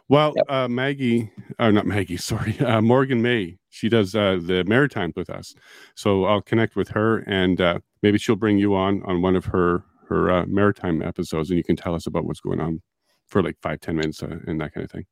Well, 0.09 0.32
Yep. 0.36 0.44
uh, 0.48 0.68
Maggie, 0.68 1.30
or 1.59 1.70
not 1.70 1.86
Maggie, 1.86 2.16
sorry, 2.56 2.59
uh, 2.60 2.80
Morgan 2.80 3.20
May, 3.22 3.59
she 3.68 3.88
does 3.88 4.14
uh, 4.14 4.38
the 4.42 4.64
Maritime 4.64 5.12
with 5.16 5.28
us. 5.30 5.55
So 5.94 6.24
I'll 6.24 6.40
connect 6.42 6.76
with 6.76 6.88
her 6.88 7.18
and 7.26 7.60
uh, 7.60 7.78
maybe 8.02 8.18
she'll 8.18 8.36
bring 8.36 8.59
you 8.59 8.74
on 8.74 9.02
on 9.05 9.20
one 9.22 9.36
of 9.36 9.44
her 9.46 9.84
her 10.09 10.30
uh, 10.30 10.46
Maritime 10.46 11.02
episodes 11.02 11.50
and 11.50 11.59
you 11.59 11.64
can 11.64 11.76
tell 11.76 11.94
us 11.94 12.06
about 12.06 12.24
what's 12.24 12.40
going 12.40 12.60
on 12.60 12.80
for 13.26 13.42
like 13.42 13.56
five, 13.62 13.80
ten 13.80 13.96
minutes 13.96 14.22
uh, 14.22 14.38
and 14.46 14.59
that 14.60 14.72
kind 14.72 14.84
of 14.84 14.90
thing. 14.90 15.05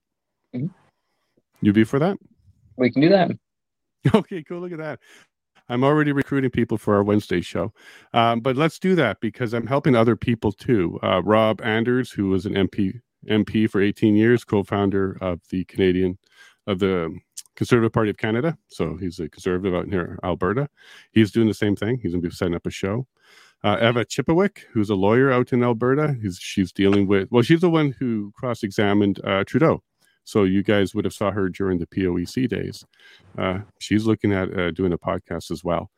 Mhm. 0.55 0.71
You 1.61 1.73
be 1.75 1.85
for 1.85 1.99
that? 1.99 2.17
We 2.77 2.91
can 2.91 3.03
do 3.03 3.09
that. 3.11 3.31
Okay, 4.15 4.43
cool. 4.45 4.61
Look 4.61 4.71
at 4.73 4.79
that. 4.79 5.01
I'm 5.69 5.83
already 5.83 6.13
recruiting 6.13 6.51
people 6.51 6.79
for 6.79 6.95
our 6.95 7.03
Wednesday 7.03 7.41
show. 7.41 7.73
Um, 8.15 8.39
but 8.41 8.57
let's 8.57 8.79
do 8.79 8.95
that 8.95 9.19
because 9.21 9.53
I'm 9.53 9.67
helping 9.67 9.97
other 9.97 10.15
people 10.15 10.53
too. 10.53 10.99
Uh, 11.03 11.23
Rob 11.25 11.61
Anders, 11.61 12.13
who 12.13 12.29
was 12.29 12.47
an 12.47 12.55
MP 12.55 13.01
MP 13.29 13.69
for 13.69 13.81
18 13.81 14.17
years, 14.17 14.45
co-founder 14.45 15.19
of 15.21 15.41
the 15.51 15.65
Canadian 15.65 16.19
of 16.67 16.79
the 16.79 17.17
Conservative 17.55 17.93
Party 17.93 18.11
of 18.11 18.17
Canada. 18.17 18.57
So 18.69 18.97
he's 18.97 19.19
a 19.19 19.29
conservative 19.29 19.75
out 19.75 19.87
in 19.87 20.19
Alberta. 20.23 20.69
He's 21.13 21.31
doing 21.31 21.49
the 21.49 21.55
same 21.55 21.77
thing. 21.77 21.99
He's 22.03 22.13
going 22.13 22.23
to 22.23 22.29
be 22.29 22.35
setting 22.35 22.55
up 22.55 22.67
a 22.67 22.71
show. 22.71 23.07
Uh, 23.65 23.79
Eva 23.81 24.05
Chipiuk, 24.05 24.59
who's 24.73 24.91
a 24.91 24.95
lawyer 24.95 25.33
out 25.33 25.53
in 25.53 25.65
Alberta, 25.65 26.17
he's, 26.23 26.39
she's 26.39 26.73
dealing 26.73 27.07
with. 27.07 27.29
Well, 27.31 27.43
she's 27.43 27.63
the 27.63 27.71
one 27.71 27.97
who 27.99 28.33
cross-examined 28.37 29.21
uh, 29.25 29.45
Trudeau. 29.45 29.83
So 30.25 30.43
you 30.45 30.63
guys 30.63 30.95
would 30.95 31.05
have 31.05 31.15
saw 31.15 31.31
her 31.31 31.49
during 31.49 31.79
the 31.79 31.87
POEC 31.87 32.49
days. 32.49 32.85
Uh, 33.39 33.61
she's 33.79 34.07
looking 34.07 34.33
at 34.33 34.57
uh, 34.57 34.73
doing 34.73 34.93
a 34.93 34.99
podcast 34.99 35.51
as 35.51 35.63
well. 35.65 35.91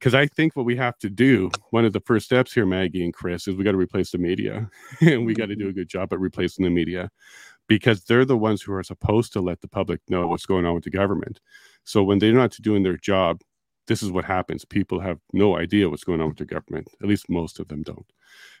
Because 0.00 0.14
I 0.14 0.26
think 0.26 0.56
what 0.56 0.64
we 0.64 0.76
have 0.76 0.98
to 1.00 1.10
do, 1.10 1.50
one 1.70 1.84
of 1.84 1.92
the 1.92 2.00
first 2.00 2.24
steps 2.24 2.54
here, 2.54 2.64
Maggie 2.64 3.04
and 3.04 3.12
Chris, 3.12 3.46
is 3.46 3.54
we 3.54 3.64
got 3.64 3.72
to 3.72 3.76
replace 3.76 4.10
the 4.10 4.18
media, 4.18 4.70
and 5.02 5.26
we 5.26 5.34
got 5.34 5.46
to 5.46 5.54
do 5.54 5.66
a 5.66 5.68
mm-hmm. 5.68 5.80
good 5.80 5.90
job 5.90 6.12
at 6.12 6.18
replacing 6.18 6.64
the 6.64 6.70
media, 6.70 7.10
because 7.68 8.04
they're 8.04 8.24
the 8.24 8.36
ones 8.36 8.62
who 8.62 8.72
are 8.72 8.82
supposed 8.82 9.32
to 9.34 9.42
let 9.42 9.60
the 9.60 9.68
public 9.68 10.00
know 10.08 10.26
what's 10.26 10.46
going 10.46 10.64
on 10.64 10.74
with 10.74 10.84
the 10.84 10.90
government. 10.90 11.40
So 11.84 12.02
when 12.02 12.18
they're 12.18 12.32
not 12.32 12.56
doing 12.62 12.82
their 12.82 12.96
job, 12.96 13.42
this 13.88 14.02
is 14.02 14.10
what 14.10 14.24
happens. 14.24 14.64
People 14.64 15.00
have 15.00 15.18
no 15.34 15.58
idea 15.58 15.88
what's 15.88 16.04
going 16.04 16.22
on 16.22 16.28
with 16.28 16.38
the 16.38 16.46
government. 16.46 16.88
At 17.02 17.08
least 17.08 17.28
most 17.28 17.60
of 17.60 17.68
them 17.68 17.82
don't. 17.82 18.06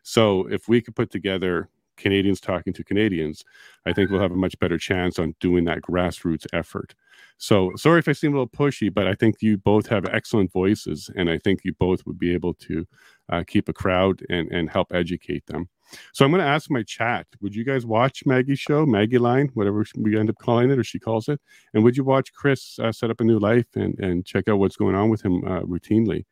So 0.02 0.46
if 0.48 0.68
we 0.68 0.82
could 0.82 0.94
put 0.94 1.10
together 1.10 1.70
Canadians 2.00 2.40
talking 2.40 2.72
to 2.72 2.84
Canadians, 2.84 3.44
I 3.86 3.92
think 3.92 4.10
we'll 4.10 4.20
have 4.20 4.32
a 4.32 4.36
much 4.36 4.58
better 4.58 4.78
chance 4.78 5.18
on 5.18 5.34
doing 5.40 5.64
that 5.64 5.82
grassroots 5.82 6.46
effort. 6.52 6.94
So 7.38 7.72
sorry 7.76 8.00
if 8.00 8.08
I 8.08 8.12
seem 8.12 8.32
a 8.32 8.34
little 8.34 8.48
pushy, 8.48 8.92
but 8.92 9.06
I 9.06 9.14
think 9.14 9.36
you 9.40 9.56
both 9.56 9.86
have 9.86 10.04
excellent 10.06 10.52
voices, 10.52 11.10
and 11.16 11.30
I 11.30 11.38
think 11.38 11.60
you 11.64 11.72
both 11.72 12.04
would 12.06 12.18
be 12.18 12.34
able 12.34 12.54
to 12.54 12.86
uh, 13.30 13.44
keep 13.46 13.68
a 13.68 13.72
crowd 13.72 14.20
and 14.28 14.50
and 14.52 14.68
help 14.68 14.92
educate 14.92 15.46
them. 15.46 15.68
So 16.12 16.24
I'm 16.24 16.30
going 16.30 16.42
to 16.42 16.46
ask 16.46 16.70
my 16.70 16.82
chat: 16.82 17.26
Would 17.40 17.54
you 17.54 17.64
guys 17.64 17.86
watch 17.86 18.26
Maggie's 18.26 18.60
show, 18.60 18.84
Maggie 18.84 19.18
Line, 19.18 19.50
whatever 19.54 19.84
we 19.96 20.18
end 20.18 20.28
up 20.28 20.36
calling 20.38 20.70
it, 20.70 20.78
or 20.78 20.84
she 20.84 20.98
calls 20.98 21.28
it? 21.28 21.40
And 21.72 21.82
would 21.82 21.96
you 21.96 22.04
watch 22.04 22.32
Chris 22.34 22.78
uh, 22.78 22.92
set 22.92 23.10
up 23.10 23.20
a 23.20 23.24
new 23.24 23.38
life 23.38 23.66
and 23.74 23.98
and 23.98 24.26
check 24.26 24.48
out 24.48 24.58
what's 24.58 24.76
going 24.76 24.94
on 24.94 25.08
with 25.08 25.22
him 25.22 25.42
uh, 25.44 25.62
routinely? 25.62 26.24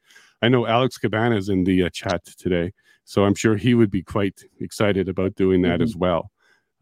I 0.42 0.48
know 0.48 0.66
Alex 0.66 0.98
Cabana 0.98 1.36
is 1.36 1.48
in 1.48 1.64
the 1.64 1.84
uh, 1.84 1.88
chat 1.90 2.24
today, 2.24 2.72
so 3.08 3.24
I'm 3.24 3.34
sure 3.34 3.56
he 3.56 3.72
would 3.72 3.90
be 3.90 4.02
quite 4.02 4.44
excited 4.60 5.08
about 5.08 5.34
doing 5.34 5.62
that 5.62 5.80
as 5.80 5.96
well, 5.96 6.30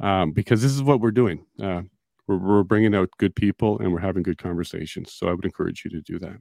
um, 0.01 0.33
because 0.33 0.61
this 0.61 0.73
is 0.73 0.83
what 0.83 1.01
we're 1.01 1.13
doing. 1.13 1.47
Uh, 1.63 1.83
we're, 2.27 2.39
we're 2.39 2.63
bringing 2.65 2.97
out 2.97 3.11
good 3.19 3.33
people 3.33 3.79
and 3.79 3.93
we're 3.93 4.01
having 4.01 4.25
good 4.25 4.37
conversations. 4.37 5.13
So 5.13 5.29
I 5.29 5.35
would 5.35 5.45
encourage 5.45 5.85
you 5.85 5.91
to 5.93 6.01
do 6.01 6.19
that. 6.19 6.41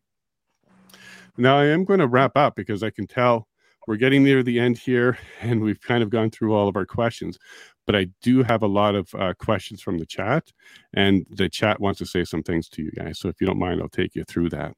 Now 1.38 1.60
I 1.60 1.66
am 1.66 1.86
going 1.86 2.00
to 2.00 2.08
wrap 2.08 2.36
up 2.36 2.56
because 2.56 2.82
I 2.82 2.90
can 2.90 3.06
tell 3.06 3.48
we're 3.86 3.98
getting 3.98 4.24
near 4.24 4.42
the 4.42 4.60
end 4.60 4.80
here 4.80 5.20
and 5.42 5.62
we've 5.62 5.80
kind 5.80 6.02
of 6.02 6.10
gone 6.10 6.32
through 6.32 6.56
all 6.56 6.68
of 6.68 6.76
our 6.76 6.88
questions. 6.88 7.38
But 7.86 7.96
I 7.96 8.08
do 8.24 8.42
have 8.42 8.64
a 8.64 8.68
lot 8.68 8.96
of 8.96 9.14
uh, 9.14 9.36
questions 9.38 9.84
from 9.84 10.00
the 10.00 10.08
chat, 10.08 10.52
and 10.96 11.28
the 11.30 11.48
chat 11.48 11.80
wants 11.80 12.00
to 12.00 12.08
say 12.08 12.24
some 12.24 12.42
things 12.42 12.68
to 12.70 12.82
you 12.82 12.90
guys. 12.90 13.20
So 13.20 13.30
if 13.30 13.40
you 13.40 13.46
don't 13.46 13.60
mind, 13.60 13.84
I'll 13.84 13.90
take 13.90 14.16
you 14.16 14.24
through 14.24 14.50
that. 14.50 14.74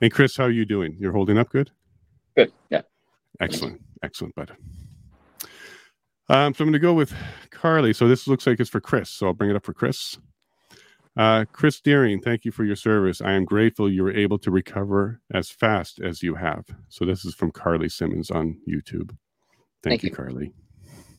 And 0.00 0.12
Chris, 0.12 0.36
how 0.36 0.44
are 0.44 0.50
you 0.52 0.64
doing? 0.64 0.94
You're 1.00 1.10
holding 1.10 1.36
up 1.36 1.48
good? 1.48 1.72
Good. 2.36 2.52
Yeah. 2.70 2.82
Excellent. 3.38 3.80
Excellent, 4.02 4.34
bud. 4.34 4.52
Um, 6.28 6.54
so 6.54 6.62
I'm 6.62 6.70
going 6.70 6.72
to 6.72 6.78
go 6.78 6.94
with 6.94 7.12
Carly. 7.50 7.92
So 7.92 8.06
this 8.06 8.26
looks 8.26 8.46
like 8.46 8.60
it's 8.60 8.70
for 8.70 8.80
Chris. 8.80 9.10
So 9.10 9.26
I'll 9.26 9.34
bring 9.34 9.50
it 9.50 9.56
up 9.56 9.64
for 9.64 9.74
Chris. 9.74 10.18
Uh, 11.16 11.44
Chris 11.52 11.80
Deering, 11.80 12.20
thank 12.20 12.44
you 12.44 12.52
for 12.52 12.64
your 12.64 12.76
service. 12.76 13.20
I 13.20 13.32
am 13.32 13.44
grateful 13.44 13.90
you 13.90 14.04
were 14.04 14.16
able 14.16 14.38
to 14.38 14.50
recover 14.50 15.20
as 15.34 15.50
fast 15.50 16.00
as 16.00 16.22
you 16.22 16.36
have. 16.36 16.64
So 16.88 17.04
this 17.04 17.24
is 17.24 17.34
from 17.34 17.50
Carly 17.50 17.88
Simmons 17.88 18.30
on 18.30 18.58
YouTube. 18.68 19.10
Thank, 19.82 20.00
Thank 20.00 20.02
you, 20.04 20.10
you. 20.10 20.14
Carly. 20.14 20.52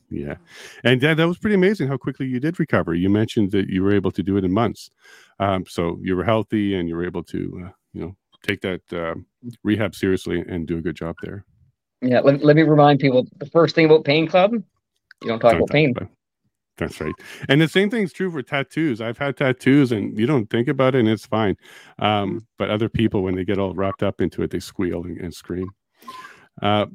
Yeah, 0.08 0.36
and 0.84 1.00
that, 1.00 1.16
that 1.16 1.26
was 1.26 1.38
pretty 1.38 1.54
amazing 1.54 1.88
how 1.88 1.96
quickly 1.96 2.26
you 2.26 2.38
did 2.38 2.60
recover. 2.60 2.94
You 2.94 3.08
mentioned 3.08 3.50
that 3.52 3.68
you 3.68 3.82
were 3.82 3.94
able 3.94 4.10
to 4.12 4.22
do 4.22 4.36
it 4.36 4.44
in 4.44 4.52
months. 4.52 4.90
Um, 5.40 5.64
so 5.66 5.98
you 6.02 6.16
were 6.16 6.24
healthy 6.24 6.74
and 6.74 6.86
you 6.86 6.96
were 6.96 7.04
able 7.06 7.22
to, 7.24 7.64
uh, 7.64 7.70
you 7.94 8.00
know, 8.02 8.16
take 8.42 8.60
that 8.60 8.80
uh, 8.92 9.14
rehab 9.62 9.94
seriously 9.94 10.44
and 10.46 10.66
do 10.66 10.76
a 10.76 10.82
good 10.82 10.96
job 10.96 11.16
there. 11.22 11.46
Yeah. 12.02 12.20
Let, 12.20 12.44
let 12.44 12.56
me 12.56 12.62
remind 12.62 13.00
people 13.00 13.26
the 13.38 13.46
first 13.46 13.74
thing 13.74 13.86
about 13.86 14.04
Pain 14.04 14.26
Club, 14.26 14.52
you 14.52 14.62
don't 15.28 15.38
talk 15.40 15.52
Don't 15.52 15.60
about 15.62 15.70
pain. 15.70 15.90
about- 15.90 16.08
That's 16.78 17.00
right. 17.00 17.14
And 17.48 17.60
the 17.60 17.68
same 17.68 17.90
thing's 17.90 18.12
true 18.12 18.30
for 18.30 18.42
tattoos. 18.42 19.00
I've 19.00 19.18
had 19.18 19.36
tattoos 19.36 19.92
and 19.92 20.18
you 20.18 20.26
don't 20.26 20.50
think 20.50 20.68
about 20.68 20.94
it 20.94 21.00
and 21.00 21.08
it's 21.08 21.26
fine. 21.26 21.56
Um, 21.98 22.46
but 22.58 22.70
other 22.70 22.88
people, 22.88 23.22
when 23.22 23.36
they 23.36 23.44
get 23.44 23.58
all 23.58 23.74
wrapped 23.74 24.02
up 24.02 24.20
into 24.20 24.42
it, 24.42 24.50
they 24.50 24.58
squeal 24.60 25.04
and, 25.04 25.18
and 25.20 25.32
scream. 25.32 25.70
Uh, 26.60 26.86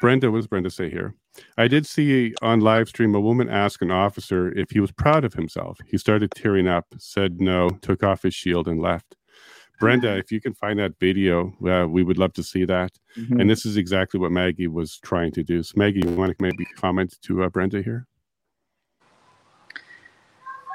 Brenda, 0.00 0.30
what 0.30 0.38
does 0.38 0.46
Brenda 0.46 0.70
say 0.70 0.88
here? 0.90 1.14
I 1.56 1.68
did 1.68 1.86
see 1.86 2.34
on 2.42 2.60
live 2.60 2.88
stream 2.88 3.14
a 3.14 3.20
woman 3.20 3.48
ask 3.48 3.80
an 3.82 3.90
officer 3.90 4.52
if 4.58 4.70
he 4.70 4.80
was 4.80 4.92
proud 4.92 5.24
of 5.24 5.32
himself. 5.34 5.78
He 5.86 5.96
started 5.96 6.30
tearing 6.34 6.68
up, 6.68 6.86
said 6.98 7.40
no, 7.40 7.70
took 7.82 8.02
off 8.02 8.22
his 8.22 8.34
shield, 8.34 8.68
and 8.68 8.80
left. 8.80 9.16
Brenda, 9.82 10.16
if 10.16 10.30
you 10.30 10.40
can 10.40 10.54
find 10.54 10.78
that 10.78 10.96
video, 11.00 11.52
uh, 11.66 11.88
we 11.88 12.04
would 12.04 12.16
love 12.16 12.32
to 12.34 12.42
see 12.42 12.64
that. 12.64 12.92
Mhm. 13.16 13.40
And 13.40 13.50
this 13.50 13.66
is 13.66 13.76
exactly 13.76 14.20
what 14.20 14.30
Maggie 14.30 14.68
was 14.68 14.98
trying 14.98 15.32
to 15.32 15.42
do. 15.42 15.60
So, 15.64 15.74
Maggie, 15.76 16.02
you 16.06 16.14
want 16.14 16.30
to 16.30 16.36
maybe 16.40 16.64
comment 16.76 17.18
to 17.22 17.42
uh, 17.42 17.48
Brenda 17.48 17.82
here? 17.82 18.06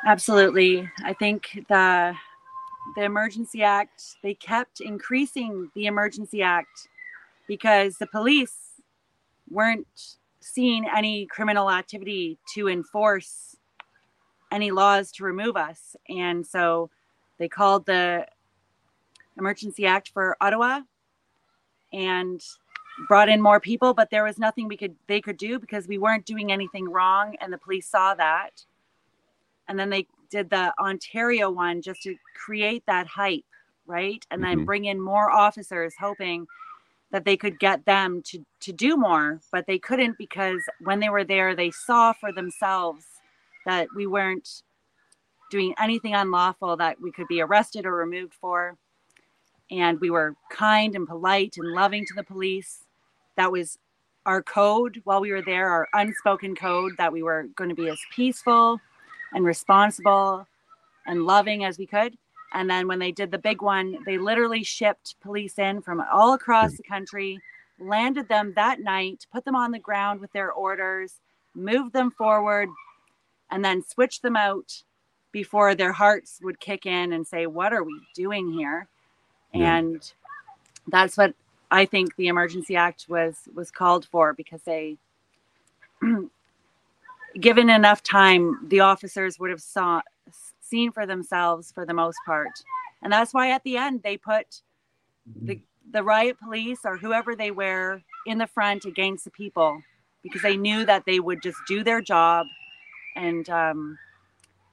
Absolutely. 0.06 0.90
I 1.04 1.14
think 1.14 1.66
the 1.70 2.16
the 2.96 3.04
emergency 3.04 3.64
act 3.64 4.18
they 4.24 4.34
kept 4.34 4.80
increasing 4.80 5.70
the 5.76 5.88
emergency 5.88 6.42
act 6.42 6.88
because 7.48 7.98
the 7.98 8.08
police 8.08 8.82
weren't 9.50 10.18
seeing 10.40 10.88
any 10.96 11.26
criminal 11.26 11.70
activity 11.70 12.38
to 12.56 12.70
enforce 12.70 13.58
any 14.52 14.72
laws 14.72 15.12
to 15.12 15.26
remove 15.26 15.58
us 15.58 15.98
and 16.08 16.48
so 16.48 16.90
they 17.40 17.50
called 17.50 17.86
the 17.86 18.26
emergency 19.38 19.86
act 19.86 20.10
for 20.10 20.38
Ottawa 20.42 20.82
and 21.94 22.42
brought 23.08 23.30
in 23.30 23.42
more 23.42 23.60
people 23.60 23.94
but 23.94 24.10
there 24.10 24.24
was 24.24 24.40
nothing 24.40 24.68
we 24.68 24.78
could 24.78 24.96
they 25.08 25.22
could 25.22 25.38
do 25.38 25.60
because 25.60 25.88
we 25.88 25.98
weren't 26.00 26.26
doing 26.26 26.52
anything 26.52 26.90
wrong 26.90 27.36
and 27.42 27.54
the 27.54 27.58
police 27.58 27.88
saw 27.90 28.14
that 28.16 28.52
and 29.68 29.80
then 29.80 29.90
they 29.90 30.08
did 30.30 30.50
the 30.50 30.74
Ontario 30.80 31.50
one 31.50 31.82
just 31.82 32.02
to 32.04 32.16
create 32.36 32.84
that 32.88 33.08
hype, 33.08 33.46
right? 33.86 34.26
And 34.32 34.44
then 34.44 34.60
Mhm. 34.60 34.66
bring 34.66 34.86
in 34.86 35.02
more 35.02 35.32
officers, 35.32 35.96
hoping 36.00 36.48
that 37.12 37.26
they 37.26 37.38
could 37.38 37.60
get 37.60 37.86
them 37.86 38.22
to 38.24 38.46
to 38.62 38.74
do 38.74 38.98
more, 38.98 39.42
but 39.52 39.68
they 39.68 39.80
couldn't 39.80 40.18
because 40.18 40.62
when 40.82 41.00
they 41.00 41.10
were 41.10 41.24
there, 41.26 41.56
they 41.56 41.72
saw 41.72 42.14
for 42.14 42.32
themselves 42.34 43.06
that 43.66 43.88
we 43.96 44.08
weren't 44.08 44.64
doing 45.52 45.74
anything 45.80 46.16
unlawful 46.16 46.78
that 46.78 47.00
we 47.02 47.12
could 47.12 47.28
be 47.28 47.42
arrested 47.42 47.86
or 47.86 47.96
removed 47.96 48.34
for, 48.36 48.78
and 49.72 50.00
we 50.00 50.10
were 50.10 50.36
kind 50.52 50.96
and 50.96 51.08
polite 51.08 51.56
and 51.58 51.74
loving 51.74 52.06
to 52.06 52.14
the 52.14 52.24
police. 52.24 52.86
That 53.36 53.52
was 53.52 53.78
our 54.26 54.44
code 54.44 55.02
while 55.04 55.22
we 55.22 55.32
were 55.32 55.42
there, 55.42 55.70
our 55.70 55.88
unspoken 55.94 56.56
code 56.56 56.94
that 56.98 57.12
we 57.12 57.24
were 57.24 57.48
going 57.56 57.70
to 57.70 57.76
be 57.76 57.90
as 57.90 58.00
peaceful 58.12 58.80
and 59.34 59.46
responsible 59.46 60.48
and 61.06 61.26
loving 61.26 61.64
as 61.64 61.78
we 61.78 61.86
could. 61.88 62.18
And 62.54 62.70
then 62.70 62.88
when 62.88 63.00
they 63.00 63.12
did 63.12 63.32
the 63.32 63.38
big 63.38 63.62
one, 63.62 63.98
they 64.06 64.18
literally 64.18 64.64
shipped 64.64 65.20
police 65.22 65.60
in 65.60 65.82
from 65.82 66.02
all 66.12 66.34
across 66.34 66.76
the 66.76 66.84
country, 66.84 67.40
landed 67.80 68.28
them 68.28 68.54
that 68.56 68.80
night, 68.80 69.26
put 69.32 69.46
them 69.46 69.56
on 69.56 69.72
the 69.72 69.80
ground 69.80 70.20
with 70.20 70.32
their 70.32 70.52
orders, 70.52 71.20
moved 71.56 71.94
them 71.94 72.12
forward, 72.12 72.70
and 73.52 73.64
then 73.64 73.84
switched 73.84 74.22
them 74.22 74.36
out 74.36 74.84
before 75.32 75.76
their 75.76 75.92
hearts 75.92 76.40
would 76.42 76.60
kick 76.60 76.86
in 76.86 77.14
and 77.14 77.28
say, 77.28 77.48
What 77.48 77.74
are 77.74 77.84
we 77.84 78.00
doing 78.16 78.52
here? 78.52 78.88
Yeah. 79.60 79.78
And 79.78 80.12
that's 80.88 81.18
what 81.18 81.34
I 81.70 81.86
think 81.86 82.16
the 82.16 82.28
Emergency 82.28 82.76
Act 82.76 83.06
was 83.10 83.50
was 83.54 83.72
called 83.72 84.06
for 84.06 84.34
because 84.34 84.62
they 84.64 84.98
given 87.40 87.70
enough 87.70 88.04
time, 88.04 88.60
the 88.68 88.80
officers 88.80 89.40
would 89.40 89.50
have 89.50 89.62
saw 89.62 90.02
seen 90.62 90.92
for 90.92 91.06
themselves 91.06 91.72
for 91.72 91.86
the 91.86 91.94
most 91.94 92.18
part, 92.26 92.64
and 93.02 93.12
that's 93.12 93.34
why 93.34 93.52
at 93.52 93.64
the 93.64 93.78
end 93.78 94.02
they 94.04 94.18
put 94.18 94.62
the 95.44 95.60
the 95.92 96.04
riot 96.04 96.38
police 96.40 96.80
or 96.84 96.98
whoever 96.98 97.36
they 97.36 97.52
were 97.52 98.02
in 98.26 98.38
the 98.38 98.48
front 98.48 98.86
against 98.86 99.24
the 99.24 99.32
people 99.32 99.82
because 100.22 100.42
they 100.42 100.58
knew 100.58 100.86
that 100.86 101.04
they 101.06 101.20
would 101.20 101.42
just 101.42 101.58
do 101.66 101.82
their 101.82 102.02
job 102.02 102.46
and 103.16 103.50
um, 103.50 103.98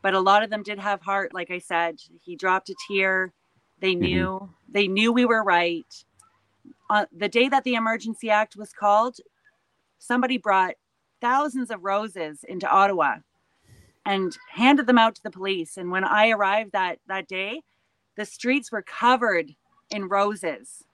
but 0.02 0.14
a 0.14 0.20
lot 0.20 0.42
of 0.42 0.50
them 0.50 0.62
did 0.62 0.78
have 0.78 1.00
heart. 1.00 1.32
Like 1.32 1.50
I 1.50 1.58
said, 1.58 1.96
he 2.22 2.36
dropped 2.36 2.68
a 2.68 2.74
tear. 2.86 3.32
They 3.80 3.94
knew 3.94 4.50
they 4.68 4.88
knew 4.88 5.12
we 5.12 5.24
were 5.24 5.42
right. 5.42 6.04
On 6.90 7.06
the 7.16 7.28
day 7.28 7.48
that 7.48 7.64
the 7.64 7.74
Emergency 7.74 8.30
Act 8.30 8.56
was 8.56 8.72
called, 8.72 9.16
somebody 9.98 10.38
brought 10.38 10.74
thousands 11.20 11.70
of 11.70 11.84
roses 11.84 12.44
into 12.44 12.68
Ottawa 12.68 13.16
and 14.04 14.36
handed 14.50 14.86
them 14.86 14.98
out 14.98 15.14
to 15.14 15.22
the 15.22 15.30
police. 15.30 15.76
And 15.76 15.90
when 15.90 16.04
I 16.04 16.30
arrived 16.30 16.72
that 16.72 16.98
that 17.08 17.28
day, 17.28 17.62
the 18.16 18.24
streets 18.24 18.70
were 18.70 18.82
covered 18.82 19.54
in 19.90 20.08
roses 20.08 20.84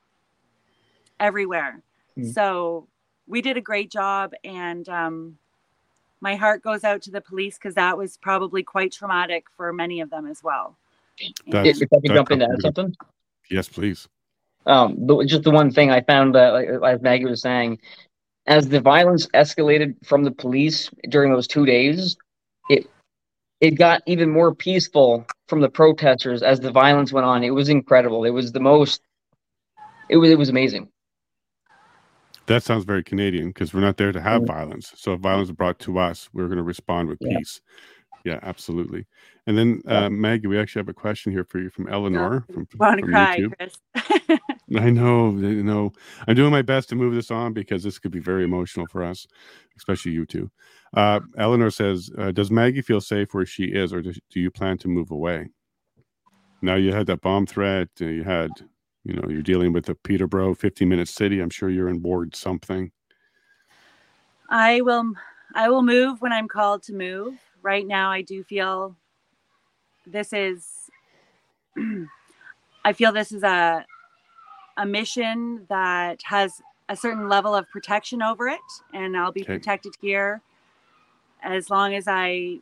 everywhere. 1.19 1.83
Hmm. 2.15 2.31
So 2.31 2.89
we 3.27 3.43
did 3.43 3.57
a 3.57 3.61
great 3.61 3.91
job, 3.91 4.33
and 4.45 4.89
um, 4.89 5.39
my 6.21 6.35
heart 6.35 6.63
goes 6.63 6.85
out 6.85 7.03
to 7.03 7.11
the 7.11 7.21
police 7.21 7.57
because 7.57 7.75
that 7.75 7.97
was 7.97 8.17
probably 8.17 8.63
quite 8.63 8.93
traumatic 8.93 9.47
for 9.57 9.73
many 9.73 10.01
of 10.01 10.11
them 10.11 10.27
as 10.27 10.43
well. 10.43 10.77
That's- 11.47 11.81
if 11.81 11.89
I 11.93 12.01
could 12.01 12.13
jump 12.15 12.31
in 12.31 12.39
to 12.41 12.47
comes 12.47 12.65
add 12.65 12.75
something. 12.75 12.95
Yes, 13.51 13.69
please. 13.69 14.09
Um, 14.67 15.07
the, 15.07 15.25
just 15.25 15.43
the 15.43 15.51
one 15.51 15.71
thing 15.71 15.91
I 15.91 16.01
found, 16.03 16.37
uh, 16.37 16.53
like, 16.53 16.95
as 16.95 17.01
Maggie 17.03 17.25
was 17.25 17.41
saying, 17.43 17.79
as 18.47 18.69
the 18.69 18.81
violence 18.81 19.27
escalated 19.29 19.95
from 20.05 20.23
the 20.25 20.31
police 20.31 20.91
during 21.09 21.33
those 21.33 21.47
two 21.47 21.67
days, 21.67 22.17
it 22.69 22.89
it 23.61 23.73
got 23.73 24.03
even 24.07 24.31
more 24.31 24.55
peaceful 24.55 25.27
from 25.49 25.61
the 25.61 25.69
protesters 25.69 26.43
as 26.43 26.61
the 26.61 26.71
violence 26.71 27.13
went 27.13 27.27
on. 27.27 27.43
It 27.45 27.51
was 27.51 27.69
incredible. 27.69 28.25
It 28.25 28.31
was 28.31 28.53
the 28.53 28.61
most. 28.61 29.03
It 30.09 30.17
was 30.17 30.31
it 30.31 30.39
was 30.39 30.49
amazing. 30.49 30.89
That 32.47 32.63
sounds 32.63 32.85
very 32.85 33.05
Canadian 33.05 33.49
because 33.49 33.73
we're 33.73 33.81
not 33.81 33.97
there 33.97 34.13
to 34.13 34.21
have 34.21 34.43
Mm. 34.43 34.47
violence. 34.49 34.93
So 34.97 35.15
if 35.15 35.21
violence 35.21 35.49
is 35.49 35.55
brought 35.55 35.79
to 35.81 35.99
us, 35.99 36.29
we're 36.33 36.47
going 36.47 36.57
to 36.59 36.63
respond 36.65 37.09
with 37.09 37.19
Yeah. 37.21 37.39
peace. 37.39 37.61
Yeah, 38.25 38.39
absolutely. 38.43 39.07
And 39.47 39.57
then 39.57 39.83
uh, 39.87 40.11
Maggie, 40.11 40.47
we 40.47 40.59
actually 40.59 40.81
have 40.81 40.89
a 40.89 40.95
question 40.95 41.33
here 41.33 41.45
for 41.45 41.59
you 41.59 41.71
from 41.71 41.89
Eleanor 41.89 42.45
from, 42.53 42.69
Want 42.79 42.99
to 42.99 43.05
from 43.05 43.13
cry, 43.13 43.39
YouTube. 43.39 43.55
Chris? 43.57 43.79
I 44.77 44.91
know, 44.91 45.29
I 45.29 45.63
know. 45.63 45.93
I'm 46.29 46.37
doing 46.37 46.51
my 46.51 46.63
best 46.63 46.91
to 46.91 46.95
move 46.97 47.15
this 47.15 47.31
on 47.31 47.53
because 47.53 47.83
this 47.83 47.99
could 47.99 48.13
be 48.13 48.21
very 48.21 48.45
emotional 48.45 48.87
for 48.87 49.03
us, 49.03 49.27
especially 49.77 50.13
you 50.13 50.27
two. 50.27 50.51
Uh, 50.95 51.21
Eleanor 51.39 51.71
says, 51.71 52.11
uh, 52.19 52.31
"Does 52.31 52.51
Maggie 52.51 52.83
feel 52.83 53.01
safe 53.01 53.33
where 53.33 53.47
she 53.47 53.65
is, 53.65 53.93
or 53.93 54.03
does, 54.03 54.21
do 54.31 54.41
you 54.41 54.51
plan 54.51 54.77
to 54.79 54.89
move 54.89 55.11
away?" 55.11 55.49
Now 56.63 56.75
you 56.75 56.93
had 56.93 57.07
that 57.07 57.23
bomb 57.23 57.47
threat. 57.47 57.89
Uh, 58.01 58.07
you 58.07 58.25
had, 58.25 58.51
you 59.05 59.15
know, 59.15 59.29
you're 59.29 59.43
dealing 59.43 59.73
with 59.73 59.87
the 59.87 59.95
Peterborough 59.95 60.55
15 60.55 60.89
minute 60.89 61.09
city. 61.09 61.41
I'm 61.41 61.51
sure 61.51 61.71
you're 61.71 61.89
in 61.89 62.01
board 62.01 62.37
something. 62.37 62.93
I 64.51 64.81
will 64.83 65.15
I 65.55 65.69
will 65.69 65.83
move 65.83 66.21
when 66.21 66.33
I'm 66.33 66.49
called 66.49 66.83
to 66.85 66.93
move. 66.93 67.35
Right 67.63 67.87
now 67.87 68.11
I 68.11 68.23
do 68.23 68.43
feel 68.45 68.97
this 70.07 70.33
is 70.33 70.91
I 72.85 72.93
feel 72.93 73.13
this 73.13 73.33
is 73.33 73.43
a 73.43 73.85
a 74.77 74.87
mission 74.87 75.67
that 75.69 76.21
has 76.25 76.63
a 76.89 76.97
certain 76.97 77.29
level 77.29 77.55
of 77.55 77.69
protection 77.71 78.23
over 78.23 78.49
it 78.49 78.61
and 78.95 79.17
I'll 79.17 79.33
be 79.33 79.43
Okay. 79.43 79.55
protected 79.55 79.95
here 80.01 80.41
as 81.43 81.71
long 81.71 81.95
as 81.95 82.05
I 82.09 82.59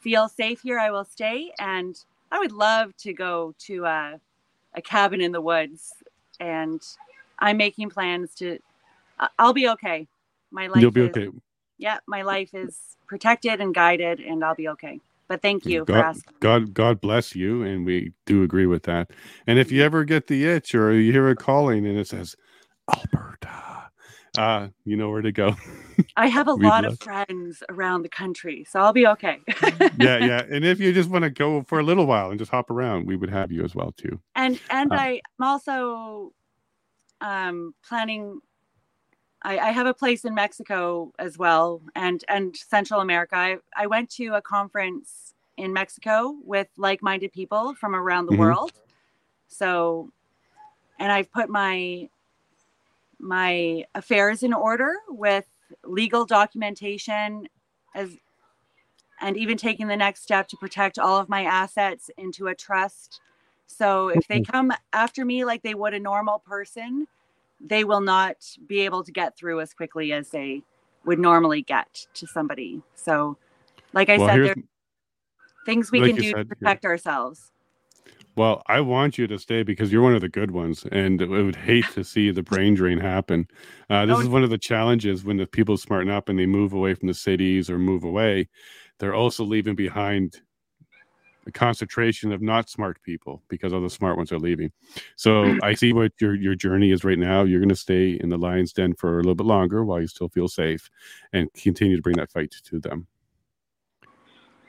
feel 0.00 0.28
safe 0.28 0.60
here 0.62 0.78
I 0.78 0.90
will 0.90 1.04
stay 1.04 1.52
and 1.58 1.96
I 2.32 2.38
would 2.38 2.52
love 2.52 2.96
to 2.98 3.12
go 3.12 3.54
to 3.60 3.84
a 3.84 4.20
a 4.74 4.82
cabin 4.82 5.20
in 5.20 5.32
the 5.32 5.40
woods 5.40 5.92
and 6.38 6.80
I'm 7.40 7.56
making 7.56 7.90
plans 7.90 8.34
to 8.36 8.58
I'll 9.38 9.52
be 9.52 9.68
okay. 9.68 10.06
My 10.50 10.66
life 10.66 10.80
You'll 10.80 10.90
be 10.90 11.02
okay. 11.02 11.28
Yeah, 11.80 11.98
my 12.06 12.22
life 12.22 12.54
is 12.54 12.78
protected 13.08 13.60
and 13.60 13.74
guided, 13.74 14.20
and 14.20 14.44
I'll 14.44 14.54
be 14.54 14.68
okay. 14.68 15.00
But 15.28 15.42
thank 15.42 15.66
you 15.66 15.86
for 15.86 15.92
God, 15.94 16.04
asking. 16.04 16.34
God, 16.40 16.74
God 16.74 17.00
bless 17.00 17.34
you, 17.34 17.62
and 17.62 17.86
we 17.86 18.12
do 18.26 18.42
agree 18.42 18.66
with 18.66 18.84
that. 18.84 19.10
And 19.46 19.58
if 19.58 19.72
you 19.72 19.82
ever 19.82 20.04
get 20.04 20.26
the 20.28 20.44
itch 20.46 20.74
or 20.74 20.92
you 20.92 21.12
hear 21.12 21.28
a 21.28 21.36
calling 21.36 21.86
and 21.86 21.98
it 21.98 22.08
says 22.08 22.36
Alberta, 22.92 23.90
uh, 24.36 24.68
you 24.84 24.96
know 24.96 25.10
where 25.10 25.22
to 25.22 25.32
go. 25.32 25.56
I 26.16 26.26
have 26.28 26.48
a 26.48 26.52
lot 26.52 26.84
love- 26.84 26.92
of 26.92 27.00
friends 27.00 27.62
around 27.68 28.02
the 28.02 28.08
country, 28.08 28.66
so 28.68 28.80
I'll 28.80 28.92
be 28.92 29.06
okay. 29.06 29.38
yeah, 29.98 30.18
yeah. 30.18 30.42
And 30.50 30.64
if 30.64 30.80
you 30.80 30.92
just 30.92 31.08
want 31.08 31.22
to 31.24 31.30
go 31.30 31.62
for 31.62 31.78
a 31.78 31.82
little 31.82 32.06
while 32.06 32.30
and 32.30 32.38
just 32.38 32.50
hop 32.50 32.70
around, 32.70 33.06
we 33.06 33.16
would 33.16 33.30
have 33.30 33.52
you 33.52 33.64
as 33.64 33.74
well 33.74 33.92
too. 33.96 34.20
and 34.34 34.58
and 34.70 34.92
I, 34.92 35.20
I'm 35.38 35.46
also 35.46 36.32
um, 37.20 37.74
planning. 37.88 38.40
I, 39.42 39.58
I 39.58 39.70
have 39.70 39.86
a 39.86 39.94
place 39.94 40.24
in 40.24 40.34
Mexico 40.34 41.12
as 41.18 41.38
well, 41.38 41.80
and 41.94 42.24
and 42.28 42.56
Central 42.56 43.00
America. 43.00 43.36
I, 43.36 43.56
I 43.76 43.86
went 43.86 44.10
to 44.12 44.34
a 44.34 44.42
conference 44.42 45.34
in 45.56 45.72
Mexico 45.72 46.36
with 46.44 46.68
like-minded 46.76 47.32
people 47.32 47.74
from 47.74 47.94
around 47.94 48.26
the 48.26 48.32
Mhm. 48.32 48.38
world. 48.38 48.72
So, 49.48 50.10
and 50.98 51.10
I've 51.12 51.30
put 51.32 51.48
my 51.48 52.08
my 53.18 53.84
affairs 53.94 54.42
in 54.42 54.52
order 54.52 54.94
with 55.08 55.46
legal 55.84 56.24
documentation 56.24 57.48
as 57.94 58.16
and 59.20 59.36
even 59.36 59.56
taking 59.56 59.86
the 59.88 59.96
next 59.96 60.22
step 60.22 60.48
to 60.48 60.56
protect 60.56 60.98
all 60.98 61.18
of 61.18 61.28
my 61.28 61.44
assets 61.44 62.10
into 62.16 62.48
a 62.48 62.54
trust 62.54 63.20
so 63.66 64.08
if 64.08 64.26
they 64.26 64.40
come 64.40 64.72
after 64.92 65.24
me 65.24 65.44
like 65.44 65.62
they 65.62 65.74
would 65.74 65.94
a 65.94 66.00
normal 66.00 66.38
person 66.40 67.06
they 67.60 67.84
will 67.84 68.00
not 68.00 68.36
be 68.66 68.80
able 68.80 69.04
to 69.04 69.12
get 69.12 69.36
through 69.36 69.60
as 69.60 69.72
quickly 69.74 70.12
as 70.12 70.30
they 70.30 70.62
would 71.04 71.18
normally 71.18 71.62
get 71.62 72.06
to 72.14 72.26
somebody 72.26 72.82
so 72.94 73.36
like 73.92 74.08
i 74.08 74.18
Well, 74.18 74.28
said 74.28 74.36
there 74.44 74.52
are 74.52 74.56
things 75.66 75.90
we 75.92 76.00
like 76.00 76.10
can 76.12 76.16
do 76.16 76.30
said, 76.30 76.46
to 76.48 76.54
yeah. 76.60 76.68
protect 76.68 76.84
ourselves 76.84 77.52
Well, 78.36 78.62
I 78.66 78.80
want 78.80 79.18
you 79.18 79.26
to 79.26 79.38
stay 79.38 79.62
because 79.62 79.92
you're 79.92 80.02
one 80.02 80.14
of 80.14 80.20
the 80.20 80.28
good 80.28 80.52
ones, 80.52 80.86
and 80.92 81.20
I 81.20 81.26
would 81.26 81.56
hate 81.56 81.84
to 81.94 82.04
see 82.04 82.30
the 82.30 82.42
brain 82.42 82.74
drain 82.74 82.98
happen. 82.98 83.46
Uh, 83.90 84.06
this 84.06 84.16
Oh, 84.16 84.22
is 84.22 84.28
one 84.28 84.44
of 84.44 84.50
the 84.50 84.58
challenges 84.58 85.24
when 85.24 85.36
the 85.36 85.46
people 85.46 85.76
smarten 85.76 86.10
up 86.10 86.28
and 86.28 86.38
they 86.38 86.46
move 86.46 86.72
away 86.72 86.94
from 86.94 87.08
the 87.08 87.14
cities 87.14 87.68
or 87.68 87.78
move 87.78 88.04
away. 88.04 88.48
They're 88.98 89.14
also 89.14 89.44
leaving 89.44 89.74
behind 89.74 90.40
concentration 91.50 92.32
of 92.32 92.42
not 92.42 92.68
smart 92.68 93.02
people 93.02 93.42
because 93.48 93.72
all 93.72 93.80
the 93.80 93.90
smart 93.90 94.16
ones 94.16 94.32
are 94.32 94.38
leaving. 94.38 94.70
So 95.16 95.56
I 95.62 95.74
see 95.74 95.92
what 95.92 96.12
your 96.20 96.34
your 96.34 96.54
journey 96.54 96.90
is 96.92 97.04
right 97.04 97.18
now. 97.18 97.44
You're 97.44 97.60
going 97.60 97.68
to 97.68 97.76
stay 97.76 98.12
in 98.12 98.28
the 98.28 98.38
lion's 98.38 98.72
den 98.72 98.94
for 98.94 99.14
a 99.14 99.22
little 99.22 99.34
bit 99.34 99.46
longer 99.46 99.84
while 99.84 100.00
you 100.00 100.06
still 100.06 100.28
feel 100.28 100.48
safe, 100.48 100.90
and 101.32 101.52
continue 101.54 101.96
to 101.96 102.02
bring 102.02 102.16
that 102.16 102.30
fight 102.30 102.50
to 102.64 102.78
them. 102.78 103.06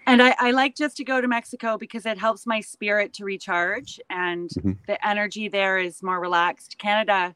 And 0.07 0.21
I, 0.21 0.35
I 0.39 0.51
like 0.51 0.75
just 0.75 0.97
to 0.97 1.03
go 1.03 1.21
to 1.21 1.27
Mexico 1.27 1.77
because 1.77 2.05
it 2.05 2.17
helps 2.17 2.47
my 2.47 2.59
spirit 2.59 3.13
to 3.13 3.23
recharge 3.25 3.99
and 4.09 4.49
Mhm. 4.49 4.77
the 4.87 5.07
energy 5.07 5.47
there 5.47 5.77
is 5.77 6.01
more 6.01 6.19
relaxed. 6.19 6.77
Canada 6.79 7.35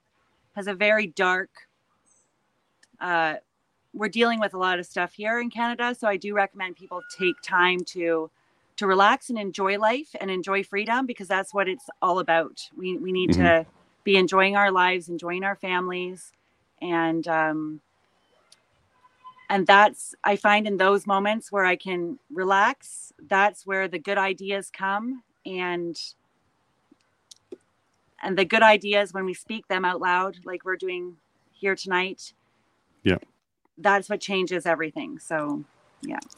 has 0.56 0.68
a 0.68 0.74
very 0.74 1.08
dark, 1.08 1.52
uh, 3.00 3.36
we're 3.94 4.10
dealing 4.10 4.40
with 4.40 4.54
a 4.56 4.58
lot 4.58 4.80
of 4.80 4.86
stuff 4.86 5.14
here 5.14 5.40
in 5.40 5.50
Canada. 5.50 5.96
So 5.96 6.08
I 6.08 6.18
do 6.18 6.34
recommend 6.34 6.76
people 6.76 7.02
take 7.18 7.36
time 7.44 7.80
to 7.86 8.30
to 8.78 8.88
relax 8.88 9.30
and 9.30 9.40
enjoy 9.40 9.78
life 9.78 10.16
and 10.20 10.30
enjoy 10.30 10.64
freedom 10.64 11.06
because 11.06 11.28
that's 11.28 11.54
what 11.54 11.68
it's 11.68 11.86
all 12.02 12.20
about. 12.20 12.70
We 12.78 12.98
we 12.98 13.12
need 13.12 13.32
to 13.34 13.66
be 14.04 14.18
enjoying 14.18 14.56
our 14.56 14.72
lives, 14.72 15.10
enjoying 15.10 15.44
our 15.44 15.56
families, 15.56 16.32
and 16.82 17.28
um, 17.28 17.82
and 19.50 19.68
that's 19.68 20.16
i 20.24 20.36
find 20.36 20.68
in 20.68 20.78
those 20.78 21.06
moments 21.06 21.52
where 21.52 21.66
i 21.66 21.76
can 21.76 22.18
relax 22.34 23.14
that's 23.30 23.66
where 23.66 23.88
the 23.88 24.00
good 24.00 24.18
ideas 24.18 24.72
come 24.72 25.24
and 25.46 26.00
and 28.24 28.38
the 28.38 28.46
good 28.46 28.64
ideas 28.64 29.14
when 29.14 29.26
we 29.26 29.34
speak 29.34 29.68
them 29.68 29.86
out 29.86 30.02
loud 30.02 30.38
like 30.46 30.66
we're 30.66 30.76
doing 30.76 31.16
here 31.54 31.76
tonight 31.76 32.34
Yeah. 33.04 33.18
that's 33.78 34.10
what 34.10 34.20
changes 34.20 34.66
everything 34.66 35.20
so 35.20 35.64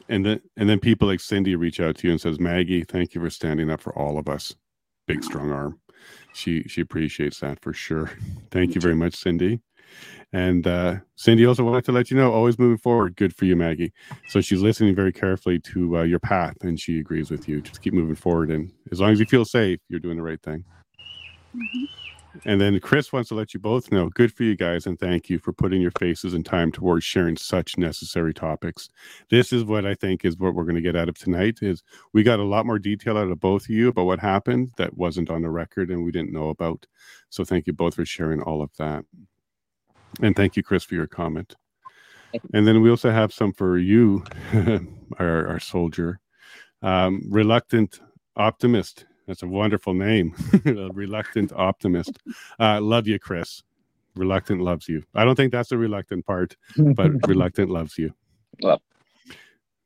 and 0.09 0.25
then 0.25 0.41
and 0.57 0.69
then 0.69 0.79
people 0.79 1.07
like 1.07 1.19
Cindy 1.19 1.55
reach 1.55 1.79
out 1.79 1.97
to 1.97 2.07
you 2.07 2.11
and 2.11 2.21
says, 2.21 2.39
Maggie, 2.39 2.83
thank 2.83 3.13
you 3.13 3.21
for 3.21 3.29
standing 3.29 3.69
up 3.69 3.81
for 3.81 3.97
all 3.97 4.17
of 4.17 4.27
us. 4.27 4.55
Big 5.07 5.23
strong 5.23 5.51
arm. 5.51 5.79
She 6.33 6.63
she 6.63 6.81
appreciates 6.81 7.39
that 7.39 7.61
for 7.61 7.73
sure. 7.73 8.11
Thank 8.51 8.75
you 8.75 8.81
very 8.81 8.95
much, 8.95 9.15
Cindy. 9.15 9.59
And 10.33 10.67
uh, 10.67 10.97
Cindy 11.15 11.45
also 11.45 11.63
wanted 11.63 11.85
to 11.85 11.93
let 11.93 12.11
you 12.11 12.17
know, 12.17 12.33
always 12.33 12.59
moving 12.59 12.77
forward, 12.77 13.15
good 13.15 13.33
for 13.33 13.45
you, 13.45 13.55
Maggie. 13.55 13.93
So 14.27 14.41
she's 14.41 14.61
listening 14.61 14.93
very 14.93 15.13
carefully 15.13 15.59
to 15.59 15.99
uh, 15.99 16.03
your 16.03 16.19
path, 16.19 16.57
and 16.61 16.79
she 16.79 16.99
agrees 16.99 17.31
with 17.31 17.47
you. 17.47 17.61
Just 17.61 17.81
keep 17.81 17.93
moving 17.93 18.15
forward, 18.15 18.51
and 18.51 18.71
as 18.91 18.99
long 18.99 19.11
as 19.11 19.19
you 19.19 19.25
feel 19.25 19.45
safe, 19.45 19.79
you're 19.87 20.01
doing 20.01 20.17
the 20.17 20.23
right 20.23 20.41
thing. 20.41 20.65
And 22.45 22.61
then 22.61 22.79
Chris 22.79 23.11
wants 23.11 23.29
to 23.29 23.35
let 23.35 23.53
you 23.53 23.59
both 23.59 23.91
know, 23.91 24.09
good 24.09 24.31
for 24.31 24.43
you 24.43 24.55
guys, 24.55 24.85
and 24.85 24.99
thank 24.99 25.29
you 25.29 25.39
for 25.39 25.53
putting 25.53 25.81
your 25.81 25.91
faces 25.91 26.33
and 26.33 26.45
time 26.45 26.71
towards 26.71 27.03
sharing 27.03 27.35
such 27.35 27.77
necessary 27.77 28.33
topics 28.33 28.89
this 29.29 29.51
is 29.51 29.63
what 29.63 29.85
I 29.85 29.95
think 29.95 30.25
is 30.25 30.37
what 30.37 30.53
we're 30.53 30.63
going 30.63 30.75
to 30.75 30.81
get 30.81 30.95
out 30.95 31.09
of 31.09 31.17
tonight 31.17 31.59
is 31.61 31.83
we 32.13 32.23
got 32.23 32.39
a 32.39 32.43
lot 32.43 32.65
more 32.65 32.79
detail 32.79 33.17
out 33.17 33.29
of 33.29 33.39
both 33.39 33.63
of 33.63 33.69
you 33.69 33.89
about 33.89 34.05
what 34.05 34.19
happened 34.19 34.71
that 34.77 34.95
wasn't 34.97 35.29
on 35.29 35.41
the 35.41 35.49
record 35.49 35.89
and 35.89 36.03
we 36.03 36.11
didn't 36.11 36.31
know 36.33 36.49
about. 36.49 36.85
So 37.29 37.43
thank 37.43 37.67
you 37.67 37.73
both 37.73 37.95
for 37.95 38.05
sharing 38.05 38.41
all 38.41 38.61
of 38.61 38.71
that. 38.77 39.03
And 40.21 40.35
thank 40.35 40.55
you, 40.55 40.63
Chris, 40.63 40.83
for 40.83 40.95
your 40.95 41.07
comment. 41.07 41.55
And 42.53 42.67
then 42.67 42.81
we 42.81 42.89
also 42.89 43.11
have 43.11 43.33
some 43.33 43.53
for 43.53 43.77
you, 43.77 44.23
our, 45.19 45.47
our 45.47 45.59
soldier. 45.59 46.19
Um, 46.81 47.23
reluctant 47.29 47.99
optimist. 48.35 49.05
That's 49.27 49.43
a 49.43 49.47
wonderful 49.47 49.93
name. 49.93 50.33
a 50.65 50.89
reluctant 50.93 51.51
optimist. 51.53 52.17
Uh, 52.59 52.79
love 52.81 53.07
you, 53.07 53.19
Chris. 53.19 53.61
Reluctant 54.15 54.61
loves 54.61 54.87
you. 54.87 55.03
I 55.13 55.25
don't 55.25 55.35
think 55.35 55.51
that's 55.51 55.69
the 55.69 55.77
reluctant 55.77 56.25
part, 56.25 56.55
but 56.77 57.11
reluctant 57.27 57.69
loves 57.69 57.97
you. 57.97 58.13
Well. 58.63 58.81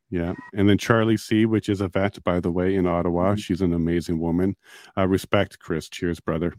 Yeah. 0.09 0.33
And 0.53 0.69
then 0.69 0.77
Charlie 0.77 1.17
C, 1.17 1.45
which 1.45 1.69
is 1.69 1.81
a 1.81 1.87
vet, 1.87 2.23
by 2.23 2.39
the 2.39 2.51
way, 2.51 2.75
in 2.75 2.85
Ottawa. 2.85 3.35
She's 3.35 3.61
an 3.61 3.73
amazing 3.73 4.19
woman. 4.19 4.55
Uh, 4.97 5.07
respect, 5.07 5.59
Chris. 5.59 5.89
Cheers, 5.89 6.19
brother. 6.19 6.53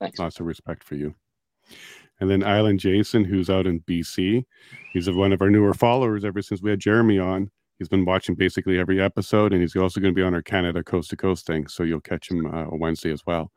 Thanks. 0.00 0.18
Lots 0.18 0.40
of 0.40 0.46
respect 0.46 0.82
for 0.82 0.94
you. 0.94 1.14
And 2.20 2.30
then 2.30 2.44
Island 2.44 2.80
Jason, 2.80 3.24
who's 3.24 3.50
out 3.50 3.66
in 3.66 3.80
BC. 3.80 4.44
He's 4.92 5.10
one 5.10 5.32
of 5.32 5.42
our 5.42 5.50
newer 5.50 5.74
followers 5.74 6.24
ever 6.24 6.40
since 6.40 6.62
we 6.62 6.70
had 6.70 6.78
Jeremy 6.78 7.18
on. 7.18 7.50
He's 7.78 7.88
been 7.88 8.04
watching 8.04 8.34
basically 8.34 8.78
every 8.78 9.00
episode, 9.00 9.52
and 9.52 9.60
he's 9.60 9.74
also 9.74 10.00
going 10.00 10.14
to 10.14 10.18
be 10.18 10.22
on 10.22 10.34
our 10.34 10.42
Canada 10.42 10.82
Coast 10.82 11.10
to 11.10 11.16
Coast 11.16 11.46
thing. 11.46 11.66
So 11.66 11.82
you'll 11.82 12.00
catch 12.00 12.30
him 12.30 12.46
uh, 12.46 12.66
on 12.66 12.78
Wednesday 12.78 13.10
as 13.10 13.24
well. 13.26 13.50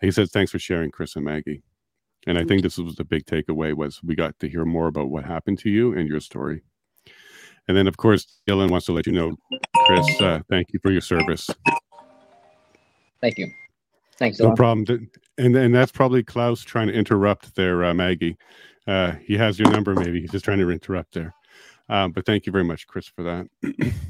He 0.00 0.10
says, 0.10 0.30
"Thanks 0.30 0.52
for 0.52 0.58
sharing, 0.58 0.90
Chris 0.90 1.16
and 1.16 1.24
Maggie." 1.24 1.62
And 2.26 2.38
I 2.38 2.44
think 2.44 2.62
this 2.62 2.78
was 2.78 2.94
the 2.94 3.04
big 3.04 3.26
takeaway 3.26 3.74
was 3.74 4.02
we 4.02 4.14
got 4.14 4.38
to 4.38 4.48
hear 4.48 4.64
more 4.64 4.86
about 4.86 5.10
what 5.10 5.24
happened 5.24 5.58
to 5.60 5.70
you 5.70 5.94
and 5.94 6.08
your 6.08 6.20
story. 6.20 6.62
And 7.68 7.76
then, 7.76 7.86
of 7.86 7.96
course, 7.96 8.40
Dylan 8.48 8.70
wants 8.70 8.86
to 8.86 8.92
let 8.92 9.06
you 9.06 9.12
know, 9.12 9.36
Chris, 9.86 10.20
uh, 10.20 10.40
thank 10.48 10.68
you 10.72 10.78
for 10.82 10.90
your 10.90 11.00
service. 11.00 11.48
Thank 13.20 13.38
you. 13.38 13.50
Thanks, 14.18 14.38
No 14.38 14.52
problem. 14.52 15.10
And 15.38 15.56
and 15.56 15.74
that's 15.74 15.90
probably 15.90 16.22
Klaus 16.22 16.62
trying 16.62 16.86
to 16.88 16.94
interrupt 16.94 17.56
there, 17.56 17.84
uh, 17.84 17.94
Maggie. 17.94 18.36
Uh, 18.86 19.12
he 19.24 19.36
has 19.36 19.58
your 19.58 19.70
number, 19.70 19.94
maybe. 19.94 20.20
He's 20.20 20.30
just 20.30 20.44
trying 20.44 20.58
to 20.58 20.70
interrupt 20.70 21.14
there. 21.14 21.34
Um, 21.88 22.12
but 22.12 22.24
thank 22.24 22.46
you 22.46 22.52
very 22.52 22.64
much, 22.64 22.86
Chris, 22.86 23.06
for 23.06 23.22
that. 23.22 23.46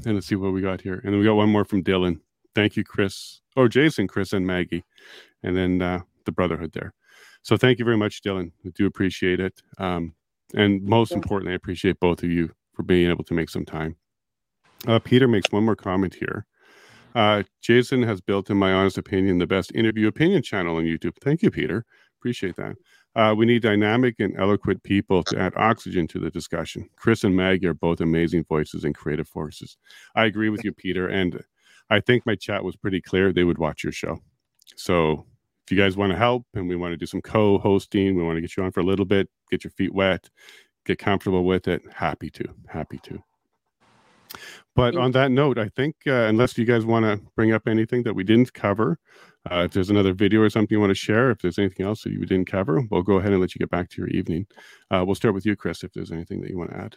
and 0.04 0.14
let's 0.14 0.26
see 0.26 0.36
what 0.36 0.52
we 0.52 0.60
got 0.60 0.80
here. 0.80 1.00
And 1.04 1.12
then 1.12 1.18
we 1.18 1.24
got 1.24 1.34
one 1.34 1.48
more 1.48 1.64
from 1.64 1.82
Dylan. 1.82 2.20
Thank 2.54 2.76
you, 2.76 2.84
Chris. 2.84 3.40
Oh, 3.56 3.68
Jason, 3.68 4.06
Chris, 4.06 4.32
and 4.32 4.46
Maggie. 4.46 4.84
And 5.42 5.56
then 5.56 5.82
uh, 5.82 6.00
the 6.24 6.32
Brotherhood 6.32 6.72
there. 6.72 6.94
So 7.42 7.56
thank 7.56 7.78
you 7.78 7.84
very 7.84 7.96
much, 7.96 8.22
Dylan. 8.22 8.52
I 8.64 8.70
do 8.74 8.86
appreciate 8.86 9.40
it. 9.40 9.60
Um, 9.78 10.14
and 10.54 10.82
most 10.82 11.12
importantly, 11.12 11.52
I 11.52 11.56
appreciate 11.56 12.00
both 12.00 12.22
of 12.22 12.30
you 12.30 12.52
for 12.74 12.84
being 12.84 13.10
able 13.10 13.24
to 13.24 13.34
make 13.34 13.50
some 13.50 13.64
time. 13.64 13.96
Uh, 14.86 14.98
Peter 14.98 15.26
makes 15.26 15.50
one 15.50 15.64
more 15.64 15.76
comment 15.76 16.14
here. 16.14 16.46
Uh, 17.14 17.42
Jason 17.60 18.02
has 18.02 18.20
built, 18.20 18.50
in 18.50 18.56
my 18.56 18.72
honest 18.72 18.98
opinion, 18.98 19.38
the 19.38 19.46
best 19.46 19.72
interview 19.74 20.08
opinion 20.08 20.42
channel 20.42 20.76
on 20.76 20.84
YouTube. 20.84 21.14
Thank 21.22 21.42
you, 21.42 21.50
Peter. 21.50 21.84
Appreciate 22.24 22.56
that. 22.56 22.76
Uh, 23.14 23.34
we 23.36 23.44
need 23.44 23.60
dynamic 23.60 24.14
and 24.18 24.34
eloquent 24.38 24.82
people 24.82 25.22
to 25.24 25.38
add 25.38 25.52
oxygen 25.56 26.06
to 26.08 26.18
the 26.18 26.30
discussion. 26.30 26.88
Chris 26.96 27.22
and 27.22 27.36
Maggie 27.36 27.66
are 27.66 27.74
both 27.74 28.00
amazing 28.00 28.46
voices 28.48 28.82
and 28.82 28.94
creative 28.94 29.28
forces. 29.28 29.76
I 30.16 30.24
agree 30.24 30.48
with 30.48 30.64
you, 30.64 30.72
Peter. 30.72 31.06
And 31.06 31.44
I 31.90 32.00
think 32.00 32.24
my 32.24 32.34
chat 32.34 32.64
was 32.64 32.76
pretty 32.76 33.02
clear. 33.02 33.30
They 33.30 33.44
would 33.44 33.58
watch 33.58 33.84
your 33.84 33.92
show. 33.92 34.20
So 34.74 35.26
if 35.66 35.70
you 35.70 35.76
guys 35.76 35.98
want 35.98 36.12
to 36.12 36.18
help 36.18 36.46
and 36.54 36.66
we 36.66 36.76
want 36.76 36.92
to 36.92 36.96
do 36.96 37.04
some 37.04 37.20
co 37.20 37.58
hosting, 37.58 38.16
we 38.16 38.22
want 38.22 38.38
to 38.38 38.40
get 38.40 38.56
you 38.56 38.62
on 38.62 38.72
for 38.72 38.80
a 38.80 38.84
little 38.84 39.04
bit, 39.04 39.28
get 39.50 39.64
your 39.64 39.70
feet 39.72 39.92
wet, 39.92 40.30
get 40.86 40.98
comfortable 40.98 41.44
with 41.44 41.68
it, 41.68 41.82
happy 41.92 42.30
to. 42.30 42.44
Happy 42.68 42.98
to. 43.02 43.22
But 44.76 44.96
on 44.96 45.12
that 45.12 45.30
note, 45.30 45.58
I 45.58 45.68
think 45.76 45.96
uh, 46.06 46.26
unless 46.26 46.58
you 46.58 46.64
guys 46.64 46.84
want 46.84 47.04
to 47.04 47.24
bring 47.36 47.52
up 47.52 47.68
anything 47.68 48.02
that 48.04 48.14
we 48.14 48.24
didn't 48.24 48.52
cover, 48.52 48.98
uh, 49.50 49.62
if 49.64 49.72
there's 49.72 49.90
another 49.90 50.12
video 50.12 50.40
or 50.40 50.50
something 50.50 50.74
you 50.74 50.80
want 50.80 50.90
to 50.90 50.94
share, 50.94 51.30
if 51.30 51.38
there's 51.38 51.58
anything 51.58 51.86
else 51.86 52.02
that 52.02 52.12
you 52.12 52.24
didn't 52.24 52.46
cover, 52.46 52.82
we'll 52.90 53.02
go 53.02 53.18
ahead 53.18 53.32
and 53.32 53.40
let 53.40 53.54
you 53.54 53.58
get 53.58 53.70
back 53.70 53.88
to 53.90 53.98
your 53.98 54.08
evening. 54.08 54.46
Uh, 54.90 55.04
we'll 55.04 55.14
start 55.14 55.34
with 55.34 55.46
you, 55.46 55.54
Chris, 55.54 55.84
if 55.84 55.92
there's 55.92 56.12
anything 56.12 56.40
that 56.40 56.50
you 56.50 56.58
want 56.58 56.70
to 56.70 56.76
add. 56.76 56.96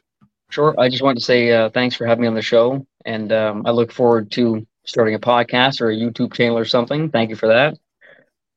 Sure. 0.49 0.73
I 0.79 0.87
just 0.87 1.03
wanted 1.03 1.19
to 1.19 1.25
say 1.25 1.51
uh, 1.51 1.69
thanks 1.69 1.95
for 1.95 2.07
having 2.07 2.21
me 2.21 2.27
on 2.27 2.35
the 2.35 2.41
show, 2.41 2.85
and 3.05 3.31
um, 3.33 3.63
I 3.65 3.71
look 3.71 3.91
forward 3.91 4.31
to 4.31 4.65
starting 4.85 5.13
a 5.13 5.19
podcast 5.19 5.81
or 5.81 5.91
a 5.91 5.95
YouTube 5.95 6.33
channel 6.33 6.57
or 6.57 6.65
something. 6.65 7.09
Thank 7.09 7.29
you 7.29 7.35
for 7.35 7.47
that. 7.47 7.77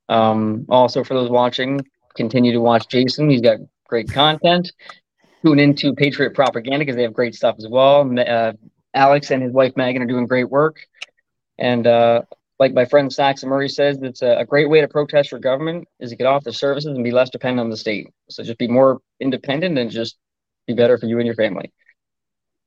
Um, 0.08 0.66
also, 0.68 1.02
for 1.02 1.14
those 1.14 1.30
watching, 1.30 1.80
continue 2.14 2.52
to 2.52 2.60
watch 2.60 2.88
Jason. 2.88 3.28
He's 3.28 3.40
got 3.40 3.58
great 3.88 4.10
content. 4.10 4.72
Tune 5.44 5.58
into 5.58 5.94
Patriot 5.94 6.34
Propaganda 6.34 6.80
because 6.80 6.96
they 6.96 7.02
have 7.02 7.14
great 7.14 7.34
stuff 7.34 7.56
as 7.58 7.66
well. 7.68 8.08
Uh, 8.18 8.52
Alex 8.94 9.30
and 9.30 9.42
his 9.42 9.52
wife 9.52 9.76
Megan 9.76 10.02
are 10.02 10.06
doing 10.06 10.26
great 10.26 10.50
work, 10.50 10.80
and 11.58 11.86
uh, 11.86 12.22
like 12.60 12.74
my 12.74 12.84
friend 12.84 13.12
Saxon 13.12 13.48
Murray 13.48 13.70
says, 13.70 13.98
it's 14.02 14.20
a, 14.20 14.38
a 14.38 14.44
great 14.44 14.68
way 14.68 14.82
to 14.82 14.86
protest 14.86 15.30
your 15.30 15.40
government 15.40 15.88
is 15.98 16.10
to 16.10 16.16
get 16.16 16.26
off 16.26 16.44
the 16.44 16.52
services 16.52 16.94
and 16.94 17.02
be 17.02 17.10
less 17.10 17.30
dependent 17.30 17.64
on 17.64 17.70
the 17.70 17.76
state. 17.76 18.08
So 18.28 18.44
just 18.44 18.58
be 18.58 18.68
more 18.68 19.00
independent 19.18 19.78
and 19.78 19.90
just 19.90 20.18
be 20.66 20.74
better 20.74 20.98
for 20.98 21.06
you 21.06 21.18
and 21.18 21.26
your 21.26 21.34
family. 21.34 21.72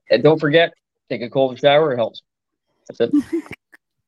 And 0.10 0.24
don't 0.24 0.40
forget, 0.40 0.74
take 1.10 1.22
a 1.22 1.30
cold 1.30 1.60
shower. 1.60 1.94
It 1.94 1.98
helps. 1.98 2.24
That's 2.90 3.14
it. 3.14 3.24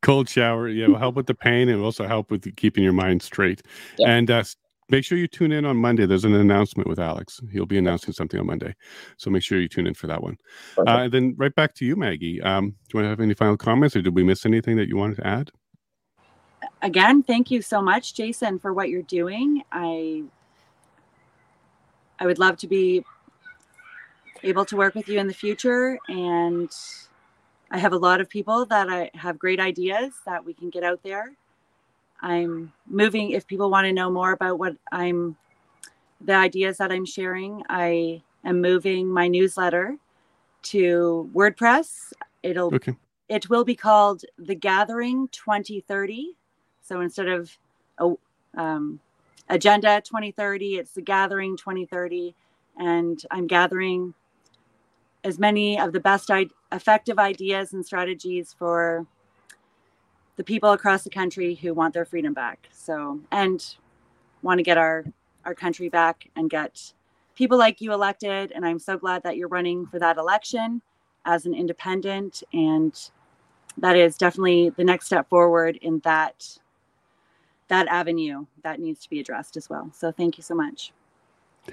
Cold 0.02 0.30
shower, 0.30 0.68
yeah, 0.68 0.85
will 0.85 1.00
help 1.00 1.16
with 1.16 1.26
the 1.26 1.34
pain 1.34 1.68
and 1.68 1.82
also 1.82 2.06
help 2.06 2.30
with 2.30 2.56
keeping 2.58 2.84
your 2.84 2.94
mind 2.94 3.24
straight. 3.24 3.64
Yeah. 3.98 4.11
And 4.11 4.30
uh, 4.30 4.44
make 4.90 5.04
sure 5.04 5.18
you 5.18 5.28
tune 5.28 5.52
in 5.52 5.66
on 5.66 5.78
Monday. 5.78 6.06
There's 6.06 6.26
an 6.26 6.36
announcement 6.36 6.88
with 6.88 7.00
Alex. 7.00 7.40
He'll 7.52 7.66
be 7.66 7.78
announcing 7.78 8.14
something 8.14 8.40
on 8.40 8.48
Monday, 8.48 8.76
so 9.18 9.30
make 9.30 9.44
sure 9.44 9.60
you 9.60 9.68
tune 9.68 9.88
in 9.88 9.94
for 9.94 10.08
that 10.08 10.22
one. 10.22 10.38
Uh, 10.78 10.84
and 10.88 11.12
then 11.12 11.36
right 11.38 11.54
back 11.54 11.74
to 11.76 11.86
you, 11.86 11.96
Maggie. 11.96 12.42
Um, 12.42 12.70
do 12.70 12.76
you 12.94 12.98
want 12.98 13.06
to 13.06 13.10
have 13.10 13.20
any 13.20 13.34
final 13.34 13.58
comments, 13.58 13.96
or 13.96 14.02
did 14.02 14.16
we 14.16 14.24
miss 14.24 14.46
anything 14.46 14.76
that 14.78 14.88
you 14.88 14.98
wanted 14.98 15.18
to 15.18 15.28
add? 15.28 15.52
again, 16.82 17.24
thank 17.24 17.52
you 17.52 17.62
so 17.62 17.82
much, 17.82 18.14
Jason, 18.14 18.60
for 18.60 18.74
what 18.74 18.90
you're 18.90 19.02
doing. 19.02 19.64
I 19.72 20.24
I 22.20 22.26
would 22.26 22.40
love 22.40 22.58
to 22.58 22.68
be 22.68 23.04
able 24.44 24.66
to 24.66 24.78
work 24.78 24.96
with 24.96 25.10
you 25.10 25.20
in 25.20 25.28
the 25.28 25.34
future 25.34 25.98
and 26.08 26.70
I 27.72 27.80
have 27.80 27.94
a 27.94 27.98
lot 27.98 28.22
of 28.22 28.30
people 28.30 28.66
that 28.68 28.90
I 28.90 29.10
have 29.16 29.40
great 29.40 29.60
ideas 29.60 30.14
that 30.26 30.46
we 30.46 30.54
can 30.54 30.70
get 30.70 30.84
out 30.84 31.02
there. 31.04 31.32
I'm 32.22 32.72
moving 32.88 33.32
if 33.32 33.45
people 33.48 33.69
want 33.69 33.85
to 33.85 33.94
know 33.94 34.10
more 34.10 34.32
about 34.32 34.60
what 34.60 34.76
I'm 34.92 35.35
the 36.22 36.34
ideas 36.34 36.77
that 36.77 36.92
I'm 36.92 37.06
sharing, 37.06 37.61
I 37.69 38.22
am 38.44 38.61
moving 38.61 39.08
my 39.08 39.27
newsletter 39.27 39.98
to 40.64 41.30
WordPress. 41.35 42.14
It'll 42.42 42.74
Okay. 42.74 42.95
it 43.27 43.50
will 43.50 43.64
be 43.66 43.76
called 43.76 44.24
the 44.38 44.56
gathering 44.56 45.27
2030 45.30 46.35
so 46.82 47.02
instead 47.02 47.27
of 47.27 47.58
a, 47.98 48.14
um, 48.56 49.00
agenda 49.50 50.02
2030 50.02 50.76
it's 50.77 50.92
the 50.92 51.02
gathering 51.02 51.58
2030 51.58 52.35
and 52.77 53.26
i'm 53.32 53.48
gathering 53.48 54.14
as 55.24 55.40
many 55.40 55.80
of 55.80 55.92
the 55.92 56.00
best 56.00 56.30
I- 56.30 56.50
effective 56.72 57.18
ideas 57.18 57.74
and 57.74 57.84
strategies 57.85 58.53
for 58.58 59.06
the 60.36 60.44
people 60.44 60.72
across 60.72 61.04
the 61.04 61.10
country 61.10 61.56
who 61.56 61.74
want 61.74 61.94
their 61.94 62.06
freedom 62.06 62.34
back. 62.34 62.68
So 62.72 63.20
and 63.32 63.76
want 64.42 64.60
to 64.60 64.64
get 64.64 64.78
our 64.78 65.06
our 65.46 65.56
country 65.56 65.90
back 65.90 66.28
and 66.36 66.50
get 66.50 66.94
people 67.36 67.58
like 67.58 67.82
you 67.82 67.94
elected 67.94 68.52
and 68.54 68.66
i'm 68.66 68.80
so 68.80 68.98
glad 68.98 69.22
that 69.22 69.38
you're 69.38 69.48
running 69.48 69.86
for 69.86 70.00
that 70.00 70.18
election 70.18 70.82
as 71.26 71.46
an 71.46 71.54
independent 71.54 72.42
and 72.54 73.12
that 73.78 73.96
is 73.96 74.18
definitely 74.18 74.70
the 74.70 74.84
next 74.84 75.08
step 75.08 75.28
forward 75.30 75.78
in 75.82 76.00
that 76.00 76.58
that 77.68 77.88
avenue 77.88 78.46
that 78.64 78.80
needs 78.80 79.02
to 79.02 79.10
be 79.10 79.20
addressed 79.20 79.58
as 79.58 79.70
well. 79.70 79.90
So 79.94 80.12
thank 80.12 80.38
you 80.38 80.44
so 80.44 80.54
much 80.54 80.94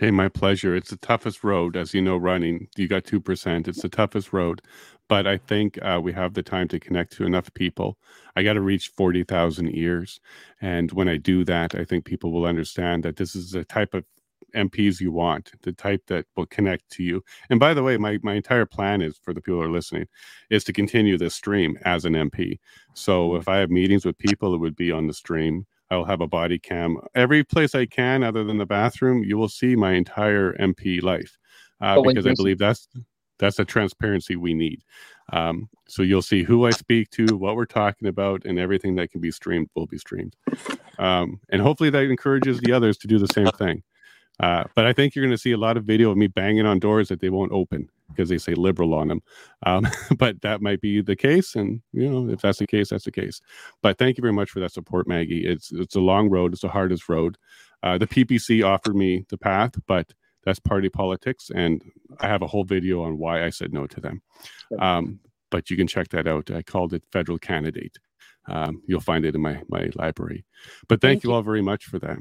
Hey, 0.00 0.10
my 0.10 0.28
pleasure. 0.28 0.74
It's 0.74 0.90
the 0.90 0.96
toughest 0.96 1.44
road, 1.44 1.76
as 1.76 1.92
you 1.94 2.00
know, 2.02 2.16
running. 2.16 2.68
You 2.76 2.88
got 2.88 3.04
2%. 3.04 3.68
It's 3.68 3.82
the 3.82 3.90
toughest 3.90 4.32
road. 4.32 4.62
But 5.08 5.26
I 5.26 5.36
think 5.36 5.78
uh, 5.82 6.00
we 6.02 6.12
have 6.14 6.34
the 6.34 6.42
time 6.42 6.68
to 6.68 6.80
connect 6.80 7.12
to 7.14 7.24
enough 7.26 7.52
people. 7.54 7.98
I 8.34 8.42
got 8.42 8.54
to 8.54 8.62
reach 8.62 8.88
40,000 8.88 9.68
ears. 9.76 10.20
And 10.62 10.90
when 10.92 11.08
I 11.08 11.18
do 11.18 11.44
that, 11.44 11.74
I 11.74 11.84
think 11.84 12.06
people 12.06 12.32
will 12.32 12.46
understand 12.46 13.02
that 13.04 13.16
this 13.16 13.36
is 13.36 13.50
the 13.52 13.64
type 13.64 13.92
of 13.94 14.04
MPs 14.54 15.00
you 15.00 15.12
want, 15.12 15.52
the 15.62 15.72
type 15.72 16.02
that 16.08 16.24
will 16.36 16.46
connect 16.46 16.88
to 16.92 17.02
you. 17.02 17.22
And 17.50 17.60
by 17.60 17.74
the 17.74 17.82
way, 17.82 17.98
my, 17.98 18.18
my 18.22 18.34
entire 18.34 18.66
plan 18.66 19.02
is 19.02 19.18
for 19.22 19.34
the 19.34 19.42
people 19.42 19.60
who 19.60 19.66
are 19.66 19.70
listening 19.70 20.06
is 20.50 20.64
to 20.64 20.72
continue 20.72 21.18
this 21.18 21.34
stream 21.34 21.78
as 21.84 22.06
an 22.06 22.14
MP. 22.14 22.58
So 22.94 23.36
if 23.36 23.46
I 23.48 23.58
have 23.58 23.70
meetings 23.70 24.06
with 24.06 24.16
people, 24.18 24.54
it 24.54 24.58
would 24.58 24.76
be 24.76 24.90
on 24.90 25.06
the 25.06 25.14
stream. 25.14 25.66
I'll 25.92 26.04
have 26.04 26.22
a 26.22 26.26
body 26.26 26.58
cam. 26.58 26.98
Every 27.14 27.44
place 27.44 27.74
I 27.74 27.86
can, 27.86 28.22
other 28.22 28.44
than 28.44 28.56
the 28.56 28.66
bathroom, 28.66 29.22
you 29.22 29.36
will 29.36 29.48
see 29.48 29.76
my 29.76 29.92
entire 29.92 30.54
MP 30.54 31.02
life 31.02 31.38
uh, 31.80 32.00
because 32.00 32.26
I 32.26 32.32
believe 32.34 32.58
that's 32.58 32.88
that's 33.38 33.56
the 33.56 33.64
transparency 33.64 34.36
we 34.36 34.54
need. 34.54 34.82
Um, 35.32 35.68
so 35.88 36.02
you'll 36.02 36.22
see 36.22 36.44
who 36.44 36.64
I 36.66 36.70
speak 36.70 37.10
to, 37.10 37.36
what 37.36 37.56
we're 37.56 37.64
talking 37.64 38.08
about, 38.08 38.44
and 38.44 38.58
everything 38.58 38.94
that 38.96 39.10
can 39.10 39.20
be 39.20 39.30
streamed 39.30 39.68
will 39.74 39.86
be 39.86 39.98
streamed. 39.98 40.36
Um, 40.98 41.40
and 41.50 41.60
hopefully 41.60 41.90
that 41.90 42.04
encourages 42.04 42.60
the 42.60 42.72
others 42.72 42.96
to 42.98 43.08
do 43.08 43.18
the 43.18 43.26
same 43.28 43.48
thing. 43.48 43.82
Uh, 44.40 44.64
but 44.74 44.86
I 44.86 44.92
think 44.92 45.14
you're 45.14 45.24
going 45.24 45.34
to 45.34 45.38
see 45.38 45.52
a 45.52 45.58
lot 45.58 45.76
of 45.76 45.84
video 45.84 46.10
of 46.10 46.16
me 46.16 46.26
banging 46.26 46.66
on 46.66 46.78
doors 46.78 47.08
that 47.08 47.20
they 47.20 47.30
won't 47.30 47.52
open 47.52 47.90
because 48.12 48.28
they 48.28 48.38
say 48.38 48.54
liberal 48.54 48.94
on 48.94 49.08
them. 49.08 49.22
Um, 49.66 49.86
but 50.18 50.40
that 50.42 50.60
might 50.62 50.80
be 50.80 51.00
the 51.02 51.16
case, 51.16 51.54
and 51.56 51.82
you 51.92 52.08
know, 52.08 52.32
if 52.32 52.40
that's 52.42 52.58
the 52.58 52.66
case, 52.66 52.90
that's 52.90 53.04
the 53.04 53.12
case. 53.12 53.40
But 53.82 53.98
thank 53.98 54.16
you 54.16 54.22
very 54.22 54.32
much 54.32 54.50
for 54.50 54.60
that 54.60 54.72
support, 54.72 55.08
Maggie. 55.08 55.46
It's 55.46 55.72
it's 55.72 55.96
a 55.96 56.00
long 56.00 56.30
road. 56.30 56.52
It's 56.52 56.62
the 56.62 56.68
hardest 56.68 57.08
road. 57.08 57.36
Uh, 57.82 57.98
the 57.98 58.06
PPC 58.06 58.64
offered 58.64 58.94
me 58.96 59.24
the 59.28 59.38
path, 59.38 59.72
but 59.86 60.12
That's 60.44 60.58
party 60.60 60.88
politics, 60.88 61.50
and 61.54 61.82
I 62.20 62.26
have 62.28 62.42
a 62.42 62.46
whole 62.48 62.64
video 62.64 63.02
on 63.02 63.18
why 63.18 63.44
I 63.44 63.50
said 63.50 63.72
no 63.72 63.86
to 63.86 64.00
them. 64.00 64.22
Um, 64.78 65.20
but 65.50 65.70
you 65.70 65.76
can 65.76 65.86
check 65.86 66.08
that 66.08 66.26
out. 66.26 66.50
I 66.50 66.62
called 66.62 66.94
it 66.94 67.04
federal 67.12 67.38
candidate. 67.38 67.98
Um, 68.48 68.82
you'll 68.88 69.00
find 69.00 69.24
it 69.24 69.34
in 69.34 69.40
my 69.40 69.62
my 69.68 69.90
library. 69.94 70.44
But 70.88 71.00
thank, 71.00 71.10
Thank 71.12 71.24
you 71.24 71.30
you. 71.30 71.36
all 71.36 71.42
very 71.42 71.62
much 71.62 71.84
for 71.84 71.98
that. 72.00 72.18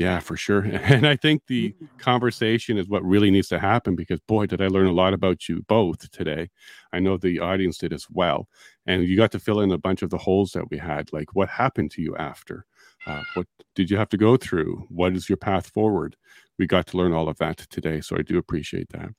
Yeah, 0.00 0.18
for 0.18 0.34
sure. 0.34 0.62
And 0.64 1.06
I 1.06 1.14
think 1.14 1.42
the 1.46 1.74
conversation 1.98 2.78
is 2.78 2.88
what 2.88 3.04
really 3.04 3.30
needs 3.30 3.48
to 3.48 3.58
happen 3.58 3.94
because 3.94 4.18
boy, 4.20 4.46
did 4.46 4.62
I 4.62 4.68
learn 4.68 4.86
a 4.86 4.92
lot 4.92 5.12
about 5.12 5.46
you 5.46 5.62
both 5.68 6.10
today. 6.10 6.48
I 6.94 7.00
know 7.00 7.18
the 7.18 7.38
audience 7.38 7.76
did 7.76 7.92
as 7.92 8.06
well. 8.10 8.48
And 8.86 9.04
you 9.04 9.14
got 9.14 9.30
to 9.32 9.38
fill 9.38 9.60
in 9.60 9.70
a 9.72 9.78
bunch 9.78 10.00
of 10.00 10.08
the 10.08 10.16
holes 10.16 10.52
that 10.52 10.70
we 10.70 10.78
had. 10.78 11.12
Like 11.12 11.34
what 11.34 11.50
happened 11.50 11.90
to 11.92 12.02
you 12.02 12.16
after? 12.16 12.64
Uh, 13.06 13.22
what 13.34 13.46
did 13.74 13.90
you 13.90 13.98
have 13.98 14.08
to 14.08 14.16
go 14.16 14.38
through? 14.38 14.86
What 14.88 15.14
is 15.14 15.28
your 15.28 15.36
path 15.36 15.66
forward? 15.66 16.16
We 16.58 16.66
got 16.66 16.86
to 16.88 16.96
learn 16.96 17.12
all 17.12 17.28
of 17.28 17.36
that 17.36 17.58
today. 17.68 18.00
So 18.00 18.16
I 18.16 18.22
do 18.22 18.38
appreciate 18.38 18.88
that. 18.92 19.10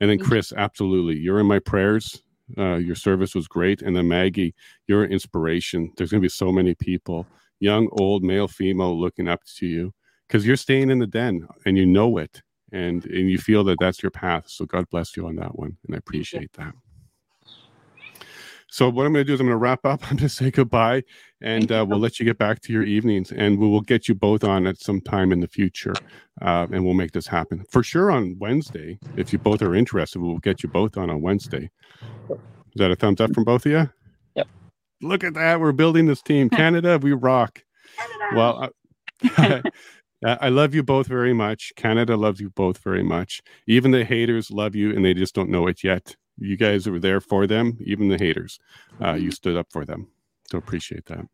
And 0.00 0.10
then 0.10 0.18
Chris, 0.18 0.52
absolutely. 0.56 1.16
You're 1.16 1.38
in 1.38 1.46
my 1.46 1.60
prayers. 1.60 2.20
Uh, 2.58 2.74
your 2.74 2.96
service 2.96 3.36
was 3.36 3.46
great. 3.46 3.82
And 3.82 3.96
then 3.96 4.08
Maggie, 4.08 4.52
you're 4.88 5.04
an 5.04 5.12
inspiration. 5.12 5.92
There's 5.96 6.10
going 6.10 6.20
to 6.20 6.24
be 6.24 6.28
so 6.28 6.50
many 6.50 6.74
people, 6.74 7.24
young, 7.60 7.88
old, 7.92 8.24
male, 8.24 8.48
female, 8.48 9.00
looking 9.00 9.28
up 9.28 9.40
to 9.58 9.66
you 9.66 9.92
because 10.28 10.46
you're 10.46 10.56
staying 10.56 10.90
in 10.90 10.98
the 10.98 11.06
den 11.06 11.46
and 11.66 11.76
you 11.76 11.86
know 11.86 12.16
it 12.18 12.42
and 12.72 13.04
and 13.06 13.30
you 13.30 13.38
feel 13.38 13.62
that 13.64 13.78
that's 13.78 14.02
your 14.02 14.10
path 14.10 14.44
so 14.48 14.64
god 14.64 14.88
bless 14.90 15.16
you 15.16 15.26
on 15.26 15.36
that 15.36 15.58
one 15.58 15.76
and 15.86 15.94
i 15.94 15.98
appreciate 15.98 16.52
that. 16.54 16.72
So 18.68 18.88
what 18.88 19.06
i'm 19.06 19.12
going 19.12 19.24
to 19.24 19.28
do 19.28 19.34
is 19.34 19.40
i'm 19.40 19.46
going 19.46 19.52
to 19.54 19.58
wrap 19.58 19.84
up 19.84 20.02
i'm 20.10 20.16
going 20.16 20.28
to 20.28 20.34
say 20.34 20.50
goodbye 20.50 21.02
and 21.40 21.70
uh, 21.70 21.84
we'll 21.88 22.00
let 22.00 22.18
you 22.18 22.24
get 22.24 22.38
back 22.38 22.60
to 22.62 22.72
your 22.72 22.82
evenings 22.82 23.30
and 23.30 23.58
we 23.58 23.68
will 23.68 23.82
get 23.82 24.08
you 24.08 24.14
both 24.14 24.42
on 24.44 24.66
at 24.66 24.78
some 24.80 25.00
time 25.00 25.30
in 25.32 25.40
the 25.40 25.46
future 25.48 26.00
uh, 26.42 26.66
and 26.72 26.84
we'll 26.84 26.94
make 26.94 27.12
this 27.12 27.26
happen. 27.26 27.64
For 27.70 27.82
sure 27.82 28.10
on 28.10 28.36
wednesday 28.38 28.98
if 29.14 29.32
you 29.32 29.38
both 29.38 29.62
are 29.62 29.74
interested 29.74 30.20
we'll 30.20 30.38
get 30.38 30.62
you 30.62 30.68
both 30.68 30.96
on 30.96 31.10
on 31.10 31.20
wednesday. 31.20 31.70
Is 32.74 32.80
that 32.80 32.90
a 32.90 32.96
thumbs 32.96 33.20
up 33.20 33.32
from 33.34 33.44
both 33.44 33.66
of 33.66 33.72
you 33.72 33.90
Yep. 34.34 34.48
look 35.02 35.22
at 35.22 35.34
that 35.34 35.60
we're 35.60 35.72
building 35.72 36.06
this 36.06 36.22
team. 36.22 36.50
Canada 36.58 36.98
we 37.00 37.12
rock. 37.12 37.62
Canada. 37.96 38.36
well 38.36 38.70
I, 39.36 39.62
I 40.24 40.48
love 40.48 40.74
you 40.74 40.82
both 40.82 41.06
very 41.06 41.34
much. 41.34 41.72
Canada 41.76 42.16
loves 42.16 42.40
you 42.40 42.50
both 42.50 42.78
very 42.78 43.02
much. 43.02 43.42
Even 43.66 43.90
the 43.90 44.04
haters 44.04 44.50
love 44.50 44.74
you, 44.74 44.90
and 44.94 45.04
they 45.04 45.12
just 45.14 45.34
don't 45.34 45.50
know 45.50 45.66
it 45.66 45.84
yet. 45.84 46.16
You 46.38 46.56
guys 46.56 46.88
were 46.88 46.98
there 46.98 47.20
for 47.20 47.46
them, 47.46 47.78
even 47.84 48.08
the 48.08 48.16
haters. 48.18 48.58
Uh, 49.02 49.12
you 49.14 49.30
stood 49.30 49.56
up 49.56 49.68
for 49.70 49.84
them. 49.84 50.08
So 50.50 50.58
appreciate 50.58 51.06
that. 51.06 51.26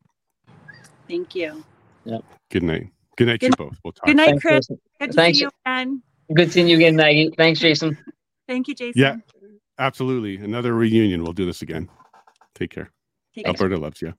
Thank 1.09 1.35
you. 1.35 1.65
Yep. 2.05 2.25
Good 2.51 2.63
night. 2.63 2.89
Good 3.17 3.29
night, 3.29 3.41
to 3.41 3.47
you 3.47 3.53
both. 3.53 3.79
We'll 3.85 3.93
talk. 3.93 4.07
Good 4.07 4.17
night, 4.17 4.41
Chris. 4.41 4.67
Good 5.01 5.11
to 5.11 5.13
Thanks. 5.13 5.39
see 5.39 5.45
you 5.45 5.51
again. 5.65 6.03
Good 6.35 6.53
seeing 6.53 6.69
you 6.69 6.77
again, 6.77 6.97
Maggie. 6.97 7.31
Thanks, 7.37 7.61
Jason. 7.61 7.99
Thank 8.49 8.69
you, 8.69 8.75
Jason. 8.75 9.01
Yeah. 9.01 9.17
Absolutely. 9.79 10.37
Another 10.37 10.75
reunion. 10.75 11.23
We'll 11.23 11.33
do 11.33 11.47
this 11.47 11.63
again. 11.63 11.89
Take 12.55 12.71
care. 12.71 12.91
Take 13.35 13.45
care. 13.45 13.55
Alberta 13.55 13.77
loves 13.77 14.03
you. 14.03 14.15